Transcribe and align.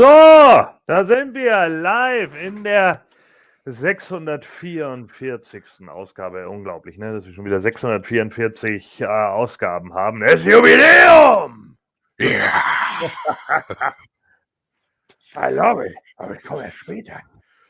So, 0.00 0.06
da 0.06 1.04
sind 1.04 1.34
wir 1.34 1.68
live 1.68 2.34
in 2.42 2.64
der 2.64 3.04
644. 3.66 5.62
Ausgabe. 5.90 6.48
Unglaublich, 6.48 6.96
ne? 6.96 7.12
dass 7.12 7.26
wir 7.26 7.34
schon 7.34 7.44
wieder 7.44 7.60
644 7.60 9.02
äh, 9.02 9.04
Ausgaben 9.04 9.92
haben. 9.92 10.20
Das 10.20 10.42
Jubiläum! 10.42 11.76
Ja! 12.18 12.62
I 15.36 15.52
love 15.52 15.86
it. 15.86 15.94
Aber 16.16 16.34
ich 16.34 16.42
komme 16.44 16.64
erst 16.64 16.78
später. 16.78 17.20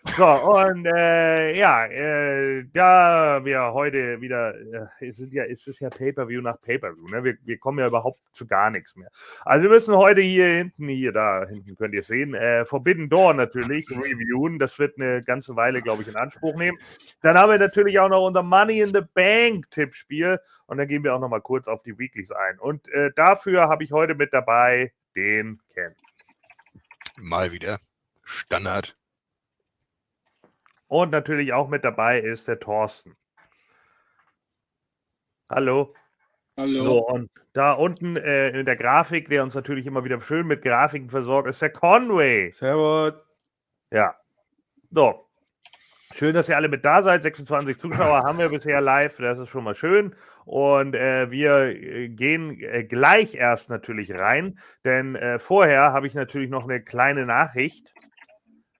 So, 0.04 0.24
und 0.26 0.86
äh, 0.86 1.58
ja, 1.58 1.84
äh, 1.84 2.64
da 2.72 3.44
wir 3.44 3.74
heute 3.74 4.20
wieder, 4.22 4.54
äh, 4.54 5.08
es, 5.08 5.18
sind 5.18 5.32
ja, 5.34 5.44
es 5.44 5.66
ist 5.66 5.80
ja 5.80 5.90
Pay-Per-View 5.90 6.40
nach 6.40 6.58
Pay-Per-View, 6.62 7.08
ne? 7.08 7.22
wir, 7.22 7.36
wir 7.44 7.58
kommen 7.58 7.80
ja 7.80 7.86
überhaupt 7.86 8.18
zu 8.32 8.46
gar 8.46 8.70
nichts 8.70 8.96
mehr. 8.96 9.10
Also 9.44 9.64
wir 9.64 9.70
müssen 9.70 9.94
heute 9.94 10.22
hier 10.22 10.46
hinten, 10.46 10.88
hier, 10.88 11.12
da 11.12 11.46
hinten 11.46 11.76
könnt 11.76 11.94
ihr 11.94 12.02
sehen, 12.02 12.32
äh, 12.32 12.64
Forbidden 12.64 13.10
Door 13.10 13.34
natürlich 13.34 13.90
reviewen. 13.90 14.58
Das 14.58 14.78
wird 14.78 14.96
eine 14.98 15.22
ganze 15.22 15.54
Weile, 15.54 15.82
glaube 15.82 16.00
ich, 16.02 16.08
in 16.08 16.16
Anspruch 16.16 16.56
nehmen. 16.56 16.78
Dann 17.20 17.36
haben 17.36 17.50
wir 17.50 17.58
natürlich 17.58 17.98
auch 17.98 18.08
noch 18.08 18.26
unser 18.26 18.42
Money 18.42 18.80
in 18.80 18.94
the 18.94 19.02
Bank 19.12 19.70
Tippspiel 19.70 20.40
und 20.66 20.78
dann 20.78 20.88
gehen 20.88 21.04
wir 21.04 21.14
auch 21.14 21.20
noch 21.20 21.28
mal 21.28 21.42
kurz 21.42 21.68
auf 21.68 21.82
die 21.82 21.98
Weeklies 21.98 22.30
ein. 22.30 22.58
Und 22.58 22.88
äh, 22.88 23.10
dafür 23.16 23.68
habe 23.68 23.84
ich 23.84 23.92
heute 23.92 24.14
mit 24.14 24.32
dabei 24.32 24.92
den 25.14 25.60
Ken. 25.74 25.94
Mal 27.18 27.52
wieder 27.52 27.80
Standard 28.24 28.96
und 30.90 31.12
natürlich 31.12 31.52
auch 31.52 31.68
mit 31.68 31.84
dabei 31.84 32.18
ist 32.18 32.48
der 32.48 32.58
Thorsten. 32.58 33.16
Hallo. 35.48 35.94
Hallo. 36.56 36.84
So, 36.84 37.06
und 37.06 37.30
da 37.52 37.72
unten 37.72 38.16
äh, 38.16 38.50
in 38.50 38.66
der 38.66 38.76
Grafik, 38.76 39.28
der 39.28 39.44
uns 39.44 39.54
natürlich 39.54 39.86
immer 39.86 40.04
wieder 40.04 40.20
schön 40.20 40.48
mit 40.48 40.62
Grafiken 40.62 41.08
versorgt, 41.08 41.48
ist 41.48 41.62
der 41.62 41.70
Conway. 41.70 42.50
Servus. 42.50 43.28
Ja. 43.92 44.16
So. 44.90 45.26
Schön, 46.16 46.34
dass 46.34 46.48
ihr 46.48 46.56
alle 46.56 46.68
mit 46.68 46.84
da 46.84 47.02
seid. 47.02 47.22
26 47.22 47.78
Zuschauer 47.78 48.24
haben 48.24 48.38
wir 48.38 48.48
bisher 48.48 48.80
live. 48.80 49.16
Das 49.18 49.38
ist 49.38 49.48
schon 49.48 49.62
mal 49.62 49.76
schön. 49.76 50.16
Und 50.44 50.96
äh, 50.96 51.30
wir 51.30 51.66
äh, 51.66 52.08
gehen 52.08 52.60
äh, 52.60 52.82
gleich 52.82 53.36
erst 53.36 53.70
natürlich 53.70 54.12
rein, 54.12 54.58
denn 54.84 55.14
äh, 55.14 55.38
vorher 55.38 55.92
habe 55.92 56.08
ich 56.08 56.14
natürlich 56.14 56.50
noch 56.50 56.64
eine 56.64 56.82
kleine 56.82 57.26
Nachricht 57.26 57.94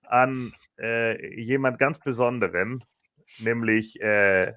an 0.03 0.51
äh, 0.81 1.39
jemand 1.39 1.79
ganz 1.79 1.99
Besonderen, 1.99 2.83
nämlich 3.39 4.01
äh, 4.01 4.53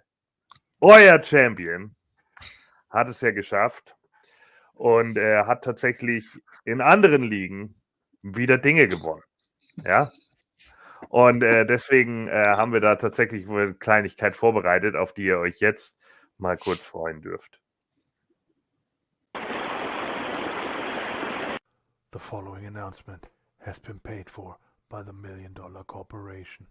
euer 0.80 1.22
Champion 1.22 1.94
hat 2.90 3.08
es 3.08 3.20
ja 3.20 3.30
geschafft 3.30 3.96
und 4.72 5.16
er 5.16 5.46
hat 5.46 5.64
tatsächlich 5.64 6.26
in 6.64 6.80
anderen 6.80 7.22
Ligen 7.22 7.80
wieder 8.22 8.58
Dinge 8.58 8.88
gewonnen. 8.88 9.22
Ja. 9.84 10.10
Und 11.08 11.42
äh, 11.42 11.66
deswegen 11.66 12.28
äh, 12.28 12.54
haben 12.56 12.72
wir 12.72 12.80
da 12.80 12.96
tatsächlich 12.96 13.48
eine 13.48 13.74
Kleinigkeit 13.74 14.34
vorbereitet, 14.34 14.96
auf 14.96 15.12
die 15.12 15.26
ihr 15.26 15.38
euch 15.38 15.60
jetzt 15.60 15.98
mal 16.38 16.56
kurz 16.56 16.80
freuen 16.80 17.20
dürft. 17.20 17.60
The 22.12 22.20
following 22.20 22.66
announcement 22.66 23.28
has 23.60 23.78
been 23.78 24.00
paid 24.00 24.30
for 24.30 24.56
by 24.90 25.02
the 25.02 25.12
Million 25.12 25.52
Dollar 25.54 25.84
Corporation. 25.84 26.66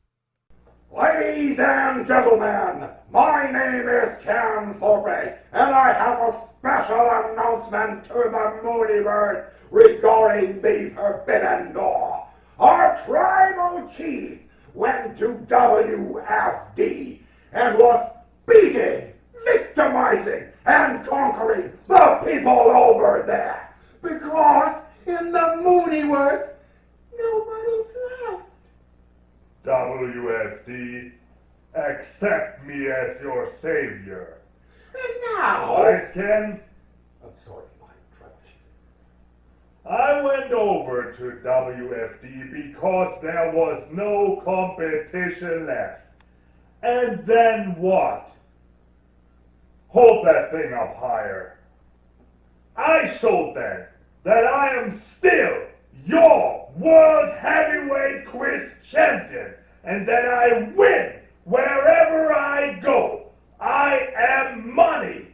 Ladies 0.95 1.57
and 1.59 2.05
gentlemen, 2.07 2.89
my 3.11 3.49
name 3.51 3.89
is 3.89 4.23
Ken 4.23 4.75
Thorpe, 4.79 5.39
and 5.51 5.75
I 5.75 5.93
have 5.93 6.19
a 6.19 6.41
special 6.59 7.09
announcement 7.31 8.05
to 8.05 8.13
the 8.13 8.61
Mooneyverse 8.63 9.45
regarding 9.71 10.61
the 10.61 10.91
Forbidden 10.95 11.73
Door. 11.73 12.27
Our 12.59 13.01
tribal 13.05 13.89
chief 13.97 14.39
went 14.75 15.17
to 15.19 15.29
WFD 15.49 17.19
and 17.53 17.77
was 17.79 18.11
beating, 18.47 19.13
victimizing, 19.45 20.45
and 20.65 21.07
conquering 21.07 21.71
the 21.87 22.21
people 22.23 22.51
over 22.51 23.23
there. 23.25 23.73
Because 24.01 24.75
in 25.07 25.31
the 25.31 25.39
Mooneyverse, 25.57 26.49
nobody's 27.17 27.49
left. 27.49 27.52
WFD, 29.65 31.11
accept 31.75 32.65
me 32.65 32.87
as 32.87 33.21
your 33.21 33.51
savior. 33.61 34.37
And 34.93 35.21
now, 35.37 35.75
I 35.77 36.09
can. 36.13 36.61
I'm 37.23 37.29
sorry, 37.45 37.63
chief. 38.43 39.89
I 39.89 40.21
went 40.21 40.51
over 40.51 41.13
to 41.13 41.23
WFD 41.47 42.51
because 42.51 43.19
there 43.21 43.51
was 43.53 43.83
no 43.91 44.41
competition 44.45 45.67
left. 45.67 46.01
And 46.83 47.25
then 47.25 47.75
what? 47.77 48.29
Hold 49.87 50.25
that 50.25 50.51
thing 50.51 50.73
up 50.73 50.95
higher. 50.97 51.59
I 52.75 53.15
showed 53.19 53.55
them 53.55 53.85
that 54.23 54.45
I 54.45 54.83
am 54.83 55.01
still 55.17 55.67
your 56.05 56.71
World 56.77 57.33
Heavyweight 57.39 58.27
Quiz 58.27 58.69
Champion 58.91 59.53
and 59.83 60.07
that 60.07 60.25
I 60.25 60.71
win 60.75 61.13
wherever 61.45 62.33
I 62.33 62.79
go. 62.81 63.27
I 63.59 63.99
am 64.17 64.73
money. 64.73 65.27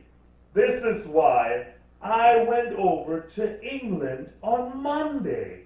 This 0.54 0.84
is 0.84 1.08
why 1.08 1.68
I 2.02 2.44
went 2.44 2.74
over 2.76 3.30
to 3.36 3.62
England 3.64 4.30
on 4.42 4.82
Monday. 4.82 5.62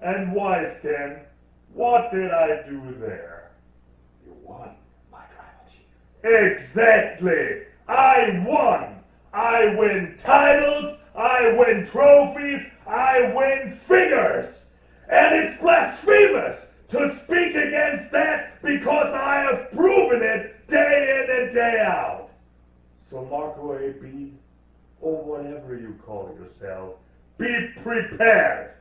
And 0.00 0.32
Wise 0.32 0.76
Ken, 0.82 1.20
what 1.72 2.10
did 2.12 2.30
I 2.30 2.62
do 2.68 2.96
there? 3.00 3.52
You 4.24 4.34
won, 4.42 4.70
my 5.10 5.22
tribal 5.34 5.66
chief. 5.70 6.68
Exactly. 6.70 7.62
I 7.88 8.44
won. 8.46 9.00
I 9.32 9.74
win 9.76 10.18
titles. 10.24 10.98
I 11.14 11.52
win 11.56 11.88
trophies. 11.90 12.66
I 12.86 13.32
win 13.34 13.78
fingers. 13.86 14.54
And 15.08 15.34
it's 15.34 15.60
blasphemous 15.60 16.60
to 16.90 17.20
speak 17.24 17.54
against 17.54 18.12
that 18.12 18.60
because 18.62 19.12
I 19.14 19.48
have 19.50 19.70
proven 19.72 20.22
it 20.22 20.68
day 20.68 21.24
in 21.24 21.44
and 21.44 21.54
day 21.54 21.84
out. 21.86 22.30
So 23.10 23.24
Marco 23.26 23.78
AB, 23.78 24.32
or 25.00 25.22
whatever 25.22 25.76
you 25.76 25.96
call 26.04 26.36
yourself, 26.38 26.94
be 27.38 27.70
prepared. 27.82 28.72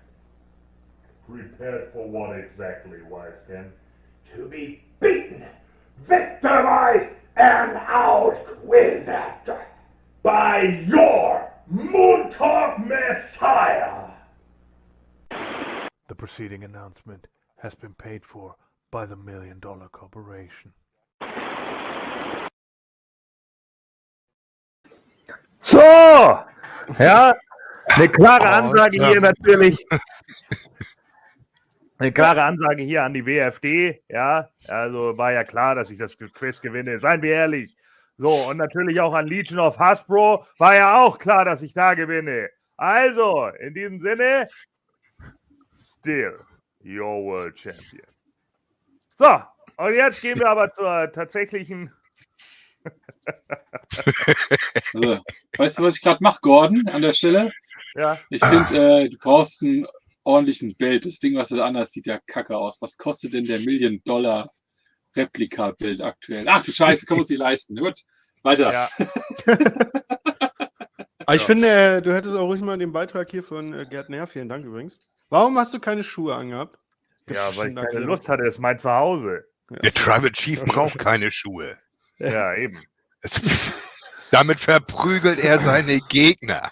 Prepared 1.29 1.91
for 1.93 2.07
what 2.07 2.37
exactly, 2.37 3.01
Wise 3.09 3.31
Ken? 3.47 3.71
To 4.35 4.47
be 4.47 4.83
beaten, 4.99 5.43
victimized, 6.07 7.09
and 7.35 7.77
outquizzed. 7.77 9.57
By 10.23 10.85
your 10.87 11.52
Moon 11.67 12.29
Talk 12.31 12.77
Messiah! 12.79 14.11
The 16.09 16.15
preceding 16.15 16.63
announcement 16.63 17.27
has 17.57 17.73
been 17.75 17.93
paid 17.93 18.25
for 18.25 18.55
by 18.91 19.05
the 19.05 19.15
Million 19.15 19.59
Dollar 19.59 19.87
Corporation. 19.89 20.73
So, 25.59 25.79
ja, 26.99 27.33
eine 27.87 28.09
klare 28.09 28.49
Ansage 28.49 29.05
hier 29.07 29.21
natürlich. 29.21 29.85
Eine 31.97 32.11
klare 32.11 32.43
Ansage 32.43 32.83
hier 32.83 33.03
an 33.03 33.13
die 33.13 33.25
WFD, 33.25 34.03
ja. 34.09 34.49
Also 34.67 35.17
war 35.17 35.31
ja 35.31 35.45
klar, 35.45 35.75
dass 35.75 35.89
ich 35.89 35.97
das 35.97 36.17
Quiz 36.17 36.59
gewinne. 36.59 36.99
Seien 36.99 37.21
wir 37.21 37.33
ehrlich. 37.33 37.77
So, 38.23 38.47
und 38.47 38.55
natürlich 38.55 39.01
auch 39.01 39.13
an 39.13 39.27
Legion 39.27 39.59
of 39.59 39.77
Hasbro 39.77 40.45
war 40.57 40.75
ja 40.77 40.95
auch 41.03 41.17
klar, 41.17 41.43
dass 41.43 41.61
ich 41.61 41.73
da 41.73 41.93
gewinne. 41.93 42.49
Also, 42.77 43.49
in 43.59 43.73
diesem 43.73 43.99
Sinne, 43.99 44.47
still 45.75 46.39
your 46.85 47.21
world 47.21 47.59
champion. 47.59 48.07
So, 49.17 49.41
und 49.75 49.95
jetzt 49.95 50.21
gehen 50.21 50.39
wir 50.39 50.47
aber 50.47 50.71
zur 50.71 51.11
tatsächlichen. 51.11 51.91
Also, 54.93 55.21
weißt 55.57 55.79
du, 55.79 55.83
was 55.83 55.97
ich 55.97 56.01
gerade 56.01 56.19
mache, 56.21 56.39
Gordon, 56.41 56.87
an 56.87 57.01
der 57.01 57.13
Stelle? 57.13 57.51
Ja, 57.95 58.17
Ich 58.29 58.43
finde, 58.43 59.03
äh, 59.03 59.09
du 59.09 59.17
brauchst 59.17 59.63
einen 59.63 59.85
ordentlichen 60.23 60.75
Bild. 60.75 61.05
Das 61.05 61.19
Ding, 61.19 61.35
was 61.35 61.49
du 61.49 61.57
da 61.57 61.65
anders 61.65 61.91
sieht 61.91 62.07
ja 62.07 62.19
kacke 62.25 62.57
aus. 62.57 62.81
Was 62.81 62.97
kostet 62.97 63.33
denn 63.33 63.45
der 63.45 63.59
Million-Dollar-Replika-Bild 65.15 66.01
aktuell? 66.01 66.45
Ach 66.47 66.63
du 66.63 66.71
Scheiße, 66.71 67.05
können 67.05 67.19
wir 67.19 67.21
uns 67.21 67.29
nicht 67.29 67.39
leisten. 67.39 67.75
Gut, 67.75 67.99
weiter. 68.43 68.71
ja. 68.71 68.89
Aber 71.25 71.35
ich 71.35 71.43
finde, 71.43 71.69
äh, 71.69 72.01
du 72.01 72.13
hättest 72.13 72.35
auch 72.35 72.47
ruhig 72.47 72.61
mal 72.61 72.77
den 72.77 72.91
Beitrag 72.91 73.29
hier 73.31 73.43
von 73.43 73.73
äh, 73.73 73.85
Gerd 73.85 74.09
Nähr, 74.09 74.27
vielen 74.27 74.49
Dank 74.49 74.65
übrigens. 74.65 74.99
Warum 75.29 75.57
hast 75.57 75.73
du 75.73 75.79
keine 75.79 76.03
Schuhe 76.03 76.35
angehabt? 76.35 76.77
ja, 77.29 77.55
weil 77.55 77.69
ich 77.69 77.75
keine 77.75 77.99
Lust 77.99 78.27
hatte, 78.27 78.43
ist 78.43 78.59
mein 78.59 78.77
Zuhause. 78.77 79.45
Der 79.69 79.93
Tribal 79.93 80.31
Chief 80.31 80.63
braucht 80.65 80.99
keine 80.99 81.31
Schuhe. 81.31 81.77
Ja, 82.17 82.53
eben. 82.55 82.79
Damit 84.31 84.59
verprügelt 84.59 85.39
er 85.39 85.59
seine 85.59 85.99
Gegner. 86.09 86.69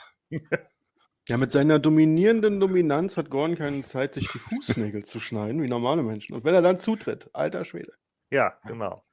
Ja, 1.27 1.38
mit 1.38 1.51
seiner 1.51 1.79
dominierenden 1.79 2.59
Dominanz 2.59 3.15
hat 3.15 3.29
Gordon 3.29 3.57
keine 3.57 3.83
Zeit, 3.83 4.15
sich 4.15 4.27
die 4.27 4.39
Fußnägel 4.39 5.05
zu 5.05 5.19
schneiden, 5.19 5.61
wie 5.61 5.67
normale 5.67 6.03
Menschen. 6.03 6.35
Und 6.35 6.43
wenn 6.43 6.53
er 6.53 6.61
dann 6.61 6.77
zutritt, 6.77 7.29
alter 7.33 7.63
Schwede. 7.63 7.93
Ja, 8.31 8.53
genau. 8.65 9.03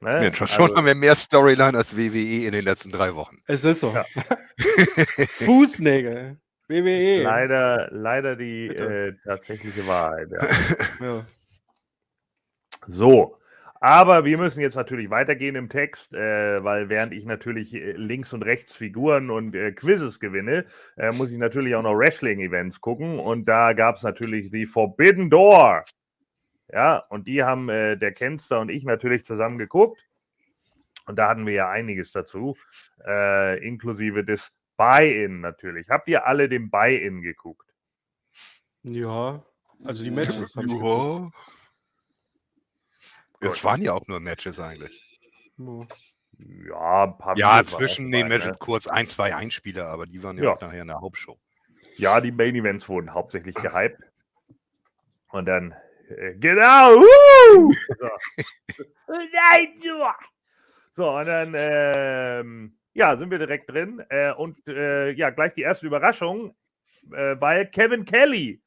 Ne? 0.00 0.18
Mensch, 0.18 0.38
schon 0.38 0.48
Also- 0.48 0.76
haben 0.76 0.86
wir 0.86 0.94
mehr 0.96 1.14
Storyline 1.14 1.76
als 1.78 1.96
WWE 1.96 2.46
in 2.46 2.52
den 2.52 2.64
letzten 2.64 2.90
drei 2.90 3.14
Wochen. 3.14 3.38
Es 3.46 3.62
ist 3.64 3.80
so. 3.80 3.92
Ja. 3.92 4.04
Fußnägel. 5.26 6.38
WWE. 6.68 7.22
Leider, 7.22 7.88
leider 7.92 8.34
die 8.36 8.66
äh, 8.68 9.14
tatsächliche 9.24 9.86
Wahrheit. 9.86 10.28
Ja. 10.30 10.38
Ja. 11.06 11.26
So, 12.86 13.38
aber 13.80 14.24
wir 14.24 14.38
müssen 14.38 14.60
jetzt 14.60 14.76
natürlich 14.76 15.10
weitergehen 15.10 15.54
im 15.56 15.68
Text, 15.68 16.12
äh, 16.14 16.62
weil 16.64 16.88
während 16.88 17.12
ich 17.12 17.24
natürlich 17.26 17.74
äh, 17.74 17.92
links 17.92 18.32
und 18.32 18.42
rechts 18.42 18.74
Figuren 18.74 19.30
und 19.30 19.54
äh, 19.54 19.72
Quizzes 19.72 20.20
gewinne, 20.20 20.66
äh, 20.96 21.10
muss 21.12 21.30
ich 21.32 21.38
natürlich 21.38 21.74
auch 21.74 21.82
noch 21.82 21.94
Wrestling-Events 21.96 22.80
gucken 22.80 23.18
und 23.18 23.44
da 23.46 23.72
gab 23.72 23.96
es 23.96 24.02
natürlich 24.02 24.50
die 24.50 24.66
Forbidden 24.66 25.30
Door. 25.30 25.84
Ja, 26.72 27.02
und 27.10 27.28
die 27.28 27.42
haben 27.44 27.68
äh, 27.68 27.96
der 27.96 28.12
Kenster 28.12 28.60
und 28.60 28.70
ich 28.70 28.84
natürlich 28.84 29.24
zusammen 29.24 29.58
geguckt. 29.58 30.02
Und 31.06 31.16
da 31.16 31.28
hatten 31.28 31.46
wir 31.46 31.52
ja 31.52 31.68
einiges 31.70 32.12
dazu, 32.12 32.56
äh, 33.06 33.58
inklusive 33.66 34.24
des 34.24 34.50
Buy-In 34.76 35.40
natürlich. 35.40 35.88
Habt 35.90 36.08
ihr 36.08 36.26
alle 36.26 36.48
den 36.48 36.70
Buy-In 36.70 37.22
geguckt? 37.22 37.68
ja, 38.84 39.44
also 39.84 40.02
die 40.02 40.10
Matches. 40.10 40.54
geguckt. 40.54 41.34
Ja. 43.42 43.50
Es 43.50 43.62
waren 43.64 43.82
ja 43.82 43.92
auch 43.92 44.06
nur 44.06 44.20
Matches 44.20 44.58
eigentlich. 44.60 45.18
Ja. 45.58 45.78
Ja, 46.38 47.04
ein 47.04 47.18
paar 47.18 47.36
Ja, 47.36 47.48
waren 47.48 47.66
zwischen 47.66 48.10
den 48.10 48.28
Matches 48.28 48.52
ne? 48.52 48.56
kurz 48.58 48.86
ein, 48.86 49.06
zwei 49.06 49.34
Einspieler, 49.34 49.86
aber 49.88 50.06
die 50.06 50.22
waren 50.22 50.36
ja, 50.38 50.44
Ja. 50.44 50.50
auch 50.54 50.60
nachher 50.60 50.82
in 50.82 50.88
der 50.88 51.00
Hauptshow. 51.00 51.38
Ja, 51.96 52.20
die 52.20 52.32
Main 52.32 52.54
Events 52.54 52.88
wurden 52.88 53.12
hauptsächlich 53.12 53.54
gehypt. 53.56 54.00
Und 55.28 55.46
dann, 55.46 55.74
genau, 56.38 56.96
woo! 56.96 57.72
So. 57.98 58.84
Nein, 59.08 59.68
du! 59.82 60.04
So, 60.92 61.10
und 61.16 61.26
dann, 61.26 61.54
ähm, 61.56 62.76
ja, 62.92 63.16
sind 63.16 63.30
wir 63.30 63.38
direkt 63.38 63.70
drin. 63.70 64.04
Äh, 64.10 64.32
und 64.32 64.58
äh, 64.68 65.10
ja, 65.12 65.30
gleich 65.30 65.54
die 65.54 65.62
erste 65.62 65.86
Überraschung, 65.86 66.54
äh, 67.12 67.36
weil 67.38 67.66
Kevin 67.66 68.04
Kelly 68.04 68.62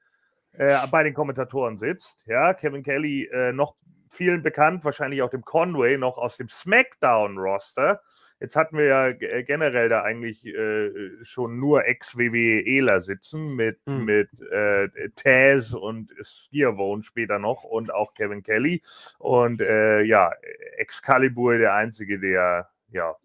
äh, 0.54 0.78
bei 0.90 1.04
den 1.04 1.14
Kommentatoren 1.14 1.78
sitzt. 1.78 2.24
Ja, 2.26 2.54
Kevin 2.54 2.84
Kelly, 2.84 3.26
äh, 3.26 3.52
noch 3.52 3.76
vielen 4.10 4.42
bekannt, 4.42 4.84
wahrscheinlich 4.84 5.22
auch 5.22 5.30
dem 5.30 5.44
Conway, 5.44 5.98
noch 5.98 6.18
aus 6.18 6.38
dem 6.38 6.50
SmackDown-Roster. 6.50 8.02
Jetzt 8.46 8.56
hatten 8.56 8.78
wir 8.78 8.86
ja 8.86 9.08
äh, 9.08 9.44
generell 9.44 9.90
da 9.90 10.04
eigentlich 10.04 10.46
äh, 10.46 10.92
schon 11.24 11.60
nur 11.60 11.84
Ex-WWE-Ler 11.88 13.02
sitzen 13.02 13.56
mit, 13.56 13.80
Hm. 13.88 14.06
mit 14.06 14.30
äh, 14.52 14.88
Taz 15.16 15.74
und 15.74 16.14
Skiervone 16.22 17.02
später 17.02 17.40
noch 17.40 17.64
und 17.64 17.92
auch 17.92 18.14
Kevin 18.14 18.44
Kelly. 18.44 18.84
Und 19.18 19.62
äh, 19.62 20.04
ja, 20.04 20.32
Excalibur 20.78 21.58
der 21.58 21.74
Einzige, 21.74 22.20
der 22.20 22.70
ja 22.92 23.16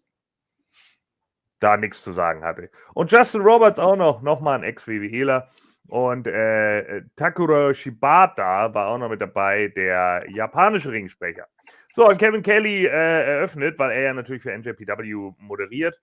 da 1.59 1.77
nichts 1.77 2.01
zu 2.01 2.13
sagen 2.13 2.43
hatte. 2.43 2.71
Und 2.95 3.11
Justin 3.11 3.41
Roberts 3.41 3.77
auch 3.77 3.95
noch, 3.95 4.23
nochmal 4.23 4.57
ein 4.57 4.63
Ex-WWEler. 4.63 5.51
Und 5.87 6.25
äh, 6.25 7.03
Takuro 7.15 7.75
Shibata 7.75 8.73
war 8.73 8.87
auch 8.87 8.97
noch 8.97 9.09
mit 9.09 9.21
dabei, 9.21 9.67
der 9.67 10.25
japanische 10.29 10.91
Ringsprecher. 10.91 11.45
So, 11.93 12.07
und 12.07 12.17
Kevin 12.17 12.41
Kelly 12.41 12.85
äh, 12.85 12.89
eröffnet, 12.89 13.77
weil 13.77 13.91
er 13.91 14.01
ja 14.01 14.13
natürlich 14.13 14.41
für 14.41 14.51
NJPW 14.57 15.33
moderiert. 15.39 15.99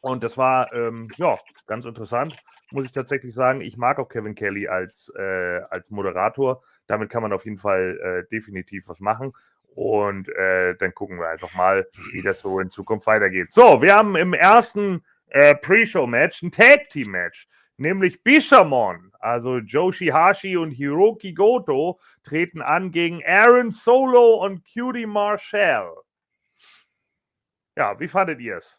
Und 0.00 0.22
das 0.24 0.38
war, 0.38 0.72
ähm, 0.72 1.08
ja, 1.16 1.36
ganz 1.66 1.84
interessant, 1.84 2.36
muss 2.70 2.84
ich 2.84 2.92
tatsächlich 2.92 3.34
sagen. 3.34 3.60
Ich 3.60 3.76
mag 3.76 3.98
auch 3.98 4.08
Kevin 4.08 4.34
Kelly 4.34 4.68
als, 4.68 5.12
äh, 5.16 5.60
als 5.70 5.90
Moderator. 5.90 6.62
Damit 6.86 7.10
kann 7.10 7.22
man 7.22 7.32
auf 7.32 7.44
jeden 7.44 7.58
Fall 7.58 7.98
äh, 7.98 8.30
definitiv 8.30 8.88
was 8.88 9.00
machen. 9.00 9.32
Und 9.74 10.28
äh, 10.30 10.74
dann 10.76 10.94
gucken 10.94 11.18
wir 11.18 11.28
einfach 11.28 11.52
mal, 11.54 11.86
wie 12.12 12.22
das 12.22 12.38
so 12.38 12.60
in 12.60 12.70
Zukunft 12.70 13.06
weitergeht. 13.06 13.52
So, 13.52 13.82
wir 13.82 13.94
haben 13.94 14.16
im 14.16 14.32
ersten 14.32 15.04
äh, 15.28 15.54
Pre-Show-Match 15.54 16.42
ein 16.42 16.50
Tag-Team-Match, 16.50 17.46
nämlich 17.76 18.22
Bishamon, 18.22 19.12
also 19.18 19.58
Joshi 19.58 20.08
Hashi 20.08 20.56
und 20.56 20.70
Hiroki 20.70 21.32
Goto 21.32 21.98
treten 22.22 22.62
an 22.62 22.90
gegen 22.90 23.22
Aaron 23.24 23.70
Solo 23.70 24.44
und 24.44 24.64
Cutie 24.64 25.06
Marshall. 25.06 25.94
Ja, 27.76 27.98
wie 28.00 28.08
fandet 28.08 28.40
ihr 28.40 28.58
es? 28.58 28.78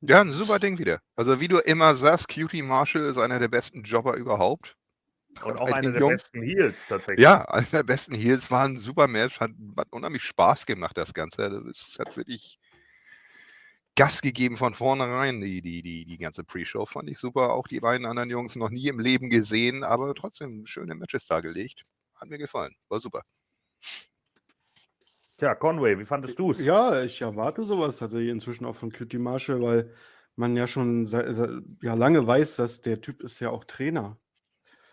Ja, 0.00 0.20
ein 0.20 0.32
super 0.32 0.58
Ding 0.58 0.78
wieder. 0.78 1.00
Also 1.16 1.40
wie 1.40 1.48
du 1.48 1.58
immer 1.58 1.94
sagst, 1.96 2.28
Cutie 2.28 2.62
Marshall 2.62 3.04
ist 3.04 3.18
einer 3.18 3.38
der 3.38 3.48
besten 3.48 3.82
Jobber 3.82 4.16
überhaupt. 4.16 4.76
Und 5.42 5.58
auch 5.58 5.72
einer 5.72 5.90
der 5.90 6.00
Jungs. 6.00 6.22
besten 6.22 6.42
Heels 6.42 6.86
tatsächlich. 6.86 7.22
Ja, 7.24 7.44
einer 7.46 7.66
der 7.66 7.82
besten 7.82 8.14
Heels 8.14 8.50
war 8.50 8.64
ein 8.64 8.78
super 8.78 9.08
Match, 9.08 9.40
hat, 9.40 9.50
hat 9.76 9.88
unheimlich 9.90 10.22
Spaß 10.22 10.66
gemacht, 10.66 10.96
das 10.96 11.12
Ganze. 11.12 11.50
Das 11.50 11.62
ist, 11.64 11.98
hat 11.98 12.16
wirklich 12.16 12.58
Gas 13.96 14.22
gegeben 14.22 14.56
von 14.56 14.74
vornherein, 14.74 15.40
die, 15.40 15.62
die, 15.62 15.82
die, 15.82 16.04
die 16.04 16.18
ganze 16.18 16.42
Pre-Show. 16.42 16.86
Fand 16.86 17.08
ich 17.08 17.18
super. 17.18 17.52
Auch 17.52 17.68
die 17.68 17.80
beiden 17.80 18.06
anderen 18.06 18.30
Jungs 18.30 18.56
noch 18.56 18.70
nie 18.70 18.88
im 18.88 18.98
Leben 18.98 19.30
gesehen, 19.30 19.84
aber 19.84 20.14
trotzdem 20.14 20.66
schöne 20.66 20.94
Matches 20.94 21.26
dargelegt. 21.26 21.84
Hat 22.16 22.28
mir 22.28 22.38
gefallen. 22.38 22.74
War 22.88 23.00
super. 23.00 23.22
Tja, 25.38 25.54
Conway, 25.54 25.98
wie 25.98 26.06
fandest 26.06 26.38
du 26.38 26.52
es? 26.52 26.60
Ja, 26.60 27.02
ich 27.02 27.20
erwarte 27.20 27.62
sowas 27.64 27.98
tatsächlich 27.98 28.30
inzwischen 28.30 28.64
auch 28.64 28.76
von 28.76 28.92
Cutie 28.92 29.18
Marshall, 29.18 29.62
weil 29.62 29.92
man 30.36 30.56
ja 30.56 30.66
schon 30.66 31.06
ja, 31.06 31.94
lange 31.94 32.26
weiß, 32.26 32.56
dass 32.56 32.80
der 32.80 33.00
Typ 33.00 33.22
ist 33.22 33.40
ja 33.40 33.50
auch 33.50 33.64
Trainer. 33.64 34.18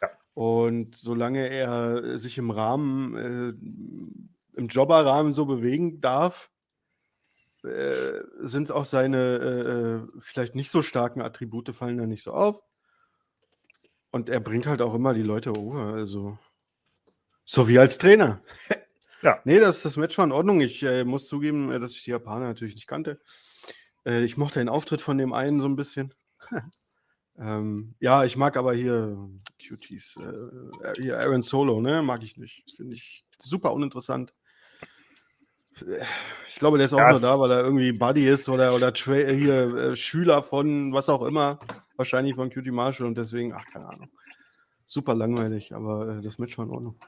Ja. 0.02 0.10
Und 0.34 0.96
solange 0.96 1.48
er 1.48 2.18
sich 2.18 2.38
im 2.38 2.52
Rahmen, 2.52 3.16
äh, 3.16 4.60
im 4.60 4.68
Jobberrahmen 4.68 5.34
so 5.34 5.46
bewegen 5.46 6.02
darf, 6.02 6.52
äh, 7.64 8.24
sind 8.40 8.64
es 8.64 8.72
auch 8.72 8.86
seine 8.86 9.18
äh, 9.18 9.70
äh, 9.72 10.20
vielleicht 10.20 10.56
nicht 10.56 10.72
so 10.72 10.82
starken 10.82 11.22
Attribute, 11.22 11.76
fallen 11.76 11.98
da 11.98 12.08
nicht 12.08 12.24
so 12.24 12.34
auf. 12.34 12.62
Und 14.10 14.30
er 14.30 14.40
bringt 14.40 14.66
halt 14.66 14.82
auch 14.82 14.94
immer 14.96 15.14
die 15.14 15.22
Leute 15.22 15.56
over, 15.56 15.94
also 15.94 16.38
so 17.46 17.68
wie 17.68 17.80
als 17.80 17.98
Trainer. 17.98 18.42
Ja. 19.22 19.40
Nee, 19.46 19.60
das, 19.60 19.84
das 19.84 19.98
Match 19.98 20.18
war 20.18 20.26
in 20.26 20.32
Ordnung. 20.32 20.62
Ich 20.62 20.82
äh, 20.82 21.04
muss 21.04 21.28
zugeben, 21.28 21.72
äh, 21.72 21.80
dass 21.80 21.92
ich 21.92 22.04
die 22.04 22.10
Japaner 22.10 22.48
natürlich 22.48 22.74
nicht 22.74 22.88
kannte. 22.88 23.22
Ich 24.04 24.36
mochte 24.36 24.58
den 24.58 24.68
Auftritt 24.68 25.00
von 25.00 25.20
dem 25.20 25.32
einen 25.32 25.60
so 25.60 25.68
ein 25.68 25.76
bisschen. 25.76 26.12
ähm, 27.38 27.94
ja, 28.00 28.26
ich 28.26 28.36
mag 28.36 28.58
aber 28.58 28.74
hier 28.74 29.30
Cuties. 29.64 30.18
Hier 30.98 31.20
Aaron 31.20 31.44
Solo, 31.44 31.82
ne? 31.82 32.02
Mag 32.02 32.24
ich 32.24 32.36
nicht. 32.36 32.64
Finde 32.76 32.96
ich 32.96 33.24
super 33.38 33.74
uninteressant. 33.74 34.34
Ich 36.48 36.56
glaube, 36.56 36.78
der 36.78 36.86
ist 36.86 36.94
auch 36.94 37.00
Ja, 37.00 37.12
nur 37.12 37.20
da, 37.20 37.40
weil 37.40 37.52
er 37.52 37.64
irgendwie 37.64 37.92
Buddy 37.92 38.28
ist 38.28 38.50
oder, 38.50 38.76
oder 38.76 38.94
Tra 38.94 39.14
äh, 39.16 39.36
hier 39.36 39.76
äh, 39.76 39.96
Schüler 39.96 40.44
von 40.44 40.94
was 40.94 41.10
auch 41.10 41.24
immer. 41.24 41.60
Wahrscheinlich 41.96 42.36
von 42.36 42.50
Cutie 42.52 42.72
Marshall 42.72 43.08
und 43.08 43.18
deswegen, 43.18 43.54
ach, 43.54 43.66
keine 43.72 43.88
Ahnung. 43.88 44.10
Super 44.86 45.16
langweilig, 45.16 45.74
aber 45.74 46.18
äh, 46.18 46.22
das 46.22 46.38
Match 46.40 46.58
war 46.58 46.66
in 46.66 46.72
Ordnung. 46.72 47.00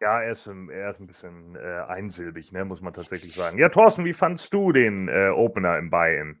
Ja, 0.00 0.22
er 0.22 0.32
ist, 0.32 0.46
ein- 0.48 0.70
er 0.70 0.90
ist 0.92 1.00
ein 1.00 1.06
bisschen 1.06 1.56
äh, 1.56 1.84
einsilbig, 1.88 2.52
ne, 2.52 2.64
muss 2.64 2.80
man 2.80 2.94
tatsächlich 2.94 3.34
sagen. 3.34 3.58
Ja, 3.58 3.68
Thorsten, 3.68 4.04
wie 4.06 4.14
fandst 4.14 4.52
du 4.54 4.72
den 4.72 5.08
äh, 5.08 5.28
Opener 5.28 5.76
im 5.78 5.90
Buy-In? 5.90 6.40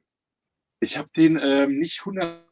Ich 0.80 0.96
habe 0.96 1.10
den 1.14 1.38
ähm, 1.42 1.78
nicht 1.78 2.00
100, 2.00 2.42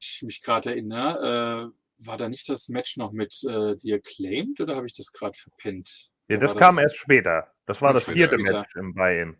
ich 0.00 0.22
mich 0.22 0.40
gerade 0.40 0.70
erinnere, 0.70 1.72
äh, 1.74 2.06
war 2.06 2.16
da 2.16 2.28
nicht 2.28 2.48
das 2.48 2.68
Match 2.68 2.96
noch 2.96 3.10
mit 3.10 3.42
äh, 3.48 3.74
The 3.76 3.94
Acclaimed 3.94 4.60
oder 4.60 4.76
habe 4.76 4.86
ich 4.86 4.92
das 4.92 5.12
gerade 5.12 5.36
verpennt? 5.36 6.12
Ja, 6.28 6.36
das 6.36 6.54
war 6.54 6.60
kam 6.60 6.78
erst 6.78 6.96
später. 6.96 7.52
Das 7.66 7.80
war 7.82 7.92
Das 7.92 8.04
das 8.04 8.14
vierte 8.14 8.38
später. 8.38 8.60
Match 8.60 8.76
im 8.76 8.94
Buy-In. 8.94 9.36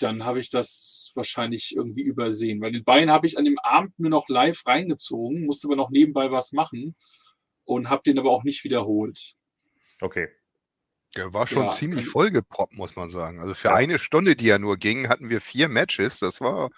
Dann 0.00 0.24
habe 0.24 0.40
ich 0.40 0.50
das 0.50 1.12
wahrscheinlich 1.14 1.74
irgendwie 1.76 2.02
übersehen, 2.02 2.60
weil 2.60 2.72
den 2.72 2.84
Bein 2.84 3.10
habe 3.10 3.26
ich 3.26 3.38
an 3.38 3.44
dem 3.44 3.58
Abend 3.60 3.98
mir 3.98 4.08
noch 4.10 4.28
live 4.28 4.66
reingezogen, 4.66 5.46
musste 5.46 5.68
aber 5.68 5.76
noch 5.76 5.90
nebenbei 5.90 6.30
was 6.30 6.52
machen 6.52 6.96
und 7.64 7.88
habe 7.90 8.02
den 8.04 8.18
aber 8.18 8.30
auch 8.30 8.44
nicht 8.44 8.64
wiederholt. 8.64 9.34
Okay. 10.00 10.28
Der 11.16 11.32
war 11.32 11.46
schon 11.46 11.66
Ja, 11.66 11.68
ziemlich 11.68 12.06
vollgeproppt, 12.06 12.74
muss 12.76 12.96
man 12.96 13.08
sagen. 13.08 13.38
Also 13.38 13.54
für 13.54 13.68
Ja. 13.68 13.74
eine 13.74 14.00
Stunde, 14.00 14.34
die 14.34 14.46
ja 14.46 14.58
nur 14.58 14.76
ging, 14.76 15.08
hatten 15.08 15.30
wir 15.30 15.40
vier 15.40 15.68
Matches. 15.68 16.18
Das 16.18 16.40
war, 16.40 16.70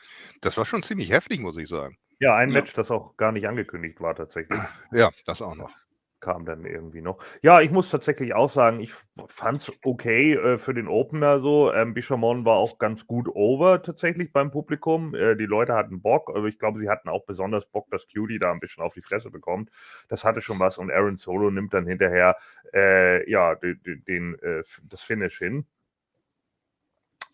das 0.42 0.58
war 0.58 0.66
schon 0.66 0.82
ziemlich 0.82 1.10
heftig, 1.10 1.40
muss 1.40 1.56
ich 1.56 1.68
sagen. 1.68 1.96
Ja, 2.20 2.34
ein 2.36 2.50
Ja. 2.50 2.60
Match, 2.60 2.74
das 2.74 2.90
auch 2.90 3.16
gar 3.16 3.32
nicht 3.32 3.48
angekündigt 3.48 4.00
war 4.00 4.14
tatsächlich. 4.14 4.58
Ja, 4.92 5.10
das 5.24 5.40
auch 5.40 5.54
noch. 5.54 5.72
Kam 6.20 6.44
dann 6.44 6.64
irgendwie 6.64 7.02
noch. 7.02 7.18
Ja, 7.42 7.60
ich 7.60 7.70
muss 7.70 7.90
tatsächlich 7.90 8.34
auch 8.34 8.50
sagen, 8.50 8.80
ich 8.80 8.92
fand 9.26 9.58
es 9.58 9.72
okay 9.84 10.34
äh, 10.34 10.58
für 10.58 10.74
den 10.74 10.88
Opener 10.88 11.40
so. 11.40 11.72
Ähm, 11.72 11.94
Bishamon 11.94 12.44
war 12.44 12.56
auch 12.56 12.78
ganz 12.78 13.06
gut 13.06 13.28
over 13.28 13.82
tatsächlich 13.82 14.32
beim 14.32 14.50
Publikum. 14.50 15.14
Äh, 15.14 15.36
die 15.36 15.46
Leute 15.46 15.74
hatten 15.74 16.02
Bock, 16.02 16.30
aber 16.34 16.46
ich 16.46 16.58
glaube, 16.58 16.78
sie 16.78 16.88
hatten 16.88 17.08
auch 17.08 17.24
besonders 17.26 17.66
Bock, 17.66 17.90
dass 17.90 18.06
Cutie 18.08 18.38
da 18.38 18.52
ein 18.52 18.60
bisschen 18.60 18.82
auf 18.82 18.94
die 18.94 19.02
Fresse 19.02 19.30
bekommt. 19.30 19.70
Das 20.08 20.24
hatte 20.24 20.40
schon 20.40 20.58
was 20.58 20.78
und 20.78 20.90
Aaron 20.90 21.16
Solo 21.16 21.50
nimmt 21.50 21.74
dann 21.74 21.86
hinterher 21.86 22.36
äh, 22.74 23.28
ja, 23.30 23.54
den, 23.54 24.04
den, 24.06 24.38
äh, 24.40 24.62
das 24.84 25.02
Finish 25.02 25.38
hin. 25.38 25.66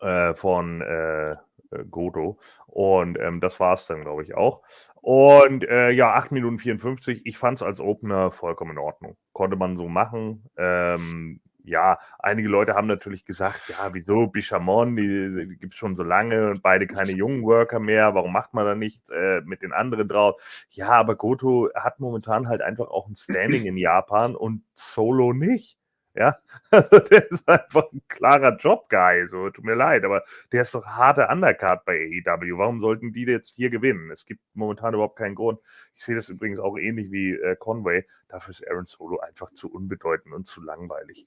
Äh, 0.03 0.33
von 0.35 0.81
äh, 0.81 1.35
äh, 1.73 1.85
Goto. 1.89 2.37
Und 2.67 3.17
ähm, 3.19 3.41
das 3.41 3.59
war 3.59 3.73
es 3.73 3.85
dann, 3.85 4.01
glaube 4.01 4.23
ich, 4.23 4.35
auch. 4.35 4.61
Und 5.01 5.63
äh, 5.63 5.91
ja, 5.91 6.13
8 6.13 6.31
Minuten 6.31 6.57
54. 6.57 7.25
Ich 7.25 7.37
fand 7.37 7.57
es 7.57 7.63
als 7.63 7.79
Opener 7.79 8.31
vollkommen 8.31 8.71
in 8.71 8.79
Ordnung. 8.79 9.17
Konnte 9.33 9.55
man 9.55 9.77
so 9.77 9.87
machen. 9.87 10.49
Ähm, 10.57 11.41
ja, 11.65 11.97
einige 12.19 12.49
Leute 12.49 12.73
haben 12.73 12.87
natürlich 12.87 13.23
gesagt, 13.25 13.69
ja, 13.69 13.93
wieso 13.93 14.27
Bichamon, 14.27 14.97
die, 14.97 15.47
die 15.47 15.57
gibt 15.57 15.73
es 15.73 15.79
schon 15.79 15.95
so 15.95 16.03
lange 16.03 16.49
und 16.51 16.61
beide 16.61 16.87
keine 16.87 17.13
jungen 17.13 17.43
Worker 17.43 17.79
mehr, 17.79 18.13
warum 18.15 18.33
macht 18.33 18.53
man 18.53 18.65
da 18.65 18.75
nichts 18.75 19.09
äh, 19.09 19.39
mit 19.45 19.61
den 19.61 19.71
anderen 19.71 20.07
drauf? 20.09 20.41
Ja, 20.71 20.89
aber 20.89 21.15
Goto 21.15 21.69
hat 21.73 22.01
momentan 22.01 22.49
halt 22.49 22.61
einfach 22.61 22.87
auch 22.89 23.07
ein 23.07 23.15
Standing 23.15 23.65
in 23.65 23.77
Japan 23.77 24.35
und 24.35 24.63
Solo 24.75 25.31
nicht. 25.31 25.77
Ja, 26.15 26.37
also 26.71 26.99
der 26.99 27.29
ist 27.31 27.47
einfach 27.49 27.91
ein 27.91 28.01
klarer 28.07 28.55
Job-Guy, 28.57 29.27
so 29.27 29.49
tut 29.49 29.65
mir 29.65 29.73
leid, 29.73 30.03
aber 30.03 30.23
der 30.51 30.61
ist 30.61 30.75
doch 30.75 30.85
harte 30.85 31.27
Undercard 31.27 31.85
bei 31.85 31.93
AEW. 32.25 32.57
Warum 32.57 32.79
sollten 32.81 33.13
die 33.13 33.23
jetzt 33.23 33.55
hier 33.55 33.71
gewinnen? 33.71 34.11
Es 34.11 34.25
gibt 34.25 34.41
momentan 34.53 34.93
überhaupt 34.93 35.17
keinen 35.17 35.35
Grund. 35.35 35.59
Ich 35.95 36.03
sehe 36.03 36.15
das 36.15 36.29
übrigens 36.29 36.59
auch 36.59 36.77
ähnlich 36.77 37.11
wie 37.11 37.31
äh, 37.33 37.55
Conway. 37.55 38.05
Dafür 38.27 38.51
ist 38.51 38.67
Aaron 38.67 38.85
Solo 38.85 39.19
einfach 39.19 39.51
zu 39.53 39.71
unbedeutend 39.71 40.33
und 40.35 40.45
zu 40.47 40.61
langweilig. 40.61 41.25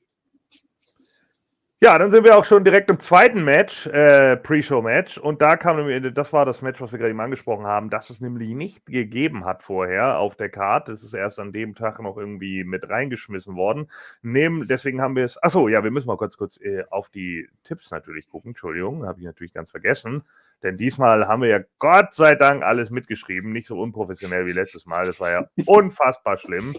Ja, 1.82 1.98
dann 1.98 2.10
sind 2.10 2.24
wir 2.24 2.38
auch 2.38 2.46
schon 2.46 2.64
direkt 2.64 2.88
im 2.88 2.98
zweiten 2.98 3.44
Match, 3.44 3.86
äh, 3.88 4.38
Pre-Show-Match. 4.38 5.18
Und 5.18 5.42
da 5.42 5.58
kam, 5.58 5.76
das 6.14 6.32
war 6.32 6.46
das 6.46 6.62
Match, 6.62 6.80
was 6.80 6.90
wir 6.90 6.98
gerade 6.98 7.10
eben 7.10 7.20
angesprochen 7.20 7.66
haben, 7.66 7.90
dass 7.90 8.08
es 8.08 8.22
nämlich 8.22 8.54
nicht 8.54 8.86
gegeben 8.86 9.44
hat 9.44 9.62
vorher 9.62 10.18
auf 10.18 10.36
der 10.36 10.48
Card. 10.48 10.88
Das 10.88 11.02
ist 11.02 11.12
erst 11.12 11.38
an 11.38 11.52
dem 11.52 11.74
Tag 11.74 12.00
noch 12.00 12.16
irgendwie 12.16 12.64
mit 12.64 12.88
reingeschmissen 12.88 13.56
worden. 13.56 13.90
Nehmen, 14.22 14.66
deswegen 14.68 15.02
haben 15.02 15.16
wir 15.16 15.24
es. 15.26 15.42
Achso, 15.42 15.68
ja, 15.68 15.84
wir 15.84 15.90
müssen 15.90 16.06
mal 16.06 16.16
kurz 16.16 16.38
kurz 16.38 16.58
äh, 16.62 16.84
auf 16.88 17.10
die 17.10 17.46
Tipps 17.62 17.90
natürlich 17.90 18.26
gucken. 18.30 18.52
Entschuldigung, 18.52 19.06
habe 19.06 19.20
ich 19.20 19.26
natürlich 19.26 19.52
ganz 19.52 19.70
vergessen. 19.70 20.22
Denn 20.62 20.78
diesmal 20.78 21.28
haben 21.28 21.42
wir 21.42 21.48
ja 21.48 21.60
Gott 21.78 22.14
sei 22.14 22.34
Dank 22.34 22.62
alles 22.62 22.90
mitgeschrieben. 22.90 23.52
Nicht 23.52 23.66
so 23.66 23.78
unprofessionell 23.78 24.46
wie 24.46 24.52
letztes 24.52 24.86
Mal. 24.86 25.04
Das 25.04 25.20
war 25.20 25.30
ja 25.30 25.46
unfassbar 25.66 26.38
schlimm. 26.38 26.74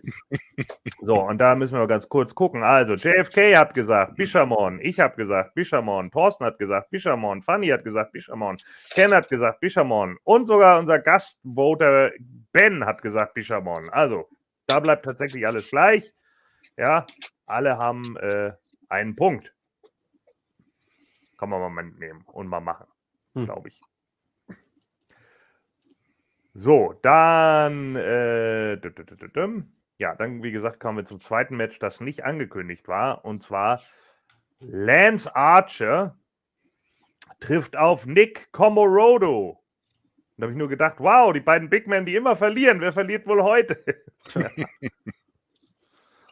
So, 0.99 1.21
und 1.21 1.37
da 1.37 1.55
müssen 1.55 1.73
wir 1.73 1.79
mal 1.81 1.87
ganz 1.87 2.09
kurz 2.09 2.33
gucken. 2.33 2.63
Also, 2.63 2.95
JFK 2.95 3.55
hat 3.55 3.75
gesagt, 3.75 4.15
Bishamon. 4.15 4.79
Ich 4.87 5.01
habe 5.01 5.17
gesagt, 5.17 5.53
Bishamon. 5.53 6.11
Thorsten 6.11 6.45
hat 6.45 6.57
gesagt, 6.59 6.91
Bishamon. 6.91 7.41
Fanny 7.41 7.67
hat 7.67 7.83
gesagt, 7.83 8.13
Bishamon. 8.13 8.57
Ken 8.91 9.13
hat 9.13 9.27
gesagt, 9.27 9.59
Bishamon. 9.59 10.17
Und 10.23 10.45
sogar 10.45 10.79
unser 10.79 10.99
Gastvoter 10.99 12.11
Ben 12.53 12.85
hat 12.85 13.01
gesagt, 13.01 13.33
Bishamon. 13.33 13.89
Also, 13.89 14.29
da 14.65 14.79
bleibt 14.79 15.03
tatsächlich 15.03 15.45
alles 15.45 15.69
gleich. 15.69 16.13
Ja, 16.77 17.05
alle 17.45 17.77
haben 17.77 18.15
äh, 18.15 18.53
einen 18.87 19.17
Punkt. 19.17 19.53
Kann 21.37 21.49
man 21.49 21.59
mal 21.59 21.83
mitnehmen 21.83 22.23
und 22.27 22.47
mal 22.47 22.61
machen 22.61 22.87
Hm. 23.35 23.43
glaube 23.43 23.67
ich. 23.67 23.81
So, 26.53 26.93
dann, 27.01 27.97
äh, 27.97 28.79
ja, 29.97 30.15
dann, 30.15 30.43
wie 30.43 30.51
gesagt, 30.51 30.79
kommen 30.79 30.97
wir 30.97 31.05
zum 31.05 31.19
zweiten 31.19 31.57
Match, 31.57 31.77
das 31.77 31.99
nicht 31.99 32.23
angekündigt 32.23 32.87
war. 32.87 33.25
Und 33.25 33.43
zwar 33.43 33.81
Lance 34.59 35.33
Archer 35.35 36.17
trifft 37.39 37.75
auf 37.75 38.05
Nick 38.05 38.51
Comorodo. 38.51 39.63
Da 40.37 40.43
habe 40.43 40.51
ich 40.51 40.57
nur 40.57 40.69
gedacht, 40.69 40.95
wow, 40.99 41.33
die 41.33 41.39
beiden 41.39 41.69
Big 41.69 41.87
Men, 41.87 42.05
die 42.05 42.15
immer 42.15 42.35
verlieren. 42.35 42.79
Wer 42.79 42.93
verliert 42.93 43.25
wohl 43.25 43.41
heute? 43.43 43.83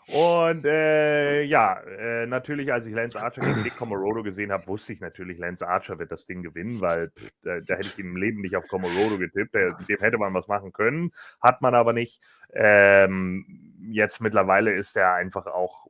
Und 0.07 0.65
äh, 0.65 1.41
ja, 1.41 1.79
äh, 1.79 2.27
natürlich, 2.27 2.71
als 2.71 2.85
ich 2.85 2.93
Lance 2.93 3.19
Archer 3.19 3.41
gegen 3.41 3.63
Nick 3.63 3.75
Comorodo 3.75 4.21
gesehen 4.21 4.51
habe, 4.51 4.67
wusste 4.67 4.93
ich 4.93 4.99
natürlich, 4.99 5.39
Lance 5.39 5.67
Archer 5.67 5.97
wird 5.97 6.11
das 6.11 6.27
Ding 6.27 6.43
gewinnen, 6.43 6.79
weil 6.79 7.09
pff, 7.09 7.31
da, 7.41 7.59
da 7.59 7.73
hätte 7.73 7.87
ich 7.87 7.97
im 7.97 8.15
Leben 8.15 8.41
nicht 8.41 8.55
auf 8.55 8.67
Comorodo 8.67 9.17
getippt. 9.17 9.55
Mit 9.55 9.89
dem 9.89 9.99
hätte 9.99 10.19
man 10.19 10.31
was 10.35 10.47
machen 10.47 10.71
können, 10.73 11.11
hat 11.41 11.63
man 11.63 11.73
aber 11.73 11.91
nicht. 11.91 12.21
Ähm, 12.53 13.79
jetzt 13.89 14.21
mittlerweile 14.21 14.73
ist 14.73 14.95
er 14.95 15.15
einfach 15.15 15.47
auch 15.47 15.87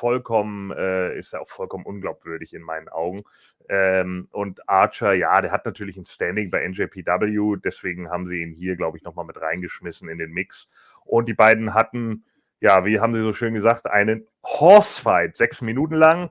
vollkommen, 0.00 0.70
äh, 0.70 1.18
ist 1.18 1.34
er 1.34 1.42
auch 1.42 1.48
vollkommen 1.48 1.84
unglaubwürdig 1.84 2.54
in 2.54 2.62
meinen 2.62 2.88
Augen. 2.88 3.22
Ähm, 3.68 4.28
und 4.32 4.66
Archer, 4.66 5.12
ja, 5.12 5.42
der 5.42 5.52
hat 5.52 5.66
natürlich 5.66 5.98
ein 5.98 6.06
Standing 6.06 6.50
bei 6.50 6.66
NJPW, 6.66 7.56
deswegen 7.62 8.08
haben 8.08 8.26
sie 8.26 8.40
ihn 8.40 8.52
hier, 8.52 8.76
glaube 8.76 8.96
ich, 8.96 9.04
nochmal 9.04 9.26
mit 9.26 9.38
reingeschmissen 9.38 10.08
in 10.08 10.16
den 10.16 10.30
Mix. 10.30 10.68
Und 11.04 11.28
die 11.28 11.34
beiden 11.34 11.74
hatten, 11.74 12.24
ja, 12.60 12.86
wie 12.86 12.98
haben 12.98 13.14
sie 13.14 13.20
so 13.20 13.34
schön 13.34 13.52
gesagt, 13.52 13.86
einen 13.86 14.26
Horsefight, 14.42 15.36
sechs 15.36 15.60
Minuten 15.60 15.94
lang. 15.94 16.30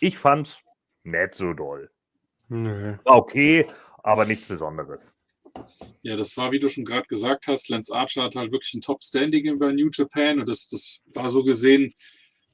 Ich 0.00 0.18
fand's 0.18 0.60
nicht 1.04 1.36
so 1.36 1.52
doll. 1.52 1.88
War 2.48 3.16
okay, 3.16 3.66
aber 4.02 4.24
nichts 4.24 4.48
Besonderes. 4.48 5.12
Ja, 6.02 6.16
das 6.16 6.36
war, 6.36 6.50
wie 6.50 6.58
du 6.58 6.68
schon 6.68 6.84
gerade 6.84 7.06
gesagt 7.06 7.46
hast, 7.46 7.68
Lance 7.68 7.94
Archer 7.94 8.24
hat 8.24 8.34
halt 8.34 8.50
wirklich 8.50 8.74
ein 8.74 8.80
Top-Standing 8.80 9.58
bei 9.58 9.72
New 9.72 9.88
Japan 9.92 10.40
und 10.40 10.48
das, 10.48 10.68
das 10.68 11.00
war 11.14 11.28
so 11.28 11.44
gesehen 11.44 11.94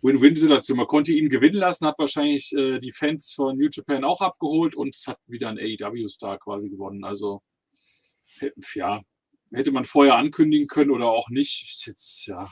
Win-Win-Situation. 0.02 0.76
Man 0.76 0.86
konnte 0.86 1.12
ihn 1.12 1.28
gewinnen 1.28 1.56
lassen, 1.58 1.86
hat 1.86 1.98
wahrscheinlich 1.98 2.52
äh, 2.52 2.78
die 2.78 2.92
Fans 2.92 3.32
von 3.32 3.56
New 3.56 3.68
Japan 3.70 4.04
auch 4.04 4.20
abgeholt 4.20 4.74
und 4.74 4.96
hat 5.06 5.18
wieder 5.26 5.48
ein 5.48 5.58
AEW-Star 5.58 6.38
quasi 6.38 6.68
gewonnen. 6.68 7.04
Also, 7.04 7.40
ja, 8.74 9.00
hätte 9.52 9.72
man 9.72 9.84
vorher 9.84 10.16
ankündigen 10.16 10.66
können 10.66 10.90
oder 10.90 11.06
auch 11.06 11.28
nicht. 11.30 11.62
Ist 11.70 11.86
jetzt, 11.86 12.26
ja, 12.26 12.50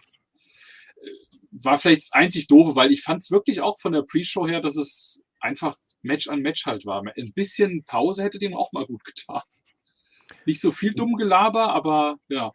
äh, 0.97 1.11
war 1.51 1.79
vielleicht 1.79 2.03
das 2.03 2.13
einzig 2.13 2.47
Doofe, 2.47 2.77
weil 2.77 2.93
ich 2.93 3.03
fand 3.03 3.23
es 3.23 3.31
wirklich 3.31 3.61
auch 3.61 3.79
von 3.81 3.93
der 3.93 4.03
Pre-Show 4.03 4.47
her, 4.47 4.61
dass 4.61 4.77
es 4.77 5.25
einfach 5.41 5.77
Match 6.03 6.29
an 6.29 6.41
Match 6.41 6.67
halt 6.67 6.87
war. 6.87 7.03
Ein 7.17 7.33
bisschen 7.35 7.85
Pause 7.85 8.23
hätte 8.23 8.39
dem 8.39 8.55
auch 8.55 8.73
mal 8.73 8.87
gut 8.87 9.05
getan. 9.05 9.43
Nicht 10.47 10.61
so 10.61 10.71
viel 10.71 10.95
dumm 10.95 11.17
Gelaber, 11.17 11.73
aber 11.73 12.17
ja. 12.29 12.53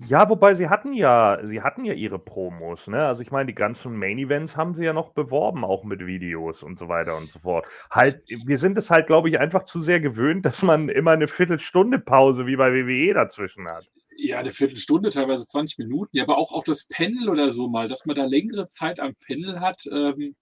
Ja, 0.00 0.28
wobei 0.28 0.54
sie 0.54 0.68
hatten 0.68 0.92
ja, 0.92 1.38
sie 1.42 1.62
hatten 1.62 1.86
ja 1.86 1.94
ihre 1.94 2.18
Promos, 2.18 2.86
ne? 2.86 3.06
Also 3.06 3.22
ich 3.22 3.30
meine, 3.30 3.46
die 3.46 3.54
ganzen 3.54 3.96
Main 3.96 4.18
Events 4.18 4.54
haben 4.54 4.74
sie 4.74 4.84
ja 4.84 4.92
noch 4.92 5.10
beworben, 5.12 5.64
auch 5.64 5.84
mit 5.84 6.04
Videos 6.06 6.62
und 6.62 6.78
so 6.78 6.88
weiter 6.88 7.16
und 7.16 7.30
so 7.30 7.38
fort. 7.38 7.66
Halt, 7.90 8.22
wir 8.28 8.58
sind 8.58 8.76
es 8.76 8.90
halt, 8.90 9.06
glaube 9.06 9.30
ich, 9.30 9.38
einfach 9.40 9.64
zu 9.64 9.80
sehr 9.80 10.00
gewöhnt, 10.00 10.44
dass 10.44 10.62
man 10.62 10.90
immer 10.90 11.12
eine 11.12 11.28
Viertelstunde 11.28 11.98
Pause 11.98 12.46
wie 12.46 12.56
bei 12.56 12.72
WWE 12.72 13.14
dazwischen 13.14 13.66
hat. 13.68 13.88
Ja, 14.18 14.38
eine 14.38 14.50
Viertelstunde, 14.50 15.08
teilweise 15.08 15.46
20 15.46 15.78
Minuten. 15.78 16.14
Ja, 16.14 16.24
aber 16.24 16.36
auch, 16.36 16.52
auch 16.52 16.64
das 16.64 16.86
Panel 16.88 17.30
oder 17.30 17.50
so 17.50 17.68
mal, 17.68 17.88
dass 17.88 18.04
man 18.04 18.16
da 18.16 18.26
längere 18.26 18.68
Zeit 18.68 19.00
am 19.00 19.14
Panel 19.26 19.60
hat, 19.60 19.82
ähm, 19.90 20.36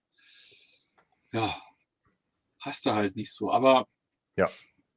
ja, 1.33 1.55
hast 2.61 2.87
du 2.87 2.93
halt 2.95 3.15
nicht 3.17 3.33
so. 3.33 3.51
Aber 3.53 3.87
Ja. 4.37 4.49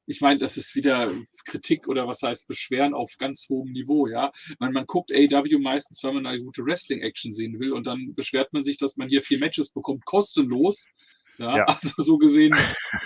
Ich 0.07 0.21
meine, 0.21 0.39
das 0.39 0.55
ist 0.57 0.73
wieder 0.73 1.11
Kritik 1.45 1.87
oder 1.87 2.07
was 2.07 2.23
heißt 2.23 2.47
Beschweren 2.47 2.93
auf 2.93 3.17
ganz 3.19 3.47
hohem 3.49 3.71
Niveau, 3.73 4.07
ja. 4.07 4.31
Man, 4.57 4.71
man 4.71 4.85
guckt 4.85 5.11
AW 5.13 5.59
meistens, 5.59 6.01
weil 6.03 6.13
man 6.13 6.25
eine 6.25 6.41
gute 6.41 6.65
Wrestling-Action 6.65 7.31
sehen 7.31 7.59
will 7.59 7.73
und 7.73 7.85
dann 7.85 8.15
beschwert 8.15 8.53
man 8.53 8.63
sich, 8.63 8.77
dass 8.77 8.95
man 8.95 9.09
hier 9.09 9.21
vier 9.21 9.37
Matches 9.37 9.71
bekommt, 9.71 10.05
kostenlos. 10.05 10.89
Ja, 11.37 11.57
Ja. 11.57 11.65
also 11.67 12.01
so 12.01 12.17
gesehen, 12.17 12.55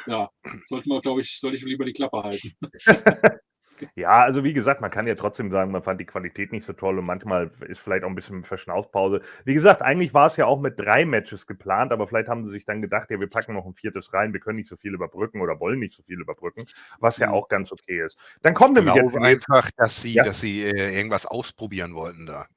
ja, 0.06 0.30
sollte 0.64 0.90
man, 0.90 1.02
glaube 1.02 1.22
ich, 1.22 1.40
sollte 1.40 1.58
ich 1.58 1.64
lieber 1.64 1.86
die 1.86 1.94
Klappe 1.94 2.24
halten. 2.24 2.54
Ja, 3.96 4.22
also 4.24 4.44
wie 4.44 4.54
gesagt, 4.54 4.82
man 4.82 4.92
kann 4.92 5.08
ja 5.08 5.16
trotzdem 5.16 5.52
sagen, 5.52 5.72
man 5.72 5.84
fand 5.84 6.00
die 6.00 6.06
Qualität 6.06 6.52
nicht 6.52 6.66
so 6.66 6.74
toll 6.74 7.00
und 7.00 7.06
manchmal 7.06 7.52
ist 7.68 7.80
vielleicht 7.80 8.04
auch 8.04 8.10
ein 8.10 8.16
bisschen 8.16 8.44
Verschnaufpause. 8.44 9.22
Wie 9.46 9.54
gesagt, 9.54 9.82
eigentlich 9.82 10.14
war 10.14 10.28
es 10.28 10.38
ja 10.38 10.46
auch 10.46 10.60
mit 10.60 10.80
drei 10.80 11.06
Matches 11.06 11.48
geplant, 11.48 11.92
aber 11.92 12.08
vielleicht 12.08 12.28
haben 12.30 12.46
sie 12.46 12.52
sich 12.52 12.66
dann 12.66 12.82
gedacht, 12.82 13.10
ja, 13.12 13.20
wir 13.20 13.30
packen 13.30 13.54
noch 13.54 13.66
ein 13.66 13.74
viertes 13.74 14.14
rein, 14.14 14.34
wir 14.34 14.40
können 14.40 14.58
nicht 14.58 14.70
so 14.70 14.78
viel 14.78 14.94
überbrücken 14.94 15.42
oder 15.42 15.60
wollen 15.60 15.80
nicht 15.80 15.94
so 15.94 16.04
viel 16.04 16.20
überbrücken, 16.22 16.66
was 17.00 17.18
ja 17.18 17.28
Mhm. 17.28 17.34
auch 17.34 17.48
ganz 17.50 17.72
okay 17.72 18.02
ist. 18.06 18.18
Dann 18.42 18.54
kommt 18.54 18.72
Ich 18.72 18.76
nämlich 18.78 18.96
jetzt 18.96 19.12
glaube 19.12 19.26
einfach, 19.26 19.70
dass 19.78 20.02
sie, 20.02 20.14
Ja. 20.14 20.24
dass 20.24 20.40
sie 20.42 20.64
äh, 20.64 20.96
irgendwas 20.96 21.26
ausprobieren 21.26 21.94
wollten 21.96 22.26
da. 22.26 22.48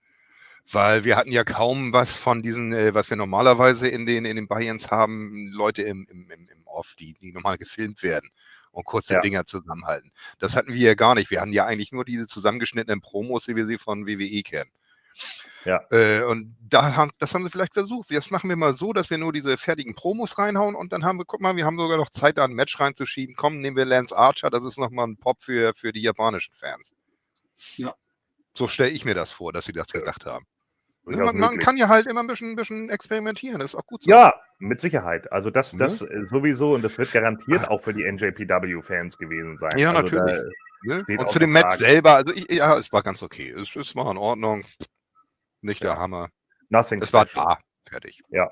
Weil 0.71 1.05
wir 1.05 1.17
hatten 1.17 1.31
ja 1.31 1.45
kaum 1.45 1.93
was 1.93 2.17
von 2.17 2.43
diesen, 2.43 2.73
äh, 2.73 2.95
was 2.95 3.11
wir 3.11 3.17
normalerweise 3.17 3.89
in 3.89 4.07
den, 4.07 4.25
in 4.25 4.37
den 4.37 4.49
Buy-ins 4.49 4.91
haben, 4.91 5.51
Leute 5.53 5.83
im, 5.83 6.07
im, 6.11 6.31
im, 6.31 6.41
im 6.41 6.67
Off, 6.67 6.95
die, 6.99 7.15
die 7.21 7.33
normal 7.33 7.59
gefilmt 7.59 8.03
werden 8.03 8.31
und 8.73 8.85
kurze 8.85 9.15
Ja. 9.15 9.21
Dinger 9.21 9.45
zusammenhalten. 9.45 10.11
Das 10.39 10.57
hatten 10.57 10.73
wir 10.73 10.81
ja 10.81 10.95
gar 10.95 11.15
nicht. 11.15 11.31
Wir 11.31 11.41
hatten 11.41 11.53
ja 11.53 11.67
eigentlich 11.67 11.93
nur 11.93 12.05
diese 12.05 12.27
zusammengeschnittenen 12.27 13.01
Promos, 13.01 13.47
wie 13.47 13.57
wir 13.57 13.67
sie 13.67 13.79
von 13.79 14.07
WWE 14.07 14.43
kennen. 14.43 14.71
Ja. 15.65 15.81
Äh, 15.91 16.25
und 16.25 16.57
da 16.61 16.95
haben, 16.97 17.11
das 17.19 17.33
haben 17.35 17.45
sie 17.45 17.51
vielleicht 17.51 17.75
versucht. 17.75 18.11
Jetzt 18.11 18.31
machen 18.31 18.49
wir 18.49 18.57
mal 18.57 18.75
so, 18.75 18.93
dass 18.93 19.11
wir 19.11 19.19
nur 19.19 19.33
diese 19.33 19.57
fertigen 19.57 19.95
Promos 19.95 20.39
reinhauen 20.39 20.75
und 20.75 20.93
dann 20.93 21.05
haben 21.05 21.19
wir, 21.19 21.25
guck 21.25 21.41
mal, 21.41 21.57
wir 21.57 21.65
haben 21.65 21.79
sogar 21.79 21.97
noch 21.97 22.11
Zeit, 22.11 22.39
da 22.39 22.45
ein 22.45 22.53
Match 22.53 22.79
reinzuschieben. 22.81 23.37
Komm, 23.37 23.61
nehmen 23.61 23.77
wir 23.77 23.85
Lance 23.85 24.17
Archer, 24.17 24.51
das 24.51 24.65
ist 24.65 24.79
nochmal 24.79 25.07
ein 25.07 25.17
Pop 25.17 25.43
für, 25.43 25.73
für 25.75 25.93
die 25.93 26.03
japanischen 26.03 26.55
Fans. 26.55 26.93
Ja. 27.77 27.95
So 28.55 28.69
stelle 28.69 28.91
ich 28.91 29.05
mir 29.05 29.15
das 29.15 29.33
vor, 29.33 29.53
dass 29.53 29.65
sie 29.65 29.73
das 29.73 29.89
gedacht 29.89 30.27
haben. 30.27 30.47
Man, 31.07 31.39
man 31.39 31.59
kann 31.59 31.77
ja 31.77 31.89
halt 31.89 32.07
immer 32.07 32.21
ein 32.21 32.27
bisschen, 32.27 32.53
ein 32.53 32.57
bisschen 32.57 32.89
experimentieren, 32.89 33.59
das 33.59 33.73
ist 33.73 33.75
auch 33.75 33.87
gut 33.87 34.05
so. 34.05 34.11
Ja, 34.11 34.35
mit 34.59 34.81
Sicherheit. 34.81 35.31
Also 35.31 35.51
das, 35.51 35.73
das 35.73 36.01
äh, 36.01 36.25
sowieso 36.27 36.75
und 36.75 36.83
das 36.83 36.97
wird 36.97 37.13
garantiert 37.13 37.69
auch 37.69 37.83
für 37.83 37.93
die 37.93 38.05
NJPW-Fans 38.11 39.19
gewesen 39.19 39.59
sein. 39.59 39.73
Ja, 39.77 39.93
also 39.93 40.17
natürlich. 40.17 40.43
Ne? 40.85 41.05
Und 41.19 41.31
zu 41.31 41.39
dem 41.39 41.53
Match 41.53 41.77
selber, 41.77 42.15
also 42.15 42.33
ich, 42.35 42.51
ja, 42.51 42.79
es 42.79 42.93
war 42.93 43.03
ganz 43.03 43.23
okay. 43.23 43.51
Es, 43.51 43.75
es 43.77 43.95
war 43.97 44.11
in 44.11 44.19
Ordnung. 44.19 44.65
Nicht 45.61 45.83
der 45.83 45.93
Ja. 45.93 45.99
Hammer. 45.99 46.29
nothing 46.69 47.03
Es 47.03 47.13
war 47.13 47.27
da. 47.27 47.59
Fertig. 47.89 48.23
Ja. 48.29 48.51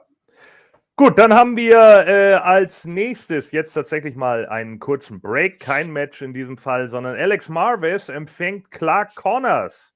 Gut, 0.96 1.18
dann 1.18 1.32
haben 1.32 1.56
wir 1.56 2.06
äh, 2.06 2.34
als 2.34 2.84
nächstes 2.84 3.50
jetzt 3.50 3.72
tatsächlich 3.72 4.14
mal 4.14 4.46
einen 4.46 4.78
kurzen 4.78 5.20
Break. 5.20 5.58
Kein 5.60 5.90
Match 5.90 6.20
in 6.22 6.34
diesem 6.34 6.58
Fall, 6.58 6.88
sondern 6.88 7.16
Alex 7.16 7.48
Marvis 7.48 8.08
empfängt 8.08 8.70
Clark 8.70 9.14
Connors. 9.14 9.91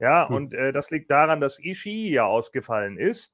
Ja, 0.00 0.28
Hm. 0.28 0.34
und 0.34 0.54
äh, 0.54 0.72
das 0.72 0.90
liegt 0.90 1.10
daran, 1.10 1.40
dass 1.40 1.58
Ishii 1.60 2.10
ja 2.12 2.24
ausgefallen 2.26 2.98
ist. 2.98 3.32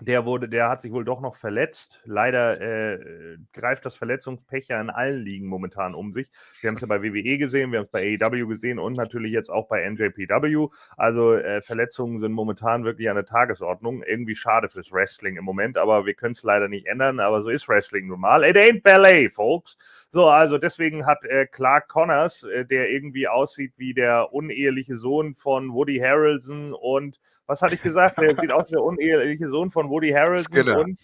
Der 0.00 0.24
wurde, 0.24 0.48
der 0.48 0.68
hat 0.68 0.82
sich 0.82 0.92
wohl 0.92 1.04
doch 1.04 1.20
noch 1.20 1.36
verletzt. 1.36 2.00
Leider 2.04 2.60
äh, 2.60 3.36
greift 3.52 3.84
das 3.84 3.96
Verletzungspech 3.96 4.68
ja 4.68 4.80
in 4.80 4.90
allen 4.90 5.22
Ligen 5.22 5.46
momentan 5.46 5.94
um 5.94 6.12
sich. 6.12 6.30
Wir 6.60 6.68
haben 6.68 6.74
es 6.76 6.80
ja 6.80 6.88
bei 6.88 7.02
WWE 7.02 7.38
gesehen, 7.38 7.70
wir 7.70 7.80
haben 7.80 7.86
es 7.86 7.90
bei 7.90 8.18
AEW 8.20 8.46
gesehen 8.46 8.78
und 8.78 8.96
natürlich 8.96 9.32
jetzt 9.32 9.50
auch 9.50 9.68
bei 9.68 9.88
NJPW. 9.88 10.68
Also 10.96 11.34
äh, 11.34 11.62
Verletzungen 11.62 12.20
sind 12.20 12.32
momentan 12.32 12.84
wirklich 12.84 13.08
an 13.08 13.16
der 13.16 13.24
Tagesordnung. 13.24 14.02
Irgendwie 14.02 14.36
schade 14.36 14.68
fürs 14.68 14.90
Wrestling 14.92 15.36
im 15.36 15.44
Moment, 15.44 15.78
aber 15.78 16.04
wir 16.06 16.14
können 16.14 16.32
es 16.32 16.42
leider 16.42 16.68
nicht 16.68 16.86
ändern. 16.86 17.20
Aber 17.20 17.40
so 17.40 17.50
ist 17.50 17.68
Wrestling 17.68 18.08
nun 18.08 18.20
mal. 18.20 18.44
It 18.44 18.56
ain't 18.56 18.82
ballet, 18.82 19.28
folks. 19.28 19.76
So, 20.08 20.28
also 20.28 20.58
deswegen 20.58 21.06
hat 21.06 21.24
äh, 21.24 21.46
Clark 21.46 21.88
Connors, 21.88 22.42
äh, 22.42 22.64
der 22.64 22.90
irgendwie 22.90 23.28
aussieht 23.28 23.74
wie 23.76 23.94
der 23.94 24.32
uneheliche 24.32 24.96
Sohn 24.96 25.34
von 25.34 25.72
Woody 25.72 25.98
Harrelson 25.98 26.72
und 26.72 27.20
was 27.52 27.60
hatte 27.60 27.74
ich 27.74 27.82
gesagt? 27.82 28.18
Der 28.18 28.34
sieht 28.34 28.50
aus 28.50 28.66
wie 28.68 28.72
der 28.72 28.82
uneheliche 28.82 29.48
Sohn 29.48 29.70
von 29.70 29.90
Woody 29.90 30.10
Harrelson 30.10 30.54
Skinner. 30.54 30.78
und 30.80 30.98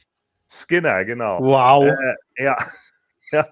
Skinner, 0.49 1.05
genau. 1.05 1.39
Wow. 1.41 1.85
Äh, 1.85 2.43
ja. 2.43 2.57
ja. 3.33 3.47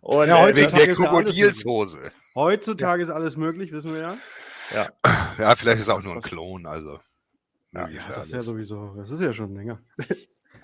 Und, 0.00 0.28
Ja, 0.28 0.48
äh, 0.48 0.56
Wegen 0.56 0.72
Heutzutage 0.72 0.84
der 0.84 0.88
ist 0.88 0.98
ja 0.98 1.10
alles 1.10 1.24
Krokodilshose. 1.24 2.12
Heutzutage 2.34 3.02
ist 3.02 3.10
alles 3.10 3.36
möglich, 3.36 3.72
wissen 3.72 3.92
wir 3.92 4.00
ja. 4.00 4.16
Ja, 5.38 5.54
vielleicht 5.56 5.80
ist 5.80 5.82
es 5.82 5.88
auch 5.88 6.02
nur 6.02 6.14
ein 6.14 6.22
Klon, 6.22 6.64
also. 6.64 6.98
Ja, 7.72 7.82
möglich 7.82 8.00
das 8.08 8.28
ist 8.28 8.32
ja 8.32 8.42
sowieso, 8.42 8.94
das 8.96 9.10
ist 9.10 9.20
ja 9.20 9.32
schon 9.32 9.54
länger. 9.54 9.80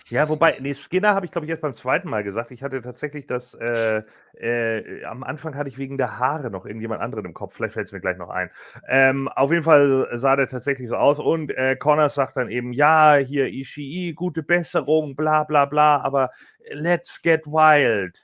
Ja, 0.08 0.28
wobei, 0.28 0.56
nee, 0.60 0.72
Skinner 0.72 1.14
habe 1.16 1.26
ich, 1.26 1.32
glaube 1.32 1.46
ich, 1.46 1.48
jetzt 1.48 1.62
beim 1.62 1.74
zweiten 1.74 2.08
Mal 2.08 2.22
gesagt. 2.22 2.52
Ich 2.52 2.62
hatte 2.62 2.80
tatsächlich 2.80 3.26
das, 3.26 3.54
äh, 3.54 4.02
äh, 4.38 5.04
am 5.04 5.24
Anfang 5.24 5.56
hatte 5.56 5.68
ich 5.68 5.78
wegen 5.78 5.98
der 5.98 6.18
Haare 6.18 6.48
noch 6.48 6.64
irgendjemand 6.64 7.02
anderen 7.02 7.24
im 7.24 7.34
Kopf. 7.34 7.54
Vielleicht 7.54 7.74
fällt 7.74 7.88
es 7.88 7.92
mir 7.92 8.00
gleich 8.00 8.16
noch 8.16 8.30
ein. 8.30 8.50
Ähm, 8.86 9.26
auf 9.26 9.50
jeden 9.50 9.64
Fall 9.64 10.08
sah 10.14 10.36
der 10.36 10.46
tatsächlich 10.46 10.88
so 10.88 10.96
aus. 10.96 11.18
Und 11.18 11.50
äh, 11.50 11.74
Connors 11.74 12.14
sagt 12.14 12.36
dann 12.36 12.50
eben, 12.50 12.72
ja, 12.72 13.16
hier 13.16 13.48
Ishii, 13.48 14.12
gute 14.12 14.44
Besserung, 14.44 15.16
bla 15.16 15.42
bla 15.42 15.64
bla, 15.64 16.00
aber 16.02 16.30
let's 16.70 17.20
get 17.20 17.44
wild. 17.44 18.16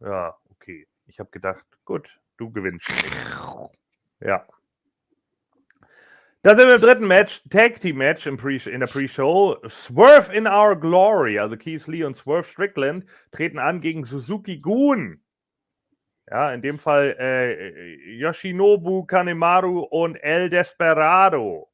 Ja, 0.00 0.34
okay. 0.50 0.86
Ich 1.06 1.20
habe 1.20 1.28
gedacht, 1.30 1.66
gut, 1.84 2.08
du 2.38 2.50
gewinnst. 2.50 2.90
Ja. 4.20 4.46
Dann 6.42 6.56
sind 6.56 6.68
wir 6.68 6.76
im 6.76 6.80
dritten 6.80 7.06
Match, 7.06 7.42
Tag 7.50 7.80
Team 7.80 7.96
Match 7.96 8.26
in 8.26 8.36
der 8.80 8.86
Pre-Show. 8.86 9.56
Swerve 9.68 10.32
in 10.32 10.46
Our 10.46 10.76
Glory, 10.76 11.38
also 11.38 11.56
Keith 11.56 11.86
Lee 11.88 12.04
und 12.04 12.16
Swerve 12.16 12.44
Strickland, 12.44 13.04
treten 13.32 13.58
an 13.58 13.80
gegen 13.80 14.04
Suzuki 14.04 14.58
Gun. 14.58 15.20
Ja, 16.30 16.52
in 16.52 16.62
dem 16.62 16.78
Fall 16.78 17.16
äh, 17.18 18.16
Yoshinobu 18.18 19.04
Kanemaru 19.04 19.80
und 19.80 20.16
El 20.16 20.48
Desperado. 20.48 21.68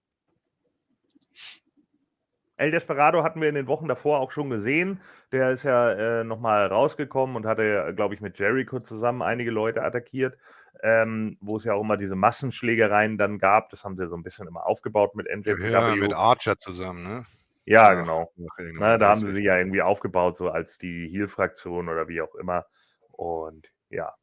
El 2.56 2.70
Desperado 2.70 3.24
hatten 3.24 3.40
wir 3.40 3.48
in 3.48 3.56
den 3.56 3.66
Wochen 3.66 3.88
davor 3.88 4.20
auch 4.20 4.30
schon 4.30 4.48
gesehen. 4.48 5.00
Der 5.32 5.50
ist 5.50 5.64
ja 5.64 6.20
äh, 6.20 6.24
nochmal 6.24 6.68
rausgekommen 6.68 7.34
und 7.34 7.46
hatte, 7.46 7.92
glaube 7.96 8.14
ich, 8.14 8.20
mit 8.20 8.38
Jericho 8.38 8.78
zusammen 8.78 9.22
einige 9.22 9.50
Leute 9.50 9.82
attackiert, 9.82 10.38
ähm, 10.82 11.36
wo 11.40 11.56
es 11.56 11.64
ja 11.64 11.74
auch 11.74 11.82
immer 11.82 11.96
diese 11.96 12.16
Massenschlägereien 12.16 13.18
dann 13.18 13.38
gab. 13.38 13.70
Das 13.70 13.84
haben 13.84 13.96
sie 13.96 14.06
so 14.06 14.16
ein 14.16 14.22
bisschen 14.22 14.46
immer 14.46 14.66
aufgebaut 14.66 15.14
mit 15.14 15.26
NJPW. 15.28 15.70
Ja, 15.70 15.94
mit 15.94 16.14
Archer 16.14 16.58
zusammen, 16.58 17.02
ne? 17.02 17.26
Ja, 17.66 17.92
Ja, 17.92 18.00
genau. 18.00 18.30
Ach, 18.50 18.58
ey, 18.58 18.72
Na, 18.74 18.98
da 18.98 19.08
haben 19.08 19.22
sie 19.22 19.32
sie 19.32 19.42
ja 19.42 19.56
irgendwie 19.56 19.82
aufgebaut, 19.82 20.36
so 20.36 20.50
als 20.50 20.78
die 20.78 21.08
Heel-Fraktion 21.08 21.88
oder 21.88 22.08
wie 22.08 22.20
auch 22.20 22.34
immer. 22.34 22.66
Und 23.10 23.68
ja. 23.88 24.14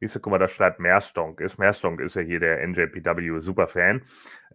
Siehst 0.00 0.16
du, 0.16 0.20
guck 0.20 0.30
mal, 0.30 0.38
da 0.38 0.48
schreibt 0.48 0.80
Merstonk. 0.80 1.40
Ist 1.40 1.58
Merstonk 1.58 2.00
ist 2.00 2.16
ja 2.16 2.22
hier 2.22 2.40
der 2.40 2.66
NJPW-Superfan. 2.66 4.00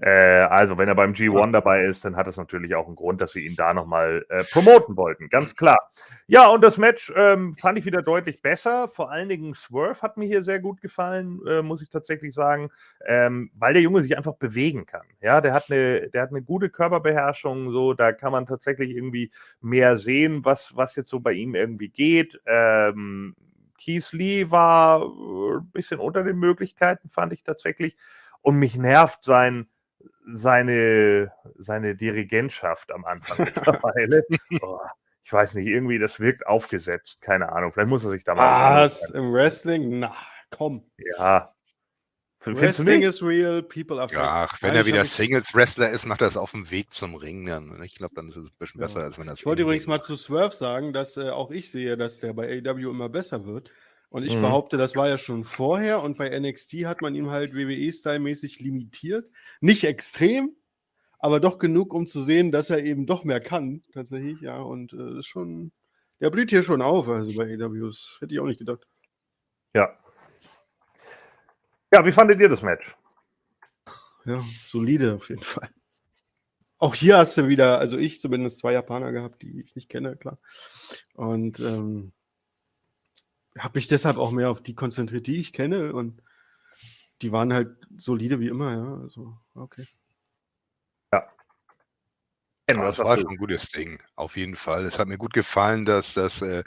Äh, 0.01 0.09
also, 0.09 0.77
wenn 0.79 0.87
er 0.87 0.95
beim 0.95 1.13
G1 1.13 1.51
dabei 1.51 1.85
ist, 1.85 2.03
dann 2.03 2.15
hat 2.15 2.25
das 2.25 2.37
natürlich 2.37 2.73
auch 2.73 2.87
einen 2.87 2.95
Grund, 2.95 3.21
dass 3.21 3.33
sie 3.33 3.45
ihn 3.45 3.55
da 3.55 3.73
nochmal 3.75 4.25
äh, 4.29 4.43
promoten 4.43 4.97
wollten. 4.97 5.29
Ganz 5.29 5.55
klar. 5.55 5.77
Ja, 6.25 6.47
und 6.47 6.63
das 6.63 6.79
Match 6.79 7.13
ähm, 7.15 7.55
fand 7.57 7.77
ich 7.77 7.85
wieder 7.85 8.01
deutlich 8.01 8.41
besser. 8.41 8.87
Vor 8.87 9.11
allen 9.11 9.29
Dingen 9.29 9.53
Swerve 9.53 10.01
hat 10.01 10.17
mir 10.17 10.25
hier 10.25 10.41
sehr 10.41 10.59
gut 10.59 10.81
gefallen, 10.81 11.39
äh, 11.47 11.61
muss 11.61 11.83
ich 11.83 11.91
tatsächlich 11.91 12.33
sagen, 12.33 12.71
ähm, 13.05 13.51
weil 13.53 13.73
der 13.73 13.83
Junge 13.83 14.01
sich 14.01 14.17
einfach 14.17 14.35
bewegen 14.35 14.87
kann. 14.87 15.05
Ja, 15.21 15.41
der 15.41 15.53
hat 15.53 15.69
eine, 15.69 16.09
der 16.09 16.23
hat 16.23 16.31
eine 16.31 16.41
gute 16.41 16.71
Körperbeherrschung, 16.71 17.71
so, 17.71 17.93
da 17.93 18.11
kann 18.13 18.31
man 18.31 18.47
tatsächlich 18.47 18.89
irgendwie 18.89 19.31
mehr 19.61 19.95
sehen, 19.97 20.43
was, 20.43 20.75
was 20.75 20.95
jetzt 20.95 21.09
so 21.09 21.19
bei 21.19 21.33
ihm 21.33 21.53
irgendwie 21.53 21.89
geht. 21.89 22.41
Ähm, 22.47 23.35
Keith 23.77 24.11
Lee 24.11 24.51
war 24.51 25.01
äh, 25.01 25.57
ein 25.57 25.71
bisschen 25.71 25.99
unter 25.99 26.23
den 26.23 26.37
Möglichkeiten, 26.37 27.09
fand 27.09 27.33
ich 27.33 27.43
tatsächlich. 27.43 27.97
Und 28.41 28.57
mich 28.57 28.75
nervt 28.75 29.23
sein, 29.23 29.67
seine, 30.31 31.31
seine 31.57 31.95
Dirigentschaft 31.95 32.91
am 32.91 33.05
Anfang 33.05 33.45
mittlerweile. 33.45 34.23
oh, 34.61 34.79
ich 35.23 35.33
weiß 35.33 35.55
nicht, 35.55 35.67
irgendwie, 35.67 35.97
das 35.97 36.19
wirkt 36.19 36.45
aufgesetzt. 36.45 37.21
Keine 37.21 37.51
Ahnung. 37.51 37.73
Vielleicht 37.73 37.89
muss 37.89 38.03
er 38.03 38.11
sich 38.11 38.23
da 38.23 38.35
mal. 38.35 38.83
Was? 38.83 39.09
Im 39.09 39.33
Wrestling? 39.33 39.99
Na, 39.99 40.15
komm. 40.51 40.83
Ja. 41.17 41.54
Wrestling 42.45 43.01
is 43.01 43.21
real, 43.23 43.63
people 43.63 43.99
are 43.99 44.07
fake. 44.09 44.19
Ach, 44.19 44.61
wenn 44.61 44.71
Eigentlich 44.71 44.79
er 44.81 44.85
wieder 44.85 45.05
Singles-Wrestler 45.05 45.89
ist, 45.89 46.05
macht 46.05 46.21
er 46.21 46.27
es 46.27 46.37
auf 46.37 46.51
dem 46.51 46.69
Weg 46.71 46.93
zum 46.93 47.15
Ring. 47.15 47.45
Dann. 47.45 47.81
Ich 47.83 47.95
glaube, 47.95 48.13
dann 48.15 48.29
ist 48.29 48.35
es 48.35 48.45
ein 48.45 48.51
bisschen 48.59 48.81
Ja. 48.81 48.87
besser, 48.87 49.01
als 49.01 49.17
wenn 49.17 49.27
er 49.27 49.33
es 49.33 49.39
Ich 49.39 49.45
wollte 49.45 49.61
im 49.63 49.67
übrigens 49.67 49.87
mal 49.87 50.01
zu 50.01 50.15
Swerve 50.15 50.55
sagen, 50.55 50.93
dass 50.93 51.17
äh, 51.17 51.29
auch 51.29 51.51
ich 51.51 51.71
sehe, 51.71 51.97
dass 51.97 52.19
der 52.19 52.33
bei 52.33 52.47
AEW 52.61 52.89
immer 52.91 53.09
besser 53.09 53.45
wird. 53.45 53.71
Und 54.09 54.23
ich 54.23 54.35
Mhm. 54.35 54.41
behaupte, 54.43 54.77
das 54.77 54.95
war 54.95 55.09
ja 55.09 55.17
schon 55.17 55.43
vorher 55.43 56.01
und 56.03 56.17
bei 56.17 56.29
NXT 56.29 56.85
hat 56.85 57.01
man 57.01 57.15
ihn 57.15 57.31
halt 57.31 57.53
WWE-Style-mäßig 57.53 58.59
limitiert. 58.59 59.29
Nicht 59.59 59.83
extrem, 59.83 60.55
aber 61.19 61.39
doch 61.39 61.57
genug, 61.57 61.93
um 61.93 62.05
zu 62.07 62.21
sehen, 62.21 62.51
dass 62.51 62.69
er 62.69 62.83
eben 62.83 63.07
doch 63.07 63.23
mehr 63.23 63.39
kann, 63.41 63.81
tatsächlich, 63.93 64.39
ja. 64.41 64.57
Und 64.61 64.93
äh, 64.93 65.19
ist 65.19 65.25
schon, 65.27 65.71
der 66.21 66.29
blüht 66.29 66.51
hier 66.51 66.63
schon 66.63 66.81
auf, 66.81 67.09
also 67.09 67.33
bei 67.35 67.45
AEW. 67.57 67.87
Das 67.87 68.17
hätte 68.21 68.33
ich 68.35 68.39
auch 68.39 68.45
nicht 68.45 68.59
gedacht. 68.59 68.85
Ja. 69.73 69.97
Ja, 71.91 72.05
wie 72.05 72.11
fandet 72.11 72.39
ihr 72.39 72.49
das 72.49 72.61
Match? 72.61 72.95
Ja, 74.25 74.43
solide 74.65 75.15
auf 75.15 75.29
jeden 75.29 75.41
Fall. 75.41 75.69
Auch 76.77 76.95
hier 76.95 77.17
hast 77.17 77.37
du 77.37 77.47
wieder, 77.47 77.79
also 77.79 77.97
ich 77.97 78.19
zumindest 78.19 78.57
zwei 78.57 78.73
Japaner 78.73 79.11
gehabt, 79.11 79.41
die 79.41 79.61
ich 79.61 79.75
nicht 79.75 79.89
kenne, 79.89 80.17
klar. 80.17 80.37
Und 81.13 81.59
ähm, 81.59 82.11
habe 83.57 83.77
mich 83.77 83.87
deshalb 83.87 84.17
auch 84.17 84.31
mehr 84.31 84.49
auf 84.49 84.61
die 84.61 84.75
konzentriert, 84.75 85.27
die 85.27 85.39
ich 85.39 85.53
kenne. 85.53 85.93
Und 85.93 86.21
die 87.21 87.31
waren 87.31 87.53
halt 87.53 87.77
solide 87.97 88.39
wie 88.39 88.49
immer, 88.49 88.73
ja. 88.73 89.01
Also, 89.03 89.37
okay. 89.53 89.87
Ja, 92.69 92.79
was 92.79 92.97
das 92.97 93.05
war 93.05 93.17
schon 93.17 93.29
ein 93.29 93.37
gutes 93.37 93.69
Ding, 93.69 94.01
auf 94.15 94.37
jeden 94.37 94.55
Fall. 94.55 94.85
Es 94.85 94.97
hat 94.97 95.07
mir 95.07 95.19
gut 95.19 95.33
gefallen, 95.33 95.85
dass, 95.85 96.15
dass 96.15 96.41
äh, 96.41 96.63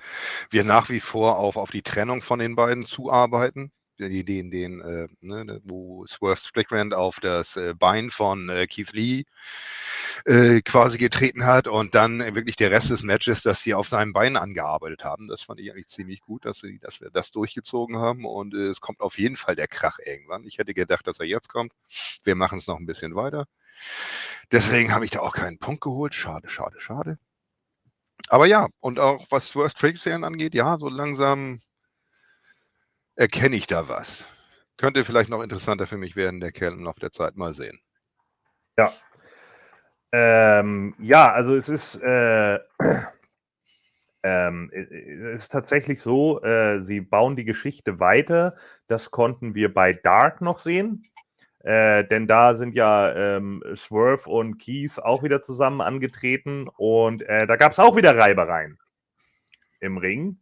wir 0.50 0.62
nach 0.62 0.90
wie 0.90 1.00
vor 1.00 1.38
auf, 1.38 1.56
auf 1.56 1.72
die 1.72 1.82
Trennung 1.82 2.22
von 2.22 2.38
den 2.38 2.54
beiden 2.54 2.86
zuarbeiten. 2.86 3.72
Die, 3.98 4.24
den, 4.24 4.50
den, 4.50 4.80
äh, 4.80 5.08
ne, 5.20 5.60
wo 5.64 6.06
Swerve 6.06 6.40
Strickland 6.40 6.94
auf 6.94 7.18
das 7.20 7.56
äh, 7.56 7.74
Bein 7.74 8.10
von 8.10 8.48
äh, 8.48 8.66
Keith 8.66 8.92
Lee 8.92 9.24
äh, 10.24 10.60
quasi 10.62 10.98
getreten 10.98 11.44
hat 11.46 11.66
und 11.68 11.94
dann 11.94 12.20
äh, 12.20 12.34
wirklich 12.34 12.56
der 12.56 12.70
Rest 12.70 12.90
des 12.90 13.02
Matches, 13.02 13.42
dass 13.42 13.62
sie 13.62 13.74
auf 13.74 13.88
seinem 13.88 14.12
Bein 14.12 14.36
angearbeitet 14.36 15.04
haben. 15.04 15.28
Das 15.28 15.42
fand 15.42 15.60
ich 15.60 15.70
eigentlich 15.70 15.88
ziemlich 15.88 16.20
gut, 16.20 16.44
dass, 16.44 16.58
sie, 16.58 16.78
dass 16.78 17.00
wir 17.00 17.10
das 17.10 17.30
durchgezogen 17.30 17.98
haben 17.98 18.24
und 18.24 18.54
äh, 18.54 18.68
es 18.68 18.80
kommt 18.80 19.00
auf 19.00 19.18
jeden 19.18 19.36
Fall 19.36 19.56
der 19.56 19.68
Krach 19.68 19.98
irgendwann. 20.04 20.44
Ich 20.44 20.58
hätte 20.58 20.74
gedacht, 20.74 21.06
dass 21.06 21.18
er 21.18 21.26
jetzt 21.26 21.48
kommt. 21.48 21.72
Wir 22.24 22.34
machen 22.34 22.58
es 22.58 22.66
noch 22.66 22.78
ein 22.78 22.86
bisschen 22.86 23.14
weiter. 23.14 23.46
Deswegen 24.52 24.92
habe 24.92 25.04
ich 25.04 25.10
da 25.10 25.20
auch 25.20 25.34
keinen 25.34 25.58
Punkt 25.58 25.82
geholt. 25.82 26.14
Schade, 26.14 26.48
schade, 26.48 26.80
schade. 26.80 27.18
Aber 28.28 28.46
ja, 28.46 28.68
und 28.80 28.98
auch 28.98 29.26
was 29.30 29.48
Swerve 29.48 29.70
Strickland 29.70 30.24
angeht, 30.24 30.54
ja, 30.54 30.78
so 30.78 30.88
langsam 30.88 31.60
erkenne 33.18 33.56
ich 33.56 33.66
da 33.66 33.88
was. 33.88 34.24
Könnte 34.76 35.04
vielleicht 35.04 35.28
noch 35.28 35.42
interessanter 35.42 35.86
für 35.86 35.98
mich 35.98 36.14
werden, 36.16 36.40
der 36.40 36.52
Kerl 36.52 36.72
im 36.72 36.84
Laufe 36.84 37.00
der 37.00 37.12
Zeit 37.12 37.36
mal 37.36 37.52
sehen. 37.52 37.80
Ja. 38.78 38.92
Ähm, 40.12 40.94
ja, 41.00 41.32
also 41.32 41.56
es 41.56 41.68
ist, 41.68 41.96
äh, 41.96 42.58
ähm, 44.22 44.70
es 44.72 45.42
ist 45.42 45.52
tatsächlich 45.52 46.00
so, 46.00 46.42
äh, 46.42 46.80
sie 46.80 47.00
bauen 47.00 47.34
die 47.34 47.44
Geschichte 47.44 47.98
weiter. 47.98 48.56
Das 48.86 49.10
konnten 49.10 49.54
wir 49.54 49.74
bei 49.74 49.92
Dark 49.92 50.40
noch 50.40 50.60
sehen. 50.60 51.04
Äh, 51.64 52.04
denn 52.04 52.28
da 52.28 52.54
sind 52.54 52.76
ja 52.76 53.12
ähm, 53.14 53.64
Swerve 53.74 54.30
und 54.30 54.58
Keys 54.58 55.00
auch 55.00 55.24
wieder 55.24 55.42
zusammen 55.42 55.80
angetreten 55.80 56.68
und 56.76 57.22
äh, 57.22 57.48
da 57.48 57.56
gab 57.56 57.72
es 57.72 57.80
auch 57.80 57.96
wieder 57.96 58.16
Reibereien 58.16 58.78
im 59.80 59.98
Ring. 59.98 60.38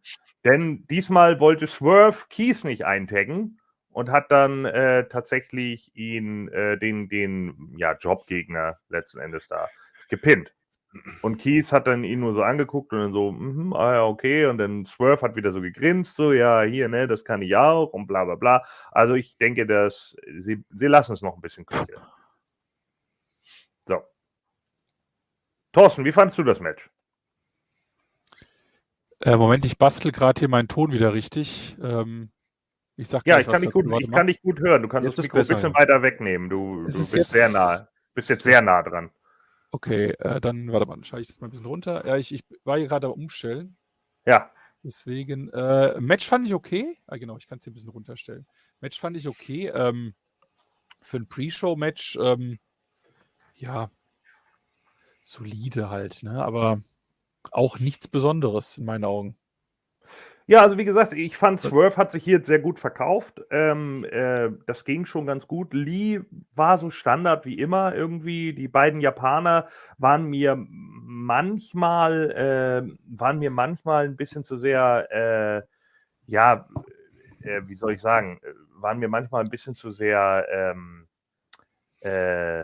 Denn 0.46 0.86
diesmal 0.86 1.40
wollte 1.40 1.66
Swerve 1.66 2.26
Keys 2.30 2.62
nicht 2.62 2.86
eintaggen 2.86 3.58
und 3.90 4.10
hat 4.10 4.30
dann 4.30 4.64
äh, 4.64 5.08
tatsächlich 5.08 5.90
ihn, 5.96 6.46
äh, 6.50 6.78
den, 6.78 7.08
den 7.08 7.74
ja, 7.76 7.96
Jobgegner 7.98 8.78
letzten 8.88 9.18
Endes 9.18 9.48
da 9.48 9.68
gepinnt. 10.08 10.54
Und 11.20 11.38
Keith 11.38 11.72
hat 11.72 11.88
dann 11.88 12.04
ihn 12.04 12.20
nur 12.20 12.32
so 12.32 12.42
angeguckt 12.42 12.92
und 12.92 13.00
dann 13.00 13.12
so, 13.12 13.32
mhm, 13.32 13.72
ah 13.72 13.94
ja, 13.94 14.04
okay. 14.04 14.46
Und 14.46 14.58
dann 14.58 14.86
Swerve 14.86 15.20
hat 15.22 15.34
wieder 15.34 15.50
so 15.50 15.60
gegrinst, 15.60 16.14
so, 16.14 16.32
ja, 16.32 16.62
hier, 16.62 16.88
ne, 16.88 17.08
das 17.08 17.24
kann 17.24 17.42
ich 17.42 17.56
auch 17.56 17.92
und 17.92 18.06
bla 18.06 18.24
bla 18.24 18.36
bla. 18.36 18.64
Also 18.92 19.14
ich 19.14 19.36
denke, 19.38 19.66
dass 19.66 20.14
sie, 20.38 20.64
sie 20.70 20.86
lassen 20.86 21.12
es 21.12 21.22
noch 21.22 21.34
ein 21.34 21.40
bisschen 21.40 21.66
köcheln. 21.66 22.00
So. 23.88 24.00
Thorsten, 25.72 26.04
wie 26.04 26.12
fandst 26.12 26.38
du 26.38 26.44
das 26.44 26.60
Match? 26.60 26.88
Äh, 29.20 29.36
Moment, 29.36 29.64
ich 29.64 29.78
bastel 29.78 30.12
gerade 30.12 30.38
hier 30.38 30.48
meinen 30.48 30.68
Ton 30.68 30.92
wieder 30.92 31.14
richtig. 31.14 31.76
Ähm, 31.82 32.30
ich 32.96 33.08
sag 33.08 33.26
Ja, 33.26 33.36
gleich 33.36 33.40
ich 33.40 33.46
kann, 33.46 33.54
was 33.54 33.60
dich 33.62 33.72
gut, 33.72 34.00
ich 34.00 34.10
kann 34.10 34.26
dich 34.26 34.42
gut 34.42 34.60
hören. 34.60 34.82
Du 34.82 34.88
kannst 34.88 35.06
Jetzt 35.06 35.18
das 35.18 35.24
Mikro 35.24 35.38
ein 35.38 35.46
bisschen 35.46 35.74
weiter 35.74 36.02
wegnehmen. 36.02 36.48
Du, 36.48 36.78
du 36.80 36.84
bist 36.84 36.98
ist 37.14 37.30
sehr 37.30 37.44
jetzt- 37.44 37.52
nah. 37.52 37.78
Bist 38.14 38.30
jetzt 38.30 38.42
sehr 38.42 38.62
nah 38.62 38.82
dran. 38.82 39.10
Okay, 39.72 40.10
äh, 40.20 40.40
dann 40.40 40.72
warte 40.72 40.86
mal, 40.86 40.94
dann 40.94 41.04
schalte 41.04 41.22
ich 41.22 41.28
das 41.28 41.40
mal 41.40 41.48
ein 41.48 41.50
bisschen 41.50 41.66
runter. 41.66 42.06
Ja, 42.06 42.16
ich, 42.16 42.32
ich 42.32 42.44
war 42.64 42.78
hier 42.78 42.86
gerade 42.88 43.06
am 43.08 43.12
Umstellen. 43.12 43.76
Ja. 44.24 44.50
Deswegen, 44.82 45.50
äh, 45.50 46.00
Match 46.00 46.26
fand 46.26 46.46
ich 46.46 46.54
okay. 46.54 46.96
Ah, 47.06 47.16
genau, 47.16 47.36
ich 47.36 47.46
kann 47.46 47.58
es 47.58 47.64
hier 47.64 47.72
ein 47.72 47.74
bisschen 47.74 47.90
runterstellen. 47.90 48.46
Match 48.80 48.98
fand 49.00 49.16
ich 49.16 49.28
okay. 49.28 49.68
Ähm, 49.74 50.14
für 51.02 51.18
ein 51.18 51.28
Pre-Show-Match, 51.28 52.16
ähm, 52.20 52.58
ja, 53.54 53.90
solide 55.22 55.90
halt, 55.90 56.22
ne? 56.22 56.42
Aber 56.42 56.80
auch 57.52 57.78
nichts 57.78 58.08
Besonderes 58.08 58.78
in 58.78 58.84
meinen 58.84 59.04
Augen. 59.04 59.36
Ja, 60.48 60.60
also 60.62 60.78
wie 60.78 60.84
gesagt, 60.84 61.12
ich 61.12 61.36
fand 61.36 61.60
Swerve 61.60 61.96
hat 61.96 62.12
sich 62.12 62.22
hier 62.22 62.44
sehr 62.44 62.60
gut 62.60 62.78
verkauft. 62.78 63.42
Ähm, 63.50 64.04
äh, 64.04 64.50
das 64.66 64.84
ging 64.84 65.04
schon 65.04 65.26
ganz 65.26 65.48
gut. 65.48 65.74
Lee 65.74 66.20
war 66.54 66.78
so 66.78 66.90
Standard 66.90 67.44
wie 67.46 67.58
immer 67.58 67.92
irgendwie. 67.96 68.52
Die 68.52 68.68
beiden 68.68 69.00
Japaner 69.00 69.66
waren 69.98 70.26
mir 70.26 70.56
manchmal, 70.56 72.30
äh, 72.30 72.96
waren 73.08 73.40
mir 73.40 73.50
manchmal 73.50 74.04
ein 74.04 74.16
bisschen 74.16 74.44
zu 74.44 74.56
sehr, 74.56 75.08
äh, 75.10 75.62
ja, 76.26 76.68
äh, 77.40 77.62
wie 77.66 77.74
soll 77.74 77.94
ich 77.94 78.00
sagen, 78.00 78.40
waren 78.70 79.00
mir 79.00 79.08
manchmal 79.08 79.42
ein 79.42 79.50
bisschen 79.50 79.74
zu 79.74 79.90
sehr, 79.90 80.46
ähm, 80.48 81.08
äh, 82.02 82.62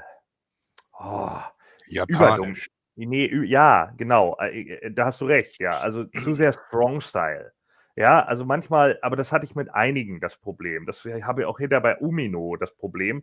oh, 1.00 1.38
Japanisch. 1.86 2.70
Nee, 3.06 3.30
ja, 3.44 3.92
genau. 3.96 4.36
äh, 4.40 4.60
äh, 4.60 4.90
Da 4.92 5.06
hast 5.06 5.20
du 5.20 5.26
recht, 5.26 5.60
ja. 5.60 5.78
Also 5.78 6.04
zu 6.04 6.34
sehr 6.34 6.52
Strong-Style. 6.52 7.52
Ja, 7.96 8.24
also 8.24 8.44
manchmal, 8.44 8.98
aber 9.02 9.16
das 9.16 9.32
hatte 9.32 9.44
ich 9.44 9.54
mit 9.54 9.74
einigen 9.74 10.20
das 10.20 10.36
Problem. 10.38 10.86
Das 10.86 11.04
habe 11.04 11.42
ich 11.42 11.46
auch 11.46 11.58
hinter 11.58 11.80
bei 11.80 11.96
Umino 11.98 12.56
das 12.56 12.74
Problem. 12.74 13.22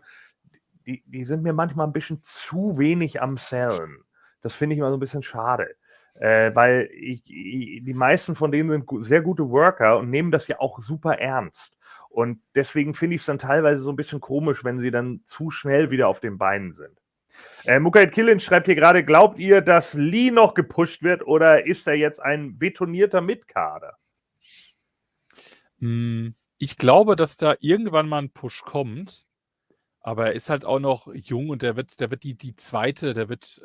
Die, 0.86 1.04
die 1.08 1.26
sind 1.26 1.44
mir 1.44 1.54
manchmal 1.54 1.88
ein 1.88 1.94
bisschen 1.94 2.20
zu 2.22 2.78
wenig 2.78 3.22
am 3.22 3.38
Sellen. 3.38 4.04
Das 4.42 4.54
finde 4.54 4.74
ich 4.76 4.80
immer 4.80 4.90
so 4.92 4.98
ein 4.98 5.02
bisschen 5.02 5.24
schade. 5.24 5.76
Äh, 6.16 6.54
weil 6.56 6.90
ich, 6.94 7.24
ich, 7.28 7.84
die 7.84 7.94
meisten 7.94 8.36
von 8.36 8.52
denen 8.52 8.70
sind 8.70 8.86
sehr 9.06 9.22
gute 9.22 9.50
Worker 9.50 9.98
und 10.00 10.10
nehmen 10.10 10.32
das 10.32 10.48
ja 10.48 10.60
auch 10.60 10.80
super 10.80 11.18
ernst. 11.20 11.78
Und 12.10 12.42
deswegen 12.56 12.94
finde 12.94 13.16
ich 13.16 13.22
es 13.22 13.28
dann 13.28 13.40
teilweise 13.40 13.82
so 13.82 13.92
ein 13.92 13.96
bisschen 13.96 14.20
komisch, 14.20 14.64
wenn 14.64 14.80
sie 14.80 14.92
dann 14.92 15.22
zu 15.26 15.52
schnell 15.52 15.92
wieder 15.92 16.08
auf 16.08 16.20
den 16.20 16.38
Beinen 16.38 16.72
sind. 16.72 16.99
Äh, 17.66 17.80
Mukaid 17.80 18.12
Killin 18.14 18.40
schreibt 18.40 18.66
hier 18.68 18.76
gerade, 18.76 19.04
glaubt 19.04 19.40
ihr, 19.40 19.62
dass 19.62 19.94
Lee 19.94 20.32
noch 20.32 20.54
gepusht 20.54 21.04
wird 21.04 21.26
oder 21.26 21.66
ist 21.66 21.88
er 21.88 21.96
jetzt 21.96 22.20
ein 22.22 22.58
betonierter 22.58 23.22
Mitkader? 23.22 23.98
Hm, 25.80 26.36
Ich 26.58 26.78
glaube, 26.78 27.16
dass 27.16 27.38
da 27.38 27.56
irgendwann 27.60 28.10
mal 28.10 28.20
ein 28.24 28.32
Push 28.32 28.64
kommt, 28.64 29.26
aber 30.02 30.28
er 30.28 30.34
ist 30.34 30.50
halt 30.50 30.66
auch 30.66 30.80
noch 30.80 31.14
jung 31.14 31.50
und 31.50 31.62
der 31.62 31.76
wird, 31.76 32.00
der 32.00 32.12
wird 32.12 32.24
die, 32.24 32.36
die 32.36 32.56
zweite, 32.56 33.14
der 33.14 33.30
wird 33.30 33.62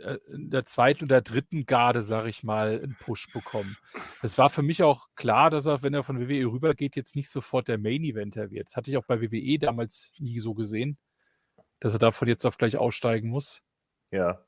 äh, 0.00 0.18
in 0.32 0.50
der 0.50 0.64
zweiten 0.64 1.04
oder 1.04 1.22
dritten 1.22 1.66
Garde, 1.66 2.02
sag 2.02 2.26
ich 2.26 2.42
mal, 2.44 2.80
einen 2.82 2.96
Push 2.98 3.28
bekommen. 3.32 3.76
Es 4.22 4.38
war 4.38 4.50
für 4.50 4.62
mich 4.62 4.82
auch 4.82 5.06
klar, 5.14 5.50
dass 5.50 5.66
er, 5.66 5.82
wenn 5.82 5.94
er 5.94 6.02
von 6.04 6.20
WWE 6.20 6.46
rübergeht, 6.52 6.96
jetzt 6.96 7.16
nicht 7.16 7.30
sofort 7.30 7.68
der 7.68 7.78
Main-Eventer 7.78 8.50
wird. 8.50 8.68
Das 8.68 8.76
hatte 8.76 8.90
ich 8.90 8.96
auch 8.96 9.06
bei 9.06 9.20
WWE 9.20 9.58
damals 9.58 10.14
nie 10.18 10.38
so 10.38 10.54
gesehen, 10.54 10.98
dass 11.80 11.92
er 11.92 11.98
davon 11.98 12.28
jetzt 12.28 12.44
auf 12.44 12.58
gleich 12.58 12.76
aussteigen 12.76 13.28
muss. 13.28 13.62
Ja. 14.10 14.44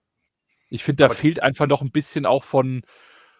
Ich 0.69 0.85
finde, 0.85 1.03
da 1.03 1.05
Aber- 1.07 1.14
fehlt 1.14 1.43
einfach 1.43 1.67
noch 1.67 1.83
ein 1.83 1.91
bisschen 1.91 2.27
auch 2.27 2.45
von, 2.45 2.83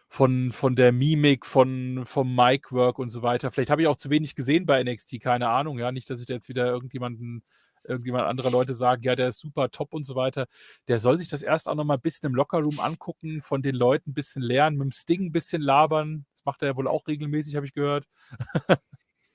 von, 0.09 0.53
von 0.53 0.77
der 0.77 0.93
Mimik, 0.93 1.45
von, 1.47 2.05
vom 2.07 2.35
Mic-Work 2.35 2.99
und 2.99 3.11
so 3.11 3.23
weiter. 3.23 3.51
Vielleicht 3.51 3.71
habe 3.71 3.83
ich 3.83 3.89
auch 3.89 3.97
zu 3.97 4.11
wenig 4.11 4.35
gesehen 4.35 4.65
bei 4.67 4.83
NXT, 4.83 5.21
keine 5.21 5.49
Ahnung. 5.49 5.79
Ja, 5.79 5.93
nicht, 5.93 6.09
dass 6.11 6.21
ich 6.21 6.27
da 6.27 6.35
jetzt 6.35 6.49
wieder 6.49 6.67
irgendjemanden, 6.67 7.43
irgendjemand 7.85 8.25
andere 8.25 8.51
Leute 8.51 8.75
sagen, 8.75 9.03
ja, 9.03 9.15
der 9.15 9.29
ist 9.29 9.41
super 9.41 9.71
top 9.71 9.93
und 9.95 10.05
so 10.05 10.15
weiter. 10.15 10.47
Der 10.89 10.99
soll 10.99 11.19
sich 11.19 11.29
das 11.29 11.43
erst 11.43 11.69
auch 11.69 11.75
noch 11.75 11.85
mal 11.85 11.95
ein 11.95 12.01
bisschen 12.01 12.29
im 12.31 12.35
Lockerroom 12.35 12.81
angucken, 12.81 13.43
von 13.43 13.63
den 13.63 13.75
Leuten 13.75 14.11
ein 14.11 14.15
bisschen 14.15 14.43
lernen, 14.43 14.77
mit 14.79 14.85
dem 14.87 14.91
Sting 14.91 15.27
ein 15.27 15.33
bisschen 15.33 15.61
labern. 15.63 16.27
Das 16.35 16.45
macht 16.45 16.63
er 16.63 16.69
ja 16.69 16.77
wohl 16.77 16.89
auch 16.89 17.07
regelmäßig, 17.07 17.57
habe 17.57 17.67
ich 17.67 17.73
gehört. 17.75 18.07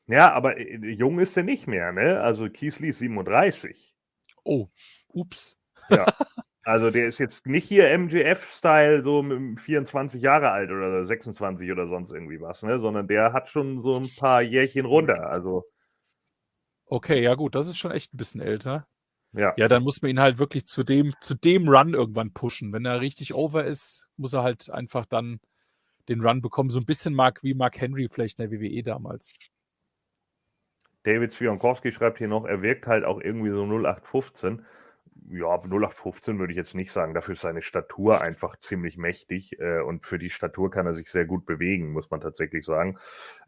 Ja, 0.06 0.34
aber 0.34 0.58
äh, 0.58 0.76
jung 0.92 1.20
ist 1.20 1.38
er 1.38 1.44
nicht 1.44 1.66
mehr, 1.66 1.94
ne? 1.94 2.20
Also 2.20 2.50
Kiesli 2.50 2.90
ist 2.90 3.00
37. 3.00 3.93
Oh, 4.44 4.68
ups. 5.10 5.58
Ja. 5.90 6.06
Also 6.66 6.92
der 6.92 7.08
ist 7.08 7.20
jetzt 7.20 7.46
nicht 7.46 7.68
hier 7.68 7.90
MGF-Style, 7.92 9.02
so 9.02 9.22
mit 9.22 9.60
24 9.60 10.22
Jahre 10.22 10.52
alt 10.52 10.72
oder 10.72 11.06
26 11.06 11.70
oder 11.70 11.90
sonst 11.90 12.10
irgendwie 12.12 12.40
was, 12.40 12.64
ne? 12.64 12.80
Sondern 12.80 13.06
der 13.06 13.34
hat 13.34 13.50
schon 13.50 13.82
so 13.82 13.98
ein 13.98 14.10
paar 14.16 14.42
Jährchen 14.42 14.86
runter. 14.86 15.30
Also, 15.30 15.66
Okay, 16.86 17.22
ja 17.22 17.36
gut, 17.36 17.56
das 17.56 17.68
ist 17.68 17.78
schon 17.78 17.92
echt 17.92 18.14
ein 18.14 18.18
bisschen 18.18 18.42
älter. 18.42 18.88
ja. 19.34 19.54
Ja, 19.58 19.68
dann 19.68 19.84
muss 19.84 20.02
man 20.02 20.12
ihn 20.12 20.20
halt 20.20 20.38
wirklich 20.38 20.66
zu 20.66 20.84
dem, 20.84 21.14
zu 21.20 21.36
dem 21.36 21.68
Run 21.68 21.94
irgendwann 21.94 22.34
pushen. 22.34 22.72
Wenn 22.72 22.86
er 22.86 23.02
richtig 23.02 23.34
over 23.34 23.66
ist, 23.66 24.10
muss 24.16 24.34
er 24.34 24.44
halt 24.44 24.70
einfach 24.70 25.06
dann 25.06 25.40
den 26.10 26.22
Run 26.22 26.42
bekommen. 26.42 26.70
So 26.70 26.80
ein 26.80 26.86
bisschen 26.86 27.14
Mark, 27.14 27.44
wie 27.44 27.54
Mark 27.54 27.80
Henry 27.80 28.08
vielleicht 28.10 28.40
in 28.40 28.50
der 28.50 28.60
WWE 28.60 28.84
damals. 28.84 29.36
David 31.04 31.32
Zwionkowski 31.32 31.92
schreibt 31.92 32.18
hier 32.18 32.28
noch, 32.28 32.46
er 32.46 32.62
wirkt 32.62 32.88
halt 32.88 33.04
auch 33.04 33.20
irgendwie 33.22 33.52
so 33.52 33.64
0815. 33.64 34.66
Ja, 35.30 35.58
0815 35.58 36.40
würde 36.40 36.52
ich 36.52 36.58
jetzt 36.58 36.76
nicht 36.76 36.92
sagen. 36.92 37.14
Dafür 37.14 37.34
ist 37.34 37.42
seine 37.42 37.62
Statur 37.62 38.22
einfach 38.22 38.58
ziemlich 38.58 38.98
mächtig 38.98 39.60
äh, 39.60 39.80
und 39.80 40.06
für 40.06 40.20
die 40.20 40.30
Statur 40.30 40.70
kann 40.70 40.86
er 40.86 40.96
sich 40.96 41.10
sehr 41.10 41.26
gut 41.26 41.46
bewegen, 41.46 41.92
muss 41.92 42.10
man 42.12 42.22
tatsächlich 42.22 42.66
sagen. 42.66 42.98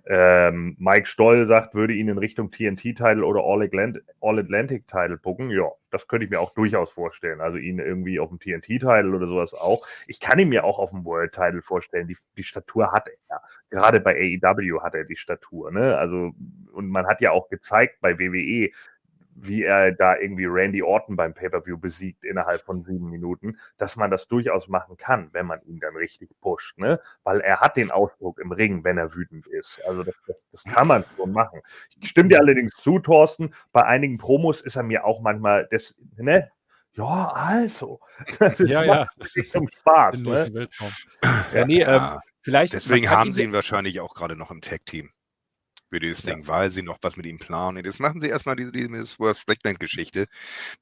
Ähm, 0.07 0.75
Mike 0.79 1.07
Stoll 1.07 1.47
sagt, 1.47 1.73
würde 1.73 1.93
ihn 1.93 2.07
in 2.07 2.17
Richtung 2.19 2.51
TNT-Title 2.51 3.25
oder 3.25 3.41
All-Atlantic-Title 3.43 5.17
pucken. 5.17 5.49
Ja, 5.49 5.71
das 5.89 6.07
könnte 6.07 6.25
ich 6.25 6.29
mir 6.29 6.39
auch 6.39 6.53
durchaus 6.53 6.91
vorstellen. 6.91 7.41
Also 7.41 7.57
ihn 7.57 7.79
irgendwie 7.79 8.19
auf 8.19 8.29
dem 8.29 8.39
TNT-Title 8.39 9.15
oder 9.15 9.27
sowas 9.27 9.53
auch. 9.53 9.85
Ich 10.07 10.19
kann 10.19 10.37
ihn 10.37 10.49
mir 10.49 10.63
auch 10.63 10.77
auf 10.77 10.91
dem 10.91 11.05
World-Title 11.05 11.63
vorstellen. 11.63 12.07
Die, 12.07 12.17
die 12.37 12.43
Statur 12.43 12.91
hat 12.91 13.07
er. 13.07 13.41
Gerade 13.69 13.99
bei 13.99 14.39
AEW 14.43 14.81
hat 14.81 14.93
er 14.93 15.05
die 15.05 15.15
Statur. 15.15 15.71
Ne? 15.71 15.97
Also, 15.97 16.33
und 16.71 16.89
man 16.89 17.07
hat 17.07 17.21
ja 17.21 17.31
auch 17.31 17.49
gezeigt 17.49 17.97
bei 17.99 18.19
WWE, 18.19 18.69
wie 19.35 19.63
er 19.63 19.91
da 19.91 20.17
irgendwie 20.17 20.45
Randy 20.45 20.81
Orton 20.81 21.15
beim 21.15 21.33
Pay-Per-View 21.33 21.77
besiegt 21.77 22.23
innerhalb 22.23 22.63
von 22.63 22.83
sieben 22.83 23.09
Minuten, 23.09 23.57
dass 23.77 23.95
man 23.97 24.09
das 24.09 24.27
durchaus 24.27 24.67
machen 24.69 24.97
kann, 24.97 25.29
wenn 25.33 25.45
man 25.45 25.61
ihn 25.63 25.79
dann 25.79 25.95
richtig 25.95 26.29
pusht, 26.39 26.77
ne? 26.77 26.99
Weil 27.23 27.41
er 27.41 27.59
hat 27.59 27.75
den 27.75 27.91
Ausdruck 27.91 28.39
im 28.39 28.51
Ring, 28.51 28.83
wenn 28.83 28.97
er 28.97 29.13
wütend 29.13 29.45
ist. 29.47 29.81
Also 29.85 30.03
das, 30.03 30.15
das, 30.25 30.37
das 30.51 30.63
kann 30.63 30.87
man 30.87 31.03
schon 31.17 31.33
machen. 31.33 31.59
Ich 31.99 32.09
stimme 32.09 32.29
dir 32.29 32.39
allerdings 32.39 32.75
zu, 32.75 32.99
Thorsten, 32.99 33.53
bei 33.73 33.83
einigen 33.83 34.17
Promos 34.17 34.61
ist 34.61 34.77
er 34.77 34.83
mir 34.83 35.05
auch 35.05 35.21
manchmal 35.21 35.67
das, 35.69 35.95
ne? 36.17 36.49
Ja, 36.93 37.31
also. 37.33 37.99
Das 38.39 38.57
Ja, 38.59 38.85
macht 38.85 38.87
ja. 38.87 39.07
wirklich 39.17 39.51
zum 39.51 39.67
Spaß. 39.67 40.23
Ne? 40.23 40.67
Ja, 41.53 41.65
nee, 41.65 41.81
ähm, 41.83 42.19
vielleicht. 42.41 42.73
deswegen 42.73 43.09
haben 43.09 43.33
sie 43.33 43.43
ihn 43.43 43.53
wahrscheinlich 43.53 43.99
auch 43.99 44.13
gerade 44.13 44.37
noch 44.37 44.49
im 44.49 44.61
Tag-Team. 44.61 45.09
Für 45.95 46.01
dieses 46.01 46.23
Ja. 46.23 46.35
Ding, 46.35 46.45
weil 46.49 46.71
sie 46.71 46.81
noch 46.81 46.97
was 47.03 47.15
mit 47.15 47.25
ihm 47.25 47.37
planen. 47.37 47.85
Jetzt 47.85 48.01
machen 48.01 48.19
sie 48.19 48.27
erstmal 48.27 48.57
diese, 48.57 48.73
diese 48.73 48.89
Worst 49.17 49.45
Blackland-Geschichte, 49.45 50.27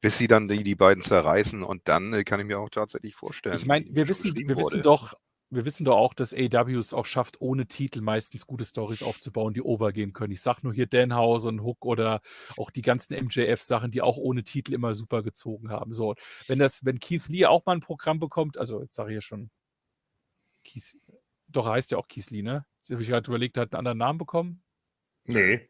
bis 0.01 0.17
sie 0.17 0.27
dann 0.27 0.47
die, 0.47 0.63
die 0.63 0.73
beiden 0.73 1.03
zerreißen 1.03 1.61
und 1.61 1.87
dann 1.87 2.13
äh, 2.13 2.23
kann 2.23 2.39
ich 2.39 2.47
mir 2.47 2.57
auch 2.57 2.71
tatsächlich 2.71 3.13
vorstellen. 3.13 3.55
Ich 3.55 3.67
meine, 3.67 3.85
wir 3.91 4.07
wissen, 4.07 4.35
wir 4.35 4.57
wissen 4.57 4.81
doch, 4.81 5.13
wir 5.51 5.65
wissen 5.65 5.85
doch 5.85 5.97
auch, 5.97 6.15
dass 6.15 6.33
AW 6.33 6.73
es 6.73 6.95
auch 6.95 7.05
schafft, 7.05 7.41
ohne 7.41 7.67
Titel 7.67 8.01
meistens 8.01 8.47
gute 8.47 8.65
Stories 8.65 9.03
aufzubauen, 9.03 9.53
die 9.53 9.61
overgehen 9.61 10.13
können. 10.13 10.33
Ich 10.33 10.41
sag 10.41 10.63
nur 10.63 10.73
hier 10.73 10.87
Danhausen, 10.87 11.61
Hook 11.61 11.85
oder 11.85 12.21
auch 12.57 12.71
die 12.71 12.81
ganzen 12.81 13.13
MJF-Sachen, 13.13 13.91
die 13.91 14.01
auch 14.01 14.17
ohne 14.17 14.43
Titel 14.43 14.73
immer 14.73 14.95
super 14.95 15.21
gezogen 15.21 15.69
haben. 15.69 15.93
So, 15.93 16.15
wenn 16.47 16.57
das, 16.57 16.83
wenn 16.85 16.99
Keith 16.99 17.27
Lee 17.27 17.45
auch 17.45 17.67
mal 17.67 17.73
ein 17.73 17.81
Programm 17.81 18.19
bekommt, 18.19 18.57
also 18.57 18.81
jetzt 18.81 18.95
sage 18.95 19.11
ich 19.11 19.15
ja 19.15 19.21
schon, 19.21 19.51
Keith, 20.63 20.97
doch 21.49 21.67
er 21.67 21.73
heißt 21.73 21.91
ja 21.91 21.99
auch 21.99 22.07
Keith 22.07 22.31
Lee, 22.31 22.41
ne? 22.41 22.65
Jetzt 22.79 22.89
habe 22.89 23.03
ich 23.03 23.09
gerade 23.09 23.29
überlegt, 23.29 23.57
er 23.57 23.61
hat 23.61 23.73
einen 23.73 23.79
anderen 23.79 23.97
Namen 23.99 24.17
bekommen. 24.17 24.62
Nee. 25.25 25.69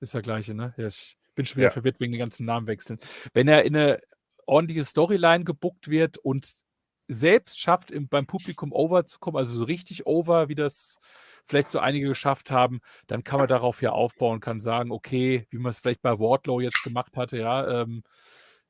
Ist 0.00 0.14
der 0.14 0.22
gleiche, 0.22 0.54
ne? 0.54 0.74
Ja, 0.76 0.86
ich 0.86 1.16
bin 1.34 1.44
schon 1.44 1.56
wieder 1.56 1.68
Ja. 1.68 1.72
verwirrt 1.72 2.00
wegen 2.00 2.12
den 2.12 2.18
ganzen 2.20 2.46
Namenwechseln. 2.46 2.98
Wenn 3.32 3.48
er 3.48 3.64
in 3.64 3.76
eine 3.76 4.00
ordentliche 4.46 4.84
Storyline 4.84 5.44
gebuckt 5.44 5.88
wird 5.88 6.18
und 6.18 6.52
selbst 7.08 7.58
schafft, 7.58 7.90
im, 7.90 8.08
beim 8.08 8.26
Publikum 8.26 8.72
over 8.72 9.06
zu 9.06 9.18
kommen, 9.18 9.36
also 9.38 9.56
so 9.56 9.64
richtig 9.64 10.06
over, 10.06 10.48
wie 10.48 10.54
das 10.54 10.98
vielleicht 11.44 11.70
so 11.70 11.78
einige 11.78 12.08
geschafft 12.08 12.50
haben, 12.50 12.80
dann 13.06 13.24
kann 13.24 13.38
man 13.38 13.48
darauf 13.48 13.80
ja 13.80 13.92
aufbauen, 13.92 14.40
kann 14.40 14.60
sagen, 14.60 14.90
okay, 14.92 15.46
wie 15.50 15.58
man 15.58 15.70
es 15.70 15.78
vielleicht 15.80 16.02
bei 16.02 16.18
Wardlow 16.18 16.60
jetzt 16.60 16.82
gemacht 16.82 17.16
hatte, 17.16 17.38
ja, 17.38 17.82
ähm, 17.82 18.02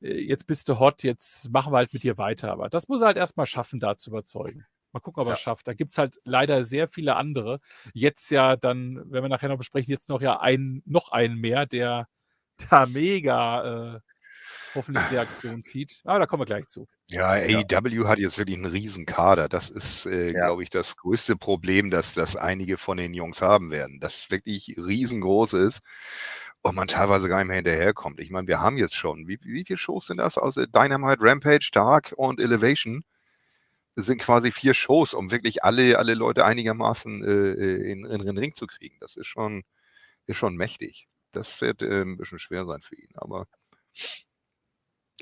äh, 0.01 0.13
jetzt 0.21 0.47
bist 0.47 0.69
du 0.69 0.79
hot, 0.79 1.03
jetzt 1.03 1.51
machen 1.51 1.73
wir 1.73 1.77
halt 1.77 1.93
mit 1.93 2.03
dir 2.03 2.17
weiter. 2.17 2.51
Aber 2.51 2.69
das 2.69 2.87
muss 2.87 3.01
er 3.01 3.07
halt 3.07 3.17
erstmal 3.17 3.45
schaffen, 3.45 3.79
da 3.81 3.97
zu 3.97 4.09
überzeugen. 4.11 4.65
Mal 4.91 4.99
gucken, 5.01 5.21
ob 5.21 5.27
er 5.27 5.33
es 5.33 5.39
schafft. 5.39 5.67
Da 5.67 5.73
gibt 5.73 5.91
es 5.91 5.97
halt 5.97 6.17
leider 6.23 6.63
sehr 6.63 6.87
viele 6.87 7.15
andere. 7.15 7.59
Jetzt 7.93 8.31
ja 8.31 8.55
dann, 8.55 9.01
wenn 9.05 9.23
wir 9.23 9.29
nachher 9.29 9.49
noch 9.49 9.57
besprechen, 9.57 9.91
jetzt 9.91 10.09
noch 10.09 10.21
ja 10.21 10.39
einen, 10.39 10.81
noch 10.85 11.11
einen 11.11 11.35
mehr, 11.39 11.65
der 11.65 12.07
da 12.69 12.85
mega 12.85 13.95
äh, 13.95 13.99
hoffentlich 14.75 15.03
Reaktion 15.11 15.63
zieht. 15.63 16.01
Aber 16.05 16.19
da 16.19 16.25
kommen 16.25 16.41
wir 16.41 16.45
gleich 16.45 16.67
zu. 16.67 16.87
Ja, 17.11 17.29
AEW 17.31 18.07
hat 18.07 18.19
jetzt 18.19 18.37
wirklich 18.37 18.57
einen 18.57 18.65
riesen 18.65 19.05
Kader. 19.05 19.49
Das 19.49 19.69
ist, 19.69 20.05
äh, 20.05 20.31
Ja. 20.31 20.45
glaube 20.47 20.63
ich, 20.63 20.69
das 20.69 20.95
größte 20.95 21.35
Problem, 21.35 21.89
das, 21.89 22.13
das 22.13 22.35
einige 22.35 22.77
von 22.77 22.97
den 22.97 23.13
Jungs 23.13 23.41
haben 23.41 23.71
werden. 23.71 23.99
Dass 23.99 24.15
es 24.15 24.31
wirklich 24.31 24.75
riesengroß 24.77 25.53
ist 25.53 25.81
und 26.61 26.75
man 26.75 26.87
teilweise 26.87 27.27
gar 27.27 27.39
nicht 27.39 27.47
mehr 27.47 27.55
hinterherkommt. 27.57 28.19
Ich 28.19 28.29
meine, 28.29 28.47
wir 28.47 28.61
haben 28.61 28.77
jetzt 28.77 28.95
schon, 28.95 29.27
wie, 29.27 29.39
wie 29.43 29.65
viele 29.65 29.77
Shows 29.77 30.07
sind 30.07 30.17
das? 30.17 30.37
Aus 30.37 30.55
Dynamite, 30.55 31.21
Rampage, 31.21 31.69
Dark 31.73 32.13
und 32.17 32.39
Elevation. 32.39 33.03
Sind 33.95 34.19
quasi 34.21 34.51
vier 34.51 34.73
Shows, 34.73 35.13
um 35.13 35.29
wirklich 35.31 35.63
alle, 35.63 35.97
alle 35.99 36.13
Leute 36.15 36.45
einigermaßen 36.45 37.23
äh, 37.23 37.29
äh, 37.51 37.91
in, 37.91 38.05
in 38.05 38.25
den 38.25 38.37
Ring 38.37 38.55
zu 38.55 38.65
kriegen. 38.65 38.97
Das 39.01 39.15
ist 39.17 39.27
schon, 39.27 39.63
ist 40.27 40.37
schon 40.37 40.55
mächtig. 40.55 41.07
Das 41.33 41.61
wird 41.61 41.81
äh, 41.83 42.03
ein 42.03 42.17
bisschen 42.17 42.39
schwer 42.39 42.65
sein 42.65 42.81
für 42.81 42.95
ihn, 42.95 43.11
aber 43.15 43.47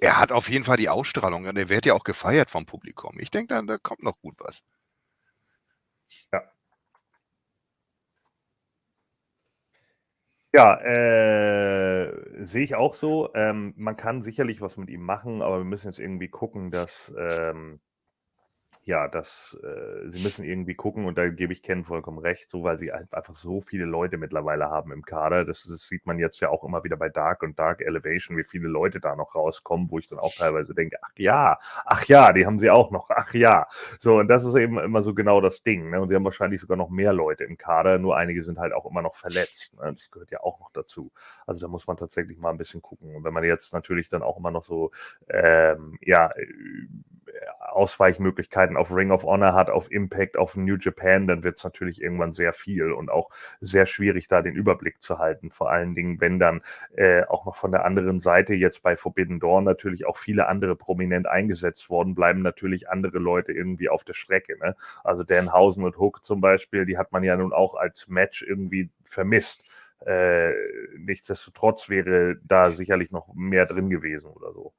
er 0.02 0.18
hat 0.18 0.32
auf 0.32 0.50
jeden 0.50 0.64
Fall 0.66 0.78
die 0.78 0.90
Ausstrahlung 0.90 1.46
und 1.46 1.56
er 1.56 1.70
wird 1.70 1.86
ja 1.86 1.94
auch 1.94 2.04
gefeiert 2.04 2.50
vom 2.50 2.66
Publikum. 2.66 3.20
Ich 3.20 3.30
denke, 3.30 3.54
da, 3.54 3.62
da 3.62 3.78
kommt 3.78 4.02
noch 4.02 4.20
gut 4.22 4.34
was. 4.40 4.64
Ja, 10.54 10.80
äh, 10.82 12.46
sehe 12.46 12.64
ich 12.64 12.76
auch 12.76 12.96
so. 12.96 13.34
Ähm, 13.36 13.74
man 13.78 13.98
kann 13.98 14.22
sicherlich 14.22 14.62
was 14.62 14.78
mit 14.78 14.90
ihm 14.90 15.02
machen, 15.02 15.42
aber 15.42 15.58
wir 15.60 15.66
müssen 15.66 15.88
jetzt 15.88 16.00
irgendwie 16.00 16.30
gucken, 16.30 16.72
dass, 16.72 17.14
ähm, 17.18 17.80
ja, 18.88 19.10
dass 19.10 19.58
äh, 19.62 20.10
sie 20.10 20.24
müssen 20.24 20.46
irgendwie 20.46 20.74
gucken, 20.74 21.06
und 21.06 21.18
da 21.18 21.28
gebe 21.28 21.52
ich 21.52 21.62
Ken 21.62 21.84
vollkommen 21.84 22.20
recht, 22.20 22.50
so 22.50 22.64
weil 22.64 22.78
sie 22.78 22.94
halt 22.94 23.14
einfach 23.14 23.36
so 23.36 23.60
viele 23.60 23.84
Leute 23.84 24.16
mittlerweile 24.18 24.70
haben 24.70 24.94
im 24.94 25.04
Kader. 25.04 25.44
Das, 25.44 25.66
das 25.66 25.88
sieht 25.88 26.06
man 26.06 26.20
jetzt 26.20 26.40
ja 26.40 26.48
auch 26.50 26.64
immer 26.64 26.86
wieder 26.86 26.96
bei 26.96 27.10
Dark 27.10 27.44
und 27.44 27.60
Dark 27.60 27.82
Elevation, 27.82 28.38
wie 28.38 28.46
viele 28.46 28.70
Leute 28.70 29.02
da 29.02 29.18
noch 29.18 29.36
rauskommen, 29.36 29.92
wo 29.92 30.00
ich 30.00 30.08
dann 30.08 30.20
auch 30.20 30.34
teilweise 30.34 30.74
denke, 30.74 30.96
ach 31.02 31.12
ja, 31.18 31.60
ach 31.86 32.06
ja, 32.06 32.32
die 32.32 32.46
haben 32.46 32.60
sie 32.60 32.70
auch 32.70 32.90
noch, 32.92 33.10
ach 33.10 33.34
ja. 33.34 33.68
So, 34.00 34.20
und 34.20 34.30
das 34.30 34.46
ist 34.46 34.56
eben 34.56 34.80
immer 34.80 35.02
so 35.02 35.14
genau 35.14 35.42
das 35.42 35.64
Ding. 35.64 35.90
Ne? 35.90 36.00
Und 36.00 36.08
sie 36.08 36.16
haben 36.16 36.24
wahrscheinlich 36.24 36.62
sogar 36.62 36.78
noch 36.78 36.90
mehr 36.90 37.12
Leute 37.12 37.44
im 37.44 37.58
Kader, 37.58 37.98
nur 37.98 38.16
einige 38.16 38.42
sind 38.46 38.58
halt 38.58 38.72
auch 38.72 38.90
immer 38.90 39.02
noch 39.02 39.18
verletzt. 39.18 39.74
Ne? 39.74 39.92
Das 39.94 40.10
gehört 40.12 40.32
ja 40.32 40.40
auch 40.40 40.62
noch 40.62 40.72
dazu. 40.72 41.12
Also 41.46 41.60
da 41.60 41.68
muss 41.68 41.88
man 41.88 41.98
tatsächlich 41.98 42.38
mal 42.38 42.52
ein 42.52 42.58
bisschen 42.58 42.82
gucken. 42.82 43.18
Und 43.18 43.26
wenn 43.26 43.34
man 43.34 43.44
jetzt 43.44 43.74
natürlich 43.74 44.08
dann 44.08 44.24
auch 44.24 44.38
immer 44.38 44.52
noch 44.52 44.64
so, 44.64 44.92
ähm, 45.30 45.98
ja, 46.02 46.32
äh, 46.32 46.48
Auf 48.78 48.94
Ring 48.94 49.12
of 49.12 49.24
Honor 49.24 49.54
hat, 49.54 49.70
auf 49.70 49.92
Impact, 49.92 50.38
auf 50.38 50.56
New 50.56 50.78
Japan, 50.78 51.28
dann 51.28 51.44
wird 51.44 51.58
es 51.58 51.64
natürlich 51.64 52.02
irgendwann 52.02 52.32
sehr 52.32 52.54
viel 52.54 52.92
und 52.92 53.10
auch 53.10 53.30
sehr 53.60 53.86
schwierig, 53.86 54.28
da 54.28 54.42
den 54.42 54.56
Überblick 54.56 55.02
zu 55.02 55.20
halten. 55.20 55.52
Vor 55.52 55.72
allen 55.72 55.96
Dingen, 55.96 56.22
wenn 56.22 56.40
dann 56.40 56.62
äh, 56.96 57.24
auch 57.24 57.46
noch 57.46 57.56
von 57.56 57.72
der 57.72 57.86
anderen 57.86 58.20
Seite 58.20 58.54
jetzt 58.54 58.84
bei 58.84 58.96
Forbidden 58.96 59.40
Dawn 59.40 59.64
natürlich 59.64 60.06
auch 60.06 60.18
viele 60.18 60.48
andere 60.48 60.76
prominent 60.76 61.28
eingesetzt 61.28 61.90
worden, 61.90 62.16
bleiben 62.16 62.42
natürlich 62.42 62.90
andere 62.90 63.20
Leute 63.20 63.52
irgendwie 63.52 63.90
auf 63.90 64.04
der 64.04 64.14
Strecke. 64.14 64.58
Ne? 64.60 64.76
Also 65.04 65.24
Danhausen 65.24 65.84
und 65.84 65.98
Hook 65.98 66.24
zum 66.24 66.42
Beispiel, 66.42 66.86
die 66.86 66.98
hat 66.98 67.12
man 67.12 67.24
ja 67.24 67.36
nun 67.36 67.54
auch 67.54 67.76
als 67.76 68.08
Match 68.08 68.42
irgendwie 68.42 68.90
vermisst. 69.04 69.64
Äh, 70.06 70.54
nichtsdestotrotz 70.98 71.90
wäre 71.90 72.38
da 72.44 72.72
sicherlich 72.72 73.12
noch 73.12 73.34
mehr 73.34 73.66
drin 73.66 73.90
gewesen 73.90 74.30
oder 74.30 74.54
so. 74.54 74.74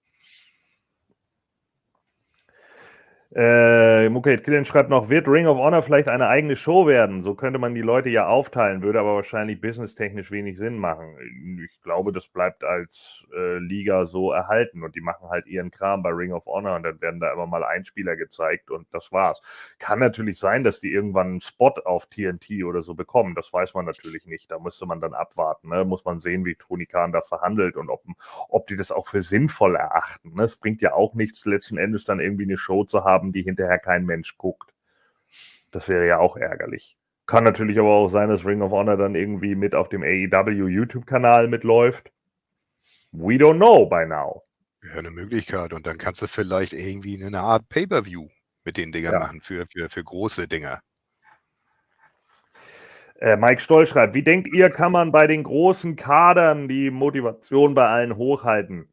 Äh, 3.35 4.09
Mukait 4.09 4.43
Killen 4.43 4.65
schreibt 4.65 4.89
noch, 4.89 5.11
wird 5.11 5.29
Ring 5.29 5.47
of 5.47 5.59
Honor 5.59 5.83
vielleicht 5.83 6.09
eine 6.09 6.29
eigene 6.29 6.57
Show 6.57 6.87
werden? 6.87 7.23
So 7.23 7.35
könnte 7.35 7.59
man 7.59 7.75
die 7.75 7.83
Leute 7.83 8.09
ja 8.09 8.27
aufteilen, 8.27 8.81
würde 8.81 9.01
aber 9.01 9.17
wahrscheinlich 9.17 9.61
businesstechnisch 9.61 10.31
wenig 10.31 10.57
Sinn 10.57 10.79
machen. 10.79 11.15
Ich 11.63 11.83
glaube, 11.83 12.13
das 12.13 12.27
bleibt 12.27 12.65
als 12.65 13.27
äh, 13.37 13.59
Liga 13.59 14.07
so 14.07 14.33
erhalten 14.33 14.83
und 14.83 14.95
die 14.95 15.03
machen 15.03 15.29
halt 15.29 15.47
ihren 15.47 15.71
Kram 15.71 16.03
bei 16.03 16.09
Ring 16.09 16.33
of 16.33 16.47
Honor 16.47 16.77
und 16.77 16.85
dann 16.85 17.03
werden 17.03 17.21
da 17.21 17.31
immer 17.31 17.47
mal 17.47 17.65
Einspieler 17.65 18.17
gezeigt 18.17 18.71
und 18.71 18.87
das 18.93 19.13
war's. 19.13 19.43
Kann 19.79 19.99
natürlich 19.99 20.39
sein, 20.39 20.65
dass 20.65 20.81
die 20.81 20.91
irgendwann 20.91 21.27
einen 21.27 21.41
Spot 21.43 21.75
auf 21.85 22.07
TNT 22.07 22.65
oder 22.65 22.81
so 22.81 22.95
bekommen. 22.95 23.35
Das 23.35 23.53
weiß 23.53 23.75
man 23.75 23.85
natürlich 23.85 24.25
nicht. 24.25 24.51
Da 24.51 24.59
müsste 24.59 24.87
man 24.87 25.03
dann 25.03 25.13
abwarten. 25.13 25.69
Ne? 25.69 25.85
Muss 25.85 26.03
man 26.07 26.19
sehen, 26.19 26.47
wie 26.47 26.55
Tony 26.55 26.87
Khan 26.87 27.13
da 27.13 27.21
verhandelt 27.21 27.77
und 27.77 27.91
ob, 27.91 28.05
ob 28.49 28.67
die 28.69 28.77
das 28.77 28.91
auch 28.91 29.07
für 29.07 29.21
sinnvoll 29.21 29.77
erachten. 29.77 30.33
Ne? 30.35 30.45
Es 30.45 30.57
bringt 30.57 30.81
ja 30.81 30.95
auch 30.95 31.13
nichts, 31.13 31.45
letzten 31.45 31.77
Endes 31.77 32.07
dann 32.07 32.21
irgendwie 32.21 32.45
eine 32.45 32.57
Show 32.57 32.85
zu 32.85 33.05
haben, 33.05 33.18
die 33.33 33.43
hinterher 33.43 33.79
kein 33.79 34.07
Mensch 34.07 34.37
guckt. 34.39 34.73
Das 35.71 35.89
wäre 35.89 36.07
ja 36.07 36.19
auch 36.19 36.37
ärgerlich. 36.37 36.97
Kann 37.27 37.45
natürlich 37.45 37.79
aber 37.79 37.91
auch 37.91 38.09
sein, 38.09 38.31
dass 38.31 38.47
Ring 38.47 38.63
of 38.63 38.73
Honor 38.73 38.97
dann 38.97 39.15
irgendwie 39.15 39.55
mit 39.55 39.75
auf 39.75 39.89
dem 39.91 40.03
AEW 40.03 40.67
YouTube-Kanal 40.69 41.49
mitläuft. 41.49 42.11
We 43.13 43.35
don't 43.35 43.57
know 43.57 43.87
by 43.87 44.07
now. 44.07 44.43
Wäre 44.81 44.99
eine 44.99 45.11
Möglichkeit. 45.11 45.73
Und 45.73 45.87
dann 45.87 45.99
kannst 45.99 46.23
du 46.23 46.27
vielleicht 46.27 46.73
irgendwie 46.73 47.23
eine 47.23 47.41
Art 47.41 47.69
Pay-Per-View 47.69 48.29
mit 48.65 48.77
den 48.77 48.93
Dingern 48.93 49.13
Ja. 49.13 49.19
machen 49.19 49.41
für, 49.41 49.67
für, 49.67 49.91
für 49.91 50.05
große 50.05 50.49
Dinger. 50.49 50.81
Äh, 53.21 53.37
Mike 53.37 53.61
Stoll 53.61 53.87
schreibt, 53.87 54.15
wie 54.15 54.23
denkt 54.23 54.49
ihr, 54.49 54.71
kann 54.71 54.93
man 54.93 55.11
bei 55.13 55.27
den 55.27 55.43
großen 55.43 55.97
Kadern 55.97 56.69
die 56.69 56.91
Motivation 56.91 57.75
bei 57.75 57.87
allen 57.89 58.17
hochhalten? 58.17 58.89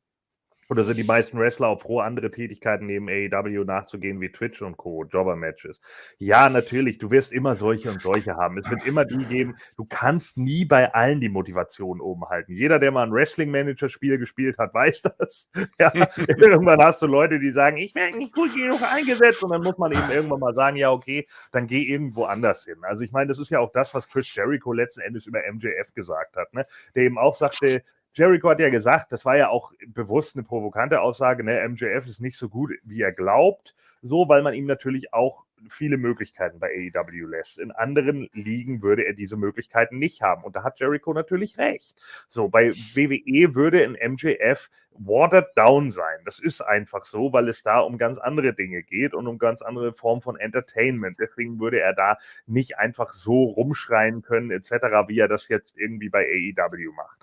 Oder 0.67 0.84
sind 0.84 0.97
die 0.97 1.04
meisten 1.04 1.38
Wrestler 1.38 1.67
auch 1.67 1.82
froh, 1.82 1.99
andere 1.99 2.32
Tätigkeiten 2.32 2.88
neben 2.88 3.08
AEW 3.08 3.63
nachzugehen, 3.65 4.19
wie 4.19 4.32
Twitch 4.32 4.62
und 4.63 4.78
Co., 4.78 5.06
Jobber-Matches? 5.06 5.80
Ja, 6.17 6.49
natürlich, 6.49 6.97
du 6.97 7.12
wirst 7.12 7.32
immer 7.32 7.56
solche 7.56 7.91
und 7.91 8.01
solche 8.01 8.36
haben. 8.36 8.58
Es 8.58 8.69
wird 8.71 8.86
immer 8.86 9.06
die 9.06 9.25
geben, 9.25 9.56
du 9.78 9.86
kannst 9.86 10.38
nie 10.38 10.65
bei 10.65 10.93
allen 10.93 11.21
die 11.21 11.30
Motivation 11.30 12.01
oben 12.01 12.25
halten. 12.25 12.54
Jeder, 12.54 12.80
der 12.80 12.91
mal 12.91 13.04
ein 13.04 13.13
Wrestling-Manager-Spiel 13.13 14.17
gespielt 14.17 14.58
hat, 14.58 14.73
weiß 14.73 15.04
das. 15.04 15.49
Ja, 15.80 15.93
irgendwann 16.17 16.82
hast 16.82 17.01
du 17.01 17.08
Leute, 17.08 17.39
die 17.39 17.51
sagen, 17.51 17.78
ich 17.78 17.93
werde 17.93 18.17
nicht 18.17 18.34
gut 18.34 18.54
genug 18.56 18.82
eingesetzt 18.82 19.43
und 19.43 19.51
dann 19.51 19.62
muss 19.62 19.78
man 19.78 19.91
eben 19.91 20.10
irgendwann 20.12 20.39
mal 20.39 20.56
sagen, 20.56 20.78
ja, 20.78 20.91
okay, 20.91 21.28
dann 21.51 21.67
geh 21.67 21.84
irgendwo 21.84 22.23
anders 22.23 22.65
hin. 22.65 22.78
Also 22.82 23.04
ich 23.04 23.12
meine, 23.12 23.28
das 23.28 23.38
ist 23.38 23.51
ja 23.51 23.60
auch 23.60 23.71
das, 23.71 23.93
was 23.93 24.08
Chris 24.08 24.34
Jericho 24.34 24.73
letzten 24.73 25.01
Endes 25.01 25.28
über 25.28 25.41
MJF 25.51 25.93
gesagt 25.93 26.36
hat, 26.36 26.54
ne? 26.54 26.65
der 26.95 27.04
eben 27.04 27.19
auch 27.19 27.36
sagte, 27.36 27.84
Jericho 28.15 28.49
hat 28.49 28.62
ja 28.62 28.69
gesagt, 28.69 29.12
das 29.12 29.25
war 29.25 29.36
ja 29.36 29.49
auch 29.49 29.73
bewusst 29.88 30.36
eine 30.36 30.43
provokante 30.43 31.01
Aussage, 31.01 31.43
ne? 31.43 31.67
MJF 31.67 32.08
ist 32.08 32.21
nicht 32.21 32.38
so 32.38 32.47
gut, 32.47 32.71
wie 32.84 33.01
er 33.01 33.12
glaubt, 33.12 33.75
so, 34.01 34.30
weil 34.30 34.41
man 34.41 34.54
ihm 34.54 34.65
natürlich 34.65 35.13
auch 35.13 35.45
viele 35.69 35.97
Möglichkeiten 35.97 36.60
bei 36.60 36.91
AEW 36.95 37.25
lässt. 37.28 37.60
In 37.60 37.71
anderen 37.71 38.30
Ligen 38.34 38.82
würde 38.82 39.04
er 39.04 39.13
diese 39.13 39.36
Möglichkeiten 39.36 39.97
nicht 39.97 40.21
haben. 40.21 40.43
Und 40.43 40.56
da 40.56 40.63
hat 40.63 40.80
Jericho 40.80 41.13
natürlich 41.13 41.58
recht. 41.58 41.95
So, 42.28 42.47
bei 42.47 42.71
WWE 42.71 43.56
würde 43.56 43.84
ein 43.84 44.13
MJF 44.13 44.69
watered 44.91 45.47
down 45.56 45.91
sein. 45.91 46.19
Das 46.23 46.39
ist 46.39 46.62
einfach 46.62 47.04
so, 47.04 47.34
weil 47.34 47.49
es 47.49 47.63
da 47.63 47.80
um 47.80 47.97
ganz 47.97 48.17
andere 48.17 48.54
Dinge 48.54 48.84
geht 48.84 49.13
und 49.13 49.28
um 49.28 49.38
ganz 49.38 49.62
andere 49.62 49.93
Formen 49.93 50.21
von 50.21 50.38
Entertainment. 50.38 51.19
Deswegen 51.19 51.60
würde 51.60 51.80
er 51.82 51.93
da 51.93 52.17
nicht 52.45 52.78
einfach 52.78 53.13
so 53.13 53.43
rumschreien 53.43 54.21
können, 54.21 54.51
etc., 54.51 54.71
wie 55.08 55.19
er 55.19 55.28
das 55.28 55.49
jetzt 55.49 55.78
irgendwie 55.78 56.10
bei 56.10 56.25
AEW 56.25 56.91
macht. 56.93 57.17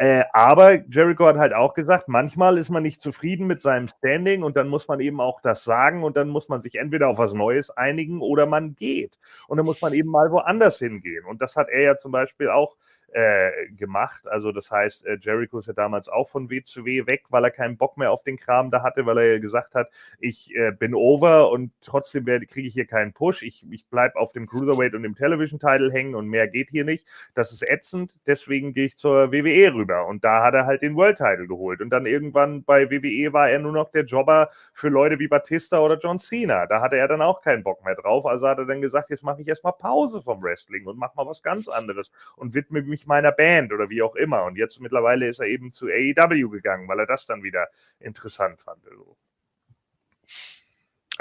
Äh, 0.00 0.24
aber 0.32 0.84
Jericho 0.88 1.26
hat 1.26 1.38
halt 1.38 1.52
auch 1.52 1.74
gesagt, 1.74 2.06
manchmal 2.06 2.56
ist 2.56 2.70
man 2.70 2.84
nicht 2.84 3.00
zufrieden 3.00 3.48
mit 3.48 3.60
seinem 3.60 3.88
Standing 3.88 4.44
und 4.44 4.56
dann 4.56 4.68
muss 4.68 4.86
man 4.86 5.00
eben 5.00 5.20
auch 5.20 5.40
das 5.40 5.64
sagen 5.64 6.04
und 6.04 6.16
dann 6.16 6.28
muss 6.28 6.48
man 6.48 6.60
sich 6.60 6.76
entweder 6.76 7.08
auf 7.08 7.18
was 7.18 7.32
Neues 7.32 7.70
einigen 7.70 8.20
oder 8.20 8.46
man 8.46 8.76
geht. 8.76 9.18
Und 9.48 9.56
dann 9.56 9.66
muss 9.66 9.82
man 9.82 9.92
eben 9.92 10.08
mal 10.08 10.30
woanders 10.30 10.78
hingehen. 10.78 11.24
Und 11.24 11.42
das 11.42 11.56
hat 11.56 11.68
er 11.68 11.80
ja 11.82 11.96
zum 11.96 12.12
Beispiel 12.12 12.48
auch 12.48 12.76
äh, 13.12 13.68
gemacht. 13.76 14.26
Also 14.28 14.52
das 14.52 14.70
heißt, 14.70 15.06
äh, 15.06 15.18
Jericho 15.20 15.58
ist 15.58 15.66
ja 15.66 15.72
damals 15.72 16.08
auch 16.08 16.28
von 16.28 16.50
WCW 16.50 17.06
weg, 17.06 17.24
weil 17.30 17.44
er 17.44 17.50
keinen 17.50 17.76
Bock 17.76 17.96
mehr 17.96 18.12
auf 18.12 18.22
den 18.22 18.36
Kram 18.36 18.70
da 18.70 18.82
hatte, 18.82 19.06
weil 19.06 19.18
er 19.18 19.32
ja 19.32 19.38
gesagt 19.38 19.74
hat, 19.74 19.90
ich 20.20 20.54
äh, 20.54 20.72
bin 20.72 20.94
over 20.94 21.50
und 21.50 21.72
trotzdem 21.80 22.26
kriege 22.26 22.68
ich 22.68 22.74
hier 22.74 22.86
keinen 22.86 23.12
Push. 23.12 23.42
Ich, 23.42 23.64
ich 23.70 23.86
bleibe 23.86 24.16
auf 24.16 24.32
dem 24.32 24.46
Cruiserweight 24.46 24.94
und 24.94 25.02
dem 25.02 25.14
Television-Title 25.14 25.90
hängen 25.90 26.14
und 26.14 26.26
mehr 26.26 26.48
geht 26.48 26.70
hier 26.70 26.84
nicht. 26.84 27.06
Das 27.34 27.52
ist 27.52 27.62
ätzend, 27.62 28.14
deswegen 28.26 28.72
gehe 28.72 28.86
ich 28.86 28.96
zur 28.96 29.32
WWE 29.32 29.72
rüber. 29.74 30.06
Und 30.06 30.24
da 30.24 30.44
hat 30.44 30.54
er 30.54 30.66
halt 30.66 30.82
den 30.82 30.94
World-Title 30.94 31.46
geholt. 31.46 31.80
Und 31.80 31.90
dann 31.90 32.06
irgendwann 32.06 32.62
bei 32.64 32.90
WWE 32.90 33.32
war 33.32 33.48
er 33.48 33.58
nur 33.58 33.72
noch 33.72 33.90
der 33.90 34.04
Jobber 34.04 34.50
für 34.72 34.88
Leute 34.88 35.18
wie 35.18 35.28
Batista 35.28 35.78
oder 35.78 35.98
John 35.98 36.18
Cena. 36.18 36.66
Da 36.66 36.80
hatte 36.80 36.96
er 36.96 37.08
dann 37.08 37.22
auch 37.22 37.40
keinen 37.40 37.62
Bock 37.62 37.84
mehr 37.84 37.94
drauf. 37.94 38.26
Also 38.26 38.46
hat 38.46 38.58
er 38.58 38.66
dann 38.66 38.80
gesagt, 38.80 39.10
jetzt 39.10 39.22
mache 39.22 39.40
ich 39.40 39.48
erstmal 39.48 39.72
Pause 39.72 40.22
vom 40.22 40.42
Wrestling 40.42 40.86
und 40.86 40.98
mache 40.98 41.16
mal 41.16 41.26
was 41.26 41.42
ganz 41.42 41.68
anderes 41.68 42.10
und 42.36 42.54
widme 42.54 42.82
mich 42.82 42.97
meiner 43.06 43.32
Band 43.32 43.72
oder 43.72 43.90
wie 43.90 44.02
auch 44.02 44.14
immer. 44.16 44.44
Und 44.44 44.56
jetzt 44.56 44.80
mittlerweile 44.80 45.28
ist 45.28 45.40
er 45.40 45.46
eben 45.46 45.72
zu 45.72 45.86
AEW 45.86 46.48
gegangen, 46.50 46.88
weil 46.88 47.00
er 47.00 47.06
das 47.06 47.26
dann 47.26 47.42
wieder 47.42 47.68
interessant 48.00 48.60
fand. 48.60 48.86
Also. 48.88 49.16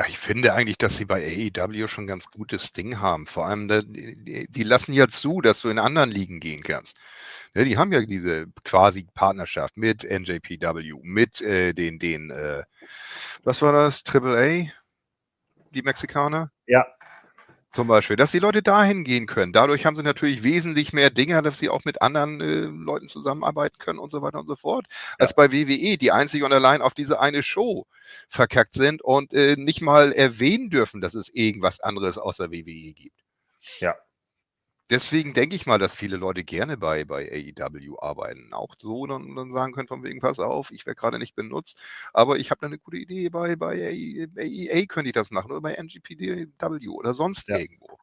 Ich 0.08 0.20
finde 0.20 0.54
eigentlich, 0.54 0.78
dass 0.78 0.98
sie 0.98 1.06
bei 1.06 1.24
AEW 1.26 1.88
schon 1.88 2.04
ein 2.04 2.08
ganz 2.08 2.28
gutes 2.30 2.72
Ding 2.72 3.00
haben. 3.00 3.26
Vor 3.26 3.48
allem, 3.48 3.68
da- 3.68 3.82
die, 3.82 4.48
die 4.48 4.64
lassen 4.64 4.94
ja 4.94 5.08
zu, 5.08 5.42
dass 5.42 5.62
du 5.62 5.70
in 5.70 5.80
anderen 5.80 6.12
Ligen 6.12 6.40
gehen 6.40 6.62
kannst. 6.62 7.00
Ja, 7.56 7.64
die 7.64 7.78
haben 7.78 7.92
ja 7.92 8.02
diese 8.06 8.46
quasi 8.64 9.08
Partnerschaft 9.16 9.78
mit 9.78 10.04
NJPW, 10.04 10.94
mit 11.02 11.42
äh, 11.42 11.74
den, 11.74 11.98
den, 11.98 12.30
äh, 12.30 12.64
was 13.44 13.62
war 13.64 13.72
das? 13.72 14.04
AAA? 14.06 14.72
Die 15.72 15.82
Mexikaner? 15.82 16.52
Ja. 16.68 16.86
Zum 17.78 17.86
Beispiel, 17.86 18.16
dass 18.16 18.32
die 18.32 18.40
Leute 18.40 18.64
dahin 18.64 19.04
gehen 19.04 19.28
können. 19.28 19.54
Dadurch 19.54 19.86
haben 19.86 19.96
sie 19.96 20.02
natürlich 20.02 20.42
wesentlich 20.42 20.94
mehr 20.94 21.12
Dinge, 21.12 21.40
dass 21.44 21.60
sie 21.60 21.70
auch 21.70 21.86
mit 21.86 22.02
anderen 22.02 22.42
äh, 22.42 22.62
Leuten 22.84 23.08
zusammenarbeiten 23.08 23.78
können 23.78 24.00
und 24.00 24.10
so 24.10 24.24
weiter 24.24 24.40
und 24.40 24.48
so 24.48 24.56
fort. 24.56 24.88
Als 25.20 25.36
bei 25.36 25.52
WWE, 25.52 25.96
die 25.96 26.12
einzig 26.12 26.42
und 26.42 26.52
allein 26.52 26.82
auf 26.82 26.96
diese 26.96 27.20
eine 27.20 27.44
Show 27.44 27.86
verkackt 28.30 28.74
sind 28.74 29.04
und 29.04 29.32
äh, 29.32 29.58
nicht 29.58 29.82
mal 29.82 30.12
erwähnen 30.12 30.72
dürfen, 30.72 31.02
dass 31.02 31.14
es 31.14 31.30
irgendwas 31.30 31.80
anderes 31.80 32.18
außer 32.18 32.50
WWE 32.52 32.94
gibt. 32.94 33.24
Ja. 33.80 33.94
Deswegen 34.90 35.34
denke 35.34 35.56
ich 35.58 35.66
mal, 35.66 35.80
dass 35.80 35.94
viele 35.94 36.16
Leute 36.16 36.46
gerne 36.46 36.78
bei, 36.78 37.04
bei 37.04 37.30
AEW 37.30 37.98
arbeiten. 38.00 38.54
Auch 38.54 38.74
so 38.80 39.06
dann, 39.06 39.36
dann 39.36 39.52
sagen 39.52 39.74
können, 39.74 39.90
von 39.90 40.02
wegen, 40.04 40.22
pass 40.22 40.40
auf, 40.40 40.72
ich 40.72 40.86
werde 40.86 40.96
gerade 40.96 41.20
nicht 41.20 41.36
benutzt, 41.36 41.78
aber 42.14 42.38
ich 42.40 42.52
habe 42.52 42.62
da 42.62 42.68
eine 42.68 42.80
gute 42.80 42.96
Idee, 42.98 43.30
bei, 43.30 43.58
bei 43.58 43.74
AE 43.76 44.28
AEA 44.38 44.86
könnte 44.86 45.10
ich 45.10 45.14
das 45.14 45.30
machen 45.30 45.52
oder 45.52 45.60
bei 45.62 45.74
NGPW 45.74 46.48
oder 46.88 47.14
sonst 47.14 47.50
Ja. 47.50 47.58
irgendwo. 47.58 47.98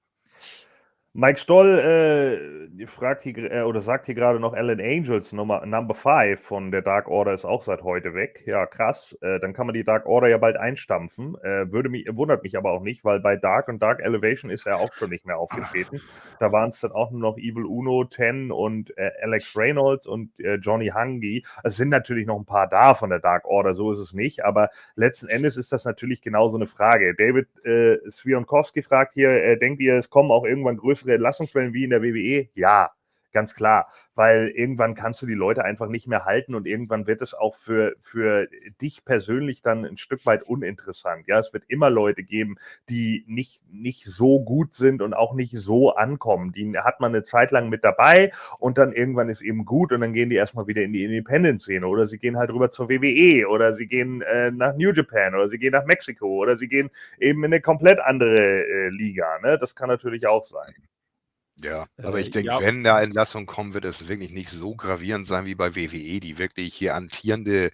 Mike 1.16 1.38
Stoll 1.38 1.79
äh, 1.79 2.87
fragt 2.88 3.22
hier, 3.22 3.38
äh, 3.53 3.62
oder 3.62 3.81
sagt 3.81 4.07
hier 4.07 4.16
gerade 4.16 4.40
noch 4.40 4.53
Alan 4.53 4.81
Angels 4.81 5.31
Nummer, 5.31 5.64
Number 5.64 5.94
5 5.94 6.40
von 6.40 6.72
der 6.72 6.83
Dark 6.83 7.07
Order 7.07 7.33
ist 7.33 7.44
auch 7.44 7.62
seit 7.62 7.85
heute 7.85 8.14
weg. 8.14 8.42
Ja, 8.46 8.66
krass. 8.66 9.16
Äh, 9.20 9.38
dann 9.38 9.53
kann 9.53 9.66
man 9.66 9.74
die 9.74 9.85
Dark 9.85 10.07
Order 10.07 10.27
ja 10.27 10.38
bald 10.38 10.57
einstampfen. 10.57 11.37
Äh, 11.44 11.70
würde 11.70 11.88
mich, 11.88 12.09
wundert 12.11 12.42
mich 12.42 12.59
aber 12.59 12.72
auch 12.72 12.83
nicht, 12.83 13.05
weil 13.05 13.20
bei 13.20 13.37
Dark 13.37 13.68
und 13.68 13.81
Dark 13.81 14.00
Elevation 14.00 14.50
ist 14.50 14.66
er 14.66 14.81
auch 14.81 14.92
schon 14.94 15.11
nicht 15.11 15.24
mehr 15.24 15.38
aufgetreten. 15.38 16.00
Da 16.40 16.50
waren 16.50 16.70
es 16.70 16.81
dann 16.81 16.90
auch 16.90 17.12
nur 17.12 17.20
noch 17.20 17.38
Evil 17.38 17.64
Uno, 17.64 18.03
Ten 18.07 18.50
und 18.50 18.90
äh, 18.98 19.12
Alex 19.22 19.57
Reynolds 19.57 20.09
und 20.09 20.33
äh, 20.40 20.57
Johnny 20.57 20.88
Hungy. 20.88 21.44
Es 21.62 21.77
sind 21.77 21.90
natürlich 21.90 22.27
noch 22.27 22.40
ein 22.40 22.44
paar 22.44 22.66
da 22.66 22.94
von 22.94 23.11
der 23.11 23.20
Dark 23.20 23.44
Order, 23.44 23.74
so 23.74 23.92
ist 23.92 24.00
es 24.00 24.14
nicht. 24.14 24.44
Aber 24.44 24.68
letzten 24.96 25.29
Endes 25.29 25.57
ist 25.57 25.70
das 25.70 25.85
natürlich 25.85 26.22
genau 26.22 26.48
so 26.48 26.59
eine 26.59 26.66
Frage. 26.66 27.14
David 27.14 27.46
äh, 27.64 27.98
Svionkowski 28.11 28.83
fragt 28.83 29.14
hier, 29.14 29.57
denkt 29.59 29.81
ihr, 29.81 29.94
es 29.94 30.11
kommen 30.11 30.33
auch 30.33 30.44
irgendwann 30.44 30.77
größere 30.77 31.04
Entlassungswellen 31.12 31.75
wie 31.75 31.85
in 31.85 31.90
der 31.90 32.03
WWE? 32.03 32.49
Ja, 32.55 32.90
ganz 33.35 33.55
klar, 33.55 33.88
weil 34.14 34.49
irgendwann 34.49 34.95
kannst 34.95 35.21
du 35.21 35.27
die 35.27 35.35
Leute 35.35 35.64
einfach 35.64 35.88
nicht 35.88 36.07
mehr 36.07 36.25
halten 36.25 36.55
und 36.55 36.67
irgendwann 36.67 37.07
wird 37.07 37.21
es 37.21 37.35
auch 37.35 37.55
für, 37.57 37.95
für 38.01 38.49
dich 38.81 39.05
persönlich 39.05 39.61
dann 39.61 39.85
ein 39.85 39.99
Stück 39.99 40.25
weit 40.25 40.45
uninteressant. 40.45 41.27
Ja, 41.27 41.38
es 41.38 41.53
wird 41.53 41.64
immer 41.69 41.90
Leute 41.90 42.23
geben, 42.23 42.57
die 42.88 43.25
nicht, 43.27 43.61
nicht 43.71 44.05
so 44.05 44.43
gut 44.43 44.73
sind 44.73 45.03
und 45.03 45.12
auch 45.12 45.35
nicht 45.35 45.53
so 45.53 45.95
ankommen. 45.95 46.53
Die 46.53 46.79
hat 46.79 47.01
man 47.01 47.12
eine 47.12 47.25
Zeit 47.25 47.51
lang 47.51 47.69
mit 47.69 47.85
dabei 47.85 48.31
und 48.59 48.79
dann 48.79 48.93
irgendwann 48.93 49.29
ist 49.29 49.43
eben 49.43 49.64
gut 49.64 49.93
und 49.93 50.01
dann 50.01 50.14
gehen 50.14 50.31
die 50.31 50.37
erstmal 50.37 50.69
wieder 50.69 50.83
in 50.83 50.93
die 50.93 51.05
Independent-Szene 51.05 51.87
oder 51.87 52.07
sie 52.07 52.19
gehen 52.19 52.38
halt 52.38 52.51
rüber 52.51 52.71
zur 52.71 52.88
WWE 52.88 53.49
oder 53.49 53.73
sie 53.73 53.88
gehen 53.88 54.23
äh, 54.23 54.53
nach 54.53 54.77
New 54.77 54.93
Japan 54.93 55.35
oder 55.35 55.49
sie 55.49 55.59
gehen 55.59 55.73
nach 55.73 55.85
Mexiko 55.85 56.27
oder 56.27 56.57
sie 56.57 56.69
gehen 56.69 56.88
eben 57.19 57.43
in 57.43 57.53
eine 57.53 57.61
komplett 57.61 57.99
andere 57.99 58.64
äh, 58.64 58.88
Liga. 58.90 59.40
Ne? 59.43 59.59
Das 59.59 59.75
kann 59.75 59.88
natürlich 59.88 60.29
auch 60.29 60.45
sein. 60.45 60.73
Ja, 61.57 61.87
Äh, 61.99 62.03
aber 62.03 62.21
ich 62.21 62.31
denke, 62.31 62.51
ja. 62.51 62.59
wenn 62.59 62.83
da 62.85 63.01
Entlassungen 63.01 63.47
kommen, 63.47 63.75
wird 63.75 63.85
es 63.85 64.09
wirklich 64.09 64.31
nicht 64.33 64.51
so 64.51 64.75
gravierend 64.75 65.27
sein 65.27 65.47
wie 65.47 65.55
bei 65.55 65.75
WWE, 65.77 66.21
die 66.21 66.38
wirklich 66.38 66.75
hier 66.75 66.95
amtierende 66.95 67.71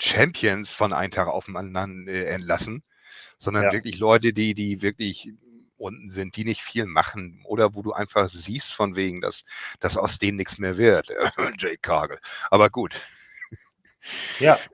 Champions 0.00 0.72
von 0.74 0.92
einem 0.92 1.10
Tag 1.12 1.28
auf 1.28 1.46
den 1.46 1.56
anderen 1.56 2.08
äh, 2.08 2.24
entlassen, 2.24 2.82
sondern 3.38 3.64
Ja. 3.64 3.72
wirklich 3.72 3.98
Leute, 3.98 4.32
die, 4.34 4.54
die 4.54 4.82
wirklich 4.82 5.32
unten 5.76 6.10
sind, 6.10 6.36
die 6.36 6.44
nicht 6.44 6.62
viel 6.62 6.86
machen 6.86 7.42
oder 7.46 7.74
wo 7.74 7.82
du 7.82 7.92
einfach 7.92 8.30
siehst 8.30 8.72
von 8.74 8.96
wegen, 8.96 9.20
dass, 9.22 9.44
dass 9.80 9.96
aus 9.96 10.18
denen 10.18 10.38
nichts 10.38 10.58
mehr 10.58 10.78
wird. 10.78 11.08
Jake 11.58 11.78
Cargill. 11.82 12.18
Aber 12.50 12.70
gut, 12.70 12.94
Ja, 14.38 14.64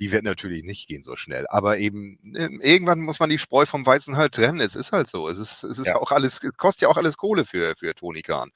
die 0.00 0.12
wird 0.12 0.24
natürlich 0.24 0.64
nicht 0.64 0.88
gehen 0.88 1.04
so 1.04 1.16
schnell. 1.16 1.46
Aber 1.48 1.78
eben, 1.78 2.18
ähm, 2.36 2.60
irgendwann 2.62 3.00
muss 3.00 3.20
man 3.20 3.30
die 3.30 3.38
Spreu 3.38 3.66
vom 3.66 3.86
Weizen 3.86 4.16
halt 4.16 4.34
trennen. 4.34 4.60
Es 4.60 4.74
ist 4.76 4.92
halt 4.92 5.08
so. 5.08 5.28
Es 5.28 5.38
ist, 5.38 5.64
es 5.64 5.78
ist 5.78 5.86
Ja. 5.86 5.96
auch 5.96 6.12
alles, 6.12 6.42
es 6.42 6.56
kostet 6.56 6.82
ja 6.82 6.88
auch 6.88 6.96
alles 6.96 7.16
Kohle 7.16 7.44
für, 7.44 7.74
für 7.76 7.94
Tony 7.94 8.22
Khan. 8.22 8.50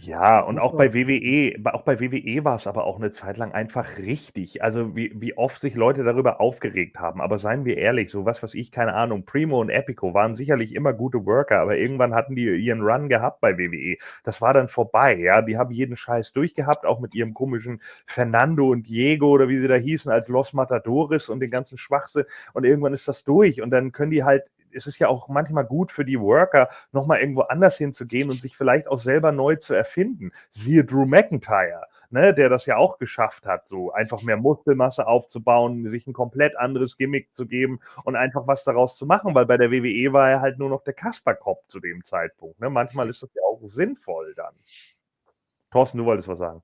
Ja, 0.00 0.38
und 0.40 0.58
Muss 0.58 0.62
auch 0.62 0.76
bei 0.76 0.94
WWE, 0.94 1.56
auch 1.74 1.82
bei 1.82 1.98
WWE 1.98 2.44
war 2.44 2.54
es 2.54 2.68
aber 2.68 2.84
auch 2.84 2.98
eine 2.98 3.10
Zeit 3.10 3.36
lang 3.36 3.50
einfach 3.52 3.98
richtig. 3.98 4.62
Also 4.62 4.94
wie, 4.94 5.12
wie 5.20 5.36
oft 5.36 5.60
sich 5.60 5.74
Leute 5.74 6.04
darüber 6.04 6.40
aufgeregt 6.40 7.00
haben. 7.00 7.20
Aber 7.20 7.36
seien 7.38 7.64
wir 7.64 7.76
ehrlich, 7.76 8.08
so 8.10 8.24
was, 8.24 8.40
was 8.44 8.54
ich, 8.54 8.70
keine 8.70 8.94
Ahnung, 8.94 9.24
Primo 9.24 9.60
und 9.60 9.70
Epico 9.70 10.14
waren 10.14 10.36
sicherlich 10.36 10.72
immer 10.76 10.92
gute 10.92 11.26
Worker, 11.26 11.58
aber 11.60 11.76
irgendwann 11.78 12.14
hatten 12.14 12.36
die 12.36 12.44
ihren 12.44 12.80
Run 12.80 13.08
gehabt 13.08 13.40
bei 13.40 13.58
WWE. 13.58 13.96
Das 14.22 14.40
war 14.40 14.54
dann 14.54 14.68
vorbei, 14.68 15.16
ja. 15.16 15.42
Die 15.42 15.58
haben 15.58 15.72
jeden 15.72 15.96
Scheiß 15.96 16.32
durchgehabt, 16.32 16.86
auch 16.86 17.00
mit 17.00 17.12
ihrem 17.16 17.34
komischen 17.34 17.80
Fernando 18.06 18.68
und 18.68 18.86
Diego 18.88 19.30
oder 19.30 19.48
wie 19.48 19.56
sie 19.58 19.66
da 19.66 19.74
hießen, 19.78 20.10
als 20.10 20.28
Los 20.28 20.52
Matadores 20.52 21.28
und 21.28 21.40
den 21.40 21.50
ganzen 21.50 21.78
Schwachsinn. 21.78 22.24
Und 22.54 22.64
irgendwann 22.64 22.94
ist 22.94 23.08
das 23.08 23.24
durch 23.24 23.62
und 23.62 23.70
dann 23.70 23.92
können 23.92 24.10
die 24.10 24.24
halt 24.24 24.44
es 24.72 24.86
ist 24.86 24.98
ja 24.98 25.08
auch 25.08 25.28
manchmal 25.28 25.64
gut 25.64 25.92
für 25.92 26.04
die 26.04 26.20
Worker, 26.20 26.68
nochmal 26.92 27.20
irgendwo 27.20 27.42
anders 27.42 27.78
hinzugehen 27.78 28.30
und 28.30 28.40
sich 28.40 28.56
vielleicht 28.56 28.88
auch 28.88 28.98
selber 28.98 29.32
neu 29.32 29.56
zu 29.56 29.74
erfinden. 29.74 30.32
Siehe 30.50 30.84
Drew 30.84 31.06
McIntyre, 31.06 31.86
ne, 32.10 32.34
der 32.34 32.48
das 32.48 32.66
ja 32.66 32.76
auch 32.76 32.98
geschafft 32.98 33.46
hat, 33.46 33.68
so 33.68 33.92
einfach 33.92 34.22
mehr 34.22 34.36
Muskelmasse 34.36 35.06
aufzubauen, 35.06 35.88
sich 35.90 36.06
ein 36.06 36.12
komplett 36.12 36.56
anderes 36.56 36.96
Gimmick 36.96 37.34
zu 37.34 37.46
geben 37.46 37.80
und 38.04 38.16
einfach 38.16 38.46
was 38.46 38.64
daraus 38.64 38.96
zu 38.96 39.06
machen, 39.06 39.34
weil 39.34 39.46
bei 39.46 39.56
der 39.56 39.70
WWE 39.70 40.12
war 40.12 40.30
er 40.30 40.40
halt 40.40 40.58
nur 40.58 40.68
noch 40.68 40.82
der 40.82 40.94
Kasperkopf 40.94 41.66
zu 41.68 41.80
dem 41.80 42.04
Zeitpunkt. 42.04 42.60
Ne? 42.60 42.70
Manchmal 42.70 43.08
ist 43.08 43.22
das 43.22 43.30
ja 43.34 43.42
auch 43.42 43.60
sinnvoll 43.64 44.34
dann. 44.34 44.54
Thorsten, 45.70 45.98
du 45.98 46.04
wolltest 46.06 46.28
was 46.28 46.38
sagen. 46.38 46.62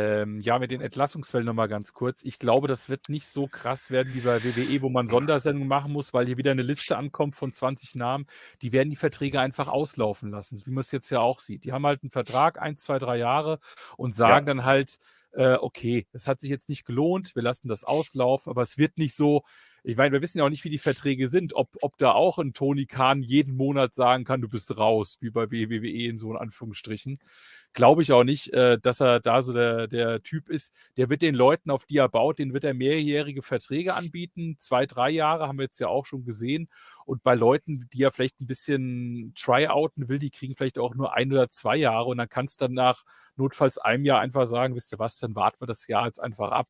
Ähm, 0.00 0.40
ja, 0.40 0.58
mit 0.58 0.70
den 0.70 0.80
Entlassungsfällen 0.80 1.44
nochmal 1.44 1.68
ganz 1.68 1.92
kurz. 1.92 2.24
Ich 2.24 2.38
glaube, 2.38 2.68
das 2.68 2.88
wird 2.88 3.08
nicht 3.08 3.26
so 3.26 3.46
krass 3.46 3.90
werden 3.90 4.14
wie 4.14 4.20
bei 4.20 4.42
WWE, 4.42 4.80
wo 4.80 4.88
man 4.88 5.08
Sondersendungen 5.08 5.68
machen 5.68 5.92
muss, 5.92 6.14
weil 6.14 6.26
hier 6.26 6.38
wieder 6.38 6.52
eine 6.52 6.62
Liste 6.62 6.96
ankommt 6.96 7.36
von 7.36 7.52
20 7.52 7.96
Namen. 7.96 8.26
Die 8.62 8.72
werden 8.72 8.88
die 8.88 8.96
Verträge 8.96 9.40
einfach 9.40 9.68
auslaufen 9.68 10.30
lassen, 10.30 10.56
so 10.56 10.66
wie 10.66 10.70
man 10.70 10.80
es 10.80 10.90
jetzt 10.90 11.10
ja 11.10 11.20
auch 11.20 11.38
sieht. 11.38 11.64
Die 11.64 11.72
haben 11.72 11.84
halt 11.84 12.02
einen 12.02 12.10
Vertrag, 12.10 12.60
ein, 12.60 12.78
zwei, 12.78 12.98
drei 12.98 13.18
Jahre 13.18 13.58
und 13.98 14.14
sagen 14.14 14.46
dann 14.46 14.64
halt, 14.64 14.98
äh, 15.32 15.54
okay, 15.54 16.06
das 16.12 16.26
hat 16.26 16.40
sich 16.40 16.50
jetzt 16.50 16.68
nicht 16.68 16.84
gelohnt, 16.86 17.34
wir 17.34 17.42
lassen 17.42 17.68
das 17.68 17.84
auslaufen, 17.84 18.50
aber 18.50 18.62
es 18.62 18.78
wird 18.78 18.98
nicht 18.98 19.14
so, 19.14 19.42
ich 19.82 19.96
meine, 19.96 20.12
wir 20.12 20.22
wissen 20.22 20.38
ja 20.38 20.44
auch 20.44 20.50
nicht, 20.50 20.64
wie 20.64 20.70
die 20.70 20.78
Verträge 20.78 21.28
sind, 21.28 21.54
ob, 21.54 21.76
ob 21.80 21.96
da 21.96 22.12
auch 22.12 22.38
ein 22.38 22.52
Tony 22.52 22.86
Khan 22.86 23.22
jeden 23.22 23.56
Monat 23.56 23.94
sagen 23.94 24.24
kann, 24.24 24.40
du 24.40 24.48
bist 24.48 24.76
raus, 24.76 25.16
wie 25.20 25.30
bei 25.30 25.50
WWE 25.50 26.06
in 26.08 26.18
so 26.18 26.30
in 26.30 26.36
Anführungsstrichen. 26.36 27.18
Glaube 27.72 28.02
ich 28.02 28.12
auch 28.12 28.24
nicht, 28.24 28.52
äh, 28.52 28.78
dass 28.78 29.00
er 29.00 29.20
da 29.20 29.42
so 29.42 29.52
der, 29.52 29.86
der 29.86 30.22
Typ 30.22 30.48
ist. 30.48 30.74
Der 30.96 31.08
wird 31.08 31.22
den 31.22 31.34
Leuten, 31.34 31.70
auf 31.70 31.84
die 31.84 31.98
er 31.98 32.08
baut, 32.08 32.38
den 32.38 32.52
wird 32.52 32.64
er 32.64 32.74
mehrjährige 32.74 33.42
Verträge 33.42 33.94
anbieten. 33.94 34.56
Zwei, 34.58 34.86
drei 34.86 35.10
Jahre 35.10 35.46
haben 35.46 35.58
wir 35.58 35.64
jetzt 35.64 35.78
ja 35.78 35.88
auch 35.88 36.04
schon 36.04 36.24
gesehen. 36.24 36.68
Und 37.06 37.22
bei 37.22 37.34
Leuten, 37.34 37.88
die 37.92 38.02
er 38.02 38.12
vielleicht 38.12 38.40
ein 38.40 38.46
bisschen 38.46 39.32
tryouten 39.36 40.08
will, 40.08 40.18
die 40.18 40.30
kriegen 40.30 40.56
vielleicht 40.56 40.78
auch 40.78 40.94
nur 40.94 41.14
ein 41.14 41.32
oder 41.32 41.48
zwei 41.48 41.76
Jahre. 41.76 42.06
Und 42.06 42.18
dann 42.18 42.28
kannst 42.28 42.60
du 42.60 42.66
dann 42.66 42.74
nach 42.74 43.04
notfalls 43.36 43.78
einem 43.78 44.04
Jahr 44.04 44.20
einfach 44.20 44.46
sagen, 44.46 44.74
wisst 44.74 44.92
ihr 44.92 44.98
was, 44.98 45.18
dann 45.20 45.34
warten 45.34 45.60
wir 45.60 45.66
das 45.66 45.86
Jahr 45.86 46.06
jetzt 46.06 46.20
einfach 46.20 46.50
ab. 46.50 46.68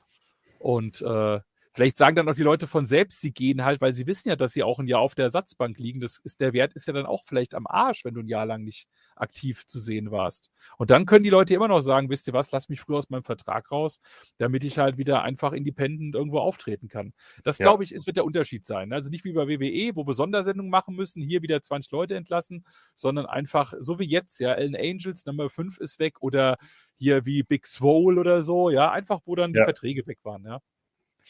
Und 0.59 1.01
äh, 1.01 1.41
Vielleicht 1.73 1.97
sagen 1.97 2.17
dann 2.17 2.29
auch 2.29 2.35
die 2.35 2.43
Leute 2.43 2.67
von 2.67 2.85
selbst, 2.87 3.21
sie 3.21 3.33
gehen 3.33 3.65
halt, 3.65 3.81
weil 3.81 3.95
sie 3.95 4.07
wissen 4.07 4.29
ja, 4.29 4.37
dass 4.37 4.53
sie 4.53 4.63
auch 4.65 4.79
ein 4.81 4.89
Jahr 4.89 5.01
auf 5.01 5.15
der 5.15 5.27
Ersatzbank 5.27 5.79
liegen. 5.79 6.01
Das 6.01 6.19
ist, 6.19 6.41
der 6.41 6.53
Wert 6.53 6.73
ist 6.75 6.87
ja 6.87 6.93
dann 6.93 7.07
auch 7.07 7.23
vielleicht 7.25 7.55
am 7.55 7.67
Arsch, 7.69 8.05
wenn 8.05 8.15
du 8.15 8.21
ein 8.21 8.29
Jahr 8.29 8.45
lang 8.47 8.65
nicht 8.65 8.89
aktiv 9.17 9.67
zu 9.67 9.79
sehen 9.79 10.11
warst. 10.11 10.51
Und 10.79 10.91
dann 10.91 11.07
können 11.07 11.23
die 11.25 11.31
Leute 11.31 11.55
immer 11.55 11.69
noch 11.69 11.81
sagen, 11.81 12.11
wisst 12.11 12.27
ihr 12.27 12.33
was, 12.33 12.51
lass 12.53 12.69
mich 12.69 12.81
früher 12.81 12.99
aus 12.99 13.11
meinem 13.11 13.23
Vertrag 13.23 13.71
raus, 13.71 14.01
damit 14.39 14.65
ich 14.65 14.79
halt 14.79 14.99
wieder 14.99 15.23
einfach 15.23 15.53
independent 15.53 16.15
irgendwo 16.15 16.39
auftreten 16.41 16.89
kann. 16.89 17.13
Das 17.45 17.59
Ja. 17.59 17.65
glaube 17.67 17.85
ich, 17.85 17.93
ist, 17.95 18.07
wird 18.07 18.17
der 18.17 18.25
Unterschied 18.25 18.67
sein. 18.67 18.93
Also 18.93 19.11
nicht 19.11 19.25
wie 19.25 19.33
bei 19.33 19.47
WWE, 19.49 19.95
wo 19.97 20.07
wir 20.07 20.15
Sondersendungen 20.15 20.71
machen 20.71 20.97
müssen, 20.97 21.23
hier 21.23 21.43
wieder 21.43 21.63
20 21.63 21.93
Leute 21.93 22.17
entlassen, 22.17 22.65
sondern 22.97 23.27
einfach 23.27 23.75
so 23.79 23.99
wie 23.99 24.07
jetzt, 24.09 24.41
ja, 24.41 24.53
Ellen 24.55 24.75
Angels 24.77 25.25
Nummer 25.27 25.49
5 25.51 25.79
ist 25.79 25.99
weg 26.01 26.21
oder 26.21 26.57
hier 26.97 27.27
wie 27.27 27.43
Big 27.43 27.67
Swole 27.67 28.21
oder 28.21 28.43
so, 28.43 28.71
ja, 28.71 28.91
einfach 28.91 29.21
wo 29.25 29.35
dann 29.37 29.55
die 29.55 29.61
Ja. 29.61 29.65
Verträge 29.65 30.07
weg 30.07 30.19
waren, 30.25 30.45
ja. 30.45 30.61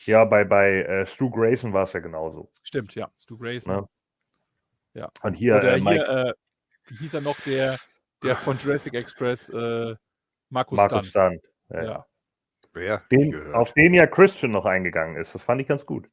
Ja, 0.06 0.24
bei, 0.24 0.44
bei 0.44 0.82
äh, 0.82 1.06
Stu 1.06 1.30
Grayson 1.30 1.72
war 1.72 1.84
es 1.84 1.92
ja 1.92 2.00
genauso. 2.00 2.50
Stimmt, 2.62 2.94
ja. 2.94 3.10
Stu 3.18 3.36
Grayson. 3.36 3.76
Ne? 3.76 3.88
Ja. 4.94 5.12
Und 5.22 5.34
hier, 5.34 5.56
Oder 5.56 5.74
äh, 5.74 5.80
Mike, 5.80 6.04
hier, 6.04 6.08
äh, 6.08 6.32
wie 6.88 6.96
hieß 6.96 7.14
er 7.14 7.20
noch, 7.20 7.38
der, 7.40 7.78
der 8.22 8.36
von 8.36 8.56
Jurassic 8.58 8.94
Express, 8.94 9.50
äh, 9.50 9.94
Markus 10.48 10.76
Markus 10.76 11.08
Stunt. 11.08 11.40
Stunt. 11.40 11.42
Ja. 11.70 11.82
Ja. 11.82 12.06
Wer? 12.72 13.02
Den, 13.10 13.52
auf 13.52 13.72
den 13.72 13.94
ja 13.94 14.06
Christian 14.06 14.52
noch 14.52 14.64
eingegangen 14.64 15.16
ist. 15.16 15.34
Das 15.34 15.42
fand 15.42 15.60
ich 15.60 15.68
ganz 15.68 15.84
gut. 15.84 16.08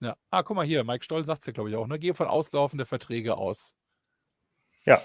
ja. 0.00 0.16
Ah, 0.30 0.42
guck 0.42 0.56
mal 0.56 0.66
hier, 0.66 0.84
Mike 0.84 1.04
Stoll 1.04 1.24
sagt 1.24 1.40
es 1.40 1.46
ja, 1.46 1.52
glaube 1.52 1.70
ich, 1.70 1.76
auch. 1.76 1.86
Ne? 1.86 1.98
Gehe 1.98 2.14
von 2.14 2.26
Auslaufen 2.26 2.78
der 2.78 2.86
Verträge 2.86 3.36
aus. 3.36 3.74
Ja. 4.84 5.02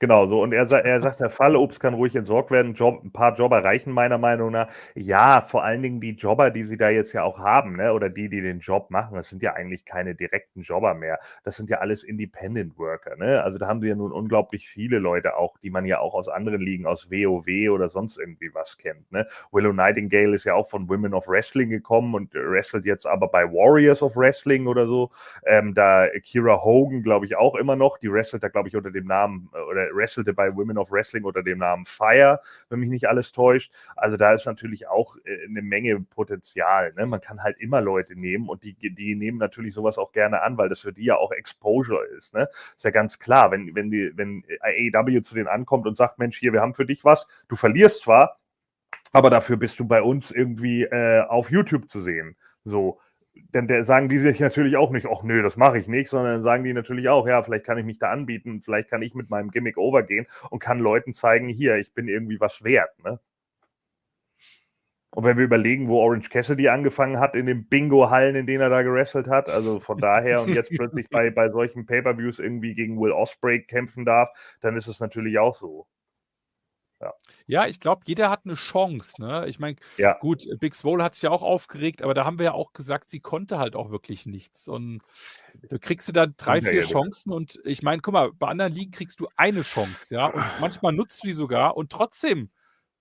Genau, 0.00 0.26
so. 0.28 0.40
Und 0.42 0.52
er, 0.52 0.70
er 0.70 1.00
sagt, 1.00 1.18
der 1.18 1.28
Fallobst 1.28 1.80
kann 1.80 1.94
ruhig 1.94 2.14
entsorgt 2.14 2.52
werden. 2.52 2.74
Job, 2.74 3.02
ein 3.02 3.10
paar 3.10 3.34
Jobber 3.34 3.64
reichen 3.64 3.92
meiner 3.92 4.16
Meinung 4.16 4.52
nach. 4.52 4.68
Ja, 4.94 5.40
vor 5.40 5.64
allen 5.64 5.82
Dingen 5.82 6.00
die 6.00 6.12
Jobber, 6.12 6.50
die 6.50 6.62
sie 6.62 6.76
da 6.76 6.88
jetzt 6.88 7.12
ja 7.14 7.24
auch 7.24 7.40
haben, 7.40 7.74
ne? 7.76 7.92
oder 7.92 8.08
die, 8.08 8.28
die 8.28 8.40
den 8.40 8.60
Job 8.60 8.90
machen, 8.90 9.16
das 9.16 9.28
sind 9.28 9.42
ja 9.42 9.54
eigentlich 9.54 9.84
keine 9.84 10.14
direkten 10.14 10.62
Jobber 10.62 10.94
mehr. 10.94 11.18
Das 11.42 11.56
sind 11.56 11.68
ja 11.68 11.78
alles 11.78 12.04
Independent 12.04 12.78
Worker. 12.78 13.16
Ne? 13.16 13.42
Also 13.42 13.58
da 13.58 13.66
haben 13.66 13.80
sie 13.80 13.88
ja 13.88 13.96
nun 13.96 14.12
unglaublich 14.12 14.68
viele 14.68 15.00
Leute 15.00 15.36
auch, 15.36 15.58
die 15.58 15.70
man 15.70 15.84
ja 15.84 15.98
auch 15.98 16.14
aus 16.14 16.28
anderen 16.28 16.60
Ligen, 16.60 16.86
aus 16.86 17.10
WoW 17.10 17.70
oder 17.72 17.88
sonst 17.88 18.18
irgendwie 18.18 18.54
was 18.54 18.78
kennt. 18.78 19.10
Ne? 19.10 19.26
Willow 19.50 19.72
Nightingale 19.72 20.36
ist 20.36 20.44
ja 20.44 20.54
auch 20.54 20.68
von 20.68 20.88
Women 20.88 21.12
of 21.12 21.26
Wrestling 21.26 21.70
gekommen 21.70 22.14
und 22.14 22.34
wrestelt 22.34 22.84
jetzt 22.84 23.04
aber 23.04 23.26
bei 23.26 23.44
Warriors 23.44 24.00
of 24.04 24.14
Wrestling 24.14 24.68
oder 24.68 24.86
so. 24.86 25.10
Ähm, 25.44 25.74
da 25.74 26.06
Kira 26.22 26.62
Hogan, 26.62 27.02
glaube 27.02 27.26
ich, 27.26 27.36
auch 27.36 27.56
immer 27.56 27.74
noch. 27.74 27.98
Die 27.98 28.12
wrestelt 28.12 28.44
da, 28.44 28.48
glaube 28.48 28.68
ich, 28.68 28.76
unter 28.76 28.92
dem 28.92 29.06
Namen 29.06 29.50
äh, 29.54 29.87
oder 29.88 29.96
wrestelte 29.96 30.32
bei 30.32 30.54
Women 30.54 30.78
of 30.78 30.90
Wrestling 30.90 31.24
unter 31.24 31.42
dem 31.42 31.58
Namen 31.58 31.84
Fire, 31.84 32.40
wenn 32.68 32.80
mich 32.80 32.90
nicht 32.90 33.08
alles 33.08 33.32
täuscht. 33.32 33.72
Also 33.96 34.16
da 34.16 34.32
ist 34.32 34.46
natürlich 34.46 34.88
auch 34.88 35.16
äh, 35.24 35.46
eine 35.46 35.62
Menge 35.62 36.00
Potenzial. 36.00 36.92
Ne? 36.94 37.06
Man 37.06 37.20
kann 37.20 37.42
halt 37.42 37.58
immer 37.58 37.80
Leute 37.80 38.16
nehmen 38.18 38.48
und 38.48 38.62
die, 38.62 38.74
die 38.74 39.14
nehmen 39.14 39.38
natürlich 39.38 39.74
sowas 39.74 39.98
auch 39.98 40.12
gerne 40.12 40.42
an, 40.42 40.58
weil 40.58 40.68
das 40.68 40.80
für 40.80 40.92
die 40.92 41.04
ja 41.04 41.16
auch 41.16 41.32
Exposure 41.32 42.04
ist. 42.16 42.34
Ne? 42.34 42.48
Ist 42.76 42.84
ja 42.84 42.90
ganz 42.90 43.18
klar, 43.18 43.50
wenn, 43.50 43.74
wenn, 43.74 43.90
die, 43.90 44.12
wenn 44.14 44.44
AEW 44.60 45.20
zu 45.22 45.34
denen 45.34 45.48
ankommt 45.48 45.86
und 45.86 45.96
sagt, 45.96 46.18
Mensch, 46.18 46.38
hier, 46.38 46.52
wir 46.52 46.60
haben 46.60 46.74
für 46.74 46.86
dich 46.86 47.04
was, 47.04 47.26
du 47.48 47.56
verlierst 47.56 48.02
zwar, 48.02 48.38
aber 49.12 49.30
dafür 49.30 49.56
bist 49.56 49.78
du 49.78 49.86
bei 49.86 50.02
uns 50.02 50.30
irgendwie 50.30 50.82
äh, 50.82 51.22
auf 51.22 51.50
YouTube 51.50 51.88
zu 51.88 52.00
sehen. 52.00 52.36
So, 52.64 53.00
dann 53.52 53.84
sagen 53.84 54.08
die 54.08 54.18
sich 54.18 54.40
natürlich 54.40 54.76
auch 54.76 54.90
nicht, 54.90 55.06
ach 55.06 55.22
nö, 55.22 55.42
das 55.42 55.56
mache 55.56 55.78
ich 55.78 55.88
nicht, 55.88 56.08
sondern 56.08 56.42
sagen 56.42 56.64
die 56.64 56.72
natürlich 56.72 57.08
auch, 57.08 57.26
ja, 57.26 57.42
vielleicht 57.42 57.64
kann 57.64 57.78
ich 57.78 57.84
mich 57.84 57.98
da 57.98 58.10
anbieten, 58.10 58.62
vielleicht 58.62 58.90
kann 58.90 59.02
ich 59.02 59.14
mit 59.14 59.30
meinem 59.30 59.50
Gimmick 59.50 59.78
overgehen 59.78 60.26
und 60.50 60.58
kann 60.60 60.78
Leuten 60.78 61.12
zeigen, 61.12 61.48
hier, 61.48 61.76
ich 61.76 61.94
bin 61.94 62.08
irgendwie 62.08 62.40
was 62.40 62.64
wert. 62.64 62.90
Ne? 63.04 63.18
Und 65.10 65.24
wenn 65.24 65.38
wir 65.38 65.44
überlegen, 65.44 65.88
wo 65.88 66.00
Orange 66.00 66.28
Cassidy 66.28 66.68
angefangen 66.68 67.18
hat, 67.18 67.34
in 67.34 67.46
den 67.46 67.66
Bingo-Hallen, 67.66 68.36
in 68.36 68.46
denen 68.46 68.60
er 68.60 68.68
da 68.68 68.82
gewrestelt 68.82 69.26
hat, 69.26 69.50
also 69.50 69.80
von 69.80 69.98
daher 69.98 70.42
und 70.42 70.54
jetzt 70.54 70.70
plötzlich 70.70 71.08
bei, 71.08 71.30
bei 71.30 71.48
solchen 71.48 71.86
Pay-Per-Views 71.86 72.38
irgendwie 72.38 72.74
gegen 72.74 73.00
Will 73.00 73.12
Osprey 73.12 73.62
kämpfen 73.62 74.04
darf, 74.04 74.28
dann 74.60 74.76
ist 74.76 74.86
es 74.86 75.00
natürlich 75.00 75.38
auch 75.38 75.54
so. 75.54 75.86
Ja. 77.00 77.14
ja, 77.46 77.66
ich 77.66 77.78
glaube, 77.78 78.02
jeder 78.06 78.28
hat 78.28 78.44
eine 78.44 78.54
Chance. 78.54 79.22
Ne? 79.22 79.46
Ich 79.46 79.60
meine, 79.60 79.76
Ja. 79.98 80.18
gut, 80.18 80.44
Big 80.58 80.74
Swole 80.74 81.04
hat 81.04 81.14
sich 81.14 81.22
ja 81.22 81.30
auch 81.30 81.42
aufgeregt, 81.42 82.02
aber 82.02 82.12
da 82.12 82.24
haben 82.24 82.38
wir 82.38 82.46
ja 82.46 82.52
auch 82.54 82.72
gesagt, 82.72 83.08
sie 83.08 83.20
konnte 83.20 83.58
halt 83.58 83.76
auch 83.76 83.90
wirklich 83.90 84.26
nichts. 84.26 84.66
Und 84.66 85.02
da 85.68 85.78
kriegst 85.78 86.08
du 86.08 86.12
dann 86.12 86.34
drei, 86.36 86.60
vier. 86.60 86.80
Chancen 86.82 87.32
und 87.32 87.60
ich 87.64 87.82
meine, 87.82 88.02
guck 88.02 88.14
mal, 88.14 88.32
bei 88.32 88.48
anderen 88.48 88.72
Ligen 88.72 88.90
kriegst 88.90 89.20
du 89.20 89.28
eine 89.36 89.62
Chance, 89.62 90.14
ja, 90.14 90.26
und 90.26 90.44
manchmal 90.60 90.92
nutzt 90.92 91.22
du 91.22 91.28
die 91.28 91.32
sogar 91.32 91.76
und 91.76 91.92
trotzdem 91.92 92.50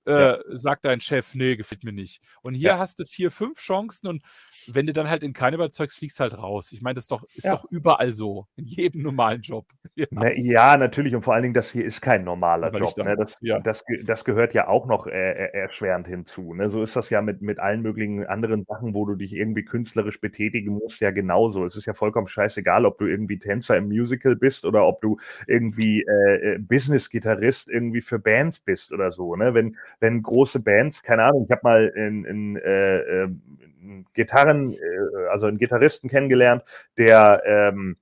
äh, 0.06 0.38
sagt 0.50 0.86
dein 0.86 1.02
Chef, 1.02 1.36
nee, 1.36 1.56
gefällt 1.56 1.84
mir 1.84 1.92
nicht. 1.92 2.22
Und 2.42 2.54
hier 2.54 2.78
hast 2.78 3.00
du 3.00 3.06
vier, 3.06 3.30
fünf 3.32 3.60
Chancen 3.60 4.08
und 4.08 4.24
wenn 4.74 4.86
du 4.86 4.94
dann 4.94 5.10
halt 5.10 5.24
in 5.24 5.34
keine 5.34 5.56
überzeugst, 5.56 5.98
fliegst 5.98 6.20
halt 6.20 6.38
raus. 6.38 6.72
Ich 6.72 6.82
meine, 6.82 6.96
das 6.96 7.06
ist 7.06 7.12
doch, 7.12 7.24
ist 7.36 7.46
Ja. 7.46 7.52
doch 7.52 7.66
überall 7.72 8.14
so, 8.14 8.48
in 8.56 8.66
jedem 8.66 9.02
normalen 9.02 9.42
Job. 9.42 9.66
Ja. 9.96 10.06
Na, 10.12 10.32
ja, 10.36 10.78
natürlich. 10.78 11.16
Und 11.16 11.24
vor 11.24 11.34
allen 11.34 11.42
Dingen, 11.42 11.56
das 11.56 11.72
hier 11.72 11.84
ist 11.84 12.02
kein 12.02 12.24
normaler 12.24 12.68
Aber 12.68 12.78
Job. 12.78 12.96
Ne? 12.98 13.04
da. 13.06 13.16
Das, 13.16 13.38
Ja. 13.42 13.60
das, 13.60 13.84
das 14.04 14.24
gehört 14.26 14.54
ja 14.54 14.68
auch 14.68 14.86
noch 14.86 15.08
äh, 15.08 15.32
äh, 15.32 15.58
erschwerend 15.58 16.06
hinzu. 16.08 16.54
Ne? 16.54 16.70
So 16.70 16.84
ist 16.84 16.96
das 16.96 17.10
ja 17.10 17.24
mit, 17.24 17.42
mit 17.42 17.58
allen 17.60 17.82
möglichen 17.82 18.24
anderen 18.28 18.64
Sachen, 18.66 18.94
wo 18.94 19.06
du 19.06 19.16
dich 19.16 19.34
irgendwie 19.34 19.66
künstlerisch 19.66 20.22
betätigen 20.22 20.74
musst, 20.76 21.00
ja 21.02 21.10
genauso. 21.10 21.66
Es 21.66 21.76
ist 21.76 21.88
ja 21.88 21.96
vollkommen 21.96 22.28
scheißegal, 22.28 22.86
ob 22.86 23.00
du 23.00 23.06
irgendwie 23.06 23.40
Tänzer 23.40 23.76
im 23.76 23.88
Musical 23.88 24.36
bist 24.36 24.66
oder 24.66 24.86
ob 24.86 25.02
du 25.02 25.18
irgendwie 25.48 26.04
äh, 26.04 26.54
äh, 26.56 26.60
Business-Gitarrist 26.60 27.68
irgendwie 27.70 28.02
für 28.02 28.20
Bands 28.20 28.60
bist 28.60 28.92
oder 28.92 29.12
so. 29.12 29.36
Ne? 29.36 29.56
Wenn, 29.56 29.78
wenn 30.00 30.22
große 30.22 30.60
Bands, 30.60 31.02
keine 31.02 31.24
Ahnung, 31.24 31.46
ich 31.46 31.52
habe 31.52 31.62
mal 31.64 31.88
in, 31.88 32.24
in, 32.26 32.56
äh, 32.58 32.98
äh, 33.24 33.30
Gitarren, 34.58 34.74
äh, 34.74 35.28
also 35.30 35.48
einen 35.48 35.58
Gitarristen 35.58 36.10
kennengelernt, 36.10 36.64
der 36.98 37.44
ähm, 37.46 37.98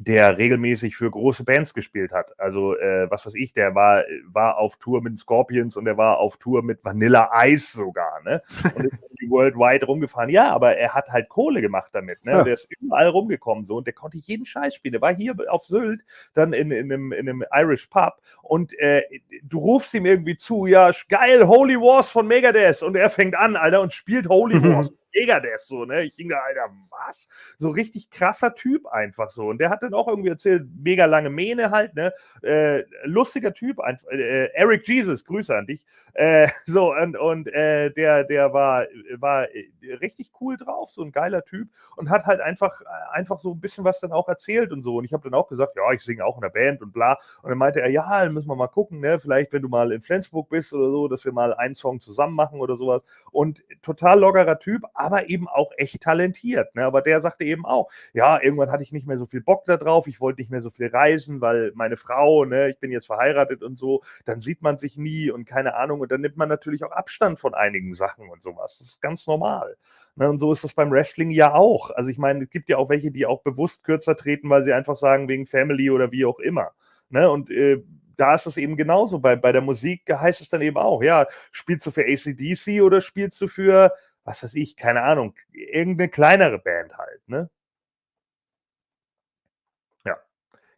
der 0.00 0.38
regelmäßig 0.38 0.96
für 0.96 1.10
große 1.10 1.44
Bands 1.44 1.74
gespielt 1.74 2.10
hat. 2.10 2.32
Also, 2.38 2.74
äh, 2.78 3.10
was 3.10 3.26
weiß 3.26 3.34
ich, 3.34 3.52
der 3.52 3.74
war, 3.74 4.02
war 4.32 4.56
auf 4.56 4.76
Tour 4.76 5.02
mit 5.02 5.18
Scorpions 5.18 5.76
und 5.76 5.84
der 5.84 5.98
war 5.98 6.16
auf 6.18 6.38
Tour 6.38 6.62
mit 6.62 6.82
Vanilla 6.82 7.30
Ice 7.44 7.76
sogar, 7.76 8.22
ne? 8.22 8.40
Und 8.76 8.86
ist 8.86 8.98
irgendwie 9.02 9.30
worldwide 9.30 9.84
rumgefahren. 9.84 10.30
Ja, 10.30 10.52
aber 10.52 10.74
er 10.78 10.94
hat 10.94 11.10
halt 11.10 11.28
Kohle 11.28 11.60
gemacht 11.60 11.90
damit, 11.92 12.24
ne? 12.24 12.32
Ja. 12.32 12.44
Der 12.44 12.54
ist 12.54 12.66
überall 12.80 13.08
rumgekommen 13.08 13.66
so 13.66 13.76
und 13.76 13.86
der 13.86 13.92
konnte 13.92 14.16
jeden 14.16 14.46
Scheiß 14.46 14.74
spielen. 14.74 14.92
Der 14.92 15.02
war 15.02 15.14
hier 15.14 15.34
auf 15.48 15.66
Sylt, 15.66 16.00
dann 16.32 16.54
in, 16.54 16.70
in, 16.70 16.90
einem, 16.90 17.12
in 17.12 17.28
einem 17.28 17.44
Irish 17.52 17.86
Pub 17.88 18.14
und 18.40 18.72
äh, 18.78 19.02
du 19.42 19.58
rufst 19.58 19.92
ihm 19.92 20.06
irgendwie 20.06 20.36
zu, 20.38 20.64
ja, 20.64 20.90
geil, 21.10 21.46
Holy 21.46 21.76
Wars 21.76 22.08
von 22.08 22.26
Megadeth 22.26 22.82
und 22.82 22.96
er 22.96 23.10
fängt 23.10 23.34
an, 23.34 23.54
Alter, 23.54 23.82
und 23.82 23.92
spielt 23.92 24.30
Holy 24.30 24.62
Wars. 24.62 24.90
Megadeth 25.14 25.60
so, 25.60 25.84
ne? 25.84 26.02
Ich 26.04 26.16
ging 26.16 26.28
da, 26.28 26.38
Alter, 26.38 26.70
was? 26.90 27.28
So 27.58 27.70
richtig 27.70 28.10
krasser 28.10 28.54
Typ 28.54 28.86
einfach 28.86 29.30
so. 29.30 29.48
Und 29.48 29.58
der 29.58 29.70
hat 29.70 29.82
dann 29.82 29.94
auch 29.94 30.08
irgendwie 30.08 30.30
erzählt, 30.30 30.66
mega 30.82 31.06
lange 31.06 31.30
Mähne 31.30 31.70
halt, 31.70 31.94
ne? 31.94 32.12
Äh, 32.42 32.84
lustiger 33.04 33.52
Typ, 33.52 33.80
einfach, 33.80 34.08
äh, 34.08 34.46
Eric 34.54 34.86
Jesus, 34.86 35.24
Grüße 35.24 35.54
an 35.54 35.66
dich. 35.66 35.84
Äh, 36.14 36.48
so, 36.66 36.92
und, 36.94 37.16
und 37.16 37.48
äh, 37.48 37.90
der, 37.90 38.24
der 38.24 38.52
war, 38.52 38.86
war 39.16 39.48
äh, 39.54 39.70
richtig 40.00 40.30
cool 40.40 40.56
drauf, 40.56 40.90
so 40.90 41.02
ein 41.02 41.12
geiler 41.12 41.44
Typ 41.44 41.68
und 41.96 42.10
hat 42.10 42.26
halt 42.26 42.40
einfach, 42.40 42.80
äh, 42.80 42.84
einfach 43.12 43.38
so 43.38 43.52
ein 43.52 43.60
bisschen 43.60 43.84
was 43.84 44.00
dann 44.00 44.12
auch 44.12 44.28
erzählt 44.28 44.72
und 44.72 44.82
so. 44.82 44.96
Und 44.96 45.04
ich 45.04 45.12
habe 45.12 45.24
dann 45.24 45.34
auch 45.34 45.48
gesagt, 45.48 45.76
ja, 45.76 45.92
ich 45.92 46.02
singe 46.02 46.24
auch 46.24 46.36
in 46.36 46.42
der 46.42 46.50
Band 46.50 46.82
und 46.82 46.92
bla. 46.92 47.18
Und 47.42 47.50
dann 47.50 47.58
meinte 47.58 47.80
er, 47.80 47.90
ja, 47.90 48.24
dann 48.24 48.34
müssen 48.34 48.48
wir 48.48 48.56
mal 48.56 48.68
gucken, 48.68 49.00
ne? 49.00 49.18
Vielleicht, 49.18 49.52
wenn 49.52 49.62
du 49.62 49.68
mal 49.68 49.92
in 49.92 50.02
Flensburg 50.02 50.48
bist 50.48 50.72
oder 50.72 50.90
so, 50.90 51.08
dass 51.08 51.24
wir 51.24 51.32
mal 51.32 51.54
einen 51.54 51.74
Song 51.74 52.00
zusammen 52.00 52.34
machen 52.34 52.60
oder 52.60 52.76
sowas. 52.76 53.02
Und 53.32 53.62
total 53.82 54.20
lockerer 54.20 54.58
Typ, 54.58 54.82
aber 55.00 55.28
eben 55.28 55.48
auch 55.48 55.72
echt 55.76 56.00
talentiert. 56.02 56.74
Ne? 56.74 56.84
Aber 56.84 57.02
der 57.02 57.20
sagte 57.20 57.44
eben 57.44 57.66
auch, 57.66 57.90
ja, 58.12 58.40
irgendwann 58.40 58.70
hatte 58.70 58.82
ich 58.82 58.92
nicht 58.92 59.06
mehr 59.06 59.16
so 59.16 59.26
viel 59.26 59.40
Bock 59.40 59.64
da 59.64 59.76
drauf, 59.76 60.06
ich 60.06 60.20
wollte 60.20 60.40
nicht 60.40 60.50
mehr 60.50 60.60
so 60.60 60.70
viel 60.70 60.88
reisen, 60.88 61.40
weil 61.40 61.72
meine 61.74 61.96
Frau, 61.96 62.44
ne, 62.44 62.70
ich 62.70 62.78
bin 62.78 62.92
jetzt 62.92 63.06
verheiratet 63.06 63.62
und 63.62 63.78
so, 63.78 64.02
dann 64.24 64.40
sieht 64.40 64.62
man 64.62 64.78
sich 64.78 64.96
nie 64.96 65.30
und 65.30 65.44
keine 65.44 65.74
Ahnung. 65.74 66.00
Und 66.00 66.12
dann 66.12 66.20
nimmt 66.20 66.36
man 66.36 66.48
natürlich 66.48 66.84
auch 66.84 66.92
Abstand 66.92 67.38
von 67.38 67.54
einigen 67.54 67.94
Sachen 67.94 68.28
und 68.28 68.42
sowas. 68.42 68.78
Das 68.78 68.88
ist 68.88 69.02
ganz 69.02 69.26
normal. 69.26 69.76
Ne? 70.16 70.28
Und 70.28 70.38
so 70.38 70.52
ist 70.52 70.64
das 70.64 70.74
beim 70.74 70.90
Wrestling 70.90 71.30
ja 71.30 71.54
auch. 71.54 71.90
Also 71.90 72.10
ich 72.10 72.18
meine, 72.18 72.44
es 72.44 72.50
gibt 72.50 72.68
ja 72.68 72.76
auch 72.76 72.88
welche, 72.88 73.10
die 73.10 73.26
auch 73.26 73.42
bewusst 73.42 73.84
kürzer 73.84 74.16
treten, 74.16 74.50
weil 74.50 74.64
sie 74.64 74.72
einfach 74.72 74.96
sagen, 74.96 75.28
wegen 75.28 75.46
Family 75.46 75.90
oder 75.90 76.12
wie 76.12 76.24
auch 76.24 76.38
immer. 76.38 76.72
Ne? 77.08 77.30
Und 77.30 77.50
äh, 77.50 77.82
da 78.20 78.34
ist 78.34 78.46
es 78.46 78.58
eben 78.58 78.76
genauso. 78.76 79.18
Bei, 79.18 79.34
bei 79.34 79.50
der 79.50 79.62
Musik 79.62 80.02
heißt 80.12 80.42
es 80.42 80.50
dann 80.50 80.60
eben 80.60 80.76
auch, 80.76 81.02
ja, 81.02 81.26
spielst 81.52 81.86
du 81.86 81.90
für 81.90 82.02
ACDC 82.02 82.82
oder 82.82 83.00
spielst 83.00 83.40
du 83.40 83.48
für, 83.48 83.92
was 84.30 84.42
weiß 84.44 84.54
ich, 84.54 84.76
keine 84.76 85.02
Ahnung, 85.02 85.34
irgendeine 85.52 86.08
kleinere 86.08 86.58
Band 86.58 86.96
halt, 86.96 87.28
ne? 87.28 87.50
Ja. 90.04 90.16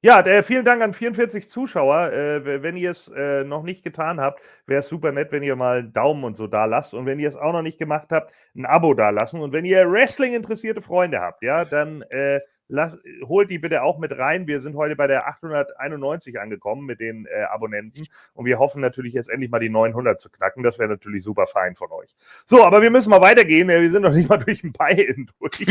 Ja, 0.03 0.21
äh, 0.21 0.43
vielen 0.43 0.65
Dank 0.65 0.83
an 0.83 0.95
44 0.95 1.49
Zuschauer. 1.49 2.13
Äh, 2.13 2.63
wenn 2.63 2.77
ihr 2.77 2.91
es 2.93 3.09
äh, 3.09 3.45
noch 3.45 3.63
nicht 3.63 3.85
getan 3.85 4.21
habt, 4.21 4.41
wäre 4.67 4.81
es 4.81 4.89
super 4.89 5.13
nett, 5.13 5.33
wenn 5.33 5.43
ihr 5.43 5.57
mal 5.57 5.81
einen 5.81 5.93
Daumen 5.93 6.25
und 6.25 6.37
so 6.37 6.47
da 6.47 6.65
lasst. 6.65 6.95
Und 6.95 7.07
wenn 7.07 7.21
ihr 7.21 7.29
es 7.29 7.37
auch 7.37 7.53
noch 7.53 7.63
nicht 7.63 7.79
gemacht 7.79 8.09
habt, 8.11 8.33
ein 8.57 8.67
Abo 8.67 8.95
da 8.95 9.11
lassen. 9.11 9.41
Und 9.41 9.53
wenn 9.53 9.65
ihr 9.65 9.91
Wrestling 9.91 10.35
interessierte 10.35 10.83
Freunde 10.83 11.21
habt, 11.21 11.43
ja, 11.43 11.65
dann 11.65 12.03
äh, 12.11 12.41
lasst, 12.73 12.99
holt 13.25 13.51
die 13.51 13.59
bitte 13.59 13.83
auch 13.83 13.99
mit 13.99 14.17
rein. 14.19 14.47
Wir 14.47 14.61
sind 14.61 14.77
heute 14.77 14.97
bei 14.97 15.07
der 15.07 15.29
891 15.29 16.41
angekommen 16.41 16.87
mit 16.87 17.01
den 17.01 17.27
äh, 17.27 17.43
Abonnenten. 17.45 18.07
Und 18.35 18.47
wir 18.47 18.59
hoffen 18.59 18.81
natürlich 18.81 19.13
jetzt 19.13 19.29
endlich 19.29 19.51
mal 19.51 19.61
die 19.61 19.69
900 19.69 20.21
zu 20.21 20.31
knacken. 20.31 20.63
Das 20.63 20.79
wäre 20.79 20.89
natürlich 20.89 21.23
super 21.23 21.47
fein 21.47 21.77
von 21.77 21.93
euch. 21.93 22.15
So, 22.47 22.65
aber 22.65 22.83
wir 22.83 22.91
müssen 22.91 23.11
mal 23.11 23.21
weitergehen. 23.21 23.69
Wir 23.69 23.91
sind 23.91 24.03
noch 24.03 24.13
nicht 24.13 24.29
mal 24.29 24.39
durch 24.39 24.63
den 24.63 24.73
Buy-In 24.73 25.31
durch. 25.39 25.67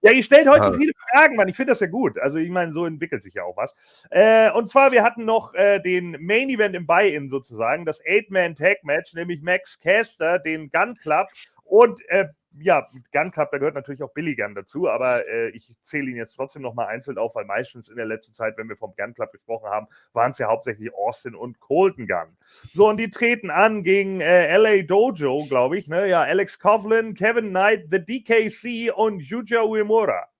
Ja, 0.00 0.10
ihr 0.10 0.22
stellt 0.22 0.48
heute 0.48 0.64
Ja. 0.64 0.72
viele 0.72 0.92
Fragen, 1.10 1.36
Mann. 1.36 1.48
Ich 1.48 1.56
finde 1.56 1.72
das 1.72 1.80
ja 1.80 1.86
gut. 1.86 2.18
Also, 2.18 2.38
ich 2.38 2.50
meine, 2.50 2.72
so 2.72 2.86
entwickelt 2.86 3.22
sich 3.22 3.34
ja 3.34 3.44
auch 3.44 3.56
was. 3.56 3.74
Äh, 4.10 4.50
und 4.52 4.68
zwar, 4.68 4.90
wir 4.92 5.02
hatten 5.02 5.24
noch 5.24 5.54
äh, 5.54 5.80
den 5.80 6.16
Main 6.20 6.48
Event 6.48 6.74
im 6.74 6.86
Buy-In 6.86 7.28
sozusagen, 7.28 7.84
das 7.84 8.00
Eight-Man-Tag-Match, 8.06 9.14
nämlich 9.14 9.42
Max 9.42 9.78
Caster, 9.78 10.38
den 10.38 10.70
Gun 10.70 10.96
Club 10.96 11.28
und 11.64 12.00
äh, 12.08 12.26
ja, 12.58 12.88
Gun 13.12 13.30
Club, 13.30 13.50
da 13.50 13.58
gehört 13.58 13.74
natürlich 13.74 14.02
auch 14.02 14.12
Billy 14.12 14.34
Gunn 14.34 14.54
dazu, 14.54 14.88
aber 14.88 15.26
äh, 15.26 15.50
ich 15.50 15.74
zähle 15.80 16.10
ihn 16.10 16.16
jetzt 16.16 16.34
trotzdem 16.34 16.62
nochmal 16.62 16.88
einzeln 16.88 17.18
auf, 17.18 17.34
weil 17.34 17.44
meistens 17.44 17.88
in 17.88 17.96
der 17.96 18.06
letzten 18.06 18.34
Zeit, 18.34 18.56
wenn 18.58 18.68
wir 18.68 18.76
vom 18.76 18.94
Gun 18.96 19.14
Club 19.14 19.32
gesprochen 19.32 19.68
haben, 19.68 19.86
waren 20.12 20.30
es 20.30 20.38
ja 20.38 20.48
hauptsächlich 20.48 20.94
Austin 20.94 21.34
und 21.34 21.60
Colton 21.60 22.06
Gunn. 22.06 22.36
So, 22.72 22.88
und 22.88 22.98
die 22.98 23.10
treten 23.10 23.50
an 23.50 23.82
gegen 23.82 24.20
äh, 24.20 24.56
LA 24.56 24.82
Dojo, 24.82 25.46
glaube 25.48 25.78
ich, 25.78 25.88
ne? 25.88 26.08
Ja, 26.08 26.22
Alex 26.22 26.58
Coughlin, 26.58 27.14
Kevin 27.14 27.50
Knight, 27.50 27.88
The 27.90 28.04
DKC 28.04 28.92
und 28.94 29.20
Yuja 29.20 29.62
Uemura. 29.62 30.31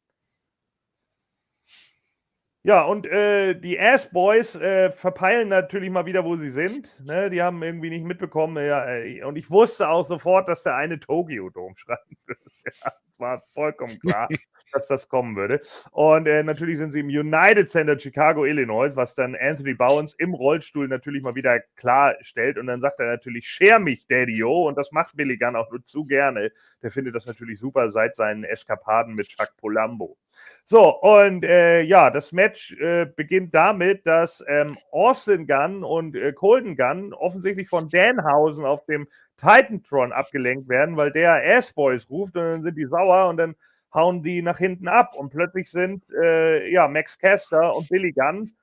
Ja, 2.64 2.82
und 2.82 3.06
äh, 3.06 3.54
die 3.54 3.78
Ass 3.80 4.08
Boys 4.08 4.54
äh, 4.54 4.92
verpeilen 4.92 5.48
natürlich 5.48 5.90
mal 5.90 6.06
wieder, 6.06 6.24
wo 6.24 6.36
sie 6.36 6.50
sind. 6.50 6.88
Ne? 7.04 7.28
Die 7.28 7.42
haben 7.42 7.60
irgendwie 7.60 7.90
nicht 7.90 8.04
mitbekommen. 8.04 8.64
Ja, 8.64 8.88
äh, 8.88 9.24
und 9.24 9.34
ich 9.34 9.50
wusste 9.50 9.88
auch 9.88 10.04
sofort, 10.04 10.46
dass 10.46 10.62
der 10.62 10.76
eine 10.76 11.00
Tokyo 11.00 11.50
Dome 11.50 11.74
schreiben 11.76 12.16
würde. 12.26 12.40
Ja, 12.84 12.92
es 13.08 13.18
war 13.18 13.42
vollkommen 13.54 13.98
klar, 13.98 14.28
dass 14.72 14.86
das 14.86 15.08
kommen 15.08 15.34
würde. 15.34 15.60
Und 15.90 16.28
äh, 16.28 16.44
natürlich 16.44 16.78
sind 16.78 16.92
sie 16.92 17.00
im 17.00 17.08
United 17.08 17.68
Center 17.68 17.98
Chicago, 17.98 18.44
Illinois, 18.44 18.94
was 18.94 19.16
dann 19.16 19.34
Anthony 19.34 19.74
Bowens 19.74 20.14
im 20.14 20.32
Rollstuhl 20.32 20.86
natürlich 20.86 21.22
mal 21.24 21.34
wieder 21.34 21.58
klarstellt. 21.74 22.58
Und 22.58 22.68
dann 22.68 22.80
sagt 22.80 23.00
er 23.00 23.06
natürlich, 23.06 23.48
scher 23.48 23.80
mich, 23.80 24.06
Daddy-O. 24.06 24.68
Und 24.68 24.78
das 24.78 24.92
macht 24.92 25.16
Billy 25.16 25.36
Gunn 25.36 25.56
auch 25.56 25.72
nur 25.72 25.82
zu 25.82 26.04
gerne. 26.04 26.52
Der 26.82 26.92
findet 26.92 27.16
das 27.16 27.26
natürlich 27.26 27.58
super 27.58 27.90
seit 27.90 28.14
seinen 28.14 28.44
Eskapaden 28.44 29.16
mit 29.16 29.26
Chuck 29.26 29.50
Polambo. 29.56 30.16
So, 30.64 31.00
und 31.00 31.44
äh, 31.44 31.82
ja, 31.82 32.10
das 32.10 32.30
Match 32.32 32.72
äh, 32.78 33.04
beginnt 33.04 33.52
damit, 33.54 34.06
dass 34.06 34.42
ähm, 34.46 34.78
Austin 34.92 35.46
Gunn 35.46 35.82
und 35.82 36.14
äh, 36.14 36.32
Colden 36.32 36.76
Gunn 36.76 37.12
offensichtlich 37.12 37.68
von 37.68 37.88
Danhausen 37.88 38.64
auf 38.64 38.84
dem 38.86 39.08
Titantron 39.36 40.12
abgelenkt 40.12 40.68
werden, 40.68 40.96
weil 40.96 41.10
der 41.10 41.42
Ass-Boys 41.56 42.08
ruft 42.08 42.36
und 42.36 42.44
dann 42.44 42.62
sind 42.62 42.76
die 42.76 42.86
sauer 42.86 43.28
und 43.28 43.38
dann 43.38 43.56
hauen 43.92 44.22
die 44.22 44.40
nach 44.40 44.58
hinten 44.58 44.88
ab 44.88 45.14
und 45.14 45.30
plötzlich 45.30 45.70
sind 45.70 46.04
äh, 46.10 46.70
ja, 46.70 46.86
Max 46.88 47.18
Caster 47.18 47.74
und 47.74 47.88
Billy 47.88 48.12
Gunn 48.12 48.54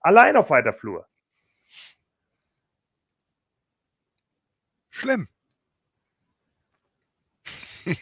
allein 0.00 0.36
auf 0.36 0.50
weiter 0.50 0.74
Flur. 0.74 1.06
Schlimm. 4.90 5.28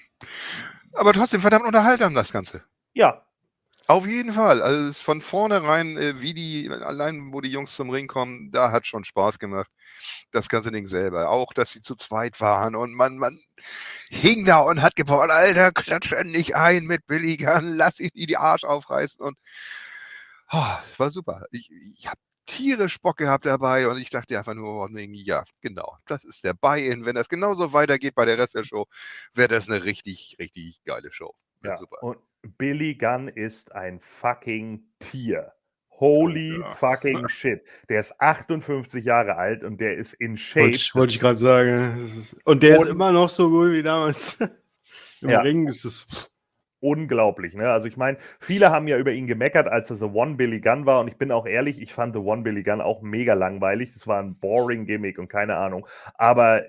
Aber 0.94 1.12
trotzdem 1.12 1.40
verdammt 1.40 1.66
unterhaltsam 1.66 2.14
das 2.14 2.32
Ganze. 2.32 2.64
Ja, 2.94 3.26
Auf 3.89 4.07
jeden 4.07 4.32
Fall. 4.32 4.62
Also 4.62 4.93
von 4.93 5.20
vornherein, 5.20 5.97
äh, 5.97 6.20
wie 6.20 6.34
die, 6.34 6.68
allein 6.70 7.32
wo 7.32 7.41
die 7.41 7.51
Jungs 7.51 7.74
zum 7.74 7.91
Ring 7.91 8.09
kommen, 8.09 8.51
da 8.51 8.72
hat 8.72 8.87
schon 8.87 9.05
Spaß 9.05 9.39
gemacht. 9.39 9.70
Das 10.32 10.49
ganze 10.49 10.72
Ding 10.72 10.89
selber. 10.89 11.30
Auch, 11.30 11.53
dass 11.53 11.70
sie 11.70 11.80
zu 11.80 11.95
zweit 11.95 12.41
waren 12.41 12.74
und 12.74 12.95
man, 12.95 13.16
man 13.16 13.39
hing 14.09 14.45
da 14.45 14.59
und 14.59 14.82
hat 14.82 14.97
gebaut, 14.97 15.30
Alter, 15.30 15.70
klatsch 15.70 16.12
endlich 16.12 16.57
ein 16.57 16.84
mit 16.84 17.07
Billy 17.07 17.37
Gunn, 17.37 17.76
lass 17.76 18.01
ihn 18.01 18.11
die 18.14 18.37
Arsch 18.37 18.64
aufreißen 18.64 19.20
und 19.24 19.39
oh, 20.53 20.76
war 20.99 21.11
super. 21.12 21.45
Ich, 21.53 21.70
ich 21.99 22.09
habe 22.09 22.18
tierisch 22.47 22.99
Bock 23.01 23.18
gehabt 23.18 23.47
dabei 23.47 23.89
und 23.89 23.99
ich 23.99 24.11
dachte 24.11 24.39
einfach 24.39 24.55
nur, 24.55 24.89
ja, 24.99 25.45
genau, 25.61 25.97
das 26.07 26.24
ist 26.24 26.45
der 26.45 26.55
Buy-In. 26.55 27.05
Wenn 27.05 27.16
das 27.16 27.28
genauso 27.28 27.72
weitergeht 27.72 28.14
bei 28.14 28.24
der 28.24 28.39
Rest 28.39 28.55
der 28.55 28.64
Show, 28.64 28.87
wäre 29.34 29.49
das 29.49 29.68
eine 29.68 29.84
richtig, 29.84 30.37
richtig 30.39 30.82
geile 30.84 31.12
Show. 31.12 31.34
Ja. 31.62 31.76
super. 31.76 32.03
Und 32.03 32.18
Billy 32.57 32.94
Gunn 32.94 33.28
ist 33.28 33.72
ein 33.72 34.01
fucking 34.01 34.82
Tier. 34.99 35.53
Holy 35.90 36.59
Ja. 36.59 36.74
fucking 36.74 37.26
shit. 37.28 37.62
Der 37.88 38.01
ist 38.01 38.20
58 38.20 39.05
Jahre 39.05 39.36
alt 39.36 39.64
und 39.64 39.80
der 39.80 39.97
ist 39.97 40.12
in 40.14 40.36
Shape. 40.36 40.66
Wollte 40.66 40.76
ich, 40.76 40.94
wollte 40.94 41.14
ich 41.14 41.20
gerade 41.20 41.38
sagen. 41.38 42.11
Und 42.44 42.62
der 42.62 42.76
ist 42.76 42.82
Und- 42.82 42.88
immer 42.90 43.12
noch 43.12 43.28
so 43.30 43.49
gut 43.49 43.72
wie 43.72 43.82
damals. 43.82 44.38
Im 45.22 45.30
Ja. 45.30 45.40
Ring 45.40 45.66
ist 45.68 45.84
es. 45.86 46.07
Unglaublich. 46.87 47.55
Ne? 47.55 47.68
Also 47.68 47.89
ich 47.89 47.97
meine, 47.97 48.16
viele 48.39 48.70
haben 48.70 48.87
ja 48.87 48.97
über 48.97 49.11
ihn 49.11 49.26
gemeckert, 49.26 49.66
als 49.66 49.91
er 49.91 49.97
The 49.97 50.05
One 50.05 50.37
Billy 50.37 50.61
Gunn 50.61 50.87
war. 50.87 51.01
Und 51.01 51.09
ich 51.09 51.16
bin 51.16 51.32
auch 51.32 51.45
ehrlich, 51.45 51.82
ich 51.82 51.93
fand 51.93 52.14
The 52.14 52.20
One 52.20 52.43
Billy 52.43 52.62
Gunn 52.62 52.80
auch 52.80 53.03
mega 53.03 53.34
langweilig. 53.34 53.93
Das 53.93 54.07
war 54.07 54.22
ein 54.22 54.37
boring 54.37 54.87
Gimmick 54.87 55.18
und 55.18 55.28
keine 55.28 55.57
Ahnung. 55.57 55.87
Aber 56.14 56.62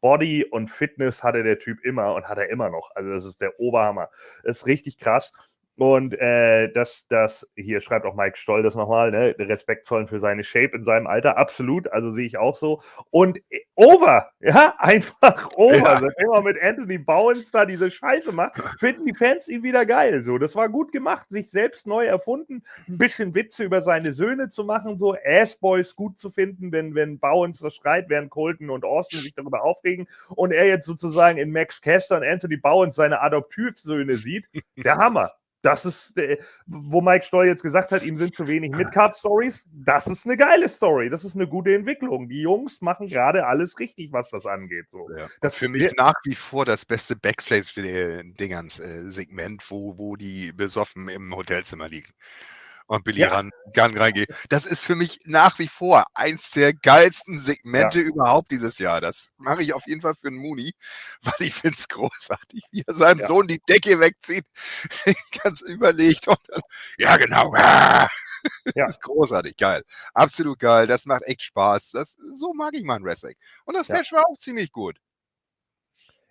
Body 0.00 0.44
und 0.44 0.70
Fitness 0.70 1.24
hatte 1.24 1.42
der 1.42 1.58
Typ 1.58 1.82
immer 1.82 2.14
und 2.14 2.28
hat 2.28 2.36
er 2.36 2.50
immer 2.50 2.68
noch. 2.68 2.90
Also 2.94 3.10
das 3.10 3.24
ist 3.24 3.40
der 3.40 3.58
Oberhammer. 3.58 4.10
Das 4.44 4.58
ist 4.58 4.66
richtig 4.66 4.98
krass. 4.98 5.32
Und 5.78 6.12
äh, 6.14 6.72
das, 6.72 7.06
das, 7.08 7.48
hier 7.54 7.80
schreibt 7.80 8.04
auch 8.04 8.16
Mike 8.16 8.36
Stoll 8.36 8.64
das 8.64 8.74
nochmal, 8.74 9.12
ne? 9.12 9.36
respektvoll 9.38 10.08
für 10.08 10.18
seine 10.18 10.42
Shape 10.42 10.74
in 10.74 10.82
seinem 10.82 11.06
Alter, 11.06 11.36
absolut, 11.36 11.86
also 11.92 12.10
sehe 12.10 12.26
ich 12.26 12.36
auch 12.36 12.56
so. 12.56 12.82
Und 13.10 13.38
äh, 13.48 13.60
over, 13.76 14.28
ja, 14.40 14.74
einfach 14.78 15.52
over. 15.54 15.76
Ja. 15.76 16.00
Seitdem 16.00 16.32
er 16.32 16.42
mit 16.42 16.60
Anthony 16.60 16.98
Bowens 16.98 17.52
da 17.52 17.64
diese 17.64 17.92
Scheiße 17.92 18.32
macht, 18.32 18.58
finden 18.80 19.06
die 19.06 19.14
Fans 19.14 19.46
ihn 19.46 19.62
wieder 19.62 19.86
geil. 19.86 20.20
So, 20.20 20.36
das 20.38 20.56
war 20.56 20.68
gut 20.68 20.90
gemacht, 20.90 21.26
sich 21.28 21.48
selbst 21.48 21.86
neu 21.86 22.06
erfunden, 22.06 22.64
ein 22.88 22.98
bisschen 22.98 23.36
Witze 23.36 23.62
über 23.62 23.80
seine 23.80 24.12
Söhne 24.12 24.48
zu 24.48 24.64
machen, 24.64 24.98
so 24.98 25.14
Assboys 25.24 25.94
gut 25.94 26.18
zu 26.18 26.30
finden, 26.30 26.72
wenn, 26.72 26.96
wenn 26.96 27.20
Bowens 27.20 27.60
das 27.60 27.76
schreit, 27.76 28.08
während 28.08 28.30
Colton 28.30 28.70
und 28.70 28.84
Austin 28.84 29.20
sich 29.20 29.32
darüber 29.32 29.62
aufregen 29.62 30.08
und 30.30 30.50
er 30.50 30.66
jetzt 30.66 30.86
sozusagen 30.86 31.38
in 31.38 31.52
Max 31.52 31.80
Caster 31.80 32.16
und 32.16 32.24
Anthony 32.24 32.56
Bowens 32.56 32.96
seine 32.96 33.20
Adoptivsöhne 33.20 34.16
sieht. 34.16 34.48
Der 34.76 34.96
Hammer. 34.96 35.30
Das 35.62 35.84
ist, 35.84 36.16
äh, 36.16 36.38
wo 36.66 37.00
Mike 37.00 37.24
Stoll 37.24 37.46
jetzt 37.46 37.64
gesagt 37.64 37.90
hat, 37.90 38.04
ihm 38.04 38.16
sind 38.16 38.32
zu 38.34 38.46
wenig 38.46 38.76
Midcard-Stories. 38.76 39.66
Das 39.72 40.06
ist 40.06 40.24
eine 40.24 40.36
geile 40.36 40.68
Story. 40.68 41.10
Das 41.10 41.24
ist 41.24 41.34
eine 41.34 41.48
gute 41.48 41.74
Entwicklung. 41.74 42.28
Die 42.28 42.42
Jungs 42.42 42.80
machen 42.80 43.08
gerade 43.08 43.44
alles 43.46 43.80
richtig, 43.80 44.12
was 44.12 44.30
das 44.30 44.46
angeht. 44.46 44.86
So. 44.92 45.08
Ja. 45.16 45.26
Das 45.40 45.56
Für 45.56 45.68
mich 45.68 45.92
nach 45.96 46.14
wie 46.24 46.36
vor 46.36 46.64
das 46.64 46.84
beste 46.84 47.16
Backstage-Dingens-Segment, 47.16 49.68
wo, 49.68 49.98
wo 49.98 50.14
die 50.16 50.52
besoffen 50.52 51.08
im 51.08 51.34
Hotelzimmer 51.34 51.88
liegen. 51.88 52.12
Und 52.88 53.04
Billy 53.04 53.20
Ja. 53.20 53.28
ran, 53.28 53.50
Gunn 53.74 53.96
reingeht. 53.98 54.30
Das 54.48 54.66
ist 54.66 54.84
für 54.84 54.96
mich 54.96 55.20
nach 55.24 55.58
wie 55.58 55.68
vor 55.68 56.06
eins 56.14 56.50
der 56.52 56.72
geilsten 56.74 57.38
Segmente 57.38 58.00
überhaupt 58.00 58.50
dieses 58.50 58.78
Jahr. 58.78 59.00
Das 59.02 59.28
mache 59.36 59.62
ich 59.62 59.74
auf 59.74 59.86
jeden 59.86 60.00
Fall 60.00 60.14
für 60.14 60.28
einen 60.28 60.38
Mooney, 60.38 60.72
weil 61.22 61.34
ich 61.48 61.54
finde 61.54 61.76
es 61.78 61.88
großartig, 61.88 62.64
wie 62.72 62.82
er 62.86 62.94
seinem 62.94 63.20
Ja. 63.20 63.26
Sohn 63.28 63.46
die 63.46 63.60
Decke 63.68 64.00
wegzieht. 64.00 64.46
Ganz 65.44 65.60
überlegt. 65.60 66.28
Und 66.28 66.38
dann, 66.48 66.62
ja, 66.98 67.16
genau. 67.16 67.54
Ja. 68.74 68.86
Das 68.86 68.92
ist 68.96 69.02
großartig, 69.02 69.56
geil. 69.56 69.82
Absolut 70.14 70.60
geil. 70.60 70.86
Das 70.86 71.06
macht 71.06 71.22
echt 71.24 71.42
Spaß. 71.42 71.90
Das, 71.92 72.14
so 72.38 72.54
mag 72.54 72.74
ich 72.74 72.84
mein 72.84 73.02
Wrestling. 73.04 73.34
Und 73.64 73.76
das 73.76 73.88
Ja. 73.88 73.96
Match 73.96 74.12
war 74.12 74.24
auch 74.28 74.38
ziemlich 74.38 74.72
gut. 74.72 74.98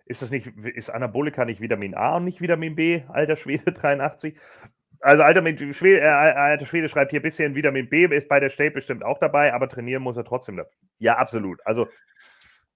Ist 0.05 0.21
das 0.21 0.29
nicht, 0.29 0.47
ist 0.47 0.89
Anabolika 0.89 1.43
nicht 1.43 1.59
Vitamin 1.59 1.93
A 1.93 2.15
und 2.15 2.23
nicht 2.23 2.39
Vitamin 2.39 2.75
B, 2.75 3.03
alter 3.09 3.35
Schwede 3.35 3.73
83? 3.73 4.37
Also 5.01 5.23
alter 5.23 5.41
Schwede, 5.73 6.01
äh, 6.01 6.07
alter 6.07 6.65
Schwede 6.65 6.89
schreibt 6.89 7.11
hier 7.11 7.21
bisschen 7.21 7.55
Vitamin 7.55 7.87
B, 7.89 8.05
ist 8.05 8.27
bei 8.27 8.39
der 8.39 8.49
State 8.49 8.71
bestimmt 8.71 9.03
auch 9.03 9.19
dabei, 9.19 9.53
aber 9.53 9.69
trainieren 9.69 10.03
muss 10.03 10.17
er 10.17 10.25
trotzdem. 10.25 10.59
Ja, 10.99 11.17
absolut. 11.17 11.59
Also 11.65 11.87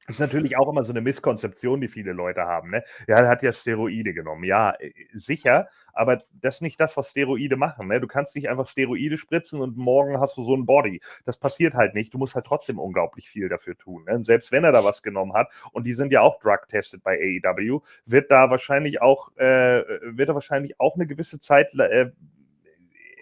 ist 0.08 0.20
natürlich 0.20 0.58
auch 0.58 0.70
immer 0.70 0.84
so 0.84 0.94
eine 0.94 1.02
Misskonzeption, 1.02 1.82
die 1.82 1.88
viele 1.88 2.14
Leute 2.14 2.42
haben. 2.42 2.72
Ne? 2.72 2.84
Ja, 3.08 3.20
er 3.20 3.28
hat 3.28 3.44
ja 3.44 3.52
Steroide 3.52 4.14
genommen. 4.14 4.44
Ja, 4.44 4.72
äh, 4.80 4.92
sicher, 5.14 5.68
aber 5.94 6.18
das 6.34 6.56
ist 6.56 6.62
nicht 6.62 6.80
das, 6.80 6.98
was 6.98 7.12
Steroide 7.12 7.56
machen. 7.56 7.88
Ne? 7.88 8.00
Du 8.00 8.08
kannst 8.08 8.36
nicht 8.36 8.50
einfach 8.50 8.68
Steroide 8.68 9.18
spritzen 9.18 9.62
und 9.62 9.78
morgen 9.78 10.20
hast 10.20 10.38
du 10.38 10.44
so 10.44 10.56
ein 10.56 10.66
Body. 10.66 11.02
Das 11.26 11.38
passiert 11.38 11.76
halt 11.76 11.94
nicht. 11.94 12.14
Du 12.14 12.18
musst 12.18 12.36
halt 12.36 12.46
trotzdem 12.46 12.80
unglaublich 12.80 13.30
viel 13.30 13.50
dafür 13.50 13.78
tun. 13.78 14.06
Ne? 14.06 14.24
Selbst 14.24 14.52
wenn 14.52 14.64
er 14.64 14.72
da 14.72 14.84
was 14.84 15.04
genommen 15.04 15.34
hat, 15.34 15.50
und 15.72 15.86
die 15.86 15.94
sind 15.94 16.12
ja 16.12 16.22
auch 16.22 16.40
drug-tested 16.40 17.04
bei 17.04 17.18
AEW, 17.44 17.82
wird 18.06 18.32
da 18.32 18.50
wahrscheinlich 18.50 19.02
auch, 19.02 19.36
äh, 19.38 19.84
wird 20.04 20.30
er 20.30 20.36
wahrscheinlich 20.36 20.80
auch 20.80 20.96
eine 20.96 21.08
gewisse 21.08 21.40
Zeit, 21.40 21.74
äh, 21.76 22.12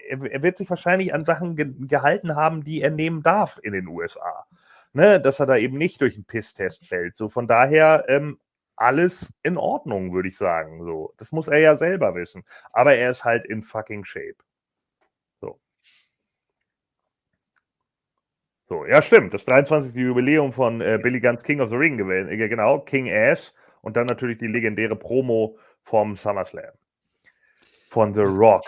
er, 0.09 0.23
er 0.23 0.41
wird 0.41 0.57
sich 0.57 0.69
wahrscheinlich 0.69 1.13
an 1.13 1.23
Sachen 1.23 1.55
ge 1.55 1.73
gehalten 1.87 2.35
haben, 2.35 2.63
die 2.63 2.81
er 2.81 2.89
nehmen 2.89 3.21
darf 3.21 3.59
in 3.61 3.73
den 3.73 3.87
USA. 3.87 4.45
Ne? 4.93 5.19
Dass 5.19 5.39
er 5.39 5.45
da 5.45 5.57
eben 5.57 5.77
nicht 5.77 6.01
durch 6.01 6.15
einen 6.15 6.25
Pisstest 6.25 6.87
fällt. 6.87 7.15
So 7.15 7.29
von 7.29 7.47
daher, 7.47 8.05
ähm, 8.07 8.39
alles 8.79 9.31
in 9.43 9.57
Ordnung, 9.57 10.13
würde 10.13 10.29
ich 10.29 10.37
sagen. 10.37 10.83
So, 10.83 11.13
das 11.17 11.31
muss 11.31 11.47
er 11.47 11.59
ja 11.59 11.75
selber 11.75 12.15
wissen. 12.15 12.43
Aber 12.71 12.95
er 12.95 13.11
ist 13.11 13.25
halt 13.25 13.45
in 13.45 13.61
fucking 13.61 14.05
Shape. 14.05 14.37
So. 15.41 15.59
So, 18.67 18.85
ja, 18.85 19.01
stimmt. 19.01 19.33
Das 19.33 19.43
23. 19.43 19.93
Jubiläum 19.95 20.53
von 20.53 20.79
äh, 20.79 20.97
Billy 21.01 21.19
Gunn's 21.19 21.43
King 21.43 21.59
of 21.59 21.69
the 21.69 21.75
Ring 21.75 21.97
gewählt. 21.97 22.29
Äh, 22.29 22.47
genau, 22.47 22.79
King 22.79 23.09
Ass. 23.11 23.53
Und 23.81 23.97
dann 23.97 24.05
natürlich 24.05 24.37
die 24.37 24.47
legendäre 24.47 24.95
Promo 24.95 25.57
vom 25.83 26.15
SummerSlam. 26.15 26.71
Von 27.89 28.13
The 28.13 28.21
Rock. 28.21 28.63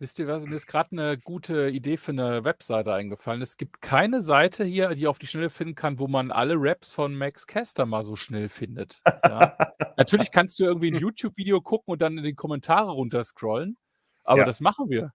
Wisst 0.00 0.20
ihr 0.20 0.28
was? 0.28 0.44
Mir 0.44 0.54
ist 0.54 0.68
gerade 0.68 0.92
eine 0.92 1.18
gute 1.18 1.70
Idee 1.70 1.96
für 1.96 2.12
eine 2.12 2.44
Webseite 2.44 2.94
eingefallen. 2.94 3.42
Es 3.42 3.56
gibt 3.56 3.80
keine 3.82 4.22
Seite 4.22 4.64
hier, 4.64 4.90
die 4.90 5.08
auf 5.08 5.18
die 5.18 5.26
Schnelle 5.26 5.50
finden 5.50 5.74
kann, 5.74 5.98
wo 5.98 6.06
man 6.06 6.30
alle 6.30 6.54
Raps 6.56 6.88
von 6.90 7.16
Max 7.16 7.48
Caster 7.48 7.84
mal 7.84 8.04
so 8.04 8.14
schnell 8.14 8.48
findet. 8.48 9.00
Ja? 9.04 9.56
Natürlich 9.96 10.30
kannst 10.30 10.60
du 10.60 10.64
irgendwie 10.64 10.92
ein 10.92 11.00
YouTube-Video 11.00 11.60
gucken 11.60 11.90
und 11.92 12.00
dann 12.00 12.16
in 12.16 12.22
die 12.22 12.34
Kommentare 12.34 12.92
runterscrollen. 12.92 13.76
Aber 14.22 14.40
Ja. 14.40 14.44
das 14.44 14.60
machen 14.60 14.88
wir. 14.88 15.12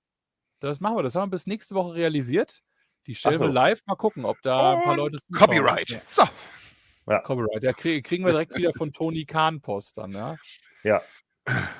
Das 0.60 0.82
machen 0.82 0.98
wir. 0.98 1.04
Das 1.04 1.16
haben 1.16 1.30
wir 1.30 1.32
bis 1.36 1.48
nächste 1.48 1.76
Woche 1.76 1.94
realisiert. 1.94 2.60
Die 3.08 3.16
stellen 3.16 3.38
so. 3.38 3.46
wir 3.46 3.52
live. 3.54 3.80
Mal 3.86 3.96
gucken, 3.96 4.26
ob 4.26 4.42
da 4.42 4.76
ein 4.76 4.84
paar 4.84 4.98
Leute 4.98 5.20
zuschauen. 5.20 5.48
Copyright. 5.50 5.90
Ja, 5.90 6.02
So. 6.08 6.24
Copyright. 7.24 7.64
Ja, 7.64 7.72
krieg, 7.72 8.06
kriegen 8.06 8.26
wir 8.26 8.32
direkt 8.34 8.58
wieder 8.58 8.74
von 8.74 8.92
Tony 8.92 9.24
Kahn 9.24 9.62
Post 9.62 9.98
dann, 9.98 10.12
ja. 10.12 10.36
Ja. 10.84 11.02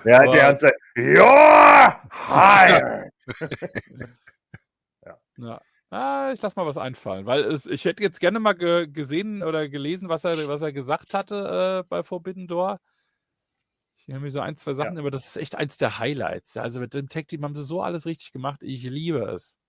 Ja, 0.05 0.22
Aber- 0.22 0.32
der 0.34 0.45
hat 0.47 0.55
gesagt, 0.55 0.78
ja, 0.95 2.09
hi. 2.11 3.09
Ja. 5.38 5.59
Ah, 5.89 6.32
ich 6.34 6.41
lass 6.41 6.55
mal 6.55 6.66
was 6.66 6.78
einfallen, 6.78 7.26
weil 7.26 7.43
es, 7.43 7.66
ich 7.68 7.86
hätte 7.86 8.01
jetzt 8.03 8.20
gerne 8.20 8.39
mal 8.39 8.53
ge 8.53 8.88
gesehen 8.88 9.43
oder 9.43 9.68
gelesen, 9.70 10.09
was 10.09 10.24
er, 10.24 10.47
was 10.47 10.61
er 10.64 10.72
gesagt 10.74 11.14
hatte 11.14 11.82
äh, 11.84 11.88
bei 11.88 12.01
Forbidden 12.03 12.47
Door. 12.47 12.80
Ich 13.97 14.14
habe 14.14 14.20
mir 14.24 14.32
so 14.32 14.39
ein, 14.41 14.57
zwei 14.57 14.74
Sachen, 14.74 14.97
aber 14.97 15.11
das 15.11 15.26
ist 15.28 15.38
echt 15.38 15.55
eins 15.55 15.78
der 15.78 15.99
Highlights. 15.99 16.55
ja. 16.55 16.64
Also 16.64 16.80
mit 16.80 16.93
dem 16.93 17.09
Tag 17.09 17.28
Team 17.28 17.43
haben 17.43 17.55
sie 17.55 17.64
so 17.64 17.82
alles 17.82 18.05
richtig 18.05 18.32
gemacht. 18.32 18.61
Ich 18.64 18.84
liebe 18.84 19.20
es. 19.32 19.59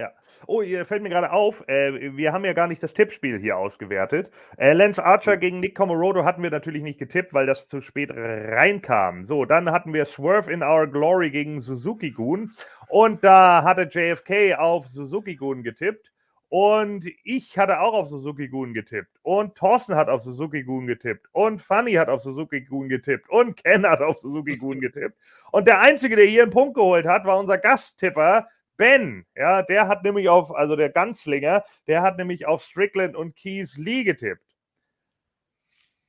Ja. 0.00 0.12
Oh, 0.46 0.62
ihr 0.62 0.86
fällt 0.86 1.02
mir 1.02 1.10
gerade 1.10 1.30
auf, 1.30 1.62
äh, 1.68 2.16
wir 2.16 2.32
haben 2.32 2.46
ja 2.46 2.54
gar 2.54 2.66
nicht 2.66 2.82
das 2.82 2.94
Tippspiel 2.94 3.38
hier 3.38 3.58
ausgewertet. 3.58 4.30
Äh, 4.56 4.72
Lance 4.72 5.04
Archer 5.04 5.36
gegen 5.36 5.60
Nick 5.60 5.74
Comorodo 5.74 6.24
hatten 6.24 6.42
wir 6.42 6.50
natürlich 6.50 6.82
nicht 6.82 6.98
getippt, 6.98 7.34
weil 7.34 7.44
das 7.44 7.68
zu 7.68 7.82
spät 7.82 8.10
reinkam. 8.10 9.26
So, 9.26 9.44
dann 9.44 9.70
hatten 9.70 9.92
wir 9.92 10.06
Swerve 10.06 10.50
in 10.50 10.62
Our 10.62 10.86
Glory 10.86 11.28
gegen 11.28 11.60
Suzuki 11.60 12.12
Gun. 12.12 12.52
Und 12.88 13.22
da 13.24 13.62
hatte 13.62 13.82
JFK 13.82 14.54
auf 14.54 14.88
Suzuki 14.88 15.36
Gun 15.36 15.62
getippt. 15.62 16.10
Und 16.48 17.04
ich 17.22 17.58
hatte 17.58 17.80
auch 17.80 17.92
auf 17.92 18.08
Suzuki 18.08 18.48
Gun 18.48 18.72
getippt. 18.72 19.18
Und 19.20 19.54
Thorsten 19.54 19.96
hat 19.96 20.08
auf 20.08 20.22
Suzuki 20.22 20.62
Gun 20.62 20.86
getippt. 20.86 21.26
Und 21.32 21.60
Funny 21.60 21.92
hat 21.92 22.08
auf 22.08 22.22
Suzuki 22.22 22.62
Gun 22.62 22.88
getippt. 22.88 23.28
Und 23.28 23.62
Ken 23.62 23.86
hat 23.86 24.00
auf 24.00 24.16
Suzuki 24.16 24.56
Gun 24.56 24.80
getippt. 24.80 25.14
Und 25.52 25.68
der 25.68 25.80
Einzige, 25.80 26.16
der 26.16 26.24
hier 26.24 26.44
einen 26.44 26.50
Punkt 26.50 26.74
geholt 26.74 27.04
hat, 27.04 27.26
war 27.26 27.38
unser 27.38 27.58
Gasttipper, 27.58 28.48
Ben. 28.80 29.26
Ja, 29.36 29.60
der 29.60 29.88
hat 29.88 30.04
nämlich 30.04 30.30
auf, 30.30 30.54
also 30.54 30.74
der 30.74 30.88
Ganzlinger, 30.88 31.64
der 31.86 32.00
hat 32.00 32.16
nämlich 32.16 32.46
auf 32.46 32.62
Strickland 32.62 33.14
und 33.14 33.36
Keys 33.36 33.76
Lee 33.76 34.04
getippt. 34.04 34.56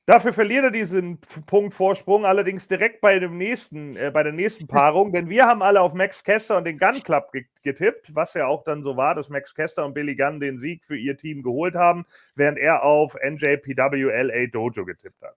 Dafür 0.05 0.31
verliert 0.31 0.63
er 0.63 0.71
diesen 0.71 1.19
Punkt 1.47 1.73
Vorsprung 1.73 2.25
allerdings 2.25 2.69
direkt 2.69 3.01
bei 3.01 3.19
dem 3.19 3.37
nächsten, 3.37 3.97
äh, 3.97 4.09
bei 4.09 4.23
der 4.23 4.31
nächsten 4.31 4.67
Paarung, 4.69 5.11
denn 5.11 5.27
wir 5.27 5.47
haben 5.47 5.61
alle 5.61 5.81
auf 5.81 5.93
Max 5.93 6.23
Kester 6.23 6.55
und 6.55 6.63
den 6.63 6.77
Gun 6.79 7.03
Club 7.03 7.33
ge 7.33 7.43
getippt, 7.61 8.15
was 8.15 8.33
ja 8.35 8.47
auch 8.47 8.63
dann 8.63 8.83
so 8.83 8.95
war, 8.95 9.15
dass 9.15 9.27
Max 9.27 9.53
Kester 9.53 9.85
und 9.85 9.93
Billy 9.93 10.15
Gunn 10.15 10.39
den 10.39 10.57
Sieg 10.57 10.85
für 10.85 10.95
ihr 10.95 11.17
Team 11.17 11.43
geholt 11.43 11.75
haben, 11.75 12.05
während 12.35 12.57
er 12.57 12.83
auf 12.83 13.15
NJPW 13.15 14.03
LA 14.03 14.47
Dojo 14.47 14.85
getippt 14.85 15.21
hat. 15.21 15.35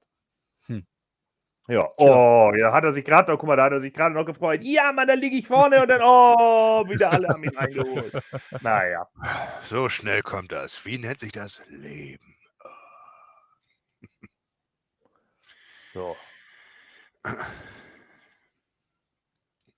Ja, 1.66 1.90
oh, 1.96 2.52
ja, 2.54 2.72
hat 2.72 2.84
er 2.84 2.92
sich 2.92 3.04
gerade 3.06 3.30
noch, 3.32 3.38
guck 3.38 3.46
mal, 3.48 3.56
da 3.56 3.64
hat 3.64 3.72
er 3.72 3.80
sich 3.80 3.94
gerade 3.94 4.14
noch 4.14 4.26
gefreut. 4.26 4.60
Ja, 4.62 4.92
Mann, 4.92 5.08
da 5.08 5.14
liege 5.14 5.36
ich 5.36 5.46
vorne 5.46 5.80
und 5.80 5.88
dann, 5.88 6.02
oh, 6.02 6.86
wieder 6.88 7.10
alle 7.10 7.28
haben 7.28 7.42
ihn 7.42 7.56
eingeholt. 7.56 8.12
Naja, 8.60 9.08
So 9.64 9.88
schnell 9.88 10.20
kommt 10.20 10.52
das. 10.52 10.84
Wie 10.84 10.98
nennt 10.98 11.20
sich 11.20 11.32
das? 11.32 11.62
Leben. 11.68 12.36
so. 15.94 16.14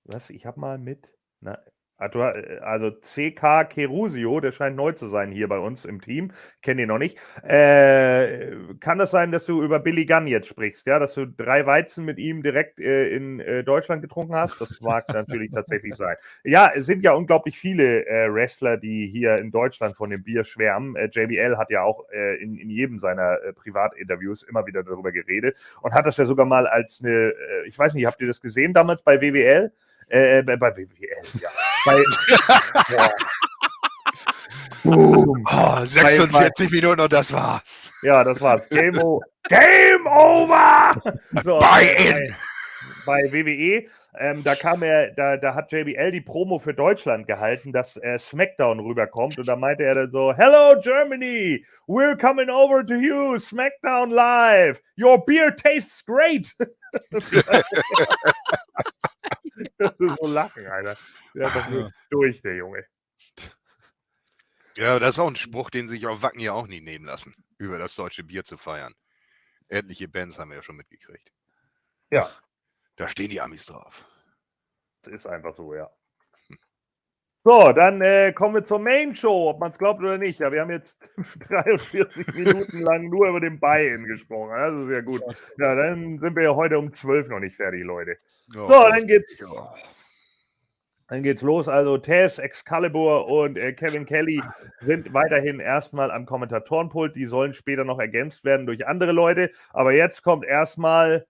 Was? 0.05 0.31
Ich 0.31 0.45
habe 0.45 0.59
mal 0.59 0.79
mit. 0.79 1.13
Na, 1.41 1.59
also 1.99 2.91
CK 2.91 3.65
Kerusio, 3.69 4.41
der 4.41 4.53
scheint 4.53 4.77
neu 4.77 4.93
zu 4.93 5.09
sein 5.09 5.33
hier 5.33 5.49
bei 5.49 5.59
uns 5.59 5.85
im 5.85 6.01
Team. 6.01 6.33
Kenne 6.63 6.83
ihn 6.83 6.89
noch 6.89 6.99
nicht. 6.99 7.19
Äh, 7.43 8.55
kann 8.81 8.99
das 8.99 9.11
sein, 9.11 9.33
dass 9.33 9.47
du 9.47 9.63
über 9.63 9.79
Billy 9.79 10.05
Gunn 10.05 10.27
jetzt 10.27 10.49
sprichst? 10.49 10.87
Ja, 10.87 10.99
dass 10.99 11.15
du 11.15 11.27
drei 11.27 11.65
Weizen 11.65 12.05
mit 12.05 12.19
ihm 12.19 12.43
direkt 12.43 12.79
äh, 12.79 13.09
in 13.09 13.41
äh, 13.41 13.65
Deutschland 13.65 14.03
getrunken 14.03 14.35
hast? 14.35 14.61
Das 14.61 14.81
mag 14.81 15.09
natürlich 15.13 15.51
tatsächlich 15.53 15.95
sein. 15.95 16.17
Ja, 16.45 16.71
es 16.75 16.87
sind 16.87 17.03
ja 17.03 17.13
unglaublich 17.13 17.59
viele 17.59 18.07
äh, 18.07 18.33
Wrestler, 18.33 18.77
die 18.77 19.09
hier 19.09 19.37
in 19.37 19.51
Deutschland 19.51 19.97
von 19.97 20.11
dem 20.11 20.23
Bier 20.23 20.45
schwärmen. 20.45 20.97
Äh, 20.97 21.09
JBL 21.11 21.57
hat 21.57 21.71
ja 21.71 21.83
auch 21.83 22.05
äh, 22.11 22.37
in, 22.43 22.57
in 22.57 22.69
jedem 22.69 22.99
seiner 22.99 23.43
äh, 23.43 23.53
Privatinterviews 23.53 24.43
immer 24.43 24.67
wieder 24.67 24.83
darüber 24.83 25.13
geredet 25.13 25.57
und 25.81 25.95
hat 25.95 26.05
das 26.05 26.19
ja 26.19 26.27
sogar 26.27 26.47
mal 26.47 26.67
als 26.67 27.01
eine, 27.03 27.31
äh, 27.31 27.67
ich 27.67 27.79
weiß 27.79 27.95
nicht, 27.95 28.05
habt 28.05 28.21
ihr 28.21 28.27
das 28.27 28.41
gesehen 28.41 28.75
damals 28.75 29.03
bei 29.03 29.21
WWL? 29.21 29.73
Äh, 30.09 30.43
bei, 30.43 30.57
bei 30.57 30.77
WWL, 30.77 31.41
ja. 31.43 31.49
Bei. 31.87 32.03
Boom. 34.83 35.45
Oh, 35.51 35.85
46 35.85 36.71
Minuten 36.71 37.01
und 37.01 37.13
das 37.13 37.33
war's. 37.33 37.93
Ja, 38.03 38.23
das 38.23 38.41
war's. 38.41 38.69
Game, 38.69 38.93
Game 39.49 40.07
over! 40.07 40.95
So, 41.43 41.59
Buy 41.59 41.85
äh, 41.85 42.11
in. 42.11 42.35
Bei, 43.05 43.23
bei 43.23 43.33
WWE, 43.33 43.87
ähm, 44.19 44.45
da 44.45 44.55
kam 44.55 44.83
er, 44.83 45.13
da, 45.13 45.37
da 45.37 45.55
hat 45.55 45.73
JBL 45.73 46.11
die 46.11 46.21
Promo 46.21 46.59
für 46.59 46.75
Deutschland 46.75 47.27
gehalten, 47.27 47.73
dass 47.73 47.97
äh, 47.97 48.19
SmackDown 48.19 48.81
rüberkommt 48.81 49.39
und 49.39 49.47
da 49.47 49.57
meinte 49.57 49.85
er 49.85 49.95
dann 49.95 50.11
so: 50.11 50.33
Hello 50.35 50.81
Germany, 50.81 51.65
we're 51.87 52.17
coming 52.17 52.49
over 52.49 52.85
to 52.85 52.95
you, 52.95 53.39
SmackDown 53.39 54.11
live. 54.11 54.81
Your 54.99 55.25
beer 55.25 55.55
tastes 55.55 56.05
great. 56.05 56.55
so 60.21 60.27
lachen, 60.27 60.67
Alter. 60.67 60.97
Der 61.35 61.49
ist 61.49 61.57
doch 61.57 61.71
wirklich 61.71 61.95
durch, 62.11 62.43
der 62.43 62.57
Junge. 62.57 62.87
Ja, 64.77 64.99
das 64.99 65.15
ist 65.15 65.19
auch 65.19 65.29
ein 65.29 65.37
Spruch, 65.37 65.71
den 65.71 65.89
sich 65.89 66.07
auf 66.07 66.23
Wacken 66.23 66.41
ja 66.41 66.53
auch 66.53 66.67
nie 66.67 66.83
nehmen 66.83 67.07
lassen, 67.07 67.35
über 67.57 67.79
das 67.79 67.95
deutsche 67.95 68.25
Bier 68.25 68.45
zu 68.45 68.59
feiern. 68.59 68.95
Etliche 69.69 70.09
Bands 70.09 70.39
haben 70.39 70.51
wir 70.51 70.57
ja 70.57 70.63
schon 70.63 70.77
mitgekriegt. 70.77 71.33
Ja. 72.11 72.31
Da 72.97 73.09
stehen 73.09 73.31
die 73.31 73.41
Amis 73.41 73.67
drauf. 73.67 74.05
Das 75.03 75.13
ist 75.13 75.27
einfach 75.27 75.55
so, 75.55 75.75
ja. 75.75 75.91
So, 77.47 77.71
dann 77.71 78.03
äh, 78.03 78.33
kommen 78.33 78.57
wir 78.57 78.65
zur 78.65 78.81
Main 78.81 79.15
Show, 79.15 79.51
ob 79.51 79.61
man 79.61 79.71
es 79.71 79.79
glaubt 79.79 80.01
oder 80.01 80.19
nicht. 80.19 80.41
Ja, 80.41 80.51
wir 80.51 80.63
haben 80.63 80.73
jetzt 80.73 80.99
43 81.49 82.35
Minuten 82.35 82.81
lang 82.81 83.09
nur 83.09 83.29
über 83.29 83.39
den 83.39 83.61
Buy-In 83.61 84.03
gesprochen. 84.03 84.51
Das 84.51 84.75
ist 84.75 84.91
ja 84.91 85.01
gut. 85.01 85.23
Ja, 85.57 85.77
dann 85.77 86.19
sind 86.19 86.35
wir 86.35 86.43
ja 86.43 86.57
heute 86.57 86.77
um 86.77 86.93
12 86.93 87.29
noch 87.29 87.39
nicht 87.39 87.55
fertig, 87.55 87.85
Leute. 87.85 88.17
So, 88.49 88.65
dann 88.65 89.07
geht's, 89.07 89.45
dann 91.09 91.23
geht's 91.23 91.43
los. 91.43 91.69
Also 91.69 91.99
Tess, 91.99 92.41
Excalibur 92.41 93.29
und 93.29 93.57
äh, 93.57 93.75
Kevin 93.75 94.07
Kelly 94.07 94.43
sind 94.81 95.15
weiterhin 95.15 95.61
erstmal 95.61 96.11
am 96.11 96.27
Kommentatorenpult. 96.27 97.15
Die 97.15 97.27
sollen 97.27 97.55
später 97.55 97.85
noch 97.85 98.01
ergänzt 98.01 98.45
werden 98.45 98.67
durch 98.67 98.89
andere 98.89 99.13
Leute. 99.13 99.53
Aber 99.73 99.93
jetzt 99.93 100.25
kommt 100.25 100.45
erstmal 100.45 101.25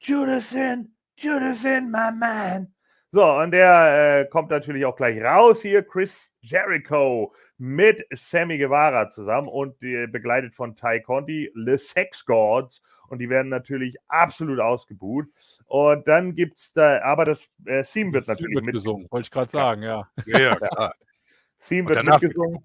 Judison, 0.00 0.94
Judison, 1.16 1.90
my 1.90 2.12
man. 2.14 2.74
So, 3.12 3.24
und 3.24 3.50
der 3.50 4.20
äh, 4.20 4.24
kommt 4.26 4.50
natürlich 4.50 4.84
auch 4.84 4.94
gleich 4.94 5.20
raus 5.20 5.62
hier. 5.62 5.82
Chris 5.82 6.30
Jericho 6.42 7.34
mit 7.58 8.06
Sammy 8.12 8.56
Guevara 8.56 9.08
zusammen 9.08 9.48
und 9.48 9.82
äh, 9.82 10.06
begleitet 10.06 10.54
von 10.54 10.76
Ty 10.76 11.02
Conti, 11.02 11.50
The 11.54 11.76
Sex 11.76 12.24
Gods. 12.24 12.80
Und 13.08 13.18
die 13.18 13.28
werden 13.28 13.48
natürlich 13.48 13.96
absolut 14.06 14.60
ausgebuht. 14.60 15.26
Und 15.66 16.06
dann 16.06 16.36
gibt 16.36 16.58
es 16.58 16.72
da, 16.72 17.02
aber 17.02 17.24
das 17.24 17.48
äh, 17.66 17.82
Theme 17.82 18.12
wird 18.12 18.28
Das 18.28 18.38
natürlich 18.38 18.54
wird 18.54 18.66
mit 18.66 18.74
gesungen, 18.76 19.08
wollte 19.10 19.24
ich 19.24 19.30
gerade 19.32 19.50
sagen, 19.50 19.82
ja. 19.82 20.08
Ja, 20.26 20.38
ja, 20.38 20.54
klar. 20.54 20.94
Theme 21.58 21.88
wird 21.88 21.98
danach 21.98 22.22
wird 22.22 22.22
mitgesungen. 22.22 22.60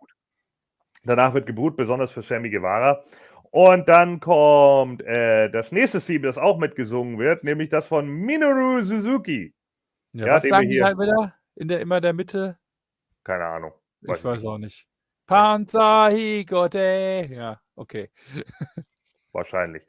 Danach 1.06 1.34
wird 1.34 1.48
gebrut, 1.48 1.76
besonders 1.76 2.12
für 2.12 2.22
Sammy 2.22 2.52
Guevara. 2.52 3.04
Und 3.50 3.89
dann 3.89 4.20
kommt 4.20 5.02
äh, 5.02 5.50
das 5.50 5.72
nächste 5.72 6.00
Theme, 6.00 6.28
das 6.28 6.38
auch 6.38 6.60
mitgesungen 6.60 7.18
wird, 7.18 7.43
nämlich 7.43 7.70
das 7.70 7.88
von 7.88 8.08
Minoru 8.08 8.84
Suzuki. 8.84 9.55
Ja 10.20 10.28
Ja, 10.28 10.34
was 10.36 10.47
sagen 10.47 10.70
die 10.70 10.84
halt 10.84 10.97
wieder? 10.97 11.34
In 11.55 11.68
der, 11.68 11.80
immer 11.80 12.01
der 12.01 12.13
Mitte? 12.13 12.57
Keine 13.24 13.45
Ahnung. 13.45 13.74
Ich 14.01 14.24
weiß 14.24 14.45
auch 14.45 14.57
nicht. 14.57 14.88
Panzer 15.26 16.09
Higote. 16.09 17.28
Ja, 17.32 17.59
okay. 17.76 18.09
Wahrscheinlich. 19.32 19.84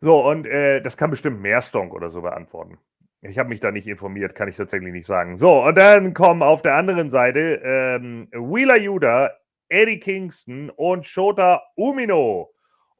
So, 0.00 0.28
und 0.28 0.46
äh, 0.46 0.80
das 0.82 0.96
kann 0.96 1.10
bestimmt 1.10 1.40
Meerstonk 1.40 1.94
oder 1.94 2.10
so 2.10 2.22
beantworten. 2.22 2.78
Ich 3.20 3.38
habe 3.38 3.50
mich 3.50 3.60
da 3.60 3.70
nicht 3.70 3.86
informiert, 3.86 4.34
kann 4.34 4.48
ich 4.48 4.56
tatsächlich 4.56 4.92
nicht 4.92 5.06
sagen. 5.06 5.36
So, 5.36 5.62
und 5.64 5.78
dann 5.78 6.12
kommen 6.12 6.42
auf 6.42 6.62
der 6.62 6.74
anderen 6.74 7.08
Seite 7.08 7.60
ähm, 7.62 8.28
Wheeler 8.32 8.78
Yuda, 8.78 9.30
Eddie 9.68 10.00
Kingston 10.00 10.70
und 10.70 11.06
Shota 11.06 11.62
Umino. 11.76 12.52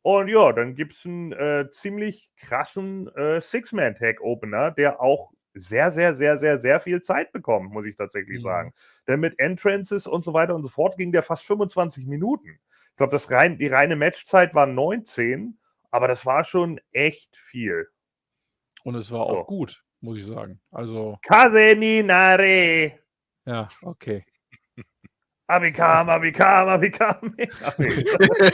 Und 0.02 0.28
ja, 0.28 0.52
dann 0.52 0.76
gibt 0.76 0.94
es 0.94 1.04
einen 1.04 1.32
äh, 1.32 1.68
ziemlich 1.72 2.30
krassen 2.36 3.08
äh, 3.16 3.40
Six-Man-Tag-Opener, 3.40 4.70
der 4.70 5.00
auch 5.00 5.32
sehr, 5.54 5.90
sehr, 5.90 6.14
sehr, 6.14 6.38
sehr, 6.38 6.58
sehr 6.58 6.80
viel 6.80 7.02
Zeit 7.02 7.32
bekommt, 7.32 7.72
muss 7.72 7.84
ich 7.86 7.96
tatsächlich 7.96 8.38
Mhm. 8.38 8.42
sagen. 8.42 8.72
Denn 9.06 9.20
mit 9.20 9.38
Entrances 9.38 10.06
und 10.06 10.24
so 10.24 10.32
weiter 10.32 10.54
und 10.54 10.62
so 10.62 10.68
fort 10.68 10.96
ging 10.96 11.12
der 11.12 11.22
fast 11.22 11.44
25 11.44 12.06
Minuten. 12.06 12.58
Ich 12.90 12.96
glaube, 12.96 13.12
das 13.12 13.30
rein, 13.30 13.58
die 13.58 13.68
reine 13.68 13.96
Matchzeit 13.96 14.54
war 14.54 14.66
19, 14.66 15.58
aber 15.90 16.08
das 16.08 16.24
war 16.26 16.44
schon 16.44 16.80
echt 16.92 17.36
viel. 17.36 17.88
Und 18.84 18.94
es 18.96 19.10
war 19.10 19.20
auch 19.22 19.38
So. 19.38 19.44
gut, 19.44 19.84
muss 20.00 20.18
ich 20.18 20.26
sagen. 20.26 20.60
Also, 20.70 21.18
Kase 21.26 21.74
ni 21.76 22.02
nare. 22.02 22.92
ja, 23.46 23.68
okay. 23.82 24.24
Abikam, 25.48 26.08
Abikam, 26.08 26.68
Abikam. 26.68 27.36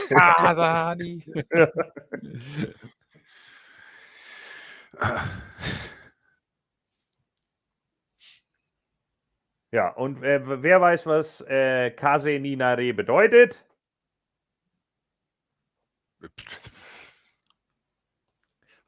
Kasani. 0.09 1.23
Ja, 9.71 9.89
und 9.89 10.23
äh, 10.23 10.63
wer 10.63 10.81
weiß, 10.81 11.05
was 11.05 11.41
äh, 11.41 11.91
Kase 11.91 12.39
ni 12.39 12.55
nare 12.55 12.93
bedeutet? 12.93 13.65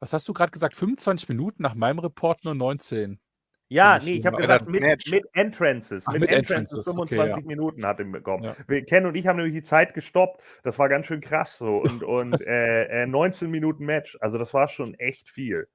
Was 0.00 0.12
hast 0.12 0.28
du 0.28 0.32
gerade 0.32 0.50
gesagt? 0.50 0.74
25 0.74 1.28
Minuten 1.28 1.62
nach 1.62 1.74
meinem 1.74 2.00
Report 2.00 2.44
nur 2.44 2.54
19. 2.54 3.20
Ja, 3.68 3.98
nee, 4.02 4.16
ich 4.16 4.26
habe 4.26 4.36
gesagt, 4.36 4.68
mit, 4.68 4.82
mit 4.82 5.24
Entrances. 5.32 6.04
Ach, 6.06 6.12
mit, 6.12 6.22
mit 6.22 6.30
Entrances, 6.30 6.86
Entrances, 6.86 6.98
okay, 6.98 7.14
25 7.14 7.42
ja. 7.42 7.48
Minuten 7.48 7.86
hat 7.86 8.00
er 8.00 8.04
bekommen. 8.04 8.44
Ja. 8.44 8.54
Wir, 8.66 8.84
Ken 8.84 9.06
und 9.06 9.14
ich 9.14 9.26
haben 9.26 9.36
nämlich 9.36 9.54
die 9.54 9.62
Zeit 9.62 9.94
gestoppt. 9.94 10.42
Das 10.62 10.78
war 10.78 10.90
ganz 10.90 11.06
schön 11.06 11.22
krass 11.22 11.56
so. 11.56 11.78
Und, 11.78 12.02
und 12.02 12.38
äh, 12.42 13.04
äh, 13.04 13.06
19 13.06 13.50
Minuten 13.50 13.86
Match. 13.86 14.18
Also 14.20 14.36
das 14.36 14.52
war 14.52 14.68
schon 14.68 14.94
echt 14.94 15.30
viel. 15.30 15.68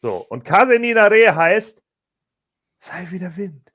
So, 0.00 0.24
und 0.28 0.44
Kase 0.44 0.78
Ninare 0.78 1.34
heißt, 1.34 1.82
sei 2.78 3.10
wieder 3.10 3.36
Wind. 3.36 3.72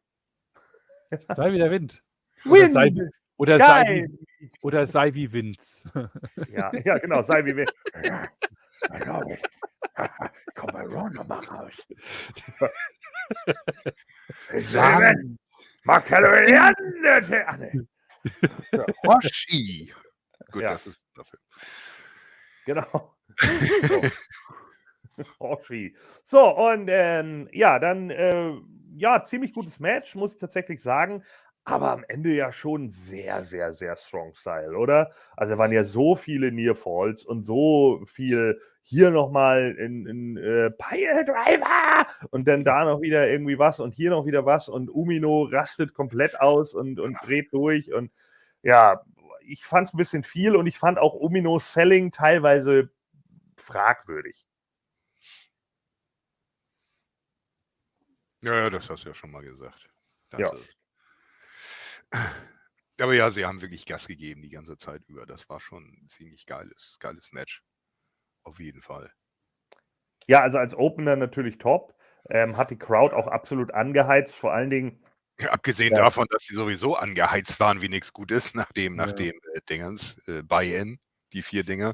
Sei 1.36 1.52
wieder 1.54 1.70
Wind. 1.72 2.04
Oder 2.46 2.70
sei, 2.70 2.86
Wind! 2.86 3.14
oder 3.38 3.58
sei, 3.60 4.04
wie, 4.40 4.52
oder 4.62 4.86
sei 4.86 5.14
wie 5.14 5.32
Vince. 5.32 5.90
Ja, 6.50 6.72
ja, 6.84 6.98
genau, 6.98 7.22
sei 7.22 7.46
wie 7.46 7.56
Wind. 7.56 7.74
Komm 10.56 10.68
bei 10.74 10.84
Ron 10.88 11.14
noch 11.14 11.28
mal 11.28 11.40
raus. 11.46 11.88
Sagen, 14.58 15.38
Makelorianer. 15.84 16.76
Ah, 17.48 17.58
nee. 17.58 17.80
Hoshi. 19.06 19.94
Gut, 20.52 20.62
Ja. 20.62 20.72
das 20.74 20.88
ist 20.88 21.02
dafür. 21.16 21.40
Genau. 22.66 23.16
So. 23.88 24.02
Hoshi. 25.40 25.96
So, 26.24 26.56
und 26.56 26.88
ähm, 26.90 27.48
ja, 27.52 27.80
dann, 27.80 28.10
äh, 28.10 28.54
ja, 28.96 29.24
ziemlich 29.24 29.54
gutes 29.54 29.80
Match, 29.80 30.16
muss 30.16 30.34
ich 30.34 30.40
tatsächlich 30.40 30.82
sagen. 30.82 31.24
Aber 31.66 31.92
am 31.92 32.04
Ende 32.10 32.34
ja 32.34 32.52
schon 32.52 32.90
sehr, 32.90 33.46
sehr, 33.46 33.74
sehr 33.74 33.96
strong 33.96 34.34
Style, 34.36 34.78
oder? 34.78 35.12
Also, 35.38 35.54
da 35.54 35.58
waren 35.58 35.72
ja 35.72 35.86
so 35.86 36.16
viele 36.16 36.52
Near 36.52 36.76
Falls 36.76 37.24
und 37.24 37.44
so 37.46 38.02
viel 38.06 38.60
hier 38.82 39.12
nochmal 39.12 39.74
in, 39.80 40.06
in 40.06 40.36
äh, 40.38 40.72
Pile 40.72 41.24
Driver 41.24 42.06
und 42.32 42.50
dann 42.50 42.66
da 42.66 42.84
noch 42.84 43.00
wieder 43.02 43.30
irgendwie 43.30 43.58
was 43.58 43.80
und 43.80 43.94
hier 43.94 44.10
noch 44.10 44.26
wieder 44.26 44.46
was 44.46 44.68
und 44.68 44.90
Umino 44.90 45.44
rastet 45.44 45.94
komplett 45.94 46.38
aus 46.42 46.74
und, 46.74 47.00
und 47.00 47.18
dreht 47.24 47.54
durch 47.54 47.94
und 47.94 48.12
ja, 48.62 49.02
ich 49.46 49.64
fand 49.66 49.88
es 49.88 49.94
ein 49.94 49.98
bisschen 49.98 50.24
viel 50.24 50.58
und 50.58 50.68
ich 50.68 50.78
fand 50.78 51.00
auch 51.00 51.14
Uminos 51.14 51.72
Selling 51.72 52.12
teilweise 52.12 52.90
fragwürdig. 53.56 54.46
Ja, 58.44 58.54
ja, 58.56 58.70
das 58.70 58.90
hast 58.90 59.06
du 59.06 59.10
ja 59.10 59.16
schon 59.16 59.32
mal 59.32 59.42
gesagt. 59.42 59.88
Das 60.30 60.42
Ja. 60.42 60.52
ist- 60.52 60.76
Aber 63.00 63.14
ja, 63.14 63.32
sie 63.32 63.46
haben 63.46 63.62
wirklich 63.62 63.86
Gas 63.86 64.08
gegeben 64.08 64.42
die 64.42 64.50
ganze 64.50 64.78
Zeit 64.78 65.02
über. 65.08 65.26
Das 65.26 65.48
war 65.50 65.60
schon 65.62 65.84
ein 65.84 66.10
ziemlich 66.10 66.46
geiles, 66.46 66.98
geiles 67.00 67.32
Match. 67.32 67.64
Auf 68.44 68.60
jeden 68.60 68.82
Fall. 68.82 69.14
Ja, 70.28 70.42
also 70.42 70.58
als 70.58 70.76
Opener 70.76 71.16
natürlich 71.16 71.58
top. 71.58 71.96
Ähm, 72.30 72.56
hat 72.56 72.72
die 72.72 72.78
Crowd 72.78 73.14
auch 73.16 73.28
absolut 73.28 73.74
angeheizt, 73.74 74.34
vor 74.36 74.54
allen 74.54 74.70
Dingen. 74.70 75.04
Ja, 75.40 75.50
abgesehen 75.52 75.94
Ja. 75.94 76.04
davon, 76.04 76.28
dass 76.30 76.44
sie 76.44 76.56
sowieso 76.56 76.96
angeheizt 76.96 77.60
waren, 77.60 77.82
wie 77.82 77.90
nichts 77.90 78.14
gut 78.14 78.32
ist, 78.32 78.56
nach 78.56 78.72
dem, 78.72 78.96
nach 78.96 79.08
Ja. 79.08 79.14
dem 79.14 79.34
äh, 79.54 79.62
Dingens, 79.70 80.16
äh, 80.28 80.44
Buy-In, 80.44 81.00
die 81.34 81.42
vier 81.42 81.64
Dinger. 81.64 81.94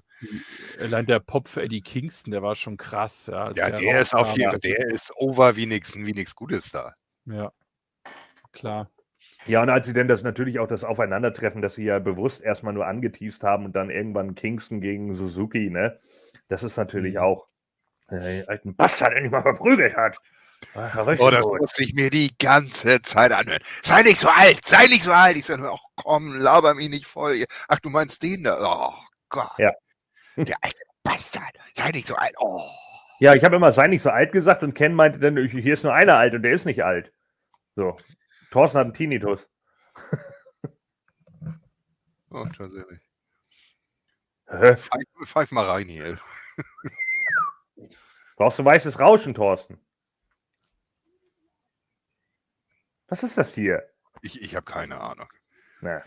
Allein 0.80 1.06
der 1.06 1.20
Pop 1.20 1.48
für 1.48 1.62
Eddie 1.62 1.82
Kingston, 1.82 2.32
der 2.32 2.42
war 2.42 2.56
schon 2.56 2.78
krass. 2.78 3.28
Ja, 3.28 3.52
Ja, 3.54 3.70
der 3.70 4.02
ist 4.02 4.14
auf 4.14 4.36
jeden 4.38 4.50
Fall, 4.50 4.60
das 4.60 4.62
der 4.62 4.86
ist 4.88 5.12
over 5.16 5.56
wie 5.56 5.66
nichts 5.66 5.96
wie 5.96 6.14
nix 6.14 6.36
Gutes 6.36 6.70
da. 6.72 6.94
Ja, 7.26 7.52
klar. 8.52 8.90
Ja, 9.48 9.62
und 9.62 9.70
als 9.70 9.86
sie 9.86 9.94
denn 9.94 10.08
das 10.08 10.22
natürlich 10.24 10.60
auch 10.60 10.68
das 10.68 10.84
Aufeinandertreffen, 10.84 11.62
das 11.62 11.76
sie 11.76 11.84
ja 11.86 12.00
bewusst 12.00 12.42
erstmal 12.42 12.74
nur 12.74 12.86
angeteased 12.86 13.44
haben 13.44 13.66
und 13.66 13.76
dann 13.76 13.90
irgendwann 13.90 14.36
Kingston 14.36 14.82
gegen 14.82 15.16
Suzuki, 15.16 15.70
ne? 15.70 16.00
Das 16.50 16.64
ist 16.64 16.78
natürlich 16.78 17.16
Mhm. 17.16 17.20
auch 17.20 17.48
äh, 18.12 18.44
alten 18.48 18.76
Bastard, 18.76 19.14
der 19.14 19.22
nicht 19.22 19.32
mal 19.32 19.42
verprügelt 19.42 19.96
hat. 19.96 20.18
Ach, 20.74 21.08
richtig 21.08 21.20
Oh, 21.26 21.32
das 21.32 21.46
gut. 21.46 21.60
musste 21.60 21.84
ich 21.84 21.94
mir 21.94 22.10
die 22.10 22.32
ganze 22.38 23.02
Zeit 23.02 23.32
anhören. 23.32 23.60
Sei 23.84 24.02
nicht 24.04 24.20
so 24.22 24.30
alt, 24.30 24.60
sei 24.66 24.88
nicht 24.88 25.04
so 25.04 25.12
alt. 25.12 25.38
Ich 25.38 25.46
sage, 25.46 25.70
ach 25.72 25.80
komm, 25.96 26.36
laber 26.40 26.74
mich 26.76 26.90
nicht 26.90 27.06
voll. 27.08 27.46
Ach, 27.68 27.80
du 27.80 27.90
meinst 27.90 28.22
den 28.24 28.44
da? 28.44 28.58
Oh 28.62 28.94
Gott. 29.30 29.52
Ja. 29.58 29.74
Der 30.36 30.58
alte 30.62 30.78
Bastard, 31.04 31.58
sei 31.74 31.92
nicht 31.92 32.08
so 32.08 32.16
alt. 32.16 32.34
Oh. 32.40 32.62
Ja, 33.20 33.36
ich 33.36 33.44
habe 33.44 33.56
immer, 33.56 33.72
sei 33.72 33.88
nicht 33.88 34.02
so 34.02 34.10
alt 34.10 34.32
gesagt 34.32 34.64
und 34.64 34.74
Ken 34.74 34.94
meinte 34.94 35.20
dann, 35.20 35.38
hier 35.38 35.74
ist 35.74 35.84
nur 35.84 35.94
einer 35.94 36.16
alt 36.16 36.34
und 36.34 36.44
der 36.44 36.54
ist 36.54 36.66
nicht 36.66 36.84
alt. 36.84 37.14
So. 37.76 37.98
Thorsten 38.52 38.80
hat 38.80 38.86
einen 38.86 38.94
Tinnitus. 38.94 39.50
oh 42.30 42.46
tatsächlich. 42.46 43.00
Pfeif, 44.48 44.90
pfeif 45.26 45.52
mal 45.52 45.66
rein 45.66 45.88
hier. 45.88 46.18
Brauchst 48.36 48.58
du 48.58 48.66
weißes 48.66 49.00
Rauschen, 49.00 49.34
Thorsten? 49.34 49.80
Was 53.08 53.24
ist 53.24 53.38
das 53.38 53.54
hier? 53.54 53.84
Ich, 54.22 54.42
ich 54.42 54.56
habe 54.56 54.66
keine 54.66 55.02
Ahnung. 55.02 55.28
Na. 55.82 56.04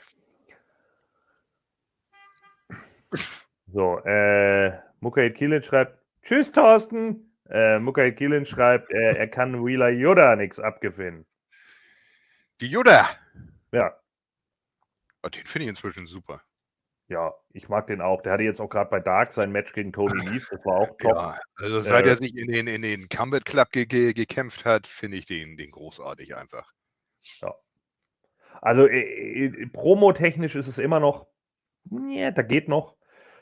So, 3.72 3.98
äh, 4.04 4.72
Mukaid 5.00 5.34
Kielin 5.36 5.62
schreibt, 5.62 5.98
Tschüss, 6.22 6.52
Thorsten. 6.52 7.32
Äh, 7.48 7.78
Mukaid 7.78 8.16
Kielin 8.16 8.46
schreibt, 8.46 8.90
äh, 8.92 9.14
er 9.16 9.28
kann 9.28 9.64
Wheeler 9.64 9.88
Yoda 9.90 10.36
nichts 10.36 10.60
abgewinnen. 10.60 11.26
Die 12.60 12.68
Judah. 12.68 13.08
Ja, 13.72 13.96
Oh, 15.24 15.28
den 15.28 15.46
finde 15.46 15.64
ich 15.64 15.70
inzwischen 15.70 16.06
super. 16.06 16.42
ja, 17.08 17.32
ich 17.52 17.68
mag 17.68 17.86
den 17.86 18.00
auch. 18.00 18.22
Der 18.22 18.32
hatte 18.32 18.42
jetzt 18.42 18.60
auch 18.60 18.68
gerade 18.68 18.90
bei 18.90 18.98
Dark 18.98 19.32
sein 19.32 19.52
Match 19.52 19.72
gegen 19.72 19.92
Tony 19.92 20.14
Nese, 20.32 20.48
das 20.50 20.64
war 20.64 20.78
auch 20.80 20.96
top. 20.98 21.14
Ja, 21.14 21.40
also 21.56 21.80
seit 21.82 22.06
Äh, 22.06 22.10
er 22.10 22.16
sich 22.16 22.36
in 22.36 22.48
den, 22.50 22.66
in 22.66 22.82
den 22.82 23.08
Combat 23.08 23.44
Club 23.44 23.70
ge 23.70 23.86
ge 23.86 24.12
gekämpft 24.14 24.64
hat, 24.64 24.86
finde 24.86 25.18
ich 25.18 25.26
den, 25.26 25.56
den 25.56 25.70
großartig 25.70 26.36
einfach. 26.36 26.72
Also 28.60 28.86
äh, 28.88 29.46
äh, 29.46 29.66
promotechnisch 29.68 30.54
ist 30.56 30.66
es 30.68 30.78
immer 30.78 30.98
noch, 31.00 31.26
ja, 32.10 32.30
da 32.32 32.42
geht 32.42 32.68
noch, 32.68 32.96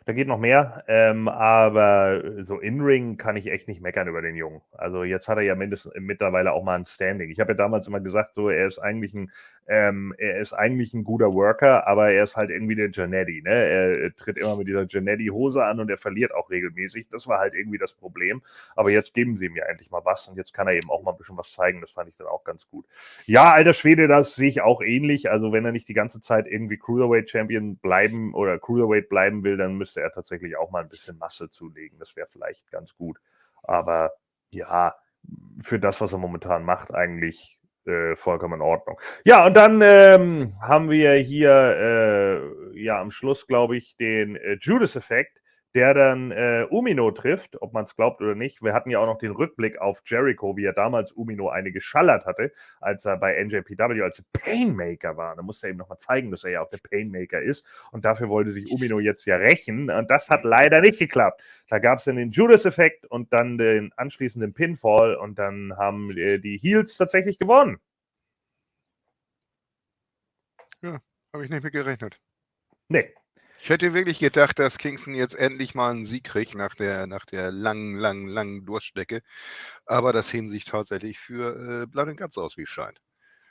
da 0.07 0.12
geht 0.12 0.28
noch 0.28 0.38
mehr, 0.38 0.84
ähm, 0.88 1.28
aber 1.28 2.24
äh, 2.24 2.44
so 2.44 2.59
In-Ring 2.59 3.16
kann 3.16 3.36
ich 3.36 3.46
echt 3.48 3.68
nicht 3.68 3.80
meckern 3.82 4.09
über 4.09 4.22
den 4.22 4.34
Jungen. 4.34 4.62
Also 4.72 5.05
jetzt 5.05 5.28
hat 5.28 5.36
er 5.38 5.44
ja 5.44 5.55
mindestens 5.55 5.92
mittlerweile 5.98 6.53
auch 6.53 6.64
mal 6.64 6.76
ein 6.78 6.86
Standing. 6.86 7.30
Ich 7.30 7.38
habe 7.40 7.53
ja 7.53 7.57
damals 7.57 7.86
immer 7.86 8.01
gesagt, 8.01 8.34
so 8.34 8.48
er 8.48 8.66
ist 8.66 8.78
eigentlich 8.78 9.14
ein, 9.14 9.30
ähm, 9.71 10.12
er 10.18 10.41
ist 10.41 10.53
eigentlich 10.53 10.95
ein 10.95 11.05
guter 11.05 11.33
Worker, 11.33 11.87
aber 11.87 12.11
er 12.11 12.25
ist 12.25 12.35
halt 12.35 12.51
irgendwie 12.51 12.75
der 12.75 12.91
Janetti, 12.91 13.41
ne? 13.41 13.51
Er, 13.51 13.91
äh, 14.03 14.11
tritt 14.11 14.37
immer 14.37 14.57
mit 14.57 14.66
dieser 14.66 14.85
Janetti-Hose 14.85 15.64
an 15.64 15.79
und 15.79 15.89
er 15.89 15.97
verliert 15.97 16.35
auch 16.35 16.51
regelmäßig. 16.51 17.07
Das 17.09 17.29
war 17.29 17.39
halt 17.39 17.55
irgendwie 17.55 17.79
das 17.79 17.93
Problem. 17.93 18.43
Aber 18.75 18.91
jetzt 18.91 19.14
geben 19.14 19.37
sie 19.37 19.47
ihm 19.47 19.55
ja 19.55 19.66
endlich 19.66 19.89
mal 19.89 20.05
was 20.05 20.27
und 20.27 20.37
jetzt 20.37 20.53
kann 20.53 20.66
er 20.66 20.75
eben 20.75 20.91
auch 20.91 21.05
mal 21.05 21.12
ein 21.12 21.18
bisschen 21.18 21.37
was 21.37 21.53
zeigen. 21.53 21.81
Das 21.81 21.93
fand 21.93 22.09
ich 22.09 22.16
dann 22.16 22.27
auch 22.27 22.43
ganz 22.43 22.68
gut. 22.68 22.85
Ja, 23.27 23.53
alter 23.53 23.73
Schwede, 23.73 24.09
das 24.09 24.35
sehe 24.35 24.49
ich 24.49 24.61
auch 24.61 24.83
ähnlich. 24.83 25.31
Also, 25.31 25.53
wenn 25.53 25.64
er 25.64 25.71
nicht 25.71 25.87
die 25.87 25.95
ganze 25.95 26.21
Zeit 26.21 26.49
irgendwie 26.49 26.77
Cruiserweight 26.77 27.31
Champion 27.31 27.77
bleiben 27.77 28.35
oder 28.35 28.59
Cruiserweight 28.59 29.09
bleiben 29.09 29.45
will, 29.45 29.57
dann 29.57 29.77
müsste 29.77 30.01
er 30.01 30.11
tatsächlich 30.11 30.57
auch 30.57 30.73
mal 30.73 30.83
ein 30.83 30.89
bisschen 30.89 31.16
Masse 31.16 31.49
zulegen. 31.49 32.01
Das 32.01 32.16
wäre 32.16 32.27
vielleicht 32.27 32.68
ganz 32.73 32.97
gut. 32.97 33.21
Aber 33.62 34.14
ja, 34.51 34.97
für 35.62 35.79
das, 35.79 36.01
was 36.01 36.12
er 36.12 36.18
momentan 36.18 36.64
macht, 36.64 36.93
eigentlich 36.93 37.59
äh, 37.87 38.16
vollkommen 38.16 38.55
in 38.55 38.61
Ordnung. 38.61 39.01
Ja, 39.24 39.47
und 39.47 39.57
dann 39.57 39.81
ähm, 39.83 40.55
haben 40.62 40.91
wir 40.91 41.14
hier 41.14 41.51
äh, 41.51 42.81
ja 42.81 43.01
am 43.01 43.11
Schluss, 43.11 43.47
glaube 43.47 43.76
ich, 43.76 43.97
den 43.97 44.37
äh, 44.37 44.59
Judas-Effekt, 44.61 45.39
der 45.75 45.95
dann 45.95 46.31
äh, 46.33 46.66
Umino 46.68 47.11
trifft, 47.11 47.61
ob 47.62 47.73
man 47.73 47.85
es 47.85 47.95
glaubt 47.95 48.21
oder 48.21 48.35
nicht. 48.35 48.62
Wir 48.62 48.73
hatten 48.73 48.91
ja 48.91 48.99
auch 48.99 49.07
noch 49.07 49.18
den 49.18 49.31
Rückblick 49.31 49.79
auf 49.79 50.03
Jericho, 50.05 50.57
wie 50.57 50.64
er 50.64 50.73
damals 50.73 51.12
Umino 51.12 51.49
eine 51.49 51.73
geschallert 51.73 52.27
hatte, 52.27 52.53
als 52.81 53.05
er 53.05 53.16
bei 53.16 53.43
NJPW 53.43 54.03
als 54.03 54.23
Painmaker 54.33 55.16
war. 55.16 55.37
Da 55.37 55.43
musste 55.43 55.66
er 55.66 55.71
eben 55.71 55.79
nochmal 55.79 55.99
zeigen, 55.99 56.31
dass 56.31 56.45
er 56.45 56.51
ja 56.51 56.62
auch 56.62 56.71
der 56.71 56.79
Painmaker 56.79 57.41
ist. 57.41 57.66
Und 57.93 58.05
dafür 58.05 58.29
wollte 58.29 58.53
sich 58.53 58.71
Umino 58.73 58.99
jetzt 58.99 59.25
ja 59.27 59.37
rächen. 59.37 59.91
Und 59.91 60.11
das 60.11 60.29
hat 60.29 60.43
leider 60.45 60.81
nicht 60.81 60.99
geklappt. 60.99 61.43
Da 61.68 61.79
gab 61.79 61.99
es 61.99 62.05
dann 62.05 62.16
den 62.16 62.31
Judas-Effekt 62.31 63.07
und 63.07 63.33
dann 63.33 63.59
den 63.59 63.93
anschließenden 63.97 64.53
Pinfall. 64.53 65.14
Und 65.14 65.39
dann 65.39 65.77
haben 65.77 66.11
äh, 66.16 66.39
die 66.39 66.59
Heels 66.59 66.97
tatsächlich 66.97 67.39
gewonnen. 67.39 67.79
Habe 71.33 71.45
ich 71.45 71.51
nicht 71.51 71.62
mit 71.62 71.73
gerechnet. 71.73 72.21
Nee. 72.89 73.14
Ich 73.62 73.68
hätte 73.68 73.92
wirklich 73.92 74.18
gedacht, 74.18 74.58
dass 74.58 74.78
Kingston 74.78 75.14
jetzt 75.14 75.34
endlich 75.34 75.74
mal 75.74 75.90
einen 75.90 76.06
Sieg 76.06 76.24
kriegt 76.24 76.54
nach 76.54 76.74
der, 76.74 77.06
nach 77.06 77.26
der 77.26 77.52
langen, 77.52 77.98
langen, 77.98 78.26
langen 78.26 78.64
Durststrecke. 78.64 79.20
Aber 79.84 80.14
das 80.14 80.32
heben 80.32 80.48
sich 80.48 80.64
tatsächlich 80.64 81.18
für 81.18 81.82
äh, 81.82 81.86
Blood 81.86 82.08
and 82.08 82.18
Guts 82.18 82.38
aus, 82.38 82.56
wie 82.56 82.62
es 82.62 82.70
scheint. 82.70 82.98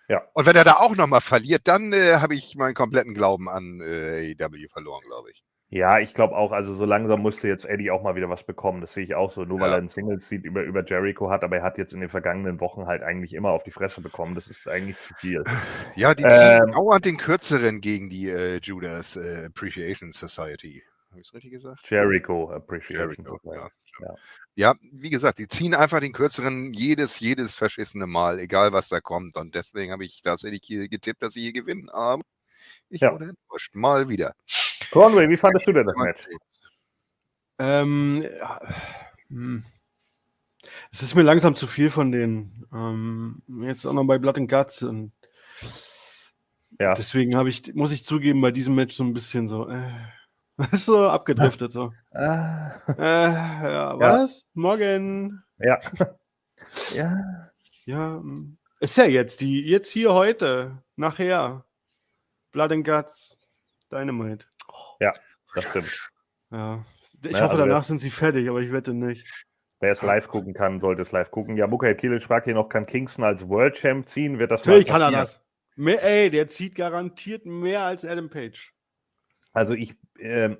Ja. 0.07 0.23
Und 0.33 0.47
wenn 0.47 0.55
er 0.55 0.63
da 0.63 0.77
auch 0.77 0.95
nochmal 0.95 1.21
verliert, 1.21 1.61
dann 1.65 1.93
äh, 1.93 2.15
habe 2.15 2.33
ich 2.33 2.55
meinen 2.55 2.73
kompletten 2.73 3.13
Glauben 3.13 3.47
an 3.47 3.81
äh, 3.81 4.35
AEW 4.39 4.67
verloren, 4.69 5.03
glaube 5.05 5.29
ich. 5.29 5.43
Ja, 5.71 5.99
ich 5.99 6.15
glaube 6.15 6.35
auch, 6.35 6.51
also 6.51 6.73
so 6.73 6.83
langsam 6.85 7.21
musste 7.21 7.47
jetzt 7.47 7.63
Eddie 7.65 7.91
auch 7.91 8.01
mal 8.01 8.15
wieder 8.15 8.27
was 8.27 8.43
bekommen. 8.43 8.81
Das 8.81 8.93
sehe 8.95 9.03
ich 9.03 9.13
auch 9.13 9.29
so, 9.29 9.45
nur 9.45 9.59
weil 9.59 9.67
Ja. 9.69 9.75
er 9.75 9.77
einen 9.77 9.87
Single-Seat 9.87 10.43
über, 10.43 10.63
über 10.63 10.83
Jericho 10.83 11.29
hat, 11.29 11.43
aber 11.43 11.57
er 11.57 11.63
hat 11.63 11.77
jetzt 11.77 11.93
in 11.93 11.99
den 11.99 12.09
vergangenen 12.09 12.59
Wochen 12.59 12.87
halt 12.87 13.03
eigentlich 13.03 13.33
immer 13.33 13.51
auf 13.51 13.61
die 13.61 13.69
Fresse 13.71 14.01
bekommen. 14.01 14.33
Das 14.33 14.47
ist 14.47 14.67
eigentlich 14.67 14.97
zu 15.07 15.13
viel. 15.15 15.43
Ja, 15.95 16.15
die 16.15 16.23
Ähm. 16.23 16.29
ziehen 16.29 16.71
dauernd 16.71 17.05
den 17.05 17.17
kürzeren 17.17 17.81
gegen 17.81 18.09
die 18.09 18.29
äh, 18.29 18.59
Judas 18.63 19.15
äh, 19.15 19.45
Appreciation 19.45 20.11
Society. 20.11 20.83
Habe 21.11 21.21
ich 21.21 21.27
es 21.27 21.33
richtig 21.35 21.51
gesagt? 21.51 21.79
Jericho 21.89 22.49
Appreciation. 22.51 23.25
Jericho, 23.25 23.37
Society. 23.43 23.59
ja. 23.99 24.07
Ja. 24.07 24.15
Ja, 24.55 24.75
wie 24.91 25.09
gesagt, 25.09 25.37
die 25.39 25.47
ziehen 25.47 25.75
einfach 25.75 25.99
den 25.99 26.13
kürzeren 26.13 26.73
jedes, 26.73 27.19
jedes 27.19 27.53
verschissene 27.55 28.07
Mal, 28.07 28.39
egal 28.39 28.73
was 28.73 28.89
da 28.89 28.99
kommt. 29.01 29.37
Und 29.37 29.53
deswegen 29.55 29.91
habe 29.91 30.03
ich 30.05 30.21
tatsächlich 30.23 30.61
hier 30.63 30.87
getippt, 30.89 31.21
dass 31.21 31.33
sie 31.33 31.41
hier 31.41 31.53
gewinnen. 31.53 31.89
Aber 31.89 32.23
ich 32.89 33.01
Ja. 33.01 33.11
wurde 33.13 33.25
enttäuscht. 33.29 33.75
Mal 33.75 34.09
wieder. 34.09 34.33
Conway, 34.91 35.29
wie 35.29 35.37
fandest 35.37 35.67
du 35.67 35.71
denn 35.73 35.85
das 35.85 35.95
Match? 35.95 36.21
Ähm, 37.59 38.25
ja, 38.39 38.59
hm. 39.29 39.63
Es 40.91 41.01
ist 41.01 41.15
mir 41.15 41.21
langsam 41.23 41.55
zu 41.55 41.67
viel 41.67 41.89
von 41.89 42.11
denen. 42.11 42.65
Ähm, 42.73 43.41
jetzt 43.63 43.85
auch 43.85 43.93
noch 43.93 44.03
bei 44.05 44.17
Blood 44.17 44.37
and 44.37 44.49
Guts. 44.49 44.83
Und 44.83 45.11
Ja. 46.79 46.93
Deswegen 46.93 47.35
habe 47.35 47.49
ich, 47.49 47.73
muss 47.75 47.91
ich 47.91 48.05
zugeben, 48.05 48.41
bei 48.41 48.51
diesem 48.51 48.75
Match 48.75 48.95
so 48.95 49.03
ein 49.03 49.13
bisschen 49.13 49.47
so, 49.47 49.67
äh, 49.69 49.91
so 50.73 51.07
abgedriftet. 51.07 51.71
So. 51.71 51.93
Ah, 52.13 52.71
Äh, 52.97 53.31
ja, 53.71 53.99
was? 53.99 54.41
Morgen. 54.53 55.43
ja. 55.59 55.79
ja. 56.95 57.49
Ja, 57.85 58.19
mm. 58.19 58.57
ist 58.79 58.97
ja 58.97 59.05
jetzt 59.05 59.41
die, 59.41 59.61
jetzt 59.61 59.89
hier 59.89 60.13
heute, 60.13 60.83
nachher. 60.95 61.65
Blood 62.51 62.71
and 62.71 62.85
Guts, 62.85 63.37
Dynamite. 63.91 64.45
Das 65.55 65.63
stimmt. 65.65 66.09
Ja. 66.51 66.83
Ich 67.23 67.31
Ja, 67.31 67.41
hoffe, 67.41 67.51
also- 67.53 67.65
danach 67.65 67.83
sind 67.83 67.99
sie 67.99 68.09
fertig, 68.11 68.47
aber 68.49 68.59
ich 68.61 68.71
wette 68.71 68.93
nicht. 68.93 69.25
Wer 69.81 69.91
es 69.91 70.01
live 70.01 70.27
gucken 70.27 70.53
kann, 70.53 70.79
sollte 70.81 71.01
es 71.01 71.11
live 71.11 71.31
gucken. 71.31 71.55
Ja, 71.57 71.65
Michael 71.67 71.95
Kilic 71.95 72.23
fragt 72.23 72.45
hier 72.45 72.53
noch, 72.53 72.67
kann 72.69 72.85
Kingston 72.85 73.23
als 73.23 73.47
World 73.47 73.75
Champ 73.75 74.07
ziehen? 74.09 74.37
Wird 74.39 74.51
das 74.51 74.65
Natürlich 74.65 74.87
kann 74.87 75.01
er 75.01 75.11
das. 75.11 75.45
Mehr, 75.75 76.03
ey, 76.03 76.29
der 76.29 76.47
zieht 76.49 76.75
garantiert 76.75 77.45
mehr 77.45 77.81
als 77.83 78.03
Adam 78.03 78.29
Page. 78.29 78.73
Also 79.53 79.73
ich, 79.73 79.95
ähm, 80.19 80.57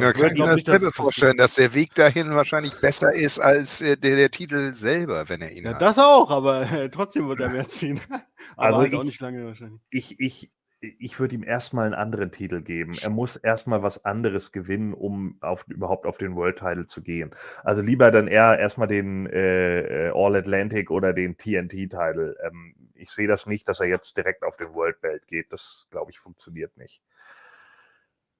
Da 0.00 0.10
ich 0.10 0.16
kann 0.16 0.32
ich 0.32 0.38
mir 0.38 0.54
dass 0.56 0.62
selber 0.80 0.92
vorstellen, 0.94 1.36
dass 1.36 1.56
der 1.56 1.74
Weg 1.74 1.94
dahin 1.94 2.30
wahrscheinlich 2.34 2.74
besser 2.80 3.12
ist 3.12 3.38
als 3.40 3.80
äh, 3.80 3.96
der, 3.96 4.16
der 4.16 4.30
Titel 4.30 4.72
selber, 4.72 5.28
wenn 5.28 5.42
er 5.42 5.50
ihn 5.50 5.64
Ja, 5.64 5.74
hat. 5.74 5.82
das 5.82 5.98
auch, 5.98 6.30
aber 6.30 6.62
äh, 6.70 6.88
trotzdem 6.88 7.28
wird 7.28 7.40
er 7.40 7.50
mehr 7.50 7.68
ziehen. 7.68 8.00
aber 8.56 8.66
Also 8.66 8.78
halt 8.78 8.94
auch 8.94 9.00
ich- 9.00 9.06
nicht 9.06 9.20
lange 9.20 9.44
wahrscheinlich. 9.44 9.80
ich, 9.90 10.18
ich, 10.20 10.50
ich 10.98 11.18
würde 11.18 11.34
ihm 11.34 11.42
erstmal 11.42 11.86
einen 11.86 11.94
anderen 11.94 12.30
Titel 12.32 12.62
geben. 12.62 12.94
Er 13.02 13.10
muss 13.10 13.36
erstmal 13.36 13.82
was 13.82 14.04
anderes 14.04 14.52
gewinnen, 14.52 14.94
um 14.94 15.36
auf, 15.40 15.66
überhaupt 15.68 16.06
auf 16.06 16.18
den 16.18 16.34
World 16.36 16.58
Title 16.58 16.86
zu 16.86 17.02
gehen. 17.02 17.30
Also 17.64 17.82
lieber 17.82 18.10
dann 18.10 18.28
eher 18.28 18.58
erstmal 18.58 18.88
den 18.88 19.26
äh, 19.26 20.08
äh, 20.08 20.12
All 20.14 20.36
Atlantic 20.36 20.90
oder 20.90 21.12
den 21.12 21.36
TNT 21.36 21.90
Title. 21.90 22.36
Ähm, 22.42 22.74
ich 22.94 23.10
sehe 23.10 23.28
das 23.28 23.46
nicht, 23.46 23.68
dass 23.68 23.80
er 23.80 23.86
jetzt 23.86 24.16
direkt 24.16 24.42
auf 24.42 24.56
den 24.56 24.72
World 24.74 25.00
Belt 25.00 25.26
geht. 25.26 25.52
Das, 25.52 25.86
glaube 25.90 26.10
ich, 26.10 26.18
funktioniert 26.18 26.76
nicht. 26.76 27.02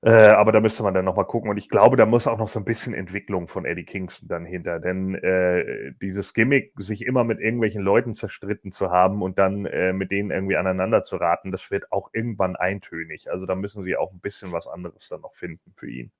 Äh, 0.07 0.29
aber 0.29 0.53
da 0.53 0.61
müsste 0.61 0.85
man 0.85 0.95
dann 0.95 1.05
nochmal 1.05 1.25
gucken. 1.25 1.51
Und 1.51 1.57
ich 1.57 1.69
glaube, 1.69 1.97
da 1.97 2.07
muss 2.07 2.29
auch 2.29 2.39
noch 2.39 2.47
so 2.47 2.61
ein 2.61 2.65
bisschen 2.65 2.95
Entwicklung 2.95 3.49
von 3.49 3.65
Eddie 3.65 3.85
Kingston 3.85 4.29
dann 4.29 4.45
hinter. 4.47 4.79
Denn 4.79 5.17
äh, 5.17 5.95
dieses 6.01 6.33
Gimmick, 6.33 6.73
sich 6.77 7.05
immer 7.05 7.25
mit 7.25 7.41
irgendwelchen 7.41 7.83
Leuten 7.83 8.15
zerstritten 8.15 8.71
zu 8.71 8.93
haben 8.93 9.21
und 9.21 9.37
dann 9.37 9.67
äh, 9.67 9.93
mit 9.93 10.13
denen 10.13 10.31
irgendwie 10.31 10.57
aneinander 10.57 11.03
zu 11.03 11.17
raten, 11.17 11.51
das 11.51 11.73
wird 11.73 11.91
auch 11.91 12.11
irgendwann 12.13 12.55
eintönig. 12.55 13.29
Also 13.33 13.47
da 13.47 13.57
müssen 13.57 13.83
sie 13.83 13.97
auch 13.97 14.13
ein 14.13 14.21
bisschen 14.21 14.53
was 14.53 14.69
anderes 14.69 15.09
dann 15.09 15.23
noch 15.23 15.35
finden 15.35 15.73
für 15.75 15.91
ihn. 15.91 16.13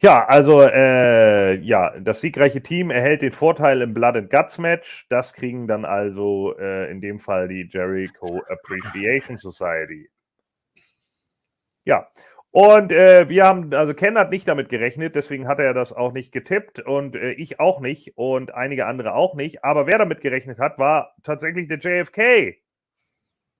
Ja, 0.00 0.26
also 0.26 0.60
äh, 0.60 1.54
ja, 1.60 1.98
das 1.98 2.20
siegreiche 2.20 2.62
Team 2.62 2.90
erhält 2.90 3.22
den 3.22 3.32
Vorteil 3.32 3.80
im 3.80 3.94
Blood 3.94 4.16
and 4.16 4.30
Guts 4.30 4.58
Match. 4.58 5.06
Das 5.08 5.32
kriegen 5.32 5.66
dann 5.66 5.86
also 5.86 6.54
äh, 6.58 6.90
in 6.90 7.00
dem 7.00 7.20
Fall 7.20 7.48
die 7.48 7.66
Jericho 7.72 8.42
Appreciation 8.50 9.38
Society. 9.38 10.10
Ja, 11.84 12.08
und 12.54 12.92
äh, 12.92 13.28
wir 13.28 13.46
haben, 13.46 13.74
also 13.74 13.94
Ken 13.94 14.16
hat 14.16 14.30
nicht 14.30 14.46
damit 14.46 14.68
gerechnet, 14.68 15.16
deswegen 15.16 15.48
hat 15.48 15.58
er 15.58 15.74
das 15.74 15.92
auch 15.92 16.12
nicht 16.12 16.30
getippt 16.30 16.78
und 16.78 17.16
äh, 17.16 17.32
ich 17.32 17.58
auch 17.58 17.80
nicht 17.80 18.16
und 18.16 18.54
einige 18.54 18.86
andere 18.86 19.12
auch 19.14 19.34
nicht. 19.34 19.64
Aber 19.64 19.88
wer 19.88 19.98
damit 19.98 20.20
gerechnet 20.20 20.60
hat, 20.60 20.78
war 20.78 21.16
tatsächlich 21.24 21.66
der 21.66 21.80
JFK. 21.80 22.56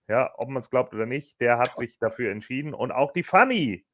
Ja, 0.06 0.32
ob 0.36 0.48
man 0.48 0.60
es 0.60 0.70
glaubt 0.70 0.94
oder 0.94 1.06
nicht, 1.06 1.40
der 1.40 1.58
hat 1.58 1.74
sich 1.76 1.98
dafür 1.98 2.30
entschieden 2.30 2.72
und 2.72 2.92
auch 2.92 3.12
die 3.12 3.24
Funny. 3.24 3.84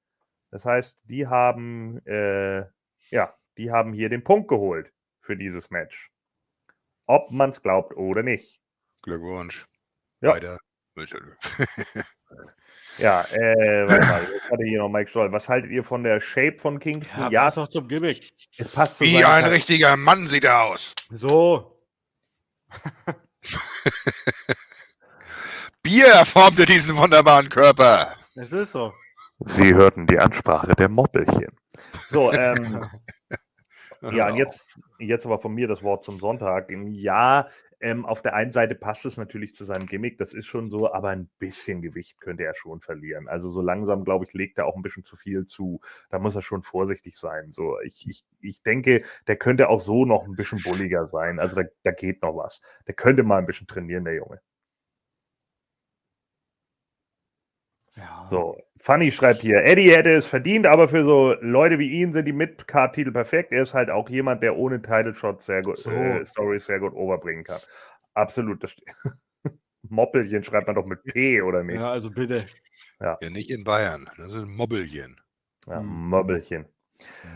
Das 0.51 0.67
heißt, 0.67 1.01
die 1.05 1.27
haben, 1.27 2.05
äh, 2.05 2.67
ja, 3.09 3.35
die 3.57 3.71
haben 3.71 3.95
hier 3.95 4.11
den 4.11 4.23
Punkt 4.23 4.49
geholt 4.49 4.93
für 5.23 5.35
dieses 5.35 5.71
Match. 5.71 6.11
Ob 7.07 7.31
man 7.31 7.49
es 7.49 7.63
glaubt 7.63 7.97
oder 7.97 8.23
nicht. 8.23 8.61
Glückwunsch. 9.01 9.67
Ja. 10.21 10.35
Weiter. 10.35 10.59
Ja, 13.01 13.23
äh, 13.33 13.89
warte 13.89 14.07
mal, 14.07 14.23
jetzt 14.33 14.51
hatte 14.51 14.65
hier 14.65 14.79
noch 14.79 14.91
Mike 14.91 15.11
Stoll. 15.11 15.33
Was 15.33 15.49
haltet 15.49 15.71
ihr 15.71 15.83
von 15.83 16.03
der 16.03 16.21
Shape 16.21 16.59
von 16.59 16.79
Kingston? 16.79 17.31
Ja, 17.31 17.45
passt 17.45 17.59
auch 17.59 17.69
zum 17.69 17.89
Gimmick. 17.89 18.31
es 18.59 18.73
passt 18.73 19.01
Wie 19.01 19.17
ein 19.17 19.23
Charakter. 19.23 19.51
richtiger 19.53 19.97
Mann 19.97 20.27
sieht 20.27 20.45
er 20.45 20.65
aus. 20.65 20.93
So. 21.11 21.81
Bier 25.83 26.25
formte 26.27 26.67
diesen 26.67 26.95
wunderbaren 26.97 27.49
Körper. 27.49 28.15
Es 28.35 28.53
ist 28.53 28.73
so. 28.73 28.93
Sie 29.47 29.75
hörten 29.75 30.07
die 30.07 30.19
Ansprache 30.19 30.75
der 30.75 30.91
Moppelchen. 30.91 31.57
So, 32.09 32.31
ähm, 32.33 32.85
ja, 34.13 34.29
und 34.29 34.37
jetzt, 34.37 34.75
jetzt 34.99 35.25
aber 35.25 35.39
von 35.39 35.55
mir 35.55 35.67
das 35.67 35.83
Wort 35.83 36.05
zum 36.05 36.19
Sonntag. 36.19 36.69
Ja, 36.71 37.49
ähm, 37.81 38.05
auf 38.05 38.23
der 38.23 38.35
einen 38.35 38.51
Seite 38.51 38.75
passt 38.75 39.07
es 39.07 39.17
natürlich 39.17 39.55
zu 39.55 39.65
seinem 39.65 39.87
Gimmick, 39.87 40.19
das 40.19 40.33
ist 40.35 40.47
schon 40.47 40.69
so, 40.69 40.93
aber 40.93 41.11
ein 41.11 41.29
bisschen 41.39 41.83
Gewicht 41.83 42.21
könnte 42.21 42.45
er 42.45 42.55
schon 42.55 42.81
verlieren. 42.81 43.29
Also 43.29 43.49
so 43.49 43.63
langsam, 43.63 44.05
glaube 44.05 44.27
ich, 44.27 44.35
legt 44.35 44.59
er 44.59 44.67
auch 44.67 44.77
ein 44.77 44.83
bisschen 44.83 45.05
zu 45.05 45.17
viel 45.17 45.47
zu. 45.47 45.81
Da 46.11 46.19
muss 46.19 46.37
er 46.37 46.43
schon 46.43 46.63
vorsichtig 46.63 47.17
sein. 47.17 47.51
So, 47.51 47.81
ich, 47.81 48.07
ich, 48.09 48.25
ich 48.41 48.63
denke, 48.63 49.03
der 49.27 49.37
könnte 49.37 49.69
auch 49.69 49.81
so 49.81 50.05
noch 50.05 50.25
ein 50.25 50.37
bisschen 50.37 50.63
bulliger 50.63 51.07
sein. 51.07 51.39
Also 51.41 51.57
da, 51.63 51.69
da 51.85 51.93
geht 51.93 52.23
noch 52.23 52.37
was. 52.37 52.61
Der 52.87 52.95
könnte 52.95 53.23
mal 53.23 53.39
ein 53.39 53.47
bisschen 53.47 53.67
trainieren, 53.67 54.05
der 54.05 54.15
Junge. 54.15 54.41
Ja. 58.01 58.27
So, 58.31 58.57
Funny 58.79 59.13
schreibt 59.13 59.41
hier, 59.43 59.63
Eddie 59.65 59.91
hätte 59.95 60.11
es 60.11 60.27
verdient, 60.27 60.67
aber 60.67 60.89
für 60.89 61.05
so 61.05 61.35
Leute 61.41 61.79
wie 61.79 61.91
ihn 61.91 62.13
sind 62.13 62.25
die 62.25 62.33
Mid-Card-Titel 62.33 63.13
perfekt. 63.13 63.53
Er 63.53 63.63
ist 63.63 63.75
halt 63.75 63.91
auch 63.91 64.09
jemand, 64.09 64.43
der 64.43 64.57
ohne 64.57 64.81
Title-Shot 64.81 65.43
sehr 65.43 65.61
gut, 65.63 65.77
So. 65.77 65.91
äh, 65.91 66.25
Stories 66.25 66.65
sehr 66.65 66.81
gut 66.81 66.95
overbringen 66.95 67.45
kann. 67.45 67.59
Absolut. 68.15 68.63
Das. 68.65 68.75
Moppelchen 69.89 70.45
schreibt 70.45 70.67
man 70.67 70.77
doch 70.77 70.87
mit 70.87 71.03
P, 71.05 71.43
oder 71.43 71.63
nicht? 71.63 71.77
Ja, 71.81 71.91
also 71.91 72.11
bitte. 72.11 72.47
Ja, 73.01 73.19
nicht 73.31 73.51
in 73.51 73.65
Bayern. 73.65 74.09
Das 74.17 74.29
ist 74.29 74.43
ein 74.43 74.55
Mobbelchen. 74.57 75.21
Ja, 75.67 75.81
Hm. 75.81 75.87
Mobbelchen. 75.87 76.67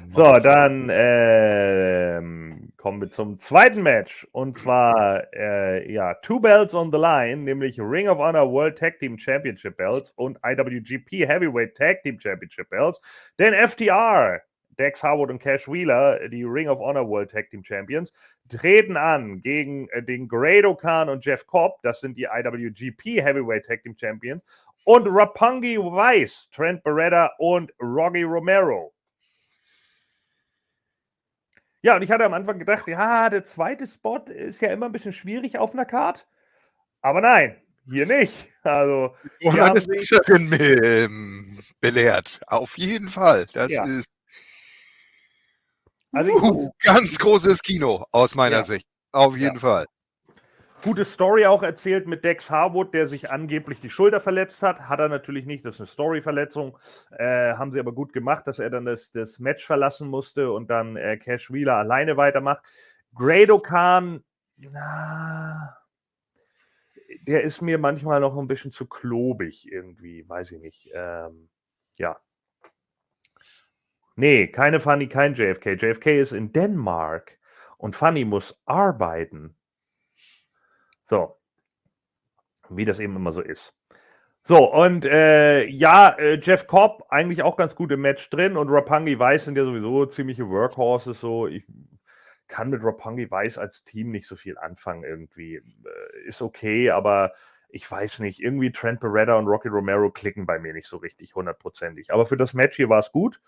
So, 0.09 0.39
dann 0.39 0.91
ähm, 0.93 2.73
kommen 2.77 3.01
wir 3.01 3.11
zum 3.11 3.39
zweiten 3.39 3.83
Match. 3.83 4.27
Und 4.33 4.57
zwar, 4.57 5.27
äh, 5.35 5.91
ja, 5.91 6.15
Two 6.15 6.39
Belts 6.39 6.75
on 6.75 6.93
the 6.93 6.99
Line, 6.99 7.39
nämlich 7.39 7.81
Ring 7.81 8.09
of 8.09 8.19
Honor 8.19 8.51
World 8.51 8.79
Tag 8.79 8.99
Team 8.99 9.19
Championship 9.19 9.77
Belts 9.77 10.11
und 10.13 10.39
IWGP 10.45 11.27
Heavyweight 11.27 11.77
Tag 11.77 12.03
Team 12.03 12.21
Championship 12.21 12.71
Belts. 12.71 13.01
Denn 13.39 13.55
FTR, 13.55 14.41
Dex 14.79 15.03
Harwood 15.03 15.31
und 15.31 15.39
Cash 15.39 15.67
Wheeler, 15.69 16.29
die 16.29 16.45
Ring 16.45 16.69
of 16.69 16.79
Honor 16.79 17.09
World 17.09 17.31
Tag 17.31 17.51
Team 17.51 17.65
Champions, 17.65 18.13
treten 18.49 18.97
an 18.97 19.41
gegen 19.43 19.89
äh, 19.91 20.03
den 20.03 20.29
Grado 20.29 20.75
Khan 20.75 21.09
und 21.09 21.25
Jeff 21.25 21.47
Cobb, 21.47 21.81
das 21.83 22.01
sind 22.01 22.17
die 22.17 22.29
IWGP 22.31 23.23
Heavyweight 23.23 23.67
Tag 23.67 23.83
Team 23.83 23.97
Champions, 23.99 24.43
und 24.85 25.07
Rapungi 25.09 25.79
Weiss, 25.79 26.49
Trent 26.51 26.85
Beretta 26.85 27.31
und 27.39 27.73
Rocky 27.81 28.23
Romero. 28.23 28.94
Ja, 31.85 31.97
und 31.97 32.01
ich 32.03 32.11
hatte 32.11 32.25
am 32.25 32.33
Anfang 32.33 32.59
gedacht, 32.59 32.89
ja, 32.89 33.29
der 33.29 33.45
zweite 33.45 33.87
Spot 33.87 34.17
ist 34.31 34.63
ja 34.63 34.73
immer 34.73 34.87
ein 34.87 34.93
bisschen 34.93 35.13
schwierig 35.13 35.59
auf 35.59 35.75
einer 35.75 35.85
Card. 35.85 36.27
Aber 37.03 37.21
nein, 37.21 37.61
hier 37.91 38.07
nicht. 38.07 38.49
Also, 38.63 39.15
Sie- 39.41 39.87
Besseren 39.89 40.51
ähm, 40.61 41.59
belehrt. 41.83 42.41
Auf 42.47 42.79
jeden 42.79 43.11
Fall. 43.11 43.47
Das 43.53 43.71
Ja. 43.71 43.85
ist 43.85 44.07
also 46.13 46.31
muss, 46.39 46.51
uh, 46.53 46.71
ganz 46.81 47.19
großes 47.19 47.61
Kino 47.63 48.07
aus 48.13 48.35
meiner 48.35 48.59
Ja. 48.59 48.65
Sicht. 48.65 48.87
Auf 49.13 49.37
jeden 49.37 49.55
Ja. 49.57 49.61
Fall. 49.61 49.87
Gute 50.85 51.05
Story 51.07 51.47
auch 51.47 51.63
erzählt 51.63 52.07
mit 52.07 52.25
Dex 52.25 52.51
Harwood, 52.51 52.93
der 52.93 53.07
sich 53.07 53.31
angeblich 53.31 53.81
die 53.81 53.89
Schulter 53.89 54.21
verletzt 54.21 54.63
hat. 54.63 54.89
Hat 54.89 55.01
er 55.01 55.09
natürlich 55.09 55.47
nicht, 55.47 55.65
das 55.65 55.77
ist 55.77 55.81
eine 55.81 55.87
Story-Verletzung. 55.87 56.79
Äh, 57.11 57.55
haben 57.55 57.73
sie 57.73 57.81
aber 57.81 57.93
gut 57.93 58.13
gemacht, 58.13 58.47
dass 58.47 58.59
er 58.59 58.69
dann 58.69 58.85
das, 58.85 59.11
das 59.11 59.39
Match 59.41 59.65
verlassen 59.65 60.09
musste 60.09 60.53
und 60.53 60.69
dann 60.69 60.97
äh, 60.97 61.17
Cash 61.17 61.51
Wheeler 61.51 61.77
alleine 61.77 62.19
weitermacht. 62.19 62.63
Grado 63.15 63.59
Khan, 63.59 64.23
na, 64.57 65.77
der 67.27 67.43
ist 67.43 67.63
mir 67.63 67.79
manchmal 67.79 68.21
noch 68.21 68.37
ein 68.37 68.47
bisschen 68.47 68.71
zu 68.71 68.87
klobig 68.87 69.71
irgendwie, 69.73 70.29
weiß 70.29 70.53
ich 70.53 70.61
nicht. 70.61 70.91
Ähm, 70.93 71.49
ja. 71.97 72.21
Nee, 74.17 74.49
keine 74.49 74.81
Funny, 74.81 75.09
kein 75.09 75.35
JFK. 75.35 75.81
JFK 75.81 76.21
ist 76.21 76.33
in 76.33 76.53
Dänemark 76.53 77.39
und 77.79 77.97
Funny 77.97 78.25
muss 78.25 78.61
arbeiten. 78.67 79.57
So. 81.07 81.37
Wie 82.71 82.85
das 82.85 83.01
eben 83.01 83.17
immer 83.17 83.33
so 83.33 83.43
ist. 83.43 83.75
So, 84.43 84.71
und 84.71 85.07
äh, 85.07 85.65
ja, 85.65 86.11
äh, 86.19 86.39
Jeff 86.41 86.67
Cobb 86.67 87.07
eigentlich 87.09 87.43
auch 87.43 87.57
ganz 87.57 87.75
gut 87.75 87.91
im 87.93 88.03
Match 88.03 88.29
drin 88.29 88.59
und 88.59 88.69
Rapungi 88.69 89.19
Weiß 89.19 89.47
sind 89.47 89.57
ja 89.57 89.65
sowieso 89.65 90.05
ziemliche 90.07 90.49
Workhorses. 90.49 91.19
So, 91.19 91.47
ich 91.47 91.65
kann 92.47 92.69
mit 92.69 92.83
Rapungi 92.85 93.31
Weiß 93.31 93.57
als 93.57 93.85
Team 93.85 94.11
nicht 94.11 94.27
so 94.27 94.37
viel 94.37 94.59
anfangen 94.59 95.03
irgendwie. 95.03 95.57
Äh, 95.57 96.29
ist 96.29 96.43
okay, 96.43 96.91
aber 96.91 97.33
ich 97.71 97.91
weiß 97.91 98.21
nicht. 98.21 98.41
Irgendwie 98.41 98.71
Trent 98.71 99.01
Beretta 99.01 99.35
und 99.37 99.47
Rocky 99.49 99.69
Romero 99.69 100.11
klicken 100.11 100.47
bei 100.47 100.59
mir 100.59 100.75
nicht 100.75 100.89
so 100.89 100.99
richtig 100.99 101.35
hundertprozentig. 101.35 102.13
Aber 102.13 102.27
für 102.27 102.37
das 102.37 102.55
Match 102.55 102.77
hier 102.77 102.91
war 102.91 103.01
es 103.01 103.13
gut. 103.13 103.41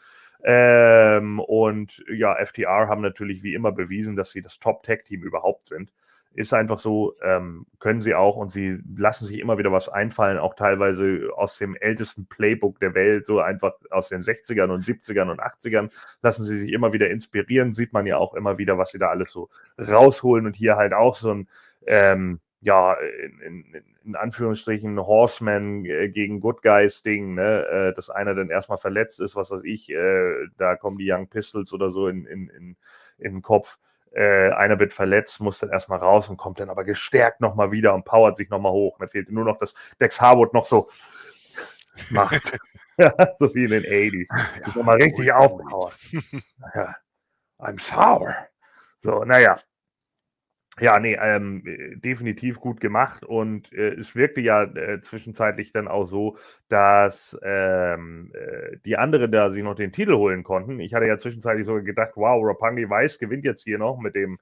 Ähm, 0.45 1.41
und 1.41 2.05
ja, 2.11 2.35
FTR 2.45 2.89
haben 2.89 3.03
natürlich 3.03 3.43
wie 3.43 3.55
immer 3.55 3.73
bewiesen, 3.73 4.17
dass 4.17 4.31
sie 4.31 4.43
das 4.43 4.59
Top-Tag-Team 4.59 5.23
überhaupt 5.23 5.67
sind. 5.67 5.93
Ist 6.37 6.53
einfach 6.53 6.79
so, 6.79 7.15
ähm, 7.23 7.67
können 7.81 8.01
sie 8.01 8.15
auch 8.15 8.37
und 8.37 8.53
sie 8.53 8.79
lassen 8.97 9.25
sich 9.27 9.41
immer 9.41 9.57
wieder 9.57 9.73
was 9.73 9.89
einfallen, 9.89 10.39
auch 10.39 10.55
teilweise 10.55 11.31
aus 11.35 11.57
dem 11.57 11.75
ältesten 11.77 12.27
Playbook 12.27 12.79
der 12.79 12.95
Welt, 12.95 13.25
so 13.25 13.41
einfach 13.41 13.73
aus 13.91 14.11
den 14.11 14.21
60ern 14.21 14.71
und 14.71 14.85
70ern 14.85 15.31
und 15.31 15.41
80ern, 15.41 15.91
lassen 16.23 16.45
sie 16.45 16.59
sich 16.59 16.73
immer 16.73 16.93
wieder 16.93 17.09
inspirieren, 17.09 17.73
sieht 17.73 17.95
man 17.95 18.07
ja 18.07 18.19
auch 18.19 18.35
immer 18.35 18.59
wieder, 18.59 18.77
was 18.77 18.91
sie 18.91 18.99
da 18.99 19.09
alles 19.09 19.33
so 19.33 19.49
rausholen 19.79 20.47
und 20.47 20.55
hier 20.55 20.77
halt 20.77 20.93
auch 20.93 21.17
so 21.17 21.33
ein, 21.33 21.49
ähm, 21.87 22.41
ja, 22.61 22.95
in, 22.95 23.41
in, 23.41 23.85
in 24.05 24.17
Anführungsstrichen 24.17 24.99
Horseman 24.99 25.85
äh, 25.85 26.09
gegen 26.09 26.41
Good 26.41 26.63
Guys 26.63 27.03
Ding, 27.03 27.35
ne? 27.35 27.67
äh, 27.67 27.95
dass 27.95 28.11
einer 28.11 28.35
dann 28.35 28.51
erstmal 28.51 28.79
verletzt 28.79 29.21
ist, 29.21 29.37
was 29.37 29.51
weiß 29.51 29.63
ich, 29.65 29.91
äh, 29.91 30.47
da 30.59 30.77
kommen 30.77 30.99
die 30.99 31.11
Young 31.11 31.29
Pistols 31.29 31.73
oder 31.73 31.91
so 31.91 32.09
in, 32.09 32.27
in, 32.27 32.49
in, 32.49 32.77
in 33.19 33.33
den 33.35 33.43
Kopf. 33.43 33.79
Äh, 34.13 34.51
einer 34.53 34.79
wird 34.79 34.95
verletzt, 34.95 35.41
muss 35.41 35.59
dann 35.59 35.71
erstmal 35.71 35.99
raus 35.99 36.29
und 36.29 36.37
kommt 36.37 36.61
dann 36.61 36.71
aber 36.71 36.85
gestärkt 36.85 37.41
nochmal 37.41 37.71
wieder 37.71 37.95
und 37.95 38.05
powert 38.05 38.37
sich 38.37 38.49
nochmal 38.49 38.73
hoch. 38.73 38.97
Da 38.99 39.07
fehlt 39.07 39.31
nur 39.31 39.45
noch, 39.45 39.59
dass 39.59 39.75
Dex 40.01 40.21
Harwood 40.21 40.55
noch 40.55 40.65
so 40.65 40.89
macht. 42.11 42.59
ja, 42.97 43.13
so 43.39 43.55
wie 43.55 43.65
in 43.65 43.71
den 43.71 43.85
80s. 43.85 44.29
Ja, 44.61 44.69
nochmal 44.75 44.97
richtig 44.97 45.33
aufpowern. 45.33 45.93
ja. 46.75 46.97
I'm 47.59 47.79
sour. 47.81 48.35
So, 49.03 49.25
naja, 49.25 49.59
ja, 50.79 50.99
nee, 51.01 51.17
ähm, 51.19 51.63
äh, 51.67 51.97
definitiv 51.97 52.61
gut 52.61 52.81
gemacht 52.81 53.25
und 53.25 53.73
äh, 53.73 53.95
es 53.95 54.15
wirkte 54.15 54.43
ja 54.43 54.65
äh, 54.65 55.01
zwischenzeitlich 55.01 55.73
dann 55.73 55.89
auch 55.89 56.05
so, 56.05 56.37
dass 56.69 57.39
ähm, 57.43 58.31
äh, 58.35 58.77
die 58.85 58.99
anderen 58.99 59.33
da 59.33 59.49
sich 59.51 59.63
noch 59.63 59.75
den 59.75 59.93
Titel 59.93 60.15
holen 60.17 60.45
konnten. 60.45 60.79
Ich 60.81 60.93
hatte 60.93 61.07
ja 61.07 61.17
zwischenzeitlich 61.17 61.65
sogar 61.67 61.83
gedacht, 61.83 62.13
wow, 62.17 62.43
Rapangi 62.45 62.89
Weiß 62.91 63.19
gewinnt 63.19 63.45
jetzt 63.45 63.65
hier 63.65 63.79
noch 63.79 63.99
mit 63.99 64.15
dem, 64.15 64.39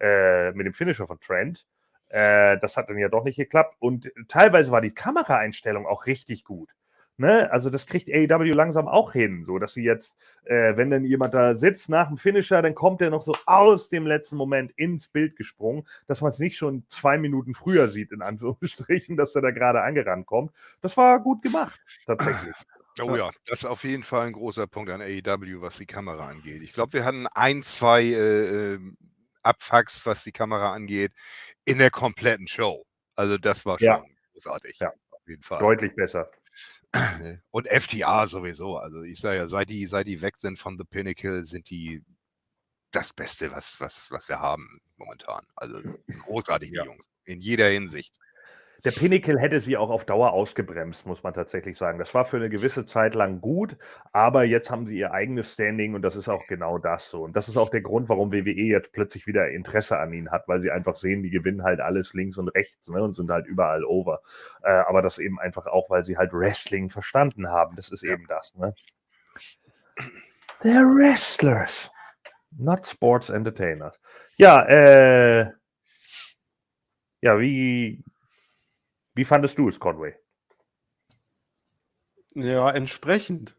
äh, 0.00 0.52
mit 0.52 0.66
dem 0.66 0.74
Finisher 0.74 1.06
von 1.06 1.20
Trent. 1.20 1.66
Äh, 2.10 2.58
das 2.60 2.76
hat 2.76 2.90
dann 2.90 2.98
ja 2.98 3.08
doch 3.08 3.24
nicht 3.24 3.36
geklappt 3.36 3.76
und 3.78 4.12
teilweise 4.28 4.70
war 4.70 4.82
die 4.82 4.94
Kameraeinstellung 4.94 5.86
auch 5.86 6.06
richtig 6.06 6.44
gut. 6.44 6.70
Ne? 7.20 7.50
Also 7.50 7.68
das 7.68 7.84
kriegt 7.86 8.08
AEW 8.08 8.52
langsam 8.52 8.86
auch 8.86 9.12
hin, 9.12 9.44
so 9.44 9.58
dass 9.58 9.74
sie 9.74 9.82
jetzt, 9.82 10.16
äh, 10.44 10.76
wenn 10.76 10.88
dann 10.88 11.04
jemand 11.04 11.34
da 11.34 11.56
sitzt 11.56 11.88
nach 11.88 12.06
dem 12.06 12.16
Finisher, 12.16 12.62
dann 12.62 12.76
kommt 12.76 13.00
er 13.02 13.10
noch 13.10 13.22
so 13.22 13.34
aus 13.44 13.88
dem 13.88 14.06
letzten 14.06 14.36
Moment 14.36 14.70
ins 14.76 15.08
Bild 15.08 15.34
gesprungen, 15.34 15.84
dass 16.06 16.20
man 16.20 16.28
es 16.28 16.38
nicht 16.38 16.56
schon 16.56 16.84
zwei 16.88 17.18
Minuten 17.18 17.54
früher 17.54 17.88
sieht, 17.88 18.12
in 18.12 18.22
Anführungsstrichen, 18.22 19.16
dass 19.16 19.34
er 19.34 19.42
da 19.42 19.50
gerade 19.50 19.82
angerannt 19.82 20.26
kommt. 20.26 20.52
Das 20.80 20.96
war 20.96 21.18
gut 21.18 21.42
gemacht, 21.42 21.80
tatsächlich. 22.06 22.54
Oh 23.00 23.16
ja, 23.16 23.30
das 23.46 23.62
ist 23.62 23.64
auf 23.64 23.82
jeden 23.82 24.04
Fall 24.04 24.28
ein 24.28 24.32
großer 24.32 24.68
Punkt 24.68 24.90
an 24.90 25.00
AEW, 25.00 25.60
was 25.60 25.76
die 25.76 25.86
Kamera 25.86 26.28
angeht. 26.28 26.62
Ich 26.62 26.72
glaube, 26.72 26.92
wir 26.92 27.04
hatten 27.04 27.26
ein, 27.28 27.64
zwei 27.64 28.02
äh, 28.04 28.74
ähm, 28.74 28.96
Abfucks, 29.42 30.06
was 30.06 30.22
die 30.22 30.32
Kamera 30.32 30.72
angeht, 30.72 31.12
in 31.64 31.78
der 31.78 31.90
kompletten 31.90 32.46
Show. 32.46 32.84
Also 33.16 33.38
das 33.38 33.66
war 33.66 33.78
schon 33.78 33.86
Ja. 33.86 34.04
großartig. 34.32 34.78
Ja. 34.78 34.92
Auf 35.10 35.26
jeden 35.26 35.42
Fall. 35.42 35.58
Deutlich 35.58 35.94
besser. 35.96 36.30
Und 37.50 37.68
FTA 37.68 38.26
sowieso. 38.26 38.78
Also 38.78 39.02
ich 39.02 39.20
sage 39.20 39.36
ja, 39.38 39.48
seit 39.48 39.68
die, 39.68 39.86
seit 39.86 40.06
die 40.06 40.20
weg 40.20 40.38
sind 40.38 40.58
von 40.58 40.78
The 40.78 40.84
Pinnacle, 40.84 41.44
sind 41.44 41.68
die 41.70 42.02
das 42.90 43.12
Beste, 43.12 43.52
was, 43.52 43.80
was, 43.80 44.10
was 44.10 44.28
wir 44.28 44.40
haben 44.40 44.80
momentan. 44.96 45.44
Also 45.56 45.80
großartige 46.24 46.76
Ja. 46.76 46.84
Jungs. 46.84 47.06
In 47.24 47.40
jeder 47.40 47.68
Hinsicht. 47.68 48.14
Der 48.84 48.92
Pinnacle 48.92 49.40
hätte 49.40 49.58
sie 49.58 49.76
auch 49.76 49.90
auf 49.90 50.04
Dauer 50.04 50.32
ausgebremst, 50.32 51.04
muss 51.04 51.24
man 51.24 51.34
tatsächlich 51.34 51.76
sagen. 51.76 51.98
Das 51.98 52.14
war 52.14 52.24
für 52.24 52.36
eine 52.36 52.48
gewisse 52.48 52.86
Zeit 52.86 53.14
lang 53.14 53.40
gut, 53.40 53.76
aber 54.12 54.44
jetzt 54.44 54.70
haben 54.70 54.86
sie 54.86 54.96
ihr 54.98 55.12
eigenes 55.12 55.54
Standing 55.54 55.94
und 55.94 56.02
das 56.02 56.14
ist 56.14 56.28
auch 56.28 56.46
genau 56.46 56.78
das 56.78 57.10
so. 57.10 57.24
Und 57.24 57.34
das 57.34 57.48
ist 57.48 57.56
auch 57.56 57.70
der 57.70 57.80
Grund, 57.80 58.08
warum 58.08 58.32
WWE 58.32 58.52
jetzt 58.52 58.92
plötzlich 58.92 59.26
wieder 59.26 59.50
Interesse 59.50 59.98
an 59.98 60.12
ihnen 60.12 60.30
hat, 60.30 60.46
weil 60.46 60.60
sie 60.60 60.70
einfach 60.70 60.94
sehen, 60.96 61.24
die 61.24 61.30
gewinnen 61.30 61.64
halt 61.64 61.80
alles 61.80 62.14
links 62.14 62.38
und 62.38 62.48
rechts 62.50 62.88
ne, 62.88 63.02
und 63.02 63.12
sind 63.12 63.30
halt 63.30 63.46
überall 63.46 63.84
over. 63.84 64.20
Äh, 64.62 64.70
aber 64.70 65.02
das 65.02 65.18
eben 65.18 65.40
einfach 65.40 65.66
auch, 65.66 65.90
weil 65.90 66.04
sie 66.04 66.16
halt 66.16 66.32
Wrestling 66.32 66.88
verstanden 66.88 67.48
haben. 67.48 67.74
Das 67.74 67.90
ist 67.90 68.04
eben 68.04 68.26
das. 68.28 68.54
Ne? 68.54 68.74
They're 70.62 70.96
Wrestlers, 70.96 71.90
not 72.56 72.86
Sports 72.86 73.28
Entertainers. 73.28 74.00
Ja, 74.36 74.62
äh, 74.66 75.50
ja, 77.20 77.40
wie, 77.40 78.04
wie 79.18 79.24
fandest 79.24 79.58
du 79.58 79.68
es, 79.68 79.80
Conway? 79.80 80.14
Ja, 82.34 82.70
entsprechend. 82.70 83.56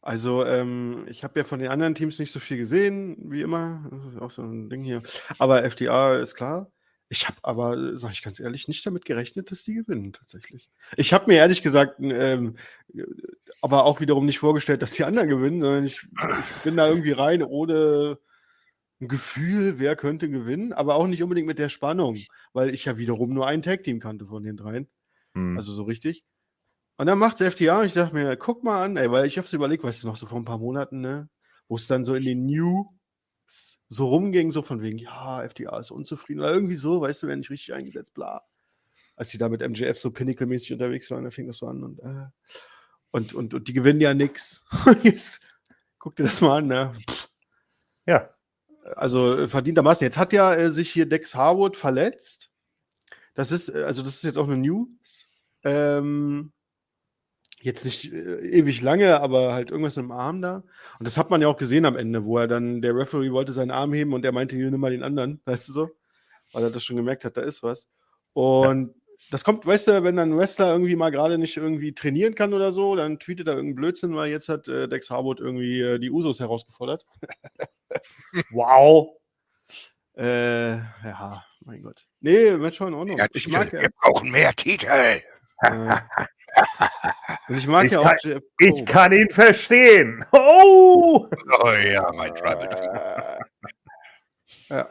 Also, 0.00 0.44
ähm, 0.44 1.06
ich 1.08 1.22
habe 1.22 1.38
ja 1.38 1.44
von 1.44 1.60
den 1.60 1.70
anderen 1.70 1.94
Teams 1.94 2.18
nicht 2.18 2.32
so 2.32 2.40
viel 2.40 2.56
gesehen, 2.56 3.16
wie 3.30 3.42
immer. 3.42 3.88
Auch 4.18 4.32
so 4.32 4.42
ein 4.42 4.68
Ding 4.68 4.82
hier. 4.82 5.02
Aber 5.38 5.62
FDA 5.62 6.16
ist 6.16 6.34
klar. 6.34 6.72
Ich 7.08 7.28
habe 7.28 7.36
aber, 7.42 7.96
sage 7.96 8.14
ich 8.14 8.22
ganz 8.22 8.40
ehrlich, 8.40 8.66
nicht 8.66 8.84
damit 8.84 9.04
gerechnet, 9.04 9.52
dass 9.52 9.62
die 9.62 9.74
gewinnen, 9.74 10.12
tatsächlich. 10.12 10.68
Ich 10.96 11.12
habe 11.12 11.26
mir 11.28 11.36
ehrlich 11.36 11.62
gesagt, 11.62 12.00
ähm, 12.00 12.56
aber 13.60 13.84
auch 13.84 14.00
wiederum 14.00 14.26
nicht 14.26 14.40
vorgestellt, 14.40 14.82
dass 14.82 14.94
die 14.94 15.04
anderen 15.04 15.28
gewinnen, 15.28 15.60
sondern 15.60 15.84
ich, 15.84 16.02
ich 16.02 16.62
bin 16.64 16.76
da 16.76 16.88
irgendwie 16.88 17.12
rein 17.12 17.44
ohne 17.44 18.18
ein 19.02 19.08
Gefühl, 19.08 19.78
wer 19.78 19.96
könnte 19.96 20.30
gewinnen, 20.30 20.72
aber 20.72 20.94
auch 20.94 21.06
nicht 21.06 21.22
unbedingt 21.22 21.48
mit 21.48 21.58
der 21.58 21.68
Spannung, 21.68 22.16
weil 22.52 22.70
ich 22.70 22.84
ja 22.84 22.96
wiederum 22.96 23.34
nur 23.34 23.46
ein 23.46 23.60
Tag-Team 23.60 23.98
kannte 24.00 24.26
von 24.26 24.44
den 24.44 24.56
dreien. 24.56 24.88
Hm. 25.34 25.56
Also 25.56 25.72
so 25.72 25.82
richtig. 25.82 26.24
Und 26.98 27.06
dann 27.06 27.18
macht's 27.18 27.42
FTA 27.42 27.80
und 27.80 27.86
ich 27.86 27.94
dachte 27.94 28.14
mir, 28.14 28.36
guck 28.36 28.62
mal 28.62 28.84
an, 28.84 28.96
ey, 28.96 29.10
weil 29.10 29.26
ich 29.26 29.38
hab's 29.38 29.52
überlegt, 29.52 29.82
weißt 29.82 30.04
du 30.04 30.06
noch, 30.06 30.16
so 30.16 30.26
vor 30.26 30.38
ein 30.38 30.44
paar 30.44 30.58
Monaten, 30.58 31.00
ne, 31.00 31.28
wo 31.66 31.76
es 31.76 31.88
dann 31.88 32.04
so 32.04 32.14
in 32.14 32.24
den 32.24 32.46
News 32.46 32.86
so 33.88 34.08
rumging, 34.08 34.50
so 34.50 34.62
von 34.62 34.80
wegen, 34.82 34.98
ja, 34.98 35.46
FTA 35.46 35.78
ist 35.80 35.90
unzufrieden 35.90 36.40
oder 36.40 36.52
irgendwie 36.52 36.76
so, 36.76 37.00
weißt 37.00 37.22
du, 37.24 37.26
werden 37.26 37.40
nicht 37.40 37.50
richtig 37.50 37.74
eingesetzt, 37.74 38.14
bla. 38.14 38.42
Als 39.16 39.30
sie 39.30 39.38
da 39.38 39.48
mit 39.48 39.60
MJF 39.60 39.98
so 39.98 40.10
Pinnacle-mäßig 40.10 40.72
unterwegs 40.72 41.10
waren, 41.10 41.24
da 41.24 41.30
fing 41.30 41.48
das 41.48 41.58
so 41.58 41.66
an 41.66 41.82
und, 41.82 41.98
äh, 41.98 42.26
und, 43.10 43.34
und, 43.34 43.52
und 43.52 43.68
die 43.68 43.72
gewinnen 43.72 44.00
ja 44.00 44.14
nix. 44.14 44.64
Jetzt 45.02 45.44
guck 45.98 46.16
dir 46.16 46.22
das 46.22 46.40
mal 46.40 46.58
an, 46.58 46.68
ne? 46.68 46.92
ja, 48.06 48.30
also 48.96 49.38
äh, 49.38 49.48
verdientermaßen. 49.48 50.04
Jetzt 50.04 50.18
hat 50.18 50.32
ja 50.32 50.54
äh, 50.54 50.70
sich 50.70 50.90
hier 50.90 51.08
Dex 51.08 51.34
Harwood 51.34 51.76
verletzt. 51.76 52.50
Das 53.34 53.52
ist, 53.52 53.68
äh, 53.68 53.82
also 53.84 54.02
das 54.02 54.16
ist 54.16 54.24
jetzt 54.24 54.38
auch 54.38 54.48
eine 54.48 54.56
News. 54.56 55.30
Ähm, 55.64 56.52
jetzt 57.62 57.84
nicht 57.84 58.12
äh, 58.12 58.40
ewig 58.48 58.82
lange, 58.82 59.20
aber 59.20 59.54
halt 59.54 59.70
irgendwas 59.70 59.96
mit 59.96 60.04
dem 60.04 60.12
Arm 60.12 60.42
da. 60.42 60.64
Und 60.98 61.06
das 61.06 61.16
hat 61.16 61.30
man 61.30 61.40
ja 61.40 61.48
auch 61.48 61.56
gesehen 61.56 61.84
am 61.86 61.96
Ende, 61.96 62.24
wo 62.24 62.38
er 62.38 62.48
dann, 62.48 62.82
der 62.82 62.96
Referee 62.96 63.32
wollte 63.32 63.52
seinen 63.52 63.70
Arm 63.70 63.92
heben 63.92 64.12
und 64.12 64.24
er 64.24 64.32
meinte, 64.32 64.56
hier 64.56 64.70
nimm 64.70 64.80
mal 64.80 64.90
den 64.90 65.02
anderen, 65.02 65.40
weißt 65.46 65.68
du 65.68 65.72
so? 65.72 65.90
Weil 66.52 66.64
er 66.64 66.70
das 66.70 66.84
schon 66.84 66.96
gemerkt 66.96 67.24
hat, 67.24 67.36
da 67.36 67.42
ist 67.42 67.62
was. 67.62 67.88
Und 68.34 68.94
das 69.30 69.44
kommt, 69.44 69.64
weißt 69.64 69.88
du, 69.88 70.04
wenn 70.04 70.16
dann 70.16 70.32
ein 70.32 70.36
Wrestler 70.36 70.72
irgendwie 70.72 70.96
mal 70.96 71.10
gerade 71.10 71.38
nicht 71.38 71.56
irgendwie 71.56 71.94
trainieren 71.94 72.34
kann 72.34 72.54
oder 72.54 72.72
so, 72.72 72.96
dann 72.96 73.18
tweetet 73.18 73.46
er 73.46 73.54
irgendeinen 73.54 73.76
Blödsinn, 73.76 74.16
weil 74.16 74.30
jetzt 74.30 74.48
hat 74.48 74.68
äh, 74.68 74.88
Dex 74.88 75.10
Harwood 75.10 75.40
irgendwie 75.40 75.80
äh, 75.80 75.98
die 75.98 76.10
Usos 76.10 76.40
herausgefordert. 76.40 77.06
wow. 78.50 79.16
Äh, 80.16 80.76
ja, 80.76 81.44
mein 81.64 81.82
Gott. 81.82 82.06
Nee, 82.20 82.50
Match 82.52 82.80
war 82.80 82.88
in 82.88 82.94
Ordnung. 82.94 83.18
Ja, 83.18 83.26
ich 83.32 83.48
mag 83.48 83.72
ja. 83.72 83.80
Wir 83.82 83.90
brauchen 83.90 84.30
mehr 84.30 84.52
Titel. 84.54 84.86
Äh, 84.90 85.20
und 87.48 87.56
ich 87.56 87.66
mag 87.66 87.84
Ich 87.86 87.92
ja 87.92 88.00
auch 88.00 88.04
kann- 88.04 88.18
Jeff 88.22 88.42
Ich 88.58 88.84
kann 88.84 89.12
ihn 89.12 89.30
verstehen. 89.30 90.24
Oh! 90.32 91.28
Oh 91.62 91.70
ja, 91.70 92.10
mein 92.14 92.34
Tribal. 92.34 93.38
Äh, 94.68 94.84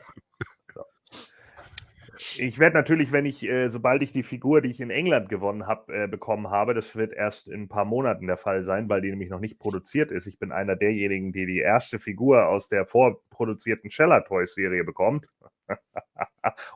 Ich 2.38 2.60
werde 2.60 2.76
natürlich, 2.76 3.12
wenn 3.12 3.26
ich, 3.26 3.44
äh, 3.44 3.70
sobald 3.70 4.02
ich 4.02 4.12
die 4.12 4.24
Figur, 4.24 4.62
die 4.62 4.70
ich 4.70 4.80
in 4.82 4.90
England 4.90 5.30
gewonnen 5.30 5.68
habe, 5.68 6.04
äh, 6.04 6.08
bekommen 6.08 6.50
habe, 6.50 6.74
das 6.74 6.96
wird 6.96 7.14
erst 7.14 7.48
in 7.48 7.64
ein 7.64 7.68
paar 7.68 7.86
Monaten 7.86 8.28
der 8.28 8.38
Fall 8.38 8.64
sein, 8.64 8.90
weil 8.90 9.02
die 9.02 9.10
nämlich 9.10 9.30
noch 9.30 9.40
nicht 9.40 9.60
produziert 9.60 10.12
ist. 10.12 10.28
Ich 10.28 10.40
bin 10.40 10.52
einer 10.52 10.76
derjenigen, 10.76 11.34
die 11.34 11.46
die 11.46 11.60
erste 11.60 12.00
Figur 12.00 12.48
aus 12.48 12.70
der 12.70 12.86
vorproduzierten 12.86 13.92
Sheller 13.92 14.24
Toys 14.24 14.54
Serie 14.54 14.84
bekommt. 14.84 15.28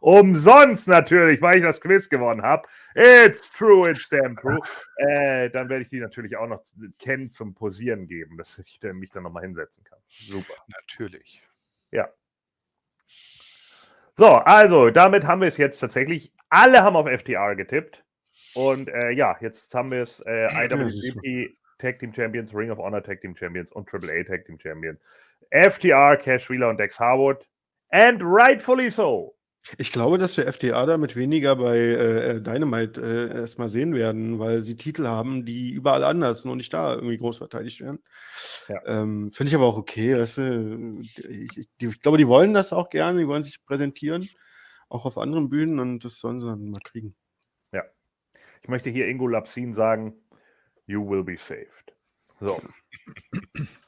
Umsonst 0.02 0.88
natürlich, 0.88 1.42
weil 1.42 1.58
ich 1.58 1.64
das 1.64 1.82
Quiz 1.82 2.10
gewonnen 2.10 2.42
habe. 2.42 2.68
It's 2.94 3.52
true, 3.52 3.90
it's 3.90 4.08
damn 4.10 4.36
true. 4.36 4.60
äh, 4.98 5.50
dann 5.50 5.70
werde 5.70 5.84
ich 5.84 5.90
die 5.90 6.00
natürlich 6.00 6.38
auch 6.38 6.48
noch 6.48 6.64
kennen 7.00 7.32
zum 7.32 7.54
Posieren 7.54 8.08
geben, 8.08 8.38
dass 8.38 8.60
ich 8.60 8.80
mich 8.94 9.10
dann 9.10 9.24
nochmal 9.24 9.44
hinsetzen 9.44 9.84
kann. 9.84 10.00
Super. 10.08 10.54
Natürlich. 10.68 11.42
So, 14.18 14.28
also 14.28 14.90
damit 14.90 15.26
haben 15.26 15.42
wir 15.42 15.48
es 15.48 15.58
jetzt 15.58 15.80
tatsächlich. 15.80 16.32
Alle 16.50 16.84
haben 16.84 16.96
auf 16.96 17.08
FTR 17.08 17.56
getippt. 17.56 18.04
Und 18.54 18.88
äh, 18.88 19.12
ja, 19.12 19.36
jetzt 19.42 19.74
haben 19.76 19.92
wir 19.92 20.04
es 20.04 20.22
äh, 20.26 20.46
IWGP 20.66 21.58
Tag 21.80 22.00
Team 22.00 22.14
Champions, 22.14 22.54
Ring 22.54 22.72
of 22.72 22.78
Honor 22.78 23.04
Tag 23.04 23.20
Team 23.22 23.36
Champions 23.36 23.72
und 23.74 23.88
AAA 23.94 24.24
Tag 24.24 24.46
Team 24.46 24.58
Champions. 24.58 25.00
FTR, 25.52 26.18
Cash 26.18 26.50
Wheeler 26.50 26.70
und 26.70 26.80
Dex 26.80 26.98
Harwood. 26.98 27.46
And 27.92 28.22
rightfully 28.24 28.90
so. 28.90 29.35
Ich 29.78 29.92
glaube, 29.92 30.18
dass 30.18 30.38
wir 30.38 30.52
FTA 30.52 30.86
damit 30.86 31.16
weniger 31.16 31.56
bei 31.56 31.78
äh, 31.78 32.42
Dynamite 32.42 33.02
äh, 33.02 33.38
erstmal 33.40 33.68
sehen 33.68 33.96
werden, 33.96 34.38
weil 34.38 34.62
sie 34.62 34.76
Titel 34.76 35.08
haben, 35.08 35.46
die 35.46 35.72
überall 35.72 36.04
anders 36.04 36.46
und 36.46 36.58
nicht 36.58 36.74
da 36.74 36.94
irgendwie 36.94 37.18
groß 37.18 37.40
verteidigt 37.40 37.82
werden. 37.82 38.00
Ja. 38.68 38.82
Ähm, 38.86 39.32
Finde 39.34 39.50
ich 39.50 39.56
aber 39.56 39.66
auch 39.66 39.78
okay. 39.78 40.18
Weißt 40.18 40.38
du, 40.38 41.00
ich, 41.02 41.18
ich, 41.24 41.70
ich 41.78 42.02
glaube, 42.02 42.18
die 42.18 42.28
wollen 42.28 42.54
das 42.54 42.74
auch 42.74 42.90
gerne, 42.90 43.20
die 43.20 43.28
wollen 43.28 43.44
sich 43.44 43.66
präsentieren, 43.66 44.30
auch 44.90 45.06
auf 45.06 45.18
anderen 45.18 45.50
Bühnen 45.50 45.80
und 45.80 46.06
das 46.06 46.20
sollen 46.20 46.40
sie 46.40 46.48
dann 46.48 46.70
mal 46.70 46.82
kriegen. 46.82 47.16
Ich 48.66 48.70
möchte 48.70 48.90
hier 48.90 49.08
Ingo 49.08 49.28
Lapsin 49.28 49.74
sagen, 49.74 50.16
you 50.88 51.08
will 51.08 51.24
be 51.24 51.38
saved. 51.38 51.94
So. 52.40 52.60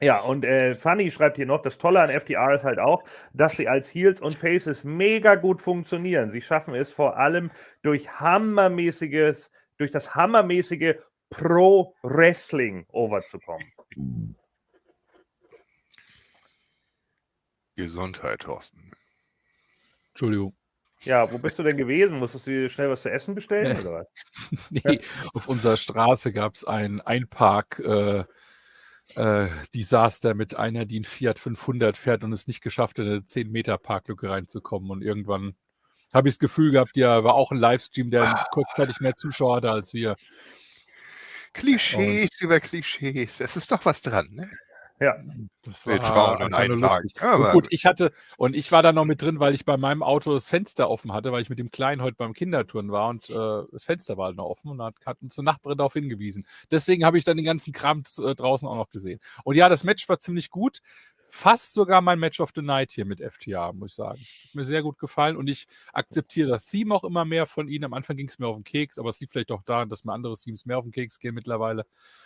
Ja, 0.00 0.20
und 0.20 0.44
äh, 0.44 0.76
Funny 0.76 1.10
schreibt 1.10 1.36
hier 1.36 1.46
noch, 1.46 1.60
das 1.62 1.76
Tolle 1.76 2.00
an 2.00 2.10
FDR 2.10 2.54
ist 2.54 2.64
halt 2.64 2.78
auch, 2.78 3.02
dass 3.32 3.56
sie 3.56 3.66
als 3.66 3.92
Heels 3.92 4.20
und 4.20 4.36
Faces 4.36 4.84
mega 4.84 5.34
gut 5.34 5.60
funktionieren. 5.60 6.30
Sie 6.30 6.40
schaffen 6.40 6.74
es 6.74 6.92
vor 6.92 7.16
allem 7.16 7.50
durch 7.82 8.08
hammermäßiges, 8.08 9.50
durch 9.76 9.90
das 9.90 10.14
hammermäßige 10.14 10.94
Pro-Wrestling 11.30 12.86
overzukommen. 12.90 13.66
Gesundheit, 17.74 18.40
Thorsten. 18.40 18.92
Entschuldigung. 20.10 20.54
Ja, 21.02 21.30
wo 21.30 21.38
bist 21.38 21.58
du 21.58 21.62
denn 21.62 21.76
gewesen? 21.76 22.18
Musstest 22.18 22.46
du 22.46 22.50
dir 22.50 22.70
schnell 22.70 22.90
was 22.90 23.02
zu 23.02 23.10
essen 23.10 23.34
bestellen 23.34 23.80
oder 23.86 23.92
was? 23.92 24.06
nee, 24.70 25.00
auf 25.34 25.48
unserer 25.48 25.76
Straße 25.76 26.32
gab 26.32 26.54
es 26.54 26.64
ein 26.64 27.00
Einpark. 27.00 27.80
Äh, 27.80 28.24
äh, 29.14 29.48
Desaster 29.74 30.34
mit 30.34 30.56
einer, 30.56 30.84
die 30.84 31.00
ein 31.00 31.04
Fiat 31.04 31.38
500 31.38 31.96
fährt 31.96 32.24
und 32.24 32.32
es 32.32 32.46
nicht 32.46 32.62
geschafft 32.62 32.98
hat, 32.98 33.06
in 33.06 33.12
eine 33.12 33.24
10 33.24 33.50
Meter 33.50 33.78
Parklücke 33.78 34.30
reinzukommen. 34.30 34.90
Und 34.90 35.02
irgendwann 35.02 35.54
habe 36.14 36.28
ich 36.28 36.34
das 36.34 36.38
Gefühl 36.38 36.72
gehabt, 36.72 36.96
ja, 36.96 37.24
war 37.24 37.34
auch 37.34 37.50
ein 37.50 37.58
Livestream, 37.58 38.10
der 38.10 38.46
kurzzeitig 38.50 39.00
mehr 39.00 39.16
Zuschauer 39.16 39.56
hatte 39.56 39.70
als 39.70 39.94
wir. 39.94 40.16
Klischees 41.52 42.40
über 42.40 42.60
Klischees. 42.60 43.40
Es 43.40 43.56
ist 43.56 43.70
doch 43.72 43.84
was 43.84 44.02
dran, 44.02 44.28
ne? 44.32 44.50
Ja, 45.00 45.14
Das 45.62 45.86
war 45.86 46.02
schauen 46.04 46.36
in 46.38 46.42
einfach 46.46 46.58
einen 46.58 46.80
nur 46.80 46.88
Tag. 46.88 47.02
lustig. 47.02 47.22
Aber- 47.22 47.46
Und 47.48 47.52
gut, 47.52 47.66
ich 47.70 47.86
hatte, 47.86 48.12
und 48.36 48.56
ich 48.56 48.72
war 48.72 48.82
da 48.82 48.92
noch 48.92 49.04
mit 49.04 49.22
drin, 49.22 49.38
weil 49.38 49.54
ich 49.54 49.64
bei 49.64 49.76
meinem 49.76 50.02
Auto 50.02 50.32
das 50.32 50.48
Fenster 50.48 50.90
offen 50.90 51.12
hatte, 51.12 51.30
weil 51.30 51.40
ich 51.42 51.50
mit 51.50 51.58
dem 51.58 51.70
Kleinen 51.70 52.02
heute 52.02 52.16
beim 52.16 52.32
Kindertouren 52.32 52.90
war 52.90 53.08
und 53.08 53.30
äh, 53.30 53.62
das 53.70 53.84
Fenster 53.84 54.16
war 54.16 54.26
halt 54.26 54.36
noch 54.36 54.46
offen 54.46 54.70
und 54.70 54.82
hat, 54.82 54.94
hat 55.06 55.18
uns 55.22 55.38
eine 55.38 55.44
Nachbarin 55.46 55.78
darauf 55.78 55.92
hingewiesen. 55.92 56.44
Deswegen 56.70 57.04
habe 57.04 57.16
ich 57.18 57.24
dann 57.24 57.36
den 57.36 57.46
ganzen 57.46 57.72
Kram 57.72 58.02
äh, 58.20 58.34
draußen 58.34 58.66
auch 58.66 58.74
noch 58.76 58.90
gesehen. 58.90 59.20
Und 59.44 59.54
ja, 59.56 59.68
das 59.68 59.84
Match 59.84 60.08
war 60.08 60.18
ziemlich 60.18 60.50
gut. 60.50 60.80
Fast 61.30 61.74
sogar 61.74 62.00
mein 62.00 62.18
Match 62.18 62.40
of 62.40 62.50
the 62.54 62.62
Night 62.62 62.92
hier 62.92 63.04
mit 63.04 63.20
FTA, 63.20 63.72
muss 63.72 63.92
ich 63.92 63.96
sagen. 63.96 64.18
Hat 64.18 64.54
mir 64.54 64.64
sehr 64.64 64.82
gut 64.82 64.98
gefallen 64.98 65.36
und 65.36 65.48
ich 65.48 65.66
akzeptiere 65.92 66.48
das 66.48 66.66
Theme 66.66 66.94
auch 66.94 67.04
immer 67.04 67.24
mehr 67.24 67.46
von 67.46 67.68
ihnen. 67.68 67.84
Am 67.84 67.92
Anfang 67.92 68.16
ging 68.16 68.28
es 68.28 68.38
mir 68.38 68.46
auf 68.46 68.56
den 68.56 68.64
Keks, 68.64 68.98
aber 68.98 69.10
es 69.10 69.20
liegt 69.20 69.32
vielleicht 69.32 69.52
auch 69.52 69.62
daran, 69.62 69.88
dass 69.88 70.04
mir 70.04 70.12
andere 70.12 70.34
Teams 70.34 70.64
mehr 70.64 70.78
auf 70.78 70.84
den 70.84 70.92
Keks 70.92 71.18
gehen 71.18 71.34
mittlerweile. 71.34 71.84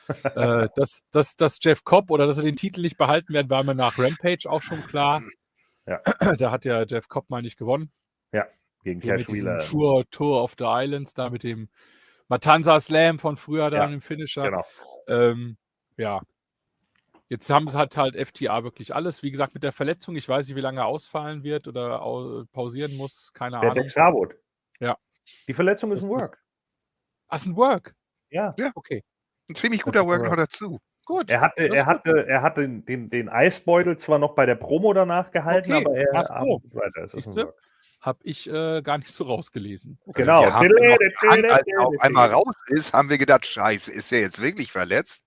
äh, 0.37 0.69
dass, 0.77 1.03
dass, 1.11 1.37
dass 1.37 1.59
Jeff 1.61 1.85
Cobb 1.85 2.11
oder 2.11 2.27
dass 2.27 2.37
er 2.37 2.45
den 2.45 2.57
Titel 2.57 2.81
nicht 2.81 2.97
behalten 2.97 3.35
wird, 3.35 3.51
war 3.51 3.65
mir 3.65 3.75
nach 3.75 3.99
Rampage 3.99 4.49
auch 4.49 4.63
schon 4.63 4.83
klar. 4.85 5.23
Ja. 5.85 6.01
Da 6.39 6.53
hat 6.53 6.65
ja 6.65 6.85
Jeff 6.85 7.09
Cobb 7.09 7.29
mal 7.29 7.43
nicht 7.43 7.59
gewonnen. 7.59 7.91
gegen 8.85 9.01
Hier 9.01 9.17
Cash 9.17 9.27
mit 9.27 9.37
Wheeler. 9.37 9.59
Tour, 9.65 10.09
Tour 10.11 10.43
of 10.45 10.55
the 10.57 10.65
Islands, 10.65 11.13
da 11.13 11.29
mit 11.29 11.43
dem 11.43 11.69
Matanza 12.29 12.79
Slam 12.79 13.19
von 13.19 13.37
früher 13.37 13.69
da 13.69 13.79
Ja, 13.79 13.85
im 13.87 14.01
Finisher. 14.01 14.45
Genau. 14.45 14.65
Ähm, 15.09 15.57
ja. 15.97 16.23
Jetzt 17.33 17.49
haben 17.49 17.67
sie 17.67 17.79
halt 17.79 17.97
halt 17.97 18.15
FTA 18.15 18.63
wirklich 18.63 18.95
alles. 18.95 19.23
Wie 19.23 19.31
gesagt, 19.31 19.55
mit 19.55 19.63
der 19.63 19.73
Verletzung, 19.73 20.15
ich 20.17 20.29
weiß 20.29 20.47
nicht, 20.49 20.55
wie 20.55 20.61
lange 20.61 20.81
er 20.81 20.87
ausfallen 20.87 21.43
wird 21.43 21.67
oder 21.67 22.03
au 22.03 22.45
pausieren 22.53 22.95
muss, 22.95 23.33
keine 23.33 23.53
Der 23.59 23.71
Ahnung. 23.71 23.75
Dex 23.85 23.97
Harwood. 23.97 24.35
Ja. 24.81 24.99
Die 25.49 25.55
Verletzung 25.55 25.93
ist 25.93 26.05
ein 26.05 26.11
Das 26.11 26.25
ist- 26.25 26.29
Work. 26.29 26.43
Ach, 27.29 27.37
ist 27.37 27.47
ein 27.47 27.57
Work. 27.57 27.95
Ja. 28.29 28.55
Okay. 28.75 29.03
Ein 29.49 29.55
ziemlich 29.55 29.81
guter 29.81 30.07
Work 30.07 30.25
noch 30.25 30.37
dazu. 30.37 30.79
Gut. 31.07 31.31
Er 31.31 31.41
hatte, 31.41 31.63
er 31.63 31.73
ist 31.75 31.87
hatte, 31.87 32.27
er 32.29 32.43
hatte 32.43 32.69
den, 32.69 33.09
den, 33.09 33.31
Eisbeutel 33.31 33.97
zwar 33.97 34.19
noch 34.19 34.35
bei 34.35 34.45
der 34.45 34.57
Promo 34.57 34.93
danach 34.93 35.31
gehalten, 35.31 35.73
Okay. 35.73 35.85
aber 35.87 35.97
er 35.97 36.09
Ach 36.15 36.27
so. 36.45 36.61
weiter. 36.75 37.05
Es 37.05 37.15
ist 37.15 37.29
ein. 37.39 37.47
Habe 38.03 38.19
ich 38.25 38.47
äh, 38.51 38.83
gar 38.83 38.99
nicht 38.99 39.11
so 39.11 39.25
rausgelesen. 39.25 39.99
Okay. 40.05 40.21
Genau. 40.23 40.43
Wir 40.43 40.53
haben 40.53 40.69
noch, 40.69 41.51
als 41.55 41.63
er 41.67 41.87
auf 41.87 41.95
einmal 42.01 42.29
raus 42.29 42.55
ist, 42.67 42.93
haben 42.93 43.09
wir 43.09 43.17
gedacht, 43.17 43.47
scheiße, 43.47 43.91
ist 43.91 44.13
er 44.13 44.21
jetzt 44.21 44.43
wirklich 44.43 44.71
verletzt? 44.71 45.25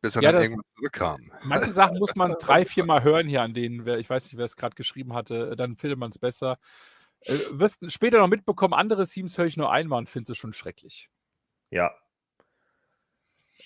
Bis 0.00 0.16
er 0.16 0.22
Ja, 0.22 0.32
dann 0.32 0.40
das- 0.42 0.50
irgendwann 0.50 0.70
zurückkam. 0.76 1.32
Manche 1.44 1.70
Sachen 1.70 1.98
muss 1.98 2.16
man 2.16 2.32
drei, 2.40 2.64
vier 2.64 2.84
Mal 2.84 3.02
hören 3.02 3.28
hier 3.28 3.42
an 3.42 3.52
denen, 3.54 3.84
wer, 3.84 3.98
ich 3.98 4.08
weiß 4.08 4.24
nicht, 4.24 4.36
wer 4.38 4.44
es 4.44 4.56
gerade 4.56 4.74
geschrieben 4.74 5.14
hatte, 5.14 5.54
dann 5.56 5.76
findet 5.76 5.98
man 5.98 6.10
es 6.10 6.18
besser. 6.18 6.58
Äh, 7.22 7.36
wirst 7.50 7.90
später 7.92 8.18
noch 8.18 8.28
mitbekommen, 8.28 8.74
andere 8.74 9.06
Teams 9.06 9.36
höre 9.36 9.46
ich 9.46 9.56
nur 9.56 9.70
einmal 9.70 9.98
und 9.98 10.08
finde 10.08 10.32
es 10.32 10.38
schon 10.38 10.52
schrecklich. 10.54 11.10
Ja. 11.70 11.92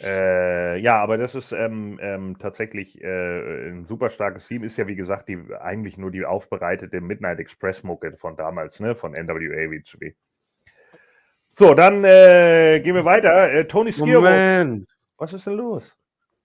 Äh, 0.01 0.78
ja, 0.80 1.01
aber 1.01 1.18
das 1.18 1.37
ist 1.37 1.53
ähm, 1.53 2.01
ähm, 2.03 2.37
tatsächlich 2.41 3.01
äh, 3.01 3.68
ein 3.70 3.85
super 3.85 4.11
starkes 4.11 4.49
Team. 4.49 4.64
Ist 4.64 4.76
ja, 4.76 4.89
wie 4.89 4.97
gesagt, 4.97 5.28
die, 5.28 5.39
eigentlich 5.61 5.97
nur 5.99 6.11
die 6.11 6.24
aufbereitete 6.24 7.01
Midnight 7.01 7.39
Express-Mucke 7.39 8.16
von 8.16 8.37
damals, 8.37 8.80
ne? 8.80 8.97
Von 8.97 9.12
NWA 9.12 9.70
WCW. 9.70 10.14
So, 11.53 11.74
dann 11.74 12.03
äh, 12.03 12.80
gehen 12.80 12.97
wir 12.97 13.05
weiter. 13.05 13.53
Äh, 13.53 13.68
Tony 13.68 13.93
Skiro. 13.93 14.20
Moment. 14.20 14.89
Was 15.16 15.32
ist 15.32 15.47
denn 15.47 15.55
los? 15.55 15.97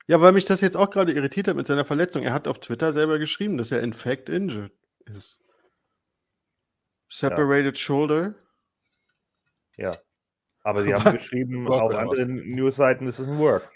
Ja, 0.09 0.19
weil 0.21 0.31
mich 0.31 0.45
das 0.45 0.61
jetzt 0.61 0.75
auch 0.75 0.89
gerade 0.89 1.11
irritiert 1.11 1.47
hat 1.47 1.55
mit 1.55 1.67
seiner 1.67 1.85
Verletzung. 1.85 2.23
Er 2.23 2.33
hat 2.33 2.47
auf 2.47 2.57
Twitter 2.57 2.93
selber 2.93 3.19
geschrieben, 3.19 3.59
dass 3.59 3.71
er 3.71 3.83
in 3.83 3.93
fact 3.93 4.27
injured 4.27 4.71
ist. 5.05 5.39
Separated 7.09 7.77
shoulder. 7.77 8.33
Ja. 9.77 9.99
Aber 10.63 10.81
sie 10.81 10.91
haben 10.95 11.15
geschrieben, 11.15 11.67
Work 11.67 11.83
auf 11.83 11.95
anderen 11.95 12.37
Newsseiten 12.55 13.07
ist 13.07 13.19
es 13.19 13.27
ein 13.27 13.37
Work. 13.37 13.71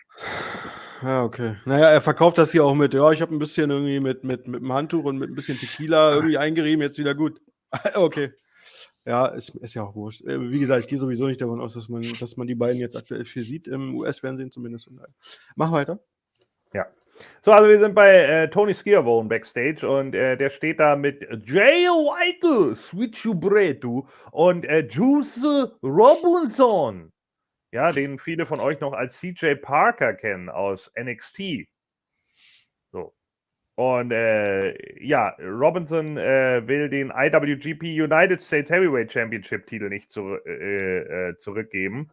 Ja, 1.03 1.23
okay. 1.23 1.57
Naja, 1.65 1.91
er 1.91 2.01
verkauft 2.01 2.39
das 2.39 2.51
hier 2.51 2.65
auch 2.65 2.73
mit, 2.73 2.95
ja, 2.95 3.11
ich 3.11 3.21
habe 3.21 3.31
ein 3.35 3.37
bisschen 3.37 3.69
irgendwie 3.69 3.99
mit, 3.99 4.23
mit, 4.23 4.47
mit 4.47 4.61
dem 4.61 4.73
Handtuch 4.73 5.03
und 5.03 5.19
mit 5.19 5.29
ein 5.29 5.35
bisschen 5.35 5.59
Tequila 5.59 6.15
irgendwie 6.15 6.39
eingerieben, 6.39 6.81
jetzt 6.81 6.97
wieder 6.97 7.13
gut. 7.13 7.41
okay. 7.93 8.31
Ja, 9.05 9.27
ist, 9.27 9.49
ist 9.49 9.75
ja 9.75 9.83
auch 9.83 9.93
wurscht. 9.93 10.21
Äh, 10.21 10.49
Wie 10.49 10.59
gesagt, 10.59 10.81
ich 10.81 10.87
gehe 10.87 10.97
sowieso 10.97 11.27
nicht 11.27 11.41
davon 11.41 11.61
aus, 11.61 11.75
dass 11.75 11.89
man, 11.89 12.01
dass 12.19 12.37
man 12.37 12.47
die 12.47 12.55
beiden 12.55 12.79
jetzt 12.79 12.95
aktuell 12.95 13.23
viel 13.23 13.43
sieht, 13.43 13.67
im 13.67 13.93
US-Fernsehen 13.93 14.49
zumindest. 14.49 14.89
Mach 15.55 15.71
weiter. 15.71 15.99
So, 17.41 17.51
also 17.51 17.69
wir 17.69 17.79
sind 17.79 17.93
bei 17.93 18.09
äh, 18.09 18.49
Tony 18.49 18.73
Skierwohn 18.73 19.27
backstage 19.27 19.87
und 19.87 20.15
äh, 20.15 20.37
der 20.37 20.49
steht 20.49 20.79
da 20.79 20.95
mit 20.95 21.21
Jay 21.45 21.87
White, 21.87 22.75
Switchu 22.75 23.35
Bretu 23.35 24.05
und 24.31 24.65
äh, 24.65 24.87
Juice 24.89 25.45
Robinson. 25.83 27.11
Ja, 27.71 27.91
den 27.91 28.19
viele 28.19 28.45
von 28.45 28.59
euch 28.59 28.79
noch 28.79 28.93
als 28.93 29.19
CJ 29.19 29.55
Parker 29.55 30.13
kennen 30.13 30.49
aus 30.49 30.91
NXT. 30.97 31.67
So. 32.91 33.13
Und 33.75 34.11
äh, 34.11 35.03
ja, 35.03 35.35
Robinson 35.39 36.17
äh, 36.17 36.61
will 36.67 36.89
den 36.89 37.09
IWGP 37.09 37.83
United 37.83 38.41
States 38.41 38.69
Heavyweight 38.69 39.11
Championship 39.11 39.65
Titel 39.65 39.89
nicht 39.89 40.11
zu, 40.11 40.37
äh, 40.45 41.29
äh, 41.29 41.37
zurückgeben. 41.37 42.11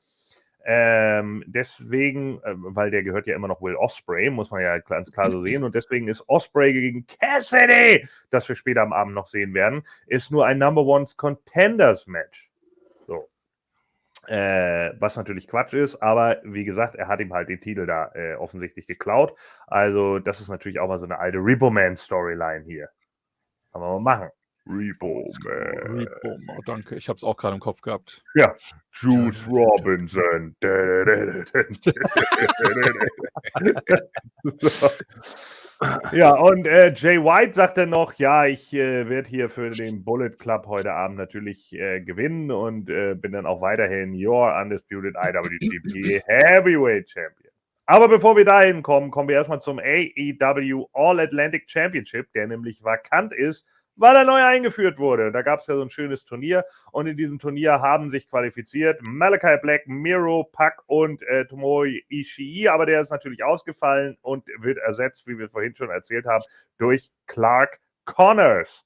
Ähm, 0.65 1.43
deswegen, 1.47 2.39
äh, 2.43 2.55
weil 2.55 2.91
der 2.91 3.03
gehört 3.03 3.27
ja 3.27 3.35
immer 3.35 3.49
noch 3.49 3.63
Will 3.63 3.77
Osprey, 3.77 4.31
muss 4.31 4.51
man 4.51 4.61
ja 4.63 4.79
ganz 4.79 5.11
klar 5.11 5.31
so 5.31 5.41
sehen. 5.41 5.65
Und 5.65 5.75
deswegen 5.75 6.09
ist 6.09 6.29
Osprey 6.29 6.73
gegen 6.73 7.07
Cassidy, 7.07 8.07
das 8.31 8.49
wir 8.49 8.57
später 8.57 8.83
am 8.83 8.93
Abend 8.93 9.15
noch 9.15 9.27
sehen 9.27 9.55
werden, 9.55 9.83
ist 10.07 10.31
nur 10.31 10.47
ein 10.47 10.59
Number 10.59 10.83
One 10.83 11.07
Contenders 11.17 12.07
Match. 12.07 12.51
So. 13.07 13.29
Äh, 14.27 14.93
was 15.01 15.17
natürlich 15.17 15.49
Quatsch 15.49 15.73
ist, 15.73 15.97
aber 16.03 16.41
wie 16.45 16.65
gesagt, 16.65 16.95
er 16.95 17.09
hat 17.09 17.21
ihm 17.21 17.33
halt 17.33 17.49
den 17.49 17.61
Titel 17.61 17.87
da 17.87 18.13
äh, 18.15 18.35
offensichtlich 18.35 18.87
geklaut. 18.87 19.35
Also, 19.67 20.19
das 20.19 20.41
ist 20.41 20.49
natürlich 20.49 20.79
auch 20.79 20.89
mal 20.89 20.99
so 20.99 21.07
eine 21.07 21.19
alte 21.19 21.39
Repo 21.39 21.71
Man 21.71 21.97
Storyline 21.97 22.65
hier. 22.65 22.91
Kann 23.73 23.81
man 23.81 23.91
mal 23.91 24.01
machen. 24.01 24.31
Repo 24.71 25.31
Man. 25.43 25.99
Repo, 25.99 26.39
oh, 26.49 26.61
danke, 26.65 26.97
ich 26.97 27.09
habe 27.09 27.17
es 27.17 27.25
auch 27.25 27.37
gerade 27.37 27.55
im 27.55 27.61
Kopf 27.61 27.81
gehabt. 27.81 28.23
Ja, 28.35 28.55
Juice 28.93 29.47
Robinson. 29.49 30.55
ja, 36.13 36.35
und 36.35 36.67
äh, 36.67 36.93
Jay 36.95 37.19
White 37.19 37.55
sagt 37.55 37.79
dann 37.79 37.91
noch, 37.91 38.15
ja, 38.15 38.47
ich 38.47 38.73
äh, 38.73 39.09
werde 39.09 39.29
hier 39.29 39.51
für 39.51 39.71
den 39.71 40.05
Bullet 40.05 40.31
Club 40.39 40.67
heute 40.67 40.93
Abend 40.93 41.19
natürlich 41.19 41.73
äh, 41.73 42.01
gewinnen 42.01 42.51
und 42.51 42.91
äh, 42.91 43.15
bin 43.15 43.33
dann 43.33 43.47
auch 43.47 43.61
weiterhin 43.61 44.15
your 44.15 44.57
undisputed 44.61 45.15
IWGP 45.17 46.23
Heavyweight 46.27 47.09
Champion. 47.11 47.51
Aber 47.87 48.07
bevor 48.07 48.37
wir 48.37 48.45
dahin 48.45 48.85
kommen, 48.85 49.11
kommen 49.11 49.29
wir 49.29 49.35
erstmal 49.35 49.61
zum 49.61 49.81
AEW 49.81 50.87
All 50.93 51.19
Atlantic 51.19 51.69
Championship, 51.69 52.33
der 52.35 52.47
nämlich 52.47 52.85
vakant 52.85 53.33
ist, 53.33 53.67
weil 53.97 54.17
er 54.17 54.25
neu 54.25 54.43
eingeführt 54.43 54.99
wurde. 54.99 55.33
Da 55.33 55.43
gab 55.43 55.61
es 55.61 55.67
ja 55.67 55.75
so 55.75 55.83
ein 55.83 55.91
schönes 55.91 56.25
Turnier 56.25 56.65
und 56.93 57.07
in 57.07 57.17
diesem 57.17 57.39
Turnier 57.39 57.81
haben 57.81 58.09
sich 58.09 58.29
qualifiziert 58.29 59.01
Malachi 59.03 59.59
Black, 59.63 59.87
Miro, 59.87 60.45
Pack 60.45 60.83
und 60.87 61.23
äh, 61.23 61.47
Tomoe 61.47 62.01
Ishii, 62.09 62.69
aber 62.69 62.87
der 62.87 63.01
ist 63.01 63.11
natürlich 63.11 63.45
ausgefallen 63.45 64.17
und 64.23 64.47
wird 64.59 64.79
ersetzt, 64.79 65.27
wie 65.27 65.39
wir 65.39 65.49
vorhin 65.49 65.75
schon 65.77 65.91
erzählt 65.91 66.27
haben, 66.27 66.45
durch 66.79 67.11
Clark 67.27 67.81
Connors. 68.05 68.85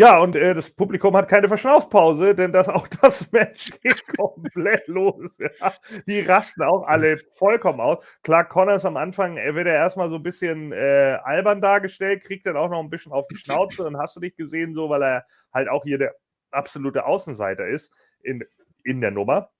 Ja, 0.00 0.18
und 0.18 0.34
äh, 0.34 0.54
das 0.54 0.70
Publikum 0.70 1.14
hat 1.14 1.28
keine 1.28 1.46
Verschnaufpause, 1.46 2.34
denn 2.34 2.52
das, 2.52 2.68
auch 2.70 2.88
das 2.88 3.30
Match 3.32 3.70
geht 3.82 4.02
komplett 4.16 4.88
los. 4.88 5.36
Ja. 5.36 5.74
Die 6.06 6.20
rasten 6.22 6.62
auch 6.62 6.84
alle 6.84 7.18
vollkommen 7.34 7.80
aus. 7.80 8.02
Clark 8.22 8.48
Connors 8.48 8.86
am 8.86 8.96
Anfang 8.96 9.36
er 9.36 9.54
wird 9.54 9.66
er 9.66 9.74
erstmal 9.74 10.08
so 10.08 10.16
ein 10.16 10.22
bisschen 10.22 10.72
äh, 10.72 11.18
albern 11.22 11.60
dargestellt, 11.60 12.24
kriegt 12.24 12.46
dann 12.46 12.56
auch 12.56 12.70
noch 12.70 12.80
ein 12.80 12.88
bisschen 12.88 13.12
auf 13.12 13.28
die 13.28 13.36
Schnauze 13.36 13.84
und 13.86 13.98
hast 13.98 14.16
du 14.16 14.20
nicht 14.20 14.38
gesehen, 14.38 14.72
so, 14.72 14.88
weil 14.88 15.02
er 15.02 15.26
halt 15.52 15.68
auch 15.68 15.82
hier 15.84 15.98
der 15.98 16.14
absolute 16.50 17.04
Außenseiter 17.04 17.66
ist 17.66 17.92
in, 18.22 18.42
in 18.84 19.02
der 19.02 19.10
Nummer. 19.10 19.50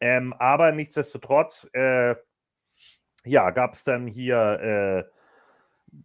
Ähm, 0.00 0.34
aber 0.34 0.70
nichtsdestotrotz, 0.70 1.68
äh, 1.72 2.14
ja, 3.24 3.50
gab 3.50 3.74
es 3.74 3.82
dann 3.82 4.06
hier. 4.06 5.10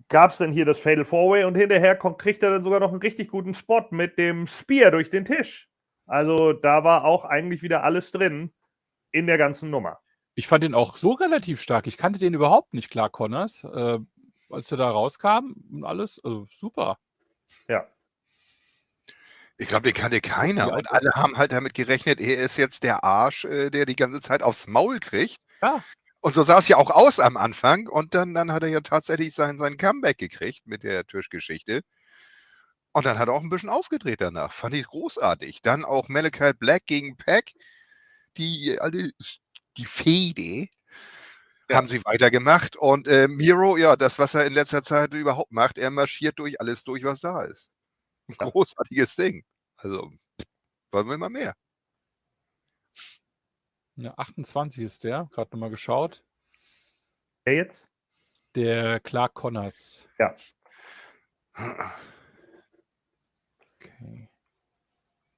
Gab 0.10 0.32
es 0.32 0.38
dann 0.38 0.52
hier 0.52 0.66
das 0.66 0.80
Fatal 0.80 1.06
Four-Way 1.06 1.46
und 1.46 1.56
hinterher 1.56 1.96
kommt, 1.96 2.20
kriegt 2.20 2.44
er 2.44 2.52
dann 2.52 2.64
sogar 2.64 2.80
noch 2.80 2.92
einen 2.92 3.02
richtig 3.02 3.30
guten 3.30 3.54
Spot 3.54 3.86
mit 3.92 4.18
dem 4.18 4.48
Spear 4.48 4.92
durch 4.92 5.10
den 5.10 5.26
Tisch. 5.26 5.70
Also 6.06 6.54
da 6.54 6.84
war 6.84 7.06
auch 7.06 7.26
eigentlich 7.26 7.62
wieder 7.62 7.84
alles 7.84 8.12
drin 8.12 8.54
in 9.12 9.28
der 9.28 9.38
ganzen 9.38 9.70
Nummer. 9.70 10.00
Ich 10.36 10.48
fand 10.48 10.64
den 10.64 10.76
auch 10.76 10.96
so 10.98 11.12
relativ 11.14 11.62
stark. 11.62 11.88
Ich 11.88 11.98
kannte 11.98 12.20
den 12.20 12.34
überhaupt 12.34 12.74
nicht, 12.74 12.90
klar, 12.90 13.10
Connors. 13.10 13.64
Äh, 13.64 14.00
als 14.50 14.72
er 14.72 14.78
da 14.78 14.90
rauskam 14.90 15.54
und 15.72 15.84
alles, 15.84 16.22
also 16.24 16.48
super. 16.52 16.98
Ja. 17.68 17.86
Ich 19.58 19.68
glaube, 19.68 19.84
den 19.84 19.94
kannte 19.94 20.22
keiner. 20.22 20.72
Und 20.72 20.92
alle 20.92 21.12
haben 21.16 21.38
halt 21.38 21.52
damit 21.52 21.74
gerechnet, 21.74 22.22
er 22.22 22.38
ist 22.38 22.58
jetzt 22.58 22.84
der 22.84 23.04
Arsch, 23.04 23.46
äh, 23.46 23.70
der 23.72 23.86
die 23.86 23.96
ganze 23.96 24.22
Zeit 24.22 24.44
aufs 24.44 24.68
Maul 24.68 25.00
kriegt. 25.00 25.38
Ja. 25.62 25.84
Und 26.28 26.34
so 26.34 26.44
sah 26.44 26.58
es 26.60 26.68
ja 26.68 26.76
auch 26.76 26.92
aus 26.92 27.22
am 27.22 27.38
Anfang. 27.38 27.88
Und 27.88 28.14
dann, 28.14 28.34
dann 28.34 28.52
hat 28.52 28.62
er 28.62 28.68
ja 28.68 28.82
tatsächlich 28.82 29.34
sein, 29.34 29.58
sein 29.58 29.78
Comeback 29.78 30.18
gekriegt 30.18 30.68
mit 30.68 30.84
der 30.84 31.06
Tischgeschichte. 31.08 31.84
Und 32.92 33.06
dann 33.06 33.18
hat 33.18 33.30
er 33.30 33.34
auch 33.34 33.44
ein 33.44 33.50
bisschen 33.50 33.70
aufgedreht 33.70 34.20
danach. 34.20 34.52
Fand 34.52 34.76
ich 34.76 34.88
großartig. 34.88 35.62
Dann 35.62 35.86
auch 35.86 36.10
Malachi 36.10 36.52
Black 36.52 36.86
gegen 36.86 37.16
Pack. 37.16 37.54
Die, 38.36 38.78
die 39.78 39.86
Fede 39.86 40.68
Ja. 41.70 41.78
haben 41.78 41.88
sie 41.88 42.04
weitergemacht. 42.04 42.76
Und 42.76 43.08
äh, 43.08 43.30
Miro, 43.30 43.78
ja, 43.78 43.96
das, 43.96 44.20
was 44.20 44.34
er 44.34 44.46
in 44.46 44.52
letzter 44.54 44.84
Zeit 44.84 45.14
überhaupt 45.14 45.54
macht, 45.54 45.78
er 45.78 45.92
marschiert 45.92 46.40
durch 46.40 46.60
alles 46.60 46.84
durch, 46.84 47.06
was 47.06 47.22
da 47.22 47.44
ist. 47.44 47.70
Ein 48.28 48.36
großartiges 48.52 49.16
Ding. 49.16 49.46
Also, 49.78 50.12
wollen 50.92 51.08
wir 51.10 51.18
mal 51.18 51.30
mehr. 51.30 51.54
Ja, 53.98 54.14
28 54.16 54.84
ist 54.84 55.04
der, 55.04 55.28
gerade 55.32 55.50
nochmal 55.52 55.72
geschaut. 55.72 56.24
Wer 57.46 57.56
jetzt? 57.56 57.90
Der 58.54 59.00
Clark 59.00 59.34
Connors. 59.34 60.08
Okay. 63.76 64.30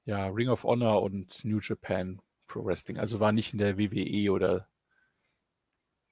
Ja, 0.04 0.26
Ring 0.28 0.50
of 0.50 0.64
Honor 0.64 1.02
und 1.02 1.42
New 1.44 1.58
Japan 1.60 2.20
Pro 2.48 2.64
Wrestling. 2.64 2.98
Also 2.98 3.18
war 3.18 3.32
nicht 3.32 3.54
in 3.54 3.58
der 3.58 3.78
WWE 3.78 4.30
oder 4.30 4.68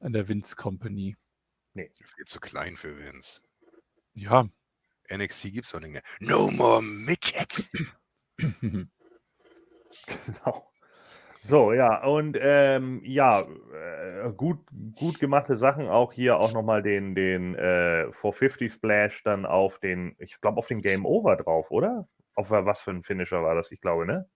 in 0.00 0.14
der 0.14 0.28
Vince 0.28 0.56
Company. 0.56 1.16
Viel 1.74 2.24
zu 2.26 2.40
klein 2.40 2.76
für 2.76 2.96
Vince. 2.98 3.42
Ja. 4.14 4.48
NXT 5.10 5.52
gibt's 5.52 5.72
doch 5.72 5.80
nicht 5.80 5.92
mehr. 5.92 6.02
No 6.20 6.50
more 6.50 6.82
Midget. 6.82 7.68
Genau. 10.06 10.67
So, 11.48 11.72
ja, 11.72 12.04
und 12.04 12.36
ähm, 12.38 13.00
ja, 13.04 13.40
äh, 13.40 14.30
gut, 14.36 14.58
gut 14.96 15.18
gemachte 15.18 15.56
Sachen. 15.56 15.88
Auch 15.88 16.12
hier 16.12 16.36
auch 16.38 16.52
nochmal 16.52 16.82
den, 16.82 17.14
den 17.14 17.54
äh, 17.54 18.12
450 18.12 18.70
Splash 18.70 19.22
dann 19.22 19.46
auf 19.46 19.78
den, 19.78 20.14
ich 20.18 20.40
glaube, 20.42 20.58
auf 20.58 20.66
den 20.66 20.82
Game 20.82 21.06
Over 21.06 21.36
drauf, 21.36 21.70
oder? 21.70 22.06
Auf 22.34 22.50
was 22.50 22.82
für 22.82 22.90
ein 22.90 23.02
Finisher 23.02 23.42
war 23.42 23.54
das? 23.54 23.72
Ich 23.72 23.80
glaube, 23.80 24.04
ne? 24.04 24.28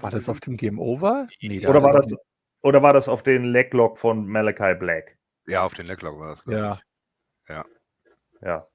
War 0.00 0.10
das 0.10 0.28
auf 0.28 0.38
dem 0.38 0.56
Game 0.56 0.78
Over? 0.78 1.26
Nee, 1.40 1.58
da 1.58 1.68
Oder 1.68 1.82
war 1.82 1.94
das, 1.94 2.14
oder 2.62 2.82
war 2.82 2.92
das 2.92 3.08
auf 3.08 3.24
den 3.24 3.44
Leglock 3.44 3.98
von 3.98 4.28
Malachi 4.28 4.74
Black? 4.78 5.18
Ja, 5.46 5.64
auf 5.66 5.74
den 5.74 5.86
Lecklock 5.86 6.20
war 6.20 6.30
das. 6.30 6.44
glaub 6.44 6.54
Ja. 6.54 7.64
Ja. 8.40 8.68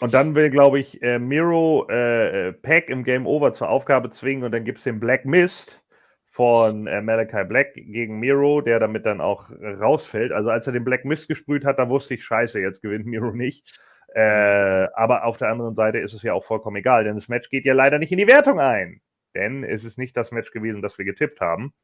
Und 0.00 0.14
dann 0.14 0.34
will, 0.34 0.50
glaube 0.50 0.78
ich, 0.78 1.02
äh, 1.02 1.18
Miro 1.18 1.86
äh, 1.90 2.48
äh, 2.48 2.52
Pack 2.52 2.88
im 2.88 3.02
Game 3.02 3.26
Over 3.26 3.52
zur 3.52 3.68
Aufgabe 3.68 4.10
zwingen 4.10 4.44
und 4.44 4.52
dann 4.52 4.64
gibt 4.64 4.78
es 4.78 4.84
den 4.84 5.00
Black 5.00 5.24
Mist 5.24 5.82
von 6.26 6.86
äh, 6.86 7.02
Malachi 7.02 7.44
Black 7.44 7.74
gegen 7.74 8.20
Miro, 8.20 8.60
der 8.60 8.78
damit 8.78 9.06
dann 9.06 9.20
auch 9.20 9.50
rausfällt. 9.50 10.30
Also 10.30 10.50
als 10.50 10.68
er 10.68 10.72
den 10.72 10.84
Black 10.84 11.04
Mist 11.04 11.26
gesprüht 11.26 11.64
hat, 11.64 11.80
da 11.80 11.88
wusste 11.88 12.14
ich, 12.14 12.24
scheiße, 12.24 12.60
jetzt 12.60 12.80
gewinnt 12.80 13.06
Miro 13.06 13.32
nicht. 13.32 13.80
Äh, 14.14 14.88
aber 14.94 15.24
auf 15.24 15.36
der 15.36 15.48
anderen 15.48 15.74
Seite 15.74 15.98
ist 15.98 16.14
es 16.14 16.22
ja 16.22 16.32
auch 16.32 16.44
vollkommen 16.44 16.76
egal, 16.76 17.04
denn 17.04 17.16
das 17.16 17.28
Match 17.28 17.50
geht 17.50 17.64
ja 17.64 17.74
leider 17.74 17.98
nicht 17.98 18.12
in 18.12 18.18
die 18.18 18.28
Wertung 18.28 18.60
ein. 18.60 19.00
Denn 19.34 19.64
es 19.64 19.84
ist 19.84 19.98
nicht 19.98 20.16
das 20.16 20.30
Match 20.32 20.52
gewesen, 20.52 20.80
das 20.80 20.96
wir 20.98 21.04
getippt 21.04 21.40
haben. 21.40 21.74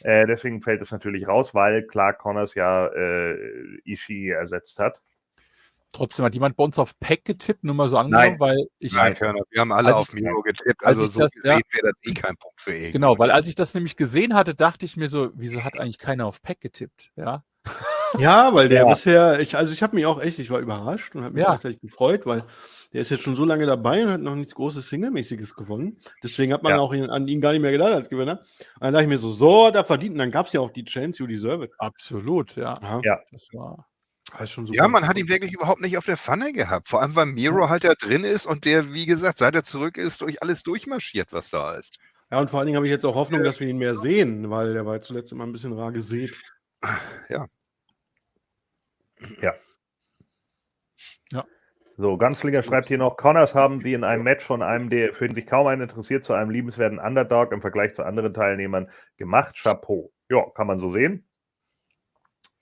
Äh, 0.00 0.26
deswegen 0.26 0.62
fällt 0.62 0.80
es 0.80 0.92
natürlich 0.92 1.26
raus, 1.26 1.54
weil 1.54 1.86
Clark 1.86 2.18
Connors 2.18 2.54
ja 2.54 2.86
äh, 2.86 3.36
Ishii 3.84 4.30
ersetzt 4.30 4.78
hat. 4.78 5.00
Trotzdem 5.92 6.24
hat 6.24 6.32
jemand 6.34 6.56
bei 6.56 6.64
uns 6.64 6.78
auf 6.78 6.98
Pack 7.00 7.24
getippt, 7.26 7.64
nur 7.64 7.74
mal 7.74 7.86
so 7.88 7.98
angenommen, 7.98 8.24
Nein. 8.30 8.40
weil 8.40 8.66
ich. 8.78 8.94
Nein, 8.94 9.14
Körner, 9.14 9.40
wir 9.50 9.60
haben 9.60 9.72
alle 9.72 9.94
auf 9.94 10.12
Miro 10.14 10.40
getippt. 10.42 10.84
als 10.84 10.98
Also 10.98 11.12
so 11.12 11.18
das- 11.20 11.30
ja. 11.44 11.52
gesehen 11.58 11.62
wäre 11.70 11.92
das 11.92 12.10
eh 12.10 12.14
kein 12.14 12.36
Punkt 12.36 12.60
für 12.60 12.74
ihn. 12.74 12.92
Genau, 12.92 13.18
weil 13.18 13.30
als 13.30 13.46
ich 13.46 13.54
das 13.54 13.74
nämlich 13.74 13.96
gesehen 13.96 14.34
hatte, 14.34 14.54
dachte 14.54 14.84
ich 14.86 14.96
mir 14.96 15.08
so, 15.08 15.30
wieso 15.34 15.64
hat 15.64 15.78
eigentlich 15.78 15.98
keiner 15.98 16.26
auf 16.26 16.40
Pack 16.42 16.60
getippt? 16.60 17.10
Ja. 17.16 17.44
Ja, 18.18 18.52
weil 18.54 18.68
der 18.68 18.82
Ja. 18.82 18.88
bisher, 18.88 19.40
ich, 19.40 19.56
also 19.56 19.72
ich 19.72 19.82
habe 19.82 19.94
mich 19.94 20.04
auch 20.04 20.20
echt, 20.20 20.38
ich 20.38 20.50
war 20.50 20.58
überrascht 20.58 21.14
und 21.14 21.22
habe 21.24 21.34
mich 21.34 21.42
Ja. 21.42 21.50
gleichzeitig 21.50 21.80
gefreut, 21.80 22.26
weil 22.26 22.42
der 22.92 23.00
ist 23.00 23.08
jetzt 23.10 23.22
schon 23.22 23.36
so 23.36 23.44
lange 23.44 23.64
dabei 23.66 24.02
und 24.04 24.10
hat 24.10 24.20
noch 24.20 24.34
nichts 24.34 24.54
Großes 24.54 24.88
Singlemäßiges 24.88 25.54
gewonnen. 25.54 25.96
Deswegen 26.22 26.52
hat 26.52 26.62
man 26.62 26.72
Ja. 26.72 26.78
auch 26.80 26.92
ihn, 26.92 27.08
an 27.08 27.26
ihn 27.28 27.40
gar 27.40 27.52
nicht 27.52 27.62
mehr 27.62 27.70
gedacht 27.70 27.92
als 27.92 28.10
Gewinner. 28.10 28.40
Und 28.40 28.80
dann 28.80 28.92
dachte 28.92 29.04
ich 29.04 29.08
mir 29.08 29.16
so, 29.18 29.30
so, 29.30 29.70
da 29.70 29.84
verdient. 29.84 30.12
Und 30.14 30.18
dann 30.18 30.30
gab 30.30 30.46
es 30.46 30.52
ja 30.52 30.60
auch 30.60 30.70
die 30.70 30.84
Chance, 30.84 31.22
you 31.22 31.26
deserve 31.26 31.64
it. 31.64 31.72
Absolut, 31.78 32.56
ja. 32.56 32.74
Ja, 32.82 33.00
Ja. 33.02 33.18
Das 33.30 33.48
war. 33.54 33.86
Das 34.32 34.42
ist 34.42 34.50
schon 34.52 34.66
super. 34.66 34.76
Ja, 34.76 34.88
man 34.88 35.06
hat 35.06 35.18
ihn 35.18 35.28
wirklich 35.28 35.52
überhaupt 35.52 35.80
nicht 35.80 35.98
auf 35.98 36.04
der 36.04 36.16
Pfanne 36.16 36.52
gehabt. 36.52 36.88
Vor 36.88 37.02
allem, 37.02 37.14
weil 37.14 37.26
Miro 37.26 37.68
halt 37.68 37.84
da 37.84 37.94
drin 37.94 38.24
ist 38.24 38.46
und 38.46 38.64
der, 38.64 38.92
wie 38.92 39.06
gesagt, 39.06 39.38
seit 39.38 39.54
er 39.54 39.62
zurück 39.62 39.96
ist, 39.96 40.20
durch 40.20 40.42
alles 40.42 40.62
durchmarschiert, 40.62 41.32
was 41.32 41.50
da 41.50 41.74
ist. 41.74 41.98
Ja, 42.30 42.40
und 42.40 42.48
vor 42.48 42.58
allen 42.60 42.66
Dingen 42.66 42.76
habe 42.76 42.86
ich 42.86 42.90
jetzt 42.90 43.04
auch 43.04 43.14
Hoffnung, 43.14 43.44
dass 43.44 43.60
wir 43.60 43.68
ihn 43.68 43.76
mehr 43.76 43.94
sehen, 43.94 44.48
weil 44.48 44.72
der 44.72 44.86
war 44.86 45.00
zuletzt 45.02 45.32
immer 45.32 45.44
ein 45.44 45.52
bisschen 45.52 45.74
rar 45.74 45.92
gesät. 45.92 46.32
So, 51.98 52.16
Ganzlinger 52.16 52.62
schreibt 52.62 52.88
hier 52.88 52.96
noch, 52.98 53.18
Connors 53.18 53.54
haben 53.54 53.80
sie 53.80 53.92
in 53.92 54.02
einem 54.02 54.22
Match 54.24 54.44
von 54.44 54.62
einem, 54.62 54.88
der 54.88 55.12
für 55.12 55.26
den 55.26 55.34
sich 55.34 55.46
kaum 55.46 55.66
einer 55.66 55.82
interessiert, 55.82 56.24
zu 56.24 56.32
einem 56.32 56.50
liebenswerten 56.50 56.98
Underdog 56.98 57.52
im 57.52 57.60
Vergleich 57.60 57.92
zu 57.92 58.02
anderen 58.02 58.32
Teilnehmern 58.32 58.90
gemacht. 59.18 59.54
Chapeau. 59.62 60.10
Ja, 60.30 60.46
kann 60.54 60.66
man 60.66 60.78
so 60.78 60.90
sehen. 60.90 61.28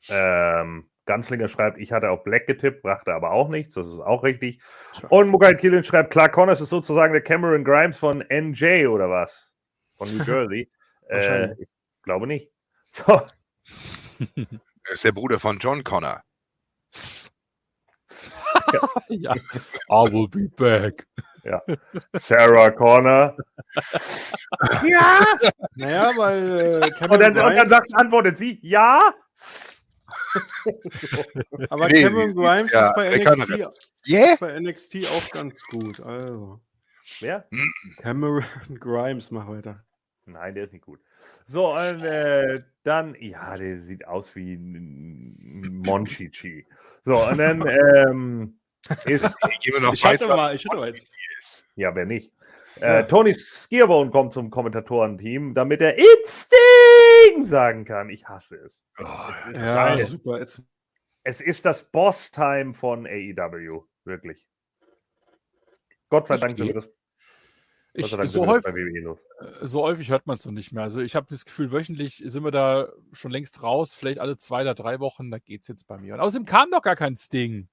Ähm, 0.09 0.90
Ganzlinger 1.11 1.49
schreibt, 1.49 1.79
ich 1.79 1.91
hatte 1.91 2.09
auf 2.11 2.23
Black 2.23 2.47
getippt, 2.47 2.83
brachte 2.83 3.13
aber 3.13 3.33
auch 3.33 3.49
nichts. 3.49 3.75
Das 3.75 3.85
ist 3.89 3.99
auch 3.99 4.23
richtig. 4.23 4.61
Und 5.09 5.29
Mugai 5.29 5.55
Killin 5.55 5.83
schreibt, 5.83 6.13
Clark 6.13 6.33
Connors 6.33 6.61
ist 6.61 6.69
sozusagen 6.71 7.13
der 7.13 7.23
Cameron 7.23 7.65
Grimes 7.65 7.99
von 7.99 8.25
NJ 8.31 8.87
oder 8.87 9.11
was? 9.11 9.53
Von 9.97 10.17
New 10.17 10.23
Jersey. 10.25 10.71
äh, 11.09 11.51
ich 11.61 11.69
glaube 12.05 12.27
nicht. 12.29 12.51
So, 12.93 13.23
Er 14.85 14.93
ist 14.95 15.05
der 15.05 15.13
Bruder 15.13 15.39
von 15.41 15.59
John 15.59 15.83
Connor. 15.85 16.23
ja. 19.09 19.35
I 19.35 20.13
will 20.13 20.29
be 20.29 20.49
back. 20.57 21.07
Sarah 22.15 22.71
Connor. 22.71 23.37
ja! 24.85 25.25
Naja, 25.77 26.11
weil 26.17 26.83
äh, 26.83 27.05
Und 27.09 27.21
dann, 27.21 27.39
und 27.39 27.55
dann 27.57 27.69
sagt, 27.69 27.89
antwortet 27.95 28.39
sie, 28.39 28.59
ja. 28.63 29.01
aber 31.71 31.89
Nee, 31.89 32.03
Cameron 32.03 32.31
sie- 32.31 32.35
Grimes 32.37 32.73
ja, 32.73 32.89
ist, 32.89 32.95
bei 32.95 33.17
NXT, 33.17 33.49
Yeah? 34.07 34.33
ist 34.35 34.41
bei 34.41 34.59
NXT 34.61 34.97
auch 35.07 35.31
ganz 35.33 35.63
gut. 35.65 36.01
Also, 36.01 36.61
Wer? 37.21 37.47
Cameron 37.99 38.45
Grimes, 38.79 39.31
mach 39.31 39.49
weiter. 39.49 39.85
Nein, 40.27 40.55
der 40.55 40.65
ist 40.65 40.73
nicht 40.73 40.85
gut. 40.85 41.01
So, 41.47 41.75
und, 41.75 42.03
äh, 42.05 42.63
dann, 42.85 43.15
ja, 43.21 43.57
der 43.57 43.79
sieht 43.81 44.07
aus 44.07 44.35
wie 44.37 44.55
ein 44.55 45.83
Monchichi. 45.85 46.67
So, 47.03 47.27
und 47.27 47.39
dann 47.39 47.67
ähm, 48.09 48.59
ist, 49.07 49.35
Ich 49.93 50.05
hatte 50.05 50.29
mal, 50.29 50.55
ich 50.55 50.65
hatte 50.67 50.77
mal 50.79 50.89
jetzt. 50.89 51.07
ja, 51.75 51.95
wer 51.95 52.07
nicht? 52.07 52.33
Ja. 52.81 53.01
Äh, 53.01 53.09
Tony 53.09 53.35
Skierbone 53.35 54.11
kommt 54.11 54.33
zum 54.33 54.51
Kommentatorenteam, 54.51 55.55
damit 55.55 55.81
er 55.81 55.99
It's 55.99 56.47
Sting 56.47 57.45
sagen 57.45 57.85
kann. 57.85 58.11
Ich 58.11 58.27
hasse 58.29 58.57
es. 58.57 58.83
Oh, 58.99 59.05
Es 59.51 59.57
ist 59.57 59.63
Ja, 59.63 59.95
geil. 59.95 60.07
super. 60.07 60.39
Jetzt, 60.39 60.67
Es 61.25 61.41
ist 61.41 61.65
das 61.65 61.85
Boss-Time 61.91 62.75
von 62.75 63.07
AEW. 63.07 63.83
Wirklich. 64.05 64.47
Gott 66.09 66.27
sei 66.27 66.37
Dank 66.39 66.57
sind 66.57 66.67
wir 66.67 66.75
das, 66.75 66.87
Gott 66.87 66.95
Ich, 67.93 68.07
sei 68.11 68.17
Dank 68.17 68.29
so, 68.29 68.47
häufig, 68.47 68.75
so 69.63 69.83
häufig 69.83 70.11
hört 70.11 70.27
man 70.27 70.37
es 70.37 70.45
noch 70.47 70.53
nicht 70.53 70.73
mehr. 70.73 70.83
Also 70.83 71.01
ich 71.01 71.15
habe 71.15 71.27
das 71.29 71.45
Gefühl, 71.45 71.71
wöchentlich 71.73 72.17
sind 72.17 72.43
wir 72.45 72.51
da 72.51 72.89
schon 73.13 73.31
längst 73.31 73.63
raus, 73.63 73.95
vielleicht 73.95 74.19
alle 74.19 74.37
zwei 74.37 74.63
oder 74.63 74.75
drei 74.75 74.99
Wochen, 75.01 75.31
da 75.31 75.39
geht 75.39 75.63
es 75.63 75.69
jetzt 75.69 75.87
bei 75.87 75.99
mir. 75.99 76.15
Und 76.15 76.21
außerdem 76.21 76.47
kam 76.47 76.71
doch 76.71 76.83
gar 76.83 76.97
kein 76.97 77.15
Sting. 77.17 77.69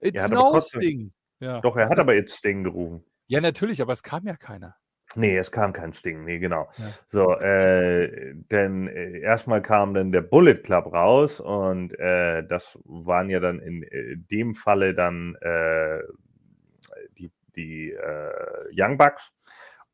It's 0.00 0.22
aber 0.22 0.34
no 0.34 0.60
Sting. 0.60 1.12
Ja. 1.40 1.60
Doch, 1.60 1.76
er 1.76 1.88
hat 1.88 1.98
aber 1.98 2.14
It's 2.14 2.36
Sting 2.36 2.62
gerufen. 2.64 3.04
Ja, 3.26 3.40
natürlich, 3.40 3.80
aber 3.82 3.92
es 3.92 4.02
kam 4.02 4.26
ja 4.26 4.36
keiner. 4.36 4.76
Nee, 5.14 5.36
es 5.36 5.52
kam 5.52 5.74
kein 5.74 5.92
Sting, 5.92 6.24
nee, 6.24 6.38
genau. 6.38 6.70
Ja. 6.78 6.84
So, 7.08 7.38
äh, 7.38 8.34
denn 8.50 8.88
äh, 8.88 9.20
erstmal 9.20 9.60
kam 9.60 9.92
dann 9.92 10.10
der 10.10 10.22
Bullet 10.22 10.54
Club 10.54 10.92
raus 10.92 11.38
und 11.38 11.92
äh, 11.98 12.42
das 12.46 12.78
waren 12.84 13.28
ja 13.28 13.38
dann 13.38 13.58
in 13.58 13.82
äh, 13.82 14.16
dem 14.16 14.54
Falle 14.54 14.94
dann 14.94 15.34
äh, 15.42 15.98
die, 17.18 17.30
die 17.56 17.90
äh, 17.90 18.32
Young 18.74 18.96
Bucks 18.96 19.30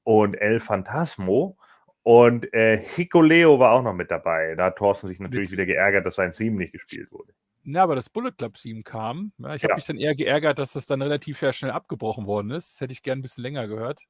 und 0.05 0.34
El 0.34 0.60
Phantasmo 0.60 1.59
und 2.05 2.46
Hikuleo 2.55 3.59
war 3.59 3.72
auch 3.72 3.82
noch 3.82 3.92
mit 3.92 4.10
dabei. 4.10 4.55
Da 4.55 4.66
hat 4.66 4.76
Thorsten 4.76 5.09
sich 5.09 5.18
natürlich 5.20 5.50
Mit- 5.50 5.59
wieder 5.59 5.66
geärgert, 5.66 6.06
dass 6.06 6.14
sein 6.14 6.30
Theme 6.30 6.56
nicht 6.56 6.72
gespielt 6.72 7.10
wurde. 7.12 7.34
Ja, 7.70 7.82
aber 7.82 7.95
das 7.95 8.09
Bullet 8.09 8.32
Club 8.32 8.55
Team 8.55 8.82
kam. 8.82 9.32
Ja, 9.36 9.55
ich 9.55 9.62
habe 9.62 9.73
Ja. 9.73 9.74
mich 9.77 9.85
dann 9.85 9.99
eher 9.99 10.15
geärgert, 10.15 10.59
dass 10.59 10.73
das 10.73 10.86
dann 10.86 11.03
relativ 11.03 11.39
sehr 11.39 11.53
schnell 11.53 11.73
abgebrochen 11.73 12.27
worden 12.27 12.51
ist. 12.51 12.74
Das 12.74 12.81
hätte 12.81 12.93
ich 12.95 13.03
gern 13.03 13.19
ein 13.19 13.23
bisschen 13.23 13.43
länger 13.43 13.69
gehört. 13.69 14.01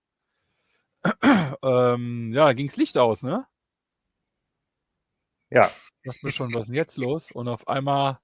ähm, 1.63 2.33
ja, 2.33 2.53
ging's 2.53 2.77
Licht 2.77 2.97
aus, 2.97 3.25
ne? 3.25 3.47
Ja, 5.51 5.71
dachte 6.05 6.27
mir 6.27 6.33
schon, 6.33 6.53
was 6.55 6.63
ist 6.63 6.67
denn 6.69 6.77
jetzt 6.77 6.97
los? 6.99 7.33
Und 7.33 7.49
auf 7.49 7.67
einmal 7.67 8.21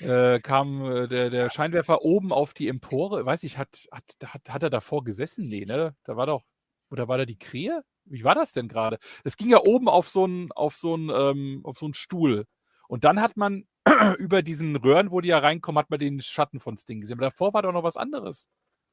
äh, 0.00 0.40
kam 0.40 0.82
äh, 0.90 1.06
der, 1.06 1.28
der 1.28 1.50
Scheinwerfer 1.50 2.00
oben 2.02 2.32
auf 2.32 2.54
die 2.54 2.68
Empore. 2.68 3.26
Weiß 3.26 3.42
ich, 3.42 3.58
hat, 3.58 3.86
hat, 3.92 4.16
hat, 4.24 4.48
hat 4.50 4.62
er 4.62 4.70
davor 4.70 5.04
gesessen? 5.04 5.46
Nee, 5.46 5.66
ne? 5.66 5.94
Da 6.04 6.16
war 6.16 6.24
doch, 6.26 6.44
oder 6.90 7.06
war 7.08 7.18
da 7.18 7.26
die 7.26 7.38
Krähe? 7.38 7.82
Wie 8.06 8.24
war 8.24 8.34
das 8.34 8.52
denn 8.52 8.66
gerade? 8.68 8.98
Es 9.24 9.36
ging 9.36 9.50
ja 9.50 9.58
oben 9.60 9.88
auf 9.88 10.08
so 10.08 10.24
einen 10.24 10.52
auf 10.52 10.74
so 10.74 10.94
einen, 10.94 11.10
ähm, 11.10 11.60
auf 11.64 11.78
so 11.78 11.84
einen 11.84 11.94
Stuhl. 11.94 12.46
Und 12.88 13.04
dann 13.04 13.20
hat 13.20 13.36
man 13.36 13.66
über 14.18 14.42
diesen 14.42 14.76
Röhren, 14.76 15.10
wo 15.10 15.20
die 15.20 15.28
ja 15.28 15.38
reinkommen, 15.38 15.78
hat 15.78 15.90
man 15.90 15.98
den 15.98 16.20
Schatten 16.20 16.60
von 16.60 16.76
Sting 16.76 17.00
gesehen. 17.00 17.18
Aber 17.18 17.26
davor 17.30 17.52
war 17.54 17.62
doch 17.62 17.72
noch 17.72 17.82
was 17.84 17.96
anderes. 17.96 18.48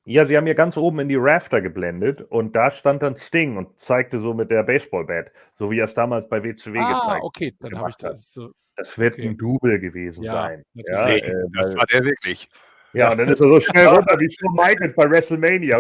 Ja, 0.06 0.26
sie 0.26 0.38
haben 0.38 0.46
hier 0.46 0.56
ganz 0.56 0.78
oben 0.78 1.00
in 1.00 1.10
die 1.10 1.18
Rafter 1.18 1.60
geblendet 1.60 2.22
und 2.22 2.56
da 2.56 2.72
stand 2.72 3.04
dann 3.04 3.18
Sting 3.18 3.58
und 3.58 3.78
zeigte 3.78 4.22
so 4.22 4.34
mit 4.34 4.50
der 4.50 4.64
Baseballbat, 4.64 5.32
so 5.54 5.70
wie 5.70 5.80
er 5.80 5.86
es 5.86 5.94
damals 5.94 6.30
bei 6.30 6.42
WCW 6.42 6.80
Ah, 6.80 6.94
gezeigt 6.94 7.24
okay, 7.26 7.56
dann 7.60 7.78
habe 7.78 7.90
ich 7.90 7.96
hat. 7.96 8.14
das 8.14 8.32
so. 8.32 8.52
Das 8.78 8.98
wird 8.98 9.16
Okay. 9.16 9.28
ein 9.28 9.38
Double 9.38 9.80
gewesen 9.80 10.24
Ja, 10.24 10.32
sein. 10.32 10.64
Ja, 10.76 11.08
Nee, 11.08 11.18
äh, 11.18 11.34
das 11.52 11.76
war 11.76 11.86
der 11.88 12.06
wirklich. 12.06 12.48
ja, 12.94 13.12
und 13.12 13.18
dann 13.18 13.28
ist 13.28 13.42
er 13.42 13.48
so 13.50 13.60
schnell 13.60 13.88
runter 13.88 14.18
wie 14.18 14.32
Shawn 14.32 14.56
Michaels 14.56 14.94
bei 14.96 15.10
WrestleMania. 15.10 15.78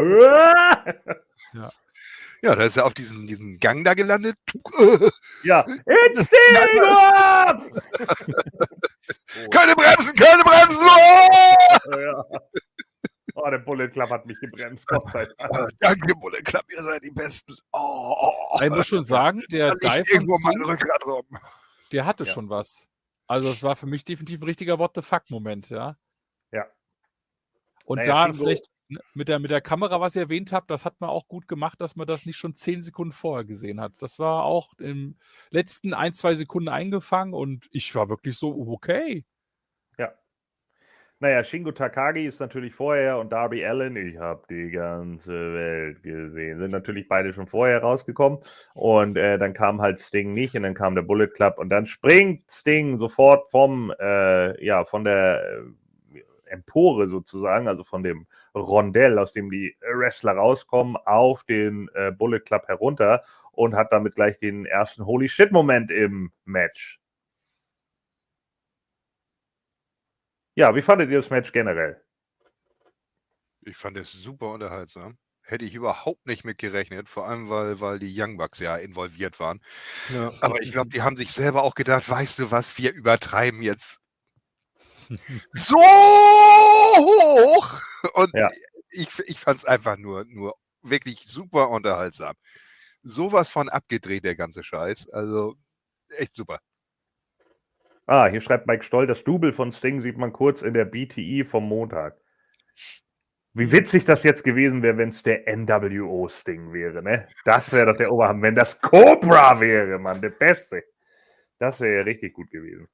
Ja, 1.53 1.71
da 2.41 2.63
ist 2.63 2.77
er 2.77 2.85
auf 2.85 2.93
diesem, 2.93 3.27
diesem 3.27 3.59
Gang 3.59 3.83
da 3.83 3.93
gelandet. 3.93 4.35
ja, 5.43 5.65
it's 5.85 6.31
up! 6.83 7.61
Keine 9.51 9.75
Bremsen, 9.75 10.15
keine 10.15 10.43
Bremsen! 10.43 10.85
Oh! 10.85 11.97
ja. 11.99 12.23
Oh, 13.35 13.49
der 13.51 13.59
Bullet 13.59 13.89
Club 13.89 14.09
hat 14.09 14.25
mich 14.25 14.39
gebremst, 14.39 14.87
Gott 14.87 15.07
sei 15.11 15.27
Dank. 15.37 15.69
Danke, 15.79 16.15
Bulle 16.15 16.41
Club, 16.41 16.63
ihr 16.75 16.81
seid 16.81 17.03
die 17.03 17.11
Besten. 17.11 17.53
Oh, 17.71 18.15
oh, 18.19 18.33
oh. 18.51 18.59
Ich 18.63 18.69
muss 18.69 18.87
schon 18.87 19.05
sagen, 19.05 19.43
der 19.51 19.71
Dive 19.75 20.03
irgendwo 20.11 20.39
mein 20.39 20.53
Sting, 20.53 20.63
Rückgrat 20.65 21.05
rum. 21.05 21.25
der 21.91 22.05
hatte 22.05 22.23
Ja. 22.23 22.33
schon 22.33 22.49
was. 22.49 22.87
Also 23.27 23.49
es 23.49 23.61
war 23.61 23.75
für 23.75 23.85
mich 23.85 24.03
definitiv 24.05 24.41
ein 24.41 24.45
richtiger 24.47 24.79
What 24.79 24.91
the 24.95 25.01
fuck-Moment, 25.03 25.69
ja. 25.69 25.97
Ja. 26.51 26.65
Und 27.85 27.97
Naja, 27.99 28.27
da 28.27 28.33
vielleicht 28.33 28.65
mit 29.13 29.27
der, 29.27 29.39
mit 29.39 29.51
der 29.51 29.61
Kamera, 29.61 29.99
was 29.99 30.15
ihr 30.15 30.23
erwähnt 30.23 30.51
habt, 30.51 30.71
das 30.71 30.85
hat 30.85 30.99
man 30.99 31.09
auch 31.09 31.27
gut 31.27 31.47
gemacht, 31.47 31.81
dass 31.81 31.95
man 31.95 32.07
das 32.07 32.25
nicht 32.25 32.37
schon 32.37 32.55
zehn 32.55 32.81
Sekunden 32.81 33.13
vorher 33.13 33.45
gesehen 33.45 33.81
hat. 33.81 33.93
Das 33.99 34.19
war 34.19 34.43
auch 34.43 34.73
im 34.79 35.17
letzten 35.49 35.93
ein, 35.93 36.13
zwei 36.13 36.33
Sekunden 36.33 36.69
eingefangen 36.69 37.33
und 37.33 37.67
ich 37.71 37.93
war 37.95 38.09
wirklich 38.09 38.37
so, 38.37 38.55
okay. 38.69 39.25
Naja, 41.19 41.43
Shingo 41.43 41.71
Takagi 41.71 42.27
ist 42.27 42.39
natürlich 42.39 42.75
vorher 42.75 43.17
und 43.17 43.31
Darby 43.31 43.65
Allen, 43.65 43.95
ich 43.95 44.19
habe 44.19 44.43
die 44.51 44.69
ganze 44.69 45.31
Welt 45.31 46.03
gesehen, 46.03 46.59
sind 46.59 46.71
natürlich 46.71 47.07
beide 47.07 47.33
schon 47.33 47.47
vorher 47.47 47.81
rausgekommen. 47.81 48.37
Und 48.75 49.17
äh, 49.17 49.39
dann 49.39 49.53
kam 49.53 49.81
halt 49.81 49.99
Sting 49.99 50.33
nicht 50.33 50.55
und 50.55 50.61
dann 50.61 50.75
kam 50.75 50.93
der 50.93 51.01
Bullet 51.01 51.29
Club 51.29 51.57
und 51.57 51.69
dann 51.69 51.87
springt 51.87 52.43
Sting 52.51 52.99
sofort 52.99 53.49
vom, 53.49 53.91
äh, 53.99 54.63
ja, 54.63 54.85
von 54.85 55.05
der 55.05 55.41
äh, 55.43 55.61
Empore 56.47 57.07
sozusagen, 57.07 57.67
also 57.67 57.83
von 57.83 58.03
dem 58.03 58.27
Rondell, 58.55 59.19
aus 59.19 59.33
dem 59.33 59.49
die 59.51 59.75
Wrestler 59.81 60.33
rauskommen, 60.33 60.97
auf 60.97 61.43
den 61.43 61.89
äh, 61.93 62.11
Bullet 62.11 62.39
Club 62.39 62.67
herunter 62.67 63.23
und 63.51 63.75
hat 63.75 63.91
damit 63.91 64.15
gleich 64.15 64.39
den 64.39 64.65
ersten 64.65 65.05
Holy 65.05 65.29
Shit-Moment 65.29 65.91
im 65.91 66.31
Match. 66.45 66.99
Ja, 70.55 70.73
wie 70.75 70.81
fandet 70.81 71.11
ihr 71.11 71.17
das 71.17 71.29
Match 71.29 71.51
generell? 71.51 72.01
Ich 73.61 73.77
fand 73.77 73.95
es 73.97 74.11
super 74.11 74.51
unterhaltsam. 74.53 75.17
Hätte 75.41 75.65
ich 75.65 75.75
überhaupt 75.75 76.25
nicht 76.25 76.45
mit 76.45 76.57
gerechnet, 76.57 77.07
vor 77.07 77.27
allem 77.27 77.49
weil, 77.49 77.79
weil 77.79 77.99
die 77.99 78.13
Young 78.13 78.37
Bucks 78.37 78.59
ja 78.59 78.75
involviert 78.75 79.39
waren. 79.39 79.59
Ja. 80.13 80.33
Aber 80.41 80.61
ich 80.61 80.71
glaube, 80.71 80.89
die 80.89 81.01
haben 81.01 81.15
sich 81.15 81.31
selber 81.31 81.63
auch 81.63 81.75
gedacht, 81.75 82.09
weißt 82.09 82.39
du 82.39 82.51
was, 82.51 82.77
wir 82.77 82.91
übertreiben 82.93 83.61
jetzt 83.61 84.01
so 85.53 85.75
hoch. 86.97 87.79
Und 88.13 88.33
Ja. 88.33 88.47
ich, 88.91 89.07
ich 89.25 89.39
fand 89.39 89.59
es 89.59 89.65
einfach 89.65 89.97
nur, 89.97 90.25
nur 90.25 90.55
wirklich 90.81 91.19
super 91.27 91.69
unterhaltsam. 91.69 92.35
Sowas 93.03 93.49
von 93.49 93.69
abgedreht, 93.69 94.23
der 94.25 94.35
ganze 94.35 94.63
Scheiß. 94.63 95.09
Also 95.09 95.55
echt 96.17 96.35
super. 96.35 96.59
Ah, 98.05 98.27
hier 98.27 98.41
schreibt 98.41 98.67
Mike 98.67 98.83
Stoll, 98.85 99.05
das 99.05 99.23
Double 99.23 99.51
von 99.51 99.71
Sting 99.73 100.01
sieht 100.01 100.17
man 100.17 100.31
kurz 100.31 100.61
in 100.61 100.73
der 100.73 100.85
BTI 100.85 101.43
vom 101.43 101.67
Montag. 101.67 102.17
Wie 103.53 103.71
witzig 103.71 104.05
das 104.05 104.23
jetzt 104.23 104.43
gewesen 104.43 104.83
wäre, 104.83 104.97
wenn 104.97 105.09
es 105.09 105.23
der 105.23 105.47
NWO-Sting 105.47 106.71
wäre, 106.73 107.01
ne? 107.01 107.27
Das 107.43 107.71
wäre 107.73 107.87
doch 107.87 107.97
der 107.97 108.11
Oberhammer. 108.11 108.43
Wenn 108.43 108.55
das 108.55 108.79
Cobra 108.79 109.59
wäre, 109.59 109.97
Mann, 109.99 110.21
der 110.21 110.29
Beste. 110.29 110.83
Das 111.59 111.81
wäre 111.81 111.97
ja 111.97 112.01
richtig 112.03 112.33
gut 112.33 112.51
gewesen. 112.51 112.87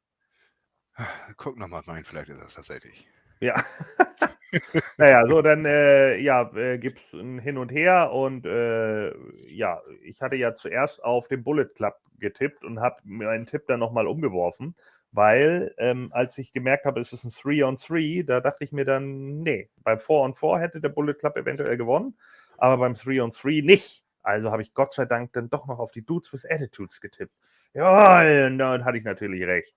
Guck 1.38 1.58
nochmal 1.58 1.82
rein, 1.82 2.04
vielleicht 2.04 2.30
ist 2.30 2.42
das 2.42 2.54
tatsächlich. 2.54 3.08
Ja. 3.40 3.62
naja, 4.98 5.28
so, 5.28 5.42
dann 5.42 5.66
äh, 5.66 6.18
ja, 6.18 6.50
äh, 6.56 6.78
gibt 6.78 7.00
es 7.00 7.14
ein 7.14 7.40
Hin 7.40 7.58
und 7.58 7.72
Her 7.72 8.12
und 8.12 8.46
äh, 8.46 9.14
ja, 9.48 9.82
ich 10.02 10.22
hatte 10.22 10.36
ja 10.36 10.54
zuerst 10.56 11.04
auf 11.04 11.28
den 11.28 11.44
Bullet 11.44 11.66
Club 11.76 11.96
getippt 12.20 12.64
und 12.64 12.80
habe 12.80 12.98
meinen 13.04 13.46
Tipp 13.46 13.64
dann 13.68 13.80
nochmal 13.80 14.08
umgeworfen, 14.08 14.76
weil 15.12 15.74
ähm, 15.78 16.10
als 16.14 16.38
ich 16.38 16.54
gemerkt 16.54 16.86
habe, 16.86 17.02
es 17.02 17.12
ist 17.12 17.26
ein 17.26 17.32
3-on-3, 17.32 18.26
da 18.26 18.40
dachte 18.40 18.64
ich 18.64 18.72
mir 18.72 18.86
dann, 18.86 19.42
nee, 19.42 19.70
beim 19.84 19.98
4-on-4 19.98 20.60
hätte 20.60 20.80
der 20.80 20.90
Bullet 20.90 21.16
Club 21.16 21.36
eventuell 21.36 21.76
gewonnen, 21.76 22.16
aber 22.58 22.78
beim 22.78 22.94
3-on-3 22.94 23.66
nicht. 23.66 24.04
Also 24.22 24.52
habe 24.52 24.62
ich 24.62 24.74
Gott 24.74 24.94
sei 24.94 25.04
Dank 25.04 25.34
dann 25.34 25.50
doch 25.50 25.68
noch 25.68 25.80
auf 25.80 25.92
die 25.92 26.06
Dudes 26.06 26.32
with 26.32 26.50
Attitudes 26.50 27.02
getippt. 27.02 27.34
Ja, 27.74 28.22
und 28.48 28.58
dann 28.58 28.86
hatte 28.86 28.98
ich 28.98 29.04
natürlich 29.04 29.44
recht. 29.44 29.76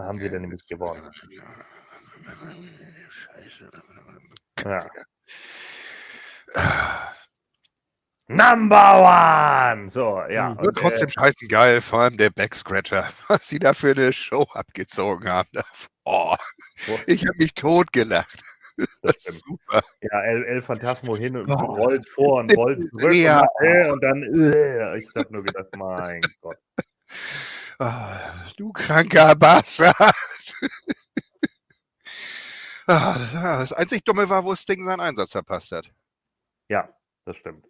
Da 0.00 0.06
haben 0.06 0.18
sie 0.18 0.30
dann 0.30 0.40
nämlich 0.40 0.66
gewonnen. 0.66 1.10
Scheiße. 3.10 3.70
Ja. 4.64 4.86
Number 8.28 9.02
one! 9.74 9.90
So, 9.90 10.22
ja. 10.30 10.52
Und, 10.52 10.68
äh, 10.68 10.80
trotzdem 10.80 11.10
scheißen 11.10 11.48
geil, 11.48 11.82
vor 11.82 11.98
allem 12.00 12.16
der 12.16 12.30
Backscratcher, 12.30 13.08
was 13.28 13.46
sie 13.46 13.58
da 13.58 13.74
für 13.74 13.90
eine 13.90 14.10
Show 14.14 14.46
abgezogen 14.54 15.28
haben. 15.28 15.50
Oh, 16.04 16.34
ich 17.06 17.26
habe 17.26 17.36
mich 17.36 17.52
totgelacht. 17.52 18.40
das 19.02 19.16
ist 19.26 19.44
super. 19.44 19.82
Ja, 20.00 20.22
El, 20.22 20.44
El 20.44 20.62
Phantasmo 20.62 21.14
hin 21.14 21.36
und 21.36 21.50
Oh. 21.50 21.56
rollt 21.74 22.08
vor 22.08 22.38
und 22.40 22.56
rollt 22.56 22.82
zurück 22.90 23.12
Ja. 23.12 23.40
und, 23.58 23.66
äh, 23.68 23.90
und 23.90 24.02
dann, 24.02 24.22
äh, 24.54 24.96
ich 24.98 25.08
habe 25.14 25.30
nur 25.30 25.42
gedacht, 25.42 25.66
mein 25.76 26.22
Gott. 26.40 26.56
Ah, 27.80 28.44
du 28.58 28.72
kranker 28.72 29.34
Bastard. 29.34 29.94
Ah, 32.86 33.58
Das 33.60 33.72
einzig 33.72 34.04
Dumme 34.04 34.28
war, 34.28 34.44
wo 34.44 34.56
Sting 34.56 34.84
seinen 34.84 35.00
Einsatz 35.00 35.30
verpasst 35.30 35.70
hat. 35.70 35.92
Ja, 36.68 36.88
das 37.24 37.36
stimmt. 37.36 37.64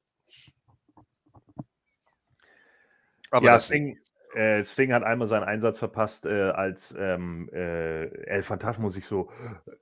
Aber 3.30 3.44
ja, 3.44 3.60
Sting, 3.60 3.98
äh, 4.34 4.64
Sting 4.64 4.94
hat 4.94 5.02
einmal 5.02 5.28
seinen 5.28 5.44
Einsatz 5.44 5.76
verpasst, 5.78 6.24
äh, 6.24 6.50
als 6.50 6.94
ähm, 6.98 7.50
äh, 7.52 8.06
El 8.24 8.42
Phantasmo 8.42 8.88
sich 8.88 9.04
so 9.04 9.30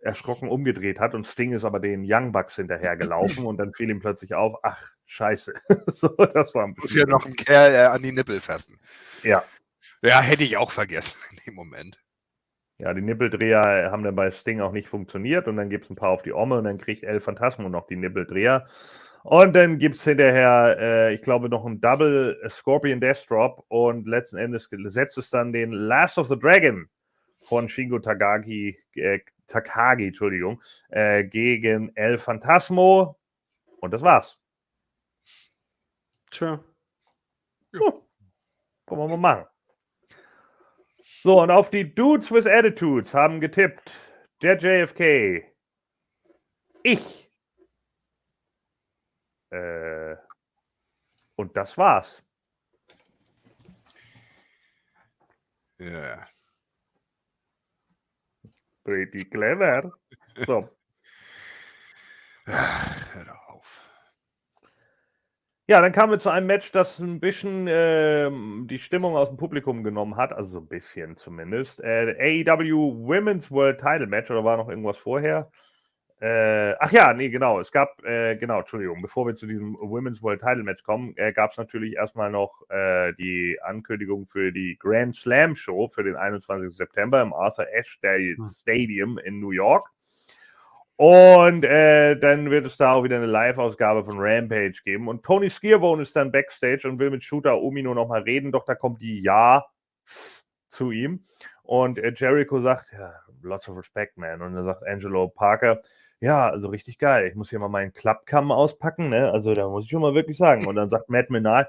erschrocken 0.00 0.48
umgedreht 0.48 0.98
hat 0.98 1.14
und 1.14 1.24
Sting 1.24 1.52
ist 1.52 1.64
aber 1.64 1.78
den 1.78 2.02
Young 2.04 2.32
Bucks 2.32 2.56
hinterhergelaufen 2.56 3.46
und 3.46 3.58
dann 3.58 3.72
fiel 3.74 3.90
ihm 3.90 4.00
plötzlich 4.00 4.34
auf, 4.34 4.56
ach, 4.64 4.90
scheiße. 5.06 5.52
so, 5.94 6.08
das 6.08 6.52
war 6.54 6.64
ein 6.64 6.74
muss 6.76 6.94
ja 6.94 7.06
noch 7.06 7.24
ein 7.24 7.36
Kerl 7.36 7.74
äh, 7.74 7.86
an 7.86 8.02
die 8.02 8.12
Nippel 8.12 8.40
fassen. 8.40 8.80
Ja. 9.22 9.44
Ja, 10.02 10.20
hätte 10.20 10.44
ich 10.44 10.56
auch 10.56 10.70
vergessen 10.70 11.18
in 11.30 11.38
dem 11.46 11.54
Moment. 11.54 12.02
Ja, 12.78 12.94
die 12.94 13.02
Nippeldreher 13.02 13.90
haben 13.90 14.04
dann 14.04 14.14
bei 14.14 14.30
Sting 14.30 14.60
auch 14.60 14.70
nicht 14.70 14.88
funktioniert 14.88 15.48
und 15.48 15.56
dann 15.56 15.68
gibt 15.68 15.86
es 15.86 15.90
ein 15.90 15.96
paar 15.96 16.10
auf 16.10 16.22
die 16.22 16.32
Omme 16.32 16.58
und 16.58 16.64
dann 16.64 16.78
kriegt 16.78 17.02
El 17.02 17.20
Phantasmo 17.20 17.68
noch 17.68 17.88
die 17.88 17.96
Nippeldreher. 17.96 18.68
Und 19.24 19.56
dann 19.56 19.78
gibt 19.78 19.96
es 19.96 20.04
hinterher, 20.04 20.76
äh, 20.78 21.14
ich 21.14 21.22
glaube, 21.22 21.48
noch 21.48 21.66
ein 21.66 21.80
Double 21.80 22.40
Scorpion 22.48 23.00
Death 23.00 23.28
Drop 23.28 23.64
und 23.66 24.06
letzten 24.06 24.36
Endes 24.36 24.70
setzt 24.70 25.18
es 25.18 25.30
dann 25.30 25.52
den 25.52 25.72
Last 25.72 26.18
of 26.18 26.28
the 26.28 26.38
Dragon 26.38 26.88
von 27.42 27.68
Shingo 27.68 27.98
Tagaki, 27.98 28.78
äh, 28.94 29.18
Takagi, 29.48 30.06
Entschuldigung, 30.08 30.62
äh, 30.90 31.24
gegen 31.24 31.90
El 31.96 32.18
Phantasmo. 32.18 33.18
Und 33.80 33.92
das 33.92 34.02
war's. 34.02 34.38
Tja. 36.30 36.62
Können 38.86 39.00
wir 39.00 39.08
mal 39.08 39.16
machen. 39.16 39.46
So, 41.28 41.42
und 41.42 41.50
auf 41.50 41.68
die 41.68 41.94
Dudes 41.94 42.32
with 42.32 42.46
Attitudes 42.46 43.12
haben 43.12 43.38
getippt 43.38 43.92
der 44.40 44.56
JFK, 44.56 45.44
ich. 46.82 47.30
Äh, 49.50 50.16
und 51.36 51.54
das 51.54 51.76
war's. 51.76 52.24
Ja. 55.76 56.26
Pretty 58.84 59.26
clever. 59.26 59.92
So. 60.46 60.66
Ach, 62.46 63.14
hör 63.14 63.34
auf. 63.34 63.47
Ja, 65.70 65.82
dann 65.82 65.92
kamen 65.92 66.12
wir 66.12 66.18
zu 66.18 66.30
einem 66.30 66.46
Match, 66.46 66.72
das 66.72 66.98
ein 66.98 67.20
bisschen 67.20 67.66
ähm, 67.68 68.66
die 68.70 68.78
Stimmung 68.78 69.16
aus 69.16 69.28
dem 69.28 69.36
Publikum 69.36 69.84
genommen 69.84 70.16
hat, 70.16 70.32
also 70.32 70.52
so 70.52 70.58
ein 70.60 70.66
bisschen 70.66 71.18
zumindest. 71.18 71.80
Äh, 71.84 72.44
AEW 72.46 73.06
Women's 73.06 73.50
World 73.50 73.78
Title 73.78 74.06
Match 74.06 74.30
oder 74.30 74.42
war 74.44 74.56
noch 74.56 74.70
irgendwas 74.70 74.96
vorher? 74.96 75.50
Äh, 76.20 76.72
ach 76.80 76.90
ja, 76.90 77.12
nee, 77.12 77.28
genau. 77.28 77.60
Es 77.60 77.70
gab, 77.70 78.02
äh, 78.02 78.36
genau, 78.36 78.60
Entschuldigung, 78.60 79.02
bevor 79.02 79.26
wir 79.26 79.34
zu 79.34 79.46
diesem 79.46 79.76
Women's 79.78 80.22
World 80.22 80.40
Title 80.40 80.62
Match 80.62 80.82
kommen, 80.84 81.12
äh, 81.18 81.34
gab 81.34 81.50
es 81.50 81.58
natürlich 81.58 81.96
erstmal 81.96 82.30
noch 82.30 82.62
äh, 82.70 83.12
die 83.18 83.58
Ankündigung 83.62 84.26
für 84.26 84.52
die 84.52 84.78
Grand 84.80 85.16
Slam 85.16 85.54
Show 85.54 85.88
für 85.88 86.02
den 86.02 86.16
21. 86.16 86.74
September 86.74 87.20
im 87.20 87.34
Arthur 87.34 87.66
Ashe 87.78 87.98
Hm. 88.02 88.48
Stadium 88.48 89.18
in 89.18 89.38
New 89.38 89.50
York. 89.50 89.86
Und 90.98 91.64
äh, 91.64 92.16
dann 92.18 92.50
wird 92.50 92.66
es 92.66 92.76
da 92.76 92.92
auch 92.92 93.04
wieder 93.04 93.18
eine 93.18 93.26
Live-Ausgabe 93.26 94.04
von 94.04 94.16
Rampage 94.18 94.80
geben. 94.84 95.06
Und 95.06 95.22
Tony 95.22 95.48
Skiervone 95.48 96.02
ist 96.02 96.16
dann 96.16 96.32
backstage 96.32 96.88
und 96.88 96.98
will 96.98 97.10
mit 97.10 97.22
Shooter 97.22 97.60
Umino 97.60 97.94
nochmal 97.94 98.22
reden, 98.22 98.50
doch 98.50 98.64
da 98.64 98.74
kommt 98.74 99.00
die 99.00 99.22
Ja 99.22 99.64
zu 100.66 100.90
ihm. 100.90 101.24
Und 101.62 101.98
äh, 101.98 102.12
Jericho 102.16 102.60
sagt, 102.60 102.92
ja, 102.92 103.14
lots 103.42 103.68
of 103.68 103.76
respect, 103.78 104.16
man. 104.16 104.42
Und 104.42 104.56
dann 104.56 104.64
sagt 104.64 104.84
Angelo 104.88 105.28
Parker, 105.28 105.82
ja, 106.18 106.50
also 106.50 106.66
richtig 106.66 106.98
geil. 106.98 107.28
Ich 107.28 107.36
muss 107.36 107.50
hier 107.50 107.60
mal 107.60 107.68
meinen 107.68 107.94
Klappkamm 107.94 108.50
auspacken, 108.50 109.10
ne? 109.10 109.30
Also 109.30 109.54
da 109.54 109.68
muss 109.68 109.84
ich 109.84 109.90
schon 109.90 110.02
mal 110.02 110.14
wirklich 110.14 110.36
sagen. 110.36 110.66
Und 110.66 110.74
dann 110.74 110.88
sagt 110.90 111.10
Matt 111.10 111.30
Menard, 111.30 111.68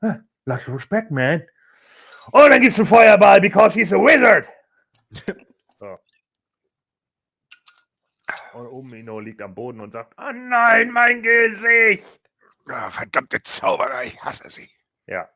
"Ah, 0.00 0.16
lots 0.44 0.66
of 0.66 0.74
respect, 0.74 1.12
man. 1.12 1.44
Und 2.32 2.50
dann 2.50 2.60
gibt's 2.60 2.80
einen 2.80 2.88
Feuerball, 2.88 3.40
because 3.40 3.78
he's 3.78 3.92
a 3.92 3.96
wizard. 3.96 4.48
so. 5.78 5.98
Und 8.54 8.66
Umino 8.68 9.20
liegt 9.20 9.42
am 9.42 9.54
Boden 9.54 9.80
und 9.80 9.92
sagt, 9.92 10.14
oh 10.18 10.32
nein, 10.32 10.90
mein 10.90 11.22
Gesicht. 11.22 12.04
Ah, 12.66 12.88
verdammte 12.90 13.42
Zauberer, 13.42 14.04
ich 14.04 14.22
hasse 14.22 14.48
sie. 14.48 14.68
Ja. 15.06 15.28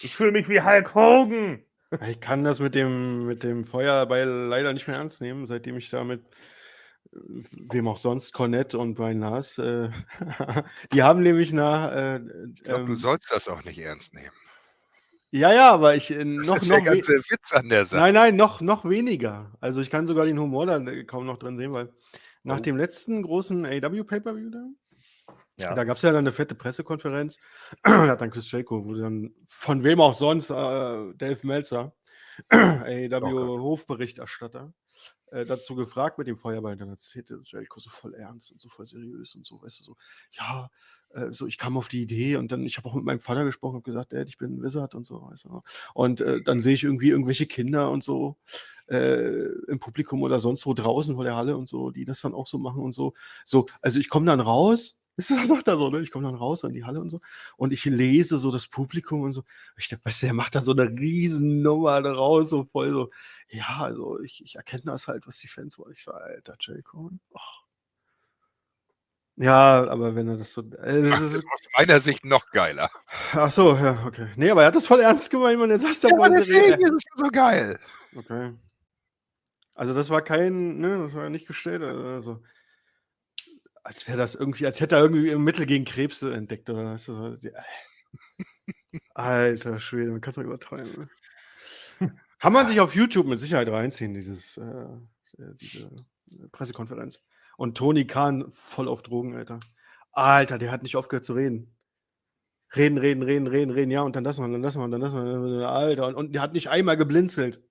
Ich 0.00 0.16
fühle 0.16 0.32
mich 0.32 0.48
wie 0.48 0.60
Hulk 0.60 0.94
Hogan. 0.94 1.64
Ich 2.08 2.20
kann 2.20 2.42
das 2.44 2.58
mit 2.60 2.74
dem, 2.74 3.26
mit 3.26 3.42
dem 3.42 3.64
Feuerball 3.64 4.26
leider 4.26 4.72
nicht 4.72 4.88
mehr 4.88 4.96
ernst 4.96 5.20
nehmen, 5.20 5.46
seitdem 5.46 5.76
ich 5.76 5.90
da 5.90 6.02
mit 6.02 6.22
äh, 7.12 7.18
wem 7.70 7.86
auch 7.86 7.98
sonst, 7.98 8.32
Cornette 8.32 8.78
und 8.78 8.94
Brian 8.94 9.20
Lars, 9.20 9.58
äh, 9.58 9.90
die 10.92 11.02
haben 11.02 11.22
nämlich 11.22 11.52
nach. 11.52 11.92
Äh, 11.92 12.16
Ich 12.54 12.64
glaube, 12.64 12.86
du 12.86 12.92
ähm, 12.92 12.96
sollst 12.96 13.30
das 13.30 13.48
auch 13.48 13.62
nicht 13.64 13.78
ernst 13.78 14.12
nehmen. 14.14 14.32
Ja, 15.36 15.52
ja, 15.52 15.70
aber 15.72 15.96
ich 15.96 16.10
äh, 16.10 16.18
Das 16.18 16.46
noch, 16.46 16.56
ist 16.58 16.68
noch 16.68 16.76
der 16.82 16.94
ganze 16.94 17.12
Witz 17.12 17.52
an 17.52 17.68
der 17.68 17.86
Sache. 17.86 18.00
Nein, 18.00 18.14
nein, 18.14 18.36
noch, 18.36 18.60
noch 18.60 18.84
weniger. 18.88 19.52
Also 19.60 19.80
ich 19.80 19.90
kann 19.90 20.06
sogar 20.06 20.26
den 20.26 20.38
Humor 20.38 20.66
da 20.66 20.78
äh, 20.78 21.04
kaum 21.04 21.26
noch 21.26 21.38
drin 21.38 21.56
sehen, 21.56 21.72
weil 21.72 21.92
nach 22.44 22.58
Oh. 22.58 22.62
dem 22.62 22.76
letzten 22.76 23.22
großen 23.22 23.64
AW 23.66 24.04
Pay-Per-View 24.04 24.50
da, 24.50 24.64
Ja. 25.58 25.74
da 25.74 25.84
gab 25.84 25.96
es 25.96 26.02
ja 26.02 26.10
dann 26.10 26.18
eine 26.24 26.32
fette 26.32 26.54
Pressekonferenz. 26.54 27.38
da 27.82 28.06
hat 28.08 28.20
dann 28.20 28.30
Chris 28.30 28.50
Jericho, 28.50 28.84
wo 28.84 28.94
dann 28.94 29.34
von 29.46 29.82
wem 29.82 30.00
auch 30.00 30.14
sonst, 30.14 30.50
äh, 30.50 30.54
Dave 31.14 31.38
Meltzer, 31.42 31.94
AW 32.50 33.60
Hofberichterstatter, 33.60 34.72
äh, 35.32 35.44
dazu 35.44 35.74
gefragt 35.74 36.18
mit 36.18 36.26
dem 36.26 36.36
Feuerball. 36.36 36.76
Dann 36.76 36.90
erzählte 36.90 37.40
Jericho 37.44 37.80
so 37.80 37.90
voll 37.90 38.14
ernst 38.14 38.52
und 38.52 38.60
so 38.60 38.68
voll 38.68 38.86
seriös 38.86 39.34
und 39.34 39.46
so, 39.46 39.60
weißt 39.62 39.80
du, 39.80 39.84
so, 39.84 39.96
ja, 40.32 40.68
äh, 41.14 41.32
so, 41.32 41.46
ich 41.46 41.58
kam 41.58 41.76
auf 41.76 41.88
die 41.88 42.02
Idee 42.02 42.36
und 42.36 42.52
dann, 42.52 42.64
ich 42.66 42.76
habe 42.76 42.88
auch 42.88 42.94
mit 42.94 43.04
meinem 43.04 43.20
Vater 43.20 43.44
gesprochen 43.44 43.76
und 43.76 43.84
gesagt, 43.84 44.12
Dad, 44.12 44.28
ich 44.28 44.38
bin 44.38 44.56
ein 44.56 44.62
Wizard 44.62 44.94
und 44.94 45.06
so, 45.06 45.22
weißt 45.30 45.44
du. 45.44 45.62
Und 45.94 46.20
äh, 46.20 46.42
dann 46.42 46.60
sehe 46.60 46.74
ich 46.74 46.84
irgendwie 46.84 47.10
irgendwelche 47.10 47.46
Kinder 47.46 47.90
und 47.90 48.04
so 48.04 48.36
äh, 48.88 49.46
im 49.68 49.78
Publikum 49.78 50.22
oder 50.22 50.40
sonst 50.40 50.66
wo 50.66 50.74
draußen 50.74 51.14
vor 51.14 51.24
der 51.24 51.36
Halle 51.36 51.56
und 51.56 51.68
so, 51.68 51.90
die 51.90 52.04
das 52.04 52.20
dann 52.20 52.34
auch 52.34 52.46
so 52.46 52.58
machen 52.58 52.82
und 52.82 52.92
so. 52.92 53.14
So, 53.44 53.66
also 53.82 53.98
ich 54.00 54.08
komme 54.08 54.26
dann 54.26 54.40
raus, 54.40 54.98
das 55.16 55.28
sagt 55.28 55.68
er 55.68 55.76
so, 55.76 55.90
ne? 55.90 56.00
Ich 56.00 56.10
komme 56.10 56.24
dann 56.24 56.34
raus 56.34 56.64
in 56.64 56.72
die 56.74 56.84
Halle 56.84 57.00
und 57.00 57.10
so 57.10 57.20
und 57.56 57.72
ich 57.72 57.84
lese 57.84 58.38
so 58.38 58.50
das 58.50 58.66
Publikum 58.66 59.22
und 59.22 59.32
so. 59.32 59.44
Ich 59.78 59.88
dachte, 59.88 60.04
weißt 60.04 60.22
du, 60.22 60.26
der 60.26 60.34
macht 60.34 60.54
da 60.56 60.60
so 60.60 60.72
eine 60.72 60.90
riesen 60.90 61.62
Nummer 61.62 62.02
draus, 62.02 62.50
so 62.50 62.64
voll 62.64 62.90
so. 62.90 63.10
Ja, 63.48 63.78
also 63.80 64.20
ich, 64.20 64.42
ich 64.44 64.56
erkenne 64.56 64.82
das 64.86 65.06
halt, 65.08 65.26
was 65.26 65.38
die 65.38 65.48
Fans 65.48 65.78
wollen. 65.78 65.92
Ich 65.92 66.02
sage, 66.02 66.24
Alter, 66.24 66.56
J. 66.60 66.84
Cohen. 66.84 67.20
Oh. 67.30 67.63
Ja, 69.36 69.84
aber 69.88 70.14
wenn 70.14 70.28
er 70.28 70.36
das 70.36 70.52
so. 70.52 70.60
Äh, 70.60 71.02
das 71.02 71.20
ist, 71.20 71.36
aus 71.36 71.60
meiner 71.76 72.00
Sicht 72.00 72.24
noch 72.24 72.50
geiler. 72.50 72.88
ach 73.32 73.50
so, 73.50 73.74
ja, 73.76 74.04
okay. 74.06 74.28
Nee, 74.36 74.50
aber 74.50 74.62
er 74.62 74.68
hat 74.68 74.76
das 74.76 74.86
voll 74.86 75.00
ernst 75.00 75.30
gemeint 75.30 75.60
und 75.60 75.70
hast 75.72 76.04
du 76.04 76.08
Ja, 76.08 76.14
aber 76.16 76.30
deswegen 76.30 76.80
ist 76.80 76.92
es 76.92 77.02
so 77.16 77.28
geil. 77.32 77.78
Okay. 78.16 78.52
Also 79.74 79.92
das 79.92 80.08
war 80.08 80.22
kein, 80.22 80.78
ne, 80.78 80.98
das 81.02 81.14
war 81.14 81.24
ja 81.24 81.30
nicht 81.30 81.48
gestellt, 81.48 81.82
also 81.82 82.42
als 83.82 84.06
wäre 84.06 84.16
das 84.16 84.34
irgendwie, 84.36 84.66
als 84.66 84.80
hätte 84.80 84.94
er 84.96 85.02
irgendwie 85.02 85.30
ein 85.32 85.42
Mittel 85.42 85.66
gegen 85.66 85.84
Krebs 85.84 86.22
entdeckt 86.22 86.70
oder 86.70 86.84
weißt 86.92 87.08
du, 87.08 87.12
so, 87.12 87.36
die- 87.36 87.50
Alter 89.14 89.80
Schwede, 89.80 90.10
man 90.12 90.20
kann 90.20 90.30
es 90.30 90.36
doch 90.36 90.42
übertreiben. 90.42 91.08
Ne? 92.00 92.16
Kann 92.38 92.52
man 92.52 92.66
sich 92.66 92.80
auf 92.80 92.94
YouTube 92.94 93.26
mit 93.26 93.38
Sicherheit 93.40 93.68
reinziehen, 93.68 94.14
dieses, 94.14 94.56
äh, 94.58 94.62
äh, 94.62 95.54
diese 95.60 95.86
äh, 96.30 96.48
Pressekonferenz. 96.52 97.24
Und 97.56 97.76
Tony 97.76 98.06
Khan 98.06 98.50
voll 98.50 98.88
auf 98.88 99.02
Drogen, 99.02 99.36
Alter. 99.36 99.58
Alter, 100.12 100.58
der 100.58 100.70
hat 100.70 100.82
nicht 100.82 100.96
aufgehört 100.96 101.24
zu 101.24 101.34
reden. 101.34 101.74
Reden, 102.74 102.98
reden, 102.98 103.22
reden, 103.22 103.46
reden, 103.46 103.70
reden, 103.70 103.90
ja, 103.92 104.02
und 104.02 104.16
dann 104.16 104.24
das 104.24 104.38
mal, 104.38 104.50
dann 104.50 104.62
das 104.62 104.74
mal, 104.76 104.90
dann 104.90 105.00
das 105.00 105.12
mal, 105.12 105.64
Alter, 105.64 106.08
und, 106.08 106.14
und 106.16 106.32
der 106.34 106.42
hat 106.42 106.52
nicht 106.54 106.68
einmal 106.68 106.96
geblinzelt. 106.96 107.62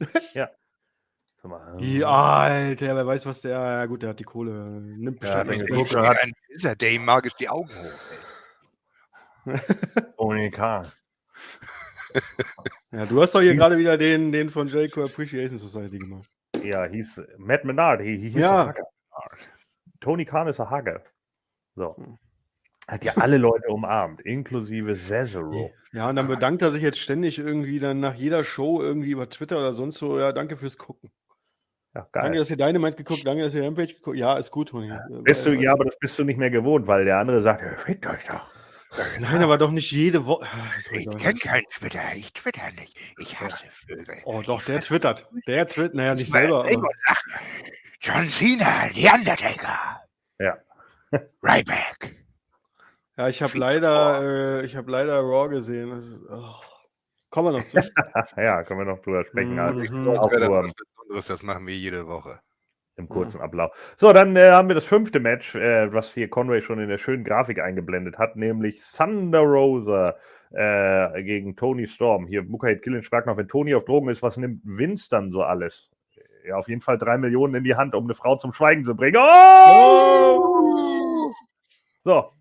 Sag 0.34 1.50
mal, 1.50 1.76
Ja, 1.82 2.08
Alter, 2.42 2.94
wer 2.96 3.06
weiß, 3.06 3.24
was 3.26 3.40
der. 3.40 3.52
Ja, 3.52 3.86
gut, 3.86 4.02
der 4.02 4.10
hat 4.10 4.20
die 4.20 4.24
Kohle. 4.24 4.52
Nimmt 4.80 5.22
Ja, 5.24 5.42
bestimmt 5.42 5.68
weg. 5.68 5.76
guckst, 5.76 5.94
er 5.94 6.06
hat- 6.08 6.18
ein 6.22 6.32
Wizard, 6.50 6.80
der 6.80 6.92
ihm 6.92 7.04
magisch 7.04 7.34
die 7.34 7.48
Augen 7.48 7.68
hoch. 7.68 7.92
Tony 10.16 10.50
Khan. 10.50 10.86
Ja, 12.92 13.06
du 13.06 13.20
hast 13.22 13.34
doch 13.34 13.40
hier 13.40 13.54
gerade 13.56 13.76
wieder 13.78 13.96
den, 13.98 14.30
den 14.32 14.50
von 14.50 14.68
Jericho 14.68 15.02
Appreciation 15.04 15.58
Society 15.58 15.98
gemacht. 15.98 16.28
Ja, 16.62 16.84
hieß 16.84 17.22
Matt 17.38 17.64
Menard. 17.64 18.02
He, 18.02 18.18
he 18.18 18.30
hieß 18.30 18.34
Ja. 18.40 18.68
Hugger. 18.68 18.84
Tony 20.00 20.24
Khan 20.24 20.48
ist 20.48 20.60
ein 20.60 20.70
Hugger. 20.70 21.02
So. 21.74 21.96
Hm. 21.96 22.18
Hat 22.88 23.04
ja 23.04 23.12
alle 23.16 23.38
Leute 23.38 23.68
umarmt, 23.68 24.20
inklusive 24.22 24.96
Cesaro. 24.96 25.72
Ja, 25.92 26.08
und 26.08 26.16
dann 26.16 26.26
bedankt 26.26 26.62
er 26.62 26.72
sich 26.72 26.82
jetzt 26.82 26.98
ständig 26.98 27.38
irgendwie 27.38 27.78
dann 27.78 28.00
nach 28.00 28.14
jeder 28.14 28.42
Show 28.42 28.82
irgendwie 28.82 29.12
über 29.12 29.28
Twitter 29.30 29.58
oder 29.58 29.72
sonst 29.72 29.96
so. 29.98 30.18
Ja, 30.18 30.32
danke 30.32 30.56
fürs 30.56 30.78
Gucken. 30.78 31.12
Ja, 31.94 32.08
Danke, 32.12 32.38
dass 32.38 32.48
ihr 32.50 32.56
Dynamite 32.56 32.96
geguckt, 32.96 33.26
danke, 33.26 33.42
dass 33.42 33.52
ihr 33.54 33.64
Rampage 33.64 33.94
geguckt. 33.94 34.16
Ja, 34.16 34.36
ist 34.38 34.50
gut, 34.50 34.70
Tony. 34.70 34.88
Äh, 34.90 34.98
Bist 35.22 35.44
du, 35.46 35.50
weiß- 35.50 35.60
ja, 35.62 35.72
aber 35.72 35.84
das 35.84 35.98
bist 35.98 36.18
du 36.18 36.24
nicht 36.24 36.38
mehr 36.38 36.50
gewohnt, 36.50 36.86
weil 36.86 37.04
der 37.04 37.18
andere 37.18 37.42
sagt, 37.42 37.60
ja, 37.62 37.76
fickt 37.76 38.06
euch 38.06 38.24
doch. 38.26 38.50
Nein, 39.20 39.42
aber 39.42 39.58
doch 39.58 39.70
nicht 39.70 39.90
jede 39.92 40.26
Woche. 40.26 40.44
Ah, 40.50 40.72
Ich 40.90 41.06
kenne 41.18 41.38
keinen 41.38 41.64
Twitter, 41.70 42.00
ich 42.14 42.32
twitter 42.32 42.62
nicht. 42.78 42.96
Ich 43.18 43.38
hasse 43.40 43.66
Vögel. 43.70 44.16
Oh, 44.24 44.42
doch, 44.44 44.62
der 44.64 44.80
twittert. 44.80 45.28
Der 45.46 45.68
twittert, 45.68 45.94
naja, 45.94 46.14
nicht 46.14 46.30
selber. 46.32 46.64
Aber. 46.64 46.88
John 48.02 48.26
Cena, 48.26 48.88
The 48.92 49.08
Undertaker. 49.14 49.78
Ja. 50.40 50.58
Ryback. 51.42 52.24
ja, 53.16 53.28
ich 53.28 53.40
habe 53.42 53.56
leider, 53.56 54.22
äh, 54.60 54.64
ich 54.66 54.74
habe 54.74 54.90
leider 54.90 55.20
Raw 55.20 55.48
gesehen. 55.48 55.90
Das 55.90 56.04
ist, 56.06 56.20
oh. 56.28 56.54
Kommen 57.30 57.52
wir 57.54 57.60
noch 57.60 57.64
zu. 57.66 57.76
ja, 58.36 58.62
können 58.64 58.80
wir 58.80 58.86
noch 58.86 58.98
drüber 59.02 59.24
sprechen. 59.24 59.56
Also, 59.58 59.78
Mhm. 59.94 60.64
Das 60.64 60.74
Besonderes, 60.74 61.26
das 61.28 61.42
machen 61.44 61.66
wir 61.66 61.76
jede 61.76 62.08
Woche. 62.08 62.40
im 62.96 63.08
kurzen 63.08 63.40
Ablauf. 63.40 63.70
So, 63.96 64.12
dann 64.12 64.34
äh, 64.36 64.50
haben 64.50 64.66
wir 64.68 64.74
das 64.74 64.84
fünfte 64.84 65.20
Match, 65.20 65.54
äh, 65.54 65.92
was 65.92 66.12
hier 66.12 66.28
Conway 66.28 66.60
schon 66.60 66.80
in 66.80 66.88
der 66.88 66.98
schönen 66.98 67.24
Grafik 67.24 67.60
eingeblendet 67.60 68.18
hat, 68.18 68.34
nämlich 68.36 68.82
Thunder 68.96 69.40
Rosa 69.42 70.16
äh, 70.50 71.22
gegen 71.22 71.54
Tony 71.56 71.86
Storm. 71.86 72.26
Hier, 72.26 72.42
Mukahid 72.42 72.82
Killen 72.82 73.02
fragt 73.04 73.28
noch, 73.28 73.36
wenn 73.36 73.48
Tony 73.48 73.74
auf 73.76 73.84
Drogen 73.84 74.08
ist, 74.10 74.22
was 74.22 74.36
nimmt 74.38 74.60
Vince 74.64 75.08
dann 75.08 75.30
so 75.30 75.42
alles? 75.44 75.91
Ja, 76.44 76.56
auf 76.56 76.68
jeden 76.68 76.80
Fall 76.80 76.98
drei 76.98 77.18
Millionen 77.18 77.54
in 77.54 77.64
die 77.64 77.74
Hand, 77.74 77.94
um 77.94 78.04
eine 78.04 78.14
Frau 78.14 78.36
zum 78.36 78.52
Schweigen 78.52 78.84
zu 78.84 78.94
bringen. 78.94 79.16
Oh! 79.18 80.52
So. 82.04 82.32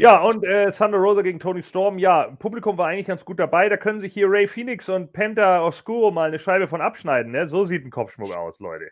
Ja, 0.00 0.18
und 0.18 0.44
äh, 0.44 0.70
Thunder 0.70 0.98
Rosa 0.98 1.22
gegen 1.22 1.40
Tony 1.40 1.62
Storm, 1.62 1.98
ja, 1.98 2.28
Publikum 2.38 2.78
war 2.78 2.86
eigentlich 2.86 3.08
ganz 3.08 3.24
gut 3.24 3.40
dabei. 3.40 3.68
Da 3.68 3.76
können 3.76 4.00
sich 4.00 4.12
hier 4.12 4.30
Ray 4.30 4.46
Phoenix 4.46 4.88
und 4.88 5.12
Penta 5.12 5.60
Oscuro 5.62 6.12
mal 6.12 6.28
eine 6.28 6.38
Scheibe 6.38 6.68
von 6.68 6.80
abschneiden. 6.80 7.32
Ne? 7.32 7.48
So 7.48 7.64
sieht 7.64 7.84
ein 7.84 7.90
Kopfschmuck 7.90 8.36
aus, 8.36 8.60
Leute. 8.60 8.90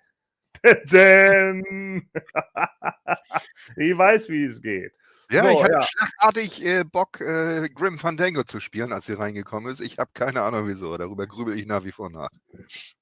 Denn 0.90 2.10
ich 3.76 3.96
weiß, 3.96 4.28
wie 4.30 4.46
es 4.46 4.60
geht. 4.60 4.92
Ja, 5.30 5.42
So, 5.42 5.50
ich 5.50 5.62
hatte 5.62 5.72
ja. 5.72 5.82
schlagartig 5.82 6.64
äh, 6.64 6.84
Bock, 6.84 7.20
äh, 7.20 7.68
Grim 7.68 7.98
Fandango 7.98 8.44
zu 8.44 8.60
spielen, 8.60 8.92
als 8.92 9.06
sie 9.06 9.14
reingekommen 9.14 9.72
ist. 9.72 9.80
Ich 9.80 9.98
habe 9.98 10.10
keine 10.14 10.42
Ahnung 10.42 10.68
wieso. 10.68 10.96
Darüber 10.96 11.26
grübel 11.26 11.58
ich 11.58 11.66
nach 11.66 11.84
wie 11.84 11.92
vor 11.92 12.10
nach. 12.10 12.28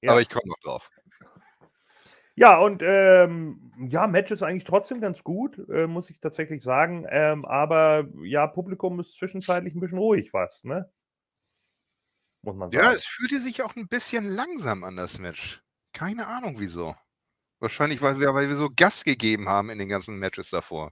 Ja. 0.01 0.11
Aber 0.11 0.21
ich 0.21 0.29
komme 0.29 0.47
noch 0.47 0.59
drauf. 0.59 0.89
Ja, 2.37 2.57
und 2.57 2.81
ähm, 2.83 3.71
ja, 3.87 4.07
Match 4.07 4.29
ist 4.31 4.43
eigentlich 4.43 4.65
trotzdem 4.65 4.99
ganz 4.99 5.23
gut, 5.23 5.57
äh, 5.69 5.87
muss 5.87 6.09
ich 6.09 6.19
tatsächlich 6.19 6.63
sagen. 6.63 7.05
Ähm, 7.09 7.45
aber 7.45 8.09
ja, 8.23 8.45
Publikum 8.47 8.99
ist 8.99 9.17
zwischenzeitlich 9.17 9.73
ein 9.73 9.79
bisschen 9.79 9.99
ruhig 9.99 10.33
was, 10.33 10.63
ne? 10.65 10.91
Muss 12.41 12.55
man 12.55 12.71
sagen. 12.71 12.83
Ja, 12.83 12.91
es 12.91 13.05
fühlte 13.05 13.39
sich 13.39 13.61
auch 13.61 13.75
ein 13.77 13.87
bisschen 13.87 14.25
langsam 14.25 14.83
an, 14.83 14.97
das 14.97 15.17
Match. 15.17 15.61
Keine 15.93 16.27
Ahnung 16.27 16.55
wieso. 16.59 16.93
Wahrscheinlich, 17.59 18.01
weil 18.01 18.19
wir, 18.19 18.33
weil 18.33 18.49
wir 18.49 18.57
so 18.57 18.69
Gas 18.75 19.05
gegeben 19.05 19.47
haben 19.47 19.69
in 19.69 19.79
den 19.79 19.87
ganzen 19.87 20.19
Matches 20.19 20.49
davor. 20.49 20.91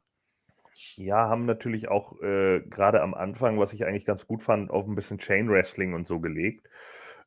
Ja, 0.96 1.30
haben 1.30 1.46
natürlich 1.46 1.90
auch 1.90 2.22
äh, 2.22 2.62
gerade 2.62 3.02
am 3.02 3.14
Anfang, 3.14 3.60
was 3.60 3.74
ich 3.74 3.86
eigentlich 3.86 4.06
ganz 4.06 4.28
gut 4.28 4.44
fand, 4.44 4.70
auf 4.72 4.88
ein 4.88 4.96
bisschen 4.96 5.18
Chain 5.18 5.50
Wrestling 5.50 5.94
und 5.94 6.08
so 6.08 6.20
gelegt. 6.20 6.70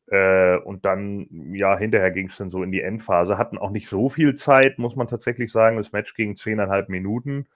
Äh, 0.09 0.57
und 0.59 0.85
dann, 0.85 1.27
ja, 1.53 1.77
hinterher 1.77 2.12
ging 2.12 2.28
es 2.28 2.37
dann 2.37 2.51
so 2.51 2.62
in 2.62 2.70
die 2.73 2.83
Endphase. 2.83 3.39
Hatten 3.39 3.59
auch 3.59 3.70
nicht 3.70 3.89
so 3.89 4.09
viel 4.09 4.37
Zeit, 4.37 4.78
muss 4.78 4.97
man 4.97 5.09
tatsächlich 5.09 5.51
sagen. 5.53 5.77
Das 5.77 5.93
Match 5.93 6.15
ging 6.15 6.37
zehneinhalb 6.37 6.89
Minuten. 6.89 7.47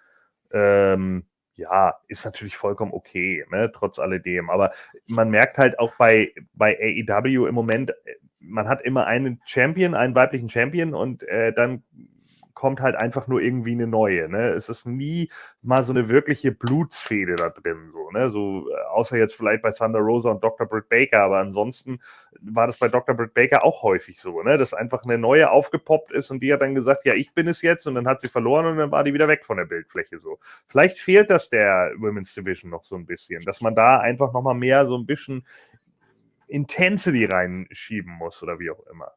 Ähm, 0.52 1.27
ja, 1.55 1.94
ist 2.09 2.24
natürlich 2.24 2.56
vollkommen 2.56 2.93
okay, 2.93 3.44
ne, 3.51 3.70
trotz 3.72 3.98
alledem. 3.98 4.51
Aber 4.51 4.72
man 5.06 5.31
merkt 5.31 5.59
halt 5.59 5.78
auch 5.78 5.94
bei, 5.97 6.32
bei 6.55 6.78
AEW 6.81 7.47
im 7.47 7.55
Moment, 7.55 7.90
äh, 7.90 8.14
man 8.40 8.68
hat 8.68 8.82
immer 8.82 9.06
einen 9.06 9.40
Champion, 9.44 9.94
einen 9.94 10.14
weiblichen 10.14 10.48
Champion 10.48 10.94
und 10.94 11.22
äh, 11.28 11.52
dann 11.52 11.85
kommt 12.55 12.81
halt 12.81 12.97
einfach 12.97 13.27
nur 13.27 13.40
irgendwie 13.40 13.72
eine 13.72 13.86
neue. 13.86 14.28
Ne? 14.28 14.51
Es 14.51 14.68
ist 14.68 14.86
nie 14.86 15.31
mal 15.62 15.85
so 15.85 15.93
eine 15.93 16.09
wirkliche 16.09 16.52
Blutsfehde 16.52 17.36
da 17.36 17.51
drin, 17.51 17.90
so, 17.93 18.10
ne? 18.10 18.31
So, 18.31 18.68
äh, 18.70 18.82
außer 18.90 19.16
jetzt 19.16 19.35
vielleicht 19.35 19.62
bei 19.62 19.70
Thunder 19.70 20.01
Rosa 20.01 20.31
und 20.31 20.43
Dr. 20.43 20.66
Britt 20.66 20.89
Baker, 20.89 21.22
aber 21.22 21.39
ansonsten 21.39 22.01
war 22.40 22.66
das 22.66 22.78
bei 22.78 22.89
Dr. 22.89 23.14
Britt 23.14 23.35
Baker 23.35 23.64
auch 23.64 23.82
häufig 23.82 24.20
so, 24.20 24.43
ne? 24.43 24.59
Dass 24.59 24.74
einfach 24.74 25.05
eine 25.05 25.18
neue 25.18 25.51
aufgepoppt 25.51 26.12
ist 26.12 26.31
und 26.31 26.43
die 26.43 26.52
hat 26.52 26.62
dann 26.62 26.74
gesagt, 26.74 27.05
ja, 27.05 27.14
ich 27.14 27.35
bin 27.35 27.48
es 27.48 27.62
jetzt 27.62 27.86
und 27.86 27.94
dann 27.94 28.06
hat 28.06 28.20
sie 28.20 28.28
verloren 28.28 28.66
und 28.66 28.77
dann 28.77 28.90
war 28.90 29.05
die 29.05 29.14
wieder 29.14 29.28
weg 29.28 29.44
von 29.44 29.56
der 29.56 29.66
Bildfläche 29.66 30.18
so. 30.18 30.39
Vielleicht 30.68 30.98
fehlt 30.98 31.31
das 31.31 31.51
der 31.51 31.93
Women's 31.98 32.35
Division 32.35 32.70
noch 32.70 32.85
so 32.85 32.97
ein 32.97 33.06
bisschen, 33.06 33.43
dass 33.44 33.60
man 33.60 33.74
da 33.74 33.98
einfach 34.01 34.32
nochmal 34.32 34.55
mehr 34.55 34.86
so 34.86 34.97
ein 34.97 35.06
bisschen 35.06 35.44
Intensity 36.48 37.27
reinschieben 37.27 38.12
muss 38.12 38.43
oder 38.43 38.59
wie 38.59 38.70
auch 38.70 38.85
immer. 38.93 39.12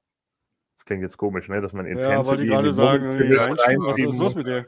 Das 0.84 0.88
klingt 0.88 1.02
jetzt 1.04 1.18
komisch, 1.18 1.48
ne? 1.48 1.62
Dass 1.62 1.72
man 1.72 1.86
Ja, 1.86 1.94
Intensity 1.94 2.28
wollte 2.28 2.44
ich 2.44 2.50
in 2.50 2.54
gerade 2.54 2.68
die 2.68 2.74
sagen, 2.74 3.06
reinschieben. 3.38 3.86
Was 3.86 3.98
ist 3.98 4.20
los 4.20 4.36
mit 4.36 4.48
dir? 4.48 4.66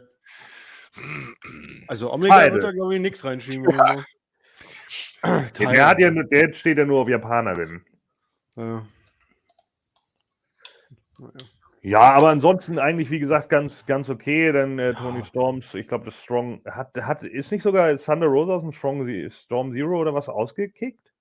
Also 1.90 2.14
Omega 2.14 2.36
Beide. 2.36 2.54
wird 2.54 2.64
da, 2.64 2.72
glaube 2.72 2.96
ich, 2.96 3.02
nichts 3.02 3.26
reinschieben. 3.26 3.70
Ja, 3.70 3.98
Der, 5.60 5.88
hat 5.90 6.00
ja, 6.00 6.10
der 6.10 6.54
steht 6.54 6.78
ja 6.78 6.86
nur 6.86 7.02
auf 7.02 7.10
Japanerin. 7.10 7.84
Ja. 8.56 8.86
Ja, 11.82 12.00
aber 12.14 12.30
ansonsten 12.30 12.80
eigentlich, 12.80 13.10
wie 13.12 13.20
gesagt, 13.20 13.50
ganz, 13.50 13.86
ganz 13.86 14.10
okay. 14.10 14.54
Dann 14.54 14.80
äh, 14.80 14.94
Tony 14.94 15.26
Storms, 15.26 15.74
ich 15.74 15.90
glaube, 15.90 16.06
das 16.06 16.22
Strong 16.24 16.62
hat, 16.66 16.96
hat, 16.96 17.24
ist 17.24 17.52
nicht 17.52 17.64
sogar 17.64 17.94
Thunder 17.98 18.28
Rosa 18.28 18.54
aus 18.54 18.62
dem 18.62 18.72
Strong 18.72 19.30
Storm 19.32 19.74
Zero 19.74 20.00
oder 20.00 20.14
was 20.14 20.30
ausgekickt? 20.30 21.12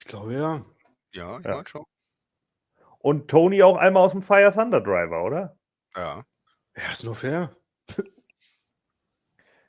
Ich 0.00 0.06
glaube 0.06 0.34
ja. 0.34 0.64
Ja, 1.12 1.38
ich 1.38 1.44
Ja. 1.46 1.54
meine 1.54 1.66
schon. 1.66 1.84
Und 3.06 3.28
Tony 3.28 3.62
auch 3.62 3.76
einmal 3.76 4.02
aus 4.02 4.10
dem 4.10 4.22
Fire 4.22 4.52
Thunder 4.52 4.80
Driver, 4.80 5.22
oder? 5.22 5.56
Ja. 5.94 6.24
Ja, 6.76 6.92
ist 6.92 7.04
nur 7.04 7.14
fair. 7.14 7.56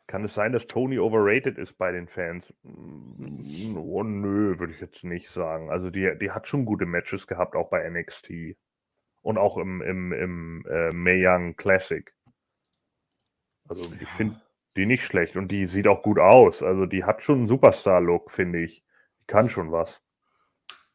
Kann 0.08 0.24
es 0.24 0.34
sein, 0.34 0.54
dass 0.54 0.66
Tony 0.66 0.98
overrated 0.98 1.60
ist 1.60 1.78
bei 1.78 1.92
den 1.92 2.08
Fans? 2.08 2.52
Mm, 2.64 3.78
Oh, 3.78 4.02
nö, 4.02 4.58
würde 4.58 4.74
ich 4.74 4.82
jetzt 4.82 5.04
nicht 5.04 5.30
sagen. 5.30 5.70
Also 5.70 5.92
die, 5.92 6.18
die 6.20 6.32
hat 6.32 6.48
schon 6.48 6.66
gute 6.66 6.88
Matches 6.88 7.28
gehabt, 7.28 7.56
auch 7.56 7.70
bei 7.70 7.88
NXT. 7.88 8.58
Und 9.22 9.38
auch 9.38 9.58
im, 9.58 9.84
im, 9.84 10.14
im 10.14 10.66
äh, 10.68 10.90
Mae 10.90 11.24
Young 11.24 11.56
Classic. 11.58 12.12
Also 13.70 13.88
ich 14.02 14.10
finde 14.10 14.42
die 14.78 14.88
nicht 14.88 15.04
schlecht 15.04 15.38
und 15.38 15.50
die 15.50 15.68
sieht 15.68 15.88
auch 15.88 16.02
gut 16.02 16.18
aus. 16.18 16.64
Also 16.64 16.88
die 16.88 17.04
hat 17.04 17.22
schon 17.22 17.38
einen 17.38 17.48
Superstar-Look, 17.48 18.32
finde 18.32 18.64
ich. 18.64 18.84
Die 19.22 19.28
kann 19.28 19.52
schon 19.52 19.72
was. 19.72 20.02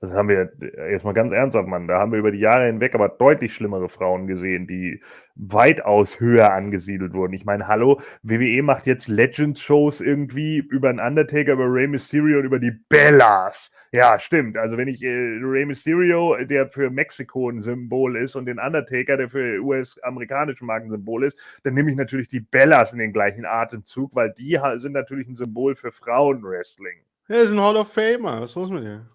Das 0.03 0.11
haben 0.15 0.29
wir 0.29 0.51
jetzt 0.91 1.05
mal 1.05 1.12
ganz 1.12 1.33
ernsthaft, 1.33 1.69
Mann. 1.69 1.87
Da 1.87 2.01
haben 2.01 2.11
wir 2.11 2.19
über 2.19 2.33
die 2.33 2.41
Jahre 2.41 2.66
hinweg 2.66 2.97
aber 2.97 3.09
deutlich 3.09 3.55
schlimmere 3.55 3.89
Frauen 3.89 4.27
gesehen, 4.27 4.66
die 4.66 5.01
weitaus 5.37 6.19
höher 6.19 6.53
angesiedelt 6.53 7.15
wurden. 7.15 7.35
Ich 7.35 7.45
meine, 7.45 7.69
hallo, 7.69 8.01
WWE 8.24 8.65
macht 8.65 8.89
jetzt 8.89 9.07
Legends-Shows 9.07 10.01
irgendwie 10.01 10.59
über 10.59 10.89
einen 10.89 10.99
Undertaker, 10.99 11.53
über 11.53 11.73
Rey 11.73 11.87
Mysterio 11.87 12.41
und 12.41 12.47
über 12.47 12.59
die 12.59 12.73
Bellas. 12.73 13.70
Ja, 13.93 14.19
stimmt. 14.19 14.57
Also 14.57 14.77
wenn 14.77 14.89
ich 14.89 15.05
äh, 15.05 15.39
Rey 15.41 15.66
Mysterio, 15.66 16.37
der 16.47 16.66
für 16.66 16.91
Mexiko 16.91 17.49
ein 17.49 17.61
Symbol 17.61 18.16
ist, 18.16 18.35
und 18.35 18.47
den 18.47 18.59
Undertaker, 18.59 19.16
der 19.16 19.29
für 19.29 19.61
US-amerikanischen 19.61 20.66
Marken 20.66 20.89
ein 20.89 20.91
Symbol 20.91 21.23
ist, 21.23 21.39
dann 21.62 21.74
nehme 21.74 21.93
ich 21.93 21.97
natürlich 21.97 22.27
die 22.27 22.41
Bellas 22.41 22.93
in 22.93 22.99
den 22.99 23.12
gleichen 23.12 23.45
Atemzug, 23.45 24.16
weil 24.16 24.35
die 24.37 24.59
sind 24.79 24.95
natürlich 24.95 25.29
ein 25.29 25.37
Symbol 25.37 25.77
für 25.77 25.93
Frauenwrestling. 25.93 27.05
Er 27.29 27.43
ist 27.43 27.53
ein 27.53 27.61
Hall 27.61 27.77
of 27.77 27.93
Famer. 27.93 28.41
Was 28.41 28.51
ist 28.51 28.57
los 28.57 28.70
mit 28.70 28.83
dir? 28.83 29.11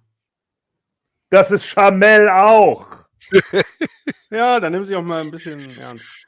Das 1.29 1.51
ist 1.51 1.65
Chamel 1.65 2.29
auch. 2.29 2.87
Ja, 4.29 4.59
dann 4.59 4.73
nimm 4.73 4.85
sie 4.85 4.95
auch 4.95 5.03
mal 5.03 5.21
ein 5.21 5.31
bisschen 5.31 5.59
ernst. 5.79 6.27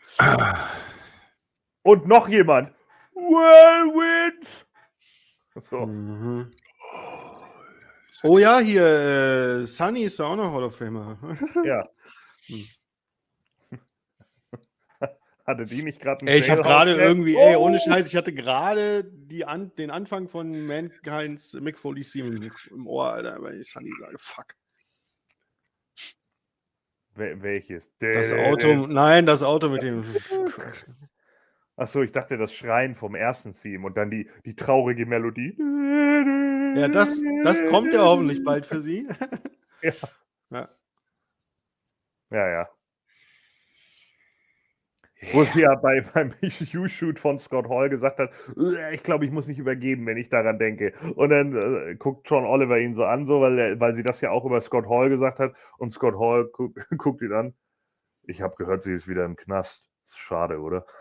Und 1.83 2.07
noch 2.07 2.29
jemand. 2.29 2.73
Well 3.13 3.91
wins. 3.93 4.65
So. 5.69 5.85
Mhm. 5.85 6.51
Oh 8.23 8.37
ja, 8.37 8.59
hier, 8.59 8.85
äh, 8.85 9.65
Sunny 9.65 10.03
ist 10.03 10.19
auch 10.19 10.35
noch 10.35 10.53
Hall 10.53 10.63
of 10.63 10.77
Famer. 10.77 11.17
Ja. 11.65 11.83
Hm. 12.47 12.67
Hatte 15.45 15.65
die 15.65 15.83
nicht 15.83 15.99
gerade 15.99 16.25
Ey, 16.25 16.39
ich 16.39 16.49
habe 16.49 16.61
gerade 16.61 16.95
irgendwie, 16.95 17.35
ey, 17.35 17.55
ohne 17.55 17.77
Oh! 17.77 17.89
Scheiß, 17.89 18.07
ich 18.07 18.15
hatte 18.15 18.33
gerade 18.33 19.11
an, 19.45 19.73
den 19.75 19.89
Anfang 19.91 20.29
von 20.29 20.65
Mankind's 20.67 21.53
Mick 21.53 21.77
Foley 21.77 22.01
Theme 22.01 22.49
im 22.71 22.87
Ohr, 22.87 23.13
Alter, 23.13 23.41
weil 23.41 23.59
ich 23.59 23.69
Sunny 23.69 23.91
sage, 23.99 24.15
fuck. 24.19 24.55
Wel 27.19 27.41
welches? 27.43 27.91
Das 27.99 28.31
Auto, 28.31 28.87
nein, 28.87 29.25
das 29.25 29.43
Auto 29.43 29.69
mit 29.69 29.83
dem. 29.83 30.03
Achso, 31.75 32.01
ich 32.01 32.11
dachte 32.11 32.37
das 32.37 32.53
Schreien 32.53 32.95
vom 32.95 33.15
ersten 33.15 33.51
Theme 33.51 33.85
und 33.85 33.95
dann 33.95 34.09
die, 34.09 34.29
die 34.45 34.55
traurige 34.55 35.05
Melodie. 35.05 35.55
Ja, 36.75 36.87
das, 36.87 37.21
das 37.43 37.65
kommt 37.67 37.93
ja 37.93 38.03
hoffentlich 38.03 38.43
bald 38.43 38.65
für 38.65 38.81
sie. 38.81 39.07
Ja. 39.81 39.93
Ja. 40.49 40.69
Ja, 42.31 42.49
ja. 42.49 42.69
Wo 45.33 45.43
sie 45.43 45.61
ja 45.61 45.75
bei, 45.75 46.01
beim 46.13 46.33
You-Shoot 46.41 47.19
von 47.19 47.37
Scott 47.39 47.67
Hall 47.67 47.89
gesagt 47.89 48.19
hat, 48.19 48.31
"Äh, 48.57 48.95
ich 48.95 49.03
glaube, 49.03 49.25
ich 49.25 49.31
muss 49.31 49.47
mich 49.47 49.59
übergeben, 49.59 50.05
wenn 50.05 50.17
ich 50.17 50.29
daran 50.29 50.59
denke. 50.59 50.93
Und 51.15 51.29
dann 51.29 51.55
äh, 51.55 51.95
guckt 51.95 52.29
John 52.29 52.45
Oliver 52.45 52.79
ihn 52.79 52.95
so 52.95 53.03
an, 53.03 53.25
so, 53.25 53.41
weil, 53.41 53.79
weil 53.79 53.93
sie 53.93 54.03
das 54.03 54.21
ja 54.21 54.31
auch 54.31 54.45
über 54.45 54.61
Scott 54.61 54.87
Hall 54.87 55.09
gesagt 55.09 55.39
hat. 55.39 55.53
Und 55.77 55.91
Scott 55.91 56.15
Hall 56.17 56.45
guckt, 56.45 56.79
guckt 56.97 57.21
ihn 57.21 57.33
an. 57.33 57.53
Ich 58.23 58.41
habe 58.41 58.55
gehört, 58.55 58.83
sie 58.83 58.93
ist 58.93 59.07
wieder 59.07 59.25
im 59.25 59.35
Knast. 59.35 59.85
Schade, 60.15 60.59
oder? 60.59 60.85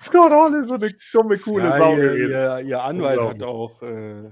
Scott 0.00 0.32
Hall 0.32 0.54
ist 0.54 0.68
so 0.68 0.74
eine 0.74 0.90
dumme, 1.12 1.38
coole 1.38 1.64
ja, 1.64 1.78
Sau 1.78 1.96
ihr, 1.96 2.14
ihr, 2.14 2.60
ihr 2.60 2.82
Anwalt 2.82 3.20
hat 3.20 3.42
auch, 3.42 3.82
äh, 3.82 4.30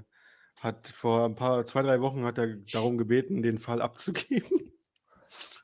hat 0.60 0.88
vor 0.88 1.26
ein 1.26 1.34
paar, 1.36 1.64
zwei, 1.64 1.82
drei 1.82 2.00
Wochen 2.00 2.24
hat 2.24 2.38
er 2.38 2.56
darum 2.72 2.98
gebeten, 2.98 3.42
den 3.42 3.58
Fall 3.58 3.80
abzugeben. 3.82 4.72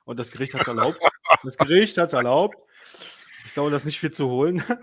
Und 0.06 0.18
das 0.18 0.30
Gericht 0.30 0.54
hat 0.54 0.62
es 0.62 0.68
erlaubt. 0.68 0.98
Das 1.42 1.58
Gericht 1.58 1.98
hat 1.98 2.08
es 2.08 2.14
erlaubt. 2.14 2.56
Ich 3.44 3.52
glaube, 3.52 3.70
das 3.70 3.82
ist 3.82 3.86
nicht 3.86 4.00
viel 4.00 4.12
zu 4.12 4.28
holen. 4.30 4.62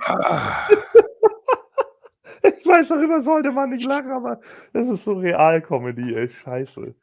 Ich 2.45 2.65
weiß, 2.65 2.89
darüber 2.89 3.21
sollte 3.21 3.51
man 3.51 3.69
nicht 3.69 3.85
lachen, 3.85 4.11
aber 4.11 4.41
das 4.73 4.89
ist 4.89 5.05
so 5.05 5.13
Realkomödie, 5.13 6.13
ey, 6.13 6.29
scheiße. 6.29 6.93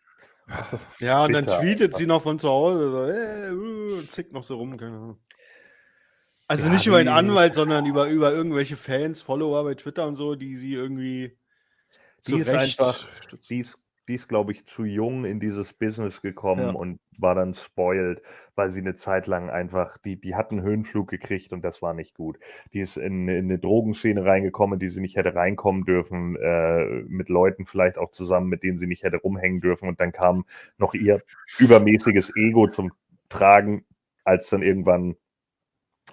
Ja, 0.98 1.24
und 1.24 1.32
dann 1.32 1.46
tweetet 1.46 1.96
sie 1.96 2.06
noch 2.06 2.22
von 2.22 2.38
zu 2.38 2.48
Hause, 2.48 2.90
so, 2.90 3.04
äh, 3.04 3.50
uh, 3.52 3.98
und 4.00 4.12
zickt 4.12 4.32
noch 4.32 4.42
so 4.42 4.56
rum. 4.56 5.18
Also 6.46 6.66
Ja, 6.66 6.72
nicht 6.74 6.86
über 6.86 6.98
den 6.98 7.08
Anwalt, 7.08 7.54
sondern 7.54 7.86
über, 7.86 8.08
über 8.08 8.32
irgendwelche 8.32 8.76
Fans, 8.76 9.22
Follower 9.22 9.64
bei 9.64 9.74
Twitter 9.74 10.06
und 10.06 10.16
so, 10.16 10.34
die 10.34 10.56
sie 10.56 10.74
irgendwie 10.74 11.38
Die 12.26 12.40
ist 12.40 12.50
einfach, 12.50 13.08
die 13.48 13.60
ist 13.60 13.78
die 14.08 14.14
ist, 14.14 14.28
glaube 14.28 14.52
ich, 14.52 14.66
zu 14.66 14.84
jung 14.84 15.24
in 15.24 15.38
dieses 15.40 15.72
Business 15.72 16.20
gekommen 16.22 16.62
Ja. 16.62 16.70
und 16.70 16.98
war 17.18 17.34
dann 17.34 17.54
spoiled, 17.54 18.22
weil 18.56 18.70
sie 18.70 18.80
eine 18.80 18.94
Zeit 18.94 19.26
lang 19.26 19.50
einfach, 19.50 19.98
die, 19.98 20.20
die 20.20 20.34
hat 20.34 20.50
einen 20.50 20.62
Höhenflug 20.62 21.08
gekriegt 21.08 21.52
und 21.52 21.62
das 21.64 21.80
war 21.82 21.94
nicht 21.94 22.14
gut. 22.16 22.38
Die 22.72 22.80
ist 22.80 22.96
in, 22.96 23.28
in 23.28 23.44
eine 23.44 23.58
Drogenszene 23.58 24.24
reingekommen, 24.24 24.74
in 24.74 24.80
die 24.80 24.88
sie 24.88 25.00
nicht 25.00 25.16
hätte 25.16 25.34
reinkommen 25.34 25.84
dürfen, 25.84 26.36
äh, 26.36 26.84
mit 27.08 27.28
Leuten 27.28 27.66
vielleicht 27.66 27.98
auch 27.98 28.10
zusammen, 28.10 28.48
mit 28.48 28.62
denen 28.62 28.76
sie 28.76 28.86
nicht 28.86 29.04
hätte 29.04 29.18
rumhängen 29.18 29.60
dürfen. 29.60 29.88
Und 29.88 30.00
dann 30.00 30.12
kam 30.12 30.44
noch 30.78 30.94
ihr 30.94 31.22
übermäßiges 31.58 32.32
Ego 32.36 32.66
zum 32.68 32.92
Tragen, 33.28 33.84
als 34.24 34.48
dann 34.50 34.62
irgendwann 34.62 35.16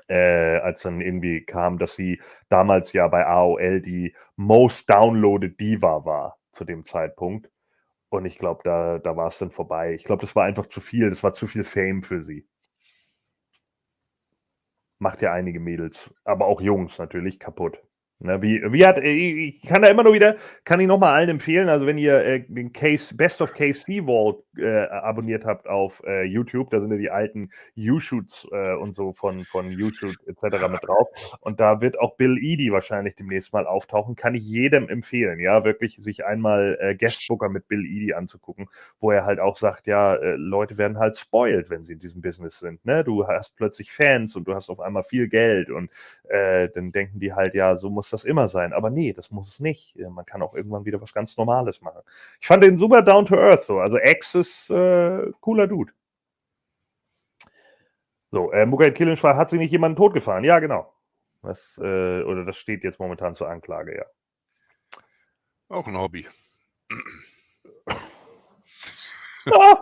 äh, 0.08 0.58
als 0.60 0.82
dann 0.84 1.02
irgendwie 1.02 1.42
kam, 1.44 1.80
dass 1.80 1.96
sie 1.96 2.22
damals 2.50 2.94
ja 2.94 3.08
bei 3.08 3.26
AOL 3.26 3.82
die 3.82 4.14
most 4.36 4.90
downloaded 4.90 5.60
Diva 5.60 6.06
war 6.06 6.38
zu 6.54 6.66
dem 6.66 6.86
Zeitpunkt. 6.86 7.50
Und 8.10 8.26
ich 8.26 8.38
glaube, 8.38 8.62
da, 8.64 9.00
da 9.00 9.16
war 9.16 9.28
es 9.28 9.38
dann 9.38 9.52
vorbei. 9.52 9.94
Ich 9.94 10.04
glaube, 10.04 10.22
das 10.22 10.36
war 10.36 10.44
einfach 10.46 10.68
zu 10.68 10.82
viel. 10.82 11.10
Das 11.10 11.24
war 11.24 11.34
zu 11.34 11.48
viel 11.48 11.64
Fame 11.64 12.04
für 12.04 12.22
sie. 12.22 12.48
Macht 15.00 15.24
ja 15.24 15.34
einige 15.34 15.60
Mädels, 15.60 16.14
aber 16.24 16.46
auch 16.46 16.62
Jungs 16.62 17.00
natürlich 17.00 17.40
kaputt. 17.40 17.82
Ne, 18.20 18.42
wie, 18.42 18.60
wie 18.72 18.84
hat, 18.84 18.98
äh, 18.98 19.12
ich 19.12 19.62
kann 19.62 19.84
da 19.84 19.90
immer 19.90 20.04
nur 20.04 20.14
wieder, 20.14 20.38
kann 20.64 20.80
ich 20.80 20.88
nochmal 20.88 21.14
allen 21.14 21.30
empfehlen, 21.30 21.70
also 21.70 21.86
wenn 21.86 22.00
ihr 22.00 22.20
äh, 22.26 22.44
den 22.48 22.74
Case, 22.74 23.16
Best 23.16 23.44
of 23.44 23.54
KC 23.54 24.06
Vault 24.06 24.44
äh, 24.58 24.86
abonniert 24.88 25.46
habt 25.46 25.68
auf 25.68 26.02
äh, 26.04 26.24
YouTube, 26.24 26.72
da 26.72 26.80
sind 26.80 26.90
ja 26.92 26.98
die 26.98 27.12
alten 27.12 27.52
U-Shoots 27.78 28.48
äh, 28.52 28.74
und 28.74 28.96
so 28.96 29.14
von, 29.14 29.46
von 29.46 29.70
YouTube 29.70 30.16
etc. 30.26 30.68
mit 30.68 30.84
drauf. 30.84 31.38
Und 31.42 31.60
da 31.60 31.80
wird 31.80 32.00
auch 32.00 32.18
Bill 32.18 32.40
Eady 32.40 32.72
wahrscheinlich 32.72 33.14
demnächst 33.16 33.54
mal 33.54 33.68
auftauchen. 33.68 34.16
Kann 34.16 34.34
ich 34.34 34.44
jedem 34.48 34.90
empfehlen, 34.90 35.40
ja, 35.40 35.64
wirklich 35.64 35.98
sich 36.00 36.26
einmal 36.26 36.76
äh, 36.82 36.96
Guestbooker 36.96 37.50
mit 37.50 37.68
Bill 37.68 37.86
Eady 37.86 38.14
anzugucken, 38.14 38.68
wo 39.00 39.12
er 39.12 39.26
halt 39.26 39.40
auch 39.40 39.58
sagt, 39.58 39.86
ja, 39.86 40.16
äh, 40.16 40.36
Leute 40.38 40.80
werden 40.80 40.98
halt 40.98 41.18
spoiled, 41.18 41.70
wenn 41.70 41.84
sie 41.84 41.94
in 41.94 42.00
diesem 42.00 42.24
Business 42.24 42.58
sind. 42.58 42.84
Ne? 42.84 43.04
Du 43.04 43.28
hast 43.28 43.56
plötzlich 43.56 43.92
Fans 43.92 44.36
und 44.36 44.48
du 44.48 44.56
hast 44.56 44.72
auf 44.72 44.80
einmal 44.80 45.04
viel 45.04 45.28
Geld 45.28 45.70
und 45.70 45.92
dann 46.30 46.92
denken 46.92 47.20
die 47.20 47.34
halt, 47.34 47.54
ja, 47.56 47.76
so 47.76 47.90
muss 47.90 48.07
das 48.10 48.26
immer 48.26 48.48
sein. 48.48 48.74
Aber 48.74 48.90
nee, 48.90 49.14
das 49.14 49.32
muss 49.32 49.48
es 49.48 49.60
nicht. 49.60 49.98
Äh, 49.98 50.10
Man 50.10 50.26
kann 50.26 50.42
auch 50.42 50.54
irgendwann 50.54 50.86
wieder 50.86 51.02
was 51.02 51.14
ganz 51.14 51.38
Normales 51.38 51.82
machen. 51.82 52.02
Ich 52.40 52.48
fand 52.48 52.64
den 52.64 52.78
super 52.78 53.02
down 53.02 53.26
to 53.26 53.36
earth 53.36 53.64
so. 53.66 53.80
Also 53.80 53.98
X 53.98 54.36
ist 54.36 54.70
äh, 54.70 55.32
cooler 55.42 55.68
Dude. 55.68 55.92
So, 58.32 58.52
äh, 58.52 58.66
Mugaid 58.66 58.96
Killenschwar 58.96 59.38
hat 59.38 59.50
sie 59.50 59.58
nicht 59.58 59.72
jemanden 59.72 59.96
totgefahren? 59.96 60.44
Ja, 60.44 60.60
genau. 60.60 60.94
Das, 61.44 61.78
äh, 61.82 62.24
oder 62.24 62.44
das 62.44 62.58
steht 62.58 62.84
jetzt 62.84 63.00
momentan 63.00 63.36
zur 63.36 63.50
Anklage, 63.50 63.96
ja. 63.98 64.06
Auch 65.70 65.88
ein 65.88 65.98
Hobby. 65.98 66.28
Ah! 69.50 69.82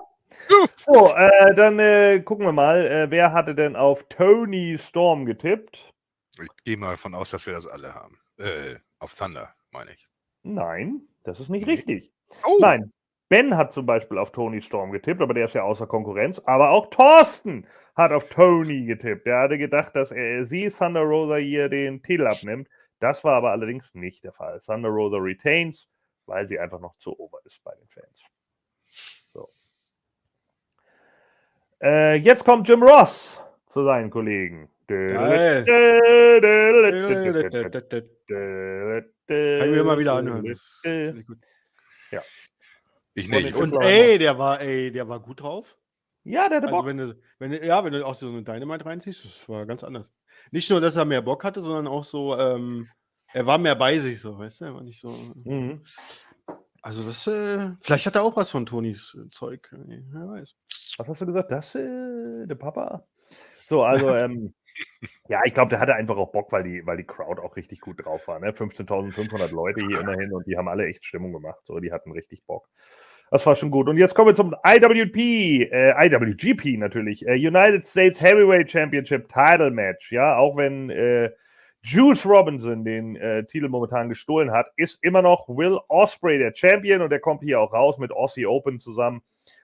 so, 0.76 1.16
äh, 1.16 1.56
dann 1.56 1.80
äh, 1.80 2.20
gucken 2.20 2.46
wir 2.46 2.52
mal, 2.52 2.86
äh, 2.86 3.10
wer 3.10 3.34
hatte 3.34 3.56
denn 3.56 3.76
auf 3.76 4.04
Tony 4.10 4.78
Storm 4.78 5.26
getippt? 5.26 5.95
Ich 6.42 6.64
gehe 6.64 6.78
mal 6.78 6.92
davon 6.92 7.16
aus, 7.16 7.32
dass 7.32 7.46
wir 7.46 7.54
das 7.54 7.68
alle 7.68 7.94
haben. 7.94 8.18
Äh, 8.38 8.76
auf 9.00 9.16
Thunder, 9.16 9.54
meine 9.72 9.92
ich. 9.94 10.08
Nein, 10.44 11.02
das 11.24 11.40
ist 11.40 11.50
nicht 11.50 11.66
Nee. 11.66 11.74
richtig. 11.74 12.12
Oh, 12.46 12.58
Nein, 12.60 12.92
Ben 13.30 13.56
hat 13.58 13.72
zum 13.72 13.86
Beispiel 13.86 14.18
auf 14.18 14.32
Tony 14.32 14.62
Storm 14.62 14.92
getippt, 14.92 15.22
aber 15.22 15.34
der 15.34 15.46
ist 15.46 15.56
ja 15.56 15.64
außer 15.64 15.88
Konkurrenz. 15.88 16.40
Aber 16.40 16.70
auch 16.70 16.88
Thorsten 16.90 17.66
hat 17.96 18.12
auf 18.12 18.30
Tony 18.30 18.86
getippt. 18.86 19.26
Der 19.26 19.40
hatte 19.40 19.58
gedacht, 19.58 19.96
dass 19.96 20.12
er, 20.12 20.46
sie 20.46 20.68
Thunder 20.70 21.02
Rosa 21.02 21.38
hier 21.38 21.70
den 21.70 22.04
Titel 22.04 22.28
abnimmt. 22.28 22.68
Das 23.00 23.24
war 23.24 23.36
aber 23.36 23.52
allerdings 23.52 23.94
nicht 23.94 24.24
der 24.24 24.34
Fall. 24.34 24.60
Thunder 24.60 24.90
Rosa 24.90 25.18
retains, 25.18 25.90
weil 26.26 26.46
sie 26.48 26.60
einfach 26.60 26.80
noch 26.80 26.96
zu 26.98 27.18
ober 27.20 27.40
ist 27.46 27.64
bei 27.64 27.74
den 27.76 27.88
Fans. 27.88 28.26
So. 29.34 29.50
Äh, 31.82 32.16
jetzt 32.16 32.46
kommt 32.46 32.68
Jim 32.70 32.84
Ross 32.84 33.42
zu 33.70 33.84
seinen 33.84 34.10
Kollegen. 34.10 34.70
Geil. 34.88 35.66
Kann 38.48 39.68
ich 39.70 39.72
mir 39.74 39.80
immer 39.82 39.98
wieder 39.98 40.14
anhören. 40.14 40.44
Finde 40.82 41.22
ich 41.22 41.30
Und 41.30 41.40
nicht. 43.32 43.46
ich- 43.48 43.56
Und 43.56 43.76
ey, 43.82 44.18
der 44.18 44.38
war, 44.38 44.60
ey, 44.62 44.92
der 44.92 45.08
war 45.08 45.20
gut 45.20 45.42
drauf. 45.42 45.78
Ja, 46.24 46.50
der 46.50 46.58
hatte 46.58 46.68
Also 46.68 46.78
Bock. 46.80 46.86
wenn 46.88 46.98
du, 46.98 47.16
wenn 47.40 47.52
du, 47.52 47.66
ja, 47.66 47.84
wenn 47.84 47.94
du 47.94 48.06
auch 48.06 48.16
so 48.16 48.28
eine 48.28 48.44
Dynamite 48.44 48.86
reinziehst, 48.86 49.24
das 49.24 49.48
war 49.48 49.66
ganz 49.66 49.84
anders. 49.84 50.12
Nicht 50.52 50.70
nur, 50.70 50.82
dass 50.82 50.96
er 50.96 51.06
mehr 51.06 51.22
Bock 51.22 51.44
hatte, 51.44 51.62
sondern 51.62 51.88
auch 51.88 52.04
so, 52.04 52.38
ähm, 52.38 52.90
er 53.32 53.46
war 53.46 53.58
mehr 53.58 53.76
bei 53.76 53.98
sich, 53.98 54.20
so, 54.20 54.38
weißt 54.38 54.62
du? 54.62 54.66
Er 54.66 54.74
war 54.76 54.82
nicht 54.84 55.00
so. 55.00 55.10
Mhm. 55.44 55.82
Also 56.82 57.04
das, 57.04 57.26
äh, 57.28 57.72
vielleicht 57.82 58.06
hat 58.08 58.16
er 58.16 58.24
auch 58.24 58.36
was 58.36 58.50
von 58.52 58.66
Tonys 58.66 59.18
äh, 59.20 59.30
Zeug. 59.30 59.70
Wer 59.72 60.28
weiß. 60.28 60.56
Was 60.98 61.08
hast 61.08 61.22
du 61.22 61.26
gesagt? 61.28 61.52
Das, 61.52 61.74
äh, 61.76 62.46
der 62.48 62.56
Papa? 62.56 63.08
So, 63.68 63.84
also, 63.84 64.10
ähm, 64.16 64.54
ja, 65.30 65.42
ich 65.46 65.54
glaube, 65.54 65.70
der 65.70 65.80
hatte 65.80 65.96
einfach 65.96 66.18
auch 66.18 66.32
Bock, 66.32 66.52
weil 66.52 66.64
die, 66.64 66.86
weil 66.86 66.98
die 66.98 67.04
Crowd 67.04 67.42
auch 67.42 67.56
richtig 67.56 67.82
gut 67.82 68.06
drauf 68.06 68.28
war. 68.28 68.40
Ne? 68.40 68.52
15.500 68.52 69.54
Leute 69.54 69.86
hier 69.86 70.02
immerhin 70.02 70.32
und 70.34 70.46
die 70.48 70.58
haben 70.58 70.68
alle 70.68 70.86
echt 70.86 71.06
Stimmung 71.06 71.34
gemacht. 71.34 71.60
So, 71.66 71.80
die 71.80 71.92
hatten 71.92 72.12
richtig 72.12 72.46
Bock. 72.46 72.68
Das 73.32 73.46
war 73.46 73.56
schon 73.56 73.72
gut. 73.72 73.90
Und 73.90 73.98
jetzt 73.98 74.14
kommen 74.14 74.30
wir 74.30 74.36
zum 74.36 74.56
IWP, 74.66 75.72
äh, 75.72 76.08
IWGP 76.08 76.78
natürlich, 76.78 77.28
äh, 77.28 77.34
United 77.34 77.86
States 77.86 78.22
Heavyweight 78.22 78.70
Championship 78.70 79.28
Title 79.30 79.72
Match. 79.72 80.12
Ja, 80.12 80.38
auch 80.38 80.56
wenn 80.56 80.90
äh, 80.92 81.32
Juice 81.82 82.26
Robinson 82.26 82.84
den 82.86 83.16
äh, 83.16 83.46
Titel 83.46 83.68
momentan 83.68 84.10
gestohlen 84.10 84.52
hat, 84.52 84.68
ist 84.76 85.04
immer 85.04 85.22
noch 85.22 85.48
Will 85.48 85.80
Osprey 85.88 86.38
der 86.38 86.54
Champion 86.56 87.02
und 87.02 87.10
der 87.10 87.20
kommt 87.20 87.44
hier 87.44 87.60
auch 87.60 87.74
raus 87.74 87.98
mit 87.98 88.12
Aussie 88.12 88.46
Open 88.46 88.80
zusammen 88.80 89.22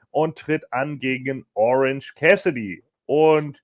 und 0.09 0.38
tritt 0.38 0.71
an 0.73 0.99
gegen 0.99 1.45
Orange 1.53 2.13
Cassidy. 2.15 2.83
Und 3.05 3.61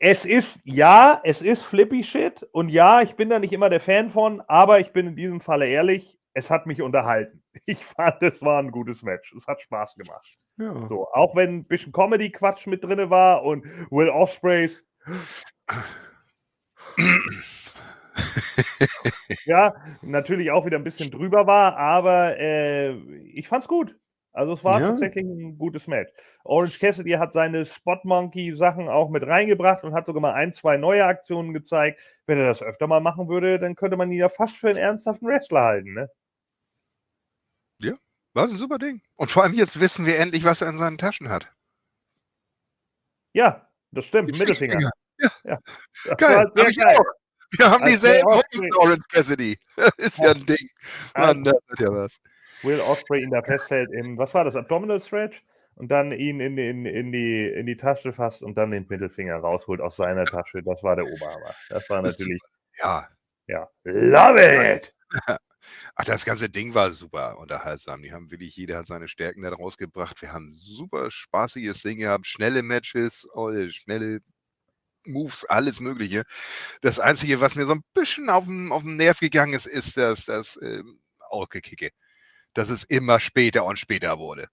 es 0.00 0.24
ist, 0.24 0.60
ja, 0.64 1.20
es 1.24 1.42
ist 1.42 1.62
flippy 1.62 2.04
Shit 2.04 2.42
und 2.52 2.68
ja, 2.68 3.02
ich 3.02 3.14
bin 3.14 3.30
da 3.30 3.38
nicht 3.38 3.52
immer 3.52 3.70
der 3.70 3.80
Fan 3.80 4.10
von, 4.10 4.40
aber 4.42 4.80
ich 4.80 4.92
bin 4.92 5.08
in 5.08 5.16
diesem 5.16 5.40
Falle 5.40 5.66
ehrlich, 5.66 6.18
es 6.34 6.50
hat 6.50 6.66
mich 6.66 6.82
unterhalten. 6.82 7.42
Ich 7.66 7.84
fand, 7.84 8.22
es 8.22 8.40
war 8.40 8.62
ein 8.62 8.70
gutes 8.70 9.02
Match. 9.02 9.34
Es 9.34 9.48
hat 9.48 9.60
Spaß 9.60 9.96
gemacht. 9.96 10.28
Ja. 10.58 10.86
So, 10.86 11.08
auch 11.12 11.34
wenn 11.34 11.56
ein 11.56 11.64
bisschen 11.64 11.92
Comedy-Quatsch 11.92 12.68
mit 12.68 12.84
drin 12.84 13.10
war 13.10 13.42
und 13.42 13.64
Will 13.90 14.08
Ospreys, 14.08 14.86
ja, 19.44 19.72
natürlich 20.02 20.50
auch 20.50 20.66
wieder 20.66 20.78
ein 20.78 20.84
bisschen 20.84 21.10
drüber 21.10 21.46
war, 21.46 21.76
aber 21.76 22.38
äh, 22.38 22.92
ich 23.32 23.48
fand's 23.48 23.68
gut. 23.68 23.94
Also 24.38 24.52
es 24.52 24.64
war 24.64 24.80
Ja. 24.80 24.88
tatsächlich 24.90 25.24
ein 25.24 25.58
gutes 25.58 25.86
Match. 25.86 26.12
Orange 26.44 26.78
Cassidy 26.78 27.12
hat 27.12 27.32
seine 27.32 27.66
Spot 27.66 27.98
Monkey 28.04 28.54
Sachen 28.54 28.88
auch 28.88 29.10
mit 29.10 29.26
reingebracht 29.26 29.82
und 29.84 29.94
hat 29.94 30.06
sogar 30.06 30.22
mal 30.22 30.34
ein, 30.34 30.52
zwei 30.52 30.76
neue 30.76 31.04
Aktionen 31.04 31.52
gezeigt. 31.52 32.00
Wenn 32.26 32.38
er 32.38 32.46
das 32.46 32.62
öfter 32.62 32.86
mal 32.86 33.00
machen 33.00 33.28
würde, 33.28 33.58
dann 33.58 33.74
könnte 33.74 33.96
man 33.96 34.10
ihn 34.12 34.18
ja 34.18 34.28
fast 34.28 34.56
für 34.56 34.68
einen 34.68 34.78
ernsthaften 34.78 35.26
Wrestler 35.26 35.62
halten, 35.62 35.92
ne? 35.94 36.08
War 38.34 38.44
ein 38.44 38.56
super 38.56 38.78
Ding. 38.78 39.02
Und 39.16 39.32
vor 39.32 39.42
allem 39.42 39.54
jetzt 39.54 39.80
wissen 39.80 40.06
wir 40.06 40.18
endlich, 40.18 40.44
was 40.44 40.60
er 40.62 40.68
in 40.68 40.78
seinen 40.78 40.98
Taschen 40.98 41.28
hat. 41.28 41.52
Ja, 43.32 43.68
das 43.90 44.04
stimmt. 44.04 44.32
Die 44.32 44.38
Mittelfinger. 44.38 44.90
Ja. 45.42 45.58
Das 46.04 46.16
Geil, 46.16 46.36
hab 46.36 46.54
geil. 46.54 46.98
Wir 47.56 47.70
haben 47.70 47.82
Als 47.82 47.92
dieselben 47.92 48.28
Orange 48.76 49.08
Cassidy. 49.08 49.58
Das 49.74 49.90
ist 49.98 50.18
ja 50.18 50.30
ein 50.30 50.46
Ding. 50.46 50.70
Mann, 51.16 51.42
das 51.42 51.56
wird 51.66 51.80
ja 51.80 51.88
was. 51.88 52.20
Will 52.62 52.80
Osprey 52.80 53.22
ihn 53.22 53.30
da 53.30 53.42
festhält 53.42 53.90
im, 53.92 54.18
was 54.18 54.34
war 54.34 54.44
das, 54.44 54.56
Abdominal 54.56 55.00
Stretch? 55.00 55.42
Und 55.74 55.92
dann 55.92 56.10
ihn 56.10 56.40
in, 56.40 56.58
in, 56.58 56.86
in, 56.86 57.12
die, 57.12 57.46
in 57.46 57.66
die 57.66 57.76
Tasche 57.76 58.12
fasst 58.12 58.42
und 58.42 58.56
dann 58.56 58.72
den 58.72 58.86
Mittelfinger 58.88 59.36
rausholt 59.36 59.80
aus 59.80 59.94
seiner 59.94 60.24
Tasche. 60.24 60.60
Das 60.64 60.82
war 60.82 60.96
der 60.96 61.04
Oberhammer. 61.04 61.54
Das 61.68 61.88
war 61.88 62.02
natürlich, 62.02 62.40
Ja. 62.82 63.08
ja, 63.46 63.68
love 63.84 64.40
it! 64.40 64.92
Ach, 65.94 66.04
das 66.04 66.24
ganze 66.24 66.48
Ding 66.48 66.74
war 66.74 66.90
super 66.92 67.38
unterhaltsam. 67.38 68.02
Die 68.02 68.12
haben 68.12 68.30
wirklich, 68.30 68.56
jeder 68.56 68.78
hat 68.78 68.86
seine 68.86 69.08
Stärken 69.08 69.42
da 69.42 69.50
rausgebracht. 69.50 70.20
Wir 70.20 70.32
haben 70.32 70.56
super 70.56 71.10
spaßiges 71.10 71.82
Ding 71.82 71.98
gehabt, 71.98 72.26
schnelle 72.26 72.62
Matches, 72.62 73.26
oh, 73.34 73.52
schnelle 73.70 74.20
Moves, 75.06 75.44
alles 75.44 75.80
Mögliche. 75.80 76.24
Das 76.82 76.98
Einzige, 76.98 77.40
was 77.40 77.54
mir 77.54 77.66
so 77.66 77.74
ein 77.74 77.82
bisschen 77.94 78.28
auf 78.30 78.44
den, 78.44 78.72
auf 78.72 78.82
den 78.82 78.96
Nerv 78.96 79.20
gegangen 79.20 79.54
ist, 79.54 79.66
ist 79.66 79.96
das, 79.96 80.24
das 80.26 80.58
ähm, 80.62 81.00
Ausgekicke. 81.30 81.90
Dass 82.58 82.70
es 82.70 82.82
immer 82.82 83.20
später 83.20 83.64
und 83.64 83.78
später 83.78 84.18
wurde. 84.18 84.48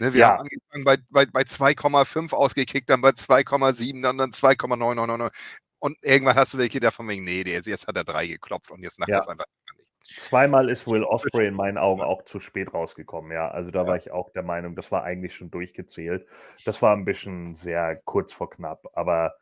Ne, 0.00 0.12
wir 0.12 0.20
Ja. 0.20 0.30
haben 0.32 0.40
angefangen 0.40 0.84
bei, 0.84 0.96
bei, 1.10 1.26
bei 1.26 1.42
2,5 1.44 2.32
ausgekickt, 2.32 2.90
dann 2.90 3.02
bei 3.02 3.10
2,7, 3.10 4.02
dann, 4.02 4.18
dann 4.18 4.32
2,999. 4.32 5.60
Und 5.78 5.96
irgendwann 6.02 6.34
hast 6.36 6.54
du 6.54 6.58
welche 6.58 6.80
davon 6.80 7.08
wegen, 7.08 7.22
nee, 7.24 7.42
jetzt 7.42 7.86
hat 7.86 7.96
er 7.96 8.02
drei 8.04 8.26
geklopft 8.26 8.72
und 8.72 8.82
jetzt 8.82 8.98
macht 8.98 9.10
Ja. 9.10 9.18
er 9.18 9.20
es 9.20 9.28
einfach 9.28 9.44
nicht. 9.76 9.88
Zweimal 10.16 10.68
ist 10.68 10.88
Will 10.88 11.04
Osprey 11.04 11.46
in 11.46 11.54
meinen 11.54 11.78
Augen 11.78 12.02
auch 12.02 12.24
zu 12.24 12.40
spät 12.40 12.74
rausgekommen, 12.74 13.30
ja. 13.30 13.48
Also 13.48 13.70
da 13.70 13.80
Ja. 13.80 13.86
war 13.86 13.96
ich 13.96 14.10
auch 14.10 14.30
der 14.30 14.42
Meinung, 14.42 14.74
das 14.74 14.90
war 14.90 15.04
eigentlich 15.04 15.36
schon 15.36 15.52
durchgezählt. 15.52 16.26
Das 16.64 16.82
war 16.82 16.96
ein 16.96 17.04
bisschen 17.04 17.54
sehr 17.54 17.94
kurz 18.04 18.32
vor 18.32 18.50
knapp, 18.50 18.82
aber 18.94 19.34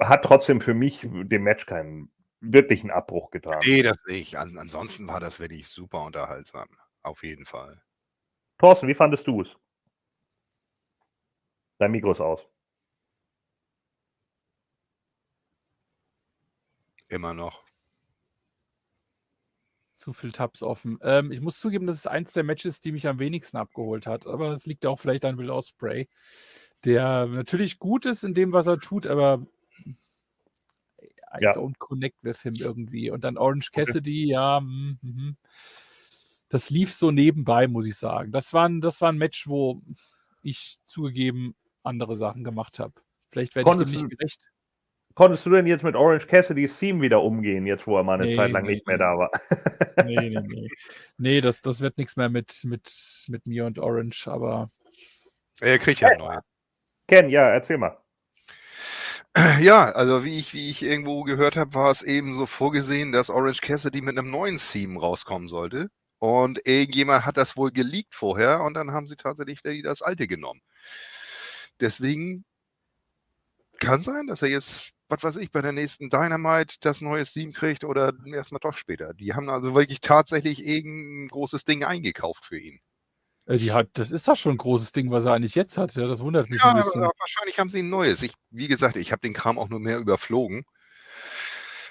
hat 0.00 0.24
trotzdem 0.24 0.60
für 0.60 0.74
mich 0.74 1.06
dem 1.08 1.44
Match 1.44 1.66
keinen 1.66 2.10
wirklichen 2.40 2.90
Abbruch 2.90 3.30
getan. 3.30 3.62
Nee, 3.64 3.82
das 3.82 3.96
nicht. 4.06 4.36
An, 4.36 4.58
ansonsten 4.58 5.06
war 5.06 5.20
das 5.20 5.38
wirklich 5.38 5.68
super 5.68 6.02
unterhaltsam. 6.04 6.68
Auf 7.02 7.22
jeden 7.24 7.46
Fall. 7.46 7.82
Thorsten, 8.58 8.88
wie 8.88 8.94
fandest 8.94 9.26
du 9.26 9.42
es? 9.42 9.56
Dein 11.78 11.90
Mikro 11.90 12.12
ist 12.12 12.20
aus. 12.20 12.46
Immer 17.08 17.34
noch. 17.34 17.62
Zu 19.94 20.12
viel 20.12 20.32
Tabs 20.32 20.62
offen. 20.62 20.98
Ähm, 21.02 21.32
ich 21.32 21.40
muss 21.40 21.58
zugeben, 21.58 21.86
das 21.86 21.96
ist 21.96 22.06
eins 22.06 22.32
der 22.32 22.44
Matches, 22.44 22.80
die 22.80 22.92
mich 22.92 23.06
am 23.06 23.18
wenigsten 23.18 23.56
abgeholt 23.56 24.06
hat. 24.06 24.26
Aber 24.26 24.50
es 24.52 24.64
liegt 24.64 24.86
auch 24.86 24.98
vielleicht 24.98 25.24
an 25.24 25.36
Will 25.38 25.50
Ospreay, 25.50 26.08
der 26.84 27.26
natürlich 27.26 27.78
gut 27.78 28.06
ist 28.06 28.22
in 28.24 28.34
dem, 28.34 28.52
was 28.52 28.66
er 28.66 28.78
tut, 28.80 29.06
aber 29.06 29.46
I 31.34 31.40
Ja. 31.40 31.52
don't 31.52 31.78
connect 31.78 32.24
with 32.24 32.42
him 32.42 32.54
irgendwie. 32.56 33.10
Und 33.10 33.24
dann 33.24 33.38
Orange 33.38 33.70
Cassidy, 33.72 34.28
ja, 34.28 34.60
mm, 34.60 34.98
mhm. 35.02 35.36
Das 36.52 36.68
lief 36.68 36.92
so 36.92 37.10
nebenbei, 37.10 37.66
muss 37.66 37.86
ich 37.86 37.96
sagen. 37.96 38.30
Das 38.30 38.52
war, 38.52 38.68
ein, 38.68 38.80
das 38.82 39.00
war 39.00 39.10
ein 39.10 39.16
Match, 39.16 39.48
wo 39.48 39.80
ich 40.42 40.76
zugegeben 40.84 41.54
andere 41.82 42.14
Sachen 42.14 42.44
gemacht 42.44 42.78
habe. 42.78 42.92
Vielleicht 43.30 43.56
werde 43.56 43.70
ich 43.70 43.76
dem 43.78 43.90
nicht 43.90 44.02
du- 44.02 44.08
gerecht. 44.08 44.50
Konntest 45.14 45.44
du 45.46 45.50
denn 45.50 45.66
jetzt 45.66 45.82
mit 45.82 45.94
Orange 45.96 46.26
Cassidy's 46.26 46.78
Theme 46.78 47.00
wieder 47.02 47.22
umgehen, 47.22 47.66
jetzt 47.66 47.86
wo 47.86 47.96
er 47.96 48.02
mal 48.02 48.14
eine 48.14 48.26
Nee, 48.26 48.36
Zeit 48.36 48.50
lang 48.50 48.64
nee, 48.64 48.74
nicht 48.74 48.86
mehr 48.86 48.98
da 48.98 49.16
war? 49.18 49.30
Nee, 50.04 50.28
nee, 50.30 50.40
nee. 50.46 50.68
Nee, 51.18 51.40
das, 51.40 51.60
das 51.62 51.80
wird 51.80 51.96
nichts 51.98 52.16
mehr 52.16 52.28
mit, 52.28 52.62
mit, 52.64 53.24
mit 53.28 53.46
mir 53.46 53.64
und 53.66 53.78
Orange, 53.78 54.28
aber 54.28 54.70
Er 55.60 55.78
kriegt 55.78 56.00
ja 56.00 56.16
neu. 56.16 56.38
Ken, 57.08 57.28
ja, 57.30 57.48
erzähl 57.48 57.78
mal. 57.78 57.96
Ja, 59.62 59.90
also 59.92 60.24
wie 60.26 60.38
ich, 60.38 60.52
wie 60.52 60.68
ich 60.68 60.82
irgendwo 60.82 61.22
gehört 61.22 61.56
habe, 61.56 61.72
war 61.74 61.90
es 61.90 62.02
eben 62.02 62.36
so 62.36 62.44
vorgesehen, 62.44 63.12
dass 63.12 63.30
Orange 63.30 63.62
Cassidy 63.62 64.02
mit 64.02 64.18
einem 64.18 64.30
neuen 64.30 64.58
Theme 64.58 65.00
rauskommen 65.00 65.48
sollte. 65.48 65.88
Und 66.22 66.60
irgendjemand 66.68 67.26
hat 67.26 67.36
das 67.36 67.56
wohl 67.56 67.72
geleakt 67.72 68.14
vorher 68.14 68.60
und 68.62 68.74
dann 68.74 68.92
haben 68.92 69.08
sie 69.08 69.16
tatsächlich 69.16 69.64
wieder 69.64 69.90
das 69.90 70.02
alte 70.02 70.28
genommen. 70.28 70.60
Deswegen 71.80 72.44
kann 73.80 74.02
sein, 74.02 74.26
dass 74.28 74.40
er 74.42 74.48
jetzt, 74.48 74.92
was 75.08 75.22
weiß 75.22 75.36
ich, 75.36 75.50
bei 75.50 75.60
der 75.60 75.72
nächsten 75.72 76.08
Dynamite 76.08 76.76
das 76.80 77.00
neue 77.02 77.24
Theme 77.26 77.52
kriegt 77.52 77.84
oder 77.84 78.12
erstmal 78.32 78.60
doch 78.60 78.76
später. 78.78 79.12
Die 79.14 79.34
haben 79.34 79.50
also 79.50 79.74
wirklich 79.74 80.00
tatsächlich 80.00 80.66
irgendein 80.66 81.28
großes 81.28 81.64
Ding 81.64 81.84
eingekauft 81.84 82.44
für 82.46 82.58
ihn. 82.58 82.80
äh, 83.46 83.56
die 83.58 83.72
hat, 83.72 83.88
das 83.94 84.10
ist 84.10 84.28
doch 84.28 84.36
schon 84.36 84.54
ein 84.54 84.58
großes 84.58 84.92
Ding, 84.92 85.10
was 85.10 85.24
er 85.26 85.34
eigentlich 85.34 85.54
jetzt 85.54 85.78
hat. 85.78 85.94
Ja, 85.94 86.06
das 86.06 86.20
wundert 86.20 86.50
mich 86.50 86.62
Ja, 86.62 86.70
ein 86.70 86.76
aber 86.76 86.78
bisschen. 86.78 87.02
wahrscheinlich 87.18 87.58
haben 87.58 87.68
sie 87.68 87.80
ein 87.80 87.88
neues. 87.90 88.22
Ich, 88.22 88.32
wie 88.50 88.68
gesagt, 88.68 88.96
ich 88.96 89.12
habe 89.12 89.20
den 89.20 89.32
Kram 89.34 89.58
auch 89.58 89.68
nur 89.68 89.80
mehr 89.80 89.98
überflogen. 89.98 90.64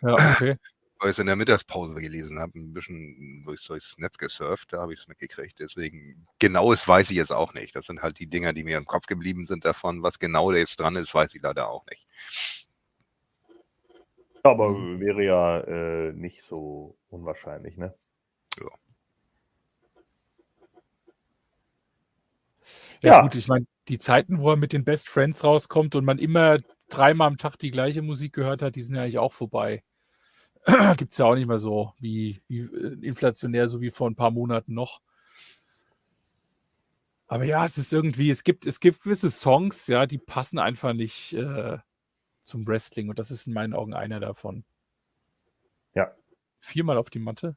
Ja, 0.01 0.13
okay. 0.13 0.57
Weil 1.01 1.09
ich 1.09 1.15
es 1.15 1.19
in 1.19 1.25
der 1.25 1.35
Mittagspause 1.35 1.95
gelesen 1.95 2.37
habe, 2.39 2.59
ein 2.59 2.73
bisschen 2.73 3.43
durchs, 3.43 3.65
durchs 3.65 3.97
Netz 3.97 4.19
gesurft, 4.19 4.71
da 4.71 4.81
habe 4.81 4.93
ich 4.93 4.99
es 4.99 5.07
mitgekriegt. 5.07 5.59
Deswegen, 5.59 6.27
genaues 6.37 6.87
weiß 6.87 7.09
ich 7.09 7.17
jetzt 7.17 7.31
auch 7.31 7.55
nicht. 7.55 7.75
Das 7.75 7.87
sind 7.87 8.03
halt 8.03 8.19
die 8.19 8.27
Dinger, 8.27 8.53
die 8.53 8.63
mir 8.63 8.77
im 8.77 8.85
Kopf 8.85 9.07
geblieben 9.07 9.47
sind 9.47 9.65
davon. 9.65 10.03
Was 10.03 10.19
genau 10.19 10.51
da 10.51 10.59
jetzt 10.59 10.79
dran 10.79 10.95
ist, 10.95 11.13
weiß 11.13 11.33
ich 11.33 11.41
leider 11.41 11.69
auch 11.69 11.83
nicht. 11.87 12.07
Aber 14.43 14.69
Mhm. 14.69 14.99
wäre 14.99 15.23
ja 15.23 15.59
äh, 15.61 16.13
nicht 16.13 16.43
so 16.47 16.95
unwahrscheinlich, 17.09 17.77
ne? 17.77 17.95
Ja, 18.59 18.69
Ja. 23.03 23.21
gut, 23.21 23.33
ich 23.33 23.47
meine, 23.47 23.65
die 23.87 23.97
Zeiten, 23.97 24.39
wo 24.39 24.51
er 24.51 24.57
mit 24.57 24.73
den 24.73 24.83
Best 24.83 25.09
Friends 25.09 25.43
rauskommt 25.43 25.95
und 25.95 26.05
man 26.05 26.19
immer 26.19 26.59
dreimal 26.89 27.27
am 27.27 27.37
Tag 27.37 27.57
die 27.57 27.71
gleiche 27.71 28.03
Musik 28.03 28.33
gehört 28.33 28.61
hat, 28.61 28.75
die 28.75 28.81
sind 28.81 28.95
ja 28.95 29.01
eigentlich 29.01 29.17
auch 29.17 29.33
vorbei. 29.33 29.83
Gibt 30.97 31.11
es 31.11 31.17
ja 31.17 31.25
auch 31.25 31.35
nicht 31.35 31.47
mehr 31.47 31.57
so 31.57 31.93
wie, 31.99 32.41
wie 32.47 32.59
äh, 32.59 33.05
inflationär, 33.05 33.67
so 33.67 33.81
wie 33.81 33.91
vor 33.91 34.09
ein 34.09 34.15
paar 34.15 34.31
Monaten 34.31 34.73
noch. 34.73 35.01
Aber 37.27 37.45
ja, 37.45 37.63
es 37.63 37.77
ist 37.77 37.93
irgendwie, 37.93 38.29
es 38.29 38.43
gibt, 38.43 38.65
es 38.65 38.81
gibt 38.81 39.03
gewisse 39.03 39.29
Songs, 39.29 39.87
ja, 39.87 40.05
die 40.05 40.17
passen 40.17 40.59
einfach 40.59 40.91
nicht 40.91 41.31
äh, 41.33 41.77
zum 42.43 42.67
Wrestling 42.67 43.07
und 43.09 43.19
das 43.19 43.31
ist 43.31 43.47
in 43.47 43.53
meinen 43.53 43.73
Augen 43.73 43.93
einer 43.93 44.19
davon. 44.19 44.65
Ja. 45.95 46.11
Viermal 46.59 46.97
auf 46.97 47.09
die 47.09 47.19
Matte? 47.19 47.55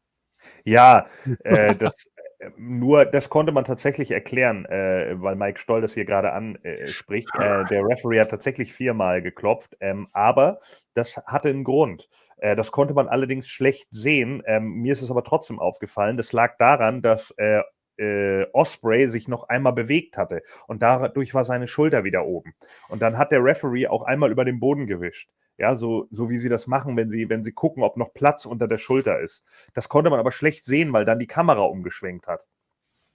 Ja, 0.64 1.09
äh, 1.43 1.74
das, 1.74 2.10
äh, 2.39 2.51
nur 2.56 3.05
das 3.05 3.28
konnte 3.28 3.52
man 3.52 3.64
tatsächlich 3.64 4.10
erklären, 4.12 4.64
äh, 4.66 5.14
weil 5.20 5.35
Mike 5.35 5.59
Stoll 5.59 5.81
das 5.81 5.94
hier 5.94 6.05
gerade 6.05 6.32
anspricht. 6.32 7.31
Äh, 7.36 7.64
der 7.64 7.85
Referee 7.85 8.20
hat 8.20 8.31
tatsächlich 8.31 8.72
viermal 8.72 9.22
geklopft, 9.22 9.76
ähm, 9.81 10.06
aber 10.12 10.60
das 10.94 11.16
hatte 11.26 11.48
einen 11.48 11.64
Grund. 11.64 12.09
Äh, 12.44 12.56
das 12.56 12.72
konnte 12.72 12.92
man 12.92 13.08
allerdings 13.08 13.48
schlecht 13.48 13.88
sehen. 13.90 14.42
Ähm, 14.46 14.82
mir 14.82 14.92
ist 14.92 15.00
es 15.00 15.10
aber 15.10 15.24
trotzdem 15.24 15.58
aufgefallen. 15.58 16.18
Das 16.18 16.32
lag 16.32 16.58
daran, 16.58 17.00
dass 17.00 17.30
äh, 17.38 17.62
äh, 17.96 18.46
Osprey 18.52 19.08
sich 19.08 19.28
noch 19.28 19.48
einmal 19.48 19.72
bewegt 19.72 20.18
hatte 20.18 20.42
und 20.66 20.82
dadurch 20.82 21.32
war 21.32 21.44
seine 21.44 21.68
Schulter 21.68 22.04
wieder 22.04 22.26
oben. 22.26 22.54
Und 22.88 23.00
dann 23.00 23.16
hat 23.16 23.32
der 23.32 23.42
Referee 23.42 23.86
auch 23.86 24.02
einmal 24.02 24.30
über 24.30 24.44
den 24.44 24.60
Boden 24.60 24.86
gewischt. 24.86 25.30
Ja, 25.56 25.76
so, 25.76 26.06
so 26.10 26.28
wie 26.28 26.36
sie 26.36 26.48
das 26.48 26.66
machen, 26.66 26.96
wenn 26.96 27.08
sie, 27.08 27.30
wenn 27.30 27.44
sie 27.44 27.52
gucken, 27.52 27.82
ob 27.82 27.96
noch 27.96 28.12
Platz 28.12 28.44
unter 28.44 28.68
der 28.68 28.78
Schulter 28.78 29.20
ist. 29.20 29.44
Das 29.72 29.88
konnte 29.88 30.10
man 30.10 30.18
aber 30.18 30.32
schlecht 30.32 30.64
sehen, 30.64 30.92
weil 30.92 31.04
dann 31.04 31.20
die 31.20 31.28
Kamera 31.28 31.62
umgeschwenkt 31.62 32.26
hat. 32.26 32.40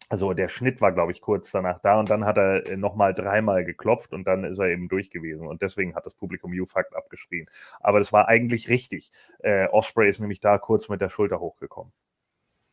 Also 0.10 0.34
der 0.34 0.50
Schnitt 0.50 0.82
war, 0.82 0.92
glaube 0.92 1.12
ich, 1.12 1.22
kurz 1.22 1.52
danach 1.52 1.80
da 1.80 2.00
und 2.00 2.10
dann 2.10 2.26
hat 2.26 2.38
er 2.38 2.66
äh, 2.68 2.78
nochmal 2.78 3.14
dreimal 3.14 3.64
geklopft 3.64 4.12
und 4.12 4.26
dann 4.26 4.44
ist 4.44 4.58
er 4.58 4.68
eben 4.68 4.90
durch 4.90 5.12
gewesen 5.12 5.48
und 5.48 5.62
deswegen 5.62 5.96
hat 5.96 6.06
das 6.06 6.16
Publikum 6.16 6.52
You-Fakt 6.52 6.96
abgeschrien. 6.96 7.48
Aber 7.80 8.00
das 8.00 8.12
war 8.12 8.28
eigentlich 8.28 8.70
richtig. 8.70 9.12
Äh, 9.40 9.68
Osprey 9.68 10.10
ist 10.10 10.20
nämlich 10.20 10.40
da 10.40 10.58
kurz 10.58 10.90
mit 10.90 11.00
der 11.00 11.10
Schulter 11.10 11.40
hochgekommen. 11.40 11.94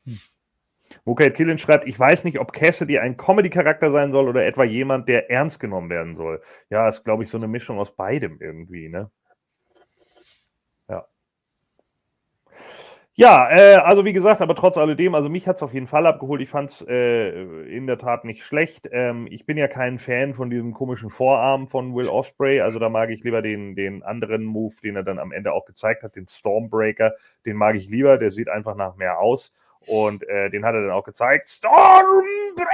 Hm. 0.06 0.18
Mukait 1.04 1.34
Killin 1.34 1.58
schreibt, 1.58 1.86
ich 1.86 1.98
weiß 1.98 2.24
nicht, 2.24 2.38
ob 2.38 2.52
Cassidy 2.52 2.98
ein 2.98 3.16
Comedy-Charakter 3.16 3.90
sein 3.90 4.12
soll 4.12 4.28
oder 4.28 4.46
etwa 4.46 4.64
jemand, 4.64 5.08
der 5.08 5.30
ernst 5.30 5.60
genommen 5.60 5.90
werden 5.90 6.16
soll. 6.16 6.40
Ja, 6.70 6.88
ist, 6.88 7.04
glaube 7.04 7.24
ich, 7.24 7.30
so 7.30 7.38
eine 7.38 7.48
Mischung 7.48 7.78
aus 7.78 7.94
beidem 7.94 8.38
irgendwie, 8.40 8.88
ne? 8.88 9.10
Ja, 13.18 13.48
äh, 13.50 13.76
also 13.76 14.04
wie 14.04 14.12
gesagt, 14.12 14.42
aber 14.42 14.54
trotz 14.54 14.76
alledem, 14.76 15.14
also 15.14 15.30
mich 15.30 15.48
hat 15.48 15.56
es 15.56 15.62
auf 15.62 15.72
jeden 15.72 15.86
Fall 15.86 16.06
abgeholt. 16.06 16.42
Ich 16.42 16.50
fand 16.50 16.70
es 16.70 16.84
äh, 16.86 17.30
in 17.74 17.86
der 17.86 17.96
Tat 17.96 18.26
nicht 18.26 18.42
schlecht. 18.42 18.90
Ähm, 18.92 19.26
ich 19.30 19.46
bin 19.46 19.56
ja 19.56 19.68
kein 19.68 19.98
Fan 19.98 20.34
von 20.34 20.50
diesem 20.50 20.74
komischen 20.74 21.08
Vorarm 21.08 21.66
von 21.66 21.94
Will 21.94 22.08
Osprey. 22.08 22.60
Also 22.60 22.78
da 22.78 22.90
mag 22.90 23.08
ich 23.08 23.24
lieber 23.24 23.40
den, 23.40 23.74
den 23.74 24.02
anderen 24.02 24.44
Move, 24.44 24.74
den 24.82 24.96
er 24.96 25.02
dann 25.02 25.18
am 25.18 25.32
Ende 25.32 25.54
auch 25.54 25.64
gezeigt 25.64 26.02
hat, 26.02 26.14
den 26.14 26.28
Stormbreaker. 26.28 27.14
Den 27.46 27.56
mag 27.56 27.74
ich 27.76 27.88
lieber. 27.88 28.18
Der 28.18 28.30
sieht 28.30 28.50
einfach 28.50 28.76
nach 28.76 28.96
mehr 28.96 29.18
aus. 29.18 29.54
Und 29.86 30.28
äh, 30.28 30.50
den 30.50 30.66
hat 30.66 30.74
er 30.74 30.82
dann 30.82 30.90
auch 30.90 31.04
gezeigt. 31.04 31.48
Stormbreaker! 31.48 32.66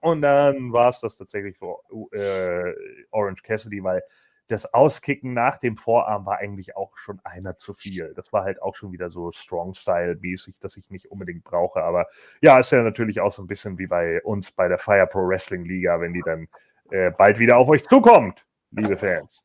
Und 0.00 0.22
dann 0.22 0.72
war 0.72 0.88
es 0.88 1.00
das 1.00 1.18
tatsächlich 1.18 1.58
für 1.58 1.76
äh, 2.12 2.72
Orange 3.10 3.42
Cassidy, 3.42 3.84
weil 3.84 4.02
das 4.48 4.72
Auskicken 4.74 5.32
nach 5.32 5.56
dem 5.56 5.76
Vorarm 5.76 6.26
war 6.26 6.38
eigentlich 6.38 6.76
auch 6.76 6.96
schon 6.96 7.20
einer 7.24 7.56
zu 7.56 7.74
viel. 7.74 8.12
Das 8.14 8.32
war 8.32 8.44
halt 8.44 8.60
auch 8.60 8.76
schon 8.76 8.92
wieder 8.92 9.10
so 9.10 9.32
Strong-Style-mäßig, 9.32 10.58
dass 10.60 10.76
ich 10.76 10.90
nicht 10.90 11.10
unbedingt 11.10 11.44
brauche. 11.44 11.82
Aber 11.82 12.06
ja, 12.40 12.58
ist 12.58 12.72
ja 12.72 12.82
natürlich 12.82 13.20
auch 13.20 13.32
so 13.32 13.42
ein 13.42 13.46
bisschen 13.46 13.78
wie 13.78 13.86
bei 13.86 14.22
uns 14.22 14.52
bei 14.52 14.68
der 14.68 14.78
Fire 14.78 15.06
Pro 15.06 15.26
Wrestling 15.26 15.64
Liga, 15.64 16.00
wenn 16.00 16.12
die 16.12 16.22
dann 16.24 16.48
äh, 16.90 17.10
bald 17.10 17.38
wieder 17.38 17.56
auf 17.56 17.68
euch 17.68 17.84
zukommt, 17.84 18.44
liebe 18.70 18.96
Fans. 18.96 19.44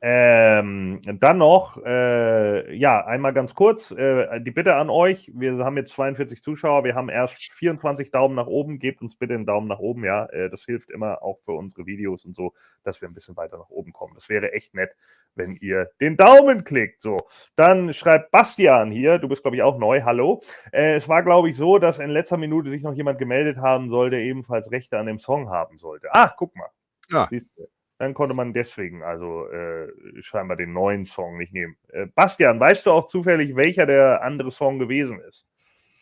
Ähm, 0.00 1.00
dann 1.04 1.38
noch, 1.38 1.82
äh, 1.84 2.72
ja, 2.76 3.04
einmal 3.04 3.32
ganz 3.32 3.54
kurz, 3.54 3.90
äh, 3.90 4.40
die 4.40 4.52
Bitte 4.52 4.76
an 4.76 4.90
euch, 4.90 5.32
wir 5.34 5.58
haben 5.58 5.76
jetzt 5.76 5.92
42 5.92 6.40
Zuschauer, 6.40 6.84
wir 6.84 6.94
haben 6.94 7.08
erst 7.08 7.52
24 7.52 8.12
Daumen 8.12 8.36
nach 8.36 8.46
oben, 8.46 8.78
gebt 8.78 9.02
uns 9.02 9.16
bitte 9.16 9.34
einen 9.34 9.46
Daumen 9.46 9.66
nach 9.66 9.80
oben, 9.80 10.04
ja, 10.04 10.26
äh, 10.26 10.50
das 10.50 10.64
hilft 10.64 10.90
immer 10.90 11.22
auch 11.22 11.40
für 11.40 11.52
unsere 11.52 11.86
Videos 11.86 12.24
und 12.24 12.36
so, 12.36 12.54
dass 12.84 13.00
wir 13.00 13.08
ein 13.08 13.14
bisschen 13.14 13.36
weiter 13.36 13.58
nach 13.58 13.70
oben 13.70 13.92
kommen. 13.92 14.14
Das 14.14 14.28
wäre 14.28 14.52
echt 14.52 14.72
nett, 14.72 14.94
wenn 15.34 15.56
ihr 15.56 15.90
den 16.00 16.16
Daumen 16.16 16.62
klickt, 16.62 17.02
so. 17.02 17.16
Dann 17.56 17.92
schreibt 17.92 18.30
Bastian 18.30 18.92
hier, 18.92 19.18
du 19.18 19.26
bist 19.26 19.42
glaube 19.42 19.56
ich 19.56 19.62
auch 19.64 19.78
neu, 19.78 20.02
hallo. 20.02 20.42
Äh, 20.70 20.94
es 20.94 21.08
war 21.08 21.24
glaube 21.24 21.50
ich 21.50 21.56
so, 21.56 21.78
dass 21.78 21.98
in 21.98 22.10
letzter 22.10 22.36
Minute 22.36 22.70
sich 22.70 22.82
noch 22.82 22.94
jemand 22.94 23.18
gemeldet 23.18 23.56
haben 23.56 23.88
soll, 23.88 24.10
der 24.10 24.20
ebenfalls 24.20 24.70
Rechte 24.70 24.96
an 24.96 25.06
dem 25.06 25.18
Song 25.18 25.50
haben 25.50 25.76
sollte. 25.76 26.08
Ach, 26.12 26.34
guck 26.36 26.54
mal. 26.54 26.70
Ja. 27.10 27.26
Siehst 27.30 27.46
du. 27.56 27.66
Dann 27.98 28.14
konnte 28.14 28.34
man 28.34 28.52
deswegen 28.52 29.02
also 29.02 29.48
äh, 29.48 29.88
scheinbar 30.22 30.56
den 30.56 30.72
neuen 30.72 31.04
Song 31.04 31.36
nicht 31.36 31.52
nehmen. 31.52 31.76
Äh, 31.88 32.06
Bastian, 32.06 32.60
weißt 32.60 32.86
du 32.86 32.92
auch 32.92 33.06
zufällig, 33.06 33.56
welcher 33.56 33.86
der 33.86 34.22
andere 34.22 34.50
Song 34.52 34.78
gewesen 34.78 35.20
ist? 35.20 35.46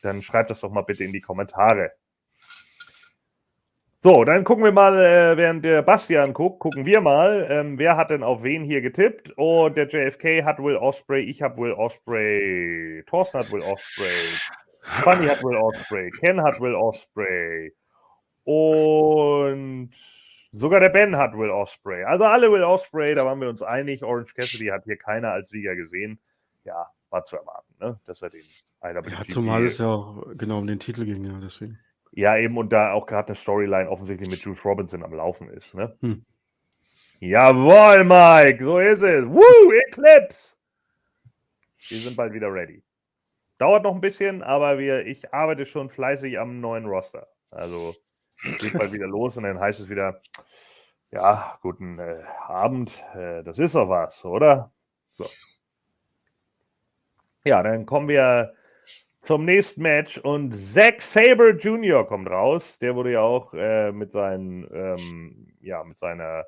Dann 0.02 0.22
schreib 0.22 0.48
das 0.48 0.60
doch 0.60 0.70
mal 0.70 0.82
bitte 0.82 1.04
in 1.04 1.12
die 1.12 1.22
Kommentare. 1.22 1.92
So, 4.02 4.24
dann 4.24 4.44
gucken 4.44 4.62
wir 4.62 4.72
mal, 4.72 4.94
äh, 5.04 5.36
während 5.36 5.64
der 5.64 5.82
Bastian 5.82 6.32
guckt, 6.32 6.60
gucken 6.60 6.84
wir 6.84 7.00
mal, 7.00 7.46
ähm, 7.50 7.78
wer 7.78 7.96
hat 7.96 8.10
denn 8.10 8.22
auf 8.22 8.42
wen 8.42 8.62
hier 8.62 8.82
getippt. 8.82 9.32
Und 9.36 9.76
der 9.76 9.88
JFK 9.88 10.44
hat 10.44 10.58
Will 10.58 10.76
Osprey, 10.76 11.22
ich 11.22 11.42
habe 11.42 11.56
Will 11.56 11.72
Osprey, 11.72 13.02
Thorsten 13.06 13.40
hat 13.40 13.50
Will 13.50 13.62
Osprey, 13.62 14.06
Funny 14.82 15.26
hat 15.26 15.42
Will 15.42 15.56
Osprey, 15.56 16.10
Ken 16.20 16.40
hat 16.40 16.60
Will 16.60 16.74
Osprey 16.74 17.72
und 18.44 19.90
Sogar 20.56 20.80
der 20.80 20.88
Ben 20.88 21.16
hat 21.16 21.36
Will 21.36 21.50
Osprey. 21.50 22.02
Also 22.04 22.24
alle 22.24 22.50
Will 22.50 22.62
Osprey, 22.62 23.14
da 23.14 23.26
waren 23.26 23.38
wir 23.42 23.50
uns 23.50 23.60
einig. 23.60 24.02
Orange 24.02 24.32
Cassidy 24.34 24.68
hat 24.68 24.84
hier 24.84 24.96
keiner 24.96 25.30
als 25.32 25.50
Sieger 25.50 25.76
gesehen. 25.76 26.18
Ja, 26.64 26.86
war 27.10 27.24
zu 27.24 27.36
erwarten, 27.36 27.74
ne? 27.78 28.00
dass 28.06 28.22
er 28.22 28.30
den 28.30 28.44
IWGP 28.82 29.12
Ja, 29.12 29.24
zumal 29.26 29.64
es 29.64 29.76
ja 29.76 29.88
auch 29.88 30.24
genau 30.34 30.58
um 30.58 30.66
den 30.66 30.78
Titel 30.78 31.04
ging, 31.04 31.24
ja, 31.24 31.38
deswegen. 31.42 31.78
Ja, 32.12 32.38
eben, 32.38 32.56
und 32.56 32.72
da 32.72 32.92
auch 32.92 33.06
gerade 33.06 33.28
eine 33.28 33.36
Storyline 33.36 33.90
offensichtlich 33.90 34.30
mit 34.30 34.40
Juice 34.40 34.64
Robinson 34.64 35.04
am 35.04 35.12
Laufen 35.12 35.50
ist. 35.50 35.74
Ne? 35.74 35.94
Hm. 36.00 36.24
Jawohl, 37.20 38.04
Mike, 38.04 38.64
so 38.64 38.78
ist 38.78 39.02
es. 39.02 39.26
Woo, 39.26 39.72
Eclipse! 39.88 40.56
Wir 41.88 41.98
sind 41.98 42.16
bald 42.16 42.32
wieder 42.32 42.50
ready. 42.50 42.82
Dauert 43.58 43.82
noch 43.82 43.94
ein 43.94 44.00
bisschen, 44.00 44.42
aber 44.42 44.78
wir, 44.78 45.06
ich 45.06 45.34
arbeite 45.34 45.66
schon 45.66 45.90
fleißig 45.90 46.38
am 46.38 46.60
neuen 46.60 46.86
Roster. 46.86 47.26
Also 47.50 47.94
geht 48.58 48.78
bald 48.78 48.92
wieder 48.92 49.06
los 49.06 49.36
und 49.36 49.44
dann 49.44 49.60
heißt 49.60 49.80
es 49.80 49.88
wieder, 49.88 50.20
ja, 51.10 51.58
guten 51.62 51.98
äh, 51.98 52.22
Abend, 52.46 52.92
äh, 53.14 53.42
das 53.42 53.58
ist 53.58 53.74
doch 53.74 53.88
was, 53.88 54.24
oder? 54.24 54.72
So. 55.14 55.24
Ja, 57.44 57.62
dann 57.62 57.86
kommen 57.86 58.08
wir 58.08 58.54
zum 59.22 59.44
nächsten 59.44 59.82
Match 59.82 60.18
und 60.18 60.52
Zack 60.56 61.02
Saber 61.02 61.50
Jr. 61.50 62.06
kommt 62.06 62.28
raus. 62.28 62.78
Der 62.78 62.94
wurde 62.94 63.12
ja 63.12 63.20
auch 63.20 63.54
äh, 63.54 63.92
mit 63.92 64.12
seinen, 64.12 64.68
ähm, 64.72 65.56
ja, 65.60 65.82
mit 65.84 65.96
seiner 65.96 66.44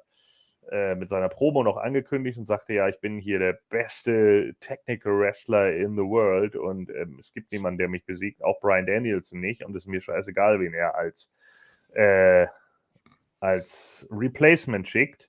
äh, 0.70 0.94
mit 0.97 1.09
seiner 1.09 1.28
Promo 1.28 1.62
noch 1.62 1.78
angekündigt 1.78 2.36
und 2.36 2.44
sagte, 2.44 2.74
ja, 2.74 2.89
ich 2.89 3.01
bin 3.01 3.19
hier 3.19 3.39
der 3.39 3.59
beste 3.70 4.55
Technical 4.60 5.19
Wrestler 5.19 5.74
in 5.74 5.93
the 5.93 6.02
world 6.02 6.56
und 6.56 6.90
ähm, 6.90 7.16
es 7.19 7.32
gibt 7.32 7.52
niemanden, 7.52 7.78
der 7.78 7.89
mich 7.89 8.05
besiegt, 8.05 8.44
auch 8.44 8.60
Brian 8.60 8.86
Danielson 8.86 9.40
nicht 9.40 9.65
und 9.65 9.74
es 9.74 9.85
ist 9.85 9.89
mir 9.89 10.02
scheißegal, 10.02 10.60
wen 10.60 10.74
er 10.74 10.94
als, 10.94 11.31
äh, 11.94 12.47
als 13.40 14.06
Replacement 14.10 14.89
schickt. 14.89 15.28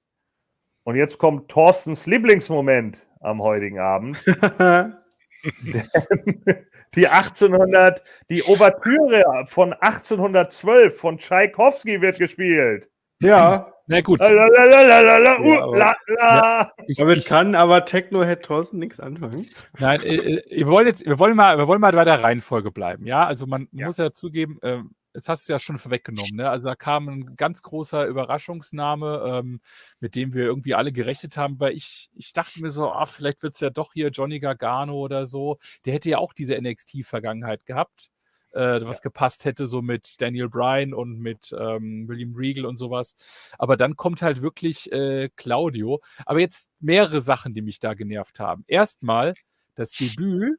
Und 0.84 0.95
jetzt 0.95 1.18
kommt 1.18 1.49
Thorstens 1.49 2.06
Lieblingsmoment 2.07 3.06
am 3.22 3.41
heutigen 3.41 3.80
Abend. 3.80 4.18
die 6.95 7.07
1800, 7.07 8.02
die 8.30 8.44
Ouvertüre 8.44 9.45
von 9.48 9.73
1812 9.73 10.98
von 10.98 11.18
Tschaikowski 11.19 12.02
wird 12.02 12.18
gespielt. 12.18 12.88
ja, 13.22 13.72
Na 13.88 14.02
gut, 14.02 14.19
Lalalala, 14.19 15.40
Ja, 15.44 15.65
la, 15.65 15.95
la. 16.07 16.73
ich, 16.88 16.98
damit 16.98 17.19
ich, 17.19 17.26
kann 17.27 17.53
aber 17.56 17.86
Techno-Head 17.86 18.41
Thorsten 18.44 18.80
nichts 18.80 18.99
anfangen. 18.99 19.45
Nein, 19.77 20.02
äh, 20.02 20.15
äh, 20.15 20.57
wir 20.57 20.68
wollen 20.68 20.88
jetzt, 20.88 21.06
wir 21.06 21.19
wollen 21.19 21.36
mal, 21.36 21.57
wir 21.57 21.68
wollen 21.68 21.81
mal 21.81 21.91
bei 21.91 22.06
der 22.06 22.23
Reihenfolge 22.23 22.72
bleiben, 22.72 23.06
ja. 23.06 23.26
Also 23.26 23.45
man 23.45 23.68
Ja. 23.72 23.86
muss 23.86 23.98
ja 23.98 24.11
zugeben, 24.11 24.57
ähm, 24.64 24.95
jetzt 25.20 25.30
hast 25.30 25.48
du 25.48 25.54
es 25.54 25.56
ja 25.56 25.60
schon 25.60 25.78
vorweggenommen, 25.78 26.36
ne? 26.36 26.50
Also 26.50 26.70
da 26.70 26.76
kam 26.76 27.10
ein 27.10 27.36
ganz 27.36 27.62
großer 27.62 28.06
Überraschungsname, 28.08 29.24
ähm, 29.26 29.62
mit 30.00 30.16
dem 30.16 30.34
wir 30.34 30.44
irgendwie 30.44 30.76
alle 30.76 30.91
gerechnet 30.91 31.38
haben, 31.38 31.60
weil 31.60 31.74
ich, 31.74 32.10
ich 32.16 32.34
dachte 32.34 32.62
mir 32.62 32.70
so, 32.70 32.91
ah, 32.91 33.06
vielleicht 33.06 33.44
wird 33.44 33.56
es 33.56 33.60
ja 33.60 33.70
doch 33.70 33.94
hier 33.94 34.10
Johnny 34.10 34.40
Gargano 34.40 34.96
oder 34.96 35.26
so. 35.26 35.58
Der 35.86 35.94
hätte 35.94 36.10
ja 36.10 36.18
auch 36.18 36.34
diese 36.34 36.60
NXT-Vergangenheit 36.60 37.66
gehabt. 37.66 38.10
Äh, 38.52 38.82
was 38.84 39.04
gepasst 39.04 39.46
hätte, 39.46 39.68
so 39.68 39.84
mit 39.84 40.20
Daniel 40.22 40.50
Bryan 40.50 40.96
und 40.96 41.20
mit 41.20 41.56
ähm, 41.56 42.08
William 42.08 42.34
Regal 42.36 42.66
und 42.66 42.78
sowas. 42.78 43.16
Aber 43.60 43.78
dann 43.78 43.96
kommt 43.96 44.24
halt 44.24 44.41
wirklich 44.41 44.91
äh, 44.91 45.30
Claudio. 45.36 46.02
Aber 46.26 46.40
jetzt 46.40 46.72
mehrere 46.80 47.22
Sachen, 47.22 47.54
die 47.54 47.62
mich 47.62 47.78
da 47.80 47.94
genervt 47.94 48.40
haben. 48.40 48.64
Erstmal, 48.68 49.36
das 49.76 49.91
Debüt 49.91 50.58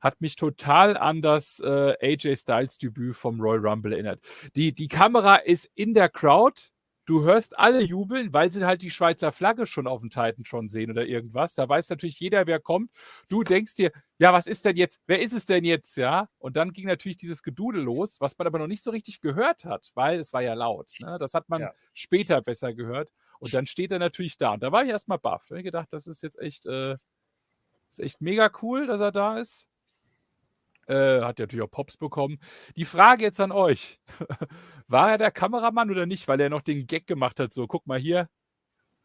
hat 0.00 0.20
mich 0.20 0.36
total 0.36 0.96
an 0.96 1.22
das 1.22 1.60
äh, 1.60 1.94
AJ 2.00 2.36
Styles 2.36 2.78
Debüt 2.78 3.16
vom 3.16 3.40
Royal 3.40 3.66
Rumble 3.66 3.92
erinnert. 3.92 4.20
Die, 4.56 4.72
die 4.74 4.88
Kamera 4.88 5.36
ist 5.36 5.70
in 5.74 5.94
der 5.94 6.08
Crowd. 6.08 6.60
Du 7.06 7.22
hörst 7.22 7.58
alle 7.58 7.80
jubeln, 7.82 8.34
weil 8.34 8.50
sie 8.52 8.66
halt 8.66 8.82
die 8.82 8.90
Schweizer 8.90 9.32
Flagge 9.32 9.64
schon 9.64 9.86
auf 9.86 10.00
dem 10.02 10.10
Titan 10.10 10.44
schon 10.44 10.68
sehen 10.68 10.90
oder 10.90 11.06
irgendwas. 11.06 11.54
Da 11.54 11.66
weiß 11.66 11.88
natürlich 11.88 12.20
jeder, 12.20 12.46
wer 12.46 12.60
kommt. 12.60 12.90
Du 13.30 13.42
denkst 13.42 13.76
dir, 13.76 13.92
ja, 14.18 14.30
was 14.34 14.46
ist 14.46 14.66
denn 14.66 14.76
jetzt? 14.76 15.00
Wer 15.06 15.22
ist 15.22 15.32
es 15.32 15.46
denn 15.46 15.64
jetzt? 15.64 15.96
Ja. 15.96 16.28
Und 16.38 16.56
dann 16.56 16.70
ging 16.74 16.86
natürlich 16.86 17.16
dieses 17.16 17.42
Gedudel 17.42 17.82
los, 17.82 18.20
was 18.20 18.36
man 18.36 18.46
aber 18.46 18.58
noch 18.58 18.66
nicht 18.66 18.82
so 18.82 18.90
richtig 18.90 19.22
gehört 19.22 19.64
hat, 19.64 19.90
weil 19.94 20.18
es 20.20 20.34
war 20.34 20.42
ja 20.42 20.52
laut. 20.52 20.90
Ne? 21.00 21.16
Das 21.18 21.32
hat 21.32 21.48
man 21.48 21.62
Ja. 21.62 21.72
später 21.94 22.42
besser 22.42 22.74
gehört. 22.74 23.08
Und 23.40 23.54
dann 23.54 23.64
steht 23.64 23.90
er 23.90 23.98
natürlich 24.00 24.36
da. 24.36 24.52
Und 24.52 24.62
da 24.62 24.70
war 24.70 24.84
ich 24.84 24.90
erstmal 24.90 25.18
baff. 25.18 25.46
Da 25.48 25.54
hab 25.54 25.60
ich 25.60 25.64
gedacht, 25.64 25.90
das 25.92 26.06
ist 26.08 26.22
jetzt 26.22 26.38
echt, 26.38 26.66
äh, 26.66 26.96
ist 27.90 28.00
echt 28.00 28.20
mega 28.20 28.50
cool, 28.60 28.86
dass 28.86 29.00
er 29.00 29.12
da 29.12 29.38
ist. 29.38 29.66
Äh, 30.88 31.20
hat 31.22 31.38
ja 31.38 31.42
natürlich 31.44 31.64
auch 31.64 31.70
Pops 31.70 31.96
bekommen. 31.96 32.38
Die 32.76 32.84
Frage 32.86 33.24
jetzt 33.24 33.40
an 33.40 33.52
euch. 33.52 33.98
War 34.88 35.10
er 35.12 35.18
der 35.18 35.30
Kameramann 35.30 35.90
oder 35.90 36.06
nicht? 36.06 36.26
Weil 36.28 36.40
er 36.40 36.48
noch 36.50 36.62
den 36.62 36.86
Gag 36.86 37.06
gemacht 37.06 37.38
hat, 37.40 37.52
so, 37.52 37.66
guck 37.66 37.86
mal 37.86 37.98
hier. 37.98 38.28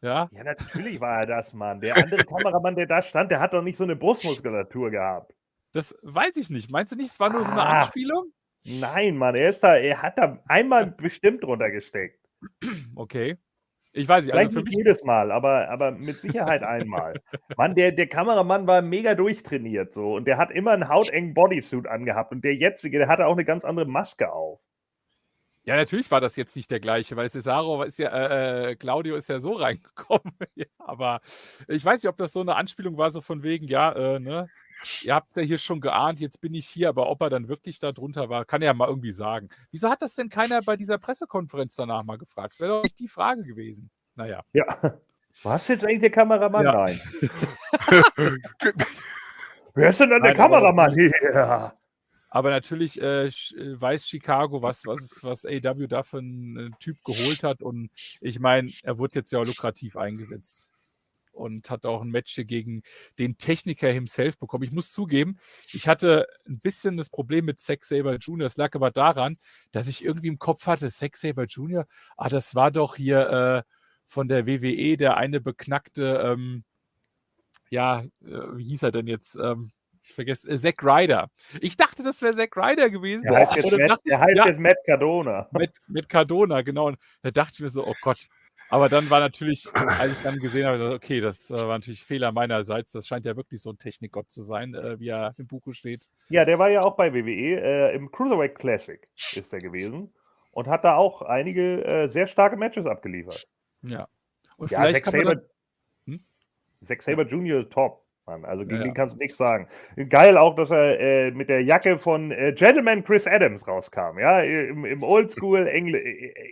Ja, 0.02 0.28
Ja, 0.32 0.44
natürlich 0.44 1.00
war 1.00 1.20
er 1.20 1.26
das, 1.26 1.52
Mann. 1.52 1.80
Der 1.80 1.96
andere 1.96 2.24
Kameramann, 2.24 2.76
der 2.76 2.86
da 2.86 3.00
stand, 3.02 3.30
der 3.30 3.40
hat 3.40 3.52
doch 3.54 3.62
nicht 3.62 3.76
so 3.76 3.84
eine 3.84 3.96
Brustmuskulatur 3.96 4.90
gehabt. 4.90 5.32
das 5.72 5.94
weiß 6.02 6.36
ich 6.36 6.50
nicht. 6.50 6.70
Meinst 6.70 6.92
du 6.92 6.96
nicht, 6.96 7.10
es 7.10 7.20
war 7.20 7.30
nur 7.30 7.44
so 7.44 7.52
eine 7.52 7.62
Ah. 7.62 7.80
Anspielung? 7.82 8.32
Nein, 8.64 9.16
Mann, 9.18 9.34
er 9.34 9.48
ist 9.50 9.60
da, 9.62 9.76
er 9.76 10.00
hat 10.02 10.16
da 10.18 10.42
einmal 10.46 10.86
bestimmt 10.86 11.42
drunter 11.44 11.70
gesteckt. 11.70 12.18
Okay. 12.96 13.36
Ich 13.96 14.08
weiß 14.08 14.24
nicht, 14.24 14.32
Vielleicht 14.32 14.48
also 14.48 14.58
für 14.58 14.64
nicht 14.64 14.76
jedes 14.76 15.04
Mal, 15.04 15.30
aber, 15.30 15.68
aber 15.68 15.92
mit 15.92 16.18
Sicherheit 16.18 16.64
einmal. 16.64 17.14
Mann, 17.56 17.76
der, 17.76 17.92
der 17.92 18.08
Kameramann 18.08 18.66
war 18.66 18.82
mega 18.82 19.14
durchtrainiert 19.14 19.92
so 19.92 20.14
und 20.14 20.26
der 20.26 20.36
hat 20.36 20.50
immer 20.50 20.72
einen 20.72 20.88
hautengen 20.88 21.32
Bodysuit 21.32 21.86
angehabt 21.86 22.32
und 22.32 22.42
der 22.42 22.56
jetzige, 22.56 22.98
der 22.98 23.06
hatte 23.06 23.26
auch 23.26 23.34
eine 23.34 23.44
ganz 23.44 23.64
andere 23.64 23.86
Maske 23.86 24.32
auf. 24.32 24.58
ja, 25.62 25.76
natürlich 25.76 26.10
war 26.10 26.20
das 26.20 26.34
jetzt 26.34 26.56
nicht 26.56 26.72
der 26.72 26.80
gleiche, 26.80 27.14
weil 27.14 27.30
Cesaro 27.30 27.84
ist 27.84 28.00
ja, 28.00 28.08
äh, 28.08 28.72
äh, 28.72 28.76
Claudio 28.76 29.14
ist 29.14 29.28
ja 29.28 29.38
so 29.38 29.52
reingekommen. 29.52 30.34
ja, 30.56 30.66
aber 30.78 31.20
ich 31.68 31.84
weiß 31.84 32.02
nicht, 32.02 32.10
ob 32.10 32.16
das 32.16 32.32
so 32.32 32.40
eine 32.40 32.56
Anspielung 32.56 32.98
war, 32.98 33.10
so 33.10 33.20
von 33.20 33.44
wegen, 33.44 33.68
ja, 33.68 33.92
äh, 33.92 34.18
ne, 34.18 34.48
ihr 35.02 35.14
habt 35.14 35.30
es 35.30 35.36
ja 35.36 35.42
hier 35.42 35.58
schon 35.58 35.80
geahnt, 35.80 36.20
jetzt 36.20 36.40
bin 36.40 36.54
ich 36.54 36.66
hier, 36.66 36.88
aber 36.88 37.08
ob 37.08 37.20
er 37.22 37.30
dann 37.30 37.48
wirklich 37.48 37.78
da 37.78 37.92
drunter 37.92 38.28
war, 38.28 38.44
kann 38.44 38.62
er 38.62 38.66
ja 38.66 38.74
mal 38.74 38.88
irgendwie 38.88 39.12
sagen. 39.12 39.48
Wieso 39.70 39.88
hat 39.88 40.02
das 40.02 40.14
denn 40.14 40.28
keiner 40.28 40.62
bei 40.62 40.76
dieser 40.76 40.98
Pressekonferenz 40.98 41.74
danach 41.76 42.04
mal 42.04 42.18
gefragt? 42.18 42.54
Das 42.54 42.60
wäre 42.60 42.72
doch 42.72 42.82
nicht 42.82 42.98
die 42.98 43.08
Frage 43.08 43.42
gewesen. 43.42 43.90
Naja. 44.16 44.42
Ja. 44.52 45.00
Was 45.42 45.68
jetzt 45.68 45.84
eigentlich 45.84 46.00
der 46.00 46.10
Kameramann? 46.10 46.64
Ja. 46.64 46.72
Nein. 46.72 47.00
Wer 49.74 49.88
ist 49.88 49.98
denn 50.00 50.10
dann 50.10 50.22
der 50.22 50.32
Nein, 50.32 50.36
Kameramann 50.36 50.94
hier? 50.94 51.10
Aber 52.34 52.50
natürlich 52.50 53.00
äh, 53.00 53.26
äh, 53.26 53.30
weiß 53.80 54.08
Chicago, 54.08 54.60
was, 54.60 54.86
was, 54.86 55.20
was 55.22 55.46
AW 55.46 55.86
da 55.86 56.02
für 56.02 56.18
einen 56.18 56.56
äh, 56.56 56.70
Typ 56.80 56.96
geholt 57.04 57.44
hat. 57.44 57.62
Und 57.62 57.90
ich 58.20 58.40
meine, 58.40 58.72
er 58.82 58.98
wurde 58.98 59.20
jetzt 59.20 59.30
ja 59.30 59.38
auch 59.38 59.46
lukrativ 59.46 59.96
eingesetzt. 59.96 60.73
Und 61.34 61.70
hat 61.70 61.84
auch 61.86 62.02
ein 62.02 62.10
Match 62.10 62.34
hier 62.34 62.44
gegen 62.44 62.82
den 63.18 63.36
Techniker 63.36 63.90
himself 63.90 64.38
bekommen. 64.38 64.64
Ich 64.64 64.72
muss 64.72 64.92
zugeben, 64.92 65.38
ich 65.72 65.88
hatte 65.88 66.26
ein 66.48 66.60
bisschen 66.60 66.96
das 66.96 67.10
Problem 67.10 67.44
mit 67.44 67.60
Zack 67.60 67.84
Saber 67.84 68.16
Jr. 68.16 68.46
Es 68.46 68.56
lag 68.56 68.74
aber 68.74 68.90
daran, 68.90 69.38
dass 69.72 69.88
ich 69.88 70.04
irgendwie 70.04 70.28
im 70.28 70.38
Kopf 70.38 70.66
hatte, 70.66 70.90
Zack 70.90 71.16
Saber 71.16 71.44
Jr., 71.44 71.86
ah, 72.16 72.28
das 72.28 72.54
war 72.54 72.70
doch 72.70 72.96
hier 72.96 73.64
äh, 73.66 73.70
von 74.06 74.28
der 74.28 74.46
WWE 74.46 74.96
der 74.96 75.16
eine 75.16 75.40
beknackte, 75.40 76.22
ähm, 76.24 76.64
ja, 77.70 78.02
äh, 78.02 78.08
wie 78.22 78.64
hieß 78.64 78.84
er 78.84 78.92
denn 78.92 79.06
jetzt? 79.06 79.36
Ähm, 79.40 79.72
ich 80.04 80.12
vergesse, 80.12 80.50
äh, 80.50 80.56
Zack 80.56 80.82
Ryder. 80.82 81.30
Ich 81.60 81.76
dachte, 81.76 82.02
das 82.02 82.20
wäre 82.20 82.34
Zack 82.34 82.56
Ryder 82.56 82.90
gewesen. 82.90 83.22
Der 83.24 83.48
heißt 83.48 83.56
jetzt, 83.56 83.72
Und 83.72 83.78
dann 83.78 83.88
Matt, 83.88 84.00
der 84.06 84.18
ich, 84.18 84.24
heißt 84.24 84.36
ja, 84.36 84.46
jetzt 84.46 84.60
Matt 84.60 84.76
Cardona. 84.86 85.48
mit, 85.52 85.72
mit 85.86 86.08
Cardona, 86.08 86.62
genau. 86.62 86.88
Und 86.88 86.98
da 87.22 87.30
dachte 87.30 87.52
ich 87.54 87.60
mir 87.60 87.68
so, 87.70 87.86
oh 87.86 87.94
Gott. 88.02 88.28
Aber 88.70 88.88
dann 88.88 89.08
war 89.10 89.20
natürlich, 89.20 89.68
als 89.74 90.18
ich 90.18 90.24
dann 90.24 90.38
gesehen 90.38 90.66
habe, 90.66 90.92
okay, 90.92 91.20
das 91.20 91.50
äh, 91.50 91.54
war 91.54 91.78
natürlich 91.78 92.02
Fehler 92.02 92.32
meinerseits. 92.32 92.92
Das 92.92 93.06
scheint 93.06 93.24
ja 93.24 93.36
wirklich 93.36 93.62
so 93.62 93.70
ein 93.70 93.78
Technikgott 93.78 94.30
zu 94.30 94.42
sein, 94.42 94.74
äh, 94.74 94.98
wie 94.98 95.08
er 95.08 95.34
im 95.38 95.46
Buche 95.46 95.74
steht. 95.74 96.08
Ja, 96.28 96.44
der 96.44 96.58
war 96.58 96.70
ja 96.70 96.82
auch 96.82 96.96
bei 96.96 97.12
WWE. 97.12 97.60
Äh, 97.60 97.94
Im 97.94 98.10
Cruiserweight 98.10 98.58
Classic 98.58 99.06
ist 99.34 99.52
er 99.52 99.60
gewesen 99.60 100.12
und 100.52 100.68
hat 100.68 100.84
da 100.84 100.96
auch 100.96 101.22
einige 101.22 101.84
äh, 101.84 102.08
sehr 102.08 102.26
starke 102.26 102.56
Matches 102.56 102.86
abgeliefert. 102.86 103.46
Ja. 103.82 104.08
Und 104.56 104.70
Ja, 104.70 104.80
vielleicht 104.80 105.04
Zack 105.04 105.12
kann 105.12 105.24
man 105.24 105.26
Saber, 105.26 105.40
dann, 106.06 106.14
Hm? 106.14 106.24
Zack 106.84 107.02
Saber 107.02 107.26
Jr. 107.26 107.60
ist 107.60 107.70
top. 107.70 108.03
Mann. 108.26 108.44
Also 108.44 108.64
gegen 108.64 108.76
Ja, 108.76 108.84
den 108.84 108.94
kannst 108.94 109.14
du 109.14 109.18
nichts 109.18 109.36
sagen. 109.36 109.68
Geil 110.08 110.36
auch, 110.36 110.56
dass 110.56 110.70
er 110.70 110.98
äh, 111.00 111.30
mit 111.30 111.48
der 111.48 111.62
Jacke 111.62 111.98
von 111.98 112.30
äh, 112.30 112.52
Gentleman 112.52 113.04
Chris 113.04 113.26
Adams 113.26 113.66
rauskam. 113.66 114.18
Ja, 114.18 114.40
im, 114.40 114.84
im 114.84 115.02
Oldschool 115.02 115.66
Engl 115.66 115.94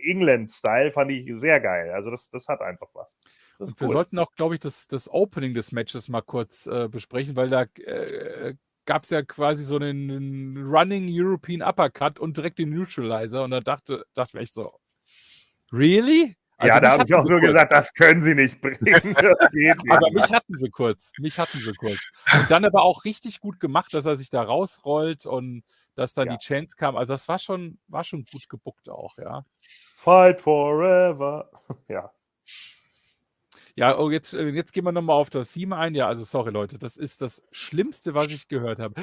England-Style 0.03 0.91
fand 0.91 1.11
ich 1.11 1.31
sehr 1.39 1.59
geil. 1.59 1.91
Also 1.91 2.11
das, 2.11 2.29
das 2.29 2.47
hat 2.47 2.61
einfach 2.61 2.87
was. 2.93 3.15
Und 3.57 3.79
wir 3.79 3.87
cool. 3.87 3.93
sollten 3.93 4.19
auch, 4.19 4.31
glaube 4.35 4.55
ich, 4.55 4.59
das, 4.59 4.87
das 4.87 5.11
Opening 5.11 5.53
des 5.53 5.71
Matches 5.71 6.09
mal 6.09 6.21
kurz 6.21 6.67
äh, 6.67 6.87
besprechen, 6.89 7.35
weil 7.35 7.49
da 7.49 7.63
äh, 7.85 8.55
gab 8.85 9.03
es 9.03 9.09
ja 9.11 9.21
quasi 9.21 9.63
so 9.63 9.75
einen, 9.75 10.09
einen 10.09 10.57
Running 10.57 11.07
European 11.09 11.61
Uppercut 11.61 12.19
und 12.19 12.35
direkt 12.35 12.59
den 12.59 12.73
Neutralizer. 12.73 13.43
Und 13.43 13.51
da 13.51 13.59
dachte, 13.59 14.05
dachte 14.13 14.37
ich 14.37 14.43
echt 14.43 14.53
so, 14.53 14.73
really? 15.71 16.35
Ja, 16.67 16.75
Also 16.75 16.79
da 16.81 16.89
mich 16.91 16.99
habe 16.99 17.09
ich 17.09 17.15
auch 17.15 17.29
nur 17.29 17.39
kurz. 17.39 17.51
gesagt, 17.53 17.73
das 17.73 17.93
können 17.93 18.23
sie 18.23 18.35
nicht 18.35 18.61
bringen. 18.61 19.15
Aber 19.89 20.11
mich 20.11 20.31
hatten 20.31 20.55
sie 20.55 20.69
kurz. 20.69 21.11
Mich 21.19 21.37
hatten 21.39 21.57
sie 21.59 21.73
kurz. 21.73 22.11
Und 22.33 22.49
dann 22.51 22.65
aber 22.65 22.83
auch 22.83 23.05
richtig 23.05 23.39
gut 23.39 23.59
gemacht, 23.59 23.93
dass 23.93 24.05
er 24.05 24.15
sich 24.15 24.29
da 24.29 24.41
rausrollt 24.43 25.25
und 25.25 25.63
dass 25.95 26.13
dann 26.13 26.27
Ja. 26.27 26.37
die 26.37 26.45
Chance 26.45 26.75
kam. 26.77 26.95
Also 26.97 27.13
das 27.13 27.27
war 27.27 27.39
schon, 27.39 27.77
war 27.87 28.03
schon 28.03 28.25
gut 28.25 28.49
gebuckt 28.49 28.89
auch, 28.89 29.17
ja. 29.17 29.45
Fight 29.97 30.41
forever. 30.41 31.49
Ja. 31.87 32.11
Ja, 33.75 33.97
oh, 33.97 34.11
jetzt, 34.11 34.35
äh, 34.35 34.49
jetzt 34.49 34.71
gehen 34.71 34.85
wir 34.85 34.91
nochmal 34.91 35.15
auf 35.15 35.31
das 35.31 35.51
Theme 35.53 35.75
ein. 35.77 35.95
Ja, 35.95 36.07
also 36.07 36.23
sorry, 36.23 36.51
Leute, 36.51 36.77
das 36.77 36.95
ist 36.95 37.23
das 37.23 37.43
Schlimmste, 37.51 38.13
was 38.13 38.29
ich 38.29 38.47
gehört 38.47 38.77
habe. 38.77 38.93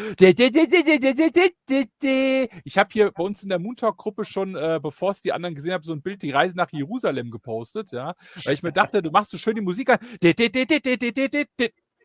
Ich 2.65 2.79
habe 2.79 2.89
hier 2.93 3.11
bei 3.11 3.23
uns 3.25 3.43
in 3.43 3.49
der 3.49 3.59
Moontalk-Gruppe 3.59 4.25
schon, 4.25 4.55
äh, 4.55 4.79
bevor 4.81 5.11
es 5.11 5.21
die 5.23 5.33
anderen 5.33 5.57
gesehen 5.57 5.73
haben, 5.73 5.83
so 5.83 5.93
ein 5.93 6.03
Bild, 6.03 6.23
die 6.23 6.31
Reise 6.31 6.57
nach 6.57 6.71
Jerusalem 6.71 7.33
gepostet, 7.33 7.91
ja. 7.91 8.15
Weil 8.45 8.55
ich 8.55 8.63
mir 8.63 8.73
dachte, 8.73 9.03
du 9.03 9.11
machst 9.11 9.31
so 9.31 9.39
schön 9.39 9.57
die 9.57 9.61
Musik 9.61 9.91
an. 9.91 9.99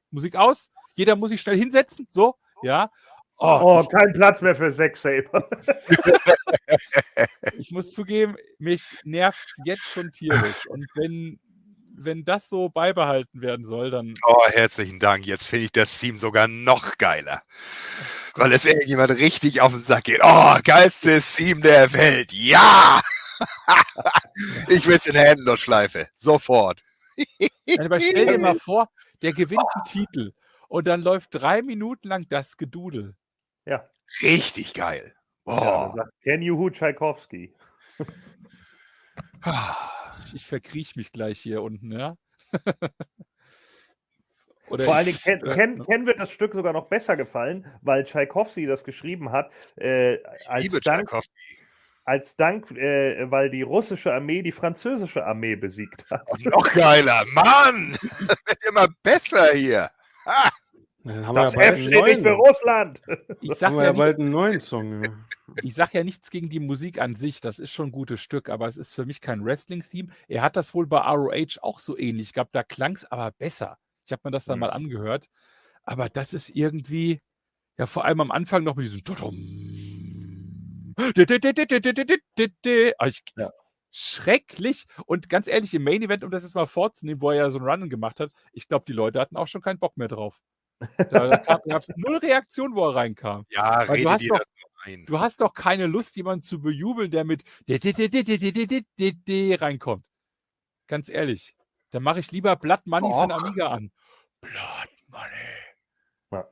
Musik 0.09 0.35
aus, 0.35 0.71
jeder 0.95 1.15
muss 1.15 1.29
sich 1.29 1.41
schnell 1.41 1.57
hinsetzen, 1.57 2.07
so, 2.09 2.35
ja. 2.63 2.89
Oh, 3.37 3.59
Oh, 3.61 3.83
kein 3.83 4.13
Platz 4.13 4.41
mehr 4.41 4.55
für 4.55 4.71
Sex 4.71 5.01
Saber. 5.01 5.49
ich 7.59 7.69
muss 7.71 7.91
zugeben, 7.91 8.37
mich 8.59 8.95
nervt 9.03 9.45
es 9.45 9.57
jetzt 9.65 9.83
schon 9.83 10.11
tierisch. 10.11 10.65
Und 10.67 10.87
wenn, 10.95 11.39
wenn 11.97 12.25
das 12.25 12.49
so 12.49 12.69
beibehalten 12.69 13.41
werden 13.41 13.65
soll, 13.65 13.91
dann 13.91 14.13
Oh, 14.25 14.47
herzlichen 14.47 14.99
Dank. 14.99 15.25
Jetzt 15.25 15.45
finde 15.45 15.65
ich 15.65 15.71
das 15.71 15.97
Team 15.99 16.17
sogar 16.17 16.47
noch 16.47 16.97
geiler. 16.97 17.41
Weil 18.35 18.51
es 18.53 18.65
irgendjemand 18.65 19.11
richtig 19.11 19.61
auf 19.61 19.71
den 19.71 19.83
Sack 19.83 20.05
geht. 20.05 20.19
Oh, 20.21 20.55
geilstes 20.63 21.35
Team 21.35 21.61
der 21.61 21.91
Welt. 21.93 22.31
Ja! 22.33 23.01
ich 24.67 24.85
will 24.85 24.95
es 24.95 25.05
in 25.05 25.13
der 25.13 25.31
Endlosschleife. 25.31 26.07
Sofort. 26.17 26.81
Aber 27.79 27.99
stell 27.99 28.25
dir 28.27 28.37
mal 28.39 28.55
vor, 28.59 28.89
der 29.21 29.33
gewinnt 29.33 29.63
einen 29.73 29.85
Titel 29.85 30.33
und 30.67 30.87
dann 30.87 31.01
läuft 31.01 31.29
drei 31.31 31.61
Minuten 31.61 32.09
lang 32.09 32.25
das 32.27 32.57
Gedudel. 32.57 33.15
Ja. 33.65 33.89
Richtig 34.21 34.73
geil. 34.73 35.13
ja 35.45 35.91
Oh. 35.91 35.95
sagt 35.95 36.11
Can 36.23 36.41
you 36.41 36.57
who 36.57 36.69
Tchaikovsky? 36.69 37.53
Ich, 40.25 40.35
ich 40.35 40.45
verkriech 40.45 40.95
mich 40.95 41.11
gleich 41.11 41.39
hier 41.39 41.61
unten, 41.61 41.91
ja. 41.91 42.15
Oder 44.67 44.85
Vor 44.85 44.95
allen 44.95 45.05
Dingen 45.05 45.19
Ken, 45.19 45.41
Ken, 45.41 45.83
Ken 45.85 46.05
wird 46.07 46.19
das 46.19 46.31
Stück 46.31 46.53
sogar 46.53 46.73
noch 46.73 46.87
besser 46.87 47.15
gefallen, 47.15 47.67
weil 47.81 48.03
Tchaikovsky 48.03 48.65
das 48.65 48.83
geschrieben 48.83 49.31
hat, 49.31 49.51
äh, 49.77 50.15
Ich 50.15 50.49
als 50.49 50.63
liebe 50.63 50.81
Dank, 50.81 51.11
als 52.03 52.35
Dank 52.35 52.71
äh, 52.71 53.29
weil 53.29 53.49
die 53.49 53.61
russische 53.61 54.13
Armee 54.13 54.41
die 54.41 54.51
französische 54.51 55.25
Armee 55.25 55.55
besiegt 55.55 56.09
hat. 56.09 56.27
Noch 56.39 56.71
geiler. 56.73 57.25
Mann! 57.33 57.95
Das 58.01 58.37
wird 58.47 58.65
immer 58.67 58.87
besser 59.03 59.53
hier. 59.53 59.89
Dann 61.05 61.25
haben 61.27 61.35
Das 61.35 61.53
wir 61.53 61.61
ja 61.63 61.67
F 61.71 61.77
bald 61.77 61.77
einen 61.77 61.87
steht 61.87 62.05
nicht 62.05 62.17
für 62.17 62.29
neuen. 62.31 62.39
Russland. 62.41 63.01
ich, 63.41 63.53
sag 63.53 63.69
Haben 63.69 63.75
wir 63.77 63.83
ja 63.83 63.89
ja 63.89 63.93
bald 63.93 64.19
einen 64.19 64.29
neuen 64.31 64.59
Song. 64.59 65.03
Ja. 65.03 65.11
ich 65.61 65.75
sag 65.75 65.93
ja 65.93 66.03
nichts 66.03 66.31
gegen 66.31 66.49
die 66.49 66.59
Musik 66.59 66.99
an 66.99 67.15
sich, 67.15 67.41
das 67.41 67.59
ist 67.59 67.71
schon 67.71 67.89
ein 67.89 67.91
gutes 67.91 68.19
Stück, 68.21 68.49
aber 68.49 68.67
es 68.67 68.77
ist 68.77 68.93
für 68.93 69.05
mich 69.05 69.21
kein 69.21 69.45
Wrestling-Theme. 69.45 70.09
Er 70.27 70.41
hat 70.41 70.55
das 70.55 70.73
wohl 70.73 70.87
bei 70.87 70.97
ROH 70.99 71.61
auch 71.61 71.79
so 71.79 71.97
ähnlich 71.97 72.33
gehabt, 72.33 72.55
da 72.55 72.63
klang 72.63 72.95
es 72.95 73.05
aber 73.05 73.31
besser. 73.31 73.77
Ich 74.05 74.11
habe 74.11 74.21
mir 74.25 74.31
das 74.31 74.45
dann 74.45 74.57
Mhm. 74.57 74.61
mal 74.61 74.69
angehört. 74.71 75.27
Aber 75.83 76.09
das 76.09 76.33
ist 76.33 76.49
irgendwie, 76.49 77.21
ja, 77.77 77.85
vor 77.85 78.05
allem 78.05 78.21
am 78.21 78.31
Anfang 78.31 78.63
noch 78.63 78.75
mit 78.75 78.85
diesem. 78.85 79.01
Ah, 82.97 83.07
Ich, 83.07 83.21
Ja. 83.37 83.51
Schrecklich. 83.91 84.85
Und 85.05 85.29
ganz 85.29 85.47
ehrlich, 85.47 85.73
im 85.73 85.83
Main 85.83 86.01
Event, 86.01 86.23
um 86.23 86.31
das 86.31 86.43
jetzt 86.43 86.55
mal 86.55 86.65
vorzunehmen, 86.65 87.21
wo 87.21 87.29
er 87.31 87.37
ja 87.37 87.51
so 87.51 87.59
einen 87.59 87.67
Run 87.67 87.89
gemacht 87.89 88.19
hat, 88.19 88.31
ich 88.51 88.67
glaube, 88.67 88.83
die 88.87 88.93
Leute 88.93 89.19
hatten 89.19 89.37
auch 89.37 89.47
schon 89.47 89.61
keinen 89.61 89.79
Bock 89.79 89.95
mehr 89.97 90.07
drauf. 90.09 90.41
Da, 91.09 91.37
gab 91.37 91.81
es 91.81 91.87
null 91.95 92.17
Reaktion, 92.17 92.75
wo 92.75 92.89
er 92.89 92.95
reinkam. 92.95 93.45
Ja, 93.49 93.87
Weil 93.87 94.03
du 94.03 94.09
hast 94.09 94.29
doch- 94.29 94.37
so 94.37 94.43
ein. 94.83 95.05
Du 95.05 95.19
hast 95.19 95.41
doch 95.41 95.53
keine 95.53 95.85
Lust, 95.87 96.15
jemanden 96.15 96.41
zu 96.41 96.61
bejubeln, 96.61 97.09
der 97.11 97.23
mit 97.23 97.43
reinkommt. 99.55 100.05
Ganz 100.87 101.09
ehrlich. 101.09 101.55
Dann 101.91 102.03
mache 102.03 102.19
ich 102.19 102.31
lieber 102.31 102.55
Blood 102.55 102.85
Money 102.85 103.11
von 103.11 103.31
Och. 103.31 103.41
Amiga 103.43 103.67
an. 103.69 103.91
Blood 104.41 104.89
Money. 105.07 105.55
Ja. 106.31 106.47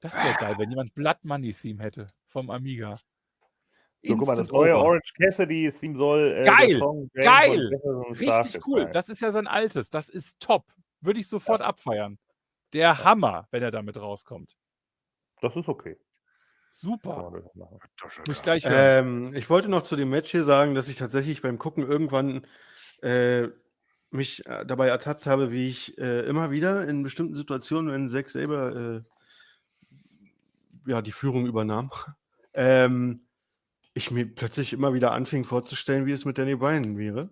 Das 0.00 0.16
wäre 0.16 0.34
geil, 0.34 0.54
wenn 0.58 0.70
jemand 0.70 0.94
Blood 0.94 1.18
Money 1.22 1.52
Theme 1.54 1.82
hätte 1.82 2.08
vom 2.26 2.50
Amiga. 2.50 2.98
So, 4.02 4.16
guck 4.16 4.26
mal, 4.26 4.36
das 4.36 4.48
neue. 4.48 4.76
Orange 4.76 5.12
Cassidy 5.20 5.70
Theme 5.70 5.96
soll. 5.96 6.38
Äh, 6.38 6.42
Geil, 6.42 6.80
geil, 7.14 7.78
von 7.82 8.12
Richtig 8.14 8.66
cool. 8.66 8.86
Das 8.90 9.08
ist 9.10 9.20
ja 9.20 9.30
sein 9.30 9.46
altes. 9.46 9.90
Das 9.90 10.08
ist 10.08 10.40
top. 10.40 10.66
Würde 11.02 11.20
ich 11.20 11.28
sofort 11.28 11.60
abfeiern. 11.60 12.18
Der 12.72 13.04
Hammer, 13.04 13.48
wenn 13.50 13.62
er 13.62 13.70
damit 13.70 13.96
rauskommt. 13.96 14.56
Das 15.40 15.56
ist 15.56 15.68
okay. 15.68 15.98
Super. 16.70 17.32
Muss 18.28 18.42
gleich. 18.42 18.64
Ähm, 18.66 19.34
ich 19.34 19.50
wollte 19.50 19.68
noch 19.68 19.82
zu 19.82 19.96
dem 19.96 20.10
Match 20.10 20.30
hier 20.30 20.44
sagen, 20.44 20.74
dass 20.74 20.88
ich 20.88 20.96
tatsächlich 20.96 21.42
beim 21.42 21.58
Gucken 21.58 21.84
irgendwann 21.84 22.46
äh, 23.02 23.48
mich 24.10 24.46
äh, 24.46 24.64
dabei 24.64 24.88
ertappt 24.88 25.26
habe, 25.26 25.50
wie 25.50 25.68
ich 25.68 25.98
äh, 25.98 26.20
immer 26.26 26.50
wieder 26.50 26.86
in 26.86 27.02
bestimmten 27.02 27.34
Situationen, 27.34 27.92
wenn 27.92 28.08
Zack 28.08 28.30
selber 28.30 28.76
äh, 28.76 29.02
ja, 30.86 31.02
die 31.02 31.12
Führung 31.12 31.46
übernahm, 31.46 31.90
ähm, 32.54 33.26
ich 33.94 34.10
mir 34.12 34.32
plötzlich 34.32 34.72
immer 34.72 34.94
wieder 34.94 35.12
anfing 35.12 35.44
vorzustellen, 35.44 36.06
wie 36.06 36.12
es 36.12 36.24
mit 36.24 36.38
Danny 36.38 36.54
Bryan 36.54 36.96
wäre. 36.96 37.30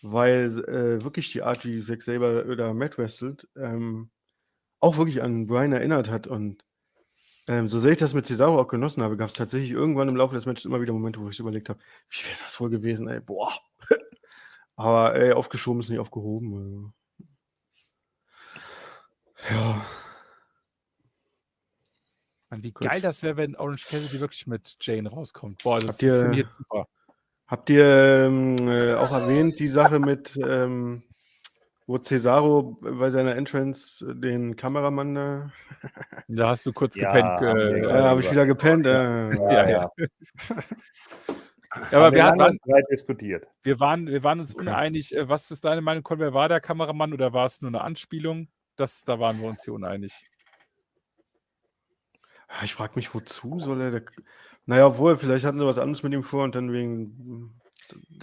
Weil 0.00 0.46
äh, 0.68 1.02
wirklich 1.02 1.32
die 1.32 1.42
Art, 1.42 1.64
wie 1.64 1.80
Zack 1.82 2.02
Saber 2.02 2.46
oder 2.46 2.72
Matt 2.72 2.98
wrestelt, 2.98 3.48
ähm, 3.56 4.10
auch 4.80 4.96
wirklich 4.96 5.22
an 5.22 5.46
Bryan 5.46 5.72
erinnert 5.72 6.10
hat. 6.10 6.26
Und 6.26 6.64
ähm, 7.48 7.68
so 7.68 7.78
sehr 7.78 7.92
ich 7.92 7.98
das 7.98 8.14
mit 8.14 8.26
Cesaro 8.26 8.60
auch 8.60 8.68
genossen 8.68 9.02
habe, 9.02 9.16
gab 9.16 9.28
es 9.30 9.34
tatsächlich 9.34 9.70
irgendwann 9.70 10.08
im 10.08 10.16
Laufe 10.16 10.34
des 10.34 10.46
Matches 10.46 10.64
immer 10.66 10.80
wieder 10.80 10.92
Momente, 10.92 11.20
wo 11.20 11.28
ich 11.28 11.38
überlegt 11.38 11.68
habe, 11.68 11.80
wie 12.10 12.24
wäre 12.28 12.38
das 12.42 12.60
wohl 12.60 12.70
gewesen, 12.70 13.08
ey, 13.08 13.20
boah. 13.20 13.52
Aber 14.76 15.14
ey, 15.16 15.32
aufgeschoben 15.32 15.80
ist 15.80 15.88
nicht 15.88 15.98
aufgehoben. 15.98 16.54
Also. 16.56 16.92
Ja. 19.50 19.86
Mann, 22.50 22.62
wie 22.62 22.72
gut. 22.72 22.86
geil 22.88 23.00
das 23.00 23.22
wäre, 23.22 23.36
wenn 23.36 23.56
Orange 23.56 23.86
Cassidy 23.88 24.20
wirklich 24.20 24.46
mit 24.46 24.76
Jane 24.80 25.08
rauskommt. 25.08 25.62
Boah, 25.62 25.78
das 25.78 25.88
Habt 25.94 26.02
ihr- 26.02 26.48
super. 26.50 26.86
Habt 27.46 27.70
ihr 27.70 27.84
ähm, 28.26 28.68
äh, 28.68 28.94
auch 28.94 29.10
erwähnt, 29.10 29.58
die 29.58 29.68
Sache 29.68 29.98
mit, 30.00 30.36
ähm, 30.36 31.02
wo 31.88 31.98
Cesaro 31.98 32.76
bei 32.80 33.08
seiner 33.10 33.34
Entrance 33.34 34.04
äh, 34.10 34.14
den 34.14 34.54
Kameramann 34.54 35.14
da. 35.14 35.52
Da 36.28 36.48
hast 36.50 36.66
du 36.66 36.72
kurz 36.72 36.94
Ja, 36.96 37.10
gepennt. 37.12 37.40
Äh, 37.40 37.82
Ja, 37.82 38.02
habe 38.04 38.20
ich 38.20 38.30
wieder 38.30 38.44
gepennt. 38.46 38.86
Äh, 38.86 39.30
Ja, 39.34 39.68
ja. 39.68 39.90
Ja, 39.98 39.98
aber 41.92 42.12
wir, 42.12 42.24
lange 42.24 42.38
waren, 42.38 42.58
diskutiert. 42.90 43.46
wir, 43.62 43.80
waren, 43.80 44.06
wir 44.06 44.22
waren 44.22 44.40
uns 44.40 44.54
Okay. 44.54 44.68
uneinig. 44.68 45.16
Äh, 45.16 45.28
Was 45.28 45.50
ist 45.50 45.64
deine 45.64 45.80
Meinung, 45.80 46.02
Conway? 46.02 46.32
War 46.34 46.48
der 46.50 46.60
Kameramann 46.60 47.14
oder 47.14 47.32
war 47.32 47.46
es 47.46 47.62
nur 47.62 47.70
eine 47.70 47.80
Anspielung? 47.80 48.48
Das, 48.76 49.04
da 49.04 49.18
waren 49.18 49.40
wir 49.40 49.48
uns 49.48 49.64
hier 49.64 49.72
uneinig. 49.74 50.12
Ah, 52.48 52.64
Ich 52.64 52.74
frage 52.74 52.92
mich, 52.96 53.14
wozu 53.14 53.60
soll 53.60 53.80
er. 53.80 53.90
Da... 53.92 54.00
Naja, 54.66 54.86
obwohl, 54.88 55.16
vielleicht 55.16 55.44
hatten 55.46 55.58
sie 55.58 55.66
was 55.66 55.78
anderes 55.78 56.02
mit 56.02 56.12
ihm 56.12 56.22
vor 56.22 56.44
und 56.44 56.54
dann 56.54 56.70
wegen. 56.72 57.58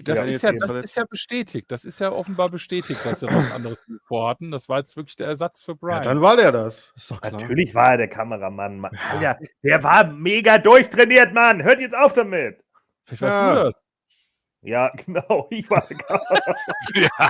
Das, 0.04 0.20
Ja, 0.20 0.24
ist, 0.26 0.44
ja, 0.44 0.52
das 0.52 0.72
ist 0.72 0.96
ja 0.98 1.06
bestätigt. 1.10 1.72
Das 1.72 1.86
ist 1.86 2.00
ja 2.00 2.12
offenbar 2.12 2.50
bestätigt, 2.50 3.00
dass 3.06 3.20
sie 3.22 3.28
was 3.28 3.52
anderes 3.52 3.80
vorhatten. 4.08 4.52
Das 4.52 4.70
war 4.70 4.80
jetzt 4.80 4.96
wirklich 4.98 5.16
der 5.16 5.28
Ersatz 5.28 5.64
für 5.64 5.72
Ja, 5.74 5.78
Brian. 5.80 6.04
dann 6.04 6.22
war 6.22 6.36
der 6.38 6.52
das. 6.52 6.92
Ist 6.96 7.12
doch 7.12 7.22
klar. 7.22 7.32
Natürlich 7.34 7.74
war 7.74 7.92
er 7.92 7.98
der 7.98 8.08
Kameramann. 8.10 8.78
Mann. 8.80 8.92
Alter, 9.12 9.40
der 9.64 9.84
war 9.84 10.06
mega 10.06 10.58
durchtrainiert, 10.58 11.34
Mann. 11.34 11.64
Hört 11.64 11.80
jetzt 11.80 11.96
auf 11.96 12.14
damit. 12.14 12.64
Vielleicht 13.06 13.22
warst 13.22 13.38
Ja. 13.38 13.56
du 13.56 13.64
das. 13.66 13.74
Ja, 14.66 14.92
genau. 15.06 15.48
Ich 15.52 15.70
war 15.70 15.88
ja, 16.96 17.30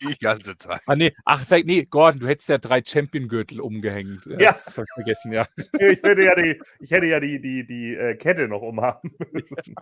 die 0.00 0.18
ganze 0.18 0.56
Zeit. 0.56 0.80
Ah, 0.86 0.94
nee. 0.94 1.12
Ach, 1.24 1.44
vielleicht, 1.44 1.66
nee, 1.66 1.82
Gordon, 1.82 2.20
du 2.20 2.28
hättest 2.28 2.48
ja 2.48 2.58
drei 2.58 2.82
Champion-Gürtel 2.84 3.60
umgehängt. 3.60 4.26
Ja. 4.26 4.36
Das 4.38 4.78
hab 4.78 4.84
ich 4.84 4.94
vergessen, 4.94 5.32
ja. 5.32 5.46
Ich 5.56 6.02
hätte 6.02 6.22
ja 6.22 6.34
die, 6.34 6.60
ich 6.80 6.90
hätte 6.90 7.06
ja 7.06 7.20
die, 7.20 7.40
die, 7.40 7.66
die 7.66 7.94
äh, 7.94 8.14
Kette 8.14 8.46
noch 8.46 8.62
umhaben 8.62 9.12
müssen. 9.32 9.74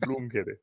Blumenkette. 0.00 0.60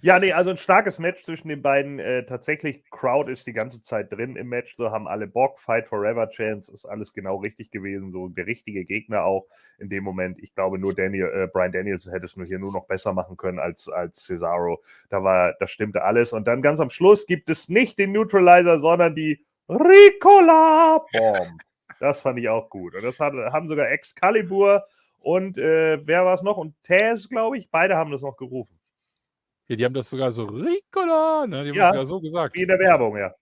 Ja, 0.00 0.18
nee, 0.18 0.32
also 0.32 0.50
ein 0.50 0.56
starkes 0.56 0.98
Match 0.98 1.24
zwischen 1.24 1.48
den 1.48 1.62
beiden. 1.62 1.98
Äh, 1.98 2.26
tatsächlich, 2.26 2.84
Crowd 2.90 3.30
ist 3.30 3.46
die 3.46 3.52
ganze 3.52 3.80
Zeit 3.82 4.12
drin 4.12 4.36
im 4.36 4.48
Match. 4.48 4.74
So 4.76 4.90
haben 4.90 5.06
alle 5.06 5.26
Bock. 5.26 5.60
Fight 5.60 5.88
Forever 5.88 6.28
Chance 6.30 6.72
ist 6.72 6.84
alles 6.84 7.12
genau 7.12 7.36
richtig 7.36 7.70
gewesen. 7.70 8.10
So 8.10 8.28
der 8.28 8.46
richtige 8.46 8.84
Gegner 8.84 9.24
auch 9.24 9.46
in 9.78 9.88
dem 9.88 10.04
Moment. 10.04 10.38
Ich 10.40 10.54
glaube, 10.54 10.78
nur 10.78 10.94
Daniel, 10.94 11.30
äh, 11.34 11.46
Brian 11.46 11.72
Daniels 11.72 12.06
hätte 12.10 12.26
es 12.26 12.36
nur 12.36 12.46
hier 12.46 12.58
nur 12.58 12.72
noch 12.72 12.86
besser 12.86 13.12
machen 13.12 13.36
können 13.36 13.58
als, 13.58 13.88
als 13.88 14.24
Cesaro. 14.24 14.82
Da 15.08 15.22
war, 15.22 15.54
das 15.60 15.70
stimmte 15.70 16.02
alles. 16.02 16.32
Und 16.32 16.46
dann 16.46 16.62
ganz 16.62 16.80
am 16.80 16.90
Schluss 16.90 17.26
gibt 17.26 17.48
es 17.50 17.68
nicht 17.68 17.98
den 17.98 18.12
Neutralizer, 18.12 18.80
sondern 18.80 19.14
die 19.14 19.44
Ricola 19.68 21.04
Bomb. 21.12 21.62
Das 22.00 22.20
fand 22.20 22.38
ich 22.38 22.48
auch 22.48 22.68
gut. 22.68 22.96
Und 22.96 23.04
das 23.04 23.20
hat, 23.20 23.32
haben 23.34 23.68
sogar 23.68 23.90
Excalibur 23.90 24.84
und 25.22 25.56
äh, 25.56 26.04
wer 26.04 26.24
war 26.24 26.34
es 26.34 26.42
noch? 26.42 26.56
Und 26.56 26.74
Taz, 26.82 27.28
glaube 27.28 27.56
ich. 27.56 27.70
Beide 27.70 27.96
haben 27.96 28.10
das 28.10 28.22
noch 28.22 28.36
gerufen. 28.36 28.76
Ja. 29.72 29.76
Die 29.76 29.84
haben 29.84 29.94
das 29.94 30.08
sogar 30.08 30.30
so 30.30 30.44
Ricola, 30.44 31.46
ne? 31.46 31.64
Die 31.64 31.70
haben 31.70 31.76
Ja, 31.76 31.82
das 31.82 31.90
sogar 31.90 32.06
so 32.06 32.20
gesagt. 32.20 32.54
Wie 32.54 32.62
in 32.62 32.68
der 32.68 32.78
Werbung, 32.78 33.16
ja. 33.16 33.34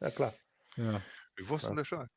Ja, 0.00 0.10
klar. 0.10 0.32
Ja. 0.76 1.00
Wir 1.36 1.48
wussten 1.48 1.76
das 1.76 1.86
schon. 1.86 2.08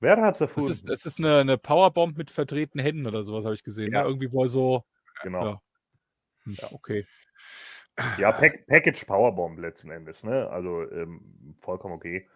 Wer 0.00 0.16
hat 0.20 0.40
es 0.40 0.56
ist, 0.56 0.88
das 0.88 1.04
ist 1.04 1.18
eine, 1.18 1.40
eine 1.40 1.58
Powerbomb 1.58 2.16
mit 2.16 2.30
verdrehten 2.30 2.80
Händen 2.80 3.06
oder 3.06 3.22
sowas, 3.22 3.44
habe 3.44 3.54
ich 3.54 3.62
gesehen. 3.62 3.92
Ja. 3.92 4.02
Ne? 4.02 4.08
Irgendwie 4.08 4.32
wohl 4.32 4.48
so. 4.48 4.84
genau. 5.22 5.44
ja. 5.44 5.60
Hm, 6.44 6.56
Okay. 6.72 7.06
Ja, 8.16 8.32
Pack 8.32 8.66
Package 8.66 9.04
Powerbomb 9.04 9.58
letzten 9.58 9.90
Endes, 9.90 10.24
ne? 10.24 10.48
Also 10.48 10.90
ähm, 10.90 11.54
vollkommen 11.60 11.94
okay. 11.94 12.26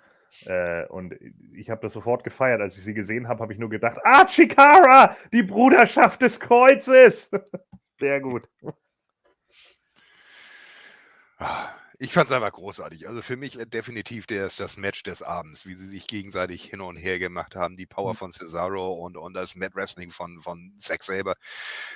Äh, 0.44 0.86
und 0.88 1.14
ich 1.54 1.70
habe 1.70 1.80
das 1.80 1.92
sofort 1.92 2.24
gefeiert. 2.24 2.60
Als 2.60 2.76
ich 2.76 2.84
sie 2.84 2.92
gesehen 2.92 3.28
habe, 3.28 3.40
habe 3.40 3.52
ich 3.52 3.58
nur 3.58 3.70
gedacht, 3.70 3.98
ah, 4.04 4.26
Chikara, 4.26 5.16
die 5.32 5.42
Bruderschaft 5.42 6.20
des 6.22 6.38
Kreuzes. 6.38 7.30
Sehr 7.98 8.20
gut. 8.20 8.48
Ah, 11.46 11.74
Ich 11.98 12.12
fand 12.12 12.28
es 12.28 12.32
einfach 12.34 12.52
großartig. 12.52 13.06
Also 13.08 13.20
für 13.22 13.36
mich 13.36 13.58
äh, 13.58 13.66
definitiv 13.66 14.26
das, 14.26 14.56
das 14.56 14.76
Match 14.78 15.02
des 15.04 15.22
Abends, 15.22 15.66
wie 15.66 15.74
sie 15.74 15.86
sich 15.86 16.06
gegenseitig 16.06 16.64
hin 16.64 16.80
und 16.80 16.96
her 16.96 17.18
gemacht 17.18 17.54
haben, 17.54 17.76
die 17.76 17.86
Power 17.86 18.14
Mhm. 18.14 18.16
von 18.16 18.32
Cesaro 18.32 18.94
und, 18.94 19.16
und 19.16 19.34
das 19.34 19.54
Mad 19.54 19.74
Wrestling 19.74 20.10
von, 20.10 20.40
von 20.42 20.72
Zack 20.80 21.04
Saber. 21.04 21.34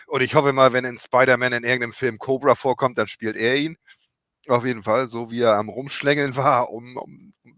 Und 0.06 0.22
ich 0.22 0.34
hoffe 0.34 0.52
mal, 0.52 0.72
wenn 0.72 0.84
in 0.84 0.98
Spider-Man 0.98 1.52
in 1.54 1.64
irgendeinem 1.64 1.92
Film 1.94 2.18
Cobra 2.18 2.54
vorkommt, 2.54 2.98
dann 2.98 3.08
spielt 3.08 3.36
er 3.36 3.56
ihn. 3.56 3.76
Auf 4.48 4.64
jeden 4.66 4.84
Fall, 4.84 5.08
so 5.08 5.30
wie 5.30 5.42
er 5.42 5.56
am 5.56 5.68
Rumschlängeln 5.70 6.36
war, 6.36 6.70
um, 6.70 6.96
um, 6.98 7.34
um 7.44 7.56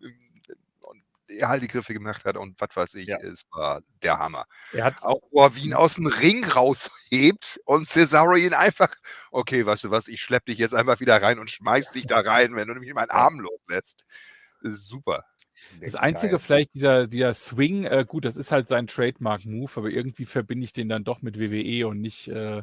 und 1.31 1.39
er 1.39 1.48
halt 1.48 1.62
die 1.62 1.69
Griffe 1.69 1.93
gemacht 1.93 2.24
hat 2.24 2.36
und 2.36 2.61
was 2.61 2.74
weiß 2.74 2.94
ich, 2.94 3.09
Ja. 3.09 3.19
es 3.19 3.43
war 3.51 3.81
der 4.02 4.19
Hammer. 4.19 4.44
Er 4.73 4.85
hat, 4.85 5.02
Auch 5.02 5.20
wo 5.31 5.43
er 5.43 5.55
wie 5.57 5.65
ihn 5.66 5.74
aus 5.74 5.94
dem 5.94 6.07
Ring 6.07 6.44
raushebt 6.44 7.61
und 7.65 7.86
Cesaro 7.86 8.36
ihn 8.36 8.55
einfach, 8.55 8.90
okay, 9.31 9.65
weißt 9.66 9.85
du 9.85 9.90
was, 9.90 10.09
ich 10.09 10.20
schlepp 10.20 10.47
dich 10.47 10.59
jetzt 10.59 10.74
einfach 10.74 11.01
wieder 11.01 11.20
rein 11.20 11.39
und 11.39 11.51
schmeiß 11.51 11.93
dich 11.93 12.07
da 12.07 12.20
rein, 12.20 12.55
wenn 12.57 12.69
du 12.69 12.74
nämlich 12.74 12.94
meinen 12.94 13.11
Arm 13.11 13.40
loslässt. 13.40 14.05
Ist 14.62 14.89
super. 14.89 15.24
Das 15.81 15.94
Einzige 15.94 16.39
vielleicht, 16.39 16.74
dieser, 16.74 17.07
dieser 17.07 17.32
Swing, 17.35 17.85
äh, 17.85 18.05
gut, 18.07 18.24
das 18.24 18.36
ist 18.36 18.52
halt 18.52 18.69
sein 18.69 18.86
Trademark-Move, 18.86 19.70
aber 19.74 19.89
irgendwie 19.90 20.24
verbinde 20.24 20.65
ich 20.65 20.73
den 20.73 20.89
dann 20.89 21.05
doch 21.05 21.23
mit 21.23 21.39
WWE 21.39 21.86
und 21.86 22.01
nicht, 22.01 22.28
äh, 22.28 22.62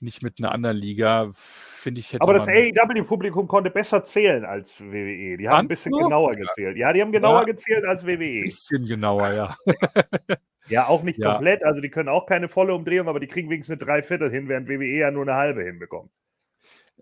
nicht 0.00 0.22
mit 0.22 0.38
einer 0.38 0.52
anderen 0.52 0.76
Liga. 0.76 1.30
Finde 1.34 2.00
ich, 2.00 2.12
hätte 2.12 2.22
Aber 2.22 2.34
das 2.34 2.48
AEW-Publikum 2.48 3.48
konnte 3.48 3.70
besser 3.70 4.02
zählen 4.04 4.44
als 4.44 4.80
WWE. 4.80 5.36
Die 5.36 5.48
haben 5.48 5.54
ein 5.54 5.68
Fandst 5.68 5.84
bisschen 5.84 5.92
genauer 5.92 6.34
gezählt. 6.36 6.76
Ja, 6.76 6.92
die 6.92 7.00
haben 7.00 7.12
genauer 7.12 7.40
Ja. 7.40 7.44
gezählt 7.44 7.84
als 7.84 8.02
ein 8.02 8.08
WWE. 8.08 8.42
bisschen 8.42 8.86
genauer, 8.86 9.32
ja. 9.32 9.56
Ja, 10.68 10.86
auch 10.86 11.02
nicht 11.02 11.18
Ja. 11.18 11.32
komplett. 11.32 11.64
Also 11.64 11.80
die 11.80 11.88
können 11.90 12.08
auch 12.08 12.26
keine 12.26 12.48
volle 12.48 12.74
Umdrehung, 12.74 13.08
aber 13.08 13.20
die 13.20 13.26
kriegen 13.26 13.48
wenigstens 13.48 13.80
eine 13.80 13.86
Dreiviertel 13.86 14.30
hin, 14.30 14.48
während 14.48 14.68
WWE 14.68 14.84
ja 14.98 15.10
nur 15.10 15.22
eine 15.22 15.34
halbe 15.34 15.62
hinbekommt. 15.62 16.10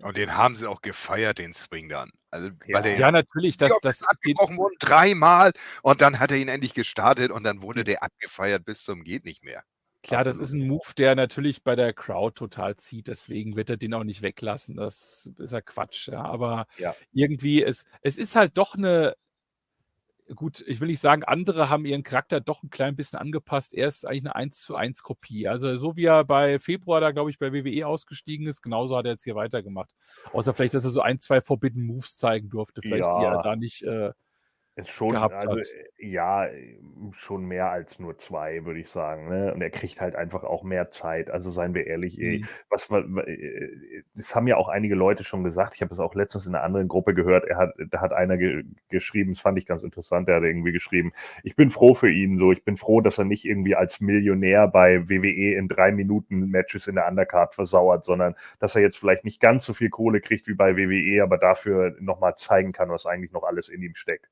Und 0.03 0.17
den 0.17 0.37
haben 0.37 0.57
sie 0.57 0.69
auch 0.69 0.83
gefeiert, 0.83 1.39
den 1.39 1.55
Swing 1.55 1.89
dann. 1.89 2.11
Also, 2.31 2.49
Ja. 2.67 2.77
weil 2.77 2.83
der 2.83 2.99
Ja, 2.99 3.11
natürlich, 3.11 3.57
das, 3.57 3.79
das, 3.81 4.03
abgebrochen 4.03 4.57
wurde 4.59 4.77
dreimal 4.79 5.53
und 5.83 6.03
dann 6.03 6.21
hat 6.21 6.31
er 6.31 6.37
ihn 6.37 6.49
endlich 6.49 6.75
gestartet 6.75 7.31
und 7.31 7.45
dann 7.45 7.63
wurde 7.63 7.83
der 7.83 8.03
abgefeiert 8.03 8.65
bis 8.65 8.83
zum 8.85 9.05
geht 9.05 9.25
nicht 9.25 9.43
mehr. 9.45 9.63
Klar, 10.07 10.25
das 10.25 10.39
ist 10.39 10.53
ein 10.53 10.67
Move, 10.67 10.95
der 10.97 11.15
natürlich 11.15 11.63
bei 11.63 11.77
der 11.77 11.93
Crowd 11.93 12.35
total 12.35 12.77
zieht, 12.77 13.09
deswegen 13.09 13.57
wird 13.57 13.71
er 13.71 13.77
den 13.77 13.95
auch 13.95 14.05
nicht 14.05 14.23
weglassen. 14.23 14.77
Das 14.77 15.31
ist 15.39 15.53
ja 15.53 15.61
Quatsch, 15.61 16.09
ja. 16.09 16.23
Aber 16.23 16.67
Ja. 16.79 16.95
irgendwie, 17.13 17.63
es, 17.63 17.85
es 18.03 18.19
ist 18.19 18.37
halt 18.37 18.57
doch 18.59 18.75
eine, 18.75 19.17
gut, 20.35 20.65
ich 20.67 20.81
will 20.81 20.89
nicht 20.89 21.01
sagen, 21.01 21.23
andere 21.25 21.69
haben 21.71 21.85
ihren 21.87 22.03
Charakter 22.03 22.41
doch 22.41 22.63
ein 22.63 22.71
klein 22.71 22.97
bisschen 22.97 23.19
angepasst. 23.19 23.73
Er 23.75 23.87
ist 23.87 24.05
eigentlich 24.05 24.25
eine 24.25 24.35
1 24.35 24.59
zu 24.61 24.75
1 24.75 25.03
Kopie. 25.03 25.47
Also 25.49 25.77
so 25.77 25.97
wie 25.97 26.05
er 26.07 26.25
bei 26.25 26.59
Februar 26.59 27.01
da, 27.01 27.13
glaube 27.13 27.31
ich, 27.31 27.39
bei 27.39 27.53
WWE 27.53 27.87
ausgestiegen 27.87 28.47
ist, 28.47 28.63
genauso 28.63 28.97
hat 28.97 29.05
er 29.07 29.13
jetzt 29.13 29.25
hier 29.25 29.37
weitergemacht. 29.37 29.93
Außer 30.33 30.53
vielleicht, 30.53 30.75
dass 30.75 30.85
er 30.85 30.91
so 30.91 31.01
ein, 31.01 31.21
zwei 31.21 31.41
Forbidden 31.41 31.83
Moves 31.85 32.17
zeigen 32.17 32.49
durfte, 32.49 32.83
vielleicht, 32.83 33.07
die 33.17 33.23
Ja. 33.23 33.35
er 33.37 33.43
da 33.43 33.57
nicht. 33.57 33.83
Äh, 33.83 34.13
Ist 34.79 34.91
schon, 34.91 35.09
gehabt 35.09 35.35
also, 35.35 35.53
hat. 35.59 35.67
äh, 35.99 36.07
ja, 36.07 36.47
schon 37.13 37.47
mehr 37.47 37.71
als 37.71 37.99
nur 37.99 38.19
zwei, 38.19 38.63
würde 38.67 38.79
ich 38.81 38.91
sagen. 38.91 39.27
Ne? 39.31 39.55
Und 39.55 39.63
er 39.63 39.71
kriegt 39.71 40.03
halt 40.03 40.15
einfach 40.15 40.45
auch 40.45 40.65
mehr 40.65 40.91
Zeit. 40.91 41.31
Also 41.31 41.51
seien 41.51 41.73
wir 41.73 41.87
ehrlich, 41.87 42.21
eh, 42.21 42.39
Mhm. 42.41 42.45
was 42.69 42.91
wa- 42.91 43.03
wa- 43.07 43.23
äh, 43.23 44.03
es 44.17 44.35
haben 44.35 44.47
ja 44.47 44.57
auch 44.59 44.69
einige 44.69 44.95
Leute 44.95 45.25
schon 45.25 45.45
gesagt. 45.45 45.75
Ich 45.77 45.81
habe 45.81 45.95
es 45.95 45.99
auch 45.99 46.15
letztens 46.15 46.45
in 46.45 46.55
einer 46.55 46.63
anderen 46.63 46.89
Gruppe 46.89 47.15
gehört. 47.15 47.47
Er 47.47 47.57
hat, 47.57 47.75
da 47.91 48.03
hat 48.03 48.13
einer 48.13 48.37
ge 48.37 48.65
geschrieben, 48.91 49.33
das 49.33 49.41
fand 49.41 49.57
ich 49.57 49.65
ganz 49.65 49.83
interessant. 49.83 50.29
Der 50.29 50.37
hat 50.37 50.43
irgendwie 50.45 50.73
geschrieben: 50.73 51.13
Ich 51.43 51.57
bin 51.57 51.71
froh 51.71 51.95
für 51.95 52.11
ihn. 52.11 52.37
So, 52.37 52.53
ich 52.53 52.63
bin 52.63 52.77
froh, 52.77 53.01
dass 53.01 53.17
er 53.17 53.25
nicht 53.25 53.47
irgendwie 53.47 53.77
als 53.77 54.01
Millionär 54.03 54.69
bei 54.69 55.09
WWE 55.09 55.55
in 55.57 55.69
drei 55.69 55.91
Minuten 55.91 56.51
Matches 56.51 56.87
in 56.87 56.97
der 56.97 57.09
Undercard 57.09 57.55
versauert, 57.55 58.05
sondern 58.05 58.35
dass 58.59 58.75
er 58.77 58.83
jetzt 58.83 58.99
vielleicht 58.99 59.25
nicht 59.25 59.41
ganz 59.41 59.65
so 59.65 59.73
viel 59.73 59.89
Kohle 59.89 60.21
kriegt 60.21 60.47
wie 60.49 60.55
bei 60.55 60.77
WWE, 60.77 61.23
aber 61.23 61.39
dafür 61.39 61.97
nochmal 61.99 62.35
zeigen 62.37 62.73
kann, 62.73 62.91
was 62.91 63.07
eigentlich 63.07 63.33
noch 63.33 63.45
alles 63.45 63.71
in 63.71 63.81
ihm 63.83 63.95
steckt. 63.95 64.29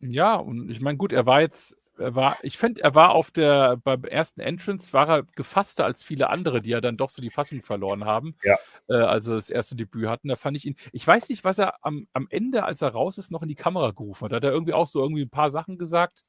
Ja, 0.00 0.36
und 0.36 0.70
ich 0.70 0.80
meine, 0.80 0.98
gut, 0.98 1.12
er 1.12 1.26
war 1.26 1.40
jetzt, 1.40 1.76
er 1.98 2.14
war, 2.14 2.36
ich 2.42 2.58
finde, 2.58 2.82
er 2.82 2.94
war 2.94 3.12
auf 3.12 3.30
der, 3.30 3.78
beim 3.78 4.04
ersten 4.04 4.40
Entrance 4.40 4.92
war 4.92 5.08
er 5.08 5.22
gefasster 5.34 5.84
als 5.84 6.04
viele 6.04 6.28
andere, 6.28 6.60
die 6.60 6.70
ja 6.70 6.80
dann 6.80 6.96
doch 6.96 7.08
so 7.08 7.22
die 7.22 7.30
Fassung 7.30 7.62
verloren 7.62 8.04
haben. 8.04 8.36
Ja. 8.42 8.56
Äh, 8.88 8.96
also 8.96 9.34
das 9.34 9.48
erste 9.48 9.74
Debüt 9.76 10.06
hatten, 10.08 10.28
da 10.28 10.36
fand 10.36 10.56
ich 10.56 10.66
ihn, 10.66 10.76
ich 10.92 11.06
weiß 11.06 11.28
nicht, 11.30 11.44
was 11.44 11.58
er 11.58 11.84
am, 11.84 12.06
am 12.12 12.26
Ende, 12.30 12.64
als 12.64 12.82
er 12.82 12.90
raus 12.90 13.18
ist, 13.18 13.30
noch 13.30 13.42
in 13.42 13.48
die 13.48 13.54
Kamera 13.54 13.92
gerufen 13.92 14.26
hat. 14.26 14.32
Da 14.32 14.36
hat 14.36 14.44
er 14.44 14.52
irgendwie 14.52 14.74
auch 14.74 14.86
so 14.86 15.02
irgendwie 15.02 15.22
ein 15.22 15.30
paar 15.30 15.50
Sachen 15.50 15.78
gesagt. 15.78 16.24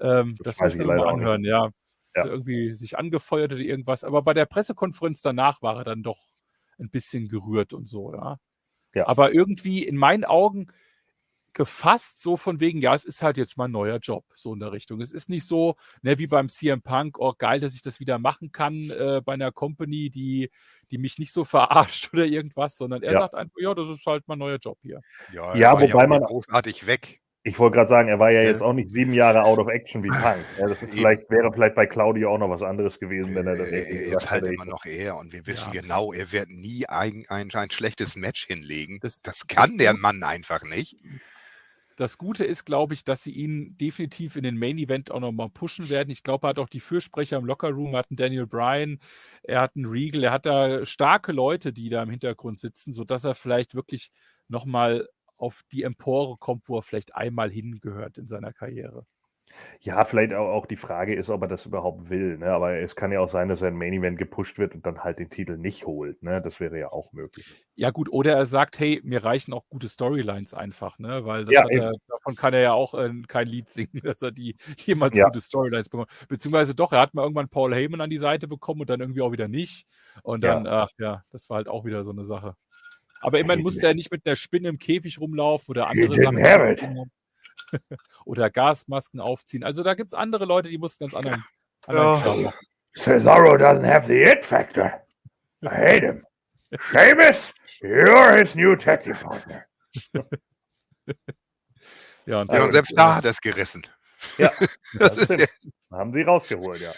Ähm, 0.00 0.34
das, 0.38 0.56
Das 0.56 0.60
muss 0.60 0.72
ich 0.74 0.78
mir 0.78 0.86
mal 0.86 1.08
anhören, 1.08 1.44
ja. 1.44 1.70
Ja. 2.14 2.26
Irgendwie 2.26 2.74
sich 2.74 2.98
angefeuert 2.98 3.52
oder 3.52 3.62
irgendwas. 3.62 4.04
Aber 4.04 4.22
bei 4.22 4.34
der 4.34 4.44
Pressekonferenz 4.44 5.22
danach 5.22 5.62
war 5.62 5.78
er 5.78 5.84
dann 5.84 6.02
doch 6.02 6.18
ein 6.78 6.90
bisschen 6.90 7.28
gerührt 7.28 7.72
und 7.72 7.88
so, 7.88 8.12
ja. 8.12 8.38
Ja. 8.94 9.06
Aber 9.06 9.32
irgendwie 9.32 9.84
in 9.84 9.96
meinen 9.96 10.24
Augen 10.24 10.66
gefasst, 11.54 12.20
so 12.22 12.36
von 12.36 12.60
wegen, 12.60 12.80
ja, 12.80 12.94
es 12.94 13.04
ist 13.04 13.22
halt 13.22 13.36
jetzt 13.36 13.56
mein 13.58 13.70
neuer 13.70 13.98
Job, 13.98 14.24
so 14.34 14.52
in 14.54 14.60
der 14.60 14.72
Richtung. 14.72 15.00
Es 15.00 15.12
ist 15.12 15.28
nicht 15.28 15.46
so, 15.46 15.76
ne, 16.02 16.18
wie 16.18 16.26
beim 16.26 16.48
CM 16.48 16.82
Punk, 16.82 17.18
oh 17.18 17.34
geil, 17.36 17.60
dass 17.60 17.74
ich 17.74 17.82
das 17.82 18.00
wieder 18.00 18.18
machen 18.18 18.52
kann 18.52 18.90
äh, 18.90 19.20
bei 19.24 19.34
einer 19.34 19.52
Company, 19.52 20.10
die, 20.10 20.50
die 20.90 20.98
mich 20.98 21.18
nicht 21.18 21.32
so 21.32 21.44
verarscht 21.44 22.12
oder 22.12 22.24
irgendwas, 22.24 22.76
sondern 22.76 23.02
er 23.02 23.12
Ja. 23.12 23.18
sagt 23.20 23.34
einfach, 23.34 23.56
ja, 23.58 23.74
das 23.74 23.88
ist 23.88 24.06
halt 24.06 24.24
mein 24.26 24.38
neuer 24.38 24.58
Job 24.58 24.78
hier. 24.82 25.00
Ja, 25.32 25.54
Ja, 25.56 25.80
wobei 25.80 26.04
auch 26.04 26.08
man- 26.08 26.22
großartig 26.22 26.86
weg. 26.86 27.18
Ich 27.44 27.58
wollte 27.58 27.74
gerade 27.74 27.88
sagen, 27.88 28.08
er 28.08 28.20
war 28.20 28.30
ja 28.30 28.40
Ja. 28.42 28.50
jetzt 28.50 28.62
auch 28.62 28.72
nicht 28.72 28.88
sieben 28.90 29.12
Jahre 29.12 29.42
out 29.42 29.58
of 29.58 29.66
action 29.66 30.04
wie 30.04 30.10
Punk. 30.10 30.44
Ja, 30.60 30.68
das 30.68 30.76
ist 30.80 30.90
Eben. 30.90 30.98
vielleicht, 30.98 31.28
wäre 31.28 31.52
vielleicht 31.52 31.74
bei 31.74 31.86
Claudio 31.86 32.32
auch 32.32 32.38
noch 32.38 32.50
was 32.50 32.62
anderes 32.62 33.00
gewesen, 33.00 33.34
wenn 33.34 33.48
er 33.48 33.56
das 33.56 33.68
Äh, 33.68 33.78
jetzt 33.80 34.04
gesagt 34.04 34.30
halt 34.30 34.44
hätte. 34.44 34.54
immer 34.54 34.64
noch 34.64 34.84
er 34.86 35.16
und 35.16 35.32
wir 35.32 35.44
wissen 35.48 35.72
Ja. 35.74 35.80
genau, 35.80 36.12
er 36.12 36.30
wird 36.30 36.50
nie 36.50 36.86
ein, 36.88 37.24
ein, 37.28 37.50
ein 37.52 37.70
schlechtes 37.72 38.14
Match 38.14 38.46
hinlegen. 38.46 39.00
Das- 39.00 39.22
Das, 39.22 39.40
das 39.40 39.46
kann 39.48 39.76
der 39.76 39.90
Gut- 39.90 40.00
Mann 40.02 40.22
einfach 40.22 40.62
nicht. 40.62 40.94
Das 42.02 42.18
Gute 42.18 42.44
ist, 42.44 42.64
glaube 42.64 42.94
ich, 42.94 43.04
dass 43.04 43.22
sie 43.22 43.30
ihn 43.30 43.76
definitiv 43.78 44.34
in 44.34 44.42
den 44.42 44.58
Main 44.58 44.76
Event 44.76 45.12
auch 45.12 45.20
nochmal 45.20 45.48
pushen 45.50 45.88
werden. 45.88 46.10
Ich 46.10 46.24
glaube, 46.24 46.48
er 46.48 46.50
hat 46.50 46.58
auch 46.58 46.68
die 46.68 46.80
Fürsprecher 46.80 47.36
im 47.36 47.44
Lockerroom, 47.44 47.92
er 47.94 48.00
hat 48.00 48.10
einen 48.10 48.16
Daniel 48.16 48.48
Bryan, 48.48 48.98
er 49.44 49.60
hat 49.60 49.76
einen 49.76 49.86
Regal, 49.86 50.24
er 50.24 50.32
hat 50.32 50.44
da 50.44 50.84
starke 50.84 51.30
Leute, 51.30 51.72
die 51.72 51.90
da 51.90 52.02
im 52.02 52.10
Hintergrund 52.10 52.58
sitzen, 52.58 52.92
sodass 52.92 53.22
er 53.22 53.36
vielleicht 53.36 53.76
wirklich 53.76 54.10
nochmal 54.48 55.08
auf 55.36 55.62
die 55.70 55.84
Empore 55.84 56.38
kommt, 56.38 56.68
wo 56.68 56.78
er 56.78 56.82
vielleicht 56.82 57.14
einmal 57.14 57.52
hingehört 57.52 58.18
in 58.18 58.26
seiner 58.26 58.52
Karriere. 58.52 59.06
Ja, 59.80 60.04
vielleicht 60.04 60.32
auch, 60.32 60.48
auch 60.48 60.66
die 60.66 60.76
Frage 60.76 61.14
ist, 61.14 61.28
ob 61.30 61.42
er 61.42 61.48
das 61.48 61.66
überhaupt 61.66 62.08
will. 62.10 62.38
Ne? 62.38 62.46
Aber 62.52 62.74
es 62.74 62.94
kann 62.96 63.12
ja 63.12 63.20
auch 63.20 63.28
sein, 63.28 63.48
dass 63.48 63.62
er 63.62 63.68
im 63.68 63.78
Main 63.78 63.92
Event 63.92 64.18
gepusht 64.18 64.58
wird 64.58 64.74
und 64.74 64.86
dann 64.86 65.02
halt 65.02 65.18
den 65.18 65.30
Titel 65.30 65.56
nicht 65.56 65.86
holt. 65.86 66.22
Ne? 66.22 66.40
Das 66.40 66.60
wäre 66.60 66.78
ja 66.78 66.92
auch 66.92 67.12
möglich. 67.12 67.66
Ja, 67.74 67.90
gut, 67.90 68.12
oder 68.12 68.34
er 68.34 68.46
sagt, 68.46 68.78
hey, 68.78 69.00
mir 69.02 69.24
reichen 69.24 69.52
auch 69.54 69.64
gute 69.68 69.88
Storylines 69.88 70.54
einfach, 70.54 70.98
ne? 70.98 71.24
Weil 71.24 71.44
das 71.44 71.54
Ja, 71.54 71.64
hat 71.64 71.70
er, 71.72 71.92
davon 72.06 72.36
kann 72.36 72.54
er 72.54 72.60
ja 72.60 72.72
auch 72.74 72.94
äh, 72.94 73.10
kein 73.26 73.46
Lied 73.46 73.70
singen, 73.70 73.92
dass 74.04 74.22
er 74.22 74.30
die 74.30 74.56
jemals 74.76 75.16
Ja. 75.16 75.26
gute 75.26 75.40
Storylines 75.40 75.88
bekommt. 75.88 76.10
Beziehungsweise 76.28 76.74
doch, 76.74 76.92
er 76.92 77.00
hat 77.00 77.14
mal 77.14 77.22
irgendwann 77.22 77.48
Paul 77.48 77.74
Heyman 77.74 78.00
an 78.00 78.10
die 78.10 78.18
Seite 78.18 78.46
bekommen 78.46 78.82
und 78.82 78.90
dann 78.90 79.00
irgendwie 79.00 79.22
auch 79.22 79.32
wieder 79.32 79.48
nicht. 79.48 79.86
Und 80.22 80.44
Ja. 80.44 80.54
dann, 80.54 80.66
ach 80.66 80.90
ja, 80.98 81.24
das 81.30 81.48
war 81.50 81.56
halt 81.56 81.68
auch 81.68 81.84
wieder 81.84 82.04
so 82.04 82.10
eine 82.10 82.24
Sache. 82.24 82.54
Aber 83.20 83.38
immerhin 83.38 83.62
musste 83.62 83.86
er 83.86 83.94
nicht 83.94 84.10
mit 84.10 84.26
einer 84.26 84.36
Spinne 84.36 84.68
im 84.68 84.78
Käfig 84.78 85.20
rumlaufen 85.20 85.70
oder 85.70 85.88
andere 85.88 86.18
Sachen. 86.18 86.38
oder 88.24 88.50
Gasmasken 88.50 89.20
aufziehen. 89.20 89.64
Also 89.64 89.82
da 89.82 89.94
gibt 89.94 90.08
es 90.08 90.14
andere 90.14 90.44
Leute, 90.44 90.68
die 90.68 90.78
mussten 90.78 91.04
ganz 91.04 91.14
anderen, 91.14 91.42
Ja. 91.88 92.14
anderen 92.14 92.44
machen. 92.44 92.66
Cesaro 92.96 93.54
doesn't 93.56 93.86
have 93.86 94.06
the 94.06 94.22
it 94.22 94.44
factor. 94.44 95.02
I 95.64 95.68
hate 95.68 96.04
him. 96.06 96.26
Sheamus, 96.90 97.52
you're 97.80 98.38
his 98.38 98.54
new 98.54 98.74
tag 98.76 99.02
team 99.04 99.14
partner. 99.14 99.64
Ja, 102.26 102.40
und 102.40 102.52
Ja, 102.52 102.64
und 102.64 102.70
selbst 102.72 102.92
da 102.96 103.16
hat 103.16 103.24
er 103.24 103.32
es 103.32 103.40
gerissen. 103.40 103.82
Das 104.38 105.24
stimmt. 105.24 105.48
Haben 105.90 106.12
sie 106.12 106.22
rausgeholt, 106.22 106.80
ja. 106.80 106.92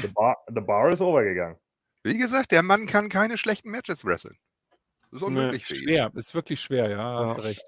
The 0.00 0.08
bar, 0.08 0.36
the 0.48 0.60
bar 0.60 0.88
ist 0.90 1.00
overgegangen. 1.02 1.58
Wie 2.02 2.16
gesagt, 2.16 2.50
der 2.52 2.62
Mann 2.62 2.86
kann 2.86 3.10
keine 3.10 3.36
schlechten 3.36 3.70
Matches 3.70 4.04
wresteln. 4.06 4.36
Das 5.10 5.20
ist 5.20 5.22
unmöglich 5.22 5.66
für 5.66 5.74
ihn. 5.74 5.80
schwer, 5.82 6.10
ist 6.14 6.34
wirklich 6.34 6.60
schwer, 6.62 6.88
ja, 6.88 7.18
hast 7.20 7.36
du 7.36 7.42
Ja. 7.42 7.48
recht. 7.48 7.62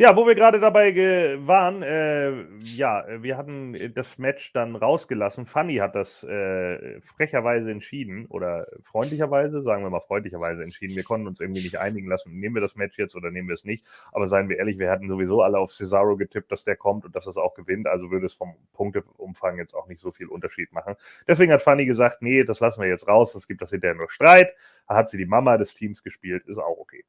Ja, 0.00 0.14
wo 0.14 0.28
wir 0.28 0.36
gerade 0.36 0.60
dabei 0.60 0.92
ge- 0.92 1.38
waren, 1.44 1.82
äh, 1.82 2.44
ja, 2.62 3.04
wir 3.20 3.36
hatten 3.36 3.92
das 3.96 4.16
Match 4.16 4.52
dann 4.52 4.76
rausgelassen. 4.76 5.44
Funny 5.46 5.76
hat 5.78 5.96
das 5.96 6.22
äh, 6.22 7.00
frecherweise 7.00 7.72
entschieden 7.72 8.26
oder 8.26 8.68
freundlicherweise, 8.84 9.60
sagen 9.60 9.82
wir 9.82 9.90
mal 9.90 9.98
freundlicherweise 9.98 10.62
entschieden. 10.62 10.94
Wir 10.94 11.02
konnten 11.02 11.26
uns 11.26 11.40
irgendwie 11.40 11.62
nicht 11.64 11.80
einigen 11.80 12.06
lassen, 12.06 12.38
nehmen 12.38 12.54
wir 12.54 12.62
das 12.62 12.76
Match 12.76 12.96
jetzt 12.96 13.16
oder 13.16 13.32
nehmen 13.32 13.48
wir 13.48 13.54
es 13.54 13.64
nicht. 13.64 13.84
Aber 14.12 14.28
seien 14.28 14.48
wir 14.48 14.58
ehrlich, 14.58 14.78
wir 14.78 14.88
hatten 14.88 15.08
sowieso 15.08 15.42
alle 15.42 15.58
auf 15.58 15.72
Cesaro 15.72 16.16
getippt, 16.16 16.52
dass 16.52 16.62
der 16.62 16.76
kommt 16.76 17.04
und 17.04 17.16
dass 17.16 17.26
es 17.26 17.36
auch 17.36 17.54
gewinnt. 17.54 17.88
Also 17.88 18.12
würde 18.12 18.26
es 18.26 18.34
vom 18.34 18.54
Punkteumfang 18.74 19.58
jetzt 19.58 19.74
auch 19.74 19.88
nicht 19.88 20.00
so 20.00 20.12
viel 20.12 20.28
Unterschied 20.28 20.72
machen. 20.72 20.94
Deswegen 21.26 21.50
hat 21.50 21.62
Funny 21.62 21.86
gesagt, 21.86 22.22
nee, 22.22 22.44
das 22.44 22.60
lassen 22.60 22.80
wir 22.80 22.88
jetzt 22.88 23.08
raus, 23.08 23.34
es 23.34 23.48
gibt 23.48 23.62
das 23.62 23.70
hinterher 23.70 23.96
nur 23.96 24.10
Streit. 24.10 24.54
Da 24.86 24.94
hat 24.94 25.10
sie 25.10 25.18
die 25.18 25.26
Mama 25.26 25.56
des 25.58 25.74
Teams 25.74 26.04
gespielt, 26.04 26.46
ist 26.46 26.58
auch 26.58 26.78
okay. 26.78 27.04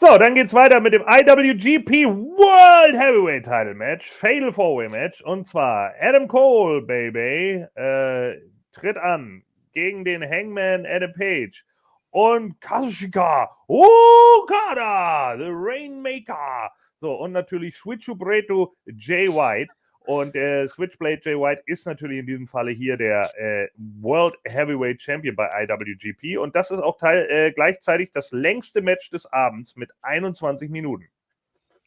So, 0.00 0.16
dann 0.16 0.36
geht's 0.36 0.54
weiter 0.54 0.78
mit 0.78 0.92
dem 0.92 1.02
IWGP 1.02 2.06
World 2.06 2.96
Heavyweight 2.96 3.42
Title 3.42 3.74
Match, 3.74 4.08
Fatal 4.08 4.52
Four 4.52 4.76
Way 4.76 4.88
Match. 4.90 5.20
Und 5.22 5.44
zwar 5.44 5.92
Adam 6.00 6.28
Cole, 6.28 6.82
Baby, 6.82 7.66
äh, 7.74 8.36
tritt 8.70 8.96
an 8.96 9.42
gegen 9.72 10.04
den 10.04 10.22
Hangman 10.22 10.86
Adam 10.86 11.12
Page 11.14 11.64
und 12.10 12.60
Kazushika 12.60 13.50
Okada, 13.66 15.36
the 15.36 15.50
Rainmaker. 15.50 16.70
So, 17.00 17.14
und 17.14 17.32
natürlich 17.32 17.76
Switchubreto 17.76 18.76
Jay 18.86 19.26
White. 19.26 19.72
Und 20.08 20.34
äh, 20.36 20.66
Switchblade 20.66 21.20
Jay 21.22 21.34
White 21.34 21.64
ist 21.66 21.84
natürlich 21.84 22.20
in 22.20 22.26
diesem 22.26 22.48
Falle 22.48 22.70
hier 22.70 22.96
der 22.96 23.30
äh, 23.38 23.68
World 24.00 24.36
Heavyweight 24.44 25.02
Champion 25.02 25.36
bei 25.36 25.46
IWGP. 25.64 26.38
Und 26.38 26.56
das 26.56 26.70
ist 26.70 26.78
auch 26.78 26.96
teil, 26.96 27.26
äh, 27.28 27.52
gleichzeitig 27.52 28.10
das 28.14 28.32
längste 28.32 28.80
Match 28.80 29.10
des 29.10 29.26
Abends 29.26 29.76
mit 29.76 29.90
21 30.00 30.70
Minuten. 30.70 31.08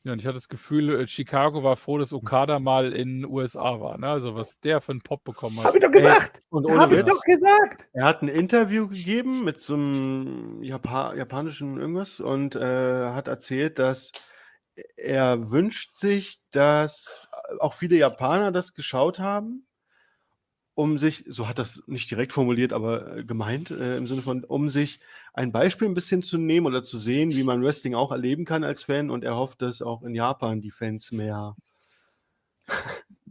Ja, 0.04 0.14
und 0.14 0.20
ich 0.20 0.28
hatte 0.28 0.36
das 0.36 0.50
Gefühl, 0.50 1.02
äh, 1.02 1.08
Chicago 1.08 1.64
war 1.64 1.76
froh, 1.78 1.98
dass 1.98 2.14
Okada 2.14 2.60
mal 2.60 2.94
in 2.94 3.22
den 3.22 3.26
USA 3.26 3.82
war. 3.82 3.98
Ne? 3.98 4.08
Also 4.08 4.36
was 4.36 4.60
der 4.60 4.82
für 4.82 4.92
einen 4.92 5.02
Pop 5.02 5.24
bekommen 5.24 5.58
hat. 5.58 5.66
Hab 5.66 5.74
ich 5.74 5.82
doch 5.82 5.92
gesagt! 5.92 6.44
Und 6.52 6.68
ohne 6.68 6.78
Hab 6.78 6.92
ich 6.92 7.02
doch 7.02 7.22
gesagt! 7.24 7.88
er 7.92 8.06
hat 8.06 8.22
ein 8.22 8.28
Interview 8.28 8.88
gegeben 8.88 9.44
mit 9.44 9.60
so 9.60 9.74
einem 9.74 10.62
Japa 10.62 11.16
japanischen 11.16 11.80
irgendwas 11.80 12.20
und 12.20 12.56
äh, 12.56 12.60
hat 12.60 13.28
erzählt, 13.28 13.80
dass 13.80 14.12
er 14.96 15.52
wünscht 15.52 15.98
sich, 15.98 16.40
dass 16.52 17.28
auch 17.60 17.74
viele 17.74 17.98
Japaner 17.98 18.52
das 18.52 18.74
geschaut 18.74 19.20
haben, 19.20 19.66
um 20.74 20.98
sich, 20.98 21.26
so 21.28 21.48
hat 21.48 21.60
das 21.60 21.84
nicht 21.88 22.10
direkt 22.10 22.34
formuliert, 22.34 22.74
aber 22.74 23.18
äh, 23.18 23.24
gemeint, 23.24 23.72
äh, 23.72 23.98
im 23.98 24.08
Sinne 24.08 24.22
von, 24.22 24.44
um 24.44 24.70
sich 24.70 25.00
ein 25.34 25.52
Beispiel 25.52 25.88
ein 25.88 25.94
bisschen 25.94 26.24
zu 26.24 26.38
nehmen 26.38 26.66
oder 26.66 26.82
zu 26.84 26.98
sehen, 26.98 27.32
wie 27.32 27.44
man 27.44 27.64
Wrestling 27.64 27.94
auch 27.94 28.12
erleben 28.12 28.46
kann 28.46 28.64
als 28.64 28.84
Fan 28.84 29.10
und 29.10 29.24
er 29.24 29.36
hofft, 29.36 29.62
dass 29.62 29.82
auch 29.82 30.04
in 30.04 30.16
Japan 30.16 30.62
die 30.62 30.72
Fans 30.72 31.12
mehr. 31.12 31.56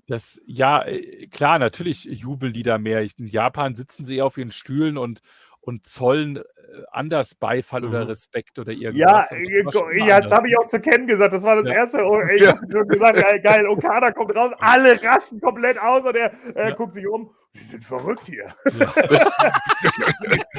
Das, 0.06 0.40
ja, 0.44 0.82
äh, 0.82 1.28
klar, 1.28 1.58
natürlich 1.58 2.04
jubeln 2.04 2.52
die 2.52 2.62
da 2.62 2.78
mehr. 2.78 3.00
In 3.16 3.26
Japan 3.26 3.74
sitzen 3.74 4.04
sie 4.04 4.22
auf 4.22 4.38
ihren 4.38 4.50
Stühlen 4.50 4.98
und, 4.98 5.22
und 5.60 5.86
zollen 5.86 6.36
äh, 6.36 6.42
anders 6.90 7.34
Beifall 7.34 7.84
oder 7.84 8.00
Mhm. 8.04 8.08
Respekt 8.10 8.58
oder 8.58 8.72
Ja, 8.72 8.90
irgendwas. 8.90 9.28
Das 9.28 9.38
äh, 9.38 10.06
ja, 10.08 10.20
das 10.20 10.30
habe 10.32 10.48
ich 10.48 10.58
auch 10.58 10.66
zu 10.66 10.80
Ken 10.80 11.06
gesagt. 11.06 11.32
Das 11.34 11.42
war 11.42 11.56
das 11.56 11.66
Ja. 11.68 11.74
erste. 11.74 11.98
Oh, 12.04 12.20
Ich 12.34 12.42
Ja. 12.42 12.48
habe 12.56 12.60
schon 12.70 12.88
gesagt, 12.88 13.16
geil, 13.20 13.40
geil, 13.42 13.66
Okada 13.68 14.10
kommt 14.12 14.34
raus, 14.36 14.52
alle 14.58 15.02
rasten 15.02 15.40
komplett 15.40 15.78
aus 15.78 16.04
und 16.04 16.16
er 16.16 16.32
äh, 16.56 16.68
Ja. 16.70 16.74
guckt 16.74 16.94
sich 16.94 17.06
um. 17.06 17.34
Die 17.52 17.66
sind 17.68 17.82
verrückt 17.84 18.22
hier. 18.26 18.54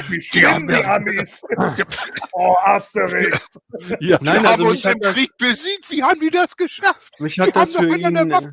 Wie 0.10 0.15
Die 0.15 0.22
schlimm 0.22 0.45
haben 0.52 0.68
die 0.68 0.73
ja- 0.73 0.95
Amis. 0.95 1.41
oh, 2.34 2.56
Asterix. 2.65 3.48
Ja, 4.02 4.18
Die 4.18 4.23
Nein, 4.26 4.38
haben 4.40 4.45
also 4.48 4.64
uns 4.65 4.73
mich 4.73 4.86
hat 4.86 4.95
im 4.95 4.99
das- 5.02 5.15
Krieg 5.15 5.30
besiegt. 5.38 5.90
Wie 5.90 6.03
haben 6.03 6.19
die 6.19 6.30
das 6.30 6.56
geschafft? 6.57 7.19
Mich 7.19 7.36
Die 7.36 7.41
hat 7.41 7.48
haben 7.49 7.53
das 7.61 7.72
doch 7.72 7.80
für 7.80 7.98
ihn, 7.98 8.32
Waffe. 8.32 8.52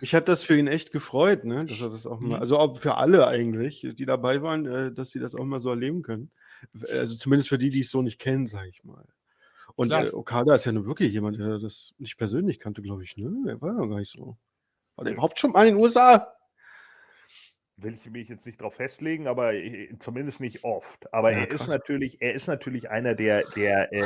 Mich 0.00 0.14
hat 0.14 0.28
das 0.28 0.42
für 0.42 0.56
ihn 0.56 0.66
echt 0.66 0.92
gefreut, 0.92 1.44
ne? 1.44 1.64
Dass 1.66 1.80
er 1.80 1.90
das 1.90 2.06
auch 2.06 2.20
mal, 2.20 2.36
Mhm. 2.36 2.42
also 2.42 2.58
auch 2.58 2.76
für 2.78 2.96
alle 2.96 3.26
eigentlich, 3.26 3.86
die 3.96 4.06
dabei 4.06 4.42
waren, 4.42 4.66
äh, 4.66 4.92
dass 4.92 5.10
sie 5.10 5.18
das 5.20 5.34
auch 5.34 5.44
mal 5.44 5.60
so 5.60 5.70
erleben 5.70 6.02
können. 6.02 6.30
Also 6.90 7.16
zumindest 7.16 7.48
für 7.48 7.58
die, 7.58 7.70
die 7.70 7.80
es 7.80 7.90
so 7.90 8.02
nicht 8.02 8.18
kennen, 8.20 8.46
sage 8.46 8.68
ich 8.68 8.84
mal. 8.84 9.04
Und 9.74 9.88
Klar. 9.88 10.06
äh, 10.06 10.10
Okada 10.12 10.54
ist 10.54 10.64
ja 10.64 10.72
nur 10.72 10.86
wirklich 10.86 11.12
jemand, 11.12 11.38
der 11.38 11.58
das 11.58 11.94
nicht 11.98 12.16
persönlich 12.18 12.60
kannte, 12.60 12.82
glaube 12.82 13.04
ich, 13.04 13.16
ne? 13.16 13.32
Er 13.48 13.60
war 13.60 13.74
ja 13.74 13.86
gar 13.86 13.98
nicht 13.98 14.10
so. 14.10 14.36
War 14.96 15.04
der 15.04 15.14
überhaupt 15.14 15.38
schon 15.40 15.52
mal 15.52 15.66
in 15.66 15.74
den 15.74 15.82
USA? 15.82 16.34
Will 17.82 17.94
ich 17.94 18.10
mich 18.10 18.28
jetzt 18.28 18.46
nicht 18.46 18.60
drauf 18.60 18.74
festlegen, 18.74 19.26
aber 19.26 19.54
äh, 19.54 19.88
zumindest 19.98 20.40
nicht 20.40 20.62
oft. 20.62 21.12
Aber 21.12 21.32
Ja, 21.32 21.38
er 21.38 21.50
ist 21.50 21.66
krass. 21.66 21.68
natürlich, 21.68 22.22
er 22.22 22.34
ist 22.34 22.46
natürlich 22.46 22.90
einer 22.90 23.14
der, 23.14 23.42
der 23.56 23.92
äh, 23.92 24.02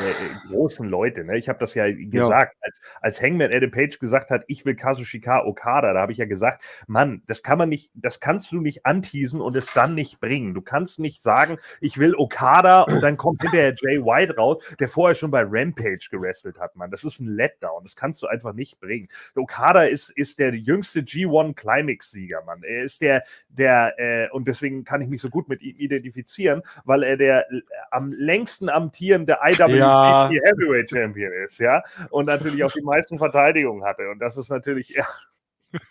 großen 0.49 0.89
Leute. 0.89 1.25
Ne? 1.25 1.37
Ich 1.37 1.49
habe 1.49 1.59
das 1.59 1.75
ja 1.75 1.85
gesagt, 1.91 2.57
als, 2.63 2.81
als 3.03 3.21
Hangman 3.23 3.53
Adam 3.53 3.71
Page 3.71 3.99
gesagt 3.99 4.31
hat, 4.31 4.45
ich 4.47 4.65
will 4.65 4.77
Kazushika 4.77 5.45
Okada, 5.45 5.93
da 5.93 6.01
habe 6.01 6.13
ich 6.13 6.19
ja 6.19 6.25
gesagt, 6.25 6.63
Mann, 6.87 7.23
das 7.27 7.43
kann 7.43 7.59
man 7.59 7.69
nicht, 7.69 7.91
das 7.95 8.21
kannst 8.21 8.51
du 8.53 8.61
nicht 8.61 8.87
anteasen 8.87 9.41
und 9.41 9.57
es 9.57 9.73
dann 9.75 9.95
nicht 9.95 10.21
bringen. 10.21 10.55
Du 10.55 10.63
kannst 10.63 10.99
nicht 10.99 11.23
sagen, 11.23 11.59
ich 11.81 11.99
will 11.99 12.15
Okada 12.17 12.83
und 12.83 13.03
dann 13.03 13.17
kommt 13.17 13.43
hinterher 13.43 13.75
Jay 13.79 13.99
White 14.03 14.37
raus, 14.37 14.65
der 14.81 14.89
vorher 14.89 15.15
schon 15.15 15.31
bei 15.31 15.43
Rampage 15.47 16.09
gewrestelt 16.11 16.59
hat, 16.59 16.77
Mann. 16.77 16.91
Das 16.91 17.05
ist 17.05 17.21
ein 17.21 17.29
Letdown. 17.29 17.83
Das 17.83 17.95
kannst 17.95 18.23
du 18.23 18.27
einfach 18.27 18.55
nicht 18.55 18.81
bringen. 18.81 19.09
Okada 19.35 19.83
ist, 19.83 20.11
ist 20.11 20.39
der 20.39 20.55
jüngste 20.55 21.01
G1 21.01 21.55
Climax-Sieger, 21.55 22.43
Mann. 22.45 22.63
Er 22.63 22.83
ist 22.83 23.01
der, 23.01 23.23
der, 23.49 23.66
äh, 23.97 24.29
und 24.31 24.49
deswegen 24.49 24.85
kann 24.85 25.01
ich 25.01 25.09
mich 25.09 25.21
so 25.21 25.31
gut 25.31 25.49
mit 25.49 25.63
ihm 25.63 25.77
identifizieren, 25.79 26.63
weil 26.85 27.03
er 27.03 27.17
der 27.17 27.51
äh, 27.51 27.61
am 27.91 28.13
längsten 28.13 28.69
amtierende 28.69 29.39
IWGP 29.45 29.77
Ja. 29.77 30.29
Heavyweight 30.29 30.91
Champion 30.91 31.33
ist, 31.45 31.59
ja. 31.59 31.83
Und 32.11 32.27
natürlich 32.27 32.63
auch 32.65 32.73
die 32.73 32.83
meisten 32.83 33.19
Verteidigungen 33.19 33.85
hatte. 33.85 34.09
Und 34.11 34.19
das 34.19 34.37
ist 34.37 34.51
natürlich, 34.51 34.91
ja. 34.91 35.07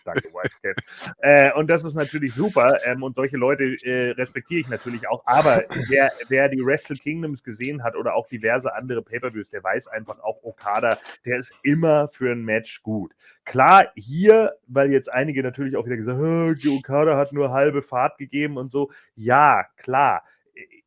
Danke, 0.04 0.28
Wildcat. 0.32 0.76
Äh, 1.18 1.52
und 1.52 1.68
das 1.68 1.82
ist 1.82 1.94
natürlich 1.94 2.34
super. 2.34 2.78
Ähm, 2.84 3.02
und 3.02 3.14
solche 3.14 3.36
Leute 3.36 3.64
äh, 3.84 4.10
respektiere 4.12 4.60
ich 4.60 4.68
natürlich 4.68 5.08
auch. 5.08 5.22
Aber 5.26 5.64
wer, 5.88 6.12
wer 6.28 6.48
die 6.48 6.64
Wrestle 6.64 6.96
Kingdoms 6.96 7.42
gesehen 7.42 7.82
hat 7.82 7.96
oder 7.96 8.14
auch 8.14 8.26
diverse 8.28 8.74
andere 8.74 9.02
Pay-Per-Views, 9.02 9.50
der 9.50 9.62
weiß 9.64 9.88
einfach 9.88 10.18
auch 10.20 10.42
Okada, 10.42 10.98
der 11.24 11.38
ist 11.38 11.52
immer 11.62 12.08
für 12.08 12.32
ein 12.32 12.42
Match 12.44 12.82
gut. 12.82 13.12
Klar, 13.44 13.88
hier, 13.96 14.56
weil 14.66 14.90
jetzt 14.92 15.12
einige 15.12 15.42
natürlich 15.42 15.76
auch 15.76 15.86
wieder 15.86 15.96
gesagt 15.96 16.18
haben, 16.18 16.56
"Oh, 16.56 16.76
Okada 16.78 17.16
hat 17.16 17.32
nur 17.32 17.50
halbe 17.50 17.82
Fahrt 17.82 18.18
gegeben 18.18 18.56
und 18.56 18.70
so. 18.70 18.90
Ja, 19.14 19.64
klar. 19.76 20.22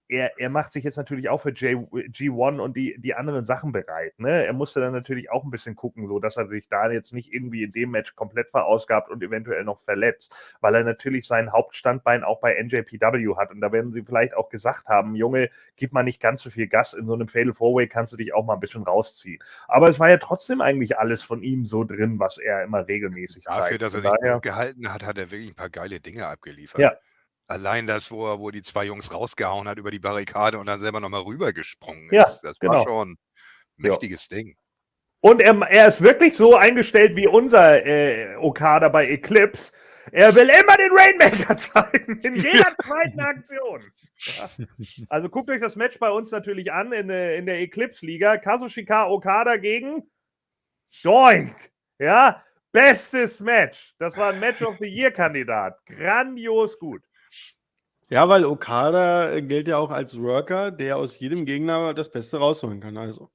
Er, 0.10 0.40
er 0.40 0.50
macht 0.50 0.72
sich 0.72 0.84
jetzt 0.84 0.98
natürlich 0.98 1.30
auch 1.30 1.38
für 1.38 1.52
J, 1.52 1.88
G1 1.92 2.60
und 2.60 2.76
die, 2.76 3.00
die 3.00 3.14
anderen 3.14 3.46
Sachen 3.46 3.72
bereit. 3.72 4.20
Ne? 4.20 4.46
Er 4.46 4.54
musste 4.54 4.80
dann 4.80 4.92
natürlich 4.92 5.30
auch 5.32 5.44
ein 5.44 5.52
bisschen 5.52 5.76
gucken, 5.76 6.08
so 6.08 6.20
dass 6.20 6.36
er 6.36 6.48
sich 6.48 6.68
da 6.68 6.90
jetzt 6.92 7.14
nicht 7.14 7.32
irgendwie 7.32 7.64
in 7.64 7.72
dem 7.72 7.92
Match 7.92 8.16
komplett 8.16 8.50
verausgabt 8.50 9.10
und 9.12 9.22
eventuell 9.22 9.64
noch 9.64 9.80
verletzt, 9.80 10.36
weil 10.62 10.74
er 10.74 10.84
natürlich 10.84 11.28
sein 11.28 11.52
Hauptstandbein 11.52 12.24
auch 12.24 12.40
bei 12.40 12.60
NJPW 12.62 13.36
hat. 13.38 13.52
Und 13.52 13.62
da 13.62 13.72
werden 13.72 13.92
sie 13.92 14.02
vielleicht 14.02 14.34
auch 14.36 14.50
gesagt 14.50 14.88
haben, 14.88 15.16
Junge, 15.16 15.52
gib 15.76 15.94
mal 15.94 16.04
nicht 16.04 16.20
ganz 16.20 16.42
so 16.42 16.50
viel 16.50 16.68
Gas 16.68 16.94
in 16.94 17.06
so 17.06 17.14
einem 17.14 17.28
Fatal 17.28 17.54
Four-Way, 17.54 17.88
kannst 17.88 18.12
du 18.12 18.18
dich 18.18 18.34
auch 18.34 18.44
mal 18.44 18.56
ein 18.56 18.60
bisschen 18.60 18.84
rausziehen. 18.84 19.44
Aber 19.68 19.90
es 19.90 20.00
war 20.00 20.10
ja 20.10 20.18
trotzdem 20.18 20.60
eigentlich 20.60 20.98
alles 20.98 21.22
von 21.22 21.44
ihm 21.44 21.68
so 21.68 21.84
drin, 21.84 22.18
was 22.18 22.40
er 22.40 22.64
immer 22.64 22.88
regelmäßig 22.88 23.44
Dafür, 23.44 23.64
zeigt. 23.64 23.82
dass 23.84 23.94
er 23.94 24.02
sich 24.02 24.10
daher, 24.10 24.40
gehalten 24.40 24.92
hat, 24.92 25.06
hat 25.06 25.20
er 25.20 25.30
wirklich 25.30 25.52
ein 25.52 25.56
paar 25.56 25.70
geile 25.70 26.00
Dinge 26.00 26.26
abgeliefert. 26.26 26.80
Ja. 26.80 26.94
Allein 27.50 27.88
das, 27.88 28.12
wo 28.12 28.28
er, 28.32 28.40
wo 28.40 28.52
die 28.52 28.62
zwei 28.62 28.86
Jungs 28.86 29.12
rausgehauen 29.14 29.68
hat 29.68 29.78
über 29.80 29.90
die 29.92 30.00
Barrikade 30.00 30.60
und 30.60 30.68
dann 30.68 30.82
selber 30.82 31.00
nochmal 31.00 31.22
rübergesprungen 31.24 32.08
Ja, 32.14 32.24
ist. 32.28 32.42
Das 32.42 32.58
genau. 32.60 32.74
war 32.76 32.84
schon 32.84 33.10
ein 33.12 33.18
Ja. 33.80 33.90
mächtiges 33.90 34.28
Ding. 34.28 34.56
Und 35.22 35.42
er, 35.42 35.60
er 35.70 35.88
ist 35.88 36.00
wirklich 36.02 36.36
so 36.38 36.56
eingestellt 36.56 37.16
wie 37.16 37.28
unser 37.28 37.86
äh, 37.86 38.36
Okada 38.38 38.88
bei 38.90 39.10
Eclipse. 39.10 39.74
Er 40.12 40.34
will 40.36 40.50
immer 40.50 40.78
den 40.78 40.92
Rainmaker 40.92 41.58
zeigen, 41.58 42.20
in 42.22 42.36
jeder 42.38 42.74
zweiten 42.82 43.20
Aktion. 43.20 43.84
Ja. 44.18 44.50
Also 45.10 45.30
guckt 45.30 45.50
euch 45.50 45.60
das 45.60 45.76
Match 45.76 45.98
bei 46.00 46.10
uns 46.12 46.32
natürlich 46.32 46.72
an 46.72 46.94
in, 46.94 47.08
der- 47.10 47.36
in 47.36 47.46
der 47.48 47.60
Eclipse-Liga. 47.62 48.38
Kazushika 48.38 49.08
Okada 49.08 49.58
gegen 49.58 50.04
Doink. 51.04 51.56
Ja, 52.00 52.44
bestes 52.72 53.40
Match. 53.40 53.94
Das 54.00 54.16
war 54.18 54.34
ein 54.34 54.40
Match 54.40 54.62
of 54.62 54.78
the 54.80 54.88
Year-Kandidat. 54.88 55.78
Grandios 55.86 56.78
gut. 56.80 57.02
Ja, 58.12 58.28
weil 58.28 58.44
Okada 58.44 59.32
äh, 59.32 59.42
gilt 59.44 59.68
ja 59.68 59.78
auch 59.78 59.92
als 59.92 60.20
Worker, 60.20 60.72
der 60.72 60.98
aus 60.98 61.20
jedem 61.20 61.46
Gegner 61.46 61.94
das 61.94 62.10
Beste 62.12 62.38
rausholen 62.38 62.80
kann. 62.80 62.98
Also. 62.98 63.30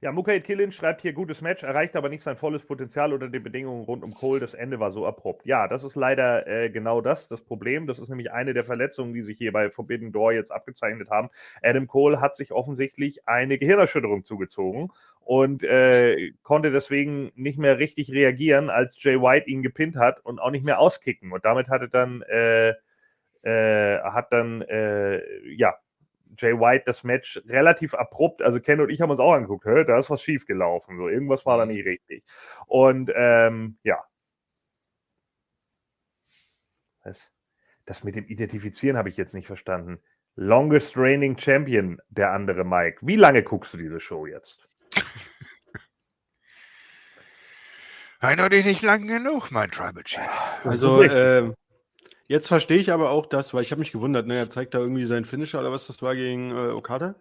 Ja, 0.00 0.12
Mukaid 0.12 0.44
Killin 0.44 0.70
schreibt 0.70 1.02
hier 1.02 1.12
gutes 1.12 1.40
Match, 1.40 1.64
erreicht 1.64 1.96
aber 1.96 2.08
nicht 2.08 2.22
sein 2.22 2.36
volles 2.36 2.62
Potenzial 2.62 3.12
unter 3.12 3.28
den 3.28 3.42
Bedingungen 3.42 3.82
rund 3.84 4.04
um 4.04 4.14
Cole. 4.14 4.38
Das 4.38 4.54
Ende 4.54 4.78
war 4.78 4.92
so 4.92 5.04
abrupt. 5.04 5.44
Ja, 5.44 5.66
das 5.66 5.82
ist 5.82 5.96
leider 5.96 6.46
äh, 6.46 6.70
genau 6.70 7.00
das, 7.00 7.26
das 7.26 7.40
Problem. 7.40 7.88
Das 7.88 7.98
ist 7.98 8.08
nämlich 8.08 8.30
eine 8.30 8.54
der 8.54 8.64
Verletzungen, 8.64 9.12
die 9.12 9.22
sich 9.22 9.38
hier 9.38 9.50
bei 9.50 9.70
Forbidden 9.70 10.12
Door 10.12 10.34
jetzt 10.34 10.52
abgezeichnet 10.52 11.10
haben. 11.10 11.30
Adam 11.62 11.88
Cole 11.88 12.20
hat 12.20 12.36
sich 12.36 12.52
offensichtlich 12.52 13.26
eine 13.26 13.58
Gehirnerschütterung 13.58 14.22
zugezogen 14.22 14.92
und 15.20 15.64
äh, 15.64 16.32
konnte 16.44 16.70
deswegen 16.70 17.32
nicht 17.34 17.58
mehr 17.58 17.78
richtig 17.78 18.12
reagieren, 18.12 18.70
als 18.70 19.02
Jay 19.02 19.20
White 19.20 19.50
ihn 19.50 19.62
gepinnt 19.62 19.96
hat 19.96 20.24
und 20.24 20.38
auch 20.38 20.52
nicht 20.52 20.64
mehr 20.64 20.78
auskicken. 20.78 21.32
Und 21.32 21.44
damit 21.44 21.68
hatte 21.68 21.88
dann, 21.88 22.22
äh, 22.22 22.74
äh, 23.42 24.00
hat 24.02 24.32
dann, 24.32 24.62
äh, 24.62 25.20
ja, 25.48 25.74
Jay 26.38 26.52
White 26.52 26.84
das 26.86 27.04
Match 27.04 27.40
relativ 27.46 27.94
abrupt, 27.94 28.42
also 28.42 28.60
Ken 28.60 28.80
und 28.80 28.90
ich 28.90 29.00
haben 29.00 29.10
uns 29.10 29.20
auch 29.20 29.32
angeguckt, 29.32 29.64
hä, 29.66 29.84
da 29.84 29.98
ist 29.98 30.10
was 30.10 30.22
schief 30.22 30.46
gelaufen, 30.46 30.96
so 30.96 31.08
irgendwas 31.08 31.44
war 31.46 31.58
da 31.58 31.66
nicht 31.66 31.84
richtig. 31.84 32.24
Und 32.66 33.10
ähm, 33.14 33.78
ja. 33.82 34.02
Was? 37.04 37.32
Das 37.86 38.04
mit 38.04 38.16
dem 38.16 38.26
Identifizieren 38.26 38.96
habe 38.96 39.08
ich 39.08 39.16
jetzt 39.16 39.34
nicht 39.34 39.46
verstanden. 39.46 40.00
Longest 40.36 40.96
reigning 40.96 41.36
Champion, 41.38 42.00
der 42.10 42.30
andere 42.32 42.64
Mike. 42.64 42.98
Wie 43.00 43.16
lange 43.16 43.42
guckst 43.42 43.74
du 43.74 43.78
diese 43.78 43.98
Show 43.98 44.26
jetzt? 44.26 44.68
Eindeutig 48.20 48.64
nicht 48.64 48.82
lang 48.82 49.06
genug, 49.06 49.50
mein 49.50 49.70
Tribal 49.70 50.04
Chief. 50.04 50.20
Also, 50.64 51.02
äh, 51.04 51.52
jetzt 52.28 52.48
verstehe 52.48 52.78
ich 52.78 52.92
aber 52.92 53.10
auch 53.10 53.26
das, 53.26 53.52
weil 53.52 53.62
ich 53.62 53.72
habe 53.72 53.80
mich 53.80 53.92
gewundert, 53.92 54.26
ne, 54.26 54.36
er 54.36 54.50
zeigt 54.50 54.74
da 54.74 54.78
irgendwie 54.78 55.04
seinen 55.04 55.24
Finisher 55.24 55.60
oder 55.60 55.72
was 55.72 55.86
das 55.86 56.00
war 56.02 56.14
gegen 56.14 56.52
äh, 56.52 56.70
Okada, 56.70 57.16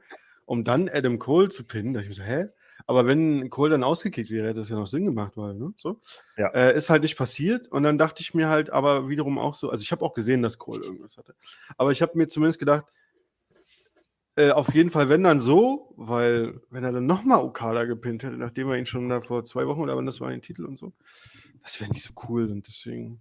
um 0.45 0.63
dann 0.63 0.89
Adam 0.89 1.17
Cole 1.17 1.49
zu 1.49 1.63
pinnen. 1.63 1.93
Da 1.93 1.99
dachte 1.99 2.11
ich 2.11 2.17
mir 2.19 2.23
so, 2.23 2.29
hä? 2.29 2.47
Aber 2.85 3.07
wenn 3.07 3.49
Cole 3.49 3.71
dann 3.71 3.83
ausgekickt 3.83 4.29
wäre, 4.29 4.47
hätte 4.47 4.59
das 4.59 4.69
ja 4.69 4.75
noch 4.75 4.87
Sinn 4.87 5.05
gemacht, 5.05 5.33
weil, 5.35 5.55
ne? 5.55 5.73
So. 5.77 5.99
Ja. 6.37 6.49
Äh, 6.49 6.77
ist 6.77 6.89
halt 6.89 7.01
nicht 7.01 7.17
passiert. 7.17 7.67
Und 7.69 7.83
dann 7.83 7.97
dachte 7.97 8.21
ich 8.21 8.33
mir 8.33 8.49
halt 8.49 8.69
aber 8.69 9.09
wiederum 9.09 9.39
auch 9.39 9.55
so, 9.55 9.69
also 9.69 9.81
ich 9.81 9.91
habe 9.91 10.05
auch 10.05 10.13
gesehen, 10.13 10.43
dass 10.43 10.59
Cole 10.59 10.83
irgendwas 10.83 11.17
hatte. 11.17 11.35
Aber 11.77 11.91
ich 11.91 12.01
habe 12.01 12.17
mir 12.17 12.27
zumindest 12.27 12.59
gedacht, 12.59 12.85
äh, 14.35 14.51
auf 14.51 14.73
jeden 14.73 14.91
Fall, 14.91 15.09
wenn 15.09 15.23
dann 15.23 15.39
so, 15.39 15.93
weil 15.97 16.61
wenn 16.69 16.83
er 16.83 16.91
dann 16.91 17.07
nochmal 17.07 17.39
Okada 17.39 17.85
gepinnt 17.85 18.23
hätte, 18.23 18.37
nachdem 18.37 18.69
er 18.69 18.77
ihn 18.77 18.85
schon 18.85 19.09
da 19.09 19.21
vor 19.21 19.43
zwei 19.45 19.65
Wochen 19.65 19.81
oder 19.81 19.97
wann 19.97 20.05
das 20.05 20.21
war, 20.21 20.29
den 20.29 20.43
Titel 20.43 20.65
und 20.65 20.77
so, 20.77 20.93
das 21.63 21.81
wäre 21.81 21.89
nicht 21.89 22.03
so 22.03 22.13
cool. 22.29 22.49
Und 22.51 22.67
deswegen, 22.67 23.19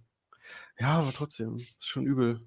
ja, 0.79 0.99
aber 0.99 1.11
trotzdem, 1.13 1.55
ist 1.57 1.87
schon 1.87 2.05
übel. 2.05 2.41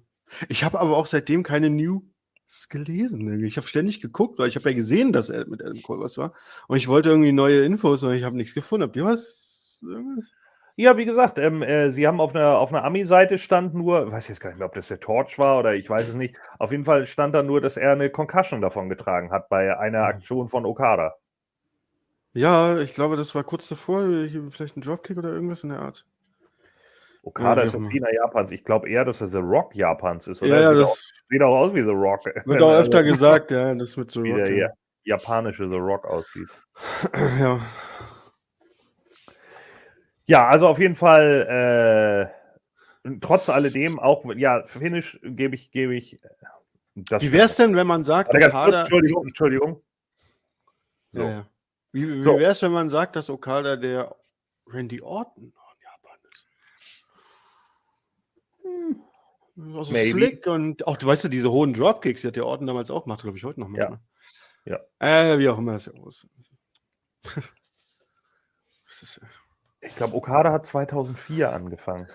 Ich 0.47 0.63
habe 0.63 0.79
aber 0.79 0.95
auch 0.95 1.07
seitdem 1.07 1.43
keine 1.43 1.69
News 1.69 2.69
gelesen. 2.69 3.43
Ich 3.43 3.57
habe 3.57 3.67
ständig 3.67 4.01
geguckt, 4.01 4.39
weil 4.39 4.47
ich 4.47 4.55
habe 4.55 4.69
ja 4.69 4.75
gesehen, 4.75 5.11
dass 5.11 5.29
er 5.29 5.47
mit 5.47 5.61
Adam 5.61 5.81
Cole 5.81 6.01
was 6.01 6.17
war. 6.17 6.33
Und 6.67 6.77
ich 6.77 6.87
wollte 6.87 7.09
irgendwie 7.09 7.33
neue 7.33 7.63
Infos 7.63 8.03
und 8.03 8.13
ich 8.13 8.23
habe 8.23 8.37
nichts 8.37 8.53
gefunden. 8.53 8.83
Habt 8.83 8.95
ihr 8.95 9.05
was? 9.05 9.79
Irgendwas? 9.83 10.33
Ja, 10.77 10.97
wie 10.97 11.05
gesagt, 11.05 11.37
ähm, 11.37 11.61
äh, 11.61 11.91
sie 11.91 12.07
haben 12.07 12.21
auf 12.21 12.33
einer, 12.33 12.57
auf 12.57 12.73
einer 12.73 12.85
Ami-Seite 12.85 13.37
stand 13.37 13.73
nur, 13.73 14.07
ich 14.07 14.11
weiß 14.11 14.29
jetzt 14.29 14.39
gar 14.39 14.49
nicht 14.49 14.59
mehr, 14.59 14.67
ob 14.67 14.73
das 14.73 14.87
der 14.87 14.99
Torch 14.99 15.37
war 15.37 15.59
oder 15.59 15.75
ich 15.75 15.89
weiß 15.89 16.07
es 16.07 16.15
nicht. 16.15 16.35
Auf 16.59 16.71
jeden 16.71 16.85
Fall 16.85 17.05
stand 17.07 17.35
da 17.35 17.43
nur, 17.43 17.59
dass 17.59 17.75
er 17.77 17.91
eine 17.91 18.09
Concussion 18.09 18.61
davon 18.61 18.87
getragen 18.87 19.31
hat 19.31 19.49
bei 19.49 19.77
einer 19.77 20.03
Aktion 20.03 20.47
von 20.47 20.65
Okada. 20.65 21.15
Ja, 22.33 22.79
ich 22.79 22.95
glaube, 22.95 23.17
das 23.17 23.35
war 23.35 23.43
kurz 23.43 23.67
davor. 23.67 24.07
Vielleicht 24.51 24.77
ein 24.77 24.81
Dropkick 24.81 25.17
oder 25.17 25.29
irgendwas 25.29 25.63
in 25.63 25.69
der 25.69 25.79
Art. 25.79 26.05
Okada 27.23 27.61
Ja, 27.61 27.67
ist 27.67 27.73
das 27.73 27.81
immer. 27.81 27.89
China 27.91 28.07
Japans. 28.13 28.51
Ich 28.51 28.63
glaube 28.63 28.89
eher, 28.89 29.05
dass 29.05 29.21
er 29.21 29.27
The 29.27 29.37
Rock 29.37 29.75
Japans 29.75 30.27
ist. 30.27 30.41
Ja, 30.41 30.47
ja, 30.47 30.69
sieht, 30.69 30.81
das 30.81 30.89
auch, 30.89 30.95
sieht 31.29 31.41
auch 31.41 31.55
aus 31.57 31.73
wie 31.73 31.83
The 31.83 31.89
Rock. 31.89 32.25
wird 32.45 32.61
auch 32.61 32.73
öfter 32.73 33.03
gesagt, 33.03 33.51
ja, 33.51 33.73
das 33.75 33.97
mit 33.97 34.09
so 34.11 34.23
Wie 34.23 34.33
der 34.33 34.45
Rock, 34.49 34.57
ja, 34.57 34.69
japanische 35.03 35.69
The 35.69 35.77
Rock 35.77 36.05
aussieht. 36.05 36.49
ja. 37.39 37.59
Ja, 40.25 40.47
also 40.47 40.67
auf 40.67 40.79
jeden 40.79 40.95
Fall, 40.95 42.31
äh, 43.05 43.09
trotz 43.19 43.49
alledem 43.49 43.99
auch, 43.99 44.23
ja, 44.35 44.63
Finish 44.65 45.19
gebe 45.23 45.55
ich, 45.55 45.71
gebe 45.71 45.93
ich. 45.95 46.17
Das 46.95 47.21
Wie 47.21 47.31
wäre 47.31 47.45
es 47.45 47.55
denn, 47.55 47.75
wenn 47.75 47.87
man 47.87 48.03
sagt, 48.03 48.31
ganz 48.31 48.45
kurz, 48.45 48.53
Okada. 48.53 48.81
Entschuldigung, 48.81 49.27
Entschuldigung. 49.27 49.81
So. 51.11 51.23
Ja. 51.23 51.47
Wie, 51.91 52.07
wie 52.07 52.23
So. 52.23 52.39
wäre 52.39 52.51
es, 52.51 52.61
wenn 52.61 52.71
man 52.71 52.89
sagt, 52.89 53.15
dass 53.15 53.29
Okada 53.29 53.75
der 53.75 54.15
Randy 54.67 55.01
Orton 55.01 55.43
in 55.43 55.53
Japan 55.83 56.17
ist? 56.31 56.47
Hm. 59.61 59.77
Also 59.77 59.91
Maybe. 59.93 60.11
slick 60.11 60.47
und 60.47 60.87
auch, 60.87 60.97
du 60.97 61.07
weißt 61.07 61.23
du, 61.25 61.29
diese 61.29 61.51
hohen 61.51 61.73
Dropkicks, 61.73 62.21
die 62.21 62.27
hat 62.27 62.35
der 62.35 62.45
Orton 62.45 62.67
damals 62.67 62.89
auch 62.91 63.03
gemacht, 63.03 63.21
glaube 63.21 63.37
ich, 63.37 63.43
heute 63.43 63.59
noch 63.59 63.69
Ja. 63.69 63.89
manchmal. 63.89 63.99
Ja. 64.65 64.79
Äh, 65.33 65.39
wie 65.39 65.49
auch 65.49 65.57
immer 65.57 65.73
das 65.73 65.85
ja 65.87 65.93
aus. 65.93 66.27
Ist, 69.01 69.21
Ich 69.81 69.95
glaube, 69.95 70.15
Okada 70.15 70.51
hat 70.51 70.65
2004 70.65 71.51
angefangen. 71.53 72.07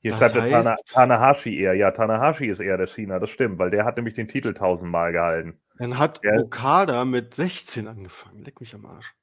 Hier 0.00 0.10
Das 0.12 0.18
schreibt 0.32 0.34
der 0.34 0.48
Tana, 0.50 0.74
Tanahashi 0.86 1.58
eher. 1.58 1.74
Ja, 1.74 1.90
Tanahashi 1.92 2.46
ist 2.48 2.60
eher 2.60 2.76
der 2.76 2.86
Cena, 2.88 3.18
das 3.18 3.30
stimmt, 3.30 3.58
weil 3.58 3.70
der 3.70 3.84
hat 3.84 3.96
nämlich 3.96 4.14
den 4.14 4.28
Titel 4.28 4.52
tausendmal 4.54 5.12
gehalten. 5.12 5.60
dann 5.78 5.98
hat 5.98 6.20
Ja. 6.22 6.34
Okada 6.40 7.04
mit 7.04 7.34
16 7.34 7.88
angefangen. 7.88 8.42
Leck 8.44 8.60
mich 8.60 8.74
am 8.74 8.84
Arsch. 8.86 9.14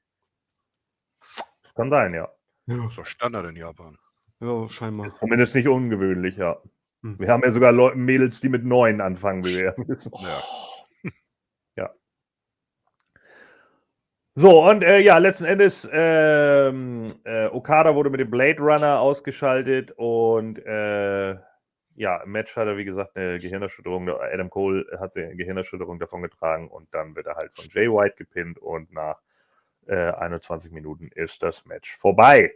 Das 1.64 1.74
kann 1.76 1.90
sein, 1.90 2.14
ja. 2.14 2.30
Ja, 2.68 2.78
Das 2.78 2.86
ist 2.88 2.98
doch 2.98 3.06
Standard 3.06 3.46
in 3.50 3.56
Japan. 3.58 3.98
Ja 4.42 4.70
scheinbar. 4.70 5.16
Zumindest 5.20 5.56
nicht 5.56 5.68
ungewöhnlich, 5.68 6.38
ja. 6.38 6.58
Hm. 7.04 7.20
Wir 7.20 7.30
haben 7.30 7.44
ja 7.44 7.52
sogar 7.52 7.72
Leu 7.72 7.96
Mädels, 7.96 8.42
die 8.42 8.50
mit 8.50 8.64
neun 8.66 9.02
anfangen, 9.02 9.46
wie 9.46 9.60
wir 9.60 9.74
wissen. 9.88 10.12
Ja. 10.16 11.12
Ja. 11.76 11.94
So, 14.36 14.68
und 14.70 14.84
äh, 14.84 15.00
ja, 15.00 15.18
letzten 15.18 15.46
Endes, 15.46 15.90
ähm, 15.92 17.08
äh, 17.24 17.48
Okada 17.48 17.96
wurde 17.96 18.10
mit 18.10 18.20
dem 18.20 18.30
Blade 18.30 18.60
Runner 18.62 19.00
ausgeschaltet 19.00 19.92
und 19.98 20.60
äh, 20.66 21.36
ja, 22.00 22.22
im 22.24 22.32
Match 22.32 22.56
hat 22.56 22.68
er, 22.68 22.78
wie 22.78 22.86
gesagt, 22.86 23.18
eine 23.18 23.40
Gehirnerschütterung. 23.40 24.08
Adam 24.08 24.50
Cole 24.50 24.86
hat 25.00 25.12
sich 25.14 25.26
eine 25.26 25.36
Gehirnerschütterung 25.36 26.00
davon 26.00 26.22
getragen 26.22 26.70
und 26.70 26.88
dann 26.94 27.14
wird 27.16 27.28
er 27.28 27.36
halt 27.36 27.52
von 27.54 27.66
Jay 27.74 27.90
White 27.90 28.16
gepinnt 28.16 28.58
und 28.58 28.94
nach 28.94 29.20
äh, 29.88 30.12
21 30.12 30.72
Minuten 30.72 31.10
ist 31.14 31.44
das 31.44 31.66
Match 31.66 31.98
vorbei. 31.98 32.56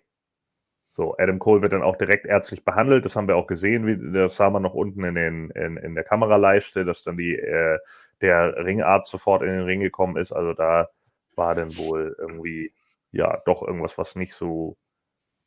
So, 0.96 1.16
Adam 1.18 1.40
Cole 1.40 1.62
wird 1.62 1.74
dann 1.74 1.82
auch 1.82 1.96
direkt 1.96 2.26
ärztlich 2.26 2.64
behandelt. 2.64 3.04
Das 3.04 3.16
haben 3.16 3.28
wir 3.28 3.36
auch 3.36 3.48
gesehen, 3.48 3.88
wie, 3.88 4.14
das 4.14 4.36
sah 4.36 4.50
man 4.50 4.62
noch 4.62 4.76
unten 4.76 5.04
in, 5.04 5.16
den, 5.16 5.50
in, 5.52 5.78
in 5.78 5.96
der 5.96 6.04
Kameraleiste, 6.04 6.86
dass 6.86 7.04
dann 7.04 7.18
die, 7.18 7.36
äh, 7.36 7.80
der 8.22 8.56
Ringarzt 8.64 9.10
sofort 9.10 9.42
in 9.42 9.50
den 9.50 9.64
Ring 9.64 9.80
gekommen 9.80 10.18
ist. 10.18 10.32
Also 10.32 10.54
da 10.54 10.90
war 11.36 11.56
dann 11.56 11.76
wohl 11.78 12.16
irgendwie, 12.20 12.74
ja, 13.12 13.42
doch 13.46 13.64
irgendwas, 13.64 13.98
was 13.98 14.16
nicht 14.16 14.36
so 14.36 14.78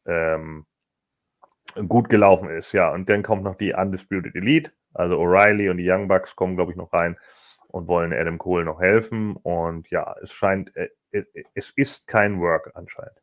ähm, 0.05 0.67
gut 1.87 2.09
gelaufen 2.09 2.51
ist. 2.51 2.73
Ja, 2.73 2.93
und 2.93 3.09
dann 3.09 3.23
kommt 3.23 3.45
noch 3.45 3.57
die 3.57 3.73
Undisputed 3.73 4.35
Elite, 4.35 4.73
also 4.95 5.17
O'Reilly 5.17 5.71
und 5.71 5.77
die 5.77 5.89
Young 5.89 6.09
Bucks 6.09 6.35
kommen, 6.35 6.57
glaube 6.57 6.73
ich, 6.73 6.77
noch 6.77 6.93
rein 6.93 7.17
und 7.69 7.87
wollen 7.89 8.13
Adam 8.13 8.39
Cole 8.39 8.65
noch 8.65 8.81
helfen. 8.81 9.37
Und 9.37 9.91
ja, 9.91 10.17
es 10.23 10.33
scheint, 10.33 10.75
äh, 10.77 10.89
äh, 11.13 11.25
es 11.55 11.71
ist 11.71 12.07
kein 12.07 12.41
Work 12.41 12.73
anscheinend. 12.75 13.23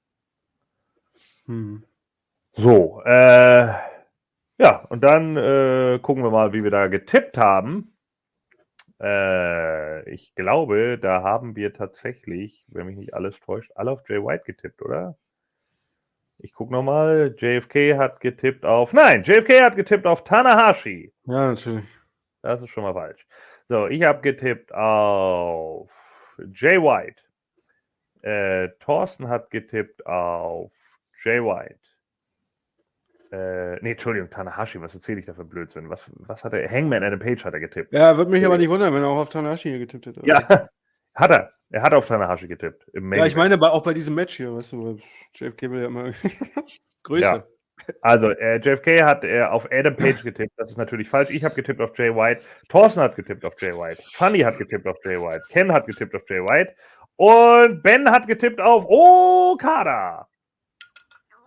Hm. 1.45 1.83
So, 2.55 3.01
äh, 3.03 3.73
ja, 4.59 4.85
und 4.89 5.03
dann 5.03 5.35
äh, 5.37 5.99
gucken 5.99 6.23
wir 6.23 6.29
mal, 6.29 6.53
wie 6.53 6.63
wir 6.63 6.71
da 6.71 6.87
getippt 6.87 7.37
haben. 7.37 7.97
Äh, 9.01 10.09
ich 10.09 10.35
glaube, 10.35 10.99
da 10.99 11.23
haben 11.23 11.55
wir 11.55 11.73
tatsächlich, 11.73 12.65
wenn 12.69 12.85
mich 12.87 12.97
nicht 12.97 13.13
alles 13.13 13.39
täuscht, 13.39 13.71
alle 13.75 13.91
auf 13.91 14.07
Jay 14.07 14.23
White 14.23 14.43
getippt, 14.45 14.81
oder? 14.83 15.17
Ich 16.37 16.53
gucke 16.53 16.71
nochmal. 16.71 17.35
JFK 17.37 17.97
hat 17.97 18.19
getippt 18.19 18.65
auf. 18.65 18.93
Nein, 18.93 19.23
JFK 19.23 19.61
hat 19.61 19.75
getippt 19.75 20.05
auf 20.05 20.23
Tanahashi. 20.23 21.13
Ja, 21.25 21.49
natürlich. 21.49 21.85
Das 22.41 22.61
ist 22.61 22.69
schon 22.69 22.83
mal 22.83 22.93
falsch. 22.93 23.25
So, 23.69 23.87
ich 23.87 24.03
habe 24.03 24.21
getippt 24.21 24.73
auf 24.73 25.89
Jay 26.53 26.77
White. 26.81 27.21
Äh, 28.21 28.69
Thorsten 28.79 29.27
hat 29.27 29.49
getippt 29.51 30.05
auf 30.05 30.71
Jay 31.23 31.41
White. 31.41 31.79
Äh, 33.33 33.79
nee, 33.81 33.93
Entschuldigung, 33.93 34.29
Tanahashi, 34.29 34.79
was 34.79 34.93
erzähle 34.93 35.19
ich 35.19 35.25
da 35.25 35.33
für 35.33 35.43
Blödsinn? 35.43 35.89
Was, 35.89 36.05
was 36.17 36.43
hat 36.43 36.53
er? 36.53 36.69
Hangman 36.69 37.03
Adam 37.03 37.19
Page 37.19 37.43
hat 37.43 37.55
er 37.55 37.59
getippt. 37.59 37.91
Ja, 37.91 38.15
würde 38.15 38.29
mich 38.29 38.45
aber 38.45 38.59
nicht 38.59 38.69
wundern, 38.69 38.93
wenn 38.93 39.01
er 39.01 39.07
auch 39.07 39.17
auf 39.17 39.29
Tanahashi 39.29 39.69
hier 39.69 39.79
getippt 39.79 40.05
hätte. 40.05 40.21
Ja, 40.23 40.47
hat 41.15 41.31
er. 41.31 41.51
Er 41.71 41.81
hat 41.81 41.95
auf 41.95 42.05
Tanahashi 42.05 42.47
getippt. 42.47 42.85
Im 42.93 43.09
Main 43.09 43.17
Ja, 43.17 43.25
ich 43.25 43.35
meine, 43.35 43.59
auch 43.59 43.81
bei 43.81 43.95
diesem 43.95 44.13
Match 44.13 44.37
hier, 44.37 44.53
weißt 44.55 44.73
du, 44.73 44.99
JFK 45.33 45.71
will 45.71 45.81
ja 45.81 45.87
immer 45.87 46.11
größer. 47.03 47.37
Ja. 47.37 47.47
Also, 48.01 48.29
äh, 48.29 48.57
JFK 48.57 49.01
hat 49.03 49.23
äh, 49.23 49.41
auf 49.41 49.67
Adam 49.71 49.95
Page 49.95 50.21
getippt. 50.21 50.53
Das 50.57 50.69
ist 50.69 50.77
natürlich 50.77 51.09
falsch. 51.09 51.31
Ich 51.31 51.43
habe 51.43 51.55
getippt 51.55 51.81
auf 51.81 51.97
Jay 51.97 52.15
White. 52.15 52.45
Thorsten 52.69 53.01
hat 53.01 53.15
getippt 53.15 53.43
auf 53.45 53.59
Jay 53.59 53.73
White. 53.73 53.99
Funny 54.13 54.41
hat 54.41 54.59
getippt 54.59 54.85
auf 54.85 54.97
Jay 55.03 55.19
White. 55.19 55.41
Ken 55.49 55.71
hat 55.71 55.87
getippt 55.87 56.13
auf 56.13 56.21
Jay 56.29 56.39
White. 56.39 56.75
Und 57.15 57.81
Ben 57.81 58.07
hat 58.11 58.27
getippt 58.27 58.61
auf 58.61 58.85
Okada. 58.87 60.27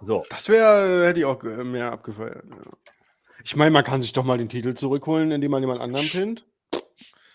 So. 0.07 0.25
Das 0.31 0.49
wäre, 0.49 1.05
hätte 1.05 1.19
ich 1.19 1.25
auch 1.25 1.43
mehr 1.43 1.91
abgefeiert. 1.91 2.45
Ja. 2.49 2.57
Ich 3.43 3.57
meine, 3.57 3.73
man 3.73 3.83
kann 3.83 4.03
sich 4.03 4.13
doch 4.13 4.23
mal 4.23 4.39
den 4.39 4.49
Titel 4.49 4.75
zurückholen, 4.75 5.33
indem 5.33 5.51
man 5.51 5.63
jemand 5.63 5.81
anderen 5.81 6.07
pinnt. 6.09 6.47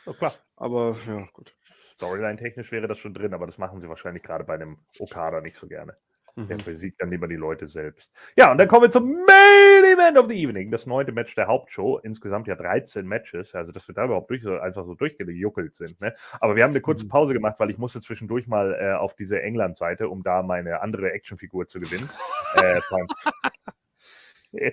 so, 0.05 0.13
klar. 0.13 0.33
Aber 0.55 0.95
ja, 1.05 1.27
gut. 1.33 1.53
Storyline-technisch 1.95 2.71
wäre 2.71 2.87
das 2.87 2.97
schon 2.97 3.13
drin, 3.13 3.33
aber 3.33 3.45
das 3.45 3.57
machen 3.57 3.79
sie 3.79 3.89
wahrscheinlich 3.89 4.23
gerade 4.23 4.45
bei 4.45 4.53
einem 4.53 4.79
Okada 4.99 5.41
nicht 5.41 5.57
so 5.57 5.67
gerne. 5.67 5.97
Der 6.37 6.57
Mhm. 6.57 6.63
besiegt 6.63 7.01
dann 7.01 7.09
lieber 7.11 7.27
die 7.27 7.35
Leute 7.35 7.67
selbst. 7.67 8.11
Ja, 8.37 8.51
und 8.51 8.57
dann 8.57 8.67
kommen 8.67 8.83
wir 8.83 8.91
zum 8.91 9.11
Main 9.11 9.83
Event 9.93 10.17
of 10.17 10.29
the 10.29 10.35
Evening. 10.41 10.71
Das 10.71 10.85
neunte 10.85 11.11
Match 11.11 11.35
der 11.35 11.47
Hauptshow. 11.47 11.97
Insgesamt 11.99 12.47
ja 12.47 12.55
13 12.55 13.05
Matches. 13.07 13.53
Also, 13.55 13.71
dass 13.71 13.87
wir 13.87 13.95
da 13.95 14.05
überhaupt 14.05 14.29
durch, 14.29 14.41
so, 14.43 14.57
einfach 14.57 14.85
so 14.85 14.95
durchgejuckelt 14.95 15.75
sind. 15.75 15.99
Ne? 16.01 16.13
Aber 16.39 16.55
wir 16.55 16.63
haben 16.63 16.71
eine 16.71 16.81
kurze 16.81 17.05
Mhm. 17.05 17.09
Pause 17.09 17.33
gemacht, 17.33 17.55
weil 17.59 17.69
ich 17.69 17.77
musste 17.77 18.01
zwischendurch 18.01 18.47
mal 18.47 18.73
äh, 18.79 18.93
auf 18.93 19.15
diese 19.15 19.41
England-Seite, 19.41 20.09
um 20.09 20.23
da 20.23 20.41
meine 20.43 20.81
andere 20.81 21.11
Actionfigur 21.11 21.67
zu 21.67 21.79
gewinnen. 21.79 22.09
äh, 22.55 22.79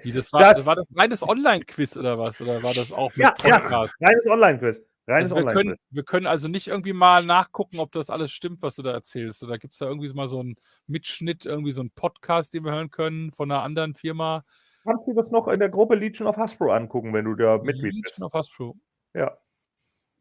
Wie, 0.02 0.12
das 0.12 0.32
war, 0.32 0.40
Das- 0.40 0.56
das, 0.56 0.66
war 0.66 0.76
das 0.76 0.88
reines 0.96 1.22
Online-Quiz 1.26 1.96
oder 1.96 2.18
was? 2.18 2.40
Oder 2.40 2.62
war 2.62 2.74
das 2.74 2.92
auch 2.92 3.10
mit 3.16 3.26
Ja, 3.26 3.34
ja. 3.44 3.58
Podcast? 3.58 3.94
Reines 4.00 4.26
Online-Quiz. 4.26 4.82
Reines 5.08 5.32
Also 5.32 5.46
wir, 5.46 5.52
können, 5.52 5.76
wir 5.90 6.02
können 6.02 6.26
also 6.26 6.48
nicht 6.48 6.68
irgendwie 6.68 6.92
mal 6.92 7.24
nachgucken, 7.24 7.78
ob 7.78 7.92
das 7.92 8.10
alles 8.10 8.30
stimmt, 8.30 8.60
was 8.60 8.76
du 8.76 8.82
da 8.82 8.92
erzählst. 8.92 9.42
Oder 9.42 9.58
gibt 9.58 9.72
es 9.72 9.78
da 9.78 9.86
irgendwie 9.86 10.12
mal 10.12 10.28
so 10.28 10.40
einen 10.40 10.56
Mitschnitt, 10.86 11.46
irgendwie 11.46 11.72
so 11.72 11.80
einen 11.80 11.90
Podcast, 11.90 12.52
den 12.52 12.64
wir 12.64 12.72
hören 12.72 12.90
können 12.90 13.32
von 13.32 13.50
einer 13.50 13.62
anderen 13.62 13.94
Firma? 13.94 14.44
Kannst 14.84 15.06
du 15.06 15.14
das 15.14 15.30
noch 15.30 15.48
in 15.48 15.58
der 15.58 15.70
Gruppe 15.70 15.94
Legion 15.94 16.28
of 16.28 16.36
Hasbro 16.36 16.72
angucken, 16.72 17.12
wenn 17.14 17.24
du 17.24 17.34
da 17.34 17.56
Mitglied 17.58 18.02
bist? 18.02 18.16
Legion 18.16 18.26
of 18.26 18.34
Hasbro. 18.34 18.76
Ja. 19.14 19.36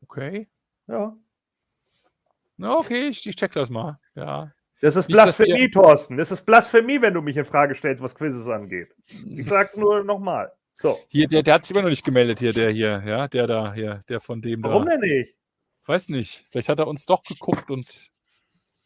Okay. 0.01 0.47
ja. 0.88 1.15
Na, 2.55 2.77
okay, 2.77 3.07
ich, 3.09 3.27
ich 3.27 3.35
check 3.35 3.51
das 3.51 3.69
mal. 3.69 3.99
Ja. 4.15 4.51
Das 4.81 4.95
ist 4.95 5.07
Nicht, 5.07 5.15
Blasphemie, 5.15 5.64
ihr- 5.64 5.72
Thorsten. 5.72 6.18
Das 6.18 6.31
ist 6.31 6.45
Blasphemie, 6.45 7.01
wenn 7.01 7.14
du 7.14 7.22
mich 7.22 7.35
in 7.38 7.45
Frage 7.45 7.76
stellst, 7.76 8.01
was 8.01 8.15
Quizzes 8.15 8.47
angeht. 8.47 8.95
Ich 9.27 9.47
sag's 9.47 9.76
nur 9.76 10.03
nochmal. 10.03 10.51
So. 10.80 10.99
Hier, 11.08 11.28
der, 11.28 11.41
der 11.41 11.56
hat 11.56 11.66
sich 11.66 11.72
immer 11.72 11.82
noch 11.82 11.90
nicht 11.90 12.06
gemeldet, 12.06 12.40
hier, 12.40 12.54
der 12.54 12.70
hier, 12.72 13.02
ja, 13.06 13.28
der 13.28 13.48
da, 13.48 13.74
hier, 13.74 14.04
der 14.10 14.20
von 14.20 14.41
dem 14.41 14.62
Warum 14.64 14.86
da. 14.86 14.91
denn 14.91 14.99
nicht? 15.02 15.36
Weiß 15.86 16.10
nicht. 16.10 16.45
Vielleicht 16.49 16.70
hat 16.70 16.80
er 16.80 16.88
uns 16.88 17.06
doch 17.06 17.24
geguckt 17.24 17.72
und 17.72 18.12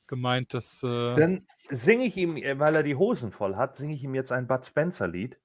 gemeint, 0.07 0.53
dass. 0.53 0.83
Äh, 0.83 1.15
Dann 1.15 1.47
singe 1.69 2.05
ich 2.05 2.15
ihm, 2.15 2.37
äh, 2.37 2.57
weil 2.59 2.75
er 2.75 2.83
die 2.83 2.95
Hosen 2.95 3.31
voll 3.31 3.55
hat, 3.57 3.75
singe 3.75 3.93
ich 3.93 4.03
ihm 4.03 4.15
jetzt 4.15 4.31
ein 4.31 4.47
Bud 4.47 4.65
Spencer-Lied. 4.65 5.37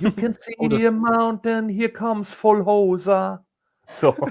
You 0.00 0.10
can 0.12 0.32
see 0.38 0.54
Oh, 0.58 0.66
a 0.68 0.90
mountain, 0.90 1.68
here 1.68 1.88
comes 1.90 2.30
full 2.32 2.64
hosa. 2.64 3.44
So. 3.88 4.14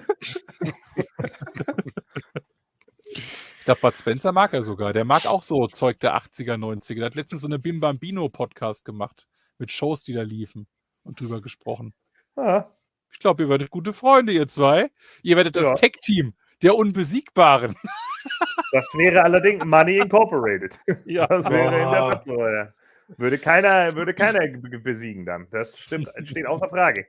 Ich 3.60 3.66
glaube, 3.66 3.80
Bud 3.80 3.98
Spencer 3.98 4.34
mag 4.34 4.52
er 4.54 4.62
sogar. 4.62 4.92
Der 4.92 5.06
mag 5.06 5.26
auch 5.26 5.42
so 5.42 5.68
Zeug 5.68 5.98
der 6.02 6.18
80er, 6.18 6.56
90er. 6.58 6.96
Der 6.96 7.06
hat 7.06 7.16
letztens 7.16 7.42
so 7.42 7.48
eine 7.48 7.60
Bim 7.60 7.80
Bambino 7.80 8.28
Podcast 8.28 8.84
gemacht 8.84 9.26
mit 9.58 9.72
Shows, 9.72 10.04
die 10.04 10.12
da 10.14 10.22
liefen 10.22 10.68
und 11.04 11.20
drüber 11.20 11.42
gesprochen. 11.42 11.94
Ja. 12.36 12.72
Ich 13.12 13.20
glaube, 13.20 13.44
ihr 13.44 13.50
werdet 13.50 13.70
gute 13.70 13.94
Freunde, 13.94 14.32
ihr 14.34 14.48
zwei. 14.48 14.90
Ihr 15.22 15.36
werdet 15.38 15.56
das 15.56 15.68
Ja. 15.68 15.74
Tech-Team 15.74 16.34
der 16.62 16.76
Unbesiegbaren. 16.76 17.76
Das 18.72 18.86
wäre 18.96 19.22
allerdings 19.24 19.64
Money 19.66 19.98
Incorporated. 19.98 20.80
Ja. 21.06 21.28
Das 21.28 21.46
wäre 21.50 21.66
in 21.66 21.72
der 21.72 22.00
Boah. 22.00 22.12
Tat 22.12 22.24
so, 22.26 22.48
ja. 22.48 22.74
Würde 23.18 23.38
keiner, 23.38 23.96
würde 23.96 24.14
keiner 24.14 24.40
be- 24.48 24.80
besiegen 24.80 25.26
dann. 25.26 25.48
Das 25.52 25.78
stimmt, 25.78 26.10
steht 26.24 26.46
außer 26.48 26.70
Frage. 26.70 27.06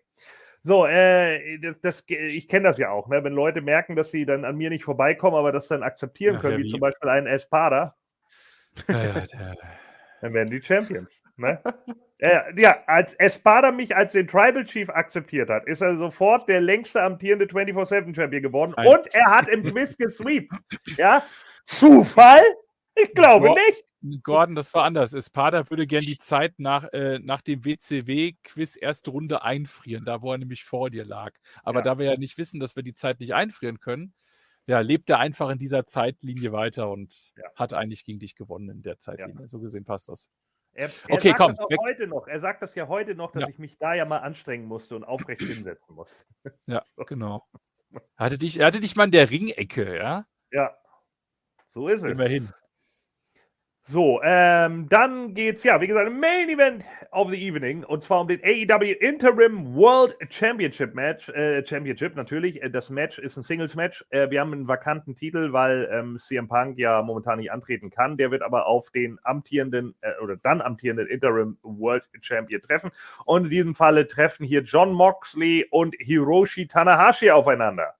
So, 0.60 0.86
äh, 0.86 1.58
das, 1.60 1.80
das, 1.80 2.04
ich 2.08 2.48
kenne 2.48 2.68
das 2.68 2.78
ja 2.78 2.90
auch, 2.90 3.06
ne? 3.08 3.22
wenn 3.22 3.32
Leute 3.32 3.60
merken, 3.60 3.96
dass 3.96 4.10
sie 4.10 4.24
dann 4.26 4.44
an 4.44 4.56
mir 4.56 4.70
nicht 4.70 4.84
vorbeikommen, 4.84 5.36
aber 5.36 5.52
das 5.52 5.68
dann 5.68 5.82
akzeptieren 5.82 6.36
Ach, 6.36 6.40
können, 6.40 6.54
ja, 6.54 6.58
wie 6.60 6.64
wie? 6.64 6.70
zum 6.70 6.80
Beispiel 6.80 7.08
einen 7.10 7.26
Espada, 7.26 7.94
Ja, 8.88 9.02
ja, 9.02 9.20
der, 9.20 9.56
dann 10.20 10.32
werden 10.34 10.50
die 10.50 10.62
Champions. 10.62 11.16
Ne? 11.36 11.60
ja, 12.20 12.44
ja, 12.56 12.84
als 12.86 13.14
Espada 13.14 13.72
mich 13.72 13.96
als 13.96 14.12
den 14.12 14.28
Tribal 14.28 14.64
Chief 14.64 14.88
akzeptiert 14.88 15.50
hat, 15.50 15.66
ist 15.66 15.80
er 15.80 15.96
sofort 15.96 16.48
der 16.48 16.60
längste 16.60 17.02
amtierende 17.02 17.46
24-7-Champion 17.46 18.42
geworden 18.42 18.74
Nein. 18.76 18.86
und 18.86 19.14
er 19.14 19.30
hat 19.30 19.48
im 19.48 19.62
Quiz 19.64 19.96
gesweept. 19.96 20.52
Ja? 20.96 21.22
Zufall? 21.66 22.42
Ich 22.94 23.12
glaube 23.14 23.48
Boah. 23.48 23.56
nicht. 23.56 24.22
Gordon, 24.22 24.54
das 24.54 24.72
war 24.74 24.84
anders. 24.84 25.14
Espada 25.14 25.68
würde 25.70 25.86
gern 25.86 26.04
die 26.04 26.18
Zeit 26.18 26.54
nach, 26.58 26.84
äh, 26.92 27.18
nach 27.18 27.40
dem 27.40 27.64
WCW-Quiz 27.64 28.76
erste 28.80 29.10
Runde 29.10 29.42
einfrieren, 29.42 30.04
da 30.04 30.20
wo 30.22 30.30
er 30.32 30.38
nämlich 30.38 30.62
vor 30.64 30.90
dir 30.90 31.04
lag. 31.04 31.32
Aber 31.62 31.78
Ja. 31.80 31.84
da 31.84 31.98
wir 31.98 32.06
ja 32.12 32.16
nicht 32.16 32.36
wissen, 32.38 32.60
dass 32.60 32.76
wir 32.76 32.82
die 32.82 32.94
Zeit 32.94 33.18
nicht 33.18 33.34
einfrieren 33.34 33.80
können, 33.80 34.12
ja, 34.66 34.80
lebt 34.80 35.10
er 35.10 35.18
einfach 35.18 35.50
in 35.50 35.58
dieser 35.58 35.86
Zeitlinie 35.86 36.52
weiter 36.52 36.90
und 36.90 37.32
Ja. 37.36 37.44
hat 37.56 37.72
eigentlich 37.72 38.04
gegen 38.04 38.18
dich 38.18 38.34
gewonnen 38.36 38.68
in 38.68 38.82
der 38.82 38.98
Zeitlinie. 38.98 39.48
So 39.48 39.58
gesehen 39.58 39.84
passt 39.84 40.08
das. 40.08 40.28
Er, 40.74 40.88
er 40.88 41.14
Okay, 41.14 41.28
sagt 41.28 41.38
komm, 41.38 41.50
Das 41.54 41.60
auch 41.60 41.84
heute 41.84 42.06
noch. 42.06 42.26
Er 42.26 42.40
sagt 42.40 42.62
das 42.62 42.74
ja 42.74 42.88
heute 42.88 43.14
noch, 43.14 43.32
dass 43.32 43.42
Ja. 43.42 43.48
ich 43.48 43.58
mich 43.58 43.78
da 43.78 43.94
ja 43.94 44.04
mal 44.04 44.18
anstrengen 44.18 44.66
musste 44.66 44.96
und 44.96 45.04
aufrecht 45.04 45.42
hinsetzen 45.42 45.94
muss. 45.94 46.26
Ja, 46.66 46.82
genau. 47.06 47.46
Er 48.16 48.26
hatte 48.26 48.38
dich, 48.38 48.58
er 48.58 48.66
hatte 48.66 48.80
dich 48.80 48.96
mal 48.96 49.04
in 49.04 49.12
der 49.12 49.30
Ringecke, 49.30 49.96
ja? 49.96 50.26
Ja, 50.50 50.76
so 51.68 51.88
ist 51.88 52.02
es. 52.02 52.12
Immerhin. 52.12 52.52
So, 53.86 54.18
ähm, 54.24 54.88
dann 54.88 55.34
geht's 55.34 55.62
ja, 55.62 55.78
wie 55.78 55.86
gesagt, 55.86 56.10
Main 56.10 56.48
Event 56.48 56.82
of 57.10 57.28
the 57.28 57.36
Evening 57.36 57.84
und 57.84 58.00
zwar 58.00 58.22
um 58.22 58.28
den 58.28 58.40
AEW 58.42 58.92
Interim 58.92 59.74
World 59.74 60.16
Championship 60.30 60.94
Match. 60.94 61.28
Äh, 61.28 61.62
Championship 61.66 62.16
natürlich. 62.16 62.62
Äh, 62.62 62.70
Das 62.70 62.88
Match 62.88 63.18
ist 63.18 63.36
ein 63.36 63.42
Singles 63.42 63.74
Match. 63.74 64.02
Äh, 64.08 64.30
wir 64.30 64.40
haben 64.40 64.54
einen 64.54 64.66
vakanten 64.66 65.14
Titel, 65.14 65.52
weil 65.52 65.86
ähm, 65.92 66.16
CM 66.16 66.48
Punk 66.48 66.78
ja 66.78 67.02
momentan 67.02 67.38
nicht 67.38 67.52
antreten 67.52 67.90
kann. 67.90 68.16
Der 68.16 68.30
wird 68.30 68.40
aber 68.40 68.64
auf 68.64 68.90
den 68.90 69.18
amtierenden 69.22 69.94
äh, 70.00 70.12
oder 70.22 70.38
dann 70.38 70.62
amtierenden 70.62 71.06
Interim 71.06 71.58
World 71.62 72.04
Champion 72.22 72.62
treffen. 72.62 72.90
Und 73.26 73.44
in 73.44 73.50
diesem 73.50 73.74
Falle 73.74 74.06
treffen 74.06 74.46
hier 74.46 74.62
John 74.62 74.94
Moxley 74.94 75.66
und 75.70 75.94
Hiroshi 75.98 76.66
Tanahashi 76.66 77.30
aufeinander. 77.30 77.94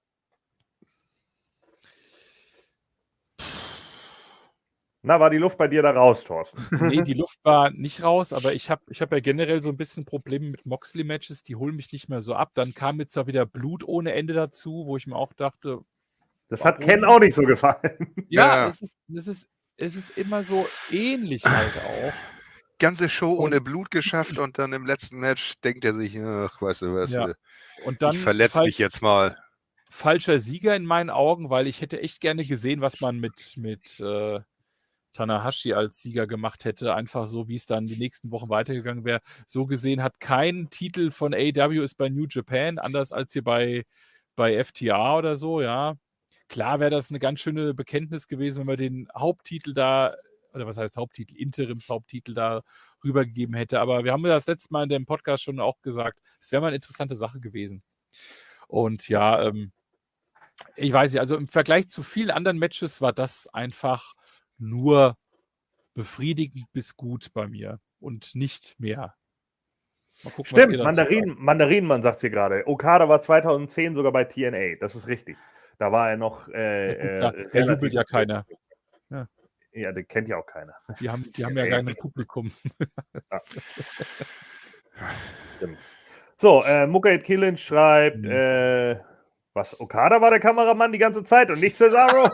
Na, 5.05 5.19
war 5.19 5.29
die 5.29 5.37
Luft 5.37 5.57
bei 5.57 5.67
dir 5.67 5.81
da 5.83 5.91
raus, 5.91 6.23
Thorsten? 6.23 6.57
Nee, 6.89 7.01
die 7.03 7.13
Luft 7.13 7.37
war 7.43 7.69
nicht 7.71 8.01
raus, 8.03 8.33
aber 8.33 8.53
ich 8.53 8.69
habe 8.69 8.81
ich 8.89 9.01
hab 9.01 9.11
ja 9.11 9.19
generell 9.19 9.61
so 9.61 9.69
ein 9.69 9.77
bisschen 9.77 10.03
Probleme 10.05 10.49
mit 10.49 10.65
Moxley-Matches, 10.65 11.43
die 11.43 11.55
holen 11.55 11.75
mich 11.75 11.91
nicht 11.91 12.09
mehr 12.09 12.21
so 12.21 12.33
ab. 12.33 12.51
Dann 12.55 12.73
kam 12.73 12.99
jetzt 12.99 13.15
da 13.15 13.27
wieder 13.27 13.45
Blut 13.45 13.83
ohne 13.87 14.13
Ende 14.13 14.33
dazu, 14.33 14.85
wo 14.87 14.97
ich 14.97 15.05
mir 15.07 15.15
auch 15.15 15.33
dachte, 15.33 15.79
Das 16.49 16.65
hat? 16.65 16.81
Ken 16.81 17.05
auch 17.05 17.19
nicht 17.19 17.35
so 17.35 17.43
gefallen. 17.43 17.79
ja, 18.29 18.63
Ja. 18.63 18.67
Es, 18.67 18.81
ist, 18.81 18.93
es, 19.13 19.27
ist, 19.27 19.49
es 19.77 19.95
ist 19.95 20.17
immer 20.17 20.41
so 20.43 20.67
ähnlich 20.91 21.43
halt 21.45 21.73
auch. 21.77 22.13
Ganze 22.79 23.07
Show 23.07 23.35
ohne 23.35 23.61
Blut 23.61 23.89
geschafft 23.91 24.37
und 24.37 24.57
dann 24.59 24.73
im 24.73 24.85
letzten 24.85 25.19
Match 25.19 25.53
denkt 25.63 25.85
er 25.85 25.93
sich, 25.93 26.17
ach, 26.19 26.61
weißt 26.61 26.81
du 26.81 26.95
was, 26.95 27.11
Ja. 27.11 27.29
äh, 27.29 27.33
Und 27.85 28.01
dann 28.01 28.15
ich 28.15 28.21
verletze 28.21 28.59
mich 28.61 28.77
jetzt 28.79 29.01
mal. 29.01 29.37
falscher 29.89 30.39
Sieger 30.39 30.75
in 30.75 30.85
meinen 30.85 31.09
Augen, 31.09 31.49
weil 31.49 31.67
ich 31.67 31.81
hätte 31.81 32.01
echt 32.01 32.19
gerne 32.21 32.43
gesehen, 32.43 32.81
was 32.81 32.99
man 32.99 33.19
mit, 33.19 33.53
mit 33.57 33.99
äh, 34.01 34.39
Tanahashi 35.15 35.73
als 35.73 36.01
Sieger 36.01 36.27
gemacht 36.27 36.65
hätte. 36.65 36.93
Einfach 36.93 37.25
so, 37.27 37.47
wie 37.47 37.55
es 37.55 37.65
dann 37.65 37.87
die 37.87 37.97
nächsten 37.97 38.31
Wochen 38.31 38.49
weitergegangen 38.49 39.05
wäre. 39.05 39.21
So 39.47 39.65
gesehen 39.65 40.03
hat 40.03 40.19
kein 40.19 40.69
Titel 40.69 41.11
von 41.11 41.33
AW 41.33 41.81
ist 41.83 41.95
bei 41.95 42.09
New 42.09 42.27
Japan, 42.29 42.77
anders 42.77 43.13
als 43.13 43.33
hier 43.33 43.43
bei, 43.43 43.85
bei 44.35 44.63
FTA 44.63 45.17
oder 45.17 45.35
so, 45.35 45.61
ja. 45.61 45.95
Klar 46.47 46.79
wäre 46.79 46.91
das 46.91 47.09
eine 47.09 47.19
ganz 47.19 47.39
schöne 47.39 47.73
Bekenntnis 47.73 48.27
gewesen, 48.27 48.59
wenn 48.59 48.67
man 48.67 48.77
den 48.77 49.07
Haupttitel 49.17 49.73
da, 49.73 50.15
oder 50.53 50.67
was 50.67 50.77
heißt 50.77 50.97
Haupttitel, 50.97 51.35
Interimshaupttitel 51.35 52.33
da 52.33 52.61
rübergegeben 53.03 53.55
hätte. 53.55 53.79
Aber 53.79 54.03
wir 54.03 54.11
haben 54.11 54.23
das 54.23 54.47
letzte 54.47 54.73
Mal 54.73 54.83
in 54.83 54.89
dem 54.89 55.05
Podcast 55.05 55.43
schon 55.43 55.59
auch 55.59 55.81
gesagt, 55.81 56.19
es 56.39 56.51
wäre 56.51 56.61
mal 56.61 56.67
eine 56.67 56.75
interessante 56.75 57.15
Sache 57.15 57.39
gewesen. 57.39 57.83
Und 58.67 59.09
ja, 59.09 59.41
ähm, 59.43 59.71
ich 60.75 60.93
weiß 60.93 61.11
nicht, 61.11 61.19
also 61.19 61.35
im 61.35 61.47
Vergleich 61.47 61.87
zu 61.87 62.03
vielen 62.03 62.31
anderen 62.31 62.59
Matches 62.59 63.01
war 63.01 63.13
das 63.13 63.47
einfach 63.47 64.13
nur 64.57 65.15
befriedigend 65.93 66.65
bis 66.73 66.95
gut 66.97 67.31
bei 67.33 67.47
mir 67.47 67.79
und 67.99 68.35
nicht 68.35 68.79
mehr. 68.79 69.15
Mal 70.23 70.31
gucken, 70.31 70.45
Stimmt, 70.45 70.71
ihr 70.73 70.77
dazu 70.77 70.83
Mandarin, 70.83 71.35
Mandarinmann 71.37 72.01
sagt 72.01 72.19
sie 72.19 72.29
gerade. 72.29 72.67
Okada 72.67 73.07
war 73.09 73.21
2010 73.21 73.95
sogar 73.95 74.11
bei 74.11 74.23
TNA, 74.23 74.75
das 74.79 74.95
ist 74.95 75.07
richtig. 75.07 75.37
Da 75.77 75.91
war 75.91 76.09
er 76.09 76.17
noch. 76.17 76.47
Äh, 76.49 77.17
sagt. 77.17 77.37
Ja, 77.37 77.41
äh, 77.41 77.43
gut, 77.43 77.53
da 77.53 77.59
relativ- 77.59 77.75
jubelt 77.75 77.93
ja 77.93 78.03
keiner. 78.05 78.45
Ja, 79.77 79.91
den 79.91 80.07
kennt 80.07 80.29
ja 80.29 80.37
auch 80.37 80.45
keiner. 80.45 80.73
Die 81.01 81.09
haben, 81.09 81.29
die 81.33 81.43
haben 81.43 81.53
ja 81.57 81.65
gar 81.67 81.83
kein 81.83 81.95
Publikum. 81.97 82.49
So, 86.37 86.63
äh, 86.63 86.85
Mukaid 86.85 87.23
Killin 87.23 87.57
schreibt, 87.57 88.17
Mhm. 88.17 88.29
äh, 88.31 88.95
was, 89.55 89.79
Okada 89.79 90.21
war 90.21 90.29
der 90.29 90.39
Kameramann 90.39 90.91
die 90.91 90.97
ganze 90.97 91.23
Zeit 91.23 91.49
und 91.49 91.59
nicht 91.59 91.75
Cesaro? 91.75 92.29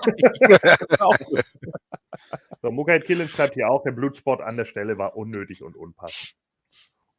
Das 0.79 0.99
war 0.99 1.07
auch 1.07 1.17
gut. 1.19 1.43
so, 2.61 2.71
Mukaid 2.71 3.05
Killin 3.05 3.27
schreibt 3.27 3.53
hier 3.53 3.69
auch, 3.69 3.83
der 3.83 3.91
Blutspot 3.91 4.41
an 4.41 4.57
der 4.57 4.65
Stelle 4.65 4.97
war 4.97 5.15
unnötig 5.15 5.63
und 5.63 5.75
unpassend. 5.75 6.35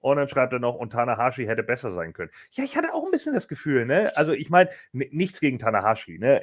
Und 0.01 0.17
dann 0.17 0.29
schreibt 0.29 0.53
er 0.53 0.59
noch, 0.59 0.75
und 0.75 0.91
Tanahashi 0.91 1.47
hätte 1.47 1.63
besser 1.63 1.93
sein 1.93 2.13
können. 2.13 2.33
Ja, 2.51 2.65
ich 2.65 2.77
hatte 2.77 2.93
auch 2.93 3.05
ein 3.05 3.13
bisschen 3.13 3.35
das 3.35 3.47
Gefühl, 3.47 3.87
ne? 3.87 4.11
Also 4.17 4.33
ich 4.33 4.51
meine, 4.51 4.69
nichts 4.91 5.39
gegen 5.39 5.61
Tanahashi, 5.61 6.19
ne? 6.19 6.43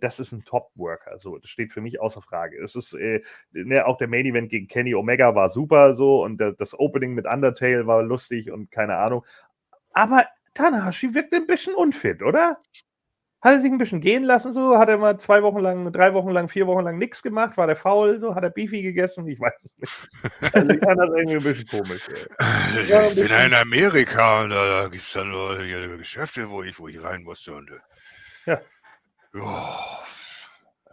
Das 0.00 0.18
ist 0.18 0.32
ein 0.32 0.44
Top-Worker, 0.44 1.18
so. 1.20 1.38
Das 1.38 1.48
steht 1.48 1.72
für 1.72 1.80
mich 1.80 2.00
außer 2.00 2.20
Frage. 2.20 2.60
Es 2.60 2.74
ist, 2.74 2.94
äh, 2.94 3.22
ne, 3.52 3.86
auch 3.86 3.96
der 3.96 4.08
Main-Event 4.08 4.50
gegen 4.50 4.66
Kenny 4.66 4.96
Omega 4.96 5.36
war 5.36 5.48
super, 5.50 5.94
so. 5.94 6.24
Und 6.24 6.38
das 6.38 6.76
Opening 6.76 7.14
mit 7.14 7.26
Undertale 7.26 7.86
war 7.86 8.02
lustig 8.02 8.50
und 8.50 8.72
keine 8.72 8.96
Ahnung. 8.96 9.24
Aber 9.92 10.26
Tanahashi 10.54 11.14
wirkt 11.14 11.32
ein 11.32 11.46
bisschen 11.46 11.76
unfit, 11.76 12.22
oder? 12.22 12.60
Hat 13.46 13.52
er 13.52 13.60
sich 13.60 13.70
ein 13.70 13.78
bisschen 13.78 14.00
gehen 14.00 14.24
lassen, 14.24 14.52
so? 14.52 14.76
Hat 14.76 14.88
er 14.88 14.98
mal 14.98 15.20
zwei 15.20 15.40
Wochen 15.44 15.60
lang, 15.60 15.92
drei 15.92 16.12
Wochen 16.14 16.30
lang, 16.30 16.48
vier 16.48 16.66
Wochen 16.66 16.82
lang 16.82 16.98
nichts 16.98 17.22
gemacht? 17.22 17.56
War 17.56 17.68
der 17.68 17.76
faul, 17.76 18.18
so? 18.18 18.34
Hat 18.34 18.42
er 18.42 18.50
Beefy 18.50 18.82
gegessen? 18.82 19.24
Ich 19.28 19.38
weiß 19.38 19.52
es 19.62 19.78
nicht. 19.78 19.92
Also 20.52 20.72
ich 20.72 20.80
fand 20.80 20.98
das 20.98 21.10
irgendwie 21.16 21.36
ein 21.36 21.54
bisschen 21.54 21.68
komisch. 21.68 22.08
ey. 22.08 22.82
Ich 22.82 22.88
Ja, 22.88 23.06
ein 23.06 23.14
bin 23.14 23.28
ja 23.28 23.46
in 23.46 23.54
Amerika 23.54 24.42
und 24.42 24.50
da, 24.50 24.82
da 24.82 24.88
gibt 24.88 25.04
es 25.04 25.12
dann 25.12 25.30
nur 25.30 25.62
hier 25.62 25.96
Geschäfte, 25.96 26.50
wo 26.50 26.64
ich, 26.64 26.76
wo 26.80 26.88
ich 26.88 27.00
rein 27.00 27.22
musste. 27.22 27.54
Und, 27.54 27.70
äh, 27.70 28.50
Ja. 28.50 28.60
ja, 29.32 29.98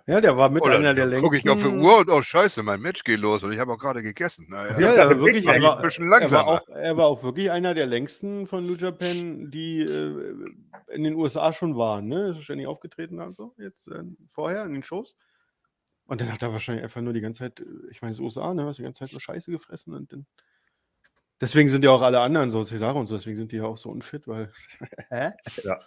Ja, 0.05 0.19
der 0.19 0.35
war 0.35 0.49
mit 0.49 0.61
Oder 0.63 0.75
einer 0.75 0.93
der 0.93 1.05
längsten. 1.05 1.23
gucke 1.23 1.37
ich 1.37 1.49
auf 1.49 1.61
die 1.61 1.67
Uhr 1.67 1.99
und 1.99 2.09
oh 2.09 2.21
scheiße, 2.21 2.61
mein 2.61 2.81
Match 2.81 3.03
geht 3.05 3.19
los 3.19 3.41
und 3.43 3.53
ich 3.53 3.59
habe 3.59 3.71
auch 3.71 3.77
gerade 3.77 4.01
gegessen. 4.01 4.47
Naja, 4.49 4.77
Ja, 4.77 4.95
ja, 4.95 5.19
wirklich. 5.19 5.47
Er 5.47 5.61
war, 5.61 5.77
ein 5.77 5.81
bisschen 5.81 6.05
er, 6.05 6.11
war 6.11 6.19
langsamer. 6.19 6.47
auch, 6.47 6.67
er 6.67 6.97
war 6.97 7.05
auch 7.05 7.23
wirklich 7.23 7.49
einer 7.51 7.73
der 7.73 7.85
längsten 7.85 8.45
von 8.45 8.67
New 8.67 8.75
Japan, 8.75 9.49
die 9.49 9.79
äh, 9.79 10.35
in 10.91 11.03
den 11.03 11.15
USA 11.15 11.53
schon 11.53 11.77
waren. 11.77 12.07
Ne? 12.07 12.31
Ist 12.31 12.43
ständig 12.43 12.67
aufgetreten 12.67 13.19
und 13.21 13.33
so, 13.33 13.53
jetzt 13.57 13.87
äh, 13.87 14.03
vorher 14.27 14.65
in 14.65 14.73
den 14.73 14.83
Shows. 14.83 15.15
Und 16.05 16.19
dann 16.19 16.33
hat 16.33 16.43
er 16.43 16.51
wahrscheinlich 16.51 16.83
einfach 16.83 16.99
nur 16.99 17.13
die 17.13 17.21
ganze 17.21 17.39
Zeit, 17.39 17.65
ich 17.89 18.01
meine, 18.01 18.11
das 18.11 18.19
USA, 18.19 18.53
ne, 18.53 18.65
was 18.65 18.75
die 18.75 18.83
ganze 18.83 18.99
Zeit 18.99 19.13
nur 19.13 19.21
Scheiße 19.21 19.51
gefressen 19.51 19.93
und 19.93 20.11
dann. 20.11 20.25
Deswegen 21.39 21.69
sind 21.69 21.83
ja 21.85 21.91
auch 21.91 22.01
alle 22.01 22.19
anderen 22.19 22.51
so, 22.51 22.61
Cesaro 22.63 22.99
und 22.99 23.05
so, 23.05 23.15
deswegen 23.15 23.37
sind 23.37 23.53
die 23.53 23.57
ja 23.57 23.63
auch 23.63 23.77
so 23.77 23.89
unfit, 23.89 24.27
weil. 24.27 24.51
Hä? 25.09 25.31
Ja. 25.63 25.79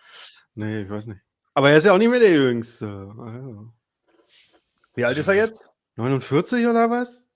Nee, 0.54 0.82
ich 0.82 0.90
weiß 0.90 1.06
nicht. 1.06 1.20
Aber 1.52 1.70
er 1.70 1.76
ist 1.76 1.84
ja 1.84 1.92
auch 1.92 1.98
nicht 1.98 2.08
mehr 2.08 2.18
der 2.20 2.32
Jüngste. 2.32 2.86
Ja. 2.86 3.72
Wie 4.96 5.04
alt 5.04 5.16
ist 5.16 5.28
er 5.28 5.34
jetzt? 5.34 5.70
49 5.96 6.66
oder 6.66 6.90
was? 6.90 7.28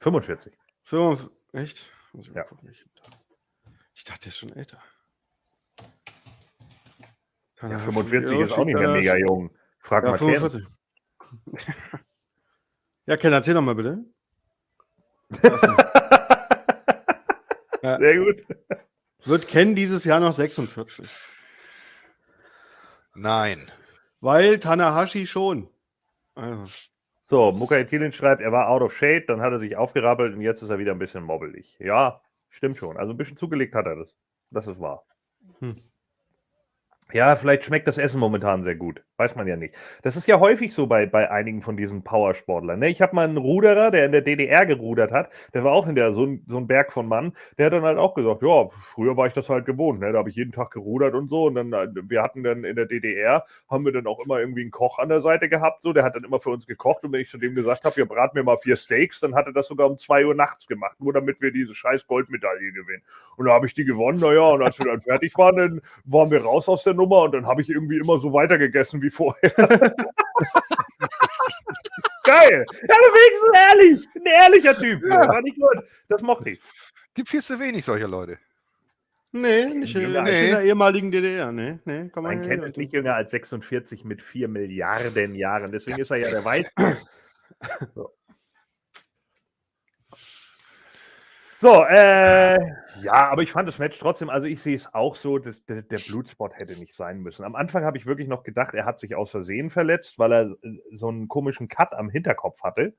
45. 0.00 0.56
45, 0.84 1.30
echt? 1.52 1.92
Muss 2.12 2.26
ich 2.26 2.32
mal 2.32 2.40
Ja. 2.40 2.44
gucken. 2.44 2.68
Ich, 2.70 2.84
ich 3.94 4.04
dachte, 4.04 4.20
der 4.20 4.28
ist 4.28 4.38
schon 4.38 4.52
älter. 4.56 4.82
Ja, 7.60 7.78
45 7.78 8.40
ist 8.40 8.52
auch 8.52 8.64
nicht 8.64 8.78
mehr 8.78 8.90
mega 8.90 9.16
jung. 9.16 9.54
Frag 9.78 10.04
Ja, 10.04 10.10
mal 10.12 10.18
Ken. 10.18 10.34
45. 10.40 10.66
ja, 13.06 13.16
Ken, 13.16 13.32
erzähl 13.32 13.54
doch 13.54 13.62
mal 13.62 13.74
bitte. 13.74 14.04
Er. 17.84 17.98
Sehr 17.98 18.16
gut. 18.16 18.46
Wird 19.24 19.48
Ken 19.48 19.74
dieses 19.74 20.04
Jahr 20.04 20.20
noch 20.20 20.32
46? 20.32 21.04
Nein. 23.14 23.68
Weil 24.20 24.60
Tanahashi 24.60 25.26
schon. 25.26 25.68
Also, 26.36 26.64
So, 27.26 27.52
Mukai 27.52 27.84
Tilin 27.84 28.12
schreibt, 28.12 28.42
er 28.42 28.52
war 28.52 28.68
out 28.68 28.82
of 28.82 28.96
shade, 28.96 29.24
dann 29.26 29.40
hat 29.40 29.52
er 29.52 29.58
sich 29.58 29.76
aufgerappelt 29.76 30.34
und 30.34 30.40
jetzt 30.40 30.62
ist 30.62 30.70
er 30.70 30.78
wieder 30.78 30.92
ein 30.92 30.98
bisschen 30.98 31.22
mobbelig. 31.22 31.76
Ja, 31.78 32.20
stimmt 32.50 32.78
schon. 32.78 32.96
Also 32.96 33.12
ein 33.12 33.16
bisschen 33.16 33.36
zugelegt 33.36 33.74
hat 33.74 33.86
er 33.86 33.96
das. 33.96 34.14
Das 34.50 34.66
ist 34.66 34.80
wahr. 34.80 35.04
Hm. 35.60 35.76
Ja, 37.12 37.36
vielleicht 37.36 37.64
schmeckt 37.64 37.88
das 37.88 37.98
Essen 37.98 38.20
momentan 38.20 38.62
sehr 38.62 38.74
gut. 38.74 39.02
Weiß 39.22 39.36
man 39.36 39.46
ja 39.46 39.54
nicht. 39.54 39.76
Das 40.02 40.16
ist 40.16 40.26
ja 40.26 40.40
häufig 40.40 40.74
so 40.74 40.88
bei, 40.88 41.06
bei 41.06 41.30
einigen 41.30 41.62
von 41.62 41.76
diesen 41.76 42.02
Powersportlern. 42.02 42.80
Ne? 42.80 42.88
Ich 42.88 43.00
habe 43.00 43.14
mal 43.14 43.28
einen 43.28 43.36
Ruderer, 43.36 43.92
der 43.92 44.04
in 44.04 44.10
der 44.10 44.20
DDR 44.20 44.66
gerudert 44.66 45.12
hat. 45.12 45.30
Der 45.54 45.62
war 45.62 45.70
auch 45.74 45.86
in 45.86 45.94
der 45.94 46.12
so 46.12 46.24
ein, 46.24 46.44
so 46.48 46.56
ein 46.56 46.66
Berg 46.66 46.92
von 46.92 47.06
Mann. 47.06 47.32
Der 47.56 47.66
hat 47.66 47.72
dann 47.72 47.84
halt 47.84 47.98
auch 47.98 48.14
gesagt, 48.14 48.42
ja, 48.42 48.68
früher 48.68 49.16
war 49.16 49.28
ich 49.28 49.32
das 49.32 49.48
halt 49.48 49.64
gewohnt. 49.64 50.00
Ne? 50.00 50.10
Da 50.10 50.18
habe 50.18 50.28
ich 50.28 50.34
jeden 50.34 50.50
Tag 50.50 50.72
gerudert 50.72 51.14
und 51.14 51.28
so. 51.28 51.44
Und 51.44 51.54
dann, 51.54 51.72
äh, 51.72 51.86
wir 51.94 52.20
hatten 52.20 52.42
dann 52.42 52.64
in 52.64 52.74
der 52.74 52.86
DDR, 52.86 53.44
haben 53.70 53.84
wir 53.84 53.92
dann 53.92 54.08
auch 54.08 54.18
immer 54.18 54.40
irgendwie 54.40 54.62
einen 54.62 54.72
Koch 54.72 54.98
an 54.98 55.08
der 55.08 55.20
Seite 55.20 55.48
gehabt. 55.48 55.82
So, 55.82 55.92
der 55.92 56.02
hat 56.02 56.16
dann 56.16 56.24
immer 56.24 56.40
für 56.40 56.50
uns 56.50 56.66
gekocht. 56.66 57.04
Und 57.04 57.12
wenn 57.12 57.20
ich 57.20 57.28
zu 57.28 57.38
dem 57.38 57.54
gesagt 57.54 57.84
habe, 57.84 58.00
ja, 58.00 58.04
brat 58.04 58.34
mir 58.34 58.42
mal 58.42 58.56
vier 58.56 58.74
Steaks, 58.74 59.20
dann 59.20 59.36
hat 59.36 59.46
er 59.46 59.52
das 59.52 59.68
sogar 59.68 59.88
um 59.88 59.98
zwei 59.98 60.26
Uhr 60.26 60.34
nachts 60.34 60.66
gemacht, 60.66 60.96
nur 60.98 61.12
damit 61.12 61.40
wir 61.40 61.52
diese 61.52 61.76
scheiß 61.76 62.08
Goldmedaille 62.08 62.72
gewinnen. 62.72 63.04
Und 63.36 63.46
da 63.46 63.52
habe 63.52 63.66
ich 63.66 63.74
die 63.74 63.84
gewonnen. 63.84 64.18
Naja, 64.18 64.48
und 64.48 64.62
als 64.62 64.80
wir 64.80 64.86
dann 64.86 65.00
fertig 65.00 65.38
waren, 65.38 65.56
dann 65.56 65.80
waren 66.06 66.32
wir 66.32 66.42
raus 66.42 66.68
aus 66.68 66.82
der 66.82 66.94
Nummer 66.94 67.22
und 67.22 67.34
dann 67.34 67.46
habe 67.46 67.62
ich 67.62 67.70
irgendwie 67.70 67.98
immer 67.98 68.18
so 68.18 68.32
weitergegessen 68.32 69.00
wie 69.02 69.10
vorher. 69.12 69.50
Geil! 72.24 72.64
Ja, 72.88 72.94
aber 72.94 73.14
wenigstens 73.14 73.50
ehrlich. 73.68 74.08
Ein 74.14 74.26
ehrlicher 74.26 74.76
Typ. 74.78 75.02
Ja. 75.06 75.28
War 75.28 75.42
nicht 75.42 75.56
gut. 75.56 75.84
Das 76.08 76.22
mochte 76.22 76.50
ich. 76.50 76.60
Gibt 77.14 77.28
viel 77.28 77.42
zu 77.42 77.58
wenig 77.60 77.84
solcher 77.84 78.08
Leute. 78.08 78.38
nee, 79.32 79.64
nicht, 79.66 79.96
als- 79.96 80.06
in 80.06 80.12
der 80.50 80.62
ehemaligen 80.62 81.10
DDR. 81.10 81.50
Nee, 81.52 81.78
nee, 81.84 82.08
kann 82.10 82.22
man 82.22 82.34
Man 82.36 82.42
ja 82.42 82.48
kennt 82.48 82.62
nicht. 82.62 82.70
ist 82.72 82.76
nicht 82.78 82.92
jünger 82.92 83.14
als 83.16 83.30
46 83.32 84.04
mit 84.04 84.22
4 84.22 84.48
Milliarden 84.48 85.34
Jahren. 85.34 85.72
Deswegen 85.72 85.98
ist 85.98 86.10
er 86.10 86.18
ja 86.18 86.30
der 86.30 86.44
Weiß. 86.44 86.66
So, 87.94 88.12
so 91.62 91.84
äh, 91.84 92.58
ja, 93.02 93.30
aber 93.30 93.42
ich 93.42 93.52
fand 93.52 93.68
das 93.68 93.78
Match 93.78 93.96
trotzdem, 94.00 94.30
also 94.30 94.48
ich 94.48 94.60
sehe 94.60 94.74
es 94.74 94.92
auch 94.92 95.14
so, 95.14 95.38
dass 95.38 95.64
der, 95.64 95.82
der 95.82 95.98
Blutspot 95.98 96.54
hätte 96.54 96.76
nicht 96.76 96.92
sein 96.92 97.20
müssen. 97.20 97.44
Am 97.44 97.54
Anfang 97.54 97.84
habe 97.84 97.96
ich 97.96 98.04
wirklich 98.04 98.26
noch 98.26 98.42
gedacht, 98.42 98.74
er 98.74 98.84
hat 98.84 98.98
sich 98.98 99.14
aus 99.14 99.30
Versehen 99.30 99.70
verletzt, 99.70 100.18
weil 100.18 100.32
er 100.32 100.42
äh, 100.62 100.80
so 100.90 101.06
einen 101.06 101.28
komischen 101.28 101.68
Cut 101.68 101.92
am 101.92 102.10
Hinterkopf 102.10 102.64
hatte. 102.64 102.96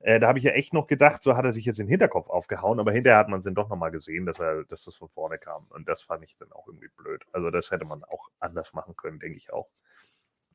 Äh, 0.00 0.20
da 0.20 0.28
habe 0.28 0.36
ich 0.36 0.44
ja 0.44 0.50
echt 0.50 0.74
noch 0.74 0.88
gedacht, 0.88 1.22
so 1.22 1.38
hat 1.38 1.46
er 1.46 1.52
sich 1.52 1.64
jetzt 1.64 1.78
den 1.78 1.88
Hinterkopf 1.88 2.28
aufgehauen, 2.28 2.80
aber 2.80 2.92
hinterher 2.92 3.18
hat 3.18 3.30
man 3.30 3.38
es 3.38 3.46
dann 3.46 3.54
doch 3.54 3.70
nochmal 3.70 3.90
gesehen, 3.90 4.26
dass, 4.26 4.40
er, 4.40 4.64
dass 4.64 4.84
das 4.84 4.96
von 4.96 5.08
vorne 5.08 5.38
kam. 5.38 5.64
Und 5.70 5.88
das 5.88 6.02
fand 6.02 6.22
ich 6.22 6.36
dann 6.36 6.52
auch 6.52 6.66
irgendwie 6.66 6.90
blöd. 6.94 7.24
Also 7.32 7.50
das 7.50 7.70
hätte 7.70 7.86
man 7.86 8.04
auch 8.04 8.28
anders 8.40 8.74
machen 8.74 8.94
können, 8.94 9.20
denke 9.20 9.38
ich 9.38 9.54
auch. 9.54 9.70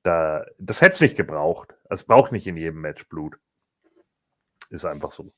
Da, 0.03 0.45
das 0.59 0.81
hätte 0.81 0.93
es 0.93 1.01
nicht 1.01 1.17
gebraucht. 1.17 1.73
Es 1.89 2.03
braucht 2.03 2.31
nicht 2.31 2.45
in 2.45 2.55
jedem 2.55 2.81
Match 2.81 3.09
Blut. 3.09 3.39
Ist 4.69 4.85
einfach 4.85 5.11
so. 5.11 5.33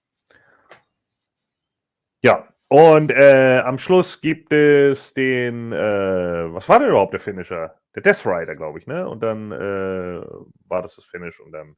Ja, 2.21 2.47
und 2.67 3.11
äh, 3.11 3.59
am 3.65 3.77
Schluss 3.79 4.21
gibt 4.21 4.51
es 4.51 5.13
den, 5.13 5.71
äh, 5.71 6.53
was 6.53 6.67
war 6.69 6.79
denn 6.79 6.89
überhaupt 6.89 7.13
der 7.13 7.19
Finisher? 7.19 7.75
Der 7.95 8.01
Death 8.03 8.25
Rider, 8.25 8.55
glaube 8.55 8.79
ich, 8.79 8.87
ne? 8.87 9.07
Und 9.07 9.21
dann 9.23 9.51
äh, 9.51 10.21
war 10.67 10.81
das 10.81 10.95
das 10.95 11.05
Finish 11.05 11.39
und 11.39 11.51
dann 11.51 11.75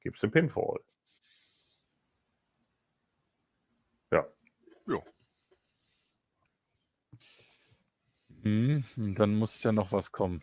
gibt 0.00 0.16
es 0.16 0.20
den 0.20 0.30
Pinfall. 0.32 0.78
Ja. 4.10 4.24
Hm, 8.42 8.84
dann 8.96 9.34
muss 9.34 9.62
ja 9.62 9.72
noch 9.72 9.92
was 9.92 10.12
kommen. 10.12 10.42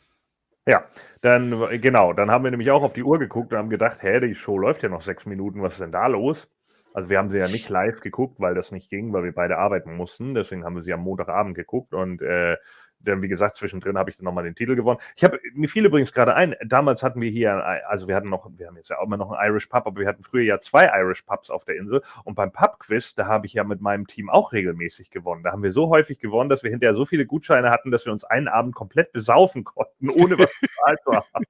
Ja, 0.68 0.86
dann, 1.22 1.52
genau, 1.82 2.14
dann 2.14 2.32
haben 2.32 2.44
wir 2.46 2.52
nämlich 2.52 2.72
auch 2.72 2.84
auf 2.84 2.94
die 2.94 3.04
Uhr 3.04 3.20
geguckt 3.20 3.52
und 3.54 3.60
haben 3.60 3.70
gedacht, 3.70 4.04
hä, 4.04 4.20
die 4.22 4.36
Show 4.36 4.58
läuft 4.60 4.84
ja 4.84 4.90
noch 4.90 5.02
sechs 5.04 5.26
Minuten, 5.26 5.62
was 5.64 5.74
ist 5.76 5.82
denn 5.82 5.92
da 5.94 6.08
los? 6.08 6.50
Also 6.94 7.10
wir 7.10 7.18
haben 7.18 7.30
sie 7.30 7.38
ja 7.38 7.48
nicht 7.48 7.70
live 7.70 8.02
geguckt, 8.02 8.40
weil 8.40 8.54
das 8.54 8.72
nicht 8.72 8.90
ging, 8.90 9.14
weil 9.14 9.24
wir 9.24 9.34
beide 9.34 9.58
arbeiten 9.58 9.96
mussten. 9.96 10.34
Deswegen 10.34 10.66
haben 10.66 10.76
wir 10.76 10.82
sie 10.82 10.94
am 10.94 11.02
Montagabend 11.02 11.56
geguckt 11.56 11.94
und 11.94 12.22
äh, 12.22 12.58
dann, 13.04 13.22
wie 13.22 13.28
gesagt, 13.28 13.58
zwischendrin 13.58 13.98
habe 13.98 14.10
ich 14.10 14.18
dann 14.18 14.26
nochmal 14.26 14.44
den 14.44 14.56
Titel 14.56 14.76
gewonnen. 14.76 15.00
Ich 15.16 15.24
habe, 15.24 15.40
mir 15.54 15.68
fiel 15.68 15.86
übrigens 15.86 16.14
gerade 16.14 16.36
ein, 16.36 16.56
damals 16.66 17.04
hatten 17.04 17.22
wir 17.22 17.30
hier, 17.30 17.54
also 17.88 18.08
wir 18.08 18.16
hatten 18.16 18.30
noch, 18.30 18.50
wir 18.58 18.68
haben 18.68 18.76
jetzt 18.76 18.90
ja 18.90 19.00
auch 19.00 19.06
immer 19.06 19.18
noch 19.18 19.32
einen 19.32 19.52
Irish 19.52 19.68
Pub, 19.68 19.88
aber 19.88 20.00
wir 20.00 20.08
hatten 20.08 20.24
früher 20.24 20.44
ja 20.44 20.60
zwei 20.60 20.86
Irish 21.00 21.24
Pubs 21.24 21.50
auf 21.50 21.66
der 21.66 21.78
Insel 21.78 22.02
und 22.24 22.36
beim 22.36 22.52
Pub-Quiz, 22.52 23.16
da 23.16 23.28
habe 23.28 23.48
ich 23.48 23.54
ja 23.54 23.64
mit 23.64 23.82
meinem 23.82 24.08
Team 24.08 24.30
auch 24.30 24.54
regelmäßig 24.54 25.10
gewonnen. 25.10 25.44
Da 25.44 25.52
haben 25.52 25.64
wir 25.64 25.72
so 25.72 25.90
häufig 25.90 26.20
gewonnen, 26.20 26.50
dass 26.50 26.64
wir 26.64 26.70
hinterher 26.70 26.94
so 26.94 27.06
viele 27.06 27.26
Gutscheine 27.26 27.70
hatten, 27.72 27.92
dass 27.92 28.06
wir 28.06 28.14
uns 28.14 28.24
einen 28.24 28.48
Abend 28.48 28.76
komplett 28.76 29.12
besaufen 29.14 29.64
konnten, 29.64 30.10
ohne 30.10 30.38
was 30.38 30.54
bezahlt 30.60 31.00
zu 31.04 31.12
haben. 31.14 31.46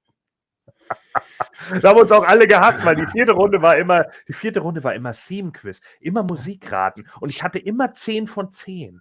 Da 1.80 1.90
haben 1.90 2.00
uns 2.00 2.12
auch 2.12 2.24
alle 2.24 2.46
gehasst, 2.46 2.84
weil 2.84 2.96
die 2.96 3.06
vierte 3.06 3.32
Runde 3.32 3.62
war 3.62 3.76
immer, 3.76 4.06
die 4.28 4.32
vierte 4.32 4.60
Runde 4.60 4.82
war 4.84 4.94
immer 4.94 5.12
Theme-Quiz, 5.12 5.80
immer 6.00 6.22
Musikraten 6.22 7.08
und 7.20 7.28
ich 7.30 7.42
hatte 7.42 7.58
immer 7.58 7.92
10 7.92 8.26
von 8.26 8.52
10. 8.52 9.00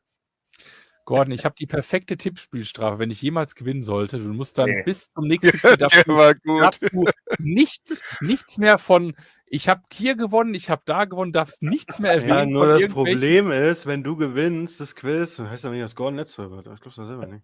Gordon, 1.05 1.33
ich 1.33 1.45
habe 1.45 1.55
die 1.57 1.65
perfekte 1.65 2.15
Tippspielstrafe, 2.15 2.99
wenn 2.99 3.09
ich 3.09 3.21
jemals 3.21 3.55
gewinnen 3.55 3.81
sollte. 3.81 4.19
Du 4.19 4.29
musst 4.33 4.57
dann 4.59 4.69
Nee. 4.69 4.83
bis 4.83 5.11
zum 5.11 5.25
nächsten 5.25 5.57
Spiel 5.57 5.77
darfst, 5.77 6.07
du- 6.07 6.15
war 6.15 6.35
gut. 6.35 6.61
darfst 6.61 6.83
du 6.83 7.05
nichts, 7.39 8.01
nichts 8.21 8.57
mehr 8.59 8.77
von, 8.77 9.15
ich 9.47 9.67
habe 9.67 9.81
hier 9.91 10.15
gewonnen, 10.15 10.53
ich 10.53 10.69
habe 10.69 10.83
da 10.85 11.05
gewonnen, 11.05 11.33
darfst 11.33 11.63
nichts 11.63 11.97
mehr 11.99 12.11
erwähnen. 12.11 12.29
Ja, 12.29 12.45
nur 12.45 12.67
das 12.67 12.87
Problem 12.87 13.49
ist, 13.51 13.87
wenn 13.87 14.03
du 14.03 14.15
gewinnst, 14.15 14.79
das 14.79 14.95
Quiz, 14.95 15.37
dann 15.37 15.49
heißt 15.49 15.63
ja 15.63 15.71
nicht, 15.71 15.83
dass 15.83 15.95
Gordon 15.95 16.15
letzter 16.17 16.51
wird. 16.51 16.67
Ich 16.67 16.81
glaube 16.81 16.95
das 16.95 17.07
selber 17.07 17.25
nicht. 17.25 17.43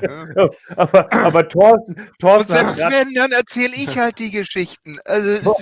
Ja. 0.00 0.48
Aber, 0.76 1.12
aber 1.12 1.48
Thorsten, 1.48 1.92
Und 1.94 2.18
Thorsten 2.18 2.54
hat 2.54 2.60
selbst 2.60 2.78
grad- 2.78 2.92
wenn, 2.92 3.14
dann 3.14 3.32
erzähle 3.32 3.72
ich 3.76 3.98
halt 3.98 4.18
die 4.18 4.30
Geschichten. 4.30 4.98
Also, 5.04 5.54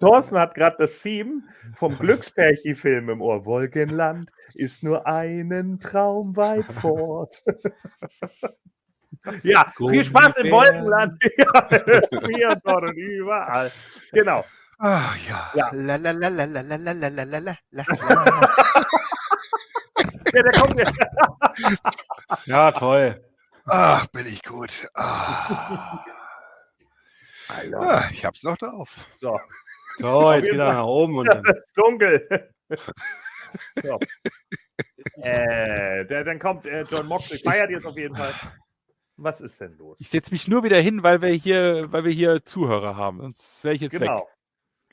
Thorsten 0.00 0.38
hat 0.38 0.54
gerade 0.54 0.76
das 0.78 1.00
Theme 1.00 1.42
vom 1.76 1.96
Glückspärchi-Film 1.98 3.10
im 3.10 3.22
Ohr. 3.22 3.44
Wolkenland 3.44 4.30
ist 4.54 4.82
nur 4.82 5.06
einen 5.06 5.78
Traum 5.80 6.36
weit 6.36 6.66
fort. 6.80 7.42
ja, 9.42 9.72
viel 9.76 10.04
Spaß 10.04 10.36
im 10.38 10.50
Wolkenland. 10.50 11.22
ja, 11.36 12.50
und 12.52 12.60
dort 12.64 12.90
und 12.90 12.96
überall. 12.96 13.70
Genau. 14.12 14.44
ah, 14.78 15.12
ja. 15.28 15.50
Ja. 15.54 15.68
La, 15.72 15.96
la, 15.96 16.10
la, 16.10 16.28
la, 16.28 16.44
la, 16.44 16.60
la, 16.62 16.76
la, 16.76 16.92
la, 16.92 17.08
la, 17.08 17.24
la, 17.24 17.38
la, 17.38 17.54
la. 17.70 17.84
Ja, 20.34 20.42
der 20.42 20.52
kommt 20.52 20.78
jetzt. 20.78 20.94
Ja, 22.46 22.72
toll. 22.72 23.14
Ach, 23.66 24.06
bin 24.08 24.26
ich 24.26 24.42
gut. 24.42 24.88
Ah. 24.94 26.04
Ah, 27.76 28.04
ich 28.10 28.24
hab's 28.24 28.42
noch 28.42 28.56
drauf. 28.56 28.90
So, 29.20 29.38
Toll, 30.00 30.36
jetzt 30.36 30.48
er 30.48 30.56
Fall. 30.56 30.74
nach 30.74 30.84
oben 30.84 31.18
und 31.18 31.26
dann. 31.26 31.44
es 31.44 31.56
ist 31.64 31.76
dunkel. 31.76 32.50
So. 33.82 33.98
Äh, 35.22 36.04
der, 36.06 36.24
dann 36.24 36.38
kommt 36.38 36.66
äh, 36.66 36.82
John 36.90 37.06
Moxley, 37.06 37.38
feiert 37.38 37.70
jetzt 37.70 37.86
auf 37.86 37.96
jeden 37.96 38.16
Fall. 38.16 38.32
Was 39.16 39.40
ist 39.40 39.60
denn 39.60 39.76
los? 39.76 39.98
Ich 40.00 40.10
setze 40.10 40.32
mich 40.32 40.48
nur 40.48 40.64
wieder 40.64 40.78
hin, 40.78 41.02
weil 41.02 41.22
wir 41.22 41.30
hier, 41.30 41.92
weil 41.92 42.04
wir 42.04 42.12
hier 42.12 42.44
Zuhörer 42.44 42.96
haben. 42.96 43.20
Sonst 43.20 43.62
wäre 43.62 43.74
ich 43.74 43.80
jetzt 43.80 44.00
weg. 44.00 44.08
Genau. 44.08 44.28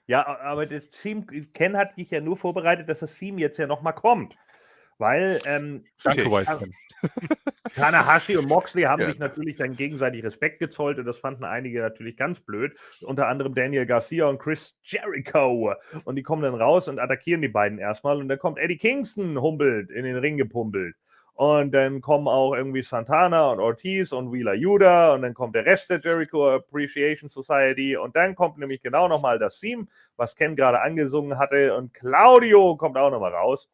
Ja, 0.06 0.26
aber 0.42 0.66
das 0.66 0.90
Team, 0.90 1.26
Ken 1.54 1.78
hat 1.78 1.98
dich 1.98 2.12
ja 2.12 2.20
nur 2.22 2.38
vorbereitet, 2.38 2.90
dass 2.90 3.00
das 3.00 3.16
Team 3.16 3.40
jetzt 3.40 3.58
ja 3.58 3.66
nochmal 3.66 3.96
kommt. 3.96 4.36
Weil 5.02 5.42
ähm, 5.48 5.84
Danke, 6.04 6.22
Okay. 6.28 6.42
Wiseman. 6.42 6.72
Tanahashi 7.76 8.38
und 8.38 8.48
Moxley 8.48 8.84
haben 8.84 9.02
Ja. 9.02 9.08
sich 9.08 9.18
natürlich 9.18 9.58
dann 9.58 9.76
gegenseitig 9.76 10.24
Respekt 10.24 10.60
gezollt 10.60 11.00
und 11.00 11.06
das 11.06 11.18
fanden 11.18 11.44
einige 11.44 11.82
natürlich 11.82 12.16
ganz 12.16 12.40
blöd. 12.40 12.78
Unter 13.02 13.28
anderem 13.28 13.56
Daniel 13.56 13.88
Garcia 13.88 14.28
und 14.28 14.38
Chris 14.38 14.76
Jericho. 14.84 15.74
Und 16.04 16.16
die 16.18 16.22
kommen 16.24 16.44
dann 16.44 16.54
raus 16.54 16.88
und 16.88 17.00
attackieren 17.00 17.42
die 17.42 17.48
beiden 17.48 17.80
erstmal. 17.80 18.18
Und 18.18 18.30
dann 18.30 18.38
kommt 18.38 18.60
Eddie 18.60 18.78
Kingston 18.78 19.42
humpelt, 19.42 19.90
in 19.90 20.04
den 20.04 20.18
Ring 20.18 20.38
gepumpelt. 20.38 20.96
Und 21.34 21.72
dann 21.72 22.02
kommen 22.02 22.28
auch 22.28 22.54
irgendwie 22.54 22.84
Santana 22.84 23.50
und 23.52 23.60
Ortiz 23.60 24.12
und 24.12 24.32
Wheeler 24.32 24.54
Yuda 24.54 25.16
und 25.16 25.24
dann 25.24 25.34
kommt 25.34 25.56
der 25.56 25.66
Rest 25.66 25.90
der 25.90 26.00
Jericho 26.00 26.48
Appreciation 26.56 27.28
Society 27.30 27.98
und 27.98 28.16
dann 28.16 28.36
kommt 28.36 28.60
nämlich 28.60 28.82
genau 28.84 29.08
nochmal 29.08 29.40
das 29.40 29.60
Theme, 29.60 29.88
was 30.18 30.36
Ken 30.36 30.56
gerade 30.56 30.82
angesungen 30.82 31.40
hatte 31.40 31.76
und 31.76 31.96
Claudio 31.96 32.76
kommt 32.78 32.98
auch 32.98 33.10
nochmal 33.10 33.34
raus. 33.34 33.68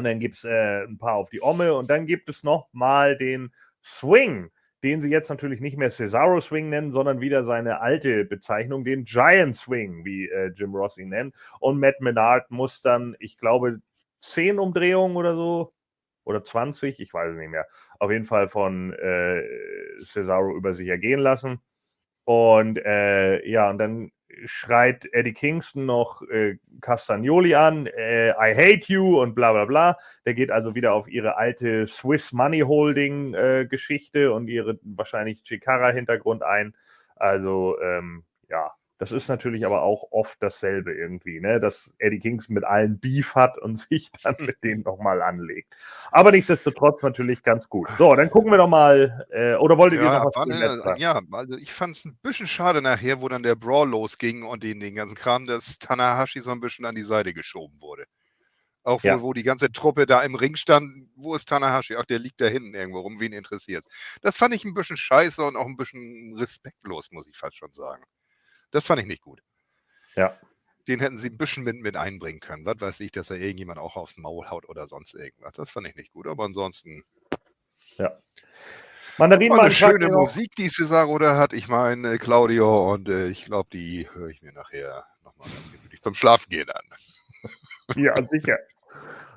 Und 0.00 0.04
dann 0.04 0.18
gibt 0.18 0.36
es 0.36 0.44
äh, 0.44 0.84
ein 0.84 0.96
paar 0.96 1.16
auf 1.16 1.28
die 1.28 1.42
Omme 1.42 1.74
und 1.74 1.90
dann 1.90 2.06
gibt 2.06 2.30
es 2.30 2.42
noch 2.42 2.70
mal 2.72 3.18
den 3.18 3.52
Swing, 3.84 4.50
den 4.82 4.98
sie 4.98 5.10
jetzt 5.10 5.28
natürlich 5.28 5.60
nicht 5.60 5.76
mehr 5.76 5.90
Cesaro 5.90 6.40
Swing 6.40 6.70
nennen, 6.70 6.90
sondern 6.90 7.20
wieder 7.20 7.44
seine 7.44 7.82
alte 7.82 8.24
Bezeichnung, 8.24 8.82
den 8.82 9.04
Giant 9.04 9.56
Swing, 9.56 10.06
wie 10.06 10.26
äh, 10.26 10.52
Jim 10.56 10.74
Ross 10.74 10.96
ihn 10.96 11.10
nennt. 11.10 11.34
Und 11.58 11.78
Matt 11.78 12.00
Menard 12.00 12.50
muss 12.50 12.80
dann, 12.80 13.14
ich 13.18 13.36
glaube, 13.36 13.82
10 14.20 14.58
Umdrehungen 14.58 15.18
oder 15.18 15.34
so 15.34 15.74
oder 16.24 16.42
20, 16.42 16.98
ich 16.98 17.12
weiß 17.12 17.32
es 17.32 17.38
nicht 17.38 17.50
mehr, 17.50 17.66
auf 17.98 18.10
jeden 18.10 18.24
Fall 18.24 18.48
von 18.48 18.94
äh, 18.94 19.42
Cesaro 20.02 20.56
über 20.56 20.72
sich 20.72 20.88
ergehen 20.88 21.20
lassen. 21.20 21.60
Und 22.24 22.78
äh, 22.78 23.46
ja, 23.46 23.68
und 23.68 23.76
dann 23.76 24.12
schreit 24.44 25.06
Eddie 25.12 25.32
Kingston 25.32 25.86
noch 25.86 26.22
äh, 26.22 26.58
Castagnoli 26.80 27.54
an, 27.54 27.86
äh, 27.86 28.30
I 28.30 28.54
hate 28.54 28.92
you 28.92 29.20
und 29.20 29.34
bla 29.34 29.52
bla 29.52 29.64
bla. 29.64 29.98
Der 30.24 30.34
geht 30.34 30.50
also 30.50 30.74
wieder 30.74 30.92
auf 30.92 31.08
ihre 31.08 31.36
alte 31.36 31.86
Swiss 31.86 32.32
Money 32.32 32.60
Holding 32.60 33.34
äh, 33.34 33.66
Geschichte 33.68 34.32
und 34.32 34.48
ihre 34.48 34.78
wahrscheinlich 34.82 35.42
Chikara-Hintergrund 35.44 36.42
ein. 36.42 36.74
Also 37.16 37.78
ähm, 37.80 38.24
ja, 38.48 38.72
das 39.00 39.12
ist 39.12 39.28
natürlich 39.28 39.66
aber 39.66 39.82
auch 39.82 40.12
oft 40.12 40.42
dasselbe 40.42 40.92
irgendwie, 40.92 41.40
ne? 41.40 41.60
dass 41.60 41.92
Eddie 41.98 42.20
Kingston 42.20 42.54
mit 42.54 42.64
allen 42.64 43.00
Beef 43.00 43.34
hat 43.34 43.58
und 43.58 43.78
sich 43.90 44.10
dann 44.22 44.36
mit 44.40 44.62
denen 44.64 44.82
nochmal 44.82 45.22
anlegt. 45.22 45.74
Aber 46.12 46.30
nichtsdestotrotz 46.32 47.02
natürlich 47.02 47.42
ganz 47.42 47.68
gut. 47.68 47.88
So, 47.98 48.14
dann 48.14 48.30
gucken 48.30 48.50
wir 48.52 48.58
doch 48.58 48.68
mal, 48.68 49.26
äh, 49.30 49.54
oder 49.56 49.78
wolltet 49.78 50.00
ihr 50.02 50.04
Ja, 50.04 50.12
noch 50.12 50.24
was 50.24 50.34
war 50.36 50.46
ne, 50.46 50.94
ja, 50.96 51.20
also 51.32 51.56
ich 51.56 51.72
fand 51.72 51.96
es 51.96 52.04
ein 52.04 52.16
bisschen 52.22 52.46
schade 52.46 52.80
nachher, 52.82 53.20
wo 53.20 53.28
dann 53.28 53.42
der 53.42 53.56
Brawl 53.56 53.88
losging 53.88 54.44
und 54.44 54.62
den, 54.62 54.78
den 54.80 54.94
ganzen 54.94 55.16
Kram, 55.16 55.46
dass 55.46 55.78
Tanahashi 55.78 56.40
so 56.40 56.50
ein 56.50 56.60
bisschen 56.60 56.84
an 56.84 56.94
die 56.94 57.02
Seite 57.02 57.34
geschoben 57.34 57.80
wurde. 57.80 58.04
Auch 58.84 59.04
Ja. 59.04 59.18
wohl, 59.18 59.22
wo 59.22 59.32
die 59.34 59.42
ganze 59.44 59.72
Truppe 59.72 60.06
da 60.06 60.22
im 60.22 60.34
Ring 60.36 60.56
stand, 60.56 61.10
wo 61.16 61.34
ist 61.36 61.48
Tanahashi? 61.48 61.96
Ach, 61.96 62.06
der 62.06 62.18
liegt 62.20 62.40
da 62.40 62.46
hinten 62.48 62.74
irgendwo 62.74 63.00
rum, 63.00 63.20
wen 63.20 63.32
interessiert 63.34 63.84
Das 64.22 64.36
fand 64.36 64.54
ich 64.54 64.64
ein 64.64 64.74
bisschen 64.74 64.96
scheiße 64.98 65.42
und 65.44 65.56
auch 65.56 65.66
ein 65.66 65.76
bisschen 65.76 66.36
respektlos, 66.38 67.10
muss 67.12 67.26
ich 67.28 67.36
fast 67.38 67.56
schon 67.56 67.72
sagen. 67.74 68.04
Das 68.70 68.84
fand 68.84 69.00
ich 69.00 69.06
nicht 69.06 69.22
gut. 69.22 69.42
Ja. 70.16 70.38
Den 70.88 71.00
hätten 71.00 71.18
sie 71.18 71.28
ein 71.28 71.38
bisschen 71.38 71.62
mit, 71.62 71.76
mit 71.76 71.96
einbringen 71.96 72.40
können. 72.40 72.64
Was 72.64 72.80
weiß 72.80 73.00
ich, 73.00 73.12
dass 73.12 73.30
er 73.30 73.36
irgendjemand 73.36 73.78
auch 73.78 73.96
aufs 73.96 74.16
Maul 74.16 74.48
haut 74.48 74.68
oder 74.68 74.88
sonst 74.88 75.14
irgendwas. 75.14 75.54
Das 75.54 75.70
fand 75.70 75.86
ich 75.86 75.94
nicht 75.94 76.12
gut. 76.12 76.26
Aber 76.26 76.44
ansonsten 76.44 77.04
Mandarin 79.18 79.50
War 79.50 79.56
mal 79.58 79.64
eine 79.66 79.74
schöne 79.74 80.08
Musik, 80.08 80.54
die 80.56 80.70
Cesaro 80.70 81.18
da 81.18 81.36
hat. 81.36 81.52
Ich 81.52 81.68
meine, 81.68 82.18
Claudio, 82.18 82.94
und 82.94 83.08
äh, 83.08 83.28
ich 83.28 83.44
glaube, 83.44 83.68
die 83.70 84.08
höre 84.14 84.28
ich 84.28 84.40
mir 84.40 84.52
nachher 84.52 85.04
nochmal 85.22 85.48
ganz 85.50 85.70
gemütlich 85.70 86.00
zum 86.00 86.14
Schlafen 86.14 86.48
gehen 86.48 86.70
an. 86.70 87.50
Ja, 87.96 88.14
sicher. 88.22 88.56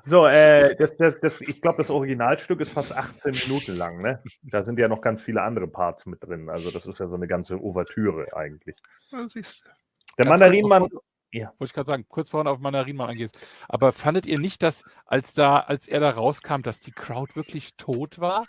So, 0.04 0.26
äh, 0.26 0.76
das, 0.76 0.96
das, 0.96 1.18
das, 1.20 1.40
ich 1.40 1.62
glaube, 1.62 1.78
das 1.78 1.90
Originalstück 1.90 2.60
ist 2.60 2.72
fast 2.72 2.92
18 2.92 3.32
Minuten 3.32 3.76
lang, 3.76 4.02
ne? 4.02 4.22
Da 4.42 4.62
sind 4.62 4.78
ja 4.78 4.88
noch 4.88 5.00
ganz 5.00 5.22
viele 5.22 5.42
andere 5.42 5.66
Parts 5.66 6.04
mit 6.06 6.22
drin. 6.22 6.50
Also, 6.50 6.70
das 6.70 6.86
ist 6.86 7.00
ja 7.00 7.08
so 7.08 7.14
eine 7.14 7.26
ganze 7.26 7.58
Ouvertüre 7.58 8.26
eigentlich. 8.36 8.76
Ja, 9.10 9.26
siehst 9.28 9.64
du. 9.64 9.70
Der 10.18 10.28
Mandarinmann, 10.28 10.88
ja. 11.32 11.48
Wollte 11.58 11.64
ich 11.64 11.72
gerade 11.72 11.90
sagen, 11.90 12.06
kurz 12.08 12.30
vorhin 12.30 12.46
auf 12.46 12.60
Mandarinmann 12.60 13.10
angehst. 13.10 13.38
Aber 13.68 13.92
fandet 13.92 14.26
ihr 14.26 14.38
nicht, 14.38 14.62
dass, 14.62 14.84
als 15.04 15.34
da, 15.34 15.58
als 15.58 15.88
er 15.88 16.00
da 16.00 16.10
rauskam, 16.10 16.62
dass 16.62 16.78
die 16.78 16.92
Crowd 16.92 17.34
wirklich 17.34 17.76
tot 17.76 18.20
war? 18.20 18.46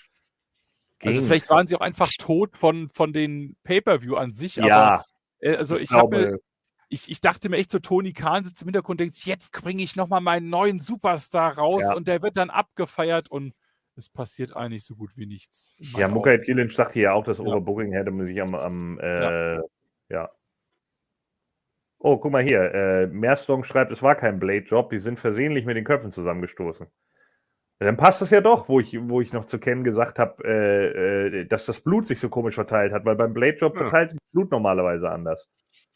Also 1.02 1.20
ging. 1.20 1.28
vielleicht 1.28 1.50
waren 1.50 1.68
sie 1.68 1.76
auch 1.76 1.82
einfach 1.82 2.12
tot 2.18 2.56
von, 2.56 2.90
von 2.90 3.12
den 3.12 3.58
Pay-Per-View 3.64 4.16
an 4.16 4.34
sich, 4.34 4.60
aber 4.60 4.68
ja, 4.68 5.04
äh, 5.40 5.56
also 5.56 5.78
ich, 5.78 5.90
glaube, 5.90 6.18
habe 6.18 6.40
ich, 6.90 7.10
ich 7.10 7.22
dachte 7.22 7.50
mir 7.50 7.58
echt 7.58 7.72
so, 7.72 7.80
Tony 7.80 8.14
Khan 8.14 8.46
sitzt 8.46 8.62
im 8.62 8.68
Hintergrund 8.68 9.02
und 9.02 9.06
denkt, 9.06 9.26
jetzt 9.26 9.52
bringe 9.52 9.82
ich 9.84 9.96
nochmal 9.96 10.22
meinen 10.22 10.50
neuen 10.50 10.80
Superstar 10.80 11.58
raus 11.58 11.84
Ja. 11.90 11.96
und 11.96 12.08
der 12.08 12.22
wird 12.22 12.38
dann 12.38 12.50
abgefeiert 12.50 13.30
und 13.30 13.54
es 13.98 14.10
passiert 14.10 14.56
eigentlich 14.56 14.84
so 14.86 14.96
gut 14.96 15.16
wie 15.16 15.26
nichts. 15.26 15.76
ja, 15.80 16.08
Mukai. 16.08 16.38
Kilinc 16.40 16.72
sagte 16.72 17.00
ja 17.00 17.14
auch, 17.14 17.24
dass 17.24 17.38
Ja. 17.38 17.46
Overbooking 17.46 17.94
hätte 17.94 18.12
man 18.12 18.26
sich 18.26 18.42
am, 18.42 18.54
am 18.56 19.00
äh, 19.00 19.56
ja. 20.10 20.30
Oh, 22.00 22.18
guck 22.18 22.32
mal 22.32 22.44
hier. 22.44 22.62
Äh, 22.74 23.08
Mehrstong 23.08 23.64
schreibt, 23.64 23.92
es 23.92 24.04
war 24.04 24.16
kein 24.16 24.38
Blade-Job, 24.38 24.90
die 24.92 25.00
sind 25.00 25.20
versehentlich 25.20 25.66
mit 25.66 25.78
den 25.78 25.86
Köpfen 25.86 26.12
zusammengestoßen. 26.12 26.86
Ja, 27.80 27.86
Dann 27.88 27.98
passt 27.98 28.22
es 28.22 28.30
ja 28.30 28.42
doch, 28.42 28.70
wo 28.70 28.80
ich, 28.80 28.96
wo 29.10 29.22
ich 29.22 29.34
noch 29.34 29.46
zu 29.46 29.60
Ken 29.60 29.84
gesagt 29.84 30.20
habe, 30.20 30.44
äh, 30.44 31.40
äh, 31.42 31.46
dass 31.46 31.66
das 31.66 31.82
Blut 31.82 32.06
sich 32.06 32.20
so 32.20 32.30
komisch 32.30 32.56
verteilt 32.56 32.94
hat, 32.94 33.06
weil 33.06 33.16
beim 33.16 33.34
Blade-Job 33.34 33.76
Ja. 33.76 33.82
verteilt 33.84 34.10
sich 34.12 34.20
das 34.20 34.32
Blut 34.34 34.52
normalerweise 34.52 35.10
anders. 35.10 35.50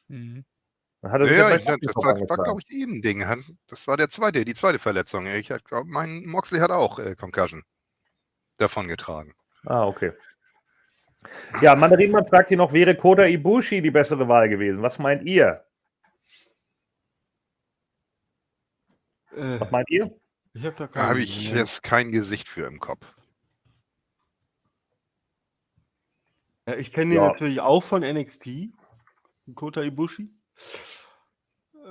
Mhm. 0.07 0.45
Dann 1.01 1.11
hat 1.11 1.21
er 1.21 1.27
sich 1.27 1.38
Ja, 1.38 1.47
bei 1.49 1.55
ich, 1.55 1.63
das 1.65 1.95
war, 1.95 2.19
war 2.30 2.43
glaube 2.43 2.61
ich, 2.61 2.69
eben 2.71 3.01
Ding. 3.01 3.23
Das 3.67 3.88
war 3.88 3.95
der 3.97 4.09
zweite, 4.09 4.43
die 4.43 4.53
zweite 4.53 4.80
Verletzung. 4.80 5.26
Ich 5.27 5.47
glaube, 5.47 5.89
mein 5.89 6.26
Moxley 6.26 6.59
hat 6.59 6.71
auch 6.71 6.99
äh, 6.99 7.15
Concussion 7.15 7.63
davon 8.57 8.88
getragen. 8.88 9.34
Ah, 9.65 9.85
okay. 9.85 10.11
Ja, 11.61 11.76
Mandarinmann 11.76 12.27
fragt 12.27 12.49
hier 12.49 12.57
noch, 12.57 12.71
wäre 12.73 12.95
Kota 12.95 13.26
Ibushi 13.26 13.81
die 13.81 13.91
bessere 13.91 14.27
Wahl 14.27 14.49
gewesen? 14.49 14.81
Was 14.81 14.99
meint 14.99 15.23
ihr? 15.23 15.65
Äh, 19.31 19.59
Was 19.59 19.71
meint 19.71 19.89
ihr? 19.89 20.13
ich 20.53 20.65
habe 20.65 20.76
da 20.76 20.88
Da 20.88 21.07
habe 21.07 21.21
ich 21.21 21.45
Meinung. 21.49 21.59
jetzt 21.59 21.84
kein 21.84 22.11
Gesicht 22.11 22.47
für 22.47 22.65
im 22.67 22.80
Kopf. 22.80 23.05
Ja, 26.67 26.76
ich 26.76 26.91
kenne 26.93 27.15
ihn 27.15 27.21
Ja. 27.21 27.27
natürlich 27.27 27.61
auch 27.61 27.84
von 27.84 28.01
NXT, 28.03 28.69
Kota 29.55 29.81
Ibushi. 29.81 30.30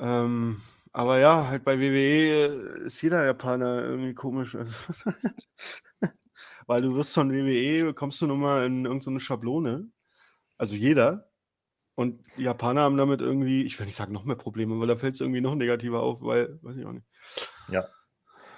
Ähm, 0.01 0.61
aber 0.93 1.19
ja, 1.19 1.47
halt 1.49 1.65
bei 1.65 1.79
WWE 1.79 2.81
ist 2.85 3.01
jeder 3.03 3.25
Japaner 3.25 3.83
irgendwie 3.83 4.15
komisch. 4.15 4.55
Also, 4.55 4.77
weil 6.67 6.83
du 6.83 6.95
wirst 6.95 7.15
von 7.15 7.33
WWE, 7.33 7.93
kommst 7.95 8.21
du 8.21 8.27
nun 8.27 8.41
mal 8.41 8.67
in 8.67 8.85
irgendeine 8.85 9.21
Schablone. 9.21 9.91
Also 10.57 10.75
jeder. 10.75 11.31
Und 11.95 12.25
die 12.37 12.43
Japaner 12.43 12.83
haben 12.83 12.97
damit 12.97 13.21
irgendwie, 13.21 13.65
ich 13.65 13.79
will 13.79 13.87
nicht 13.87 13.97
sagen 13.97 14.13
noch 14.13 14.25
mehr 14.25 14.37
Probleme, 14.37 14.79
weil 14.79 14.87
da 14.87 14.97
fällt 14.97 15.15
es 15.15 15.21
irgendwie 15.21 15.41
noch 15.41 15.57
negativer 15.57 16.01
auf, 16.01 16.23
weil, 16.23 16.59
weiß 16.63 16.77
ich 16.77 16.87
auch 16.87 16.93
nicht. 16.93 17.07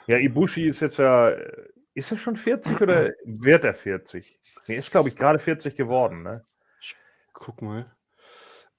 Ja, 0.06 0.18
Ibushi 0.18 0.68
ist 0.68 0.80
jetzt 0.80 0.98
ja, 0.98 1.30
äh, 1.30 1.68
ist 1.94 2.10
er 2.10 2.18
schon 2.18 2.36
40 2.36 2.80
oder 2.80 3.10
wird 3.24 3.64
er 3.64 3.74
40? 3.74 4.40
Nee, 4.66 4.76
ist, 4.76 4.90
glaube 4.90 5.08
ich, 5.08 5.16
gerade 5.16 5.38
40 5.38 5.76
geworden, 5.76 6.22
ne? 6.22 6.44
Guck 7.32 7.62
mal. 7.62 7.90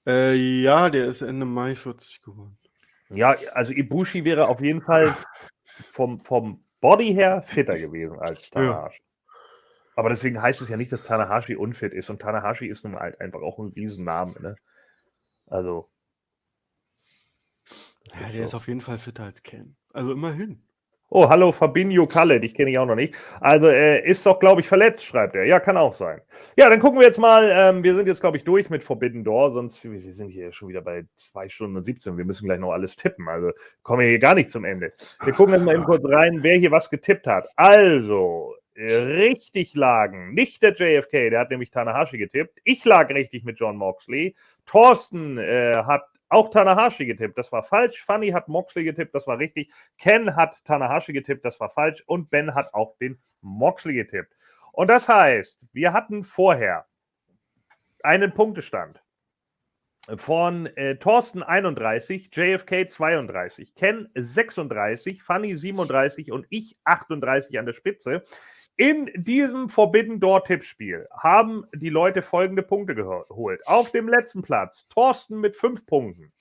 Äh, 0.06 0.34
ja, 0.34 0.90
der 0.90 1.06
ist 1.06 1.22
Ende 1.22 1.46
Mai 1.46 1.74
40 1.74 2.22
geworden. 2.22 2.58
Ja, 3.10 3.36
also 3.52 3.72
Ibushi 3.72 4.24
wäre 4.24 4.48
auf 4.48 4.60
jeden 4.60 4.82
Fall 4.82 5.14
vom, 5.92 6.20
vom 6.20 6.64
Body 6.80 7.12
her 7.14 7.42
fitter 7.42 7.78
gewesen 7.78 8.18
als 8.18 8.50
Tanahashi. 8.50 9.02
Aber 9.94 10.08
deswegen 10.08 10.40
heißt 10.40 10.62
es 10.62 10.68
ja 10.68 10.76
nicht, 10.76 10.90
dass 10.90 11.02
Tanahashi 11.02 11.54
unfit 11.54 11.92
ist. 11.92 12.08
Und 12.08 12.20
Tanahashi 12.20 12.66
ist 12.66 12.84
nun 12.84 12.96
halt 12.96 13.20
einfach 13.20 13.40
auch 13.40 13.58
ein 13.58 13.72
Riesenname, 13.72 14.34
ne? 14.40 14.56
Also. 15.46 15.90
Ja, 18.14 18.28
der 18.28 18.38
so. 18.40 18.44
ist 18.44 18.54
auf 18.54 18.68
jeden 18.68 18.80
Fall 18.80 18.98
fitter 18.98 19.24
als 19.24 19.42
Ken. 19.42 19.76
Also 19.92 20.12
immerhin. 20.12 20.62
Oh, 21.14 21.28
hallo, 21.28 21.52
Fabinho 21.52 22.06
Kalle, 22.06 22.40
dich 22.40 22.54
kenne 22.54 22.70
ich 22.70 22.78
auch 22.78 22.86
noch 22.86 22.94
nicht. 22.94 23.14
Also, 23.38 23.66
äh, 23.66 24.02
ist 24.08 24.24
doch, 24.24 24.40
glaube 24.40 24.62
ich, 24.62 24.66
verletzt, 24.66 25.04
schreibt 25.04 25.36
er. 25.36 25.44
Ja, 25.44 25.60
kann 25.60 25.76
auch 25.76 25.92
sein. 25.92 26.22
Ja, 26.56 26.70
dann 26.70 26.80
gucken 26.80 27.00
wir 27.00 27.06
jetzt 27.06 27.18
mal. 27.18 27.50
Ähm, 27.52 27.84
wir 27.84 27.94
sind 27.94 28.06
jetzt, 28.06 28.22
glaube 28.22 28.38
ich, 28.38 28.44
durch 28.44 28.70
mit 28.70 28.82
Forbidden 28.82 29.22
Door, 29.22 29.50
sonst 29.50 29.84
wir 29.84 29.92
wir 29.92 30.12
sind 30.14 30.30
hier 30.30 30.54
schon 30.54 30.68
wieder 30.68 30.80
bei 30.80 31.04
zwei 31.16 31.50
Stunden 31.50 31.76
und 31.76 31.82
17. 31.82 32.16
Wir 32.16 32.24
müssen 32.24 32.46
gleich 32.46 32.58
noch 32.58 32.72
alles 32.72 32.96
tippen. 32.96 33.28
Also 33.28 33.50
kommen 33.82 34.00
wir 34.00 34.08
hier 34.08 34.20
gar 34.20 34.34
nicht 34.34 34.48
zum 34.48 34.64
Ende. 34.64 34.94
Wir 35.22 35.34
gucken 35.34 35.52
jetzt 35.52 35.64
mal 35.64 35.74
eben 35.74 35.84
kurz 35.84 36.02
rein, 36.06 36.38
wer 36.40 36.56
hier 36.56 36.70
was 36.70 36.88
getippt 36.88 37.26
hat. 37.26 37.46
Also, 37.56 38.54
richtig 38.74 39.74
lagen. 39.74 40.32
Nicht 40.32 40.62
der 40.62 40.72
JFK, 40.72 41.28
der 41.28 41.40
hat 41.40 41.50
nämlich 41.50 41.70
Tanahashi 41.70 42.16
getippt. 42.16 42.58
Ich 42.64 42.86
lag 42.86 43.10
richtig 43.10 43.44
mit 43.44 43.60
John 43.60 43.76
Moxley. 43.76 44.34
Thorsten 44.64 45.36
äh, 45.36 45.74
hat 45.84 46.04
auch 46.32 46.50
Tanahashi 46.50 47.06
getippt, 47.06 47.38
das 47.38 47.52
war 47.52 47.62
falsch. 47.62 48.02
Funny 48.02 48.30
hat 48.30 48.48
Moxley 48.48 48.84
getippt, 48.84 49.14
das 49.14 49.26
war 49.26 49.38
richtig. 49.38 49.72
Ken 49.98 50.34
hat 50.34 50.64
Tanahashi 50.64 51.12
getippt, 51.12 51.44
das 51.44 51.60
war 51.60 51.70
falsch. 51.70 52.02
Und 52.06 52.30
Ben 52.30 52.54
hat 52.54 52.72
auch 52.74 52.96
den 52.98 53.20
Moxley 53.40 53.94
getippt. 53.94 54.34
Und 54.72 54.88
das 54.88 55.08
heißt, 55.08 55.60
wir 55.72 55.92
hatten 55.92 56.24
vorher 56.24 56.86
einen 58.02 58.32
Punktestand 58.32 59.02
von 60.16 60.66
äh, 60.76 60.96
Thorsten 60.96 61.42
31, 61.42 62.30
JFK 62.34 62.88
32, 62.88 63.74
Ken 63.74 64.08
36, 64.14 65.22
Funny 65.22 65.56
37 65.56 66.32
und 66.32 66.46
ich 66.50 66.76
38 66.84 67.58
an 67.58 67.66
der 67.66 67.74
Spitze. 67.74 68.24
In 68.82 69.12
diesem 69.14 69.68
Forbidden 69.68 70.18
Door 70.18 70.44
Tippspiel 70.44 71.06
haben 71.12 71.64
die 71.72 71.88
Leute 71.88 72.20
folgende 72.20 72.64
Punkte 72.64 72.96
geholt. 72.96 73.64
Auf 73.64 73.92
dem 73.92 74.08
letzten 74.08 74.42
Platz 74.42 74.88
Thorsten 74.88 75.38
mit 75.38 75.54
fünf 75.54 75.86
Punkten. 75.86 76.32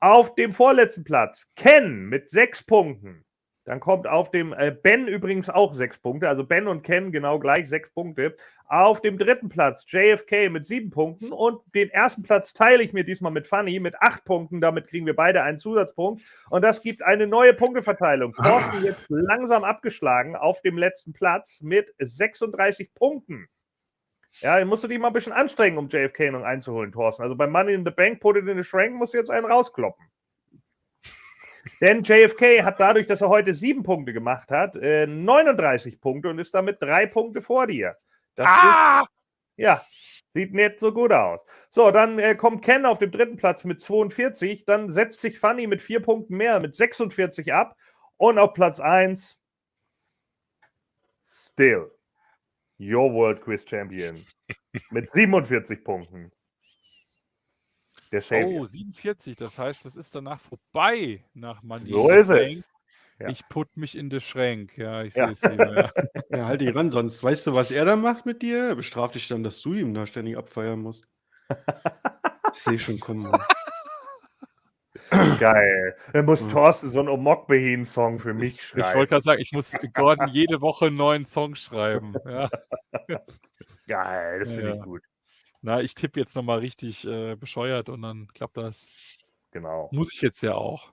Auf 0.00 0.34
dem 0.36 0.54
vorletzten 0.54 1.04
Platz 1.04 1.52
Ken 1.56 2.08
mit 2.08 2.30
sechs 2.30 2.62
Punkten. 2.62 3.26
Dann 3.70 3.78
kommt 3.78 4.08
auf 4.08 4.32
dem 4.32 4.52
äh, 4.52 4.72
Ben 4.72 5.06
übrigens 5.06 5.48
auch 5.48 5.74
sechs 5.74 5.96
Punkte. 5.96 6.28
Also 6.28 6.42
Ben 6.42 6.66
und 6.66 6.82
Ken 6.82 7.12
genau 7.12 7.38
gleich 7.38 7.68
sechs 7.68 7.88
Punkte. 7.90 8.34
Auf 8.66 9.00
dem 9.00 9.16
dritten 9.16 9.48
Platz 9.48 9.86
JFK 9.88 10.50
mit 10.50 10.66
sieben 10.66 10.90
Punkten. 10.90 11.30
Und 11.30 11.60
den 11.72 11.88
ersten 11.88 12.24
Platz 12.24 12.52
teile 12.52 12.82
ich 12.82 12.92
mir 12.92 13.04
diesmal 13.04 13.30
mit 13.30 13.46
Funny 13.46 13.78
mit 13.78 13.94
acht 14.02 14.24
Punkten. 14.24 14.60
Damit 14.60 14.88
kriegen 14.88 15.06
wir 15.06 15.14
beide 15.14 15.44
einen 15.44 15.60
Zusatzpunkt. 15.60 16.20
Und 16.48 16.62
das 16.62 16.82
gibt 16.82 17.02
eine 17.02 17.28
neue 17.28 17.54
Punkteverteilung. 17.54 18.32
Thorsten 18.32 18.82
jetzt 18.84 19.04
langsam 19.08 19.62
abgeschlagen 19.62 20.34
auf 20.34 20.60
dem 20.62 20.76
letzten 20.76 21.12
Platz 21.12 21.60
mit 21.60 21.94
36 22.00 22.92
Punkten. 22.92 23.46
Ja, 24.40 24.64
musst 24.64 24.82
du 24.82 24.88
dich 24.88 24.98
mal 24.98 25.06
ein 25.06 25.12
bisschen 25.12 25.32
anstrengen, 25.32 25.78
um 25.78 25.88
JFK 25.88 26.32
noch 26.32 26.42
einzuholen, 26.42 26.90
Thorsten. 26.90 27.22
Also 27.22 27.36
beim 27.36 27.52
Money 27.52 27.74
in 27.74 27.84
the 27.84 27.92
Bank, 27.92 28.18
put 28.18 28.36
it 28.36 28.48
in 28.48 28.56
the 28.56 28.64
Schrank, 28.64 28.94
musst 28.94 29.14
du 29.14 29.18
jetzt 29.18 29.30
einen 29.30 29.46
rauskloppen. 29.46 30.04
Denn 31.80 32.02
JFK 32.02 32.62
hat 32.62 32.80
dadurch, 32.80 33.06
dass 33.06 33.20
er 33.20 33.28
heute 33.28 33.54
sieben 33.54 33.82
Punkte 33.82 34.12
gemacht 34.12 34.50
hat, 34.50 34.76
äh, 34.76 35.06
39 35.06 36.00
Punkte 36.00 36.28
und 36.28 36.38
ist 36.38 36.54
damit 36.54 36.80
drei 36.80 37.06
Punkte 37.06 37.42
vor 37.42 37.66
dir. 37.66 37.96
Das 38.34 38.46
Ah! 38.48 39.02
ist, 39.02 39.10
ja, 39.56 39.84
sieht 40.30 40.54
nicht 40.54 40.80
so 40.80 40.92
gut 40.92 41.12
aus. 41.12 41.44
So, 41.68 41.90
dann 41.90 42.18
äh, 42.18 42.34
kommt 42.34 42.64
Ken 42.64 42.86
auf 42.86 42.98
dem 42.98 43.10
dritten 43.10 43.36
Platz 43.36 43.64
mit 43.64 43.80
42, 43.80 44.64
dann 44.64 44.90
setzt 44.90 45.20
sich 45.20 45.38
Funny 45.38 45.66
mit 45.66 45.82
vier 45.82 46.00
Punkten 46.00 46.36
mehr, 46.36 46.60
mit 46.60 46.74
46 46.74 47.52
ab 47.52 47.76
und 48.16 48.38
auf 48.38 48.54
Platz 48.54 48.80
1 48.80 49.38
still 51.24 51.90
your 52.78 53.12
World 53.12 53.42
Quiz 53.42 53.64
Champion 53.68 54.24
mit 54.90 55.10
47 55.10 55.84
Punkten. 55.84 56.32
Der 58.12 58.20
Savior. 58.22 58.60
Oh, 58.62 58.64
47, 58.66 59.36
das 59.36 59.58
heißt, 59.58 59.84
das 59.84 59.96
ist 59.96 60.14
danach 60.14 60.40
vorbei 60.40 61.24
nach 61.34 61.62
Money 61.62 61.90
so 61.90 62.10
ist 62.10 62.28
Bank. 62.28 62.40
es. 62.48 62.70
Ja. 63.20 63.28
Ich 63.28 63.46
put 63.48 63.76
mich 63.76 63.96
in 63.96 64.08
den 64.10 64.20
Schränk. 64.20 64.76
Ja, 64.78 65.02
ich 65.02 65.14
Ja. 65.14 65.32
sehe 65.32 65.50
es 65.50 65.56
hier. 65.56 65.72
Ja. 65.74 65.90
Ja, 66.38 66.46
halt 66.46 66.60
dich 66.60 66.74
ran, 66.74 66.90
sonst 66.90 67.22
weißt 67.22 67.46
du, 67.48 67.54
was 67.54 67.70
er 67.70 67.84
da 67.84 67.96
macht 67.96 68.24
mit 68.26 68.40
dir? 68.42 68.68
Er 68.70 68.74
bestraft 68.76 69.14
dich 69.14 69.28
dann, 69.28 69.42
dass 69.42 69.60
du 69.62 69.74
ihm 69.74 69.92
da 69.94 70.06
ständig 70.06 70.36
abfeiern 70.36 70.80
musst. 70.80 71.06
Ich 72.52 72.58
sehe 72.58 72.78
schon 72.80 72.98
kommen. 72.98 73.30
Geil. 75.38 75.96
Dann 76.12 76.24
muss. 76.24 76.46
Thorsten 76.48 76.88
so 76.90 76.98
einen 76.98 77.08
Omokbehin-Song 77.08 78.18
für 78.18 78.34
mich 78.34 78.54
Ich 78.54 78.62
schreiben. 78.62 78.98
wollte 78.98 79.10
gerade 79.10 79.22
sagen, 79.22 79.40
ich 79.40 79.52
muss 79.52 79.72
Gordon 79.94 80.28
jede 80.28 80.60
Woche 80.60 80.86
einen 80.86 80.96
neuen 80.96 81.24
Song 81.24 81.54
schreiben. 81.54 82.14
Ja. 82.26 82.50
Geil, 83.86 84.40
das 84.40 84.48
Ja, 84.50 84.54
finde 84.56 84.74
ich 84.76 84.82
gut. 84.82 85.02
Na, 85.62 85.80
ich 85.80 85.94
tippe 85.94 86.18
jetzt 86.20 86.34
nochmal 86.36 86.60
richtig 86.60 87.06
äh, 87.06 87.36
bescheuert 87.36 87.88
und 87.88 88.02
dann 88.02 88.28
klappt 88.28 88.56
das. 88.56 88.88
Genau. 89.50 89.88
Muss 89.92 90.12
ich 90.14 90.22
jetzt 90.22 90.42
ja 90.42 90.54
auch. 90.54 90.92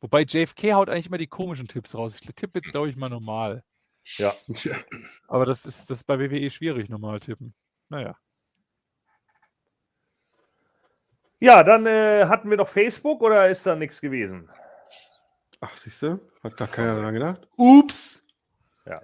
Wobei 0.00 0.22
JFK 0.22 0.74
haut 0.74 0.90
eigentlich 0.90 1.06
immer 1.06 1.16
die 1.18 1.26
komischen 1.26 1.66
Tipps 1.68 1.94
raus. 1.94 2.18
Ich 2.20 2.34
tippe 2.34 2.58
jetzt, 2.58 2.70
glaube 2.70 2.90
ich, 2.90 2.96
mal 2.96 3.08
normal. 3.08 3.64
Ja. 4.18 4.34
Aber 5.28 5.46
das 5.46 5.64
ist, 5.64 5.88
das 5.88 5.98
ist 5.98 6.04
bei 6.04 6.18
WWE 6.18 6.50
schwierig, 6.50 6.90
normal 6.90 7.20
tippen. 7.20 7.54
Naja. 7.88 8.18
Ja, 11.40 11.62
dann 11.62 11.86
äh, 11.86 12.26
hatten 12.26 12.50
wir 12.50 12.56
noch 12.56 12.68
Facebook 12.68 13.22
oder 13.22 13.48
ist 13.48 13.64
da 13.66 13.74
nichts 13.74 14.00
gewesen? 14.00 14.50
Ach, 15.60 15.76
siehst 15.76 16.02
du? 16.02 16.20
Hat 16.42 16.56
gar 16.56 16.68
keiner 16.68 17.00
dran 17.00 17.14
gedacht. 17.14 17.48
Ups! 17.56 18.26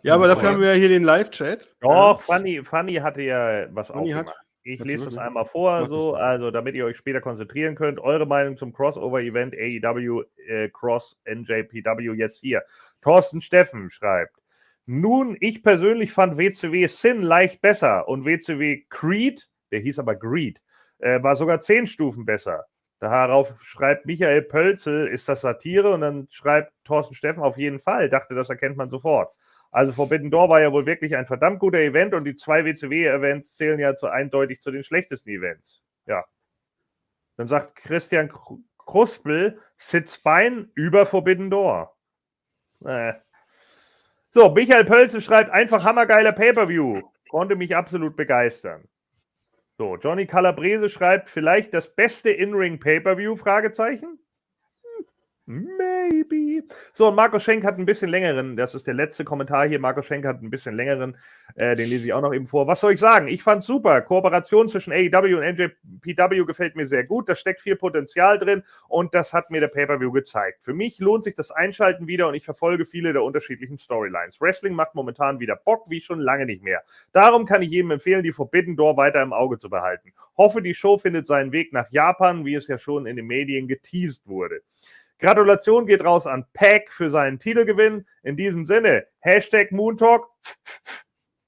Ja, 0.02 0.14
aber 0.14 0.28
dafür 0.28 0.50
haben 0.50 0.60
wir 0.60 0.68
ja 0.68 0.74
hier 0.74 0.90
den 0.90 1.04
Live-Chat. 1.04 1.74
Doch, 1.80 2.20
Fanny, 2.20 2.62
Fanny 2.62 2.96
hatte 2.96 3.22
ja 3.22 3.74
was 3.74 3.88
Fanny 3.88 4.10
hat- 4.10 4.26
aufgemacht. 4.26 4.46
Ich 4.62 4.84
lese 4.84 5.06
das 5.06 5.16
einmal 5.16 5.46
vor, 5.46 5.88
so, 5.88 6.14
also 6.14 6.50
damit 6.50 6.74
ihr 6.74 6.84
euch 6.84 6.98
später 6.98 7.20
konzentrieren 7.20 7.74
könnt. 7.74 7.98
Eure 7.98 8.26
Meinung 8.26 8.58
zum 8.58 8.72
Crossover-Event 8.72 9.54
AEW 9.54 10.24
äh, 10.46 10.68
Cross 10.68 11.18
NJPW 11.24 12.12
jetzt 12.14 12.40
hier. 12.40 12.62
Thorsten 13.00 13.40
Steffen 13.40 13.90
schreibt. 13.90 14.36
Nun, 14.84 15.36
ich 15.40 15.62
persönlich 15.62 16.12
fand 16.12 16.36
WCW 16.36 16.86
Sin 16.88 17.22
leicht 17.22 17.62
besser 17.62 18.08
und 18.08 18.24
WCW 18.24 18.82
Creed, 18.90 19.48
der 19.70 19.80
hieß 19.80 19.98
aber 19.98 20.14
Greed, 20.14 20.60
äh, 20.98 21.22
war 21.22 21.36
sogar 21.36 21.60
zehn 21.60 21.86
Stufen 21.86 22.24
besser. 22.26 22.66
Darauf 23.00 23.54
schreibt 23.62 24.04
Michael 24.04 24.42
Pölzel, 24.42 25.06
ist 25.06 25.26
das 25.26 25.40
Satire? 25.40 25.90
Und 25.94 26.02
dann 26.02 26.28
schreibt 26.30 26.72
Thorsten 26.84 27.14
Steffen 27.14 27.42
auf 27.42 27.56
jeden 27.56 27.80
Fall. 27.80 28.10
Dachte, 28.10 28.34
das 28.34 28.50
erkennt 28.50 28.76
man 28.76 28.90
sofort. 28.90 29.32
Also 29.70 29.92
Forbidden 29.92 30.30
Door 30.30 30.48
war 30.48 30.60
ja 30.60 30.72
wohl 30.72 30.86
wirklich 30.86 31.16
ein 31.16 31.26
verdammt 31.26 31.60
guter 31.60 31.78
Event 31.78 32.12
und 32.14 32.24
die 32.24 32.34
zwei 32.34 32.64
WCW-Events 32.64 33.56
zählen 33.56 33.78
ja 33.78 33.94
zu 33.94 34.08
eindeutig 34.08 34.60
zu 34.60 34.70
den 34.70 34.82
schlechtesten 34.82 35.30
Events. 35.30 35.82
Ja. 36.06 36.24
Dann 37.36 37.46
sagt 37.46 37.76
Christian 37.76 38.28
Kr- 38.30 38.58
Kruspel, 38.78 39.60
Spine 39.78 40.68
über 40.74 41.06
Forbidden 41.06 41.50
Door. 41.50 41.96
Äh. 42.84 43.12
So, 44.30 44.50
Michael 44.50 44.84
Pölze 44.84 45.20
schreibt 45.20 45.50
einfach 45.50 45.84
hammergeiler 45.84 46.32
Pay-Per-View. 46.32 47.00
Konnte 47.28 47.54
mich 47.54 47.76
absolut 47.76 48.16
begeistern. 48.16 48.88
So, 49.78 49.96
Johnny 49.96 50.26
Calabrese 50.26 50.90
schreibt 50.90 51.30
vielleicht 51.30 51.72
das 51.72 51.94
beste 51.94 52.30
In-Ring 52.30 52.80
Pay-Per-View? 52.80 53.36
Fragezeichen. 53.36 54.18
Maybe. 55.50 56.62
So, 56.92 57.08
und 57.08 57.16
Marco 57.16 57.40
Schenk 57.40 57.64
hat 57.64 57.76
ein 57.76 57.84
bisschen 57.84 58.08
längeren, 58.08 58.56
das 58.56 58.76
ist 58.76 58.86
der 58.86 58.94
letzte 58.94 59.24
Kommentar 59.24 59.66
hier. 59.66 59.80
Marco 59.80 60.00
Schenk 60.00 60.24
hat 60.24 60.40
ein 60.42 60.50
bisschen 60.50 60.76
längeren, 60.76 61.16
äh, 61.56 61.74
den 61.74 61.90
lese 61.90 62.04
ich 62.04 62.12
auch 62.12 62.20
noch 62.20 62.32
eben 62.32 62.46
vor. 62.46 62.68
Was 62.68 62.78
soll 62.78 62.92
ich 62.92 63.00
sagen? 63.00 63.26
Ich 63.26 63.42
fand's 63.42 63.66
super. 63.66 64.00
Kooperation 64.00 64.68
zwischen 64.68 64.92
AEW 64.92 65.38
und 65.38 65.42
NJPW 65.42 66.44
gefällt 66.44 66.76
mir 66.76 66.86
sehr 66.86 67.02
gut. 67.02 67.28
Da 67.28 67.34
steckt 67.34 67.60
viel 67.60 67.74
Potenzial 67.74 68.38
drin 68.38 68.62
und 68.86 69.12
das 69.12 69.32
hat 69.32 69.50
mir 69.50 69.60
der 69.60 69.66
Pay-Per-View 69.66 70.12
gezeigt. 70.12 70.62
Für 70.62 70.72
mich 70.72 71.00
lohnt 71.00 71.24
sich 71.24 71.34
das 71.34 71.50
Einschalten 71.50 72.06
wieder 72.06 72.28
und 72.28 72.34
ich 72.34 72.44
verfolge 72.44 72.84
viele 72.84 73.12
der 73.12 73.24
unterschiedlichen 73.24 73.76
Storylines. 73.76 74.40
Wrestling 74.40 74.74
macht 74.74 74.94
momentan 74.94 75.40
wieder 75.40 75.56
Bock 75.56 75.90
wie 75.90 76.00
schon 76.00 76.20
lange 76.20 76.46
nicht 76.46 76.62
mehr. 76.62 76.84
Darum 77.12 77.44
kann 77.44 77.62
ich 77.62 77.70
jedem 77.70 77.90
empfehlen, 77.90 78.22
die 78.22 78.32
Forbidden 78.32 78.76
Door 78.76 78.96
weiter 78.96 79.20
im 79.20 79.32
Auge 79.32 79.58
zu 79.58 79.68
behalten. 79.68 80.12
Hoffe, 80.36 80.62
die 80.62 80.74
Show 80.74 80.96
findet 80.96 81.26
seinen 81.26 81.50
Weg 81.50 81.72
nach 81.72 81.90
Japan, 81.90 82.44
wie 82.44 82.54
es 82.54 82.68
ja 82.68 82.78
schon 82.78 83.06
in 83.06 83.16
den 83.16 83.26
Medien 83.26 83.66
geteased 83.66 84.28
wurde. 84.28 84.60
Gratulation 85.20 85.86
geht 85.86 86.02
raus 86.02 86.26
an 86.26 86.46
Pack 86.54 86.92
für 86.92 87.10
seinen 87.10 87.38
Titelgewinn. 87.38 88.06
In 88.22 88.36
diesem 88.36 88.66
Sinne, 88.66 89.06
Hashtag 89.20 89.70
Moontalk 89.70 90.26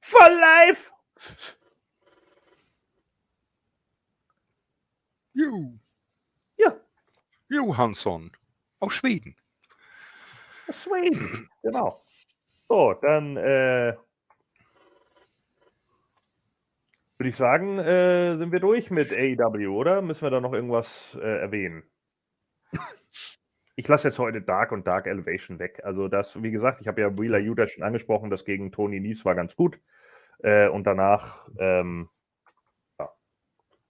for 0.01 0.29
life. 0.29 0.91
Ju. 5.33 5.79
Ja. 6.57 6.79
Johansson 7.49 8.31
aus 8.81 8.93
Schweden. 8.93 9.37
Schweden. 10.71 11.49
Genau. 11.63 12.03
So, 12.69 12.95
dann 12.95 13.37
äh, 13.37 13.97
würde 17.17 17.29
ich 17.29 17.37
sagen, 17.37 17.79
äh, 17.79 18.37
sind 18.37 18.53
wir 18.53 18.61
durch 18.61 18.91
mit 18.91 19.13
AEW, 19.13 19.69
oder? 19.69 20.03
Müssen 20.03 20.23
wir 20.23 20.31
da 20.31 20.41
noch 20.41 20.53
irgendwas 20.53 21.17
äh, 21.21 21.41
erwähnen? 21.41 21.85
Ich 23.75 23.89
lasse 23.89 24.09
jetzt 24.09 24.19
heute 24.19 24.43
Dark 24.43 24.73
und 24.73 24.87
Dark 24.87 25.07
Elevation 25.07 25.59
weg. 25.59 25.81
Also 25.85 26.09
das, 26.09 26.41
wie 26.43 26.51
gesagt, 26.51 26.81
ich 26.81 26.89
habe 26.89 27.01
ja 27.01 27.19
Wheeler 27.19 27.39
Yuta 27.39 27.67
schon 27.67 27.85
angesprochen, 27.85 28.31
das 28.31 28.45
gegen 28.45 28.71
Tony 28.71 29.01
Nies 29.01 29.25
war 29.25 29.35
ganz 29.35 29.57
gut. 29.57 29.79
Äh, 30.43 30.69
und 30.69 30.85
danach, 30.85 31.49
ähm, 31.59 32.09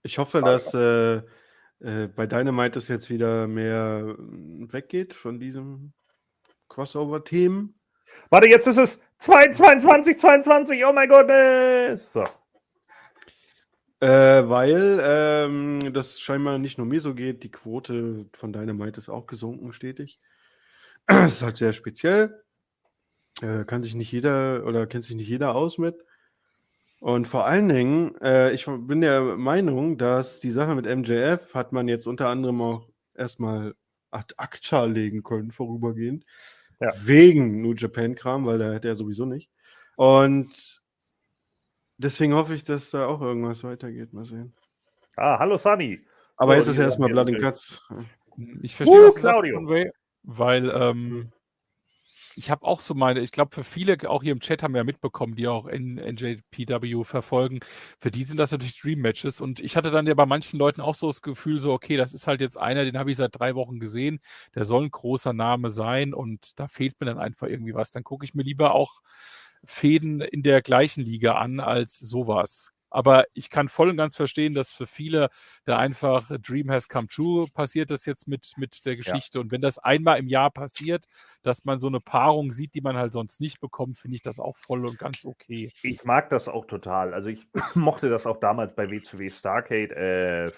Ich 0.03 0.17
hoffe, 0.17 0.41
dass 0.41 0.73
äh, 0.73 1.21
äh, 1.79 2.07
bei 2.07 2.27
Dynamite 2.27 2.77
es 2.77 2.87
jetzt 2.87 3.09
wieder 3.09 3.47
mehr 3.47 4.15
äh, 4.17 4.73
weggeht 4.73 5.13
von 5.13 5.39
diesem 5.39 5.93
Crossover-Themen. 6.69 7.73
warte, 8.29 8.49
jetzt 8.49 8.67
ist 8.67 8.77
es 8.77 9.01
22, 9.19 10.17
22, 10.17 10.85
oh 10.85 10.93
mein 10.93 11.09
Gott. 11.09 11.29
So, 12.11 12.23
Äh, 14.03 14.49
weil 14.49 14.99
ähm, 15.01 15.93
das 15.93 16.19
scheinbar 16.19 16.57
nicht 16.57 16.77
nur 16.77 16.85
mir 16.85 16.99
so 16.99 17.13
geht, 17.13 17.41
die 17.43 17.51
Quote 17.51 18.25
von 18.33 18.51
Dynamite 18.51 18.97
ist 18.97 19.07
auch 19.07 19.27
gesunken 19.27 19.71
stetig. 19.71 20.19
Das 21.07 21.35
ist 21.35 21.41
halt 21.41 21.55
sehr 21.55 21.71
speziell. 21.71 22.43
Äh, 23.41 23.63
kann 23.63 23.81
sich 23.81 23.95
nicht 23.95 24.11
jeder 24.11 24.65
oder 24.65 24.87
kennt 24.87 25.05
sich 25.05 25.15
nicht 25.15 25.29
jeder 25.29 25.55
aus 25.55 25.77
mit. 25.77 26.03
Und 26.99 27.29
vor 27.29 27.45
allen 27.45 27.69
Dingen, 27.69 28.15
äh, 28.19 28.51
ich 28.51 28.65
bin 28.65 28.99
der 28.99 29.37
Meinung, 29.37 29.97
dass 29.97 30.41
die 30.41 30.51
Sache 30.51 30.75
mit 30.75 30.85
MJF 30.85 31.53
hat 31.53 31.71
man 31.71 31.87
jetzt 31.87 32.05
unter 32.05 32.27
anderem 32.27 32.61
auch 32.61 32.89
erstmal 33.13 33.73
ad 34.11 34.33
acta 34.35 34.83
legen 34.83 35.23
können, 35.23 35.51
vorübergehend. 35.51 36.25
Ja. 36.81 36.91
Wegen 37.05 37.61
New 37.61 37.73
Japan-Kram, 37.73 38.45
weil 38.45 38.59
da 38.59 38.73
hätte 38.73 38.89
er 38.89 38.97
sowieso 38.97 39.25
nicht. 39.25 39.49
Und 39.95 40.82
deswegen 42.03 42.33
hoffe 42.33 42.53
ich, 42.53 42.63
dass 42.63 42.91
da 42.91 43.07
auch 43.07 43.21
irgendwas 43.21 43.63
weitergeht. 43.63 44.13
Mal 44.13 44.25
sehen. 44.25 44.53
Ah, 45.15 45.39
hallo 45.39 45.57
Sunny. 45.57 46.01
Aber 46.37 46.53
So, 46.53 46.57
jetzt 46.57 46.67
ist 46.69 46.77
die 46.77 46.81
erstmal 46.81 47.09
Blood 47.09 47.29
and 47.29 47.39
Guts. 47.39 47.87
Ich 48.61 48.75
verstehe, 48.75 48.99
Uh, 48.99 49.11
sagst, 49.11 49.19
Claudio. 49.19 49.55
Conway, 49.57 49.91
weil 50.23 50.69
ähm, 50.69 51.31
ich 52.35 52.49
habe 52.49 52.65
auch 52.65 52.79
so 52.79 52.95
meine, 52.95 53.19
ich 53.19 53.31
glaube, 53.31 53.53
für 53.53 53.63
viele, 53.63 53.97
auch 54.09 54.23
hier 54.23 54.31
im 54.31 54.39
Chat 54.39 54.63
haben 54.63 54.73
wir 54.73 54.79
ja 54.79 54.83
mitbekommen, 54.83 55.35
die 55.35 55.47
auch 55.47 55.67
N 55.67 55.97
NJPW 55.97 57.03
verfolgen, 57.03 57.59
für 57.99 58.09
die 58.09 58.23
sind 58.23 58.39
das 58.39 58.51
natürlich 58.51 58.79
Dream-Matches. 58.81 59.39
Und 59.39 59.59
ich 59.59 59.77
hatte 59.77 59.91
dann 59.91 60.07
ja 60.07 60.15
bei 60.15 60.25
manchen 60.25 60.57
Leuten 60.57 60.81
auch 60.81 60.95
so 60.95 61.07
das 61.07 61.21
Gefühl, 61.21 61.59
so, 61.59 61.71
okay, 61.73 61.95
das 61.95 62.13
ist 62.13 62.25
halt 62.25 62.41
jetzt 62.41 62.57
einer, 62.57 62.85
den 62.85 62.97
habe 62.97 63.11
ich 63.11 63.17
seit 63.17 63.37
drei 63.37 63.53
Wochen 63.55 63.79
gesehen, 63.79 64.19
der 64.55 64.65
soll 64.65 64.85
ein 64.85 64.91
großer 64.91 65.33
Name 65.33 65.69
sein 65.69 66.13
und 66.13 66.59
da 66.59 66.67
fehlt 66.67 66.99
mir 66.99 67.05
dann 67.05 67.19
einfach 67.19 67.47
irgendwie 67.47 67.75
was. 67.75 67.91
Dann 67.91 68.03
gucke 68.03 68.25
ich 68.25 68.33
mir 68.33 68.43
lieber 68.43 68.73
auch 68.73 69.01
Fäden 69.65 70.21
in 70.21 70.43
der 70.43 70.61
gleichen 70.61 71.03
Liga 71.03 71.35
an 71.35 71.59
als 71.59 71.99
sowas. 71.99 72.73
Aber 72.93 73.25
ich 73.33 73.49
kann 73.49 73.69
voll 73.69 73.89
und 73.89 73.97
ganz 73.97 74.15
verstehen, 74.15 74.53
dass 74.53 74.71
für 74.71 74.85
viele 74.85 75.29
da 75.65 75.79
einfach 75.79 76.29
Dream 76.39 76.69
has 76.69 76.87
come 76.87 77.07
true 77.07 77.47
passiert 77.51 77.89
das 77.89 78.05
jetzt 78.05 78.27
mit, 78.27 78.53
mit 78.57 78.85
der 78.85 78.95
Geschichte. 78.95 79.39
Und 79.39 79.51
wenn 79.51 79.61
das 79.61 79.79
einmal 79.79 80.19
im 80.19 80.27
Jahr 80.27 80.51
passiert, 80.51 81.05
dass 81.41 81.65
man 81.65 81.79
so 81.79 81.87
eine 81.87 81.99
Paarung 81.99 82.51
sieht, 82.51 82.75
die 82.75 82.81
man 82.81 82.95
halt 82.95 83.11
sonst 83.11 83.41
nicht 83.41 83.59
bekommt, 83.59 83.97
finde 83.97 84.15
ich 84.15 84.21
das 84.21 84.39
auch 84.39 84.57
voll 84.57 84.81
und 84.81 84.99
ganz 84.99 85.25
okay. 85.25 85.71
Ich 85.81 86.03
mag 86.03 86.29
das 86.29 86.47
auch 86.47 86.67
total. 86.67 87.15
Also 87.15 87.29
ich 87.29 87.47
mochte 87.73 88.09
das 88.09 88.27
auch 88.27 88.39
damals 88.39 88.75
bei 88.75 88.87
WCW 88.91 89.31
Starcade 89.31 89.95
äh, 89.95 90.51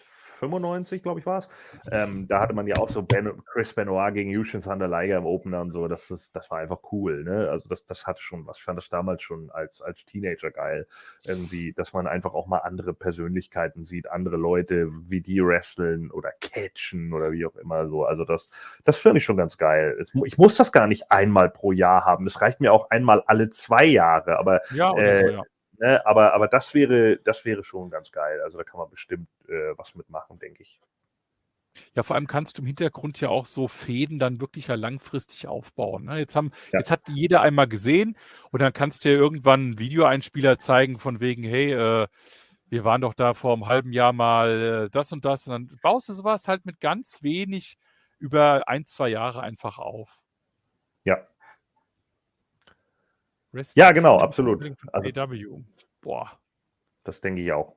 95, 0.49 1.03
glaube 1.03 1.19
ich, 1.19 1.25
war 1.25 1.39
es. 1.39 1.49
Ähm, 1.91 2.27
da 2.27 2.39
hatte 2.39 2.53
man 2.53 2.67
ja 2.67 2.75
auch 2.77 2.89
so 2.89 3.01
ben, 3.01 3.31
Chris 3.45 3.73
Benoit 3.73 4.13
gegen 4.13 4.31
Yushin 4.31 4.61
Thunder 4.61 4.87
Liger 4.87 5.17
im 5.17 5.25
Opener 5.25 5.61
und 5.61 5.71
so. 5.71 5.87
Das, 5.87 6.11
ist, 6.11 6.35
das 6.35 6.49
war 6.51 6.59
einfach 6.59 6.79
cool. 6.91 7.23
Ne? 7.23 7.49
Also 7.49 7.69
das, 7.69 7.85
das 7.85 8.07
hatte 8.07 8.21
schon 8.21 8.45
was. 8.45 8.57
Ich 8.57 8.63
fand 8.63 8.77
das 8.77 8.89
damals 8.89 9.21
schon 9.23 9.49
als, 9.51 9.81
als 9.81 10.05
Teenager 10.05 10.51
geil. 10.51 10.87
Irgendwie, 11.25 11.73
dass 11.73 11.93
man 11.93 12.07
einfach 12.07 12.33
auch 12.33 12.47
mal 12.47 12.59
andere 12.59 12.93
Persönlichkeiten 12.93 13.83
sieht, 13.83 14.09
andere 14.09 14.37
Leute, 14.37 14.89
wie 15.07 15.21
die 15.21 15.43
wresteln 15.43 16.11
oder 16.11 16.31
catchen 16.41 17.13
oder 17.13 17.31
wie 17.31 17.45
auch 17.45 17.55
immer 17.55 17.87
so. 17.87 18.05
Also 18.05 18.25
das, 18.25 18.49
das 18.83 18.97
finde 18.97 19.17
ich 19.17 19.25
schon 19.25 19.37
ganz 19.37 19.57
geil. 19.57 20.03
Ich 20.25 20.37
muss 20.37 20.55
das 20.55 20.71
gar 20.71 20.87
nicht 20.87 21.11
einmal 21.11 21.49
pro 21.49 21.71
Jahr 21.71 22.05
haben. 22.05 22.27
Es 22.27 22.41
reicht 22.41 22.61
mir 22.61 22.71
auch 22.71 22.89
einmal 22.89 23.23
alle 23.27 23.49
zwei 23.49 23.85
Jahre. 23.85 24.37
Aber 24.37 24.61
Ja, 24.71 24.91
oder 24.91 25.13
so, 25.13 25.25
Äh, 25.25 25.31
ja. 25.33 25.43
Ne, 25.79 26.05
aber, 26.05 26.33
aber 26.33 26.47
das 26.47 26.73
wäre, 26.73 27.17
das 27.17 27.43
wäre 27.45 27.63
schon 27.63 27.89
ganz 27.89 28.11
geil. 28.11 28.41
Also 28.41 28.57
da 28.57 28.63
kann 28.63 28.79
man 28.79 28.89
bestimmt 28.89 29.27
äh, 29.47 29.77
was 29.77 29.95
mitmachen, 29.95 30.39
denke 30.39 30.63
ich. 30.63 30.79
Ja, 31.93 32.03
vor 32.03 32.15
allem 32.15 32.27
kannst 32.27 32.57
du 32.57 32.61
im 32.61 32.67
Hintergrund 32.67 33.19
ja 33.19 33.29
auch 33.29 33.45
so 33.45 33.67
Fäden 33.67 34.17
dann 34.17 34.39
wirklich 34.39 34.67
ja 34.67 34.75
langfristig 34.75 35.47
aufbauen. 35.47 36.05
Ne? 36.05 36.19
Jetzt, 36.19 36.35
haben, 36.35 36.51
Ja. 36.71 36.79
jetzt 36.79 36.91
hat 36.91 37.01
jeder 37.09 37.41
einmal 37.41 37.67
gesehen 37.67 38.17
und 38.51 38.61
dann 38.61 38.71
kannst 38.71 39.03
du 39.03 39.09
ja 39.09 39.15
irgendwann 39.15 39.59
einen 39.61 39.79
Videoeinspieler 39.79 40.57
zeigen 40.57 40.97
von 40.99 41.19
wegen, 41.19 41.43
hey, 41.43 41.73
äh, 41.73 42.07
wir 42.69 42.83
waren 42.85 43.01
doch 43.01 43.13
da 43.13 43.33
vor 43.33 43.53
einem 43.53 43.67
halben 43.67 43.91
Jahr 43.91 44.13
mal 44.13 44.85
äh, 44.85 44.89
das 44.89 45.11
und 45.11 45.25
das. 45.25 45.47
Und 45.47 45.51
dann 45.51 45.79
baust 45.81 46.09
du 46.09 46.13
sowas 46.13 46.47
halt 46.47 46.65
mit 46.65 46.79
ganz 46.79 47.21
wenig 47.21 47.77
über 48.19 48.67
ein, 48.67 48.85
zwei 48.85 49.09
Jahre 49.09 49.41
einfach 49.41 49.77
auf. 49.77 50.23
Ja. 51.03 51.17
Rest 53.55 53.77
Ja, 53.77 53.91
genau, 53.91 54.19
absolut. 54.19 54.61
Also- 54.91 55.21
AEW. 55.21 55.63
Boah. 56.01 56.39
Das 57.03 57.21
denke 57.21 57.41
ich 57.41 57.51
auch. 57.51 57.75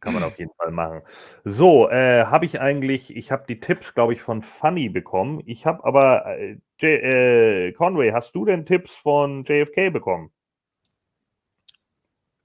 Kann 0.00 0.12
man 0.12 0.22
auf 0.22 0.38
jeden 0.38 0.52
Fall 0.54 0.70
machen. 0.70 1.02
So, 1.44 1.88
äh, 1.88 2.26
habe 2.26 2.44
ich 2.44 2.60
eigentlich, 2.60 3.16
ich 3.16 3.30
habe 3.32 3.44
die 3.48 3.58
Tipps, 3.58 3.94
glaube 3.94 4.12
ich, 4.12 4.20
von 4.20 4.42
Funny 4.42 4.88
bekommen. 4.90 5.42
Ich 5.46 5.64
habe 5.64 5.82
aber, 5.84 6.26
äh, 6.38 6.58
J 6.78 6.82
äh, 6.82 7.72
Conway, 7.72 8.10
hast 8.12 8.34
du 8.34 8.44
denn 8.44 8.66
Tipps 8.66 8.94
von 8.94 9.44
JFK 9.44 9.90
bekommen? 9.90 10.30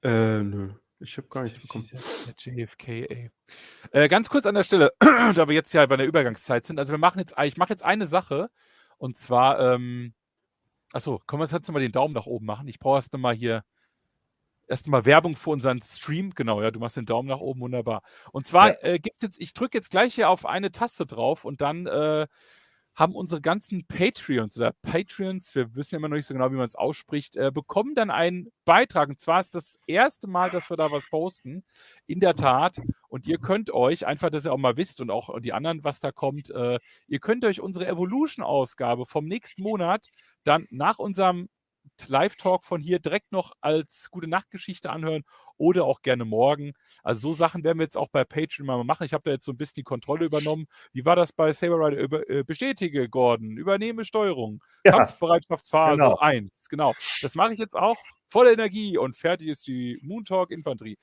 Äh, 0.03 0.42
nö. 0.44 0.70
Ich 1.00 1.18
habe 1.18 1.28
gar 1.28 1.44
nichts 1.44 1.60
bekommen. 1.60 1.84
JFK, 1.84 2.88
ey. 3.10 3.32
Äh, 3.92 4.08
ganz 4.08 4.30
kurz 4.30 4.45
an 4.45 4.56
der 4.56 4.64
Stelle, 4.64 4.94
da 5.00 5.48
wir 5.48 5.56
jetzt 5.56 5.74
ja 5.74 5.86
bei 5.86 5.98
der 5.98 6.08
Übergangszeit 6.08 6.64
sind. 6.64 6.80
Also 6.80 6.94
wir 6.94 6.98
machen 6.98 7.20
jetzt, 7.20 7.36
ich 7.44 7.58
mache 7.58 7.72
jetzt 7.72 7.84
eine 7.84 8.06
Sache 8.06 8.50
und 8.98 9.18
zwar, 9.18 9.60
ähm, 9.60 10.14
achso, 10.94 11.20
können 11.28 11.42
wir 11.42 11.48
jetzt 11.48 11.72
mal 11.72 11.80
den 11.82 11.92
Daumen 11.92 12.14
nach 12.14 12.26
oben 12.28 12.46
machen. 12.46 12.68
Ich 12.70 12.80
brauche 12.80 12.96
erst 12.98 13.12
nochmal 13.12 13.36
hier, 13.36 13.64
erst 14.68 14.88
mal 14.88 15.06
Werbung 15.06 15.36
für 15.36 15.50
unseren 15.50 15.82
Stream. 15.82 16.32
Genau, 16.36 16.62
ja, 16.62 16.72
du 16.72 16.80
machst 16.80 16.96
den 16.96 17.06
Daumen 17.06 17.28
nach 17.28 17.42
oben, 17.42 17.60
wunderbar. 17.60 18.02
Und 18.32 18.48
zwar 18.48 18.70
Ja. 18.70 18.76
äh, 18.94 19.00
gibt 19.00 19.22
jetzt, 19.22 19.40
ich 19.42 19.54
drücke 19.54 19.78
jetzt 19.78 19.92
gleich 19.92 20.16
hier 20.16 20.30
auf 20.30 20.46
eine 20.46 20.72
Taste 20.72 21.06
drauf 21.06 21.44
und 21.44 21.60
dann 21.62 21.88
äh, 21.88 22.28
haben 22.96 23.16
unsere 23.16 23.42
ganzen 23.42 23.86
Patreons 23.88 24.58
oder 24.58 24.72
Patreons, 24.82 25.56
wir 25.56 25.76
wissen 25.76 25.96
ja 25.96 25.98
immer 25.98 26.10
noch 26.10 26.16
nicht 26.16 26.28
so 26.28 26.34
genau, 26.34 26.52
wie 26.52 26.56
man 26.56 26.68
es 26.68 26.76
ausspricht, 26.76 27.36
äh, 27.36 27.52
bekommen 27.52 27.96
dann 27.96 28.12
einen 28.12 28.52
Beitrag. 28.66 29.10
Und 29.10 29.20
zwar 29.20 29.40
ist 29.40 29.56
das 29.56 29.80
erste 29.88 30.28
Mal, 30.28 30.52
dass 30.52 30.70
wir 30.70 30.78
da 30.78 30.92
was 30.92 31.10
posten. 31.10 31.64
In 32.06 32.20
der 32.20 32.36
Tat. 32.36 32.80
Und 33.10 33.26
ihr 33.26 33.40
könnt 33.40 33.72
euch, 33.72 34.06
einfach, 34.06 34.30
dass 34.30 34.46
ihr 34.46 34.54
auch 34.54 34.58
mal 34.58 34.78
wisst 34.78 35.02
und 35.02 35.10
auch 35.10 35.40
die 35.40 35.54
anderen, 35.54 35.84
was 35.84 36.00
da 36.00 36.12
kommt, 36.12 36.52
äh, 36.52 36.80
ihr 37.08 37.20
könnt 37.20 37.46
euch 37.46 37.62
unsere 37.62 37.88
Evolution-Ausgabe 37.88 39.06
vom 39.06 39.26
nächsten 39.26 39.64
Monat 39.64 40.08
dann 40.44 40.68
nach 40.70 41.00
unserem 41.00 41.50
Live-Talk 42.08 42.64
von 42.64 42.82
hier 42.82 43.00
direkt 43.00 43.32
noch 43.32 43.54
als 43.62 44.10
gute 44.12 44.28
Nachtgeschichte 44.28 44.90
anhören 44.90 45.24
oder 45.58 45.86
auch 45.86 46.02
gerne 46.02 46.26
morgen. 46.26 46.74
Also 47.04 47.30
so 47.30 47.34
Sachen 47.34 47.64
werden 47.64 47.80
wir 47.80 47.84
jetzt 47.84 47.98
auch 47.98 48.10
bei 48.10 48.24
Patreon 48.24 48.66
mal 48.66 48.84
machen. 48.84 49.04
Ich 49.06 49.14
habe 49.14 49.24
da 49.24 49.32
jetzt 49.32 49.46
so 49.46 49.52
ein 49.52 49.58
bisschen 49.58 49.76
die 49.78 49.84
Kontrolle 49.84 50.26
übernommen. 50.26 50.66
Wie 50.92 51.06
war 51.06 51.16
das 51.16 51.32
bei 51.32 51.52
Saber 51.52 51.78
Rider? 51.78 52.02
Über, 52.02 52.30
äh, 52.30 52.44
bestätige, 52.44 53.08
Gordon. 53.10 53.58
Übernehme 53.58 54.06
Steuerung. 54.06 54.62
Ja, 54.84 54.98
Kampfbereitschaftsphase 54.98 56.04
genau. 56.04 56.18
1. 56.18 56.70
Genau. 56.70 56.94
Das 57.22 57.36
mache 57.36 57.54
ich 57.54 57.60
jetzt 57.60 57.76
auch. 57.76 57.98
Volle 58.30 58.54
Energie 58.54 58.98
und 58.98 59.16
fertig 59.16 59.48
ist 59.48 59.68
die 59.68 60.00
Moon 60.02 60.26
Talk 60.26 60.52
Infanterie. 60.52 60.98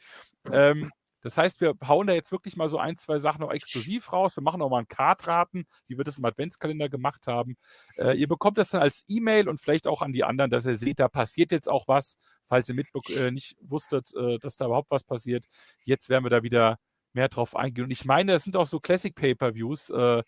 Ähm, 0.51 0.91
das 1.23 1.37
heißt, 1.37 1.61
wir 1.61 1.75
hauen 1.87 2.07
da 2.07 2.15
jetzt 2.15 2.33
wirklich 2.33 2.57
mal 2.57 2.69
so 2.69 2.79
ein, 2.79 2.97
zwei 2.97 3.19
Sachen 3.19 3.41
noch 3.41 3.51
exklusiv 3.51 4.13
raus. 4.13 4.37
Wir 4.37 4.43
machen 4.43 4.63
auch 4.63 4.71
mal 4.71 4.79
einen 4.79 4.89
Kartraten, 4.89 5.67
wie 5.87 5.97
wir 5.97 6.05
das 6.05 6.19
im 6.19 6.25
Adventskalender 6.25 6.89
gemacht 6.89 7.27
haben. 7.27 7.57
Äh, 7.97 8.17
ihr 8.19 8.29
bekommt 8.29 8.59
das 8.59 8.71
dann 8.71 8.83
als 8.83 9.05
E-Mail 9.09 9.49
und 9.49 9.61
vielleicht 9.61 9.87
auch 9.87 10.03
an 10.03 10.13
die 10.13 10.25
anderen, 10.25 10.51
dass 10.51 10.67
ihr 10.67 10.77
seht, 10.77 10.99
da 10.99 11.09
passiert 11.09 11.53
jetzt 11.53 11.69
auch 11.69 11.89
was, 11.89 12.17
falls 12.45 12.69
ihr 12.69 12.85
äh, 13.17 13.31
nicht 13.31 13.57
wusstet, 13.61 14.13
äh, 14.15 14.39
dass 14.39 14.57
da 14.57 14.67
überhaupt 14.67 14.91
was 14.91 15.05
passiert. 15.05 15.47
Jetzt 15.85 16.09
werden 16.09 16.25
wir 16.25 16.31
da 16.31 16.43
wieder 16.43 16.79
mehr 17.13 17.29
drauf 17.29 17.57
eingehen. 17.57 17.85
Und 17.85 17.91
ich 17.91 18.05
meine, 18.05 18.33
es 18.35 18.45
sind 18.45 18.57
auch 18.57 18.67
so 18.67 18.81
Classic 18.81 19.15
Pay-Per-Views 19.15 19.91
äh, 19.91 20.23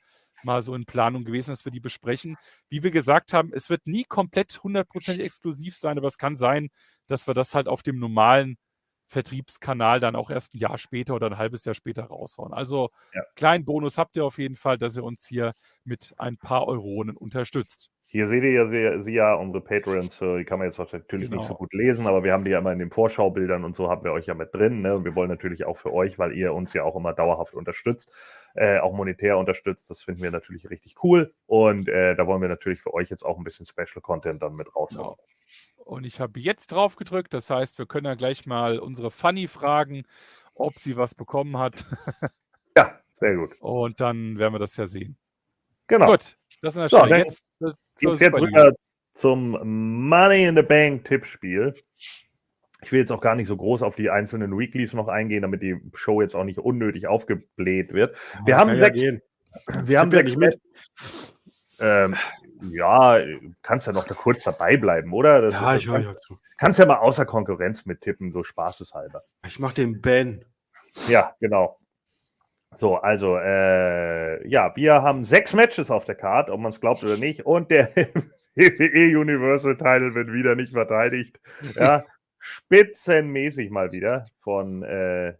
mal 0.45 0.62
so 0.62 0.75
in 0.75 0.85
Planung 0.85 1.25
gewesen, 1.25 1.51
dass 1.51 1.65
wir 1.65 1.73
die 1.73 1.81
besprechen. 1.81 2.37
Wie 2.69 2.83
wir 2.83 2.91
gesagt 2.91 3.33
haben, 3.33 3.53
es 3.53 3.71
wird 3.71 3.87
nie 3.87 4.05
komplett 4.05 4.62
hundertprozentig 4.62 5.25
exklusiv 5.25 5.77
sein, 5.77 5.99
aber 5.99 6.09
es 6.09 6.19
kann 6.19 6.37
sein, 6.37 6.69
dass 7.07 7.27
wir 7.27 7.35
das 7.35 7.55
halt 7.55 7.69
auf 7.69 7.83
dem 7.83 7.99
normalen 7.99 8.57
Vertriebskanal 9.13 10.01
dann 10.01 10.17
auch 10.17 10.31
erst 10.31 10.55
ein 10.55 10.59
Jahr 10.59 10.79
später 10.79 11.15
oder 11.15 11.27
ein 11.29 11.39
halbes 11.39 11.65
Jahr 11.65 11.75
später 11.75 12.05
raushauen. 12.05 12.53
Also 12.53 12.91
Ja. 13.15 13.23
kleinen 13.37 13.65
Bonus 13.65 13.99
habt 13.99 14.17
ihr 14.17 14.25
auf 14.25 14.39
jeden 14.39 14.57
Fall, 14.57 14.79
dass 14.79 14.97
ihr 14.97 15.05
uns 15.05 15.27
hier 15.27 15.53
mit 15.85 16.15
ein 16.19 16.39
paar 16.39 16.67
Euronen 16.67 17.17
unterstützt. 17.17 17.91
Hier 18.07 18.29
seht 18.29 18.43
ihr 18.45 18.53
ja, 18.53 18.67
sie, 18.67 19.03
sie 19.03 19.15
ja 19.15 19.33
unsere 19.35 19.65
Patreons, 19.65 20.21
äh, 20.21 20.39
die 20.39 20.45
kann 20.45 20.59
man 20.59 20.69
jetzt 20.69 20.79
natürlich 20.79 21.31
nicht 21.31 21.45
so 21.47 21.55
Genau. 21.55 21.57
gut 21.57 21.73
lesen, 21.73 22.07
aber 22.07 22.23
wir 22.23 22.33
haben 22.35 22.45
die 22.45 22.51
ja 22.51 22.59
immer 22.59 22.73
in 22.73 22.79
den 22.79 22.91
Vorschaubildern 22.91 23.65
und 23.65 23.75
so 23.75 23.89
haben 23.89 24.05
wir 24.05 24.13
euch 24.13 24.27
ja 24.27 24.35
mit 24.35 24.55
drin. 24.55 24.83
Ne? 24.83 24.95
Und 24.97 25.05
wir 25.07 25.15
wollen 25.15 25.31
natürlich 25.31 25.65
auch 25.65 25.79
für 25.79 25.93
euch, 25.95 26.19
weil 26.19 26.33
ihr 26.37 26.53
uns 26.53 26.75
ja 26.75 26.83
auch 26.85 26.95
immer 26.95 27.15
dauerhaft 27.15 27.55
unterstützt, 27.55 28.11
äh, 28.55 28.79
auch 28.81 28.93
monetär 28.93 29.39
unterstützt. 29.39 29.89
Das 29.89 30.03
finden 30.03 30.23
wir 30.23 30.31
natürlich 30.31 30.69
richtig 30.69 30.97
cool. 31.03 31.33
Und 31.47 31.89
äh, 31.89 32.15
da 32.15 32.27
wollen 32.27 32.43
wir 32.43 32.49
natürlich 32.51 32.83
für 32.83 32.93
euch 32.93 33.09
jetzt 33.09 33.25
auch 33.25 33.39
ein 33.39 33.45
bisschen 33.45 33.65
Special 33.67 34.03
Content 34.03 34.43
dann 34.43 34.57
mit 34.57 34.75
raushauen. 34.77 35.17
Genau. 35.17 35.25
Und 35.93 36.07
ich 36.07 36.21
habe 36.21 36.41
jetzt 36.41 36.69
drauf 36.69 36.97
gedrückt. 36.97 37.35
Das 37.35 37.51
heißt, 37.51 37.79
wir 37.79 37.85
können 37.85 38.07
ja 38.07 38.15
gleich 38.15 38.47
mal 38.47 38.79
unsere 38.79 39.11
Fanny 39.11 39.47
fragen, 39.47 40.05
ob 40.55 40.79
sie 40.79 40.97
was 40.97 41.15
bekommen 41.15 41.59
hat. 41.59 41.85
Ja, 42.75 42.99
sehr 43.21 43.37
gut. 43.37 43.55
Und 43.61 44.01
dann 44.01 44.39
werden 44.39 44.55
wir 44.55 44.59
das 44.59 44.79
ja 44.79 44.87
sehen. 44.87 45.19
Genau. 45.89 46.07
Gut, 46.07 46.39
das 46.62 46.73
der 46.73 46.89
So, 46.89 47.05
Jetzt, 47.05 47.51
äh, 47.61 47.67
jetzt 48.01 48.41
rüber 48.41 48.73
zum 49.12 50.09
Money 50.09 50.47
in 50.47 50.57
the 50.57 50.62
Bank 50.62 51.05
Tippspiel. 51.05 51.75
Ich 52.81 52.91
will 52.91 53.01
jetzt 53.01 53.12
auch 53.12 53.21
gar 53.21 53.35
nicht 53.35 53.49
so 53.49 53.59
groß 53.59 53.83
auf 53.83 53.97
die 53.97 54.09
einzelnen 54.09 54.59
Weeklies 54.59 54.95
noch 54.95 55.09
eingehen, 55.09 55.43
damit 55.43 55.61
die 55.61 55.79
Show 55.93 56.23
jetzt 56.23 56.35
auch 56.35 56.45
nicht 56.45 56.61
unnötig 56.61 57.09
aufgebläht 57.09 57.93
wird. 57.93 58.17
Wir 58.47 58.57
haben 58.57 58.69
Kann 58.69 58.79
ja 58.79 58.85
sechs, 58.87 58.99
gehen. 58.99 59.23
wir 59.85 60.01
haben 60.01 60.11
ja 60.11 60.17
sechs 60.21 60.37
mit. 60.37 60.59
Ähm, 61.83 62.15
ja, 62.70 63.19
kannst 63.62 63.86
ja 63.89 63.93
noch 63.93 64.05
da 64.05 64.15
kurz 64.15 64.43
dabei 64.44 64.77
bleiben, 64.77 65.12
oder? 65.12 65.41
Das 65.43 65.55
Ja, 65.55 65.75
ist- 65.75 65.83
ich 65.83 65.89
höre 65.91 66.01
ja 66.01 66.17
zu. 66.17 66.39
Kannst 66.59 66.78
ja 66.78 66.86
mal 66.86 66.99
außer 66.99 67.27
Konkurrenz 67.27 67.86
mittippen, 67.86 68.31
so 68.31 68.44
spaßeshalber. 68.44 69.23
Ich 69.47 69.59
mache 69.59 69.75
den 69.75 70.01
Ben. 70.01 70.44
Ja, 71.09 71.35
genau. 71.41 71.78
So, 72.75 72.97
also, 72.97 73.36
äh, 73.36 74.47
ja, 74.49 74.75
wir 74.77 75.02
haben 75.02 75.25
sechs 75.25 75.52
Matches 75.55 75.91
auf 75.91 76.05
der 76.05 76.15
Card, 76.15 76.49
ob 76.51 76.61
man 76.61 76.70
es 76.73 76.81
glaubt 76.81 77.02
oder 77.02 77.17
nicht. 77.17 77.44
Und 77.44 77.70
der 77.70 77.89
WWE 78.55 79.19
Universal 79.19 79.77
Title 79.77 80.15
wird 80.15 80.33
wieder 80.33 80.55
nicht 80.55 80.73
verteidigt. 80.73 81.39
Ja, 81.75 82.05
spitzenmäßig 82.39 83.70
mal 83.70 83.93
wieder 83.93 84.27
von 84.41 84.83
äh, 84.85 85.35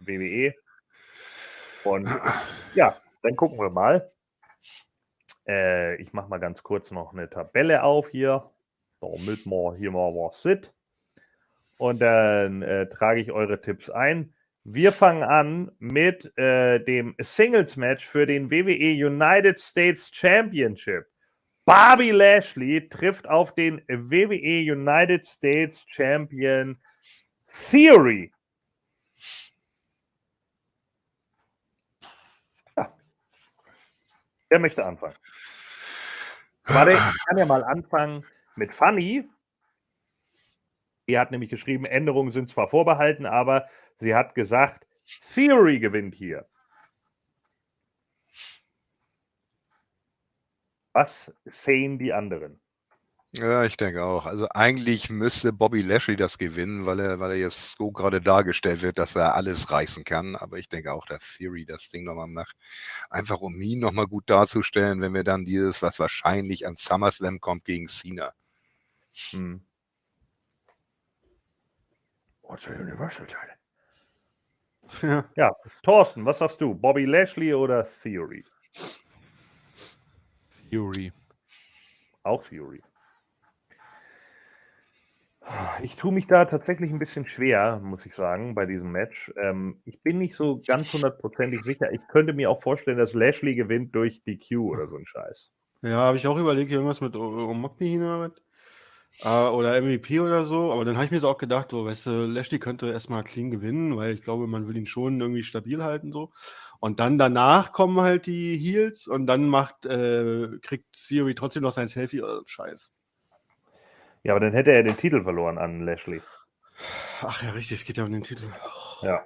WWE. 0.00 0.54
Und 1.84 2.08
ja, 2.74 2.96
dann 3.22 3.36
gucken 3.36 3.58
wir 3.58 3.70
mal. 3.70 4.10
Äh, 5.48 5.96
ich 5.96 6.12
mache 6.12 6.28
mal 6.28 6.38
ganz 6.38 6.62
kurz 6.62 6.90
noch 6.90 7.12
eine 7.12 7.28
Tabelle 7.30 7.82
auf 7.82 8.10
hier, 8.10 8.50
damit 9.00 9.46
wir 9.46 9.76
hier 9.76 9.90
mal 9.90 10.12
was 10.12 10.42
sieht. 10.42 10.72
Und 11.78 12.00
dann 12.00 12.62
äh, 12.62 12.88
trage 12.88 13.20
ich 13.20 13.32
eure 13.32 13.60
Tipps 13.60 13.88
ein. 13.88 14.34
Wir 14.64 14.92
fangen 14.92 15.22
an 15.22 15.70
mit 15.78 16.36
äh, 16.36 16.78
dem 16.80 17.14
Singles-Match 17.18 18.06
für 18.06 18.26
den 18.26 18.50
WWE 18.50 19.06
United 19.06 19.58
States 19.58 20.10
Championship. 20.12 21.06
Bobby 21.64 22.10
Lashley 22.10 22.88
trifft 22.88 23.28
auf 23.28 23.54
den 23.54 23.82
WWE 23.88 24.72
United 24.72 25.24
States 25.24 25.82
Champion 25.86 26.78
Theory. 27.70 28.32
Ja. 32.76 32.94
Wer 34.48 34.58
möchte 34.58 34.84
anfangen? 34.84 35.14
Warte, 36.68 36.92
ich 37.16 37.26
kann 37.26 37.38
ja 37.38 37.46
mal 37.46 37.64
anfangen 37.64 38.24
mit 38.56 38.74
Funny. 38.74 39.28
Die 41.08 41.18
hat 41.18 41.30
nämlich 41.30 41.50
geschrieben, 41.50 41.86
Änderungen 41.86 42.30
sind 42.30 42.50
zwar 42.50 42.68
vorbehalten, 42.68 43.24
aber 43.24 43.66
sie 43.96 44.14
hat 44.14 44.34
gesagt, 44.34 44.86
Theory 45.34 45.78
gewinnt 45.78 46.14
hier. 46.14 46.46
Was 50.92 51.32
sehen 51.44 51.98
die 51.98 52.12
anderen? 52.12 52.60
Ja, 53.32 53.62
ich 53.64 53.76
denke 53.76 54.04
auch. 54.04 54.24
Also 54.24 54.48
eigentlich 54.54 55.10
müsste 55.10 55.52
Bobby 55.52 55.82
Lashley 55.82 56.16
das 56.16 56.38
gewinnen, 56.38 56.86
weil 56.86 56.98
er, 57.00 57.20
weil 57.20 57.32
er 57.32 57.36
jetzt 57.36 57.76
so 57.76 57.90
gerade 57.90 58.22
dargestellt 58.22 58.80
wird, 58.80 58.98
dass 58.98 59.16
er 59.16 59.34
alles 59.34 59.70
reißen 59.70 60.04
kann. 60.04 60.34
Aber 60.34 60.56
ich 60.56 60.68
denke 60.70 60.94
auch, 60.94 61.04
dass 61.04 61.36
Theory 61.36 61.66
das 61.66 61.90
Ding 61.90 62.04
nochmal 62.04 62.28
macht. 62.28 62.56
Einfach 63.10 63.40
um 63.40 63.60
ihn 63.60 63.80
nochmal 63.80 64.06
gut 64.06 64.30
darzustellen, 64.30 65.02
wenn 65.02 65.12
wir 65.12 65.24
dann 65.24 65.44
dieses, 65.44 65.82
was 65.82 65.98
wahrscheinlich 65.98 66.66
an 66.66 66.76
SummerSlam 66.78 67.38
kommt, 67.40 67.66
gegen 67.66 67.88
Cena. 67.88 68.32
Hm. 69.30 69.60
What's 72.42 72.66
a 72.66 72.70
Universal 72.70 73.26
Title? 73.26 73.58
Ja. 75.02 75.28
Ja, 75.36 75.54
Thorsten, 75.82 76.24
was 76.24 76.38
sagst 76.38 76.62
du? 76.62 76.74
Bobby 76.74 77.04
Lashley 77.04 77.52
oder 77.52 77.86
Theory? 78.02 78.42
Fury. 80.70 81.12
Auch 82.22 82.42
Theory. 82.42 82.82
Ich 85.82 85.96
tue 85.96 86.12
mich 86.12 86.26
da 86.26 86.44
tatsächlich 86.44 86.90
ein 86.90 86.98
bisschen 86.98 87.26
schwer, 87.26 87.80
muss 87.82 88.04
ich 88.04 88.14
sagen, 88.14 88.54
bei 88.54 88.66
diesem 88.66 88.92
Match. 88.92 89.32
Ähm, 89.40 89.80
ich 89.84 90.02
bin 90.02 90.18
nicht 90.18 90.34
so 90.34 90.60
ganz 90.66 90.92
hundertprozentig 90.92 91.62
sicher. 91.62 91.92
Ich 91.92 92.00
könnte 92.08 92.32
mir 92.32 92.50
auch 92.50 92.62
vorstellen, 92.62 92.98
dass 92.98 93.14
Lashley 93.14 93.54
gewinnt 93.54 93.94
durch 93.94 94.22
DQ 94.24 94.58
oder 94.58 94.88
so 94.88 94.96
ein 94.96 95.06
Scheiß. 95.06 95.50
Ja, 95.82 95.96
habe 95.96 96.16
ich 96.16 96.26
auch 96.26 96.36
überlegt, 96.36 96.72
irgendwas 96.72 97.00
mit 97.00 97.16
Omokni 97.16 97.88
hin 97.88 98.02
oder 98.02 98.20
was? 98.20 98.42
Äh, 99.20 99.54
oder 99.54 99.80
MVP 99.80 100.20
oder 100.20 100.44
so. 100.44 100.72
Aber 100.72 100.84
dann 100.84 100.96
habe 100.96 101.06
ich 101.06 101.10
mir 101.10 101.20
so 101.20 101.28
auch 101.28 101.38
gedacht, 101.38 101.72
oh, 101.72 101.84
weißt 101.84 102.06
du, 102.06 102.10
Lashley 102.26 102.58
könnte 102.58 102.90
erstmal 102.90 103.24
clean 103.24 103.50
gewinnen, 103.50 103.96
weil 103.96 104.14
ich 104.14 104.22
glaube, 104.22 104.46
man 104.46 104.68
will 104.68 104.76
ihn 104.76 104.86
schon 104.86 105.20
irgendwie 105.20 105.42
stabil 105.44 105.82
halten 105.82 106.12
so. 106.12 106.32
Und 106.80 107.00
dann 107.00 107.18
danach 107.18 107.72
kommen 107.72 108.00
halt 108.00 108.26
die 108.26 108.56
Heels 108.56 109.08
und 109.08 109.26
dann 109.26 109.48
macht, 109.48 109.86
äh, 109.86 110.48
kriegt 110.62 110.92
Theory 110.92 111.34
trotzdem 111.34 111.62
noch 111.62 111.72
sein 111.72 111.88
Selfie. 111.88 112.22
Oh, 112.22 112.42
Scheiß. 112.46 112.92
Ja, 114.22 114.32
aber 114.32 114.40
dann 114.40 114.52
hätte 114.52 114.72
er 114.72 114.82
den 114.82 114.96
Titel 114.96 115.22
verloren 115.22 115.58
an 115.58 115.80
Lashley. 115.80 116.20
Ach 117.22 117.42
ja, 117.42 117.50
richtig, 117.50 117.80
es 117.80 117.84
geht 117.84 117.96
ja 117.96 118.04
um 118.04 118.12
den 118.12 118.22
Titel. 118.22 118.44
Ja. 119.02 119.22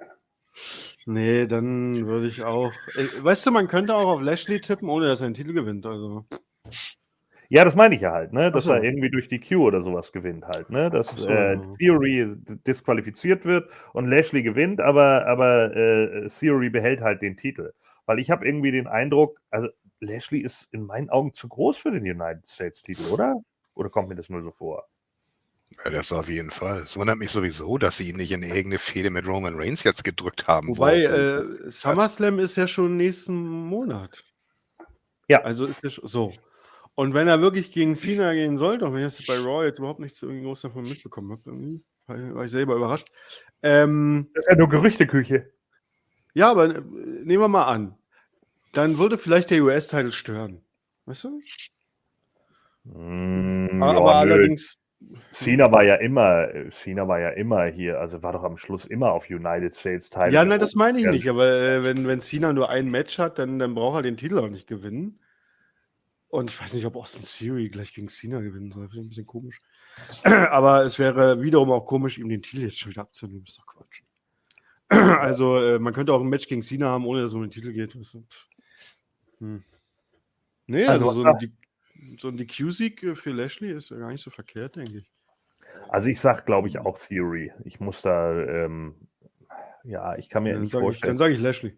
Nee, 1.07 1.47
dann 1.47 2.07
würde 2.07 2.27
ich 2.27 2.45
auch. 2.45 2.73
Äh, 2.95 3.25
Weißt 3.25 3.47
du, 3.47 3.51
man 3.51 3.69
könnte 3.69 3.95
auch 3.95 4.07
auf 4.07 4.21
Lashley 4.21 4.61
tippen, 4.61 4.89
ohne 4.89 5.07
dass 5.07 5.21
er 5.21 5.29
den 5.29 5.35
Titel 5.35 5.53
gewinnt. 5.53 5.85
Also. 5.85 6.25
Ja, 7.49 7.65
das 7.65 7.75
meine 7.75 7.95
ich 7.95 8.01
ja 8.01 8.13
halt, 8.13 8.33
ne? 8.33 8.51
Dass 8.51 8.65
so. 8.65 8.73
er 8.73 8.83
irgendwie 8.83 9.11
durch 9.11 9.29
die 9.29 9.41
Q 9.41 9.67
oder 9.67 9.83
sowas 9.83 10.13
gewinnt 10.13 10.47
halt, 10.47 10.71
ne? 10.71 10.91
Dass 10.91 11.09
so. 11.09 11.29
äh, 11.29 11.59
Theory 11.79 12.35
disqualifiziert 12.67 13.45
wird 13.45 13.69
und 13.93 14.09
Lashley 14.09 14.43
gewinnt, 14.43 14.81
aber, 14.81 15.27
aber 15.27 15.77
äh, 15.77 16.29
Theory 16.29 16.71
behält 16.71 17.01
halt 17.01 17.21
den 17.21 17.37
Titel. 17.37 17.73
Weil 18.07 18.19
ich 18.19 18.31
habe 18.31 18.47
irgendwie 18.47 18.71
den 18.71 18.87
Eindruck, 18.87 19.41
also 19.51 19.69
Lashley 20.01 20.41
ist 20.41 20.67
in 20.73 20.85
meinen 20.85 21.11
Augen 21.11 21.35
zu 21.35 21.49
groß 21.49 21.79
für 21.79 21.91
den 21.91 22.03
United 22.03 22.47
States 22.47 22.83
Titel, 22.83 23.13
oder? 23.13 23.43
Oder 23.75 23.91
kommt 23.91 24.09
mir 24.09 24.15
das 24.15 24.29
nur 24.29 24.43
so 24.43 24.51
vor? 24.53 24.87
Ja, 25.85 25.91
das 25.91 26.13
auf 26.13 26.29
jeden 26.29 26.51
Fall. 26.51 26.83
Es 26.83 26.97
wundert 26.97 27.17
mich 27.19 27.31
sowieso, 27.31 27.79
dass 27.79 27.97
sie 27.97 28.11
ihn 28.11 28.17
nicht 28.17 28.31
in 28.33 28.43
irgendeine 28.43 28.79
Fehde 28.79 29.09
mit 29.11 29.27
Roman 29.27 29.55
Reigns 29.57 29.83
jetzt 29.85 30.05
gedrückt 30.05 30.47
haben. 30.47 30.69
Wobei, 30.69 31.09
wo- 31.09 31.15
äh, 31.15 31.71
SummerSlam 31.71 32.39
ist 32.39 32.57
ja 32.57 32.67
schon 32.69 32.97
nächsten 32.99 33.35
Monat. 33.35 34.23
Ja. 35.29 35.43
Also 35.43 35.65
ist 35.67 35.83
das 35.83 35.95
so. 35.95 36.35
Und 36.95 37.15
wenn 37.15 37.27
er 37.27 37.41
wirklich 37.41 37.73
gegen 37.73 37.97
Cena 37.97 38.35
gehen 38.35 38.59
sollte, 38.59 38.87
auch 38.87 38.93
wenn 38.93 39.07
ich 39.07 39.17
das 39.17 39.25
bei 39.27 39.39
Raw 39.39 39.65
jetzt 39.65 39.79
überhaupt 39.79 40.01
nichts 40.01 40.21
irgendwie 40.21 40.43
groß 40.45 40.61
davon 40.61 40.83
mitbekommen 40.83 41.33
habe, 41.33 41.43
irgendwie, 41.47 41.83
war, 42.07 42.35
war 42.35 42.45
ich 42.45 42.51
selber 42.51 42.75
überrascht. 42.77 43.09
Ähm, 43.63 44.29
Das 44.35 44.45
ist 44.45 44.51
ja 44.51 44.57
nur 44.57 44.69
Gerüchteküche. 44.69 45.51
ja, 46.35 46.51
aber 46.51 46.67
äh, 46.67 46.81
nehmen 46.81 47.41
wir 47.43 47.49
mal 47.49 47.65
an. 47.65 47.97
Dann 48.73 48.99
würde 48.99 49.17
vielleicht 49.17 49.51
der 49.51 49.63
US-Titel 49.63 50.13
stören. 50.13 50.63
Weißt 51.07 51.25
du? 51.25 51.41
Mm, 52.85 53.83
aber 53.83 54.13
ja, 54.13 54.19
allerdings. 54.19 54.79
Cena 55.33 55.73
war 55.73 55.83
ja 55.83 55.97
immer, 55.97 56.49
Cena 56.71 57.09
war 57.09 57.19
ja 57.19 57.31
immer 57.31 57.65
hier, 57.65 58.01
also 58.01 58.23
war 58.23 58.33
doch 58.33 58.45
am 58.45 58.57
Schluss 58.57 58.85
immer 58.85 59.13
auf 59.13 59.29
United 59.29 59.75
States 59.75 60.09
Title. 60.09 60.33
Ja, 60.33 60.45
nein, 60.45 60.61
das 60.61 60.75
meine 60.75 61.01
ich 61.01 61.07
nicht. 61.07 61.29
Aber 61.29 61.47
äh, 61.47 61.83
wenn, 61.83 62.07
wenn 62.07 62.21
Cena 62.21 62.53
nur 62.53 62.69
ein 62.71 62.89
Match 62.91 63.19
hat, 63.19 63.39
dann, 63.39 63.59
dann 63.59 63.75
braucht 63.75 63.97
er 63.97 64.03
den 64.03 64.17
Titel 64.17 64.39
auch 64.39 64.49
nicht 64.49 64.67
gewinnen. 64.67 65.19
Und 66.29 66.51
ich 66.51 66.61
weiß 66.61 66.75
nicht, 66.75 66.87
ob 66.87 66.97
Austin 66.97 67.25
Theory 67.25 67.69
gleich 67.69 67.93
gegen 67.93 68.09
Cena 68.09 68.41
gewinnen 68.41 68.71
soll. 68.71 68.89
Finde 68.89 69.01
ich 69.01 69.07
ein 69.07 69.09
bisschen 69.11 69.27
komisch. 69.27 69.61
Aber 70.25 70.83
es 70.83 70.99
wäre 70.99 71.43
wiederum 71.43 71.71
auch 71.71 71.85
komisch, 71.85 72.19
ihm 72.19 72.29
den 72.29 72.43
Titel 72.43 72.63
jetzt 72.63 72.79
schon 72.79 72.91
wieder 72.91 73.03
abzunehmen. 73.03 73.45
Ist 73.47 73.59
doch 73.59 73.67
Quatsch. 73.67 74.03
Also, 75.21 75.57
äh, 75.59 75.79
man 75.79 75.93
könnte 75.93 76.13
auch 76.13 76.21
ein 76.21 76.29
Match 76.29 76.49
gegen 76.49 76.63
Cena 76.63 76.87
haben, 76.87 77.07
ohne 77.07 77.21
dass 77.23 77.31
es 77.31 77.35
um 77.35 77.43
den 77.43 77.51
Titel 77.51 77.73
geht. 77.73 77.95
Hm. 79.39 79.63
Nee, 80.67 80.85
also, 80.87 81.09
Also, 81.09 81.23
so 81.23 81.29
ein, 81.29 81.39
D- 81.39 81.51
so 82.19 82.29
ein 82.29 82.37
DQ-Sieg 82.37 83.17
für 83.17 83.31
Lashley 83.31 83.73
ist 83.73 83.91
ja 83.91 83.99
gar 83.99 84.11
nicht 84.11 84.23
so 84.23 84.31
verkehrt, 84.31 84.77
denke 84.77 84.99
ich. 84.99 85.11
Also 85.89 86.09
ich 86.09 86.21
sag, 86.21 86.47
glaube 86.47 86.69
ich, 86.69 86.79
auch 86.79 86.99
Theory. 86.99 87.53
Ich 87.65 87.81
muss 87.81 88.03
da, 88.03 88.33
ähm, 88.33 88.95
ja, 89.85 90.17
ich 90.17 90.29
kann 90.29 90.43
mir 90.43 90.53
Dann 90.55 90.63
nicht 90.63 90.71
sage 90.71 90.85
ich, 90.85 91.01
vorstellen. 91.01 91.11
dann 91.11 91.17
sag 91.19 91.31
ich 91.31 91.39
Lashley. 91.39 91.77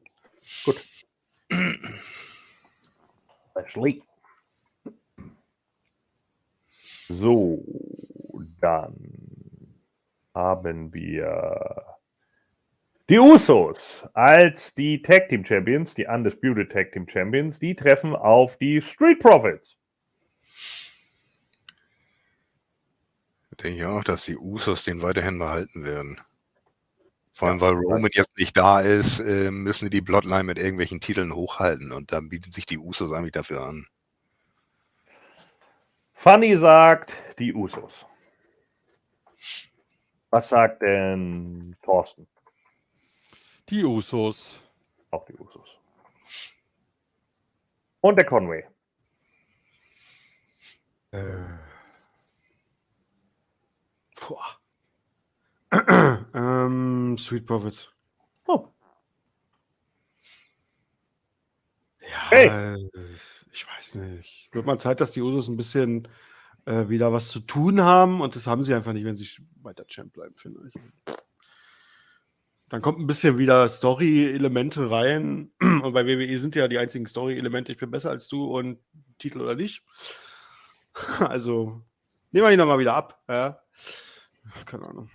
Lashley. 3.54 4.02
So, 7.08 7.64
dann 8.60 8.94
haben 10.34 10.92
wir 10.92 11.84
die 13.08 13.18
Usos 13.18 14.04
als 14.14 14.74
die 14.74 15.02
Tag 15.02 15.28
Team 15.28 15.44
Champions, 15.44 15.94
die 15.94 16.06
Undisputed 16.06 16.72
Tag 16.72 16.92
Team 16.92 17.06
Champions. 17.08 17.58
Die 17.58 17.74
treffen 17.74 18.16
auf 18.16 18.56
die 18.56 18.80
Street 18.80 19.20
Profits. 19.20 19.76
Denke 23.62 23.78
ich 23.78 23.84
auch, 23.84 24.04
dass 24.04 24.24
die 24.24 24.36
Usos 24.36 24.84
den 24.84 25.02
weiterhin 25.02 25.38
behalten 25.38 25.84
werden. 25.84 26.20
Vor 27.32 27.48
allem, 27.48 27.60
weil 27.60 27.74
Roman 27.74 28.10
jetzt 28.12 28.38
nicht 28.38 28.56
da 28.56 28.80
ist, 28.80 29.18
äh, 29.18 29.50
müssen 29.50 29.86
die 29.86 29.98
die 29.98 30.00
Bloodline 30.00 30.44
mit 30.44 30.58
irgendwelchen 30.58 31.00
Titeln 31.00 31.34
hochhalten 31.34 31.90
und 31.90 32.12
dann 32.12 32.28
bieten 32.28 32.52
sich 32.52 32.64
die 32.64 32.78
Usos 32.78 33.12
eigentlich 33.12 33.32
dafür 33.32 33.62
an. 33.62 33.86
Funny 36.12 36.56
sagt 36.56 37.12
die 37.38 37.52
Usos. 37.52 38.06
Was 40.30 40.48
sagt 40.48 40.82
denn 40.82 41.76
Thorsten? 41.82 42.26
Die 43.68 43.84
Usos. 43.84 44.62
Auch 45.10 45.24
die 45.26 45.34
Usos. 45.34 45.68
Und 48.00 48.16
der 48.16 48.26
Conway. 48.26 48.64
Äh. 51.10 51.63
Boah. 54.28 54.58
ähm, 56.34 57.16
Sweet 57.18 57.46
Profits. 57.46 57.90
Oh, 58.46 58.68
Ja, 62.00 62.30
Hey. 62.30 62.90
ich 63.52 63.66
weiß 63.66 63.96
nicht. 63.96 64.48
Wird 64.52 64.66
mal 64.66 64.78
Zeit, 64.78 65.00
dass 65.00 65.12
die 65.12 65.22
Usos 65.22 65.48
ein 65.48 65.56
bisschen 65.56 66.06
äh, 66.66 66.88
wieder 66.88 67.12
was 67.12 67.28
zu 67.28 67.40
tun 67.40 67.80
haben 67.82 68.20
und 68.20 68.36
das 68.36 68.46
haben 68.46 68.62
sie 68.62 68.74
einfach 68.74 68.92
nicht, 68.92 69.04
wenn 69.04 69.16
sie 69.16 69.28
weiter 69.62 69.86
Champ 69.86 70.12
bleiben, 70.12 70.36
finde 70.36 70.60
ich. 70.68 71.14
Dann 72.68 72.80
kommt 72.82 72.98
ein 72.98 73.06
bisschen 73.06 73.38
wieder 73.38 73.68
Story-Elemente 73.68 74.90
rein 74.90 75.50
und 75.60 75.92
bei 75.92 76.06
WWE 76.06 76.38
sind 76.38 76.56
ja 76.56 76.66
die 76.68 76.78
einzigen 76.78 77.06
Story-Elemente, 77.06 77.72
ich 77.72 77.78
bin 77.78 77.90
besser 77.90 78.10
als 78.10 78.28
du 78.28 78.44
und 78.46 78.78
Titel 79.18 79.40
oder 79.40 79.54
nicht. 79.54 79.82
Also 81.18 81.82
nehmen 82.30 82.46
wir 82.46 82.52
ihn 82.52 82.58
nochmal 82.58 82.78
wieder 82.78 82.94
ab. 82.94 83.22
Ja. 83.28 83.60
Keine 84.66 84.86
Ahnung. 84.88 85.10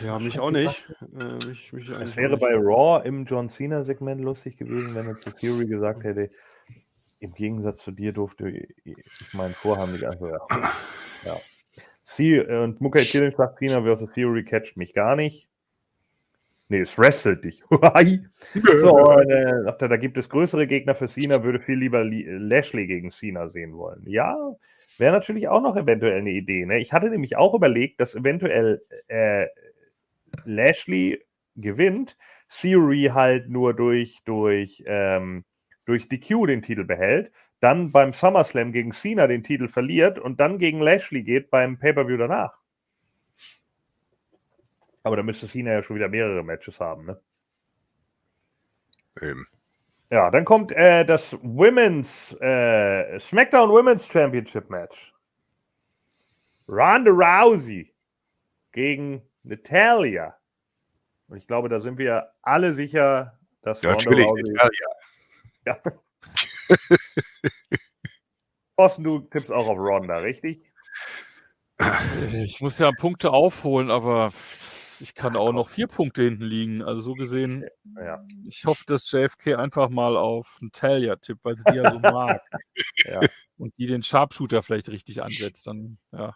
Ja, 0.00 0.18
mich 0.18 0.40
auch 0.40 0.50
nicht. 0.50 0.90
Äh, 1.18 1.46
mich, 1.46 1.72
mich 1.72 1.88
es 1.90 2.16
wäre 2.16 2.34
auch 2.34 2.40
bei 2.40 2.54
Raw 2.54 3.06
im 3.06 3.26
John 3.26 3.50
Cena-Segment 3.50 4.20
lustig 4.20 4.56
gewesen, 4.56 4.94
wenn 4.94 5.08
er 5.08 5.20
zu 5.20 5.30
Theory 5.30 5.66
gesagt 5.66 6.04
hätte, 6.04 6.30
im 7.18 7.34
Gegensatz 7.34 7.80
zu 7.80 7.90
dir 7.90 8.12
durfte 8.12 8.48
ich 8.48 8.96
mein 9.32 9.52
Vorhaben 9.52 9.92
nicht 9.92 10.04
einfach. 10.04 10.30
Ja. 10.50 10.72
ja. 11.24 11.40
Sie 12.02 12.40
und 12.40 12.80
Mukai 12.80 13.04
Killing 13.04 13.34
sagt, 13.36 13.58
Cena 13.58 13.82
vs. 13.82 14.10
Theory 14.12 14.44
catcht 14.44 14.76
mich 14.76 14.94
gar 14.94 15.16
nicht. 15.16 15.48
Nee, 16.68 16.80
es 16.80 16.96
wrestelt 16.98 17.44
dich. 17.44 17.62
so, 18.80 18.96
und, 18.96 19.30
äh, 19.30 19.64
er, 19.66 19.72
da 19.72 19.96
gibt 19.96 20.16
es 20.16 20.28
größere 20.28 20.66
Gegner 20.66 20.94
für 20.94 21.08
Cena, 21.08 21.42
würde 21.44 21.60
viel 21.60 21.76
lieber 21.78 22.04
Li- 22.04 22.26
Lashley 22.26 22.86
gegen 22.86 23.10
Cena 23.10 23.48
sehen 23.48 23.76
wollen. 23.76 24.02
Ja, 24.06 24.36
wäre 24.98 25.12
natürlich 25.12 25.48
auch 25.48 25.60
noch 25.60 25.76
eventuell 25.76 26.18
eine 26.18 26.30
Idee. 26.30 26.64
Ne? 26.64 26.78
Ich 26.78 26.92
hatte 26.92 27.10
nämlich 27.10 27.36
auch 27.36 27.54
überlegt, 27.54 28.00
dass 28.00 28.14
eventuell 28.14 28.82
äh, 29.08 29.46
Lashley 30.44 31.22
gewinnt, 31.56 32.16
Theory 32.48 33.10
halt 33.12 33.48
nur 33.48 33.74
durch, 33.74 34.20
durch, 34.24 34.82
ähm, 34.86 35.44
durch 35.84 36.08
DQ 36.08 36.46
den 36.46 36.62
Titel 36.62 36.84
behält, 36.84 37.30
dann 37.60 37.92
beim 37.92 38.12
SummerSlam 38.12 38.72
gegen 38.72 38.92
Cena 38.92 39.26
den 39.26 39.42
Titel 39.42 39.68
verliert 39.68 40.18
und 40.18 40.40
dann 40.40 40.58
gegen 40.58 40.80
Lashley 40.80 41.22
geht 41.22 41.50
beim 41.50 41.78
Pay-Per-View 41.78 42.16
danach. 42.16 42.58
Aber 45.04 45.16
da 45.16 45.22
müsste 45.22 45.46
Cena 45.46 45.70
ja 45.72 45.82
schon 45.82 45.96
wieder 45.96 46.08
mehrere 46.08 46.42
Matches 46.42 46.80
haben, 46.80 47.04
ne? 47.04 47.20
Eben. 49.20 49.46
Ja, 50.10 50.30
dann 50.30 50.44
kommt 50.44 50.72
äh, 50.72 51.04
das 51.04 51.36
Women's 51.42 52.36
äh, 52.40 53.18
SmackDown 53.20 53.70
Women's 53.70 54.06
Championship 54.06 54.70
Match. 54.70 55.12
Ronda 56.66 57.10
Rousey 57.10 57.94
gegen 58.72 59.22
Natalia. 59.42 60.34
Und 61.28 61.36
ich 61.36 61.46
glaube, 61.46 61.68
da 61.68 61.80
sind 61.80 61.98
wir 61.98 62.32
alle 62.42 62.72
sicher, 62.72 63.38
dass 63.62 63.82
Ja, 63.82 63.92
Ronda 63.92 64.10
natürlich. 64.10 64.26
Rousey. 64.26 64.56
Ja, 65.66 65.76
ja. 65.84 65.92
Thorsten, 68.76 69.04
du 69.04 69.18
tippst 69.20 69.52
auch 69.52 69.68
auf 69.68 69.78
Ronda, 69.78 70.16
richtig? 70.16 70.62
Ich 72.32 72.60
muss 72.62 72.78
ja 72.78 72.90
Punkte 72.92 73.32
aufholen, 73.32 73.90
aber 73.90 74.30
ich 75.00 75.14
kann 75.14 75.36
auch 75.36 75.52
noch 75.52 75.68
vier 75.68 75.86
Punkte 75.86 76.22
hinten 76.22 76.44
liegen. 76.44 76.82
Also 76.82 77.00
so 77.00 77.14
gesehen, 77.14 77.64
Ja. 77.96 78.24
ich 78.46 78.64
hoffe, 78.64 78.84
dass 78.86 79.10
JFK 79.10 79.54
einfach 79.56 79.88
mal 79.88 80.16
auf 80.16 80.58
Natalia 80.60 81.16
tippt, 81.16 81.44
weil 81.44 81.56
sie 81.56 81.64
die 81.70 81.76
ja 81.76 81.90
so 81.90 81.98
mag. 81.98 82.40
Ja. 83.06 83.20
Und 83.58 83.76
die 83.78 83.86
den 83.86 84.02
Sharpshooter 84.02 84.62
vielleicht 84.62 84.88
richtig 84.88 85.22
ansetzt, 85.22 85.66
dann 85.66 85.98
ja, 86.12 86.34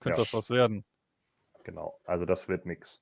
könnte 0.00 0.18
Ja. 0.18 0.24
das 0.24 0.34
was 0.34 0.50
werden. 0.50 0.84
Genau, 1.64 1.98
also 2.04 2.24
das 2.24 2.48
wird 2.48 2.66
nichts. 2.66 3.00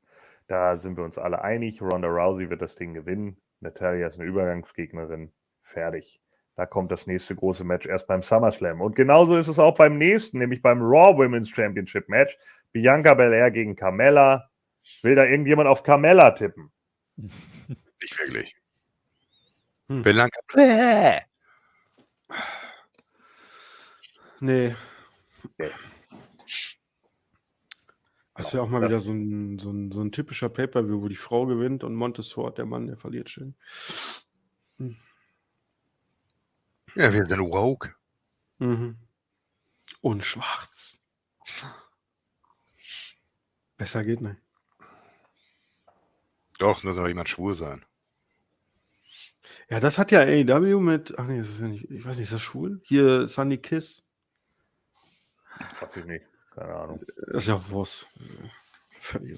Da 0.49 0.77
sind 0.77 0.97
wir 0.97 1.05
uns 1.05 1.19
alle 1.19 1.43
einig. 1.43 1.81
Ronda 1.83 2.09
Rousey 2.09 2.51
wird 2.51 2.63
das 2.63 2.75
Ding 2.77 2.95
gewinnen. 2.95 3.37
Natalia 3.61 4.07
ist 4.07 4.19
eine 4.19 4.29
Übergangsgegnerin. 4.29 5.33
Fertig. 5.63 6.21
Da 6.55 6.65
kommt 6.67 6.91
das 6.91 7.07
nächste 7.07 7.35
große 7.35 7.65
Match 7.65 7.85
erst 7.87 8.07
beim 8.07 8.23
SummerSlam. 8.23 8.81
Und 8.81 8.97
genauso 8.97 9.37
ist 9.37 9.49
es 9.49 9.59
auch 9.59 9.77
beim 9.77 9.99
nächsten, 9.99 10.39
nämlich 10.39 10.63
beim 10.63 10.81
Raw 10.81 11.17
Women's 11.19 11.51
Championship 11.51 12.09
Match. 12.09 12.37
Bianca 12.73 13.15
Belair 13.15 13.51
gegen 13.51 13.77
Carmella. 13.77 14.49
Will 15.03 15.15
da 15.15 15.25
irgendjemand 15.25 15.69
auf 15.69 15.83
Carmella 15.83 16.31
tippen? 16.33 16.71
Nicht 17.17 18.19
wirklich. 18.19 18.55
Hm. 19.89 20.03
Belanca. 20.03 20.41
Bäh. 20.53 21.21
Nee. 24.41 24.75
Nee. 25.59 25.71
Das 28.35 28.53
wäre 28.53 28.63
auch 28.63 28.69
mal 28.69 28.83
Ja. 28.83 28.89
wieder 28.89 29.01
so 29.01 29.13
ein, 29.13 29.59
so 29.59 29.71
ein, 29.71 29.91
so 29.91 30.03
ein 30.03 30.13
typischer 30.13 30.51
Pay-Per-View, 30.51 31.01
wo 31.01 31.09
die 31.09 31.15
Frau 31.17 31.47
gewinnt 31.47 31.85
und 31.85 31.95
Montesfort, 31.95 32.59
der 32.59 32.67
Mann, 32.67 32.87
der 32.87 32.99
verliert 32.99 33.31
schön. 33.31 33.55
Ja, 36.95 37.13
wir 37.13 37.25
sind 37.27 37.41
woke. 37.41 37.95
Mhm. 38.59 38.99
Und 40.03 40.25
schwarz. 40.25 41.01
Besser 43.79 44.05
geht 44.05 44.21
nicht. 44.21 44.37
Doch, 46.59 46.83
muss 46.83 46.99
aber 46.99 47.09
jemand 47.09 47.29
schwul 47.29 47.55
sein. 47.55 47.85
Ja, 49.69 49.81
das 49.81 49.99
hat 49.99 50.11
ja 50.11 50.21
AEW 50.21 50.81
mit. 50.81 51.15
Ach 51.19 51.27
nee, 51.27 51.39
das 51.39 51.49
ist 51.49 51.61
ja 51.61 51.69
nicht. 51.69 51.91
Ich 51.91 52.05
weiß 52.05 52.17
nicht, 52.17 52.25
ist 52.25 52.33
das 52.33 52.43
schwul? 52.43 52.81
Hier 52.85 53.29
Sunny 53.29 53.59
Kiss. 53.59 54.09
Weiß 55.81 55.97
ich 55.97 56.05
nicht. 56.05 56.25
Keine 56.55 56.75
Ahnung. 56.75 57.05
Das 57.29 57.45
ist 57.45 57.49
ja 57.49 57.71
Wurst. 57.71 58.09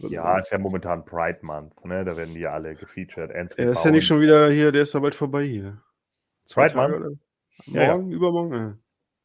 Ja, 0.08 0.38
ist 0.38 0.50
ja 0.50 0.58
momentan 0.58 1.04
Pride 1.04 1.40
Month. 1.42 1.84
Ne? 1.84 2.04
Da 2.04 2.16
werden 2.16 2.34
die 2.34 2.46
alle 2.46 2.74
gefeatured. 2.74 3.34
Anthony 3.34 3.66
Er 3.66 3.72
ist 3.72 3.84
ja 3.84 3.90
nicht 3.90 4.06
schon 4.06 4.20
wieder 4.20 4.48
hier, 4.50 4.72
der 4.72 4.82
ist 4.82 4.94
ja 4.94 5.00
bald 5.00 5.14
vorbei 5.14 5.44
hier. 5.44 5.82
Pride 6.50 6.72
Tage 6.72 6.98
Month? 6.98 7.18
Ja, 7.66 7.82
ja. 7.82 7.96
Morgen, 7.96 8.12
übermorgen? 8.12 8.82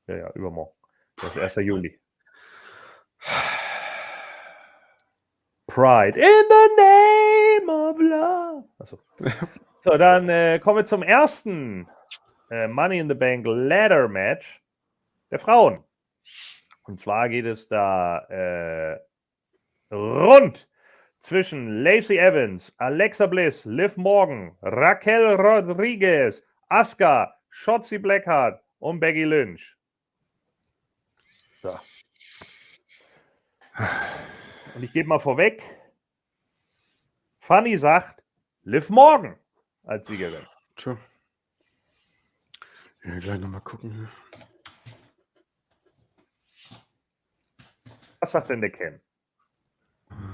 Ja, 0.08 0.16
ja, 0.18 0.32
übermorgen. 0.34 0.74
Das 1.18 1.36
ist 1.36 1.58
1. 1.58 1.68
Juli. 1.68 2.00
Pride 5.68 6.20
in 6.20 6.44
the 6.50 6.70
name 6.76 7.23
love. 7.66 8.66
Achso. 8.80 9.00
So, 9.86 9.98
dann 9.98 10.30
äh, 10.30 10.60
kommen 10.60 10.78
wir 10.78 10.86
zum 10.86 11.04
ersten 11.04 11.90
äh, 12.50 12.70
Money 12.70 13.00
in 13.00 13.10
the 13.10 13.14
Bank 13.14 13.46
Ladder 13.46 14.08
Match 14.08 14.62
der 15.30 15.40
Frauen. 15.40 15.84
Und 16.84 17.02
zwar 17.02 17.28
geht 17.28 17.44
es 17.44 17.68
da 17.68 18.20
äh, 18.30 18.98
rund 19.94 20.70
zwischen 21.20 21.84
Lacey 21.84 22.18
Evans, 22.18 22.74
Alexa 22.78 23.26
Bliss, 23.26 23.66
Liv 23.66 23.98
Morgan, 23.98 24.56
Raquel 24.62 25.36
Rodriguez, 25.36 26.42
Asuka, 26.70 27.34
Shotzi 27.50 27.98
Blackheart 27.98 28.62
und 28.80 29.02
Becky 29.02 29.26
Lynch. 29.26 29.76
So. 31.62 31.78
Und 34.76 34.84
ich 34.84 34.94
gebe 34.94 35.10
mal 35.10 35.20
vorweg, 35.20 35.62
Fanny 37.44 37.78
sagt, 37.78 38.24
Liv 38.64 38.90
Morgan 38.90 39.36
als 39.84 40.08
Siegerin. 40.08 40.48
Tja. 40.78 40.98
Ja, 43.04 43.20
gleich 43.20 43.42
nochmal 43.42 43.60
gucken. 43.60 44.08
Was 48.22 48.32
sagt 48.32 48.50
denn 48.50 48.62
der 48.62 48.72
Ken? 48.72 49.02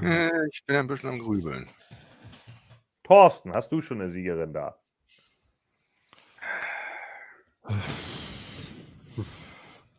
Äh, 0.03 0.29
Ich 0.51 0.63
bin 0.67 0.75
ein 0.75 0.85
bisschen 0.85 1.09
am 1.09 1.17
Grübeln. 1.17 1.67
Thorsten, 3.03 3.53
hast 3.55 3.71
du 3.71 3.81
schon 3.81 4.01
eine 4.01 4.11
Siegerin 4.11 4.53
da? 4.53 4.79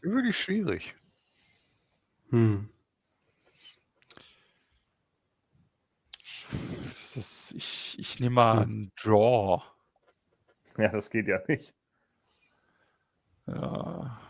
Wirklich 0.00 0.38
schwierig. 0.38 0.94
Hm. 2.30 2.68
Ist, 7.16 7.54
ich, 7.56 7.96
ich 7.98 8.20
nehme 8.20 8.36
mal 8.36 8.58
einen 8.60 8.92
Draw. 8.96 9.62
Ja, 10.78 10.88
das 10.88 11.10
geht 11.10 11.26
ja 11.26 11.38
nicht. 11.46 11.74
Ja. 13.46 14.20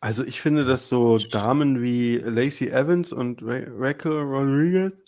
Also 0.00 0.22
ich 0.24 0.42
finde, 0.42 0.66
dass 0.66 0.88
so 0.88 1.16
Damen 1.18 1.80
wie 1.80 2.18
Lacey 2.18 2.68
Evans 2.68 3.10
und 3.12 3.42
Ra 3.42 3.60
Raquel 3.66 4.20
Rodriguez, 4.20 5.02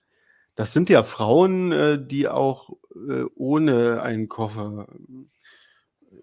das 0.55 0.72
sind 0.72 0.88
ja 0.88 1.02
Frauen, 1.02 1.70
äh, 1.70 1.98
die 2.02 2.28
auch 2.28 2.70
äh, 2.94 3.24
ohne 3.34 4.00
einen 4.00 4.28
Koffer 4.28 4.86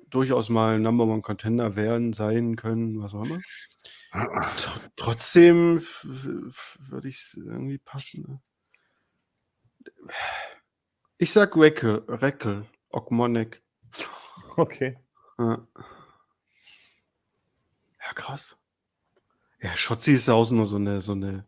durchaus 0.09 0.49
mal 0.49 0.79
Number 0.79 1.05
One 1.05 1.21
Contender 1.21 1.75
werden, 1.75 2.13
sein 2.13 2.55
können, 2.55 2.99
was 2.99 3.13
auch 3.13 3.25
immer. 3.25 3.39
Tr 4.13 4.79
trotzdem 4.95 5.81
würde 6.03 7.09
ich 7.09 7.15
es 7.15 7.33
irgendwie 7.33 7.79
passen. 7.79 8.21
ne? 8.27 10.13
Ich 11.17 11.31
sag 11.31 11.55
Raquel, 11.55 12.03
Raquel, 12.07 12.65
Ogmonek. 12.89 13.63
Okay. 14.55 14.99
Ja. 15.39 15.67
ja, 17.99 18.13
krass. 18.13 18.55
Ja, 19.61 19.75
Schotzi 19.75 20.13
ist 20.13 20.29
auch 20.29 20.49
nur 20.51 20.67
so 20.67 20.75
eine, 20.75 21.01
so 21.01 21.13
eine 21.13 21.47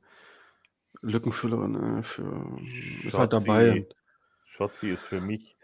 Lückenfüllerin. 1.02 1.72
Ne? 1.72 2.04
Für, 2.04 2.60
ist 3.04 3.16
halt 3.16 3.34
dabei. 3.34 3.88
Schotzi 4.48 4.90
ist 4.92 5.04
für 5.04 5.22
mich, 5.22 5.55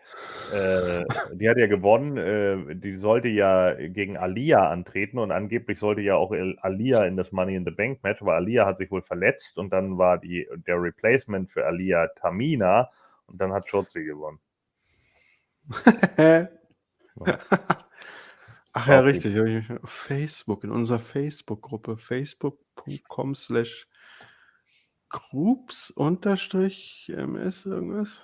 äh, 0.54 1.04
die 1.34 1.50
hat 1.50 1.58
ja 1.58 1.68
gewonnen, 1.68 2.18
äh, 2.18 2.76
die 2.76 2.98
sollte 2.98 3.28
ja 3.28 3.74
gegen 3.74 4.18
Alia 4.18 4.70
antreten 4.70 5.18
und 5.18 5.32
angeblich 5.32 5.80
sollte 5.80 6.02
ja 6.02 6.16
auch 6.16 6.34
Alia 6.62 7.06
in 7.06 7.18
das 7.18 7.32
Money 7.32 7.56
in 7.56 7.66
the 7.66 7.72
Bank 7.72 8.04
Match, 8.04 8.22
aber 8.22 8.36
Alia 8.36 8.66
hat 8.66 8.78
sich 8.78 8.92
wohl 8.92 9.02
verletzt 9.02 9.58
und 9.58 9.72
dann 9.72 9.98
war 9.98 10.18
die, 10.18 10.48
der 10.68 10.82
Replacement 10.82 11.50
für 11.52 11.66
Alia 11.66 12.08
Tamina 12.20 12.90
und 13.28 13.40
dann 13.40 13.54
hat 13.54 13.68
Schotzi 13.68 14.04
gewonnen. 14.04 14.40
Ach 18.74 18.88
ja, 18.88 19.02
richtig. 19.02 19.36
Facebook, 19.84 20.64
in 20.64 20.72
unserer 20.72 21.00
Facebook-Gruppe, 21.00 21.98
facebook.com 21.98 23.36
slash 23.36 23.88
groups 25.10 25.92
unterstrich 25.92 27.12
ms 27.14 27.66
irgendwas. 27.66 28.24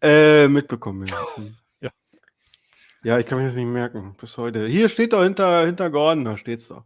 Äh, 0.00 0.48
mitbekommen. 0.48 1.06
Ja. 1.06 1.16
Hm. 1.36 1.54
Ja. 1.80 1.90
ja, 3.02 3.18
ich 3.18 3.26
kann 3.26 3.38
mir 3.38 3.46
das 3.46 3.54
nicht 3.54 3.66
merken. 3.66 4.14
Bis 4.20 4.36
heute. 4.38 4.66
Hier 4.66 4.88
steht 4.88 5.12
doch 5.12 5.22
hinter, 5.22 5.66
hinter 5.66 5.90
Gordon, 5.90 6.24
da 6.24 6.36
steht's 6.36 6.68
doch. 6.68 6.84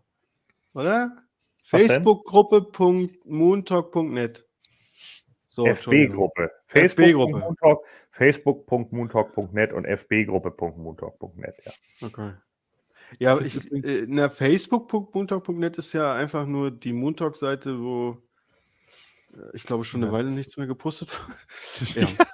oder? 0.74 1.22
Facebook-Gruppe.moontalk.net. 1.64 4.44
So. 5.48 5.66
FB-Gruppe. 5.66 6.50
FB-Gruppe. 6.68 7.40
Facebook.moontalk, 8.10 8.12
Facebook.moontalk.net 8.12 9.72
und 9.72 9.84
FB-Gruppe.moontalk.net, 9.84 11.56
ja. 11.64 11.72
Okay. 12.06 12.32
Ja, 13.18 13.40
ich, 13.40 13.72
äh, 13.72 14.04
na, 14.08 14.28
Facebook.moontalk.net 14.28 15.78
ist 15.78 15.92
ja 15.92 16.14
einfach 16.14 16.46
nur 16.46 16.70
die 16.70 16.92
Moontalk-Seite, 16.92 17.80
wo 17.80 18.22
äh, 19.32 19.54
ich 19.54 19.64
glaube 19.64 19.84
schon 19.84 20.02
eine 20.02 20.12
Das 20.12 20.20
Weile 20.20 20.30
nichts 20.30 20.56
mehr 20.56 20.66
gepostet 20.66 21.10
wurde. 21.12 21.36
Ja. 22.18 22.26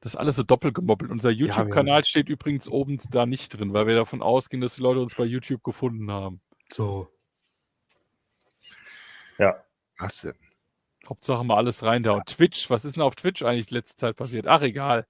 Das 0.00 0.14
ist 0.14 0.18
alles 0.18 0.36
so 0.36 0.42
doppelt 0.42 0.74
gemoppelt. 0.74 1.10
Unser 1.10 1.30
YouTube-Kanal 1.30 2.04
steht 2.04 2.28
übrigens 2.28 2.68
oben 2.68 2.98
da 3.10 3.26
nicht 3.26 3.58
drin, 3.58 3.74
weil 3.74 3.86
wir 3.86 3.94
davon 3.94 4.22
ausgehen, 4.22 4.60
dass 4.60 4.76
die 4.76 4.82
Leute 4.82 5.00
uns 5.00 5.14
bei 5.14 5.24
YouTube 5.24 5.62
gefunden 5.62 6.10
haben. 6.10 6.40
So. 6.70 7.08
Ja. 9.38 9.62
Was 9.98 10.22
denn? 10.22 10.34
Hauptsache 11.08 11.44
mal 11.44 11.56
alles 11.56 11.82
rein 11.82 12.02
da. 12.02 12.12
Und 12.12 12.26
Twitch, 12.26 12.70
was 12.70 12.84
ist 12.84 12.96
denn 12.96 13.02
auf 13.02 13.14
Twitch 13.14 13.42
eigentlich 13.42 13.70
letzte 13.70 13.96
Zeit 13.96 14.16
passiert? 14.16 14.46
Ach, 14.46 14.62
egal. 14.62 15.06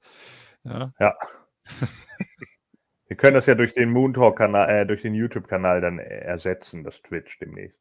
Ja, 0.64 0.92
Ja. 0.98 1.16
Wir 3.06 3.16
können 3.16 3.34
das 3.34 3.46
ja 3.46 3.56
durch 3.56 3.72
den 3.72 3.90
Moontalk-Kanal, 3.90 4.70
äh, 4.70 4.86
durch 4.86 5.02
den 5.02 5.14
YouTube-Kanal 5.14 5.80
dann 5.80 5.98
ersetzen, 5.98 6.84
das 6.84 7.02
Twitch 7.02 7.38
demnächst. 7.40 7.76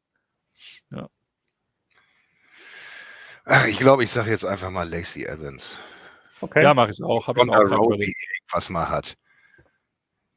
Ach, 3.44 3.66
ich 3.66 3.78
glaube, 3.78 4.02
ich 4.02 4.10
sage 4.10 4.30
jetzt 4.30 4.44
einfach 4.44 4.70
mal 4.70 4.88
Lacey 4.88 5.24
Evans. 5.24 5.78
Okay. 6.40 6.62
ja 6.62 6.74
mache 6.74 6.90
ich 6.90 7.02
auch. 7.02 7.26
Hab 7.26 7.36
ich 7.36 7.40
Ronda 7.40 7.54
auch 7.54 7.64
gerade 7.64 7.74
Rousey 7.76 7.94
überlegt. 7.96 8.42
was 8.52 8.70
mal 8.70 8.88
hat. 8.88 9.16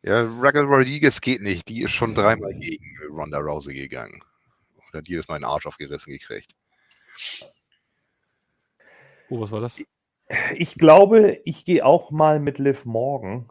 Ja, 0.02 0.28
Raquel 0.40 0.66
Rodriguez 0.66 1.22
geht 1.22 1.42
nicht. 1.42 1.70
Die 1.70 1.84
ist 1.84 1.92
schon 1.92 2.14
dreimal 2.14 2.54
gegen 2.54 2.86
Ronda 3.10 3.38
Rousey 3.38 3.74
gegangen. 3.74 4.22
Oder 4.92 5.02
die 5.02 5.16
ist 5.16 5.30
meinen 5.30 5.46
Arsch 5.46 5.66
aufgerissen 5.66 6.12
gekriegt. 6.12 6.54
Oh, 9.30 9.40
was 9.40 9.52
war 9.52 9.62
das? 9.62 9.82
Ich 10.56 10.76
glaube, 10.76 11.42
ich 11.46 11.64
gehe 11.64 11.86
auch 11.86 12.12
mal 12.12 12.40
mit 12.40 12.60
Liv 12.60 12.86
Morgan. 12.86 13.50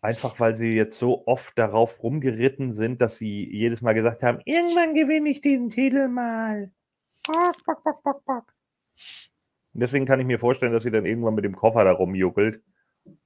Einfach 0.00 0.40
weil 0.40 0.56
sie 0.56 0.70
jetzt 0.70 0.98
so 0.98 1.26
oft 1.26 1.56
darauf 1.58 2.02
rumgeritten 2.02 2.72
sind, 2.72 3.00
dass 3.00 3.18
sie 3.18 3.48
jedes 3.48 3.82
Mal 3.82 3.94
gesagt 3.94 4.22
haben, 4.22 4.40
irgendwann 4.44 4.94
gewinne 4.94 5.28
ich 5.30 5.40
diesen 5.40 5.70
Titel 5.70 6.08
mal. 6.08 6.72
Bock, 7.26 7.64
bock, 7.64 7.84
bock, 7.84 8.02
bock, 8.02 8.24
bock. 8.24 8.54
Und 9.74 9.80
deswegen 9.80 10.06
kann 10.06 10.20
ich 10.20 10.26
mir 10.26 10.38
vorstellen, 10.38 10.72
dass 10.72 10.82
sie 10.82 10.90
dann 10.90 11.06
irgendwann 11.06 11.34
mit 11.34 11.44
dem 11.44 11.56
Koffer 11.56 11.84
da 11.84 11.92
rumjuckelt 11.92 12.62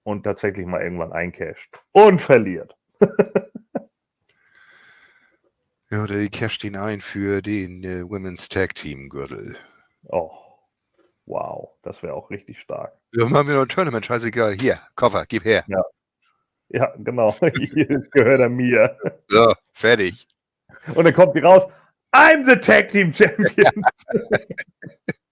und 0.04 0.22
tatsächlich 0.22 0.66
mal 0.66 0.82
irgendwann 0.82 1.12
eincasht. 1.12 1.80
Und 1.92 2.20
verliert. 2.20 2.76
Ja, 5.88 6.02
oder 6.02 6.18
die 6.18 6.28
casht 6.28 6.64
ihn 6.64 6.74
ein 6.74 7.00
für 7.00 7.40
den 7.42 7.84
äh, 7.84 8.02
Women's 8.02 8.48
Tag 8.48 8.74
Team 8.74 9.08
Gürtel. 9.08 9.56
Oh, 10.08 10.32
wow. 11.26 11.70
Das 11.82 12.02
wäre 12.02 12.14
auch 12.14 12.28
richtig 12.28 12.60
stark. 12.60 12.92
Wir 13.12 13.26
machen 13.26 13.46
wir 13.46 13.54
noch 13.54 13.62
ein 13.62 13.68
Tournament, 13.68 14.04
scheißegal. 14.04 14.54
Hier, 14.54 14.80
Koffer, 14.96 15.26
gib 15.28 15.44
her. 15.44 15.64
Ja, 16.70 16.92
genau. 16.98 17.32
Hier 17.72 18.02
gehört 18.10 18.40
er 18.40 18.48
mir. 18.48 18.98
So, 19.28 19.54
fertig. 19.74 20.26
Und 20.92 21.04
dann 21.04 21.14
kommt 21.14 21.34
sie 21.34 21.40
raus. 21.40 21.68
I'm 22.12 22.44
the 22.44 22.56
Tag 22.56 22.88
Team 22.88 23.14
Champion. 23.14 23.84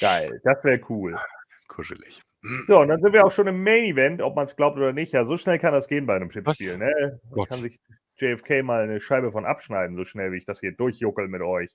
Geil, 0.00 0.40
das 0.44 0.64
wäre 0.64 0.80
cool. 0.88 1.16
Kuschelig. 1.68 2.22
So, 2.66 2.80
und 2.80 2.88
dann 2.88 3.00
sind 3.02 3.12
wir 3.12 3.24
auch 3.24 3.32
schon 3.32 3.46
im 3.46 3.62
Main 3.62 3.84
Event, 3.84 4.22
ob 4.22 4.34
man 4.34 4.46
es 4.46 4.56
glaubt 4.56 4.78
oder 4.78 4.94
nicht. 4.94 5.12
Ja, 5.12 5.26
so 5.26 5.36
schnell 5.36 5.58
kann 5.58 5.74
das 5.74 5.88
gehen 5.88 6.06
bei 6.06 6.16
einem 6.16 6.30
Tippspiel. 6.30 6.72
Was? 6.72 6.78
Ne? 6.78 7.20
Da 7.36 7.44
kann 7.44 7.60
sich 7.60 7.78
JFK 8.16 8.62
mal 8.62 8.82
eine 8.82 9.00
Scheibe 9.00 9.30
von 9.30 9.44
abschneiden, 9.44 9.96
so 9.96 10.04
schnell 10.04 10.32
wie 10.32 10.38
ich 10.38 10.46
das 10.46 10.60
hier 10.60 10.72
durchjuckel 10.72 11.28
mit 11.28 11.42
euch. 11.42 11.70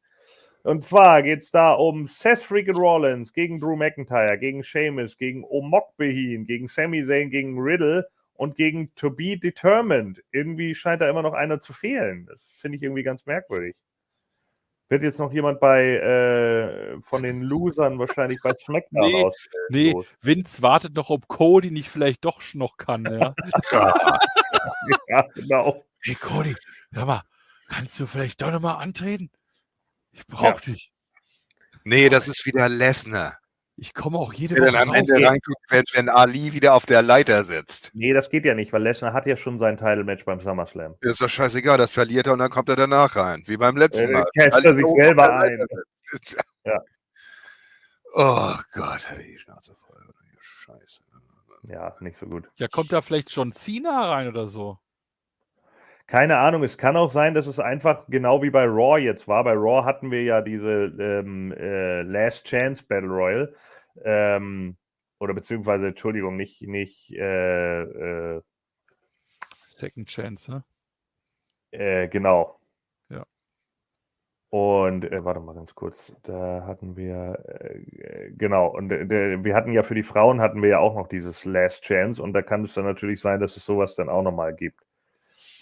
Und 0.64 0.84
zwar 0.84 1.22
geht 1.22 1.44
es 1.44 1.52
da 1.52 1.74
um 1.74 2.08
Seth 2.08 2.40
Freakin' 2.40 2.76
Rollins 2.76 3.32
gegen 3.34 3.60
Drew 3.60 3.76
McIntyre, 3.76 4.38
gegen 4.40 4.64
Sheamus, 4.64 5.18
gegen 5.18 5.44
Omok 5.44 5.96
Behin, 5.98 6.48
gegen 6.48 6.68
Sami 6.68 7.04
Zayn, 7.04 7.30
gegen 7.30 7.60
Riddle 7.60 8.08
und 8.34 8.56
gegen 8.56 8.94
To 8.96 9.12
Be 9.12 9.38
Determined. 9.38 10.24
Irgendwie 10.32 10.74
scheint 10.74 11.02
da 11.02 11.10
immer 11.10 11.22
noch 11.22 11.34
einer 11.34 11.60
zu 11.60 11.74
fehlen. 11.74 12.26
Das 12.26 12.40
finde 12.60 12.78
ich 12.78 12.84
irgendwie 12.84 13.04
ganz 13.04 13.28
merkwürdig. 13.28 13.78
Wird 14.88 15.02
jetzt 15.02 15.20
noch 15.20 15.34
jemand 15.34 15.60
bei 15.60 15.82
äh, 15.82 17.02
von 17.02 17.24
den 17.24 17.42
Losern 17.42 17.98
wahrscheinlich 17.98 18.40
bei 18.44 18.54
SmackDown 18.54 19.12
Nee, 19.12 19.24
aus? 19.24 19.48
Nee? 19.70 19.96
Vince 20.22 20.62
wartet 20.62 20.96
noch, 20.96 21.10
ob 21.10 21.28
Cody 21.28 21.72
nicht 21.72 21.90
vielleicht 21.90 22.24
doch 22.24 22.42
noch 22.54 22.78
kann. 22.78 23.06
Ja? 23.06 23.36
Ja, 25.08 25.22
genau. 25.36 25.86
hey 26.02 26.16
Cody, 26.16 26.56
sag 26.92 27.06
mal, 27.06 27.22
kannst 27.68 28.00
du 28.00 28.08
vielleicht 28.08 28.42
doch 28.42 28.52
nochmal 28.52 28.82
antreten? 28.82 29.30
Ich 30.12 30.26
brauch 30.26 30.60
dich. 30.60 30.92
Nee, 31.84 32.10
das 32.10 32.28
ist 32.28 32.46
wieder 32.48 32.68
Lesnar. 32.68 33.38
Ich 33.78 33.94
komme 33.94 34.18
auch 34.18 34.32
jede 34.34 34.56
dann 34.56 34.68
Woche 34.74 34.80
am 34.80 34.90
raus. 34.90 34.98
Ende 35.10 35.28
reinguckt, 35.28 35.62
wenn, 35.70 35.84
wenn 35.94 36.10
Ali 36.10 36.54
wieder 36.54 36.76
auf 36.76 36.86
der 36.86 37.02
Leiter 37.02 37.44
sitzt. 37.44 37.92
Nee, 37.94 38.14
das 38.14 38.30
geht 38.30 38.46
ja 38.46 38.54
nicht, 38.54 38.72
weil 38.72 38.82
Lesnar 38.84 39.12
hat 39.12 39.26
ja 39.26 39.36
schon 39.36 39.58
sein 39.58 39.76
Title-Match 39.78 40.24
beim 40.24 40.40
SummerSlam. 40.40 40.96
Ist 41.02 41.22
doch 41.22 41.30
scheißegal, 41.30 41.78
das 41.78 41.92
verliert 41.92 42.28
er 42.28 42.34
und 42.34 42.40
dann 42.40 42.50
kommt 42.50 42.70
er 42.70 42.78
danach 42.78 43.16
rein. 43.18 43.44
Wie 43.48 43.58
beim 43.58 43.76
letzten 43.76 44.10
Äh, 44.10 44.14
Mal. 44.14 44.26
casht 44.34 44.64
er 44.66 44.76
sich 44.76 44.88
selber 44.88 45.30
ein. 45.40 45.66
Ja. 46.66 46.80
Oh 48.14 48.54
Gott, 48.74 49.10
hab 49.10 49.20
ich 49.20 49.26
die 49.28 49.40
Schnauze 49.40 49.76
voll. 49.88 50.02
Scheiße. 50.40 51.02
Ja, 51.68 51.96
nicht 52.00 52.18
so 52.20 52.28
gut. 52.28 52.48
Ja, 52.58 52.68
kommt 52.68 52.94
da 52.94 53.02
vielleicht 53.02 53.32
John 53.32 53.52
Cena 53.52 54.10
rein 54.10 54.28
oder 54.28 54.48
so? 54.48 54.78
Keine 56.08 56.38
Ahnung, 56.38 56.64
es 56.64 56.78
kann 56.78 56.98
auch 56.98 57.10
sein, 57.10 57.34
dass 57.34 57.48
es 57.48 57.60
einfach 57.60 58.06
genau 58.08 58.44
wie 58.44 58.52
bei 58.52 58.66
Raw 58.66 59.00
jetzt 59.00 59.28
war. 59.28 59.44
Bei 59.44 59.54
Raw 59.54 59.84
hatten 59.86 60.12
wir 60.12 60.24
ja 60.24 60.42
diese 60.42 60.94
ähm, 61.00 61.52
äh, 61.54 62.04
Last 62.04 62.46
Chance 62.48 62.86
Battle 62.88 63.10
Royal. 63.10 63.56
Ähm, 64.04 64.78
oder 65.20 65.34
beziehungsweise, 65.34 65.88
Entschuldigung, 65.88 66.36
nicht, 66.36 66.62
nicht 66.62 67.12
äh, 67.14 67.82
äh, 67.82 68.42
Second 69.66 70.08
Chance, 70.08 70.52
ne? 70.52 70.64
Äh, 71.72 72.08
genau. 72.08 72.60
Ja. 73.10 73.26
Und 74.50 75.06
äh, 75.06 75.26
warte 75.26 75.40
mal 75.40 75.56
ganz 75.56 75.74
kurz, 75.74 76.16
da 76.24 76.66
hatten 76.66 76.96
wir 76.96 77.40
äh, 77.46 78.32
genau 78.32 78.68
und 78.68 78.90
wir 78.90 79.56
hatten 79.56 79.74
ja 79.74 79.84
für 79.84 79.96
die 79.96 80.04
Frauen 80.04 80.40
hatten 80.40 80.62
wir 80.62 80.70
ja 80.70 80.80
auch 80.80 80.96
noch 80.96 81.08
dieses 81.08 81.44
Last 81.46 81.84
Chance 81.84 82.22
und 82.22 82.34
da 82.34 82.42
kann 82.42 82.64
es 82.64 82.74
dann 82.76 82.86
natürlich 82.86 83.20
sein, 83.20 83.40
dass 83.40 83.58
es 83.58 83.66
sowas 83.66 83.96
dann 83.96 84.08
auch 84.08 84.22
nochmal 84.22 84.56
gibt. 84.56 84.85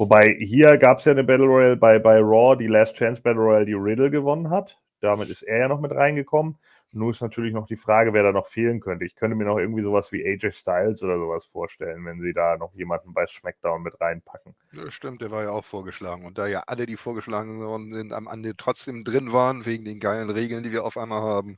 Wobei 0.04 0.36
hier 0.38 0.78
gab 0.78 1.00
es 1.00 1.06
ja 1.06 1.14
eine 1.14 1.24
Battle 1.24 1.46
Royale 1.46 1.78
bei, 1.78 1.98
bei 1.98 2.20
Raw, 2.20 2.58
die 2.58 2.68
Last 2.68 2.98
Chance 2.98 3.22
Battle 3.22 3.42
Royale, 3.42 3.66
die 3.66 3.72
Riddle 3.74 4.12
gewonnen 4.12 4.50
hat. 4.50 4.78
Damit 5.00 5.30
ist 5.30 5.44
er 5.44 5.60
ja 5.60 5.68
noch 5.70 5.80
mit 5.80 5.94
reingekommen. 5.94 6.58
Nur 6.92 7.12
ist 7.12 7.22
natürlich 7.22 7.54
noch 7.54 7.68
die 7.68 7.78
Frage, 7.78 8.12
wer 8.12 8.22
da 8.22 8.34
noch 8.34 8.48
fehlen 8.48 8.82
könnte. 8.82 9.06
Ich 9.06 9.16
könnte 9.16 9.38
mir 9.38 9.46
noch 9.46 9.58
irgendwie 9.58 9.82
sowas 9.82 10.12
wie 10.12 10.22
AJ 10.26 10.52
Styles 10.52 11.04
oder 11.04 11.18
sowas 11.18 11.46
vorstellen, 11.46 12.04
wenn 12.04 12.20
sie 12.20 12.34
da 12.34 12.58
noch 12.58 12.74
jemanden 12.74 13.14
bei 13.14 13.26
SmackDown 13.26 13.82
mit 13.82 14.02
reinpacken. 14.02 14.54
Ja, 14.74 14.92
stimmt, 14.92 15.22
der 15.22 15.32
war 15.32 15.44
ja 15.44 15.52
auch 15.52 15.64
vorgeschlagen. 15.64 16.26
Und 16.26 16.38
da 16.38 16.48
ja 16.48 16.64
alle, 16.68 16.86
die 16.86 16.98
vorgeschlagen 16.98 17.62
worden 17.62 17.94
sind, 17.94 18.12
am 18.12 18.28
Ende 18.28 18.58
trotzdem 18.58 19.06
drin 19.06 19.32
waren, 19.32 19.66
wegen 19.66 19.86
den 19.86 20.02
geilen 20.02 20.30
Regeln, 20.30 20.64
die 20.64 20.74
wir 20.74 20.84
auf 20.84 20.98
einmal 20.98 21.22
haben, 21.22 21.58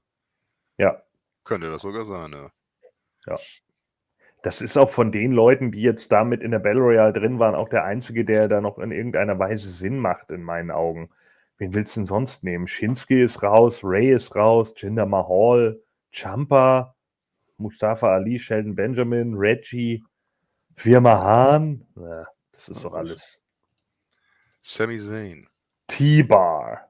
Ja, 0.77 1.01
könnte 1.43 1.71
das 1.71 1.81
sogar 1.81 2.05
sein, 2.05 2.31
ja. 3.25 3.37
Das 4.45 4.61
ist 4.61 4.77
auch 4.77 4.91
von 4.91 5.11
den 5.11 5.31
Leuten, 5.31 5.71
die 5.71 5.81
jetzt 5.81 6.11
damit 6.11 6.43
in 6.43 6.51
der 6.51 6.59
Battle 6.59 6.81
Royale 6.81 7.13
drin 7.13 7.39
waren, 7.39 7.55
auch 7.55 7.67
der 7.67 7.83
einzige, 7.83 8.23
der 8.23 8.47
da 8.47 8.61
noch 8.61 8.77
in 8.77 8.91
irgendeiner 8.91 9.39
Weise 9.39 9.71
Sinn 9.71 9.97
macht, 9.97 10.29
in 10.29 10.43
meinen 10.43 10.69
Augen. 10.69 11.09
Wen 11.57 11.73
willst 11.73 11.95
du 11.95 12.01
denn 12.01 12.05
sonst 12.05 12.43
nehmen? 12.43 12.67
Shinsuke 12.67 13.23
ist 13.23 13.41
raus, 13.41 13.79
Ray 13.83 14.13
ist 14.13 14.35
raus, 14.35 14.75
Jinder 14.77 15.07
Mahal, 15.07 15.81
Champa, 16.11 16.95
Mustafa 17.57 18.13
Ali, 18.13 18.37
Sheldon 18.37 18.75
Benjamin, 18.75 19.33
Reggie, 19.33 20.05
Firma 20.75 21.17
Hahn. 21.17 21.87
Ja, 21.95 22.27
das 22.51 22.69
ist 22.69 22.85
doch 22.85 22.93
alles. 22.93 23.41
Sami 24.61 24.99
Zayn. 24.99 25.47
T-Bar. 25.87 26.87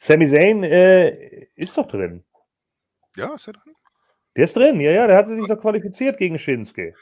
Sami 0.00 0.26
Zayn 0.26 0.64
äh, 0.64 1.46
ist 1.54 1.78
doch 1.78 1.86
drin. 1.86 2.24
Ja, 3.14 3.32
ist 3.32 3.46
er 3.46 3.52
drin? 3.52 3.76
Der 4.36 4.44
ist 4.44 4.56
drin, 4.56 4.80
ja, 4.80 4.90
ja, 4.90 5.06
der 5.06 5.16
hat 5.16 5.28
sich 5.28 5.46
doch 5.46 5.60
qualifiziert 5.60 6.18
gegen 6.18 6.38
Shinsuke. 6.38 6.94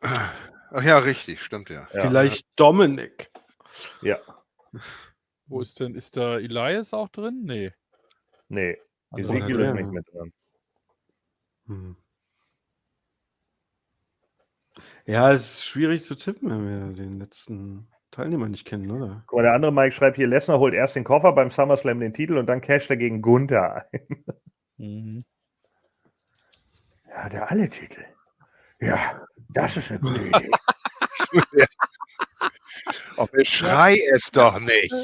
Ach 0.00 0.82
ja, 0.82 0.98
richtig, 0.98 1.42
stimmt 1.42 1.70
ja. 1.70 1.88
Ja. 1.92 2.02
Vielleicht 2.02 2.46
Dominik. 2.56 3.30
Ja, 4.02 4.18
Wo 5.46 5.60
ist 5.60 5.80
denn, 5.80 5.94
ist 5.94 6.16
da 6.16 6.38
Elias 6.38 6.92
auch 6.92 7.08
drin? 7.08 7.42
Nee. 7.44 7.72
nee, 8.48 8.76
Ezekiel 9.16 9.60
ist 9.60 9.74
nicht 9.74 9.90
mit 9.90 10.06
drin. 10.12 10.32
Hm. 11.66 11.96
Ja, 15.06 15.32
es 15.32 15.40
ist 15.40 15.66
schwierig 15.66 16.04
zu 16.04 16.14
tippen, 16.16 16.50
wenn 16.50 16.68
wir 16.68 16.94
den 16.94 17.18
letzten 17.18 17.88
Teilnehmer 18.10 18.48
nicht 18.48 18.66
kennen, 18.66 18.90
oder? 18.90 19.24
Guck 19.26 19.38
mal, 19.38 19.42
der 19.42 19.54
andere 19.54 19.72
Mike 19.72 19.94
schreibt 19.94 20.16
hier, 20.16 20.26
Lesnar 20.26 20.58
holt 20.58 20.74
erst 20.74 20.96
den 20.96 21.04
Koffer 21.04 21.32
beim 21.32 21.50
SummerSlam 21.50 22.00
den 22.00 22.12
Titel 22.12 22.36
und 22.36 22.46
dann 22.46 22.60
casht 22.60 22.90
er 22.90 22.96
gegen 22.96 23.22
Gunther 23.22 23.86
ein. 23.90 24.24
mhm. 24.76 25.24
Ja, 27.08 27.28
der 27.28 27.50
alle 27.50 27.68
Titel. 27.68 28.04
Ja, 28.80 29.26
das 29.50 29.76
ist 29.76 29.90
eine 29.90 30.00
gute 30.00 30.26
Idee. 30.26 30.50
Oh, 33.16 33.26
schrei 33.42 33.96
es 34.12 34.30
doch 34.30 34.58
nicht. 34.60 34.94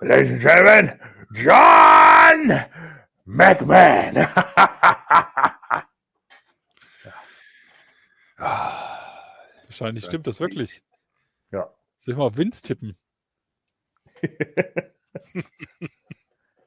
Ladies 0.00 0.30
and 0.30 0.40
Gentlemen, 0.40 1.00
John 1.32 2.64
McMahon. 3.24 4.28
Ah, 8.38 9.00
Wahrscheinlich 9.64 10.04
Ja, 10.04 10.10
stimmt 10.10 10.26
das 10.26 10.40
wirklich. 10.40 10.82
Ja. 11.50 11.74
Soll 11.96 12.12
ich 12.12 12.18
mal 12.18 12.24
auf 12.26 12.36
Vince 12.36 12.60
tippen? 12.60 12.98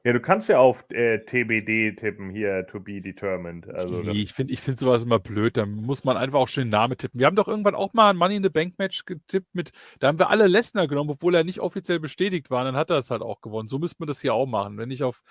Ja, 0.02 0.14
du 0.14 0.20
kannst 0.20 0.48
ja 0.48 0.58
auf 0.58 0.84
äh, 0.90 1.18
TBD 1.18 1.94
tippen, 1.94 2.30
hier, 2.30 2.66
to 2.66 2.80
be 2.80 3.02
determined. 3.02 3.68
Also, 3.68 4.00
nee, 4.02 4.22
ich 4.22 4.32
finde 4.32 4.54
ich 4.54 4.60
find 4.60 4.78
sowas 4.78 5.04
immer 5.04 5.18
blöd. 5.18 5.58
Da 5.58 5.66
muss 5.66 6.04
man 6.04 6.16
einfach 6.16 6.38
auch 6.38 6.48
schön 6.48 6.68
den 6.68 6.70
Namen 6.70 6.96
tippen. 6.96 7.20
Wir 7.20 7.26
haben 7.26 7.36
doch 7.36 7.48
irgendwann 7.48 7.74
auch 7.74 7.92
mal 7.92 8.08
ein 8.08 8.16
Money 8.16 8.36
in 8.36 8.42
the 8.42 8.48
Bank 8.48 8.78
Match 8.78 9.04
getippt 9.04 9.54
mit, 9.54 9.72
da 9.98 10.08
haben 10.08 10.18
wir 10.18 10.30
alle 10.30 10.46
Lesnar 10.46 10.88
genommen, 10.88 11.10
obwohl 11.10 11.34
er 11.34 11.44
nicht 11.44 11.60
offiziell 11.60 12.00
bestätigt 12.00 12.50
war. 12.50 12.64
Dann 12.64 12.76
hat 12.76 12.88
er 12.88 12.96
es 12.96 13.10
halt 13.10 13.20
auch 13.20 13.42
gewonnen. 13.42 13.68
So 13.68 13.78
müsste 13.78 13.96
man 13.98 14.06
das 14.06 14.22
hier 14.22 14.32
auch 14.32 14.46
machen. 14.46 14.78
Wenn 14.78 14.90
ich 14.90 15.02
auf 15.04 15.22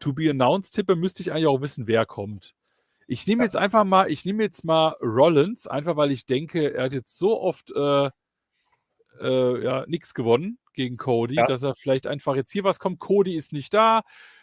To 0.00 0.12
be 0.12 0.30
announced 0.30 0.74
tippe, 0.74 0.96
müsste 0.96 1.22
ich 1.22 1.30
eigentlich 1.30 1.46
auch 1.46 1.60
wissen, 1.60 1.86
wer 1.86 2.04
kommt. 2.04 2.54
Ich 3.06 3.26
nehme 3.26 3.44
jetzt 3.44 3.56
einfach 3.56 3.84
mal, 3.84 4.10
ich 4.10 4.24
nehme 4.24 4.42
jetzt 4.42 4.64
mal 4.64 4.96
Rollins, 5.00 5.66
einfach 5.66 5.96
weil 5.96 6.10
ich 6.10 6.26
denke, 6.26 6.74
er 6.74 6.84
hat 6.84 6.92
jetzt 6.92 7.18
so 7.18 7.40
oft 7.40 7.72
äh, 7.74 8.10
äh, 9.20 9.64
ja, 9.64 9.84
nichts 9.86 10.12
gewonnen 10.12 10.58
gegen 10.78 10.96
Cody, 10.96 11.34
Ja. 11.34 11.44
dass 11.46 11.64
er 11.64 11.74
vielleicht 11.74 12.06
einfach 12.06 12.36
jetzt 12.36 12.52
hier 12.52 12.62
was 12.64 12.78
kommt. 12.78 13.00
Cody 13.00 13.34
ist 13.34 13.52
nicht 13.52 13.74
da. 13.74 14.02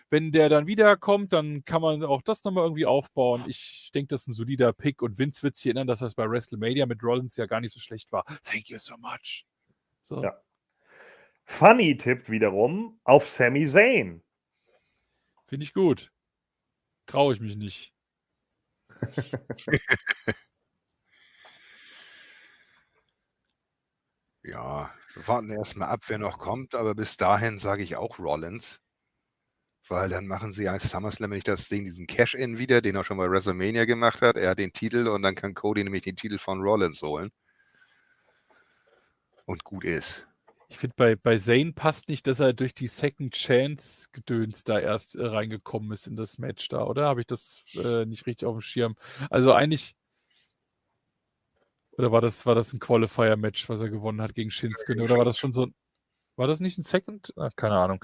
Wenn 0.10 0.32
der 0.32 0.50
dann 0.50 0.68
wiederkommt, 0.68 1.32
dann 1.34 1.64
kann 1.66 1.82
man 1.82 2.04
auch 2.04 2.22
das 2.22 2.44
nochmal 2.44 2.66
irgendwie 2.66 2.86
aufbauen. 2.86 3.44
Ich 3.48 3.90
denke, 3.96 4.10
das 4.10 4.22
ist 4.24 4.28
ein 4.28 4.34
solider 4.34 4.72
Pick 4.74 5.02
und 5.02 5.18
Vince 5.18 5.42
wird 5.44 5.56
sich 5.56 5.66
erinnern, 5.68 5.88
dass 5.88 6.00
das 6.00 6.14
bei 6.14 6.30
WrestleMania 6.30 6.86
mit 6.86 7.02
Rollins 7.02 7.38
ja 7.38 7.46
gar 7.48 7.62
nicht 7.62 7.74
so 7.74 7.80
schlecht 7.80 8.12
war. 8.12 8.24
Thank 8.44 8.70
you 8.70 8.78
so 8.78 8.98
much. 8.98 9.46
So. 10.02 10.22
Ja. 10.22 10.40
Funny 11.46 11.98
tippt 11.98 12.30
wiederum 12.30 13.00
auf 13.04 13.30
Sami 13.30 13.68
Zayn. 13.68 14.22
Finde 15.46 15.64
ich 15.64 15.74
gut. 15.74 16.12
Traue 17.06 17.34
ich 17.34 17.40
mich 17.40 17.56
nicht. 17.56 17.94
ja, 24.48 24.93
wir 25.14 25.27
warten 25.27 25.49
erstmal 25.49 25.90
ab, 25.90 26.01
wer 26.07 26.17
noch 26.17 26.38
kommt, 26.38 26.75
aber 26.75 26.95
bis 26.95 27.17
dahin 27.17 27.59
sage 27.59 27.83
ich 27.83 27.95
auch 27.95 28.19
Rollins. 28.19 28.80
Weil 29.88 30.09
dann 30.09 30.25
machen 30.25 30.51
sie 30.51 30.67
als 30.67 30.90
SummerSlam 30.90 31.30
nämlich 31.30 31.43
das 31.43 31.69
Ding, 31.69 31.85
diesen 31.85 32.07
Cash-In 32.07 32.57
wieder, 32.57 32.82
den 32.82 32.95
er 32.95 33.03
schon 33.03 33.17
bei 33.17 33.30
WrestleMania 33.30 33.85
gemacht 33.85 34.22
hat. 34.22 34.35
Er 34.35 34.49
hat 34.49 34.59
den 34.59 34.74
Titel 34.74 35.07
und 35.07 35.22
dann 35.22 35.35
kann 35.35 35.53
Cody 35.53 35.83
nämlich 35.83 36.01
den 36.01 36.15
Titel 36.15 36.40
von 36.40 36.61
Rollins 36.61 37.01
holen. 37.03 37.30
Und 39.45 39.64
gut 39.64 39.83
ist. 39.83 40.25
Ich 40.69 40.80
finde, 40.80 40.95
bei, 40.98 41.15
bei 41.15 41.38
Zane 41.38 41.74
passt 41.74 42.09
nicht, 42.09 42.25
dass 42.25 42.40
er 42.40 42.53
durch 42.53 42.74
die 42.74 42.88
Second 42.88 43.35
Chance 43.35 44.09
Gedöns 44.11 44.64
da 44.64 44.80
erst 44.80 45.15
äh, 45.15 45.25
reingekommen 45.25 45.91
ist 45.91 46.07
in 46.07 46.15
das 46.15 46.40
Match 46.40 46.67
da, 46.69 46.83
oder? 46.83 47.06
Habe 47.06 47.22
ich 47.22 47.27
das 47.27 47.64
äh, 47.75 48.06
nicht 48.06 48.25
richtig 48.25 48.48
auf 48.48 48.56
dem 48.56 48.61
Schirm? 48.61 48.95
Also 49.30 49.53
eigentlich. 49.53 49.95
Oder 51.98 52.11
war 52.11 52.22
das, 52.22 52.45
war 52.45 52.56
das 52.56 52.74
ein 52.74 52.80
Qualifier-Match, 52.80 53.69
was 53.69 53.82
er 53.82 53.90
gewonnen 53.90 54.22
hat 54.22 54.35
gegen 54.35 54.51
Shinsuke? 54.51 55.01
Oder 55.01 55.17
war 55.17 55.25
das 55.25 55.38
schon 55.38 55.51
so 55.51 55.67
ein. 55.67 55.74
War 56.35 56.48
das 56.48 56.59
nicht 56.59 56.77
ein 56.77 56.83
Second? 56.83 57.33
Ach, 57.38 57.51
keine 57.56 57.75
Ahnung. 57.75 58.03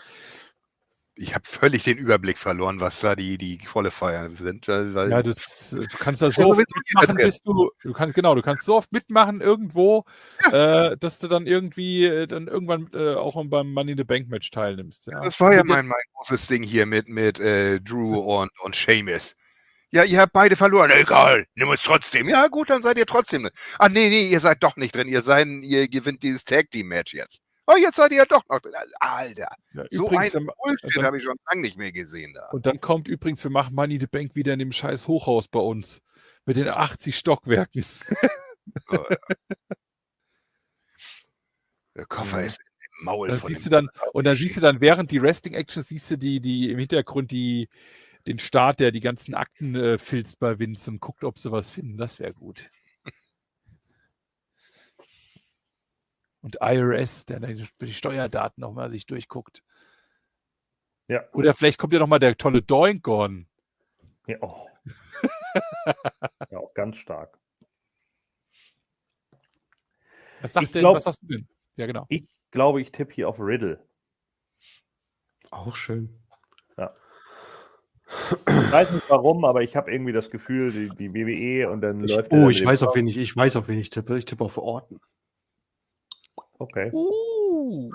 Ich 1.16 1.36
habe 1.36 1.44
völlig 1.46 1.84
den 1.84 1.98
Überblick 1.98 2.38
verloren, 2.38 2.80
was 2.80 3.02
da 3.02 3.16
die, 3.16 3.38
die 3.38 3.58
Qualifier 3.58 4.32
sind. 4.34 4.68
Ja, 4.68 5.22
das, 5.22 5.74
äh, 5.74 5.86
du 5.86 5.98
kannst 5.98 6.22
da 6.22 6.28
ja 6.28 6.32
so 6.32 6.50
oft 6.52 6.60
mitmachen, 6.60 7.18
bis 7.18 7.42
du, 7.42 7.70
du 7.84 7.92
kannst, 7.92 8.16
genau, 8.16 8.34
du 8.34 8.42
kannst 8.42 8.64
so 8.64 8.78
oft 8.78 8.94
mitmachen 8.94 9.42
irgendwo, 9.42 10.06
äh, 10.52 10.96
dass 10.98 11.20
du 11.20 11.28
dann 11.28 11.48
irgendwie, 11.48 12.06
äh, 12.06 12.28
dann 12.28 12.48
irgendwann 12.48 12.90
äh, 12.94 13.16
auch 13.16 13.36
beim 13.46 13.74
Money 13.74 13.92
in 13.92 13.98
the 13.98 14.06
Bank 14.06 14.30
Match 14.30 14.50
teilnimmst. 14.52 15.08
Ja. 15.08 15.20
Das 15.20 15.40
war 15.42 15.54
ja 15.54 15.64
mein, 15.66 15.86
mein 15.86 16.02
großes 16.14 16.48
Ding 16.48 16.64
hier 16.64 16.86
mit, 16.86 17.10
mit 17.10 17.40
äh, 17.42 17.82
Drew 17.82 18.18
und, 18.18 18.50
und 18.64 18.74
Seamus. 18.74 19.36
Ja, 19.92 20.04
ihr 20.06 20.20
habt 20.20 20.32
beide 20.34 20.56
verloren. 20.56 20.90
Egal, 20.92 21.46
nimm 21.56 21.72
es 21.72 21.82
trotzdem. 21.82 22.30
Ja, 22.30 22.48
gut, 22.48 22.70
dann 22.70 22.82
seid 22.82 22.98
ihr 22.98 23.06
trotzdem. 23.06 23.44
drin. 23.44 23.52
Ah, 23.78 23.90
nee, 23.90 24.10
nee, 24.10 24.30
ihr 24.30 24.40
seid 24.40 24.64
doch 24.64 24.76
nicht 24.78 24.96
drin. 24.96 25.08
Ihr 25.10 25.22
seid, 25.22 25.48
ihr 25.48 25.88
gewinnt 25.90 26.24
dieses 26.24 26.44
Tag 26.46 26.72
Team 26.72 26.88
Match 26.88 27.14
jetzt. 27.14 27.40
Oh, 27.68 27.76
jetzt 27.76 27.98
seid 27.98 28.12
ihr 28.12 28.18
ja 28.20 28.26
doch 28.26 28.44
noch 28.50 28.60
drin. 28.62 28.72
Alter, 29.00 29.50
Ja, 29.74 29.84
so 29.92 30.06
übrigens, 30.06 30.34
ein 30.36 30.48
wenn- 30.48 30.54
Bullshit 30.82 31.04
habe 31.04 31.18
ich 31.18 31.24
schon 31.24 31.36
lange 31.50 31.62
nicht 31.62 31.78
mehr 31.78 31.92
gesehen 31.92 32.34
da. 32.34 32.48
Und 32.52 32.66
dann 32.66 32.80
kommt 32.80 33.08
übrigens, 33.08 33.44
wir 33.44 33.52
machen 33.52 33.76
Money 33.76 34.00
the 34.00 34.08
Bank 34.08 34.34
wieder 34.36 34.54
in 34.54 34.60
dem 34.60 34.72
scheiß 34.72 35.08
Hochhaus 35.08 35.48
bei 35.48 35.60
uns. 35.60 36.02
Mit 36.46 36.56
den 36.58 36.70
80 36.70 37.16
Stockwerken. 37.18 37.86
Der 41.96 42.06
Koffer 42.06 42.40
Ja. 42.42 42.48
ist 42.48 42.60
im 43.00 43.06
Maul 43.06 43.28
Dann 43.30 43.42
siehst 43.42 43.66
du 43.66 43.70
dem 43.70 43.88
dann, 43.88 43.90
und 44.14 44.24
dann 44.26 44.36
siehst 44.38 44.58
du 44.58 44.62
dann 44.62 44.80
während 44.82 45.12
die 45.12 45.22
Wrestling-Action, 45.22 45.84
siehst 45.84 46.10
du 46.12 46.18
die, 46.18 46.40
die 46.40 46.72
im 46.72 46.80
Hintergrund 46.80 47.32
die, 47.32 47.68
den 48.28 48.40
Start, 48.40 48.80
der 48.80 48.92
die 48.92 49.00
ganzen 49.00 49.34
Akten 49.34 49.76
äh, 49.76 49.98
filzt 49.98 50.40
bei 50.40 50.60
Vince 50.60 50.90
und 50.92 51.00
guckt, 51.00 51.24
ob 51.24 51.38
sie 51.38 51.52
was 51.52 51.70
finden. 51.70 51.98
Das 51.98 52.20
wäre 52.20 52.34
gut. 52.34 52.70
Und 56.42 56.58
IRS, 56.60 57.26
der 57.26 57.40
dann 57.40 57.68
die 57.82 57.94
Steuerdaten 57.94 58.62
nochmal 58.62 58.90
sich 58.92 59.06
durchguckt. 59.06 59.64
Ja. 61.08 61.24
Oder 61.34 61.54
vielleicht 61.54 61.78
kommt 61.78 61.94
ja 61.94 62.00
nochmal 62.00 62.20
der 62.20 62.36
tolle 62.38 62.62
Doinkon. 62.62 63.48
Ja, 64.28 64.38
oh. 64.42 64.68
ja, 66.50 66.58
auch 66.58 66.74
ganz 66.74 66.98
stark. 66.98 67.38
Was 70.42 70.54
sagt 70.54 70.68
Ich 70.68 70.72
denn, 70.72 70.82
glaub- 70.82 70.96
was 70.96 71.06
hast 71.06 71.22
du 71.22 71.28
denn? 71.28 71.48
Ja, 71.76 71.86
genau. 71.86 72.06
Ich 72.10 72.26
glaube, 72.50 72.82
ich 72.82 72.92
tippe 72.92 73.14
hier 73.14 73.30
auf 73.30 73.40
Riddle. 73.40 73.88
Auch 75.52 75.76
schön. 75.76 76.21
Ich 78.48 78.72
weiß 78.72 78.92
nicht 78.92 79.10
warum, 79.10 79.46
aber 79.46 79.62
ich 79.64 79.76
habe 79.76 79.92
irgendwie 79.92 80.12
das 80.14 80.30
Gefühl, 80.30 80.72
die, 80.72 80.90
die 80.90 81.14
WWE 81.14 81.70
und 81.70 81.82
dann 81.82 82.04
Ich, 82.04 82.14
läuft 82.14 82.32
oh, 82.32 82.50
ich 82.50 82.64
weiß, 82.66 82.84
auf 82.84 82.96
wen 82.96 83.08
ich, 83.08 83.18
ich 83.18 83.36
weiß, 83.36 83.56
auf 83.56 83.68
wen 83.68 83.78
ich 83.80 83.90
tippe. 83.90 84.18
Ich 84.18 84.26
tippe 84.26 84.44
auf 84.44 84.58
Orten. 84.58 85.00
Okay. 86.60 86.92
Uh. 86.94 87.92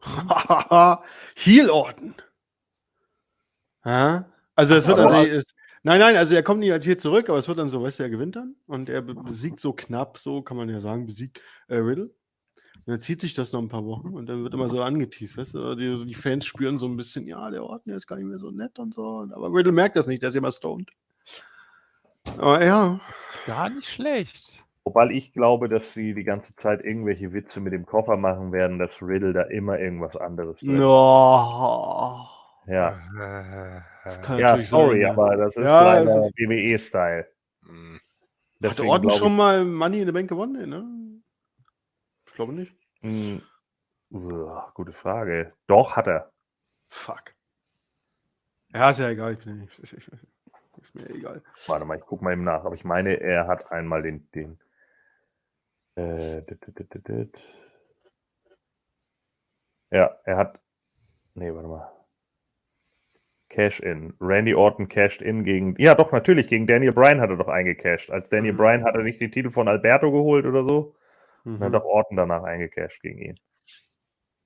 Heel 1.34 1.70
Orton. 1.70 2.14
Ja? 3.84 4.30
Also 4.54 4.74
es 4.74 4.88
wird 4.88 5.30
es, 5.30 5.54
nein, 5.82 6.00
nein, 6.00 6.16
also 6.16 6.34
er 6.34 6.42
kommt 6.42 6.60
nicht 6.60 6.72
als 6.72 6.84
hier 6.84 6.98
zurück, 6.98 7.28
aber 7.28 7.38
es 7.38 7.48
wird 7.48 7.58
dann 7.58 7.70
so, 7.70 7.82
weißt 7.82 7.98
du, 7.98 8.02
er 8.02 8.10
gewinnt 8.10 8.36
dann 8.36 8.56
und 8.66 8.88
er 8.88 9.02
be- 9.02 9.14
besiegt 9.14 9.60
so 9.60 9.72
knapp, 9.72 10.18
so 10.18 10.42
kann 10.42 10.56
man 10.56 10.68
ja 10.68 10.80
sagen, 10.80 11.06
besiegt 11.06 11.40
äh, 11.68 11.76
Riddle. 11.76 12.10
Und 12.86 12.92
dann 12.94 13.00
zieht 13.00 13.20
sich 13.20 13.34
das 13.34 13.52
noch 13.52 13.60
ein 13.60 13.68
paar 13.68 13.84
Wochen 13.84 14.14
und 14.14 14.26
dann 14.26 14.42
wird 14.42 14.54
immer 14.54 14.68
so 14.68 14.82
angeteased, 14.82 15.36
weißt 15.36 15.54
du, 15.54 15.74
die, 15.74 16.06
die 16.06 16.14
Fans 16.14 16.46
spüren 16.46 16.78
so 16.78 16.86
ein 16.86 16.96
bisschen, 16.96 17.26
ja, 17.26 17.50
der 17.50 17.62
Orton 17.62 17.82
der 17.86 17.96
ist 17.96 18.06
gar 18.06 18.16
nicht 18.16 18.26
mehr 18.26 18.38
so 18.38 18.50
nett 18.50 18.78
und 18.78 18.94
so, 18.94 19.26
aber 19.30 19.52
Riddle 19.52 19.72
merkt 19.72 19.96
das 19.96 20.06
nicht, 20.06 20.22
der 20.22 20.30
ist 20.30 20.34
immer 20.34 20.50
stoned. 20.50 20.90
Aber 22.38 22.64
ja, 22.64 23.00
Gar 23.46 23.70
nicht 23.70 23.88
schlecht. 23.88 24.64
Wobei 24.84 25.10
ich 25.10 25.32
glaube, 25.32 25.68
dass 25.68 25.92
sie 25.92 26.14
die 26.14 26.24
ganze 26.24 26.54
Zeit 26.54 26.82
irgendwelche 26.82 27.32
Witze 27.32 27.60
mit 27.60 27.72
dem 27.72 27.86
Koffer 27.86 28.16
machen 28.16 28.52
werden, 28.52 28.78
dass 28.78 29.02
Riddle 29.02 29.32
da 29.32 29.42
immer 29.42 29.78
irgendwas 29.78 30.16
anderes 30.16 30.60
drin 30.60 30.78
no. 30.78 32.26
Ja, 32.66 32.98
ja 34.36 34.58
sorry, 34.58 35.02
sein, 35.02 35.10
aber 35.10 35.36
das 35.36 35.56
ist 35.56 35.64
Ja, 35.64 35.82
leider 35.82 36.26
es 36.26 36.32
WWE-Style. 36.36 37.26
mh. 37.62 37.98
Hat 38.62 38.80
Orton 38.80 39.10
schon 39.12 39.36
mal 39.36 39.64
Money 39.64 40.00
in 40.00 40.06
the 40.06 40.12
Bank 40.12 40.28
gewonnen? 40.28 40.52
Nee, 40.52 40.66
ne? 40.66 40.84
Ich 42.40 42.46
glaube 42.46 42.54
nicht. 42.54 42.74
Hm, 43.02 43.42
uah, 44.12 44.72
gute 44.72 44.94
Frage. 44.94 45.52
Doch, 45.66 45.94
hat 45.96 46.06
er. 46.06 46.32
Fuck. 46.88 47.34
Ja, 48.72 48.88
ist 48.88 48.98
ja 48.98 49.10
egal. 49.10 49.34
Ich 49.34 49.40
bin 49.40 49.48
ja 49.48 49.54
nicht, 49.56 49.78
ist, 49.78 49.92
ist, 49.92 50.10
ist 50.80 50.94
mir 50.94 51.10
egal. 51.10 51.42
Warte 51.66 51.84
mal, 51.84 51.98
ich 51.98 52.04
gucke 52.06 52.24
mal 52.24 52.32
eben 52.32 52.44
nach. 52.44 52.64
Aber 52.64 52.74
ich 52.74 52.84
meine, 52.84 53.20
er 53.20 53.46
hat 53.46 53.70
einmal 53.70 54.00
den. 54.00 54.30
den 54.30 54.58
äh, 55.96 56.40
dit, 56.40 56.66
dit, 56.66 56.78
dit, 56.78 56.94
dit, 56.94 57.08
dit. 57.08 57.38
Ja, 59.90 60.18
er 60.24 60.36
hat. 60.38 60.58
Nee, 61.34 61.52
warte 61.52 61.68
mal. 61.68 61.92
Cash-In. 63.50 64.14
Randy 64.18 64.54
Orton 64.54 64.88
cashed 64.88 65.20
in 65.20 65.44
gegen. 65.44 65.74
Ja, 65.76 65.94
doch, 65.94 66.10
natürlich. 66.10 66.48
Gegen 66.48 66.66
Daniel 66.66 66.92
Bryan 66.92 67.20
hat 67.20 67.28
er 67.28 67.36
doch 67.36 67.48
eingecashed. 67.48 68.10
Als 68.10 68.30
Daniel 68.30 68.54
Mhm. 68.54 68.56
Bryan 68.56 68.84
hat 68.84 68.94
er 68.94 69.02
nicht 69.02 69.20
den 69.20 69.30
Titel 69.30 69.50
von 69.50 69.68
Alberto 69.68 70.10
geholt 70.10 70.46
oder 70.46 70.66
so. 70.66 70.96
Dann 71.44 71.60
hat 71.60 71.68
Mhm. 71.68 71.72
doch 71.72 71.84
Orton 71.84 72.16
danach 72.16 72.42
eingecashed 72.42 73.00
gegen 73.02 73.18
ihn. 73.18 73.40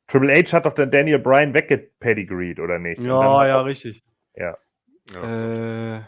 Triple 0.06 0.34
H 0.34 0.52
hat 0.52 0.66
doch 0.66 0.74
den 0.74 0.90
Daniel 0.90 1.18
Bryan 1.18 1.54
weggepedigreed, 1.54 2.60
oder 2.60 2.78
nicht? 2.78 2.98
Und 3.00 3.06
dann 3.08 3.20
Ja, 3.20 3.40
hat 3.40 3.48
ja, 3.48 3.60
richtig. 3.62 4.04
ja. 4.34 4.56
Ja. 5.12 5.96
Äh, 5.96 6.02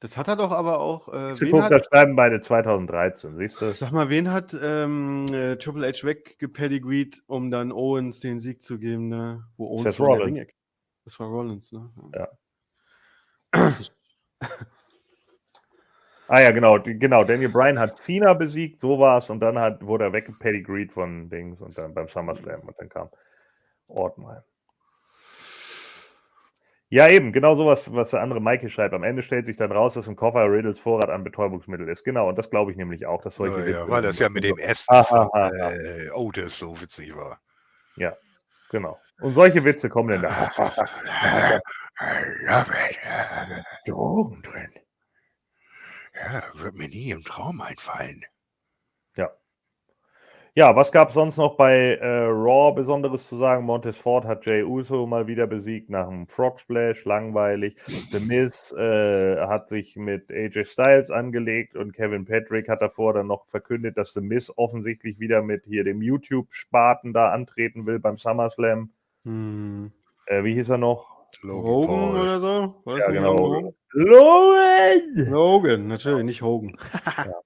das 0.00 0.16
hat 0.16 0.28
er 0.28 0.36
doch 0.36 0.50
aber 0.50 0.80
auch. 0.80 1.12
Äh, 1.12 1.34
Sie 1.34 1.46
wen 1.46 1.52
guckt, 1.52 1.64
hat, 1.64 1.72
das 1.72 1.86
schreiben 1.86 2.14
beide 2.16 2.40
2013, 2.40 3.36
siehst 3.36 3.60
du? 3.60 3.72
sag 3.72 3.92
mal, 3.92 4.08
wen 4.10 4.30
hat 4.30 4.56
ähm, 4.60 5.26
äh, 5.32 5.56
Triple 5.56 5.86
H 5.88 6.04
weggepedigreed, 6.06 7.22
um 7.26 7.50
dann 7.50 7.72
Owens 7.72 8.20
den 8.20 8.38
Sieg 8.40 8.60
zu 8.62 8.78
geben, 8.78 9.08
ne? 9.08 9.44
Wo 9.56 9.66
Owens 9.68 9.94
Seth 9.96 10.00
Rollins. 10.00 10.52
Das 11.04 11.20
war 11.20 11.28
Rollins, 11.28 11.72
ne? 11.72 11.90
Ja. 12.14 12.28
Ah 16.28 16.40
ja, 16.40 16.50
genau, 16.52 16.78
genau. 16.80 17.24
Daniel 17.24 17.50
Bryan 17.50 17.78
hat 17.78 17.96
Cena 17.96 18.32
besiegt, 18.32 18.80
so 18.80 18.98
war's, 18.98 19.28
und 19.28 19.40
dann 19.40 19.58
hat, 19.58 19.84
wurde 19.84 20.04
er 20.04 20.12
weggepedigreed 20.12 20.92
von 20.92 21.28
Dings 21.28 21.60
und 21.60 21.76
dann 21.76 21.92
beim 21.92 22.08
SummerSlam 22.08 22.60
und 22.60 22.78
dann 22.78 22.88
kam 22.88 23.10
Ortmann. 23.88 24.42
Ja, 26.88 27.08
eben, 27.08 27.32
genau 27.32 27.56
sowas, 27.56 27.92
was 27.92 28.10
der 28.10 28.20
andere 28.20 28.40
Mikey 28.40 28.70
schreibt. 28.70 28.94
Am 28.94 29.02
Ende 29.02 29.22
stellt 29.22 29.46
sich 29.46 29.56
dann 29.56 29.72
raus, 29.72 29.94
dass 29.94 30.06
im 30.06 30.14
Koffer 30.16 30.44
Riddles 30.50 30.78
Vorrat 30.78 31.10
an 31.10 31.24
Betäubungsmittel 31.24 31.88
ist. 31.88 32.04
Genau, 32.04 32.28
und 32.28 32.38
das 32.38 32.50
glaube 32.50 32.70
ich 32.70 32.76
nämlich 32.76 33.04
auch, 33.04 33.20
dass 33.22 33.34
solche 33.34 33.68
Ja, 33.68 33.80
ja, 33.80 33.88
weil 33.88 34.02
das 34.02 34.18
ja 34.18 34.28
mit 34.28 34.44
dem 34.44 34.58
S 34.58 34.84
Ah, 34.88 35.02
von 35.02 35.28
ah, 35.32 35.50
ah, 35.60 35.72
äh, 35.72 36.10
Otis 36.12 36.56
so 36.58 36.80
witzig 36.80 37.14
war. 37.16 37.40
Ja, 37.96 38.16
genau. 38.70 39.00
Und 39.20 39.32
solche 39.32 39.64
Witze 39.64 39.88
kommen 39.88 40.10
dann 40.10 40.22
da. 40.22 41.60
Drogen 43.86 44.42
drin. 44.42 44.70
Ja, 46.14 46.42
wird 46.54 46.76
mir 46.76 46.88
nie 46.88 47.10
im 47.10 47.22
Traum 47.22 47.60
einfallen. 47.60 48.24
Ja, 50.56 50.76
was 50.76 50.92
gab 50.92 51.08
es 51.08 51.14
sonst 51.14 51.36
noch 51.36 51.56
bei 51.56 51.96
äh, 51.96 52.26
Raw 52.26 52.72
Besonderes 52.72 53.28
zu 53.28 53.36
sagen? 53.36 53.64
Montez 53.64 53.98
Ford 53.98 54.24
hat 54.24 54.46
Jay 54.46 54.62
Uso 54.62 55.04
mal 55.04 55.26
wieder 55.26 55.48
besiegt 55.48 55.90
nach 55.90 56.06
einem 56.06 56.28
Frog 56.28 56.60
Splash, 56.60 57.04
langweilig. 57.04 57.76
The 58.12 58.20
Miz 58.20 58.72
äh, 58.78 59.36
hat 59.48 59.68
sich 59.68 59.96
mit 59.96 60.30
AJ 60.30 60.66
Styles 60.66 61.10
angelegt 61.10 61.74
und 61.74 61.92
Kevin 61.92 62.24
Patrick 62.24 62.68
hat 62.68 62.82
davor 62.82 63.14
dann 63.14 63.26
noch 63.26 63.48
verkündet, 63.48 63.98
dass 63.98 64.12
The 64.12 64.20
Miz 64.20 64.52
offensichtlich 64.54 65.18
wieder 65.18 65.42
mit 65.42 65.64
hier 65.64 65.82
dem 65.82 66.00
YouTube-Spaten 66.00 67.12
da 67.12 67.32
antreten 67.32 67.84
will 67.86 67.98
beim 67.98 68.16
SummerSlam. 68.16 68.92
Hm. 69.24 69.90
Äh, 70.26 70.44
wie 70.44 70.54
hieß 70.54 70.70
er 70.70 70.78
noch? 70.78 71.13
Hogan 71.42 71.86
Paul. 71.86 72.20
oder 72.20 72.40
so? 72.40 72.82
Das 72.84 72.98
Ja, 72.98 73.10
genau. 73.10 73.38
Hogan? 73.38 73.74
Logan! 73.92 75.30
Logan, 75.30 75.86
natürlich, 75.88 76.24
nicht 76.24 76.42
Hogan. 76.42 76.76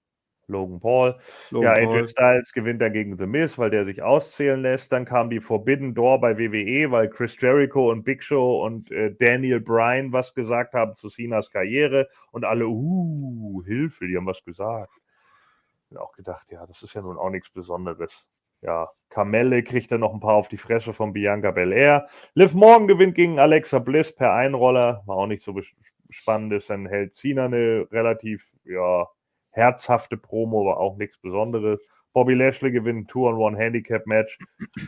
Logan 0.48 0.80
Paul. 0.80 1.18
Logan 1.50 1.76
ja, 1.76 1.84
Paul. 1.84 1.98
AJ 1.98 2.08
Styles 2.08 2.52
gewinnt 2.52 2.80
dann 2.80 2.92
gegen 2.92 3.18
The 3.18 3.26
Miz, 3.26 3.58
weil 3.58 3.70
der 3.70 3.84
sich 3.84 4.02
auszählen 4.02 4.60
lässt. 4.62 4.90
Dann 4.92 5.04
kam 5.04 5.30
die 5.30 5.40
Forbidden 5.40 5.94
Door 5.94 6.20
bei 6.20 6.38
WWE, 6.38 6.90
weil 6.90 7.10
Chris 7.10 7.38
Jericho 7.38 7.90
und 7.90 8.02
Big 8.04 8.24
Show 8.24 8.64
und 8.64 8.90
äh, 8.90 9.14
Daniel 9.14 9.60
Bryan 9.60 10.12
was 10.12 10.34
gesagt 10.34 10.74
haben 10.74 10.94
zu 10.94 11.10
Cenas 11.10 11.50
Karriere 11.50 12.08
und 12.32 12.44
alle, 12.44 12.66
uh, 12.66 13.62
Hilfe, 13.64 14.06
die 14.06 14.16
haben 14.16 14.26
was 14.26 14.42
gesagt. 14.42 14.92
Ich 15.90 15.98
auch 15.98 16.12
gedacht, 16.12 16.50
ja, 16.50 16.66
das 16.66 16.82
ist 16.82 16.94
ja 16.94 17.02
nun 17.02 17.18
auch 17.18 17.30
nichts 17.30 17.50
Besonderes. 17.50 18.26
Ja, 18.60 18.90
Kamelle 19.10 19.62
kriegt 19.62 19.90
dann 19.92 20.00
noch 20.00 20.12
ein 20.12 20.20
paar 20.20 20.34
auf 20.34 20.48
die 20.48 20.56
Fresse 20.56 20.92
von 20.92 21.12
Bianca 21.12 21.50
Belair. 21.50 22.08
Liv 22.34 22.54
Morgan 22.54 22.88
gewinnt 22.88 23.14
gegen 23.14 23.38
Alexa 23.38 23.78
Bliss 23.78 24.14
per 24.14 24.34
Einroller. 24.34 25.02
War 25.06 25.16
auch 25.16 25.26
nicht 25.26 25.42
so 25.42 25.58
spannendes. 26.10 26.66
Dann 26.66 26.86
hält 26.86 27.14
Cena 27.14 27.46
eine 27.46 27.86
relativ, 27.90 28.46
ja, 28.64 29.06
herzhafte 29.50 30.16
Promo, 30.16 30.60
aber 30.62 30.80
auch 30.80 30.96
nichts 30.96 31.18
Besonderes. 31.18 31.80
Bobby 32.12 32.34
Lashley 32.34 32.70
gewinnt 32.70 33.00
ein 33.00 33.06
Two-on-One-Handicap-Match 33.06 34.38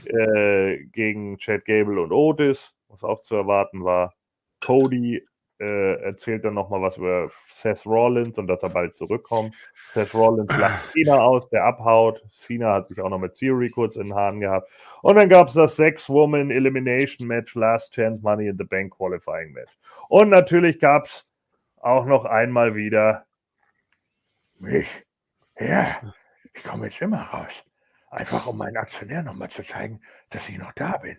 äh, 0.07 0.79
gegen 0.93 1.39
Chad 1.39 1.65
Gable 1.65 2.01
und 2.01 2.13
Otis, 2.13 2.75
was 2.89 3.03
auch 3.05 3.23
zu 3.23 3.37
erwarten 3.37 3.85
war. 3.85 4.15
Cody 4.61 5.25
äh, 5.61 6.03
erzählt 6.03 6.45
dann 6.45 6.55
nochmal 6.55 6.81
was 6.81 6.97
über 6.97 7.31
Seth 7.49 7.85
Rollins 7.85 8.39
und 8.39 8.47
dass 8.47 8.63
er 8.63 8.71
bald 8.71 8.97
zurückkommt. 8.97 9.55
Seth 9.93 10.15
Rollins 10.15 10.57
lacht 10.59 10.93
Cena 10.93 11.21
aus, 11.21 11.49
der 11.51 11.65
abhaut. 11.65 12.23
Cena 12.33 12.75
hat 12.75 12.87
sich 12.87 13.01
auch 13.01 13.11
noch 13.11 13.19
mit 13.19 13.35
Theory 13.35 13.69
kurz 13.69 13.97
in 13.97 14.09
den 14.09 14.15
Haaren 14.15 14.41
gehabt. 14.41 14.71
Und 15.03 15.17
dann 15.17 15.29
gab 15.29 15.49
es 15.49 15.55
das 15.55 15.77
Six-Woman 15.77 16.51
Elimination 16.51 17.29
Match, 17.29 17.55
Last 17.55 17.93
Chance 17.93 18.23
Money 18.23 18.49
in 18.49 18.57
the 18.59 18.65
Bank 18.65 18.97
Qualifying 18.97 19.53
Match. 19.53 19.73
Und 20.09 20.31
natürlich 20.31 20.81
gab 20.81 21.07
es 21.07 21.25
auch 21.77 22.07
noch 22.07 22.25
einmal 22.25 22.75
wieder 22.75 23.27
Mich? 24.59 24.89
Ja, 25.59 26.15
ich 26.55 26.65
komme 26.65 26.87
jetzt 26.87 27.01
immer 27.03 27.23
raus. 27.23 27.65
Einfach 28.11 28.47
um 28.47 28.57
meinen 28.59 28.77
Aktionär 28.77 29.23
nochmal 29.23 29.51
zu 29.51 29.63
zeigen, 29.63 30.01
dass 30.31 30.49
ich 30.49 30.59
noch 30.59 30.73
da 30.73 30.97
bin. 30.97 31.19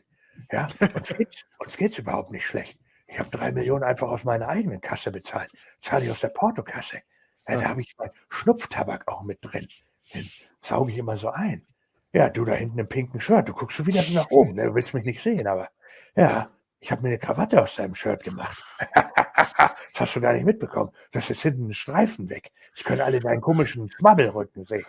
Ja, 0.51 0.67
uns 0.95 1.15
geht's, 1.15 1.45
uns 1.59 1.77
geht's 1.77 1.97
überhaupt 1.99 2.31
nicht 2.31 2.45
schlecht. 2.45 2.77
Ich 3.11 3.19
habe 3.19 3.29
drei 3.29 3.51
Millionen 3.51 3.83
einfach 3.83 4.07
aus 4.07 4.23
meiner 4.23 4.47
eigenen 4.47 4.79
Kasse 4.79 5.11
bezahlt. 5.11 5.51
Zahle 5.81 6.05
ich 6.05 6.11
aus 6.11 6.21
der 6.21 6.29
Portokasse. 6.29 7.01
Ja, 7.45 7.59
da 7.59 7.69
habe 7.69 7.81
ich 7.81 7.93
mein 7.97 8.09
Schnupftabak 8.29 9.05
auch 9.09 9.23
mit 9.23 9.39
drin. 9.41 9.67
Den 10.13 10.29
sauge 10.61 10.93
ich 10.93 10.97
immer 10.97 11.17
so 11.17 11.29
ein. 11.29 11.65
Ja, 12.13 12.29
du 12.29 12.45
da 12.45 12.53
hinten 12.53 12.79
im 12.79 12.87
pinken 12.87 13.19
Shirt, 13.19 13.49
du 13.49 13.53
guckst 13.53 13.75
schon 13.75 13.85
wieder 13.85 14.01
so 14.01 14.13
nach 14.13 14.29
oben. 14.31 14.53
ne? 14.53 14.67
Du 14.67 14.75
willst 14.75 14.93
mich 14.93 15.03
nicht 15.03 15.21
sehen, 15.21 15.45
aber 15.45 15.69
ja, 16.15 16.49
ich 16.79 16.89
habe 16.91 17.01
mir 17.01 17.09
eine 17.09 17.19
Krawatte 17.19 17.61
aus 17.61 17.75
deinem 17.75 17.95
Shirt 17.95 18.23
gemacht. 18.23 18.63
das 18.95 19.99
hast 19.99 20.15
du 20.15 20.21
gar 20.21 20.31
nicht 20.31 20.45
mitbekommen. 20.45 20.91
Das 21.11 21.29
ist 21.29 21.41
hinten 21.41 21.67
ein 21.67 21.73
Streifen 21.73 22.29
weg. 22.29 22.51
Das 22.73 22.85
können 22.85 23.01
alle 23.01 23.19
deinen 23.19 23.41
komischen 23.41 23.91
Schwabbelrücken 23.91 24.63
sehen. 24.65 24.85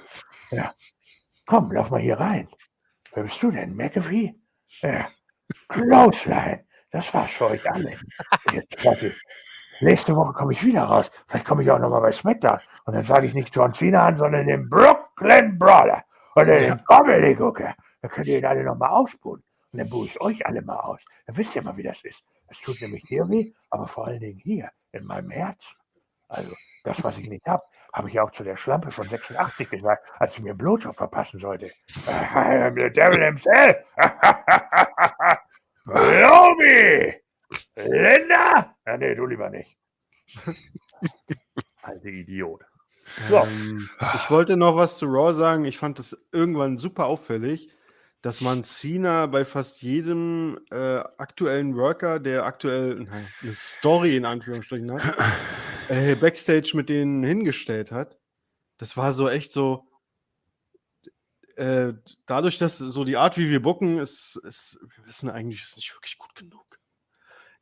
Ja. 0.52 0.72
Komm, 1.46 1.72
lauf 1.72 1.90
mal 1.90 2.00
hier 2.00 2.20
rein. 2.20 2.48
Wer 3.14 3.24
bist 3.24 3.42
du 3.42 3.50
denn? 3.50 3.74
McAfee? 3.74 4.36
Ja. 4.80 5.08
Clothesline. 5.68 6.64
Das 6.92 7.12
war's 7.14 7.30
für 7.30 7.46
euch 7.46 7.70
alle. 7.70 7.94
Nächste 9.80 10.14
Woche 10.14 10.32
komme 10.34 10.52
ich 10.52 10.64
wieder 10.64 10.82
raus. 10.82 11.10
Vielleicht 11.26 11.46
komme 11.46 11.62
ich 11.62 11.70
auch 11.70 11.78
nochmal 11.78 12.02
bei 12.02 12.12
SmackDown. 12.12 12.60
Und 12.84 12.94
dann 12.94 13.02
sage 13.02 13.26
ich 13.26 13.34
nicht 13.34 13.54
John 13.56 13.72
Cena 13.72 14.06
an, 14.06 14.18
sondern 14.18 14.46
den 14.46 14.68
Brooklyn 14.68 15.58
Brawler. 15.58 16.04
Oder 16.36 16.60
den 16.60 16.84
Comedy 16.84 17.34
Gucker. 17.34 17.74
Da 18.02 18.08
könnt 18.08 18.26
ihr 18.26 18.38
ihn 18.38 18.44
alle 18.44 18.62
nochmal 18.62 18.90
aufspulen. 18.90 19.42
Und 19.72 19.78
dann 19.78 19.88
buhe 19.88 20.06
ich 20.06 20.20
euch 20.20 20.46
alle 20.46 20.60
mal 20.60 20.76
aus. 20.76 21.02
Dann 21.26 21.36
wisst 21.36 21.56
ihr 21.56 21.62
mal, 21.62 21.76
wie 21.78 21.82
das 21.82 22.04
ist. 22.04 22.22
Es 22.48 22.60
tut 22.60 22.80
nämlich 22.82 23.04
hier 23.06 23.26
weh, 23.30 23.52
aber 23.70 23.86
vor 23.86 24.06
allen 24.06 24.20
Dingen 24.20 24.38
hier, 24.38 24.70
in 24.92 25.06
meinem 25.06 25.30
Herzen. 25.30 25.74
Also, 26.28 26.54
das, 26.84 27.02
was 27.02 27.16
ich 27.16 27.28
nicht 27.28 27.46
habe, 27.46 27.62
habe 27.92 28.08
ich 28.08 28.20
auch 28.20 28.30
zu 28.30 28.44
der 28.44 28.56
Schlampe 28.56 28.90
von 28.90 29.08
86 29.08 29.70
gesagt, 29.70 30.10
als 30.18 30.34
sie 30.34 30.42
mir 30.42 30.50
einen 30.50 30.58
Blowjob 30.58 30.96
verpassen 30.96 31.38
sollte. 31.38 31.70
I'm 32.06 32.78
the 32.78 32.90
devil 32.90 33.22
himself. 33.22 33.76
Lobi! 35.84 37.14
Linda! 37.76 38.76
Ja, 38.86 38.96
nee, 38.96 39.14
du 39.14 39.26
lieber 39.26 39.50
nicht. 39.50 39.76
alte 41.82 42.08
Idiot. 42.08 42.62
So. 43.28 43.38
Ähm, 43.38 43.88
ich 44.14 44.30
wollte 44.30 44.56
noch 44.56 44.76
was 44.76 44.98
zu 44.98 45.06
Raw 45.06 45.32
sagen. 45.32 45.64
Ich 45.64 45.78
fand 45.78 45.98
es 45.98 46.28
irgendwann 46.32 46.78
super 46.78 47.06
auffällig, 47.06 47.70
dass 48.22 48.40
man 48.40 48.62
Cena 48.62 49.26
bei 49.26 49.44
fast 49.44 49.82
jedem 49.82 50.60
äh, 50.70 50.98
aktuellen 51.18 51.76
Worker, 51.76 52.20
der 52.20 52.44
aktuell 52.44 52.94
nein, 52.94 53.26
eine 53.42 53.52
Story 53.52 54.16
in 54.16 54.24
Anführungsstrichen 54.24 54.92
hat, 54.92 55.02
äh, 55.88 56.14
Backstage 56.14 56.72
mit 56.74 56.88
denen 56.88 57.24
hingestellt 57.24 57.90
hat. 57.90 58.18
Das 58.78 58.96
war 58.96 59.12
so 59.12 59.28
echt 59.28 59.52
so. 59.52 59.86
Äh, 61.56 61.94
dadurch, 62.26 62.58
dass 62.58 62.78
so 62.78 63.04
die 63.04 63.16
Art, 63.16 63.36
wie 63.36 63.50
wir 63.50 63.62
bucken, 63.62 63.98
ist, 63.98 64.36
ist 64.36 64.80
wir 64.96 65.06
wissen 65.06 65.30
eigentlich, 65.30 65.62
ist 65.62 65.76
nicht 65.76 65.94
wirklich 65.94 66.18
gut 66.18 66.34
genug. 66.34 66.78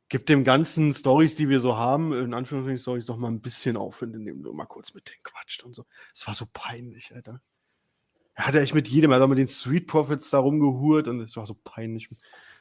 Gibt 0.09 0.29
dem 0.29 0.43
ganzen 0.43 0.91
Stories, 0.91 1.35
die 1.35 1.49
wir 1.49 1.59
so 1.59 1.77
haben, 1.77 2.13
in 2.13 2.33
Anführungsstrichen 2.33 2.79
Stories, 2.79 3.05
doch 3.05 3.17
mal 3.17 3.29
ein 3.29 3.41
bisschen 3.41 3.77
Aufwind, 3.77 4.15
indem 4.15 4.43
du 4.43 4.53
mal 4.53 4.65
kurz 4.65 4.93
mit 4.93 5.07
denen 5.07 5.23
quatscht 5.23 5.63
und 5.63 5.73
so. 5.73 5.85
Es 6.13 6.27
war 6.27 6.33
so 6.33 6.47
peinlich, 6.51 7.13
Alter. 7.15 7.41
Er 8.33 8.47
hat 8.47 8.55
ja 8.55 8.61
echt 8.61 8.73
mit 8.73 8.87
jedem, 8.87 9.11
er 9.11 9.17
hat 9.17 9.23
auch 9.23 9.27
mit 9.27 9.37
den 9.37 9.47
Street 9.47 9.87
Profits 9.87 10.29
da 10.29 10.39
rumgehurt 10.39 11.07
und 11.07 11.21
es 11.21 11.35
war 11.35 11.45
so 11.45 11.55
peinlich. 11.63 12.09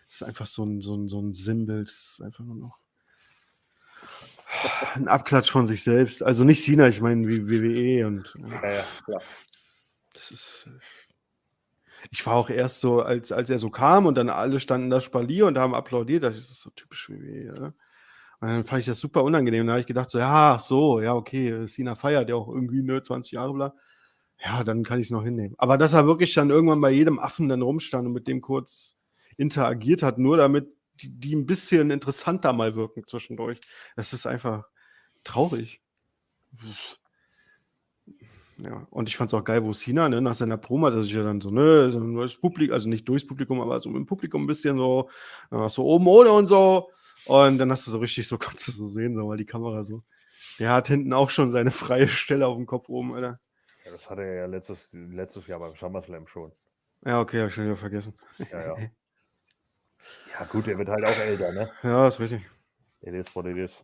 Es 0.08 0.16
ist 0.16 0.22
einfach 0.22 0.46
so 0.46 0.64
ein, 0.64 0.80
so 0.82 0.96
ein, 0.96 1.08
so 1.08 1.20
ein 1.20 1.32
Sinnbild. 1.32 1.88
Es 1.88 2.12
ist 2.12 2.22
einfach 2.22 2.44
nur 2.44 2.56
noch 2.56 2.78
ein 4.94 5.08
Abklatsch 5.08 5.50
von 5.50 5.66
sich 5.66 5.82
selbst. 5.82 6.22
Also 6.22 6.44
nicht 6.44 6.62
Sina, 6.62 6.88
ich 6.88 7.00
meine 7.00 7.26
wie 7.26 7.48
WWE 7.48 8.06
und 8.06 8.34
äh, 8.36 8.50
Ja, 8.50 8.72
ja, 8.72 8.84
klar. 9.04 9.22
das 10.12 10.30
ist. 10.30 10.68
Ich 12.10 12.24
war 12.26 12.34
auch 12.34 12.50
erst 12.50 12.80
so, 12.80 13.02
als, 13.02 13.32
als 13.32 13.50
er 13.50 13.58
so 13.58 13.70
kam 13.70 14.06
und 14.06 14.16
dann 14.16 14.28
alle 14.28 14.60
standen 14.60 14.90
da 14.90 15.00
Spalier 15.00 15.46
und 15.46 15.58
haben 15.58 15.74
applaudiert. 15.74 16.24
Das 16.24 16.36
ist 16.36 16.60
so 16.60 16.70
typisch 16.70 17.10
WWE. 17.10 17.44
Ja. 17.44 17.74
Und 18.40 18.48
dann 18.48 18.64
fand 18.64 18.80
ich 18.80 18.86
das 18.86 18.98
super 18.98 19.22
unangenehm. 19.22 19.66
Da 19.66 19.72
habe 19.72 19.80
ich 19.80 19.86
gedacht, 19.86 20.10
so, 20.10 20.18
ja, 20.18 20.58
so, 20.60 21.00
ja, 21.00 21.14
okay, 21.14 21.66
Sina 21.66 21.94
feiert 21.94 22.28
ja 22.28 22.36
auch 22.36 22.48
irgendwie 22.48 22.82
nur 22.82 23.02
20 23.02 23.32
Jahre, 23.32 23.52
bla. 23.52 23.74
Ja, 24.44 24.64
dann 24.64 24.84
kann 24.84 24.98
ich 24.98 25.06
es 25.06 25.10
noch 25.10 25.22
hinnehmen. 25.22 25.54
Aber 25.58 25.76
dass 25.76 25.92
er 25.92 26.06
wirklich 26.06 26.32
dann 26.34 26.48
irgendwann 26.48 26.80
bei 26.80 26.90
jedem 26.90 27.18
Affen 27.18 27.48
dann 27.48 27.60
rumstand 27.60 28.06
und 28.06 28.14
mit 28.14 28.26
dem 28.26 28.40
kurz 28.40 28.98
interagiert 29.36 30.02
hat, 30.02 30.18
nur 30.18 30.38
damit 30.38 30.68
die, 30.94 31.10
die 31.20 31.34
ein 31.34 31.46
bisschen 31.46 31.90
interessanter 31.90 32.52
mal 32.52 32.74
wirken 32.74 33.06
zwischendurch. 33.06 33.60
Das 33.96 34.12
ist 34.14 34.26
einfach 34.26 34.64
traurig. 35.24 35.82
Ja, 38.62 38.86
und 38.90 39.08
ich 39.08 39.16
fand 39.16 39.30
es 39.30 39.34
auch 39.34 39.44
geil, 39.44 39.64
wo 39.64 39.72
Sina, 39.72 40.08
ne, 40.08 40.20
nach 40.20 40.34
seiner 40.34 40.58
Promo 40.58 40.86
hat 40.86 40.94
er 40.94 41.02
sich 41.02 41.12
ja 41.12 41.22
dann 41.22 41.40
so, 41.40 41.50
ne, 41.50 41.88
so 41.90 41.98
ein 41.98 42.12
neues 42.12 42.38
Publikum, 42.38 42.74
also 42.74 42.88
nicht 42.88 43.08
durchs 43.08 43.26
Publikum, 43.26 43.60
aber 43.60 43.80
so 43.80 43.88
im 43.90 44.06
Publikum 44.06 44.44
ein 44.44 44.46
bisschen 44.46 44.76
so, 44.76 45.08
äh, 45.50 45.68
so 45.68 45.84
oben 45.84 46.06
ohne 46.06 46.30
und 46.30 46.46
so. 46.46 46.90
Und 47.26 47.58
dann 47.58 47.70
hast 47.70 47.86
du 47.86 47.90
so 47.90 47.98
richtig 47.98 48.28
so, 48.28 48.38
konntest 48.38 48.68
du 48.68 48.72
so 48.72 48.86
sehen, 48.88 49.14
so 49.14 49.26
mal 49.26 49.36
die 49.36 49.46
Kamera 49.46 49.82
so. 49.82 50.02
Der 50.58 50.72
hat 50.72 50.88
hinten 50.88 51.12
auch 51.12 51.30
schon 51.30 51.50
seine 51.50 51.70
freie 51.70 52.08
Stelle 52.08 52.46
auf 52.46 52.56
dem 52.56 52.66
Kopf 52.66 52.88
oben, 52.88 53.14
Alter. 53.14 53.40
Ja, 53.84 53.92
das 53.92 54.10
hatte 54.10 54.22
er 54.22 54.34
ja 54.34 54.46
letztes, 54.46 54.88
letztes 54.92 55.46
Jahr 55.46 55.60
beim 55.60 55.74
SummerSlam 55.74 56.26
schon. 56.26 56.52
Ja, 57.04 57.20
okay, 57.20 57.40
hab 57.40 57.48
ich 57.48 57.54
schon 57.54 57.64
wieder 57.64 57.76
vergessen. 57.76 58.14
Ja, 58.52 58.76
ja. 58.76 58.90
Ja, 60.32 60.44
gut, 60.46 60.66
er 60.66 60.78
wird 60.78 60.88
halt 60.88 61.04
auch 61.04 61.18
älter, 61.18 61.52
ne? 61.52 61.70
Ja, 61.82 62.08
ist 62.08 62.20
richtig. 62.20 62.42
It 63.02 63.14
is 63.14 63.34
what 63.34 63.46
it 63.46 63.56
is. 63.56 63.82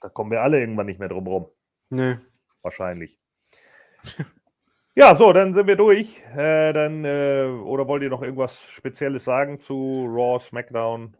Da 0.00 0.08
kommen 0.08 0.30
wir 0.30 0.42
alle 0.42 0.60
irgendwann 0.60 0.86
nicht 0.86 0.98
mehr 0.98 1.08
drum 1.08 1.26
rum. 1.26 1.46
Nee. 1.90 2.18
Wahrscheinlich. 2.62 3.21
Ja, 4.94 5.16
so, 5.16 5.32
dann 5.32 5.54
sind 5.54 5.66
wir 5.66 5.76
durch. 5.76 6.22
Äh, 6.36 6.72
dann, 6.74 7.04
äh, 7.04 7.46
oder 7.64 7.88
wollt 7.88 8.02
ihr 8.02 8.10
noch 8.10 8.22
irgendwas 8.22 8.60
Spezielles 8.72 9.24
sagen 9.24 9.58
zu 9.58 10.06
Raw, 10.08 10.38
SmackDown? 10.44 11.16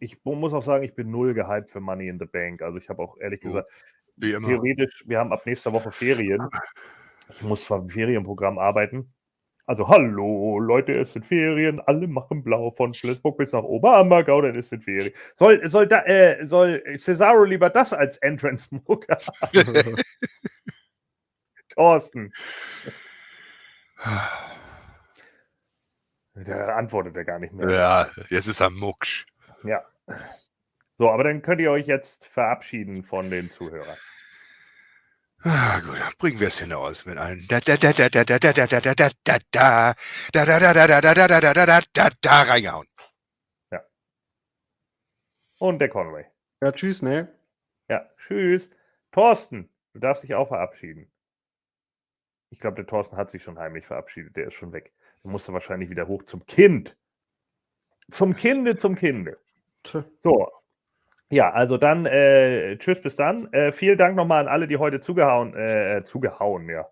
Ich 0.00 0.22
mu- 0.24 0.34
muss 0.34 0.52
auch 0.52 0.62
sagen, 0.62 0.84
ich 0.84 0.94
bin 0.94 1.10
null 1.10 1.32
gehypt 1.32 1.70
für 1.70 1.80
Money 1.80 2.08
in 2.08 2.18
the 2.18 2.26
Bank. 2.26 2.60
Also 2.62 2.76
ich 2.78 2.88
habe 2.90 3.02
auch 3.02 3.16
ehrlich 3.18 3.40
Oh, 3.44 3.48
gesagt, 3.48 3.68
Wie 4.16 4.32
immer. 4.32 4.48
theoretisch, 4.48 5.02
wir 5.06 5.18
haben 5.18 5.32
ab 5.32 5.46
nächster 5.46 5.72
Woche 5.72 5.90
Ferien. 5.90 6.46
Ich 7.30 7.42
muss 7.42 7.64
zwar 7.64 7.78
im 7.78 7.88
Ferienprogramm 7.88 8.58
arbeiten. 8.58 9.14
Also, 9.66 9.88
hallo, 9.88 10.58
Leute, 10.58 10.92
es 10.98 11.12
sind 11.12 11.24
Ferien, 11.24 11.80
alle 11.80 12.08
machen 12.08 12.42
blau 12.42 12.72
von 12.72 12.92
Flensburg 12.92 13.38
bis 13.38 13.52
nach 13.52 13.62
Oberammergau, 13.62 14.42
dann 14.42 14.56
ist 14.56 14.72
es 14.72 14.82
Ferien. 14.82 15.12
Soll, 15.36 15.66
soll, 15.68 15.86
da, 15.86 16.02
äh, 16.06 16.44
soll 16.44 16.82
Cesaro 16.98 17.44
lieber 17.44 17.70
das 17.70 17.92
als 17.92 18.18
Entrance-Muck 18.18 19.06
haben? 19.52 19.96
Thorsten. 21.70 22.32
Der 26.34 26.76
antwortet 26.76 27.16
er 27.16 27.24
gar 27.24 27.38
nicht 27.38 27.52
mehr. 27.52 27.68
Ja, 27.70 28.10
jetzt 28.28 28.46
ist 28.46 28.60
er 28.60 28.70
mucksch. 28.70 29.26
Ja. 29.64 29.84
So, 30.98 31.10
aber 31.10 31.24
dann 31.24 31.42
könnt 31.42 31.60
ihr 31.60 31.70
euch 31.70 31.86
jetzt 31.86 32.24
verabschieden 32.26 33.04
von 33.04 33.30
den 33.30 33.50
Zuhörern. 33.50 33.96
Ah, 35.42 35.80
gut, 35.80 35.98
bringen 36.18 36.38
wir 36.38 36.48
es 36.48 36.58
hinaus 36.58 37.06
mit 37.06 37.16
allen. 37.16 37.46
Da 37.48 37.60
reingehauen. 42.42 42.86
Ja. 43.70 43.82
Und 45.58 45.78
der 45.78 45.88
Conway. 45.88 46.26
Ja, 46.62 46.72
tschüss, 46.72 47.00
ne? 47.00 47.34
Ja, 47.88 48.06
tschüss. 48.18 48.68
Thorsten, 49.12 49.70
du 49.94 50.00
darfst 50.00 50.22
dich 50.22 50.34
auch 50.34 50.48
verabschieden. 50.48 51.09
Ich 52.50 52.60
glaube, 52.60 52.76
der 52.76 52.86
Thorsten 52.86 53.16
hat 53.16 53.30
sich 53.30 53.42
schon 53.42 53.58
heimlich 53.58 53.86
verabschiedet. 53.86 54.36
Der 54.36 54.48
ist 54.48 54.54
schon 54.54 54.72
weg. 54.72 54.92
Der 55.24 55.30
musste 55.30 55.52
wahrscheinlich 55.52 55.90
wieder 55.90 56.08
hoch 56.08 56.24
zum 56.24 56.44
Kind. 56.46 56.96
Zum 58.10 58.34
Kinde, 58.34 58.76
zum 58.76 58.96
Kinde. 58.96 59.38
So. 60.22 60.50
Ja, 61.30 61.52
also 61.52 61.78
dann, 61.78 62.06
äh, 62.06 62.76
tschüss, 62.78 63.00
bis 63.00 63.14
dann. 63.14 63.52
Äh, 63.52 63.70
vielen 63.70 63.96
Dank 63.96 64.16
nochmal 64.16 64.40
an 64.40 64.48
alle, 64.48 64.66
die 64.66 64.78
heute 64.78 65.00
zugehauen, 65.00 65.54
äh, 65.54 66.02
zugehauen, 66.04 66.68
ja. 66.68 66.88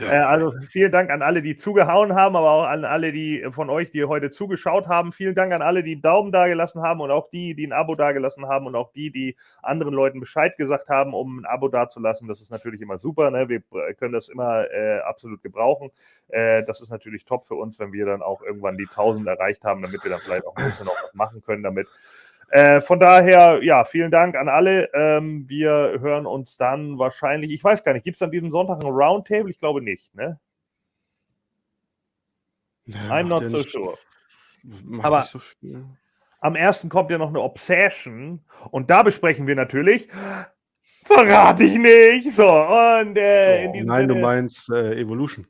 Äh, 0.00 0.16
also 0.16 0.52
vielen 0.68 0.90
Dank 0.90 1.10
an 1.10 1.22
alle, 1.22 1.42
die 1.42 1.56
zugehauen 1.56 2.14
haben, 2.14 2.36
aber 2.36 2.50
auch 2.50 2.64
an 2.64 2.84
alle, 2.84 3.12
die 3.12 3.46
von 3.52 3.70
euch, 3.70 3.90
die 3.90 4.04
heute 4.04 4.30
zugeschaut 4.30 4.88
haben. 4.88 5.12
Vielen 5.12 5.34
Dank 5.34 5.52
an 5.52 5.62
alle, 5.62 5.82
die 5.82 5.92
einen 5.92 6.02
Daumen 6.02 6.32
dagelassen 6.32 6.82
haben 6.82 7.00
und 7.00 7.10
auch 7.10 7.30
die, 7.30 7.54
die 7.54 7.66
ein 7.66 7.72
Abo 7.72 7.94
dagelassen 7.94 8.46
haben 8.46 8.66
und 8.66 8.74
auch 8.74 8.92
die, 8.92 9.10
die 9.10 9.36
anderen 9.62 9.94
Leuten 9.94 10.20
Bescheid 10.20 10.56
gesagt 10.56 10.88
haben, 10.88 11.14
um 11.14 11.40
ein 11.40 11.46
Abo 11.46 11.68
dazulassen. 11.68 12.26
Das 12.26 12.40
ist 12.40 12.50
natürlich 12.50 12.80
immer 12.80 12.98
super. 12.98 13.30
Ne? 13.30 13.48
Wir 13.48 13.62
können 13.94 14.12
das 14.12 14.28
immer 14.28 14.70
äh, 14.70 14.98
absolut 15.00 15.42
gebrauchen. 15.42 15.90
Äh, 16.28 16.64
das 16.64 16.80
ist 16.80 16.90
natürlich 16.90 17.24
top 17.24 17.46
für 17.46 17.54
uns, 17.54 17.78
wenn 17.78 17.92
wir 17.92 18.06
dann 18.06 18.22
auch 18.22 18.42
irgendwann 18.42 18.76
die 18.76 18.88
1000 18.88 19.26
erreicht 19.28 19.64
haben, 19.64 19.82
damit 19.82 20.02
wir 20.02 20.10
dann 20.10 20.20
vielleicht 20.20 20.46
auch 20.46 20.56
ein 20.56 20.64
bisschen 20.64 20.86
noch 20.86 20.94
was 21.02 21.14
machen 21.14 21.42
können 21.42 21.62
damit. 21.62 21.86
Äh, 22.50 22.80
von 22.80 23.00
daher, 23.00 23.62
ja, 23.62 23.84
vielen 23.84 24.10
Dank 24.10 24.36
an 24.36 24.48
alle. 24.48 24.90
Ähm, 24.94 25.48
wir 25.48 25.98
hören 26.00 26.26
uns 26.26 26.56
dann 26.56 26.98
wahrscheinlich, 26.98 27.50
ich 27.52 27.64
weiß 27.64 27.82
gar 27.84 27.92
nicht, 27.94 28.04
gibt 28.04 28.16
es 28.16 28.22
an 28.22 28.30
diesem 28.30 28.50
Sonntag 28.50 28.82
ein 28.84 28.90
Roundtable? 28.90 29.50
Ich 29.50 29.58
glaube 29.58 29.82
nicht, 29.82 30.14
ne? 30.14 30.38
Ja, 32.86 32.96
I'm 33.10 33.24
not 33.28 33.42
ja 33.42 33.48
so 33.48 33.56
nicht- 33.58 33.70
sure. 33.70 33.98
Aber- 35.02 35.22
so. 35.22 35.40
Am 36.40 36.56
ersten 36.56 36.90
kommt 36.90 37.10
ja 37.10 37.16
noch 37.16 37.30
eine 37.30 37.40
Obsession 37.40 38.44
und 38.70 38.90
da 38.90 39.02
besprechen 39.02 39.46
wir 39.46 39.54
natürlich. 39.54 40.08
Verrate 41.06 41.64
ich 41.64 41.76
nicht. 41.78 42.34
So, 42.36 42.46
und 42.46 43.16
äh, 43.16 43.64
in 43.64 43.72
diesem 43.72 43.88
Nein, 43.88 44.08
du 44.08 44.14
Sinne, 44.14 44.26
meinst 44.26 44.70
äh, 44.70 44.94
Evolution. 45.00 45.46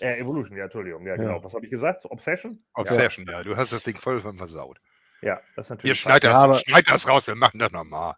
äh, 0.00 0.18
Evolution, 0.20 0.56
ja, 0.58 0.64
Entschuldigung, 0.64 1.02
ja, 1.06 1.12
Ja. 1.12 1.16
genau. 1.16 1.42
Was 1.42 1.54
habe 1.54 1.64
ich 1.64 1.70
gesagt? 1.70 2.04
Obsession? 2.10 2.62
Obsession, 2.74 3.24
ja. 3.26 3.42
Du 3.42 3.56
hast 3.56 3.72
das 3.72 3.82
Ding 3.82 3.96
voll 3.96 4.20
versaut. 4.20 4.78
Ja, 5.22 5.40
das 5.56 5.66
ist 5.66 5.70
Ihr 5.70 5.76
natürlich. 5.76 6.00
schneidet 6.00 6.30
Ja, 6.30 6.36
aber- 6.36 6.52
das, 6.54 6.62
schneid 6.62 6.90
das 6.90 7.08
raus, 7.08 7.26
wir 7.26 7.34
machen 7.34 7.58
das 7.58 7.72
nochmal. 7.72 8.14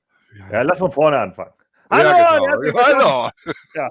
Ja, 0.50 0.62
lass 0.62 0.78
von 0.78 0.92
vorne 0.92 1.18
anfangen. 1.18 1.52
Ja, 1.90 1.96
Hallo, 1.96 2.10
genau. 2.10 2.46
herzlich 2.48 2.74
willkommen. 2.74 3.30
Hallo. 3.74 3.90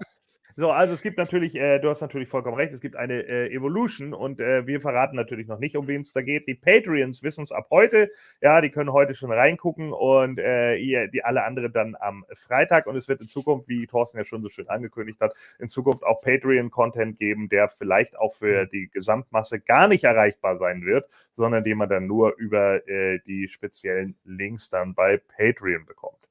So, 0.60 0.72
also 0.72 0.96
es 0.96 1.04
gibt 1.04 1.20
natürlich, 1.20 1.54
äh, 1.54 1.78
du 1.78 1.88
hast 1.88 2.02
natürlich 2.02 2.30
vollkommen 2.30 2.56
recht, 2.56 2.74
es 2.74 2.82
gibt 2.82 2.96
eine 2.96 3.22
äh, 3.22 3.54
Evolution 3.54 4.12
und 4.12 4.40
äh, 4.40 4.66
wir 4.66 4.82
verraten 4.82 5.16
natürlich 5.16 5.48
noch 5.48 5.60
nicht, 5.60 5.78
um 5.78 5.88
wen 5.88 6.02
es 6.02 6.14
da 6.14 6.24
geht. 6.24 6.48
Die 6.48 6.56
Patreons 6.56 7.22
wissen 7.22 7.44
es 7.44 7.52
ab 7.52 7.68
heute. 7.70 8.10
Ja, 8.42 8.60
die 8.60 8.72
können 8.72 8.92
heute 8.92 9.14
schon 9.14 9.32
reingucken 9.32 9.94
und 9.94 10.40
äh, 10.40 10.76
ihr, 10.78 11.10
die 11.10 11.24
alle 11.24 11.44
anderen 11.44 11.72
dann 11.74 11.96
am 12.00 12.26
Freitag. 12.34 12.88
Und 12.88 12.96
es 12.96 13.08
wird 13.08 13.22
in 13.22 13.28
Zukunft, 13.28 13.70
wie 13.70 13.86
Thorsten 13.86 14.18
ja 14.18 14.26
schon 14.26 14.42
so 14.42 14.50
schön 14.50 14.68
angekündigt 14.68 15.22
hat, 15.22 15.36
in 15.60 15.70
Zukunft 15.70 16.04
auch 16.04 16.22
Patreon-Content 16.22 17.20
geben, 17.20 17.50
der 17.50 17.70
vielleicht 17.70 18.18
auch 18.18 18.34
für 18.34 18.66
die 18.66 18.90
Gesamtmasse 18.90 19.60
gar 19.60 19.88
nicht 19.88 20.06
erreichbar 20.06 20.58
sein 20.58 20.84
wird, 20.84 21.08
sondern 21.34 21.66
den 21.66 21.78
man 21.78 21.88
dann 21.88 22.08
nur 22.08 22.36
über 22.36 22.88
äh, 22.88 23.20
die 23.28 23.48
speziellen 23.48 24.18
Links 24.26 24.72
dann 24.72 24.96
bei 24.96 25.22
Patreon 25.38 25.86
bekommt. 25.86 26.28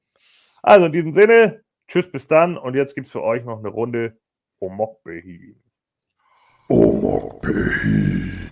Also 0.61 0.87
in 0.87 0.91
diesem 0.91 1.13
Sinne, 1.13 1.63
tschüss 1.87 2.11
bis 2.11 2.27
dann 2.27 2.57
und 2.57 2.75
jetzt 2.75 2.95
gibt 2.95 3.07
es 3.07 3.11
für 3.11 3.23
euch 3.23 3.43
noch 3.45 3.59
eine 3.59 3.69
Runde 3.69 4.17
Omokbehin. 4.59 5.61
Omokbehi. 6.69 8.46